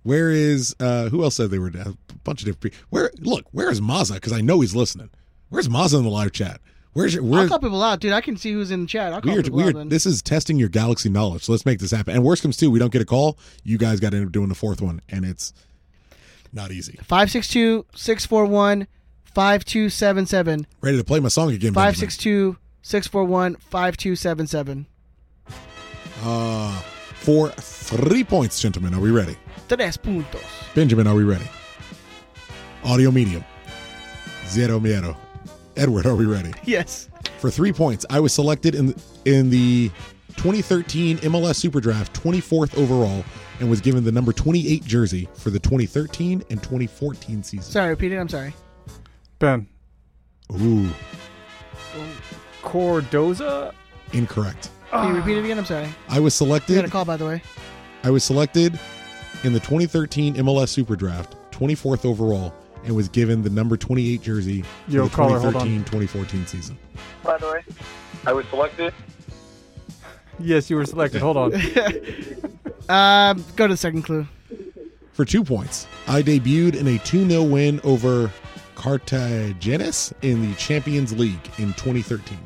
Where 0.08 0.30
is 0.30 0.74
uh 0.80 1.10
who 1.10 1.22
else 1.22 1.34
said 1.34 1.50
they 1.50 1.58
were 1.58 1.66
a 1.66 1.94
bunch 2.24 2.40
of 2.40 2.46
different 2.46 2.60
people? 2.60 2.78
Where 2.88 3.10
look, 3.18 3.44
where 3.50 3.70
is 3.70 3.82
Mazza? 3.82 4.14
Because 4.14 4.32
I 4.32 4.40
know 4.40 4.60
he's 4.60 4.74
listening. 4.74 5.10
Where's 5.50 5.68
Mazza 5.68 5.98
in 5.98 6.04
the 6.04 6.08
live 6.08 6.32
chat? 6.32 6.62
Where's 6.94 7.12
your 7.12 7.22
I'll 7.22 7.28
where's 7.28 7.50
call 7.50 7.58
people 7.58 7.82
out, 7.82 8.00
dude. 8.00 8.14
I 8.14 8.22
can 8.22 8.38
see 8.38 8.52
who's 8.52 8.70
in 8.70 8.80
the 8.80 8.86
chat. 8.86 9.12
I'll 9.12 9.20
call 9.20 9.34
weird 9.34 9.44
people 9.44 9.60
out. 9.60 9.64
weird 9.64 9.76
then. 9.76 9.88
this 9.90 10.06
is 10.06 10.22
testing 10.22 10.56
your 10.56 10.70
galaxy 10.70 11.10
knowledge. 11.10 11.44
So 11.44 11.52
let's 11.52 11.66
make 11.66 11.78
this 11.78 11.90
happen. 11.90 12.14
And 12.14 12.24
worst 12.24 12.40
comes 12.40 12.56
to, 12.56 12.70
we 12.70 12.78
don't 12.78 12.90
get 12.90 13.02
a 13.02 13.04
call. 13.04 13.38
You 13.64 13.76
guys 13.76 14.00
got 14.00 14.12
to 14.12 14.16
end 14.16 14.24
up 14.24 14.32
doing 14.32 14.48
the 14.48 14.54
fourth 14.54 14.80
one, 14.80 15.02
and 15.10 15.26
it's 15.26 15.52
not 16.54 16.70
easy. 16.70 16.94
562 17.02 17.84
641 17.94 18.86
5277. 19.26 20.66
Ready 20.80 20.96
to 20.96 21.04
play 21.04 21.20
my 21.20 21.28
song 21.28 21.50
again, 21.50 21.74
Benjamin. 21.74 21.74
562 21.74 22.56
641 22.80 23.56
5277. 23.56 24.86
Uh 26.24 26.82
for 27.18 27.50
three 27.50 28.24
points, 28.24 28.58
gentlemen. 28.58 28.94
Are 28.94 29.00
we 29.00 29.10
ready? 29.10 29.36
Tres 29.68 29.97
puntos. 29.98 30.40
Benjamin, 30.74 31.06
are 31.06 31.14
we 31.14 31.24
ready? 31.24 31.47
Audio 32.84 33.10
medium. 33.10 33.44
Zero 34.47 34.80
miedo. 34.80 35.16
Edward, 35.76 36.06
are 36.06 36.14
we 36.16 36.24
ready? 36.26 36.52
Yes. 36.64 37.08
For 37.38 37.50
three 37.50 37.72
points, 37.72 38.05
I 38.10 38.18
was 38.20 38.32
selected 38.32 38.74
in 38.74 38.94
in 39.24 39.50
the 39.50 39.90
2013 40.36 41.18
MLS 41.18 41.56
Super 41.56 41.80
Draft, 41.80 42.12
24th 42.20 42.76
overall, 42.78 43.24
and 43.60 43.68
was 43.70 43.80
given 43.80 44.05
the 44.05 44.10
number 44.12 44.32
28 44.32 44.84
jersey 44.84 45.28
for 45.34 45.50
the 45.50 45.58
2013 45.58 46.42
and 46.50 46.62
2014 46.62 47.42
season. 47.42 47.62
Sorry, 47.70 47.90
repeat 47.90 48.12
it. 48.12 48.16
I'm 48.18 48.28
sorry. 48.28 48.55
Ben 49.38 49.68
Ooh, 50.60 50.88
Cordoza. 52.62 53.72
incorrect. 54.12 54.70
Can 54.90 55.08
you 55.10 55.16
repeat 55.20 55.36
it 55.38 55.44
again? 55.44 55.58
I'm 55.58 55.64
sorry. 55.66 55.88
I 56.08 56.18
was 56.20 56.40
You 56.40 56.47
got 56.48 56.55
a 56.56 56.60
selected. 56.60 56.90
call, 56.90 57.05
by 57.05 57.16
the 57.16 57.26
way. 57.26 57.42
I 58.05 58.10
was 58.10 58.24
selected 58.24 58.78
in 59.44 59.52
the 59.52 59.60
2013 59.60 60.34
MLS 60.36 60.68
Super 60.68 60.97
Draft, 60.97 61.36
24th 61.52 62.05
overall, 62.05 62.55
and 62.84 62.94
was 62.94 63.08
given 63.08 63.42
the 63.42 63.50
number 63.50 63.76
28 63.76 64.23
jersey 64.23 64.62
for 64.86 64.91
the 64.92 65.08
caller, 65.08 65.39
2013-2014 65.52 66.47
season. 66.49 66.78
By 67.23 67.39
the 67.39 67.47
way, 67.47 67.62
I 68.26 68.33
was 68.33 68.47
selected. 68.47 68.94
Yes, 70.39 70.70
you 70.70 70.76
were 70.76 70.86
selected. 70.86 71.20
Hold 71.20 71.36
on. 71.36 71.55
Um, 72.89 73.44
go 73.57 73.67
to 73.67 73.75
the 73.75 73.76
second 73.76 74.02
clue. 74.02 74.26
For 75.12 75.25
two 75.25 75.42
points, 75.42 75.89
I 76.07 76.23
debuted 76.23 76.76
in 76.76 76.86
a 76.86 76.99
2 76.99 77.28
0 77.28 77.42
win 77.42 77.81
over 77.83 78.31
Cartaginés 78.76 80.12
in 80.23 80.49
the 80.49 80.55
Champions 80.55 81.12
League 81.18 81.44
in 81.58 81.73
2013. 81.75 82.39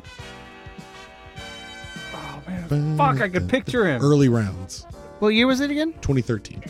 Oh 2.15 2.43
man, 2.49 2.97
fuck! 2.97 3.21
I 3.21 3.29
could 3.29 3.47
picture 3.47 3.87
him. 3.87 4.01
Early 4.01 4.31
rounds, 4.31 4.87
What 5.19 5.29
year 5.31 5.47
was 5.47 5.61
it 5.61 5.71
again? 5.71 5.93
2013. 6.01 6.62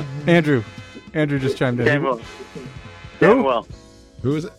Andrew, 0.26 0.62
Andrew 1.14 1.38
just 1.38 1.56
chimed 1.56 1.78
in. 1.80 1.86
Samuel. 1.86 2.20
Samuel. 3.20 3.66
Who 4.22 4.36
is 4.36 4.44
it? 4.46 4.52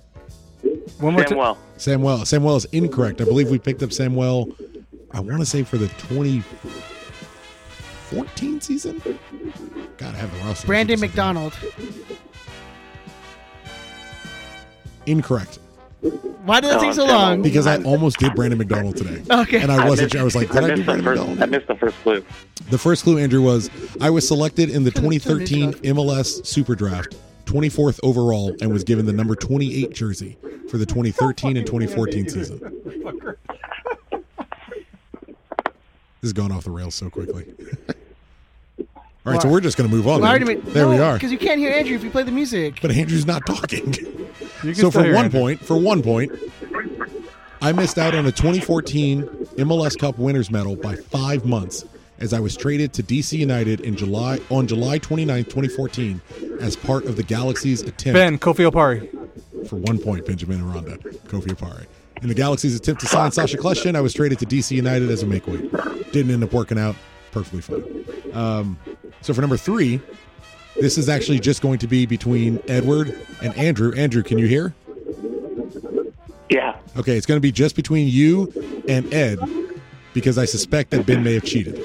One 0.99 1.13
more 1.13 1.23
time. 1.23 1.55
Samuel. 1.77 1.77
Samuel. 1.77 2.25
Samuel 2.25 2.55
is 2.57 2.65
incorrect. 2.65 3.21
I 3.21 3.23
believe 3.25 3.49
we 3.49 3.57
picked 3.59 3.81
up 3.83 3.91
Samuel, 3.91 4.55
I 5.11 5.19
want 5.19 5.39
to 5.39 5.45
say 5.45 5.63
for 5.63 5.77
the 5.77 5.87
2014 5.87 8.61
season. 8.61 9.01
God, 9.97 10.15
I 10.15 10.17
have 10.17 10.31
the 10.33 10.39
roster. 10.39 10.67
Brandon 10.67 10.99
McDonald. 10.99 11.53
Incorrect. 15.05 15.59
Why 16.43 16.59
did 16.59 16.71
it 16.75 16.79
take 16.81 16.93
so 16.93 17.05
long? 17.05 17.41
Because 17.41 17.65
I 17.65 17.81
almost 17.83 18.19
did 18.19 18.35
Brandon 18.35 18.57
McDonald 18.59 18.97
today. 18.97 19.23
Okay. 19.29 19.61
And 19.61 19.71
I 19.71 19.87
wasn't 19.87 20.13
missed- 20.13 20.21
I 20.21 20.23
was 20.23 20.35
like, 20.35 20.49
did 20.51 20.63
I, 20.63 20.75
do 20.75 20.83
Brandon 20.83 21.05
first, 21.05 21.19
McDonald? 21.21 21.41
I 21.41 21.45
missed 21.45 21.67
the 21.67 21.75
first 21.75 21.95
clue. 22.03 22.25
The 22.69 22.77
first 22.77 23.03
clue, 23.03 23.17
Andrew, 23.17 23.41
was 23.41 23.69
I 24.01 24.09
was 24.09 24.27
selected 24.27 24.69
in 24.69 24.83
the 24.83 24.91
2013 24.91 25.73
MLS 25.73 26.45
Super 26.45 26.75
Draft, 26.75 27.15
24th 27.45 27.99
overall, 28.03 28.53
and 28.59 28.73
was 28.73 28.83
given 28.83 29.05
the 29.05 29.13
number 29.13 29.35
28 29.35 29.93
jersey 29.93 30.37
for 30.69 30.77
the 30.77 30.85
2013 30.85 31.55
and 31.55 31.65
2014 31.65 32.29
season. 32.29 32.81
This 36.21 36.29
has 36.29 36.33
gone 36.33 36.53
off 36.53 36.63
the 36.63 36.71
rails 36.71 36.95
so 36.95 37.09
quickly. 37.09 37.53
All 39.25 39.31
right, 39.31 39.41
so 39.41 39.47
we're 39.47 39.61
just 39.61 39.77
going 39.77 39.89
to 39.89 39.95
move 39.95 40.05
on. 40.07 40.19
Well, 40.21 40.29
I 40.29 40.37
then. 40.37 40.47
already 40.47 40.61
made- 40.65 40.73
there 40.73 40.87
we 40.89 40.97
are. 40.97 41.13
Because 41.13 41.31
you 41.31 41.37
can't 41.37 41.57
hear 41.59 41.71
Andrew 41.71 41.95
if 41.95 42.03
you 42.03 42.09
play 42.09 42.23
the 42.23 42.31
music. 42.31 42.79
But 42.81 42.91
Andrew's 42.91 43.25
not 43.25 43.45
talking. 43.45 43.95
So 44.75 44.89
for 44.91 44.99
one 44.99 45.25
Andrew. 45.25 45.39
point, 45.41 45.59
for 45.59 45.75
one 45.75 46.01
point, 46.01 46.31
I 47.61 47.73
missed 47.73 47.97
out 47.97 48.15
on 48.15 48.25
a 48.25 48.31
2014 48.31 49.23
MLS 49.57 49.97
Cup 49.97 50.17
winners 50.17 50.49
medal 50.49 50.77
by 50.77 50.95
five 50.95 51.45
months 51.45 51.83
as 52.19 52.31
I 52.31 52.39
was 52.39 52.55
traded 52.55 52.93
to 52.93 53.03
DC 53.03 53.37
United 53.37 53.81
in 53.81 53.97
July 53.97 54.39
on 54.49 54.65
July 54.67 54.99
29, 54.99 55.43
2014, 55.43 56.21
as 56.61 56.77
part 56.77 57.03
of 57.05 57.17
the 57.17 57.23
Galaxy's 57.23 57.81
attempt 57.81 58.13
Ben 58.15 58.37
Kofi 58.39 58.69
Opare. 58.69 59.67
for 59.67 59.75
one 59.75 59.99
point, 59.99 60.25
Benjamin 60.25 60.61
Aranda, 60.61 60.97
Kofi 61.27 61.47
Opare. 61.47 61.85
In 62.21 62.29
the 62.29 62.35
Galaxy's 62.35 62.77
attempt 62.77 63.01
to 63.01 63.07
sign 63.07 63.31
Sacha 63.33 63.57
Kljestan, 63.57 63.95
I 63.97 64.01
was 64.01 64.13
traded 64.13 64.39
to 64.39 64.45
DC 64.45 64.71
United 64.71 65.09
as 65.11 65.23
a 65.23 65.25
make 65.27 65.45
weight. 65.45 65.69
Didn't 66.13 66.31
end 66.31 66.43
up 66.45 66.53
working 66.53 66.79
out. 66.79 66.95
Perfectly 67.33 67.61
fine. 67.61 68.33
Um, 68.33 68.77
so 69.21 69.33
for 69.33 69.41
number 69.41 69.57
three, 69.57 69.99
this 70.79 70.97
is 70.97 71.09
actually 71.09 71.39
just 71.39 71.61
going 71.61 71.79
to 71.79 71.87
be 71.87 72.05
between 72.05 72.61
Edward 72.67 73.17
and 73.41 73.55
Andrew. 73.57 73.91
Andrew, 73.95 74.23
can 74.23 74.37
you 74.37 74.45
hear? 74.47 74.73
Yeah. 76.49 76.77
Okay, 76.95 77.17
it's 77.17 77.25
going 77.25 77.37
to 77.37 77.41
be 77.41 77.51
just 77.51 77.75
between 77.75 78.07
you 78.07 78.53
and 78.87 79.11
Ed 79.13 79.39
because 80.13 80.37
I 80.37 80.45
suspect 80.45 80.91
that 80.91 81.05
Ben 81.07 81.23
may 81.23 81.33
have 81.33 81.43
cheated. 81.43 81.83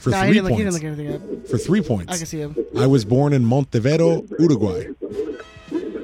For 0.00 0.10
Nah, 0.10 0.22
he 0.24 0.26
three 0.26 0.34
didn't, 0.34 0.44
look, 0.44 0.52
he 0.58 0.64
didn't 0.64 0.72
points. 0.72 0.74
look 0.74 0.84
anything 0.84 1.14
up. 1.42 1.46
For 1.48 1.58
three 1.58 1.80
points. 1.82 2.12
I 2.12 2.16
can 2.16 2.26
see 2.26 2.38
him. 2.40 2.56
I 2.76 2.86
was 2.88 3.04
born 3.04 3.32
in 3.32 3.44
Montevideo, 3.44 4.26
Uruguay, 4.40 4.88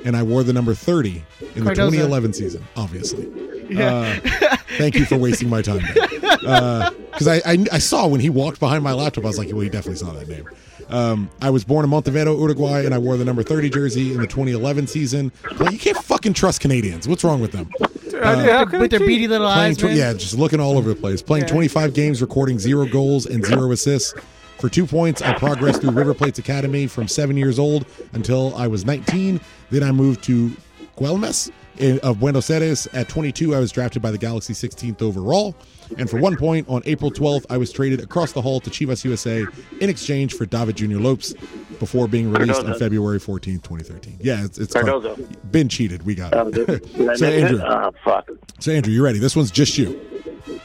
and 0.04 0.16
I 0.16 0.22
wore 0.22 0.44
the 0.44 0.52
number 0.52 0.74
30 0.74 1.24
in 1.56 1.64
the 1.64 1.70
2011 1.74 2.32
season, 2.34 2.64
obviously. 2.76 3.28
Yeah. 3.68 4.20
Uh, 4.24 4.56
thank 4.82 4.94
you 4.94 5.04
for 5.04 5.16
wasting 5.16 5.48
my 5.48 5.62
time. 5.62 5.82
Because 5.82 7.28
I, 7.28 7.36
I, 7.44 7.64
I 7.72 7.78
saw 7.78 8.06
when 8.06 8.20
he 8.20 8.30
walked 8.30 8.60
behind 8.60 8.82
my 8.84 8.92
laptop, 8.92 9.24
I 9.24 9.28
was 9.28 9.38
like, 9.38 9.48
well, 9.48 9.60
he 9.60 9.68
definitely 9.68 9.96
saw 9.96 10.12
that 10.12 10.28
name. 10.28 10.48
Um, 10.88 11.28
I 11.42 11.50
was 11.50 11.64
born 11.64 11.84
in 11.84 11.90
Montevideo, 11.90 12.38
Uruguay, 12.38 12.84
and 12.86 12.94
I 12.94 12.98
wore 12.98 13.16
the 13.18 13.24
number 13.24 13.42
30 13.42 13.68
jersey 13.68 14.12
in 14.14 14.20
the 14.20 14.26
2011 14.26 14.86
season. 14.86 15.30
Like, 15.58 15.72
you 15.72 15.78
can't 15.78 15.98
fucking 15.98 16.32
trust 16.32 16.62
Canadians. 16.62 17.06
What's 17.06 17.24
wrong 17.24 17.40
with 17.42 17.52
them? 17.52 17.68
how 18.22 18.64
could 18.64 18.80
With 18.80 18.90
their 18.90 19.00
beady 19.00 19.28
little 19.28 19.46
eyes, 19.46 19.76
tw- 19.76 19.82
man. 19.84 19.96
yeah, 19.96 20.12
just 20.14 20.38
looking 20.38 20.60
all 20.60 20.78
over 20.78 20.88
the 20.88 20.98
place. 20.98 21.20
Playing 21.20 21.44
Yeah. 21.44 21.52
25 21.52 21.92
games, 21.92 22.22
recording 22.22 22.58
zero 22.58 22.86
goals 22.86 23.26
and 23.26 23.44
zero 23.44 23.70
assists. 23.72 24.14
For 24.58 24.68
two 24.68 24.86
points, 24.86 25.20
I 25.22 25.34
progressed 25.34 25.82
through 25.82 25.90
River 25.92 26.14
Plates 26.14 26.38
Academy 26.38 26.86
from 26.88 27.06
seven 27.06 27.36
years 27.36 27.58
old 27.58 27.84
until 28.14 28.56
I 28.56 28.66
was 28.66 28.84
19. 28.84 29.40
Then 29.70 29.82
I 29.84 29.92
moved 29.92 30.24
to 30.24 30.50
Quilmes 30.96 31.50
in, 31.80 31.98
of 32.00 32.20
Buenos 32.20 32.50
Aires. 32.50 32.86
At 32.92 33.08
22, 33.08 33.54
I 33.54 33.58
was 33.58 33.72
drafted 33.72 34.02
by 34.02 34.10
the 34.10 34.18
Galaxy 34.18 34.52
16th 34.52 35.02
overall. 35.02 35.54
And 35.96 36.08
for 36.08 36.18
one 36.18 36.36
point, 36.36 36.68
on 36.68 36.82
April 36.84 37.10
12th, 37.10 37.46
I 37.48 37.56
was 37.56 37.72
traded 37.72 38.00
across 38.00 38.32
the 38.32 38.42
hall 38.42 38.60
to 38.60 38.70
Chivas 38.70 39.04
USA 39.04 39.44
in 39.80 39.88
exchange 39.88 40.34
for 40.34 40.44
David 40.44 40.76
Jr. 40.76 40.98
Lopes 40.98 41.32
before 41.78 42.08
being 42.08 42.30
released 42.30 42.60
on 42.60 42.78
February 42.78 43.18
14th, 43.18 43.62
2013. 43.62 44.18
Yeah, 44.20 44.44
it's, 44.44 44.58
it's 44.58 44.74
Cardozo. 44.74 45.16
been 45.50 45.68
cheated. 45.68 46.04
We 46.04 46.14
got 46.14 46.32
it. 46.32 46.38
Um, 46.38 46.50
did 46.50 47.16
so, 47.18 47.26
Andrew? 47.26 47.60
Oh, 47.64 47.92
fuck. 48.04 48.28
so 48.58 48.72
Andrew, 48.72 48.92
you 48.92 49.02
ready? 49.02 49.18
This 49.18 49.34
one's 49.34 49.50
just 49.50 49.78
you. 49.78 50.00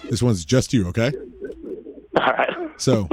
This 0.09 0.22
one's 0.22 0.43
just 0.43 0.74
you, 0.74 0.88
okay? 0.90 1.11
All 2.17 2.33
right. 2.33 2.50
So, 2.77 3.08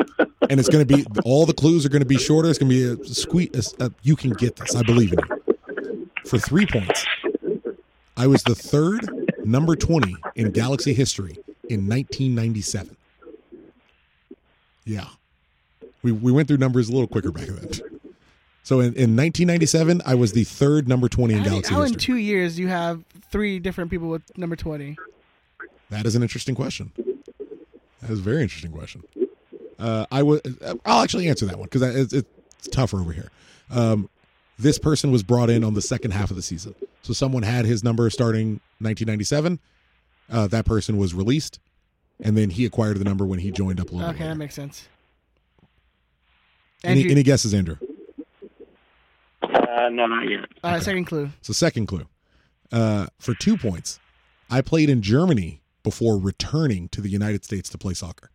and 0.49 0.59
it's 0.59 0.69
going 0.69 0.87
to 0.87 0.97
be 0.97 1.07
all 1.25 1.47
the 1.47 1.55
clues 1.55 1.87
are 1.87 1.91
going 1.91 2.03
to 2.03 2.07
be 2.07 2.19
shorter. 2.19 2.49
It's 2.49 2.59
going 2.59 2.71
to 2.71 2.97
be 2.97 3.51
a 3.55 3.87
a, 3.87 3.93
you 4.03 4.17
can 4.17 4.31
get 4.31 4.57
this. 4.57 4.75
I 4.75 4.83
believe 4.83 5.13
in 5.13 5.19
you. 5.19 6.09
For 6.27 6.39
three 6.39 6.67
points, 6.67 7.07
I 8.21 8.27
was 8.27 8.43
the 8.43 8.55
third 8.55 9.09
number 9.47 9.75
twenty 9.75 10.15
in 10.37 10.51
Galaxy 10.51 10.93
history 10.93 11.39
in 11.71 11.89
1997. 11.89 12.95
Yeah, 14.85 15.07
we 16.03 16.13
we 16.13 16.31
went 16.31 16.47
through 16.47 16.59
numbers 16.59 16.91
a 16.91 16.93
little 16.93 17.07
quicker 17.07 17.33
back 17.33 17.47
then. 17.47 17.71
So 18.63 18.81
in, 18.81 18.93
in 18.93 19.17
1997, 19.17 20.03
I 20.05 20.17
was 20.17 20.33
the 20.33 20.45
third 20.45 20.87
number 20.87 21.09
20 21.09 21.33
in 21.33 21.41
How, 21.41 21.45
Galaxy 21.47 21.75
how 21.75 21.81
in 21.81 21.95
two 21.95 22.17
years 22.17 22.59
you 22.59 22.69
have 22.69 23.03
three 23.33 23.59
different 23.59 23.91
people 23.91 24.09
with 24.09 24.23
number 24.37 24.55
20? 24.55 24.99
That 25.89 26.05
is 26.05 26.15
an 26.15 26.21
interesting 26.21 26.55
question. 26.55 26.93
That 28.03 28.11
is 28.11 28.19
a 28.19 28.23
very 28.23 28.43
interesting 28.43 28.71
question. 28.71 29.03
Uh, 29.79 30.05
I 30.13 30.23
would. 30.23 30.59
I'll 30.85 31.03
actually 31.03 31.27
answer 31.31 31.47
that 31.47 31.59
one 31.59 31.69
because 31.73 32.13
it's, 32.13 32.13
it's 32.13 32.69
tougher 32.69 33.01
over 33.01 33.13
here. 33.13 33.31
Um, 33.71 34.11
this 34.61 34.79
person 34.79 35.11
was 35.11 35.23
brought 35.23 35.51
in 35.51 35.65
on 35.65 35.75
the 35.75 35.83
second 35.83 36.13
half 36.13 36.31
of 36.31 36.37
the 36.37 36.43
season, 36.43 36.75
so 37.03 37.13
someone 37.13 37.43
had 37.43 37.65
his 37.65 37.83
number 37.85 38.09
starting 38.11 38.61
1997. 38.79 39.59
Uh, 40.31 40.47
that 40.47 40.65
person 40.65 40.97
was 40.97 41.13
released, 41.15 41.59
and 42.21 42.37
then 42.37 42.51
he 42.51 42.65
acquired 42.65 42.99
the 42.99 43.05
number 43.05 43.27
when 43.27 43.39
he 43.41 43.51
joined 43.51 43.81
up 43.81 43.91
a 43.91 43.95
little 43.95 44.11
Okay, 44.11 44.19
bit. 44.21 44.29
that 44.29 44.37
makes 44.37 44.55
sense. 44.55 44.89
Any, 46.85 47.01
Andrew- 47.01 47.11
any 47.13 47.23
guesses, 47.23 47.53
Andrew? 47.53 47.77
Uh, 49.43 49.89
no, 49.91 50.07
not 50.07 50.29
yet. 50.29 50.47
Uh, 50.63 50.79
Second 50.81 51.07
clue. 51.07 51.31
So 51.43 51.53
second 51.53 51.87
clue, 51.87 52.07
uh, 52.73 53.07
for 53.19 53.35
two 53.35 53.57
points, 53.57 53.99
I 54.51 54.61
played 54.61 54.89
in 54.91 55.03
Germany 55.03 55.63
before 55.83 56.19
returning 56.19 56.89
to 56.91 57.01
the 57.01 57.09
United 57.09 57.45
States 57.45 57.69
to 57.71 57.79
play 57.79 57.95
soccer. 57.95 58.31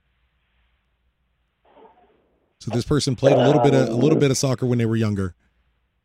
So 2.59 2.71
this 2.71 2.85
person 2.85 3.15
played 3.15 3.37
a 3.37 3.45
little 3.45 3.61
bit 3.61 3.73
of 3.75 3.89
a 3.89 3.95
little 3.95 4.17
bit 4.17 4.31
of 4.31 4.37
soccer 4.37 4.65
when 4.65 4.79
they 4.79 4.85
were 4.87 4.95
younger, 4.95 5.35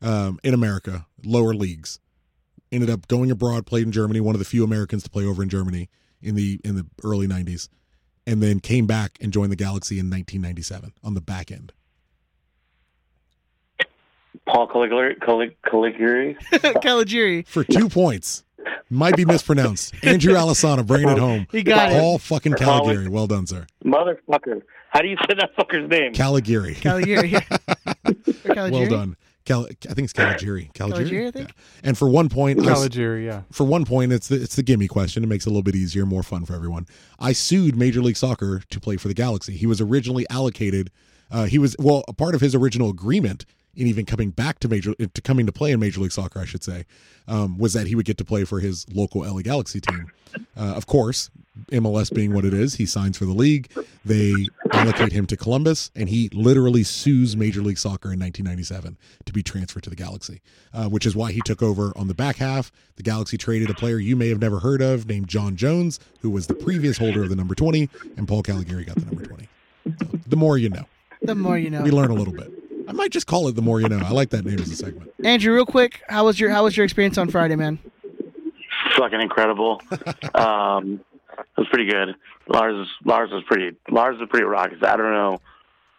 um, 0.03 0.39
in 0.43 0.55
America, 0.55 1.07
lower 1.25 1.55
leagues. 1.55 2.01
Ended 2.73 2.89
up 2.91 3.09
going 3.09 3.31
abroad, 3.31 3.67
played 3.67 3.87
in 3.87 3.93
Germany, 3.93 4.21
one 4.21 4.35
of 4.35 4.39
the 4.39 4.45
few 4.45 4.63
Americans 4.63 5.03
to 5.03 5.11
play 5.11 5.25
over 5.25 5.43
in 5.43 5.49
Germany 5.49 5.89
in 6.23 6.37
the 6.37 6.61
in 6.65 6.77
the 6.77 6.87
early 7.03 7.27
'90s, 7.27 7.69
and 8.27 8.41
then 8.43 8.61
came 8.61 8.87
back 8.87 9.19
and 9.21 9.33
joined 9.33 9.51
the 9.51 9.57
Galaxy 9.57 9.99
in 9.99 10.07
1997 10.07 10.93
on 11.03 11.15
the 11.15 11.21
back 11.21 11.51
end. 11.51 11.73
Paul 14.47 14.69
Caligiuri. 14.69 15.21
Caligari. 15.21 16.37
Caligari. 16.83 17.43
for 17.43 17.65
two 17.65 17.89
points. 17.89 18.45
Might 18.89 19.17
be 19.17 19.25
mispronounced. 19.25 19.95
Andrew 20.03 20.35
Alisana 20.35 20.87
bringing 20.87 21.09
it 21.09 21.19
home. 21.19 21.47
He 21.51 21.63
got 21.63 21.93
it. 21.93 21.99
Paul 21.99 22.19
fucking 22.19 22.55
Caligari. 22.55 23.09
Well 23.09 23.27
done, 23.27 23.47
sir. 23.47 23.67
Motherfucker. 23.85 24.63
How 24.91 25.01
do 25.01 25.09
you 25.09 25.17
say 25.29 25.35
that 25.35 25.57
fucker's 25.57 25.89
name? 25.89 26.13
Caligari. 26.13 26.75
Caligari. 26.75 27.35
Or 27.37 27.41
Caligari? 28.55 28.71
Well 28.71 28.87
done. 28.89 29.17
Cal- 29.51 29.67
I 29.89 29.95
think 29.95 30.05
it's 30.05 30.13
Caligari. 30.13 30.71
Caligari. 30.75 31.05
Caligari, 31.05 31.27
I 31.27 31.31
think. 31.31 31.49
Yeah. 31.49 31.89
And 31.89 31.99
for 31.99 32.09
one 32.09 32.29
point, 32.29 32.61
I 32.61 32.63
s- 32.63 32.69
Caligari, 32.79 33.27
yeah. 33.27 33.43
For 33.51 33.65
one 33.65 33.85
point, 33.85 34.13
it's 34.13 34.29
the 34.29 34.37
it's 34.41 34.55
the 34.57 34.63
gimme 34.63 34.87
question. 34.89 35.25
It 35.25 35.27
makes 35.27 35.47
it 35.47 35.49
a 35.49 35.53
little 35.53 35.63
bit 35.63 35.75
easier, 35.75 36.07
more 36.07 36.23
fun 36.23 36.45
for 36.45 36.55
everyone. 36.55 36.87
I 37.19 37.33
sued 37.33 37.77
Major 37.77 38.01
League 38.03 38.17
Soccer 38.17 38.63
to 38.71 38.81
play 38.81 38.97
for 38.97 39.09
the 39.09 39.15
Galaxy. 39.15 39.57
He 39.57 39.67
was 39.67 39.81
originally 39.81 40.27
allocated. 40.31 40.91
Uh, 41.33 41.45
he 41.45 41.59
was 41.59 41.75
well 41.79 42.05
a 42.09 42.13
part 42.13 42.35
of 42.35 42.41
his 42.41 42.55
original 42.55 42.91
agreement. 42.91 43.45
In 43.77 43.87
even 43.87 44.05
coming 44.05 44.31
back 44.31 44.59
to 44.61 44.69
major 44.69 44.95
to 44.95 45.23
coming 45.23 45.47
to 45.47 45.53
play 45.53 45.71
in 45.71 45.79
Major 45.81 46.01
League 46.01 46.13
Soccer, 46.13 46.41
I 46.41 46.45
should 46.45 46.65
say, 46.65 46.87
um, 47.29 47.57
was 47.57 47.73
that 47.73 47.87
he 47.87 47.95
would 47.95 48.05
get 48.05 48.19
to 48.19 48.25
play 48.25 48.45
for 48.45 48.59
his 48.59 48.85
local 48.93 49.23
LA 49.23 49.43
Galaxy 49.43 49.81
team. 49.81 50.11
Uh, 50.57 50.75
of 50.75 50.87
course, 50.87 51.31
MLS 51.71 52.13
being 52.13 52.35
what 52.35 52.45
it 52.45 52.55
is, 52.55 52.75
he 52.75 52.87
signs 52.87 53.17
for 53.19 53.25
the 53.25 53.33
league. 53.33 53.71
They 54.05 54.35
allocate 54.73 55.13
him 55.13 55.27
to 55.27 55.37
Columbus, 55.37 55.91
and 55.95 56.09
he 56.09 56.29
literally 56.33 56.83
sues 56.83 57.37
Major 57.37 57.63
League 57.63 57.79
Soccer 57.79 58.13
in 58.13 58.21
1997 58.21 58.97
to 59.25 59.33
be 59.33 59.43
transferred 59.43 59.83
to 59.85 59.91
the 59.91 59.97
Galaxy, 59.97 60.41
uh, 60.73 60.89
which 60.89 61.07
is 61.07 61.15
why 61.15 61.33
he 61.33 61.41
took 61.45 61.63
over 61.63 61.93
on 61.97 62.09
the 62.09 62.15
back 62.15 62.37
half. 62.37 62.73
The 62.97 63.03
Galaxy 63.03 63.37
traded 63.37 63.71
a 63.71 63.75
player 63.75 63.99
you 63.99 64.17
may 64.17 64.29
have 64.29 64.41
never 64.41 64.61
heard 64.61 64.81
of 64.81 65.07
named 65.07 65.29
John 65.29 65.57
Jones, 65.57 66.01
who 66.21 66.31
was 66.31 66.47
the 66.47 66.55
previous 66.55 66.99
holder 66.99 67.23
of 67.23 67.29
the 67.29 67.37
number 67.37 67.55
20, 67.55 67.89
and 68.17 68.27
Paul 68.27 68.43
Caligiuri 68.43 68.87
got 68.87 68.97
the 68.97 69.07
number 69.07 69.25
20. 69.25 69.49
So, 69.99 70.19
the 70.27 70.37
more 70.37 70.59
you 70.59 70.71
know. 70.71 70.87
The 71.23 71.35
more 71.35 71.59
you 71.59 71.71
know. 71.71 71.83
We 71.83 71.91
learn 71.91 72.11
a 72.11 72.15
little 72.15 72.35
bit. 72.35 72.53
I 72.91 72.93
might 72.93 73.13
just 73.13 73.29
call 73.29 73.47
it 73.47 73.55
the 73.55 73.63
more 73.63 73.81
you 73.81 73.89
know. 73.89 74.01
I 74.05 74.11
like 74.11 74.31
that 74.31 74.45
name 74.45 74.59
as 74.59 74.69
a 74.69 74.75
segment. 74.75 75.13
Andrew, 75.25 75.55
real 75.55 75.65
quick, 75.65 76.03
how 76.09 76.25
was 76.25 76.41
your 76.41 76.51
how 76.51 76.65
was 76.65 76.77
your 76.77 76.83
experience 76.83 77.19
on 77.19 77.31
Friday, 77.31 77.55
man? 77.55 77.79
Fucking 78.97 79.21
incredible. 79.21 79.81
um, 80.35 81.01
it 81.39 81.47
was 81.57 81.69
pretty 81.69 81.89
good. 81.89 82.17
Lars 82.49 82.89
Lars 83.05 83.31
was 83.31 83.45
pretty 83.47 83.77
Lars 83.89 84.19
was 84.19 84.29
pretty 84.29 84.45
raucous. 84.45 84.79
I 84.83 84.97
don't 84.97 85.13
know. 85.13 85.39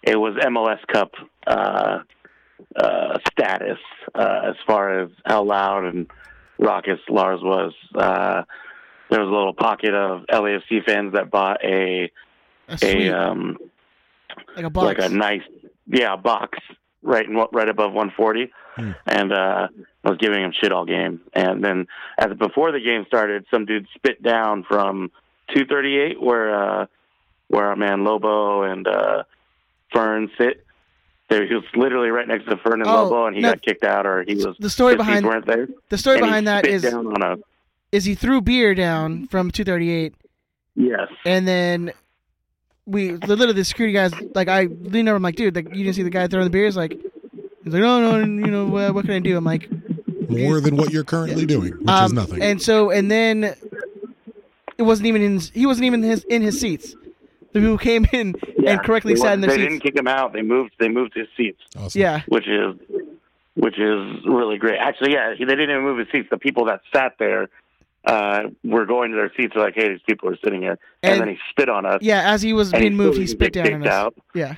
It 0.03 0.17
was 0.17 0.35
MLS 0.35 0.85
Cup 0.87 1.13
uh, 1.47 1.99
uh, 2.75 3.19
status 3.31 3.77
uh, 4.13 4.41
as 4.49 4.55
far 4.67 4.99
as 4.99 5.11
how 5.25 5.43
loud 5.43 5.85
and 5.85 6.07
raucous 6.59 6.99
Lars 7.07 7.39
was. 7.41 7.71
Uh, 7.95 8.43
there 9.09 9.21
was 9.21 9.29
a 9.29 9.31
little 9.31 9.53
pocket 9.53 9.93
of 9.93 10.25
LAFC 10.25 10.83
fans 10.85 11.13
that 11.13 11.31
bought 11.31 11.63
a 11.63 12.11
A 12.67 13.09
a 13.09 13.11
um 13.11 13.57
like 14.57 14.65
a 14.65 14.69
box. 14.69 14.85
like 14.99 15.09
a 15.09 15.13
nice 15.13 15.41
yeah 15.87 16.17
box 16.17 16.59
right 17.03 17.25
in 17.25 17.35
right 17.51 17.69
above 17.69 17.93
140 17.93 18.51
and 19.07 19.31
uh 19.33 19.67
I 20.03 20.09
was 20.09 20.17
giving 20.17 20.43
him 20.43 20.51
shit 20.59 20.71
all 20.71 20.85
game. 20.85 21.21
And 21.33 21.63
then 21.63 21.87
as 22.17 22.35
before 22.37 22.71
the 22.71 22.79
game 22.79 23.05
started 23.07 23.45
some 23.51 23.65
dude 23.65 23.87
spit 23.95 24.21
down 24.23 24.63
from 24.63 25.11
238 25.53 26.21
where 26.21 26.55
uh 26.81 26.85
where 27.47 27.65
our 27.67 27.75
man 27.75 28.03
Lobo 28.03 28.63
and 28.63 28.87
uh 28.87 29.23
Fern 29.93 30.29
sit. 30.37 30.65
There 31.29 31.45
he 31.47 31.53
was 31.53 31.63
literally 31.75 32.09
right 32.09 32.27
next 32.27 32.45
to 32.45 32.57
Fern 32.57 32.81
and 32.81 32.87
Oh, 32.89 33.03
Lobo 33.03 33.25
and 33.27 33.35
he 33.35 33.41
no. 33.41 33.49
got 33.51 33.61
kicked 33.61 33.83
out 33.83 34.05
or 34.05 34.23
he 34.23 34.35
was 34.35 34.55
The 34.59 34.69
story 34.69 34.95
behind- 34.95 35.25
weren't 35.25 35.45
there. 35.45 35.67
the 35.89 35.97
story 35.97 36.19
behind 36.19 36.47
that 36.47 36.65
is- 36.67 36.83
a 36.85 37.37
Is 37.91 38.05
he 38.05 38.15
threw 38.15 38.41
beer 38.41 38.73
down 38.75 39.27
from 39.27 39.51
238, 39.51 40.13
yes. 40.75 41.07
And 41.25 41.45
then 41.47 41.91
we 42.91 43.11
literally 43.13 43.53
the 43.53 43.63
security 43.65 43.93
guys 43.93 44.11
like 44.35 44.47
I 44.47 44.63
leaned 44.65 45.07
over, 45.09 45.15
I'm 45.15 45.23
like, 45.23 45.35
dude, 45.35 45.55
like, 45.55 45.69
you 45.69 45.83
didn't 45.83 45.95
see 45.95 46.03
the 46.03 46.09
guy 46.09 46.27
throwing 46.27 46.45
the 46.45 46.51
beers, 46.51 46.75
like. 46.75 46.91
He's 47.63 47.73
like, 47.73 47.81
no, 47.83 48.01
no, 48.01 48.17
you 48.17 48.51
know, 48.51 48.75
uh, 48.75 48.91
what 48.91 49.05
can 49.05 49.13
I 49.13 49.19
do? 49.19 49.37
I'm 49.37 49.43
like, 49.43 49.69
More 50.29 50.59
than 50.61 50.77
what 50.77 50.91
you're 50.91 51.03
currently 51.03 51.45
doing, 51.45 51.73
which 51.73 51.81
is 51.83 51.89
Um, 51.89 52.15
nothing. 52.15 52.41
And 52.41 52.59
so, 52.59 52.89
and 52.89 53.09
then 53.11 53.53
it 54.77 54.81
wasn't 54.83 55.07
even 55.07 55.21
in. 55.21 55.39
He 55.53 55.65
wasn't 55.67 55.85
even 55.85 56.01
his 56.01 56.23
in 56.23 56.41
his 56.41 56.59
seats. 56.59 56.95
The 57.53 57.59
people 57.59 57.77
came 57.77 58.05
in 58.13 58.33
Yeah. 58.57 58.71
and 58.71 58.83
correctly 58.83 59.13
They 59.13 59.19
sat 59.19 59.25
wa- 59.27 59.33
in 59.33 59.41
their 59.41 59.49
they 59.51 59.57
seats. 59.57 59.69
didn't 59.73 59.83
kick 59.83 59.95
him 59.95 60.07
out 60.07 60.31
they 60.33 60.41
moved 60.41 60.71
they 60.79 60.87
moved 60.89 61.13
his 61.13 61.27
seats 61.37 61.61
Yeah. 61.93 62.21
which 62.29 62.47
is 62.47 62.75
which 63.55 63.77
is 63.77 64.25
really 64.25 64.57
great. 64.57 64.79
Actually, 64.79 65.11
yeah, 65.13 65.35
they 65.37 65.45
didn't 65.45 65.69
even 65.69 65.83
move 65.83 65.97
his 65.99 66.07
seats. 66.11 66.29
The 66.31 66.37
people 66.37 66.65
that 66.65 66.81
sat 66.93 67.15
there 67.19 67.49
uh, 68.05 68.43
were 68.63 68.85
going 68.85 69.11
to 69.11 69.17
their 69.17 69.31
seats. 69.37 69.53
Like, 69.55 69.75
"Hey, 69.75 69.89
these 69.89 70.01
people 70.07 70.29
are 70.29 70.37
sitting 70.43 70.61
here," 70.61 70.77
and, 71.03 71.13
And- 71.13 71.21
then 71.21 71.27
he 71.29 71.37
spit 71.49 71.69
on 71.69 71.85
us. 71.85 71.99
Yeah, 72.01 72.31
as 72.31 72.41
he 72.41 72.53
was 72.53 72.73
and 72.73 72.81
being 72.81 72.95
moved, 72.95 73.17
he 73.17 73.27
spit 73.27 73.53
down 73.53 73.73
on 73.73 73.81
us. 73.83 73.87
out. 73.93 74.15
Yeah. 74.33 74.55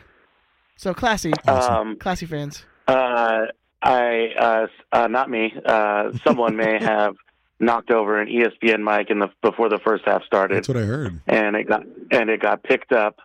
So 0.76 0.94
classy, 0.94 1.32
Um, 1.48 1.98
classy 1.98 2.26
fans. 2.26 2.66
Uh, 2.88 3.46
I, 3.82 4.30
uh, 4.38 4.68
uh, 4.92 5.08
not 5.08 5.30
me. 5.30 5.54
Uh, 5.66 6.12
someone 6.26 6.56
may 6.56 6.78
have 6.82 7.16
knocked 7.60 7.92
over 7.92 8.20
an 8.20 8.28
ESPN 8.28 8.84
mic 8.84 9.10
in 9.10 9.20
the 9.20 9.30
before 9.42 9.70
the 9.70 9.80
first 9.80 10.04
half 10.06 10.24
started. 10.24 10.58
That's 10.58 10.68
what 10.68 10.78
I 10.78 10.82
heard. 10.84 11.20
and 11.28 11.56
it 11.56 11.66
got 11.68 11.84
and 12.12 12.30
it 12.30 12.42
got 12.42 12.64
picked 12.64 12.92
up 12.92 13.20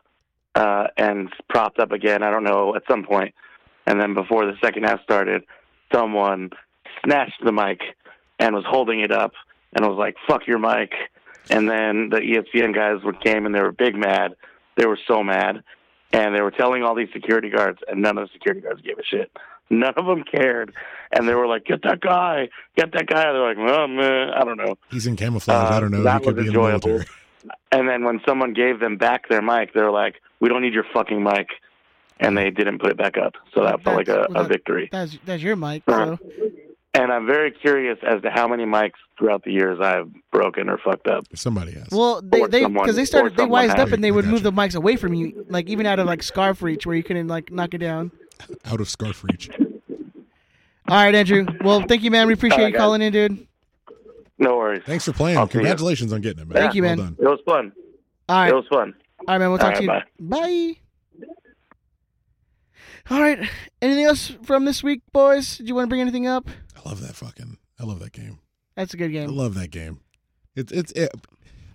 uh, 0.55 0.89
and 0.97 1.33
propped 1.49 1.79
up 1.81 1.91
again. 1.93 2.23
I 2.23 2.31
don't 2.31 2.45
know 2.45 2.75
at 2.77 2.83
some 2.89 3.03
point, 3.05 3.35
and 3.87 4.01
then 4.01 4.15
before 4.15 4.45
the 4.47 4.57
second 4.63 4.85
half 4.85 5.03
started, 5.03 5.43
someone 5.93 6.51
snatched 7.05 7.43
the 7.45 7.53
mic 7.53 7.81
and 8.39 8.55
was 8.55 8.65
holding 8.69 9.01
it 9.01 9.11
up 9.11 9.33
and 9.75 9.85
it 9.85 9.89
was 9.89 9.99
like, 9.99 10.17
"Fuck 10.27 10.47
your 10.47 10.59
mic." 10.59 10.93
And 11.51 11.69
then 11.69 12.11
the 12.11 12.21
ESPN 12.21 12.75
guys 12.75 13.03
were 13.03 13.13
came 13.15 13.47
and 13.47 13.55
they 13.55 13.61
were 13.63 13.73
big 13.73 13.95
mad. 13.97 14.35
They 14.77 14.87
were 14.87 14.99
so 15.09 15.23
mad, 15.25 15.63
and 16.13 16.35
they 16.35 16.41
were 16.43 16.51
telling 16.51 16.83
all 16.83 16.95
these 16.95 17.09
security 17.13 17.51
guards, 17.51 17.79
and 17.89 18.03
none 18.03 18.19
of 18.19 18.29
the 18.29 18.33
security 18.33 18.61
guards 18.61 18.81
gave 18.83 18.99
a 18.99 19.05
shit. 19.05 19.31
None 19.71 19.93
of 19.99 20.07
them 20.07 20.25
cared, 20.25 20.73
and 21.13 21.29
they 21.29 21.35
were 21.35 21.47
like, 21.47 21.67
"Get 21.67 21.83
that 21.83 22.01
guy! 22.01 22.49
Get 22.75 22.91
that 22.93 23.07
guy!" 23.07 23.25
They're 23.33 23.49
like, 23.55 23.59
"Oh 23.59 23.87
man, 23.87 24.31
I 24.31 24.43
don't 24.43 24.57
know." 24.57 24.79
He's 24.91 25.07
in 25.07 25.15
camouflage. 25.15 25.71
I 25.73 25.79
don't 25.79 25.91
know. 25.91 26.01
Uh, 26.01 26.05
That 26.05 26.21
he 26.21 26.25
could 26.27 26.37
was 26.37 26.45
be 26.45 26.49
in 26.49 26.55
the 26.55 26.61
enjoyable. 26.71 27.05
And 27.71 27.87
then 27.87 28.03
when 28.05 28.21
someone 28.27 28.55
gave 28.55 28.81
them 28.81 28.97
back 28.97 29.29
their 29.29 29.43
mic, 29.43 29.75
they 29.75 29.83
were 29.83 29.91
like, 29.91 30.23
"We 30.41 30.49
don't 30.49 30.63
need 30.63 30.73
your 30.73 30.87
fucking 30.95 31.23
mic," 31.23 31.49
and 32.19 32.37
they 32.37 32.49
didn't 32.51 32.79
put 32.81 32.91
it 32.91 32.97
back 32.97 33.19
up. 33.19 33.35
So 33.55 33.63
that 33.65 33.83
felt 33.83 33.97
like 33.97 34.09
a, 34.09 34.27
Well, 34.31 34.41
a 34.41 34.43
that- 34.45 34.49
victory. 34.49 34.89
That's 34.91 35.19
that's 35.27 35.43
your 35.43 35.55
mic. 35.57 35.83
Uh-huh. 35.87 36.17
So 36.17 36.51
And 36.95 37.13
I'm 37.13 37.27
very 37.27 37.51
curious 37.53 37.99
as 38.03 38.23
to 38.23 38.31
how 38.31 38.49
many 38.49 38.65
mics 38.65 38.93
throughout 39.19 39.45
the 39.45 39.53
years 39.53 39.79
I've 39.81 40.11
broken 40.33 40.69
or 40.69 40.79
fucked 40.79 41.07
up. 41.07 41.25
Somebody 41.35 41.73
has. 41.73 41.89
well, 41.93 42.21
they 42.23 42.41
Or 42.41 42.49
they 42.49 42.63
someone- 42.63 42.83
because 42.85 42.97
they 42.97 43.05
started 43.05 43.27
or 43.27 43.31
they 43.37 43.43
someone 43.43 43.67
wised 43.69 43.79
up 43.79 43.93
and 43.93 44.03
they 44.03 44.11
would 44.11 44.25
move 44.25 44.43
the 44.43 44.51
mics 44.53 44.75
away 44.75 44.97
from 44.97 45.15
you, 45.15 45.45
like 45.49 45.69
even 45.69 45.87
out 45.87 45.99
of 45.99 46.07
like 46.07 46.23
scarf 46.23 46.63
reach 46.63 46.87
where 46.87 46.97
you 46.97 47.03
couldn't 47.05 47.29
like 47.29 47.53
knock 47.53 47.75
it 47.75 47.79
down. 47.79 48.11
Out 48.65 48.81
of 48.81 48.89
scarf 48.89 49.23
reach. 49.23 49.51
All 50.89 50.97
right, 50.97 51.15
Andrew. 51.15 51.45
Well, 51.63 51.83
thank 51.83 52.03
you, 52.03 52.11
man. 52.11 52.27
We 52.27 52.33
appreciate 52.33 52.59
All 52.59 52.65
right, 52.65 52.69
you 52.69 52.73
guys. 52.73 52.81
calling 52.81 53.03
in, 53.03 53.13
dude. 53.13 53.47
No 54.39 54.57
worries. 54.57 54.83
Thanks 54.87 55.05
for 55.05 55.13
playing. 55.13 55.37
I'll 55.37 55.47
see 55.47 55.55
ya. 55.59 55.61
Congratulations 55.61 56.13
on 56.13 56.21
getting 56.23 56.43
it, 56.43 56.49
man. 56.49 56.57
Thank 56.63 56.75
you, 56.75 56.83
Well 56.83 56.97
man. 56.97 57.05
done. 57.05 57.17
It 57.21 57.29
was 57.29 57.41
fun. 57.45 57.73
All 58.29 58.41
right. 58.41 58.49
It 58.51 58.55
was 58.55 58.67
fun. 58.71 58.95
All 59.21 59.25
right, 59.29 59.39
man. 59.39 59.51
We'll 59.51 59.59
talk 59.59 59.73
All 59.75 59.77
to 59.79 59.83
you. 59.83 59.89
right, 59.91 60.05
Bye. 60.19 60.77
All 63.11 63.21
right. 63.21 63.49
Anything 63.83 64.05
else 64.05 64.33
from 64.45 64.65
this 64.65 64.83
week, 64.83 65.03
boys? 65.13 65.59
Do 65.59 65.65
you 65.65 65.75
want 65.75 65.87
to 65.87 65.89
bring 65.89 66.01
anything 66.01 66.27
up? 66.27 66.49
I 66.85 66.89
love 66.89 67.01
that 67.07 67.15
fucking. 67.17 67.59
I 67.81 67.85
love 67.85 68.01
that 68.01 68.13
game. 68.13 68.39
That's 68.77 68.95
a 68.95 68.97
good 68.97 69.11
game. 69.13 69.29
I 69.29 69.33
love 69.33 69.55
that 69.55 69.71
game. 69.71 70.01
It's 70.55 70.73
it's. 70.73 70.93
It, 70.93 71.11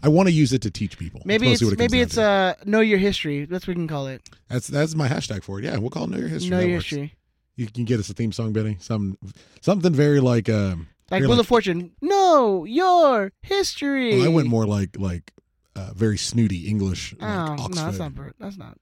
I 0.01 0.09
want 0.09 0.27
to 0.27 0.33
use 0.33 0.51
it 0.51 0.61
to 0.63 0.71
teach 0.71 0.97
people. 0.97 1.21
Maybe 1.23 1.51
it's 1.51 1.61
it 1.61 1.77
maybe 1.77 2.01
it's 2.01 2.15
to. 2.15 2.23
uh 2.23 2.53
know 2.65 2.81
your 2.81 2.97
history. 2.97 3.45
That's 3.45 3.65
what 3.65 3.71
we 3.71 3.75
can 3.75 3.87
call 3.87 4.07
it. 4.07 4.21
That's 4.49 4.67
that's 4.67 4.95
my 4.95 5.07
hashtag 5.07 5.43
for 5.43 5.59
it. 5.59 5.65
Yeah, 5.65 5.77
we'll 5.77 5.89
call 5.89 6.03
it 6.05 6.09
Know 6.09 6.17
Your 6.17 6.27
History. 6.27 6.49
Know 6.49 6.57
That 6.57 6.67
your 6.67 6.77
works. 6.77 6.89
history. 6.89 7.13
You 7.55 7.67
can 7.67 7.85
get 7.85 7.99
us 7.99 8.09
a 8.09 8.13
theme 8.13 8.31
song, 8.31 8.51
Benny. 8.51 8.77
Some 8.79 9.17
something 9.61 9.93
very 9.93 10.19
like 10.19 10.49
um 10.49 10.87
Like 11.09 11.21
Wheel 11.21 11.39
of 11.39 11.47
Fortune. 11.47 11.91
Know 12.01 12.65
your 12.65 13.31
history. 13.41 14.17
Well, 14.17 14.25
I 14.25 14.29
went 14.29 14.47
more 14.47 14.65
like 14.65 14.97
like 14.99 15.31
uh, 15.75 15.91
very 15.95 16.17
snooty 16.17 16.67
English. 16.67 17.15
Oh 17.21 17.25
Like 17.25 17.59
no, 17.59 17.67
that's 17.85 17.97
not. 17.99 18.15
That's 18.39 18.57
not. 18.57 18.77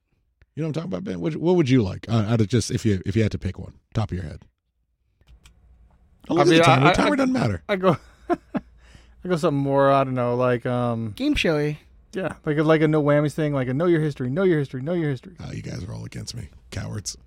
You 0.56 0.64
know 0.64 0.68
what 0.68 0.78
I'm 0.78 0.90
talking 0.90 0.90
about, 0.92 1.04
Ben? 1.06 1.22
What, 1.22 1.36
what 1.38 1.56
would 1.56 1.70
you 1.70 1.82
like? 1.82 2.08
Uh, 2.10 2.26
out 2.28 2.42
of 2.42 2.48
just 2.48 2.72
if 2.72 2.86
you 2.86 3.02
if 3.06 3.16
you 3.16 3.24
had 3.24 3.32
to 3.32 3.38
pick 3.40 3.58
one, 3.60 3.76
top 3.94 4.12
of 4.12 4.18
your 4.18 4.26
head. 4.26 4.42
Oh, 6.32 6.36
look 6.36 6.48
at 6.48 6.50
the 6.50 6.60
timer. 6.62 6.94
timer 6.94 7.16
doesn't 7.16 7.34
matter. 7.34 7.64
I 7.70 7.76
go, 7.76 7.98
I 8.30 8.38
go 9.28 9.36
something 9.36 9.62
more. 9.62 9.92
I 9.92 10.04
don't 10.04 10.14
know, 10.16 10.36
like 10.36 10.66
um, 10.66 11.12
game 11.16 11.36
showy. 11.36 11.80
Yeah, 12.14 12.34
like 12.46 12.58
a, 12.58 12.64
like 12.64 12.82
a 12.82 12.88
no 12.88 13.02
whammies 13.02 13.34
thing, 13.34 13.54
like 13.54 13.68
a 13.70 13.74
know 13.74 13.86
your 13.86 14.02
history, 14.02 14.30
know 14.30 14.44
your 14.44 14.60
history, 14.60 14.82
know 14.82 14.94
your 14.94 15.10
history. 15.10 15.34
Oh, 15.40 15.52
you 15.52 15.62
guys 15.62 15.84
are 15.84 15.94
all 15.94 16.04
against 16.04 16.36
me, 16.36 16.50
cowards. 16.70 17.18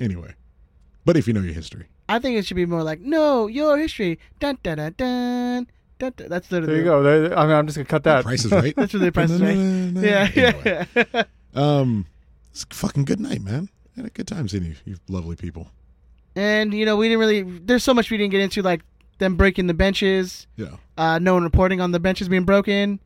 Anyway, 0.00 0.34
but 1.04 1.16
if 1.16 1.28
you 1.28 1.32
know 1.32 1.40
your 1.42 1.54
history, 1.54 1.86
I 2.08 2.18
think 2.18 2.36
it 2.36 2.44
should 2.46 2.56
be 2.56 2.66
more 2.66 2.82
like 2.82 3.00
know 3.00 3.46
your 3.46 3.78
history. 3.78 4.18
Dun 4.40 4.58
dun 4.62 4.78
dun 4.78 4.94
dun. 4.96 5.66
dun, 5.98 6.12
dun. 6.16 6.28
That's 6.28 6.50
literally. 6.50 6.72
There 6.74 6.82
you 6.82 6.88
go. 6.90 7.02
There- 7.02 7.38
I 7.38 7.46
mean, 7.46 7.54
I'm 7.54 7.66
just 7.66 7.76
gonna 7.76 7.84
cut 7.86 8.02
that. 8.04 8.24
Price 8.24 8.44
is 8.44 8.50
right. 8.52 8.74
That's 8.76 8.92
really 8.94 9.10
Price 9.12 9.30
is 9.30 9.40
Right. 9.40 9.54
Yeah, 10.02 10.28
yeah, 10.34 10.84
yeah. 11.14 11.22
um, 11.54 12.06
it's 12.50 12.64
a 12.68 12.74
fucking 12.74 13.04
good 13.04 13.20
night, 13.20 13.42
man. 13.42 13.68
Had 13.94 14.06
a 14.06 14.10
good 14.10 14.26
time 14.26 14.48
seeing 14.48 14.64
you, 14.64 14.74
you 14.84 14.96
lovely 15.08 15.36
people. 15.36 15.68
And 16.36 16.72
you 16.72 16.84
know, 16.86 16.96
we 16.96 17.08
didn't 17.08 17.20
really. 17.20 17.42
There's 17.42 17.84
so 17.84 17.92
much 17.94 18.10
we 18.10 18.16
didn't 18.16 18.30
get 18.32 18.40
into, 18.40 18.62
like 18.62 18.82
them 19.18 19.36
breaking 19.36 19.66
the 19.66 19.74
benches. 19.74 20.46
Yeah. 20.56 20.76
Uh, 20.96 21.18
no 21.18 21.34
one 21.34 21.44
reporting 21.44 21.80
on 21.80 21.92
the 21.92 22.00
benches 22.00 22.28
being 22.28 22.44
broken. 22.44 23.00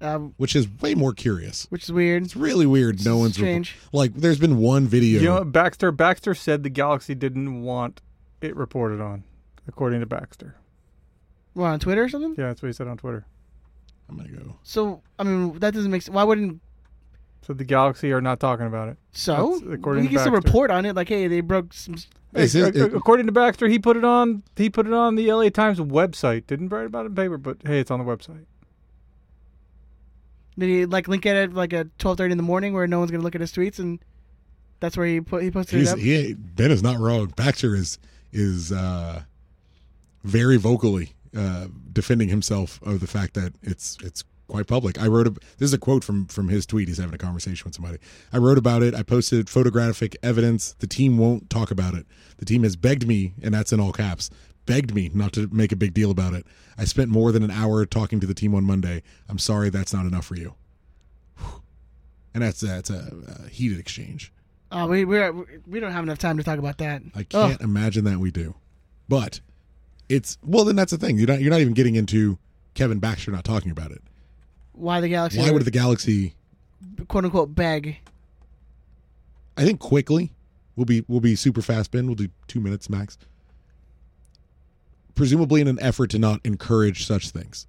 Uh, 0.00 0.18
Which 0.36 0.54
is 0.56 0.68
way 0.82 0.94
more 0.94 1.14
curious. 1.14 1.66
which 1.70 1.84
is 1.84 1.92
weird. 1.92 2.24
It's 2.24 2.36
really 2.36 2.66
weird. 2.66 3.02
No 3.04 3.16
one's 3.16 3.34
strange. 3.36 3.76
like. 3.92 4.12
There's 4.14 4.38
been 4.38 4.58
one 4.58 4.86
video. 4.86 5.20
You 5.20 5.28
know, 5.28 5.34
what, 5.36 5.52
Baxter 5.52 5.92
Baxter 5.92 6.34
said 6.34 6.62
the 6.62 6.68
Galaxy 6.68 7.14
didn't 7.14 7.62
want 7.62 8.02
it 8.42 8.54
reported 8.56 9.00
on, 9.00 9.24
according 9.66 10.00
to 10.00 10.06
Baxter. 10.06 10.56
What 11.54 11.66
on 11.68 11.78
Twitter 11.80 12.02
or 12.02 12.08
something? 12.08 12.34
Yeah, 12.36 12.48
that's 12.48 12.60
what 12.60 12.66
he 12.66 12.72
said 12.72 12.88
on 12.88 12.98
Twitter. 12.98 13.24
I'm 14.08 14.16
gonna 14.16 14.28
go. 14.30 14.56
So 14.64 15.00
I 15.18 15.22
mean, 15.22 15.58
that 15.60 15.72
doesn't 15.72 15.90
make 15.90 16.02
sense. 16.02 16.14
Why 16.14 16.24
wouldn't 16.24 16.60
So 17.46 17.52
the 17.52 17.64
Galaxy 17.64 18.10
are 18.12 18.20
not 18.22 18.40
talking 18.40 18.66
about 18.66 18.88
it. 18.88 18.96
so? 19.12 19.58
That's 19.62 19.74
according 19.74 20.04
he 20.04 20.08
to 20.08 20.14
gets 20.14 20.26
a 20.26 20.30
Baxter. 20.30 20.46
report 20.48 20.70
on 20.70 20.86
it, 20.86 20.96
like, 20.96 21.08
hey, 21.08 21.28
they 21.28 21.40
broke 21.40 21.72
some. 21.74 21.96
Hey, 22.34 22.44
ac- 22.44 22.58
according 22.80 23.26
to 23.26 23.32
Baxter, 23.32 23.68
he 23.68 23.78
put 23.78 23.96
it 23.96 24.04
on. 24.04 24.42
He 24.56 24.70
put 24.70 24.86
it 24.86 24.92
on 24.94 25.14
the 25.14 25.30
LA 25.30 25.50
Times 25.50 25.78
website. 25.78 26.46
Didn't 26.46 26.70
write 26.70 26.86
about 26.86 27.04
it 27.04 27.10
in 27.10 27.14
paper, 27.14 27.36
but 27.38 27.58
hey, 27.64 27.80
it's 27.80 27.90
on 27.90 27.98
the 27.98 28.04
website. 28.04 28.46
Did 30.58 30.68
he 30.68 30.86
like 30.86 31.08
link 31.08 31.26
it 31.26 31.30
at 31.30 31.36
it 31.50 31.52
like 31.54 31.72
at 31.72 31.96
twelve 31.98 32.16
thirty 32.18 32.32
in 32.32 32.36
the 32.38 32.42
morning 32.44 32.72
where 32.74 32.86
no 32.86 32.98
one's 32.98 33.10
gonna 33.10 33.22
look 33.24 33.34
at 33.34 33.40
his 33.40 33.52
tweets 33.52 33.78
and? 33.78 33.98
That's 34.80 34.96
where 34.96 35.06
he 35.06 35.20
put 35.20 35.42
he 35.42 35.50
posted 35.50 35.78
He's, 35.78 35.90
it 35.90 35.92
up. 35.92 35.98
he, 35.98 36.34
Ben 36.34 36.70
is 36.70 36.82
not 36.82 36.98
wrong. 36.98 37.26
Baxter 37.36 37.74
is 37.74 37.98
is 38.32 38.70
uh, 38.72 39.22
very 40.24 40.56
vocally 40.56 41.14
uh, 41.36 41.68
defending 41.92 42.28
himself 42.28 42.80
of 42.82 43.00
the 43.00 43.06
fact 43.06 43.34
that 43.34 43.52
it's 43.62 43.96
it's 44.02 44.24
quite 44.48 44.66
public. 44.66 45.00
I 45.00 45.06
wrote 45.06 45.26
a, 45.26 45.30
this 45.30 45.68
is 45.68 45.72
a 45.74 45.78
quote 45.78 46.04
from 46.04 46.26
from 46.26 46.48
his 46.48 46.66
tweet. 46.66 46.88
He's 46.88 46.98
having 46.98 47.14
a 47.14 47.18
conversation 47.18 47.64
with 47.64 47.74
somebody. 47.74 47.98
I 48.32 48.38
wrote 48.38 48.58
about 48.58 48.82
it. 48.82 48.94
I 48.94 49.02
posted 49.02 49.48
photographic 49.48 50.16
evidence. 50.22 50.74
The 50.78 50.86
team 50.86 51.18
won't 51.18 51.50
talk 51.50 51.70
about 51.70 51.94
it. 51.94 52.06
The 52.38 52.44
team 52.44 52.62
has 52.62 52.76
begged 52.76 53.06
me, 53.06 53.34
and 53.42 53.54
that's 53.54 53.72
in 53.72 53.80
all 53.80 53.92
caps, 53.92 54.30
begged 54.66 54.94
me 54.94 55.10
not 55.14 55.32
to 55.34 55.48
make 55.52 55.72
a 55.72 55.76
big 55.76 55.94
deal 55.94 56.10
about 56.10 56.34
it. 56.34 56.46
I 56.76 56.84
spent 56.84 57.10
more 57.10 57.32
than 57.32 57.42
an 57.42 57.50
hour 57.50 57.86
talking 57.86 58.20
to 58.20 58.26
the 58.26 58.34
team 58.34 58.54
on 58.54 58.64
Monday. 58.64 59.02
I'm 59.28 59.38
sorry 59.38 59.70
that's 59.70 59.92
not 59.94 60.06
enough 60.06 60.26
for 60.26 60.36
you. 60.36 60.54
And 62.34 62.42
that's 62.42 62.60
that's 62.60 62.90
a, 62.90 63.44
a 63.44 63.48
heated 63.48 63.78
exchange. 63.78 64.32
Oh, 64.72 64.88
we 64.88 65.04
we 65.04 65.20
we 65.66 65.78
don't 65.78 65.92
have 65.92 66.02
enough 66.02 66.18
time 66.18 66.36
to 66.36 66.42
talk 66.42 66.58
about 66.58 66.78
that. 66.78 67.02
I 67.14 67.22
can't 67.22 67.60
imagine 67.60 68.04
that 68.04 68.18
we 68.18 68.32
do. 68.32 68.56
But 69.08 69.40
it's 70.08 70.36
well 70.42 70.64
then 70.64 70.74
that's 70.74 70.90
the 70.90 70.98
thing. 70.98 71.16
You're 71.16 71.28
not 71.28 71.40
you're 71.40 71.52
not 71.52 71.60
even 71.60 71.74
getting 71.74 71.94
into 71.94 72.38
Kevin 72.74 72.98
Baxter 72.98 73.30
not 73.30 73.44
talking 73.44 73.70
about 73.70 73.92
it. 73.92 74.02
Why 74.74 75.00
the 75.00 75.08
Galaxy? 75.08 75.38
Why 75.38 75.50
would 75.50 75.64
the 75.64 75.70
Galaxy 75.70 76.34
quote 77.08 77.24
unquote 77.24 77.54
beg? 77.54 77.98
I 79.56 79.64
think 79.64 79.80
quickly 79.80 80.32
we'll 80.76 80.86
be 80.86 81.04
we'll 81.08 81.20
be 81.20 81.36
super 81.36 81.62
fast 81.62 81.90
Ben. 81.90 82.06
We'll 82.06 82.16
do 82.16 82.28
two 82.48 82.60
minutes 82.60 82.90
max. 82.90 83.16
Presumably 85.14 85.60
in 85.60 85.68
an 85.68 85.78
effort 85.80 86.10
to 86.10 86.18
not 86.18 86.40
encourage 86.44 87.06
such 87.06 87.30
things. 87.30 87.66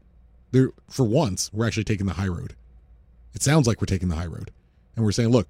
There 0.51 0.71
for 0.89 1.03
once, 1.03 1.51
we're 1.53 1.67
actually 1.67 1.83
taking 1.83 2.07
the 2.07 2.13
high 2.13 2.27
road. 2.27 2.55
It 3.33 3.43
sounds 3.43 3.67
like 3.67 3.81
we're 3.81 3.85
taking 3.85 4.09
the 4.09 4.15
high 4.15 4.25
road. 4.25 4.51
And 4.95 5.03
we're 5.03 5.11
saying, 5.11 5.29
look, 5.29 5.47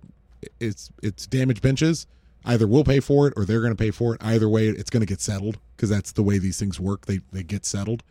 it's 0.60 0.92
it's 1.02 1.28
damaged 1.28 1.62
benches. 1.62 2.08
Either 2.44 2.68
we'll 2.68 2.84
pay 2.84 3.00
for 3.00 3.28
it 3.28 3.34
or 3.36 3.46
they're 3.46 3.62
going 3.62 3.76
to 3.76 3.82
pay 3.82 3.92
for 3.92 4.16
it. 4.16 4.24
Either 4.24 4.48
way, 4.50 4.68
it's 4.68 4.90
going 4.90 5.02
to 5.02 5.08
get 5.08 5.22
settled 5.22 5.58
because 5.76 5.90
that's 5.90 6.12
the 6.12 6.24
way 6.24 6.38
these 6.38 6.60
things 6.60 6.80
work. 6.80 7.06
They 7.06 7.22
they 7.32 7.44
get 7.44 7.66
settled. 7.66 8.04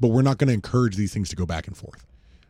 But 0.00 0.08
we're 0.08 0.22
not 0.22 0.38
going 0.38 0.48
to 0.48 0.54
encourage 0.54 0.96
these 0.96 1.12
things 1.12 1.28
to 1.30 1.36
go 1.36 1.46
back 1.46 1.66
and 1.66 1.76
forth. 1.76 2.06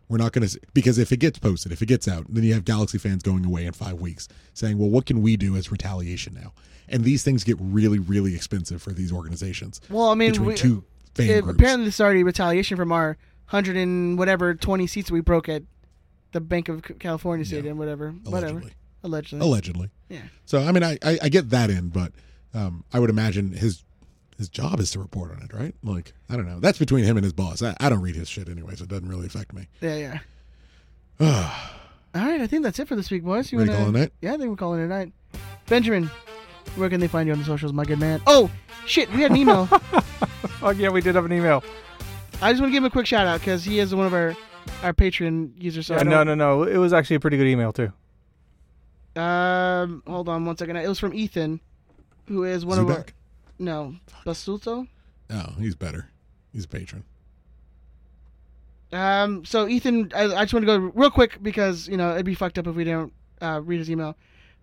We're 0.08 0.18
not 0.18 0.32
going 0.32 0.48
to 0.48 0.60
because 0.72 0.98
if 0.98 1.12
it 1.12 1.18
gets 1.18 1.38
posted, 1.38 1.70
if 1.72 1.82
it 1.82 1.86
gets 1.86 2.08
out, 2.08 2.24
then 2.28 2.42
you 2.44 2.54
have 2.54 2.64
Galaxy 2.64 2.96
fans 2.98 3.22
going 3.22 3.44
away 3.44 3.66
in 3.66 3.72
five 3.72 4.00
weeks 4.00 4.26
saying, 4.54 4.78
"Well, 4.78 4.88
what 4.88 5.04
can 5.06 5.20
we 5.20 5.36
do 5.36 5.54
as 5.56 5.70
retaliation 5.70 6.34
now?" 6.34 6.52
And 6.88 7.04
these 7.04 7.22
things 7.22 7.44
get 7.44 7.58
really, 7.60 7.98
really 7.98 8.34
expensive 8.34 8.80
for 8.80 8.92
these 8.92 9.12
organizations. 9.12 9.80
Well, 9.90 10.08
I 10.08 10.14
mean, 10.14 10.30
between 10.30 10.48
we, 10.48 10.54
two 10.54 10.84
fan 11.14 11.28
it- 11.30 11.42
groups. 11.44 11.56
apparently 11.58 11.84
this 11.86 11.96
is 11.96 12.00
already 12.00 12.24
retaliation 12.24 12.76
from 12.78 12.90
our 12.92 13.18
hundred 13.46 13.76
and 13.76 14.16
whatever 14.18 14.54
twenty 14.54 14.86
seats 14.86 15.10
we 15.10 15.20
broke 15.20 15.48
at 15.48 15.62
the 16.32 16.40
Bank 16.40 16.68
of 16.68 16.82
California 16.98 17.44
Stadium, 17.44 17.76
whatever, 17.78 18.10
whatever, 18.24 18.62
allegedly. 19.02 19.40
allegedly. 19.46 19.90
Yeah. 20.08 20.20
So 20.46 20.62
I 20.62 20.72
mean, 20.72 20.82
I, 20.84 20.96
I 21.02 21.18
I 21.24 21.28
get 21.28 21.50
that 21.50 21.68
in, 21.70 21.88
but 21.88 22.12
um, 22.54 22.84
I 22.94 22.98
would 22.98 23.10
imagine 23.10 23.52
his 23.52 23.84
his 24.38 24.48
job 24.48 24.80
is 24.80 24.90
to 24.92 25.00
report 25.00 25.32
on 25.32 25.42
it, 25.42 25.52
right? 25.52 25.74
Like 25.82 26.14
I 26.30 26.36
don't 26.36 26.46
know. 26.46 26.60
That's 26.60 26.78
between 26.78 27.04
him 27.04 27.16
and 27.16 27.24
his 27.24 27.32
boss. 27.32 27.60
I, 27.62 27.76
I 27.80 27.88
don't 27.88 28.00
read 28.00 28.14
his 28.16 28.28
shit 28.28 28.48
anyway, 28.48 28.74
so 28.76 28.84
it 28.84 28.88
doesn't 28.90 29.08
really 29.08 29.26
affect 29.26 29.52
me. 29.52 29.66
Yeah, 29.80 29.96
yeah. 29.96 30.18
All 32.14 32.22
right, 32.22 32.40
I 32.40 32.46
think 32.46 32.62
that's 32.62 32.78
it 32.78 32.88
for 32.88 32.96
this 32.96 33.10
week, 33.10 33.24
boys. 33.24 33.52
You 33.52 33.58
wanna- 33.58 33.72
call 33.74 33.86
it 33.86 33.88
a 33.88 33.92
night? 33.92 34.12
Yeah, 34.22 34.34
I 34.34 34.36
think 34.38 34.48
we're 34.50 34.56
calling 34.56 34.80
it 34.80 34.84
a 34.84 34.88
night. 34.88 35.12
Benjamin, 35.66 36.10
where 36.76 36.88
can 36.88 37.00
they 37.00 37.08
find 37.08 37.26
you 37.26 37.32
on 37.32 37.38
the 37.38 37.44
socials, 37.44 37.72
my 37.72 37.84
good 37.84 37.98
man? 37.98 38.22
Oh, 38.26 38.50
shit, 38.86 39.12
we 39.12 39.20
had 39.22 39.30
an 39.32 39.36
email. 39.36 39.68
oh 40.62 40.70
yeah, 40.70 40.88
we 40.88 41.00
did 41.00 41.14
have 41.16 41.24
an 41.24 41.32
email. 41.32 41.62
I 42.40 42.52
just 42.52 42.60
want 42.62 42.70
to 42.70 42.72
give 42.72 42.82
him 42.82 42.86
a 42.86 42.90
quick 42.90 43.06
shout 43.06 43.26
out 43.26 43.40
because 43.40 43.64
he 43.64 43.78
is 43.80 43.94
one 43.94 44.06
of 44.06 44.14
our 44.14 44.34
our 44.82 44.92
Patreon 44.92 45.52
users. 45.60 45.86
So 45.88 45.96
Yeah, 45.96 46.02
no, 46.04 46.22
no, 46.22 46.34
no. 46.34 46.62
It 46.62 46.76
was 46.78 46.92
actually 46.92 47.16
a 47.16 47.20
pretty 47.20 47.36
good 47.36 47.48
email 47.48 47.72
too. 47.72 47.92
Um, 49.20 50.02
hold 50.06 50.28
on 50.28 50.44
one 50.44 50.56
second. 50.56 50.76
It 50.76 50.88
was 50.88 50.98
from 50.98 51.12
Ethan, 51.14 51.60
who 52.28 52.44
is 52.44 52.64
one 52.64 52.78
of 52.78 52.88
our. 52.88 53.04
No, 53.58 53.96
Basuto. 54.24 54.86
Oh, 55.30 55.54
he's 55.58 55.74
better. 55.74 56.08
He's 56.52 56.64
a 56.64 56.68
patron. 56.68 57.04
Um, 58.92 59.44
so 59.44 59.68
Ethan, 59.68 60.12
I, 60.14 60.24
I 60.24 60.44
just 60.44 60.54
want 60.54 60.66
to 60.66 60.78
go 60.78 60.92
real 60.94 61.10
quick 61.10 61.42
because 61.42 61.88
you 61.88 61.96
know 61.96 62.12
it'd 62.14 62.24
be 62.24 62.34
fucked 62.34 62.58
up 62.58 62.66
if 62.66 62.74
we 62.74 62.84
didn't 62.84 63.12
uh, 63.42 63.60
read 63.62 63.78
his 63.78 63.90
email. 63.90 64.16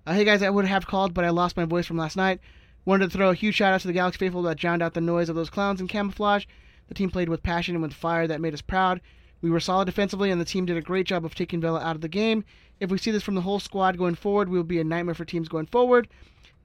Uh, 0.07 0.13
hey 0.13 0.23
guys, 0.23 0.41
I 0.41 0.49
would 0.49 0.65
have 0.65 0.87
called, 0.87 1.13
but 1.13 1.25
I 1.25 1.29
lost 1.29 1.57
my 1.57 1.65
voice 1.65 1.85
from 1.85 1.97
last 1.97 2.15
night. 2.15 2.39
Wanted 2.85 3.11
to 3.11 3.17
throw 3.17 3.29
a 3.29 3.35
huge 3.35 3.55
shout 3.55 3.73
out 3.73 3.81
to 3.81 3.87
the 3.87 3.93
Galaxy 3.93 4.19
faithful 4.19 4.43
that 4.43 4.57
drowned 4.57 4.81
out 4.81 4.93
the 4.93 5.01
noise 5.01 5.29
of 5.29 5.35
those 5.35 5.49
clowns 5.49 5.81
in 5.81 5.87
camouflage. 5.87 6.45
The 6.87 6.93
team 6.93 7.09
played 7.09 7.29
with 7.29 7.43
passion 7.43 7.75
and 7.75 7.81
with 7.81 7.93
fire 7.93 8.27
that 8.27 8.41
made 8.41 8.53
us 8.53 8.61
proud. 8.61 9.01
We 9.41 9.49
were 9.49 9.59
solid 9.59 9.85
defensively, 9.85 10.31
and 10.31 10.39
the 10.39 10.45
team 10.45 10.65
did 10.65 10.77
a 10.77 10.81
great 10.81 11.07
job 11.07 11.25
of 11.25 11.35
taking 11.35 11.61
Vela 11.61 11.81
out 11.81 11.95
of 11.95 12.01
the 12.01 12.07
game. 12.07 12.43
If 12.79 12.89
we 12.89 12.97
see 12.97 13.11
this 13.11 13.23
from 13.23 13.35
the 13.35 13.41
whole 13.41 13.59
squad 13.59 13.97
going 13.97 14.15
forward, 14.15 14.49
we 14.49 14.57
will 14.57 14.63
be 14.63 14.79
a 14.79 14.83
nightmare 14.83 15.15
for 15.15 15.25
teams 15.25 15.47
going 15.47 15.67
forward. 15.67 16.07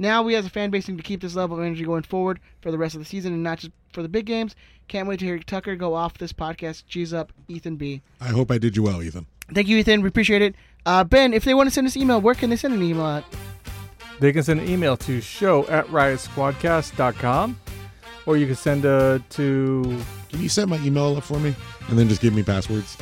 Now 0.00 0.22
we 0.22 0.34
as 0.34 0.46
a 0.46 0.50
fan 0.50 0.70
base 0.70 0.88
need 0.88 0.96
to 0.96 1.02
keep 1.02 1.20
this 1.20 1.36
level 1.36 1.58
of 1.58 1.62
energy 1.62 1.84
going 1.84 2.04
forward 2.04 2.40
for 2.62 2.70
the 2.70 2.78
rest 2.78 2.94
of 2.94 3.02
the 3.02 3.04
season 3.04 3.34
and 3.34 3.42
not 3.42 3.58
just 3.58 3.70
for 3.92 4.02
the 4.02 4.08
big 4.08 4.24
games. 4.24 4.56
Can't 4.88 5.06
wait 5.06 5.18
to 5.18 5.26
hear 5.26 5.38
Tucker 5.38 5.76
go 5.76 5.92
off 5.92 6.16
this 6.16 6.32
podcast. 6.32 6.86
G's 6.86 7.12
up, 7.12 7.34
Ethan 7.48 7.76
B. 7.76 8.00
I 8.18 8.28
hope 8.28 8.50
I 8.50 8.56
did 8.56 8.78
you 8.78 8.82
well, 8.82 9.02
Ethan. 9.02 9.26
Thank 9.52 9.68
you, 9.68 9.76
Ethan. 9.76 10.00
We 10.00 10.08
appreciate 10.08 10.40
it. 10.40 10.54
Uh, 10.86 11.04
ben, 11.04 11.34
if 11.34 11.44
they 11.44 11.52
want 11.52 11.66
to 11.66 11.70
send 11.70 11.86
us 11.86 11.98
email, 11.98 12.18
where 12.18 12.34
can 12.34 12.48
they 12.48 12.56
send 12.56 12.72
an 12.72 12.82
email 12.82 13.04
at? 13.04 13.24
They 14.20 14.32
can 14.32 14.42
send 14.42 14.60
an 14.60 14.70
email 14.70 14.96
to 14.96 15.20
show 15.20 15.66
at 15.66 15.86
riotsquadcast.com 15.88 17.60
or 18.24 18.38
you 18.38 18.46
can 18.46 18.56
send 18.56 18.86
uh, 18.86 19.18
to. 19.30 19.82
Can 20.30 20.40
you 20.40 20.48
set 20.48 20.66
my 20.66 20.78
email 20.78 21.14
up 21.14 21.24
for 21.24 21.38
me 21.38 21.54
and 21.88 21.98
then 21.98 22.08
just 22.08 22.22
give 22.22 22.32
me 22.32 22.42
passwords? 22.42 22.96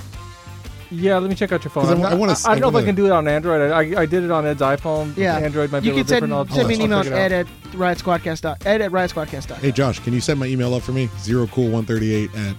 Yeah, 0.90 1.18
let 1.18 1.28
me 1.28 1.36
check 1.36 1.52
out 1.52 1.62
your 1.64 1.70
phone. 1.70 1.86
I 1.86 1.92
I'm 1.92 2.02
I 2.02 2.14
wanna- 2.14 2.32
I, 2.32 2.52
I 2.52 2.58
don't 2.58 2.72
know 2.72 2.78
I 2.78 2.80
if 2.80 2.84
I 2.84 2.86
can 2.86 2.94
do 2.94 3.06
it 3.06 3.12
on 3.12 3.28
Android. 3.28 3.70
I, 3.70 4.00
I 4.02 4.06
did 4.06 4.24
it 4.24 4.30
on 4.30 4.46
Ed's 4.46 4.62
iPhone. 4.62 5.16
Yeah, 5.16 5.36
Android 5.36 5.70
might 5.70 5.80
be 5.80 5.88
you 5.88 5.92
a 5.92 5.96
can 5.96 6.06
little 6.06 6.08
send, 6.08 6.30
different. 6.30 6.50
I'll, 6.50 6.56
send 6.56 6.68
me 6.68 6.74
an 6.74 6.80
I'll 6.80 6.86
email 6.86 7.02
check 7.04 7.12
at 7.12 7.32
it 7.32 7.34
ed 7.34 7.46
out. 7.46 7.74
at 7.74 7.78
riotsquadcast. 7.78 8.40
dot- 8.40 8.66
Ed 8.66 8.80
at 8.80 8.90
riotsquadcast. 8.90 9.56
Hey 9.56 9.70
Josh, 9.72 9.98
can 10.00 10.12
you 10.14 10.20
set 10.20 10.38
my 10.38 10.46
email 10.46 10.72
up 10.74 10.82
for 10.82 10.92
me? 10.92 11.08
Zero 11.20 11.46
cool 11.48 11.68
one 11.70 11.84
thirty 11.84 12.14
eight 12.14 12.34
at 12.34 12.56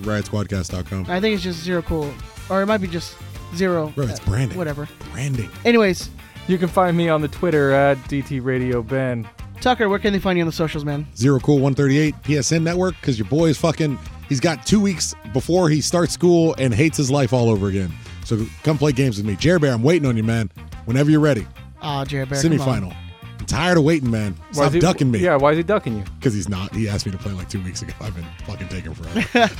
riotsquadcast.com. 0.00 1.06
I 1.08 1.20
think 1.20 1.34
it's 1.34 1.42
just 1.42 1.62
zero 1.62 1.82
cool, 1.82 2.12
or 2.50 2.62
it 2.62 2.66
might 2.66 2.78
be 2.78 2.88
just 2.88 3.16
zero. 3.54 3.88
Bro, 3.94 4.06
it's 4.08 4.20
uh, 4.20 4.24
branding. 4.24 4.58
Whatever. 4.58 4.88
Branding. 5.12 5.50
Anyways, 5.64 6.10
You 6.48 6.58
can 6.58 6.68
find 6.68 6.96
me 6.96 7.08
on 7.08 7.20
the 7.22 7.28
Twitter 7.28 7.70
at 7.72 7.96
DT 8.08 8.44
Radio 8.44 8.82
Ben. 8.82 9.28
Tucker, 9.60 9.88
where 9.88 10.00
can 10.00 10.12
they 10.12 10.18
find 10.18 10.36
you 10.36 10.42
on 10.42 10.46
the 10.48 10.52
socials, 10.52 10.84
man? 10.84 11.06
Zero 11.16 11.38
cool 11.38 11.60
one 11.60 11.74
thirty 11.74 11.98
eight 11.98 12.16
PSN 12.24 12.62
network 12.62 12.96
because 13.00 13.18
your 13.18 13.28
boy 13.28 13.46
is 13.46 13.58
fucking. 13.58 13.96
He's 14.32 14.40
got 14.40 14.64
two 14.64 14.80
weeks 14.80 15.14
before 15.34 15.68
he 15.68 15.82
starts 15.82 16.14
school 16.14 16.54
and 16.56 16.72
hates 16.72 16.96
his 16.96 17.10
life 17.10 17.34
all 17.34 17.50
over 17.50 17.68
again. 17.68 17.92
So 18.24 18.46
come 18.62 18.78
play 18.78 18.92
games 18.92 19.18
with 19.18 19.26
me, 19.26 19.34
Jerbear. 19.36 19.74
I'm 19.74 19.82
waiting 19.82 20.08
on 20.08 20.16
you, 20.16 20.22
man. 20.22 20.50
Whenever 20.86 21.10
you're 21.10 21.20
ready. 21.20 21.46
Oh, 21.82 22.02
Jared 22.06 22.30
Bear. 22.30 22.40
come 22.40 22.52
on. 22.52 22.58
Semifinal. 22.58 22.96
I'm 23.40 23.44
tired 23.44 23.76
of 23.76 23.84
waiting, 23.84 24.10
man. 24.10 24.32
Why 24.32 24.52
Stop 24.52 24.66
is 24.68 24.72
he- 24.72 24.80
ducking 24.80 25.10
me. 25.10 25.18
Yeah, 25.18 25.36
why 25.36 25.50
is 25.50 25.58
he 25.58 25.62
ducking 25.62 25.98
you? 25.98 26.04
Because 26.18 26.32
he's 26.32 26.48
not. 26.48 26.74
He 26.74 26.88
asked 26.88 27.04
me 27.04 27.12
to 27.12 27.18
play 27.18 27.32
like 27.32 27.50
two 27.50 27.62
weeks 27.62 27.82
ago. 27.82 27.92
I've 28.00 28.14
been 28.14 28.24
fucking 28.46 28.68
taking 28.68 28.94
forever. 28.94 29.50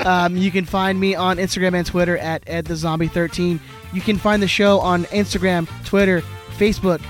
um, 0.06 0.36
you 0.36 0.50
can 0.50 0.66
find 0.66 1.00
me 1.00 1.14
on 1.14 1.38
Instagram 1.38 1.72
and 1.74 1.86
Twitter 1.86 2.18
at 2.18 2.44
edthezombie13. 2.44 3.58
You 3.94 4.00
can 4.02 4.18
find 4.18 4.42
the 4.42 4.48
show 4.48 4.78
on 4.80 5.04
Instagram, 5.04 5.66
Twitter, 5.86 6.20
Facebook. 6.58 7.00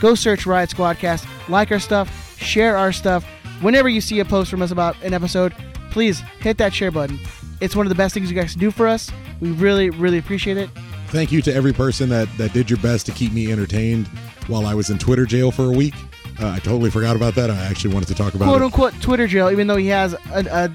Go 0.00 0.14
search 0.14 0.44
Riot 0.44 0.68
Squadcast, 0.68 1.26
like 1.48 1.72
our 1.72 1.78
stuff, 1.80 2.38
share 2.38 2.76
our 2.76 2.92
stuff. 2.92 3.24
Whenever 3.62 3.88
you 3.88 4.02
see 4.02 4.20
a 4.20 4.24
post 4.26 4.50
from 4.50 4.60
us 4.60 4.70
about 4.70 5.02
an 5.02 5.14
episode, 5.14 5.54
please 5.98 6.20
hit 6.38 6.56
that 6.58 6.72
share 6.72 6.92
button. 6.92 7.18
It's 7.60 7.74
one 7.74 7.84
of 7.84 7.88
the 7.88 7.96
best 7.96 8.14
things 8.14 8.30
you 8.30 8.36
guys 8.36 8.52
can 8.52 8.60
do 8.60 8.70
for 8.70 8.86
us. 8.86 9.10
We 9.40 9.50
really, 9.50 9.90
really 9.90 10.18
appreciate 10.18 10.56
it. 10.56 10.70
Thank 11.08 11.32
you 11.32 11.42
to 11.42 11.52
every 11.52 11.72
person 11.72 12.08
that, 12.10 12.28
that 12.38 12.52
did 12.52 12.70
your 12.70 12.78
best 12.78 13.04
to 13.06 13.12
keep 13.12 13.32
me 13.32 13.50
entertained 13.50 14.06
while 14.46 14.64
I 14.64 14.74
was 14.74 14.90
in 14.90 14.98
Twitter 14.98 15.26
jail 15.26 15.50
for 15.50 15.64
a 15.64 15.72
week. 15.72 15.94
Uh, 16.40 16.50
I 16.50 16.60
totally 16.60 16.88
forgot 16.88 17.16
about 17.16 17.34
that. 17.34 17.50
I 17.50 17.56
actually 17.64 17.94
wanted 17.94 18.06
to 18.10 18.14
talk 18.14 18.34
about 18.34 18.44
Quote 18.44 18.62
it. 18.62 18.66
unquote 18.66 18.94
Twitter 19.00 19.26
jail, 19.26 19.50
even 19.50 19.66
though 19.66 19.74
he 19.74 19.88
has 19.88 20.12
a, 20.12 20.18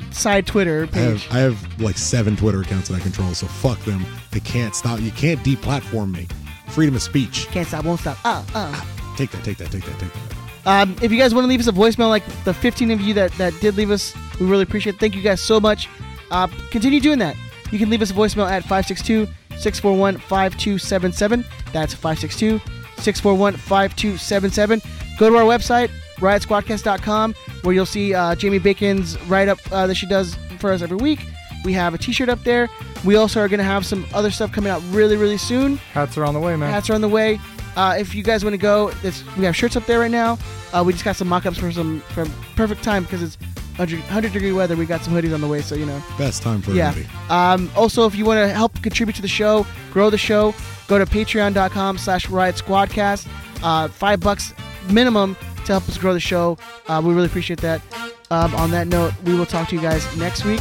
a 0.01 0.13
side 0.13 0.45
Twitter 0.45 0.89
I 0.91 0.93
page. 0.93 1.23
have, 1.27 1.37
I 1.37 1.39
have 1.39 1.81
like 1.81 1.97
seven 1.97 2.35
Twitter 2.35 2.59
accounts 2.59 2.89
that 2.89 2.95
I 2.95 2.99
control, 2.99 3.33
so 3.33 3.47
fuck 3.47 3.79
them. 3.85 4.05
They 4.31 4.41
can't 4.41 4.75
stop. 4.75 4.99
You 4.99 5.11
can't 5.11 5.39
deplatform 5.39 6.11
me. 6.11 6.27
Freedom 6.67 6.95
of 6.95 7.01
speech. 7.01 7.47
Can't 7.51 7.65
stop, 7.65 7.85
won't 7.85 8.01
stop. 8.01 8.17
Uh, 8.25 8.43
uh. 8.53 8.85
Take 9.15 9.31
that, 9.31 9.45
take 9.45 9.55
that, 9.59 9.71
take 9.71 9.85
that, 9.85 9.97
take 10.01 10.11
that. 10.11 10.32
Um, 10.65 10.95
if 11.01 11.11
you 11.11 11.17
guys 11.17 11.33
want 11.33 11.43
to 11.45 11.49
leave 11.49 11.59
us 11.59 11.67
a 11.67 11.71
voicemail, 11.71 12.09
like 12.09 12.23
the 12.43 12.53
15 12.53 12.91
of 12.91 13.01
you 13.01 13.13
that, 13.15 13.31
that 13.33 13.53
did 13.59 13.75
leave 13.75 13.91
us, 13.91 14.15
we 14.39 14.45
really 14.45 14.63
appreciate 14.63 14.95
it. 14.95 14.99
Thank 14.99 15.15
you 15.15 15.21
guys 15.21 15.41
so 15.41 15.59
much. 15.59 15.89
Uh, 16.31 16.47
continue 16.71 16.99
doing 16.99 17.19
that. 17.19 17.35
You 17.71 17.79
can 17.79 17.89
leave 17.89 18.01
us 18.01 18.11
a 18.11 18.13
voicemail 18.13 18.49
at 18.49 18.63
562 18.63 19.27
641 19.57 20.17
5277. 20.17 21.45
That's 21.71 21.93
562 21.93 22.59
641 22.97 23.53
5277. 23.53 24.81
Go 25.17 25.29
to 25.29 25.37
our 25.37 25.43
website, 25.43 25.89
riotsquadcast.com, 26.17 27.33
where 27.63 27.73
you'll 27.73 27.85
see 27.85 28.13
uh, 28.13 28.35
Jamie 28.35 28.59
Bacon's 28.59 29.19
write 29.23 29.47
up 29.47 29.59
uh, 29.71 29.87
that 29.87 29.95
she 29.95 30.07
does 30.07 30.35
for 30.59 30.71
us 30.71 30.81
every 30.81 30.97
week. 30.97 31.25
We 31.65 31.73
have 31.73 31.93
a 31.93 31.97
t 31.97 32.11
shirt 32.11 32.29
up 32.29 32.43
there. 32.43 32.69
We 33.05 33.15
also 33.15 33.39
are 33.41 33.47
going 33.47 33.59
to 33.59 33.63
have 33.63 33.85
some 33.85 34.05
other 34.13 34.31
stuff 34.31 34.51
coming 34.51 34.71
out 34.71 34.81
really, 34.89 35.17
really 35.17 35.37
soon. 35.37 35.77
Hats 35.77 36.17
are 36.17 36.25
on 36.25 36.33
the 36.33 36.39
way, 36.39 36.55
man. 36.55 36.71
Hats 36.71 36.89
are 36.89 36.93
on 36.93 37.01
the 37.01 37.09
way. 37.09 37.39
Uh, 37.75 37.95
if 37.97 38.13
you 38.13 38.23
guys 38.23 38.43
want 38.43 38.53
to 38.53 38.57
go, 38.57 38.91
it's, 39.03 39.23
we 39.35 39.45
have 39.45 39.55
shirts 39.55 39.75
up 39.75 39.85
there 39.85 39.99
right 39.99 40.11
now. 40.11 40.37
Uh, 40.71 40.83
we 40.85 40.93
just 40.93 41.05
got 41.05 41.15
some 41.15 41.27
mock-ups 41.27 41.57
for 41.57 41.71
some 41.71 42.01
for 42.01 42.25
perfect 42.55 42.83
time 42.83 43.03
because 43.03 43.21
it's 43.21 43.37
100, 43.77 43.99
100 44.01 44.31
degree 44.33 44.51
weather. 44.51 44.75
We 44.75 44.85
got 44.85 45.01
some 45.01 45.13
hoodies 45.13 45.33
on 45.33 45.41
the 45.41 45.47
way, 45.47 45.61
so 45.61 45.75
you 45.75 45.85
know. 45.85 46.01
Best 46.17 46.43
time 46.43 46.61
for 46.61 46.71
yeah. 46.71 46.93
Um, 47.29 47.71
also, 47.75 48.05
if 48.05 48.15
you 48.15 48.25
want 48.25 48.37
to 48.37 48.53
help 48.53 48.79
contribute 48.81 49.15
to 49.15 49.21
the 49.21 49.27
show, 49.27 49.65
grow 49.91 50.09
the 50.09 50.17
show, 50.17 50.53
go 50.87 50.99
to 50.99 51.05
patreon.com 51.05 51.97
slash 51.97 52.29
riot 52.29 52.55
squadcast. 52.55 53.27
Uh, 53.63 53.87
five 53.87 54.19
bucks 54.19 54.53
minimum 54.89 55.35
to 55.65 55.71
help 55.71 55.87
us 55.87 55.97
grow 55.97 56.13
the 56.13 56.19
show. 56.19 56.57
Uh, 56.87 57.01
we 57.03 57.13
really 57.13 57.27
appreciate 57.27 57.61
that. 57.61 57.81
Um, 58.29 58.53
on 58.55 58.71
that 58.71 58.87
note, 58.87 59.13
we 59.23 59.33
will 59.35 59.45
talk 59.45 59.69
to 59.69 59.75
you 59.75 59.81
guys 59.81 60.05
next 60.17 60.43
week. 60.45 60.59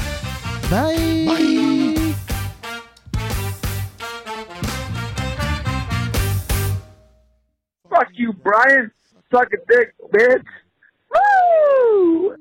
Bye. 0.71 1.25
Bye. 1.27 1.72
You, 8.23 8.33
Brian. 8.33 8.91
Suck 9.31 9.49
a 9.53 9.57
dick, 9.69 9.95
bitch. 10.15 10.45
Woo! 11.13 12.37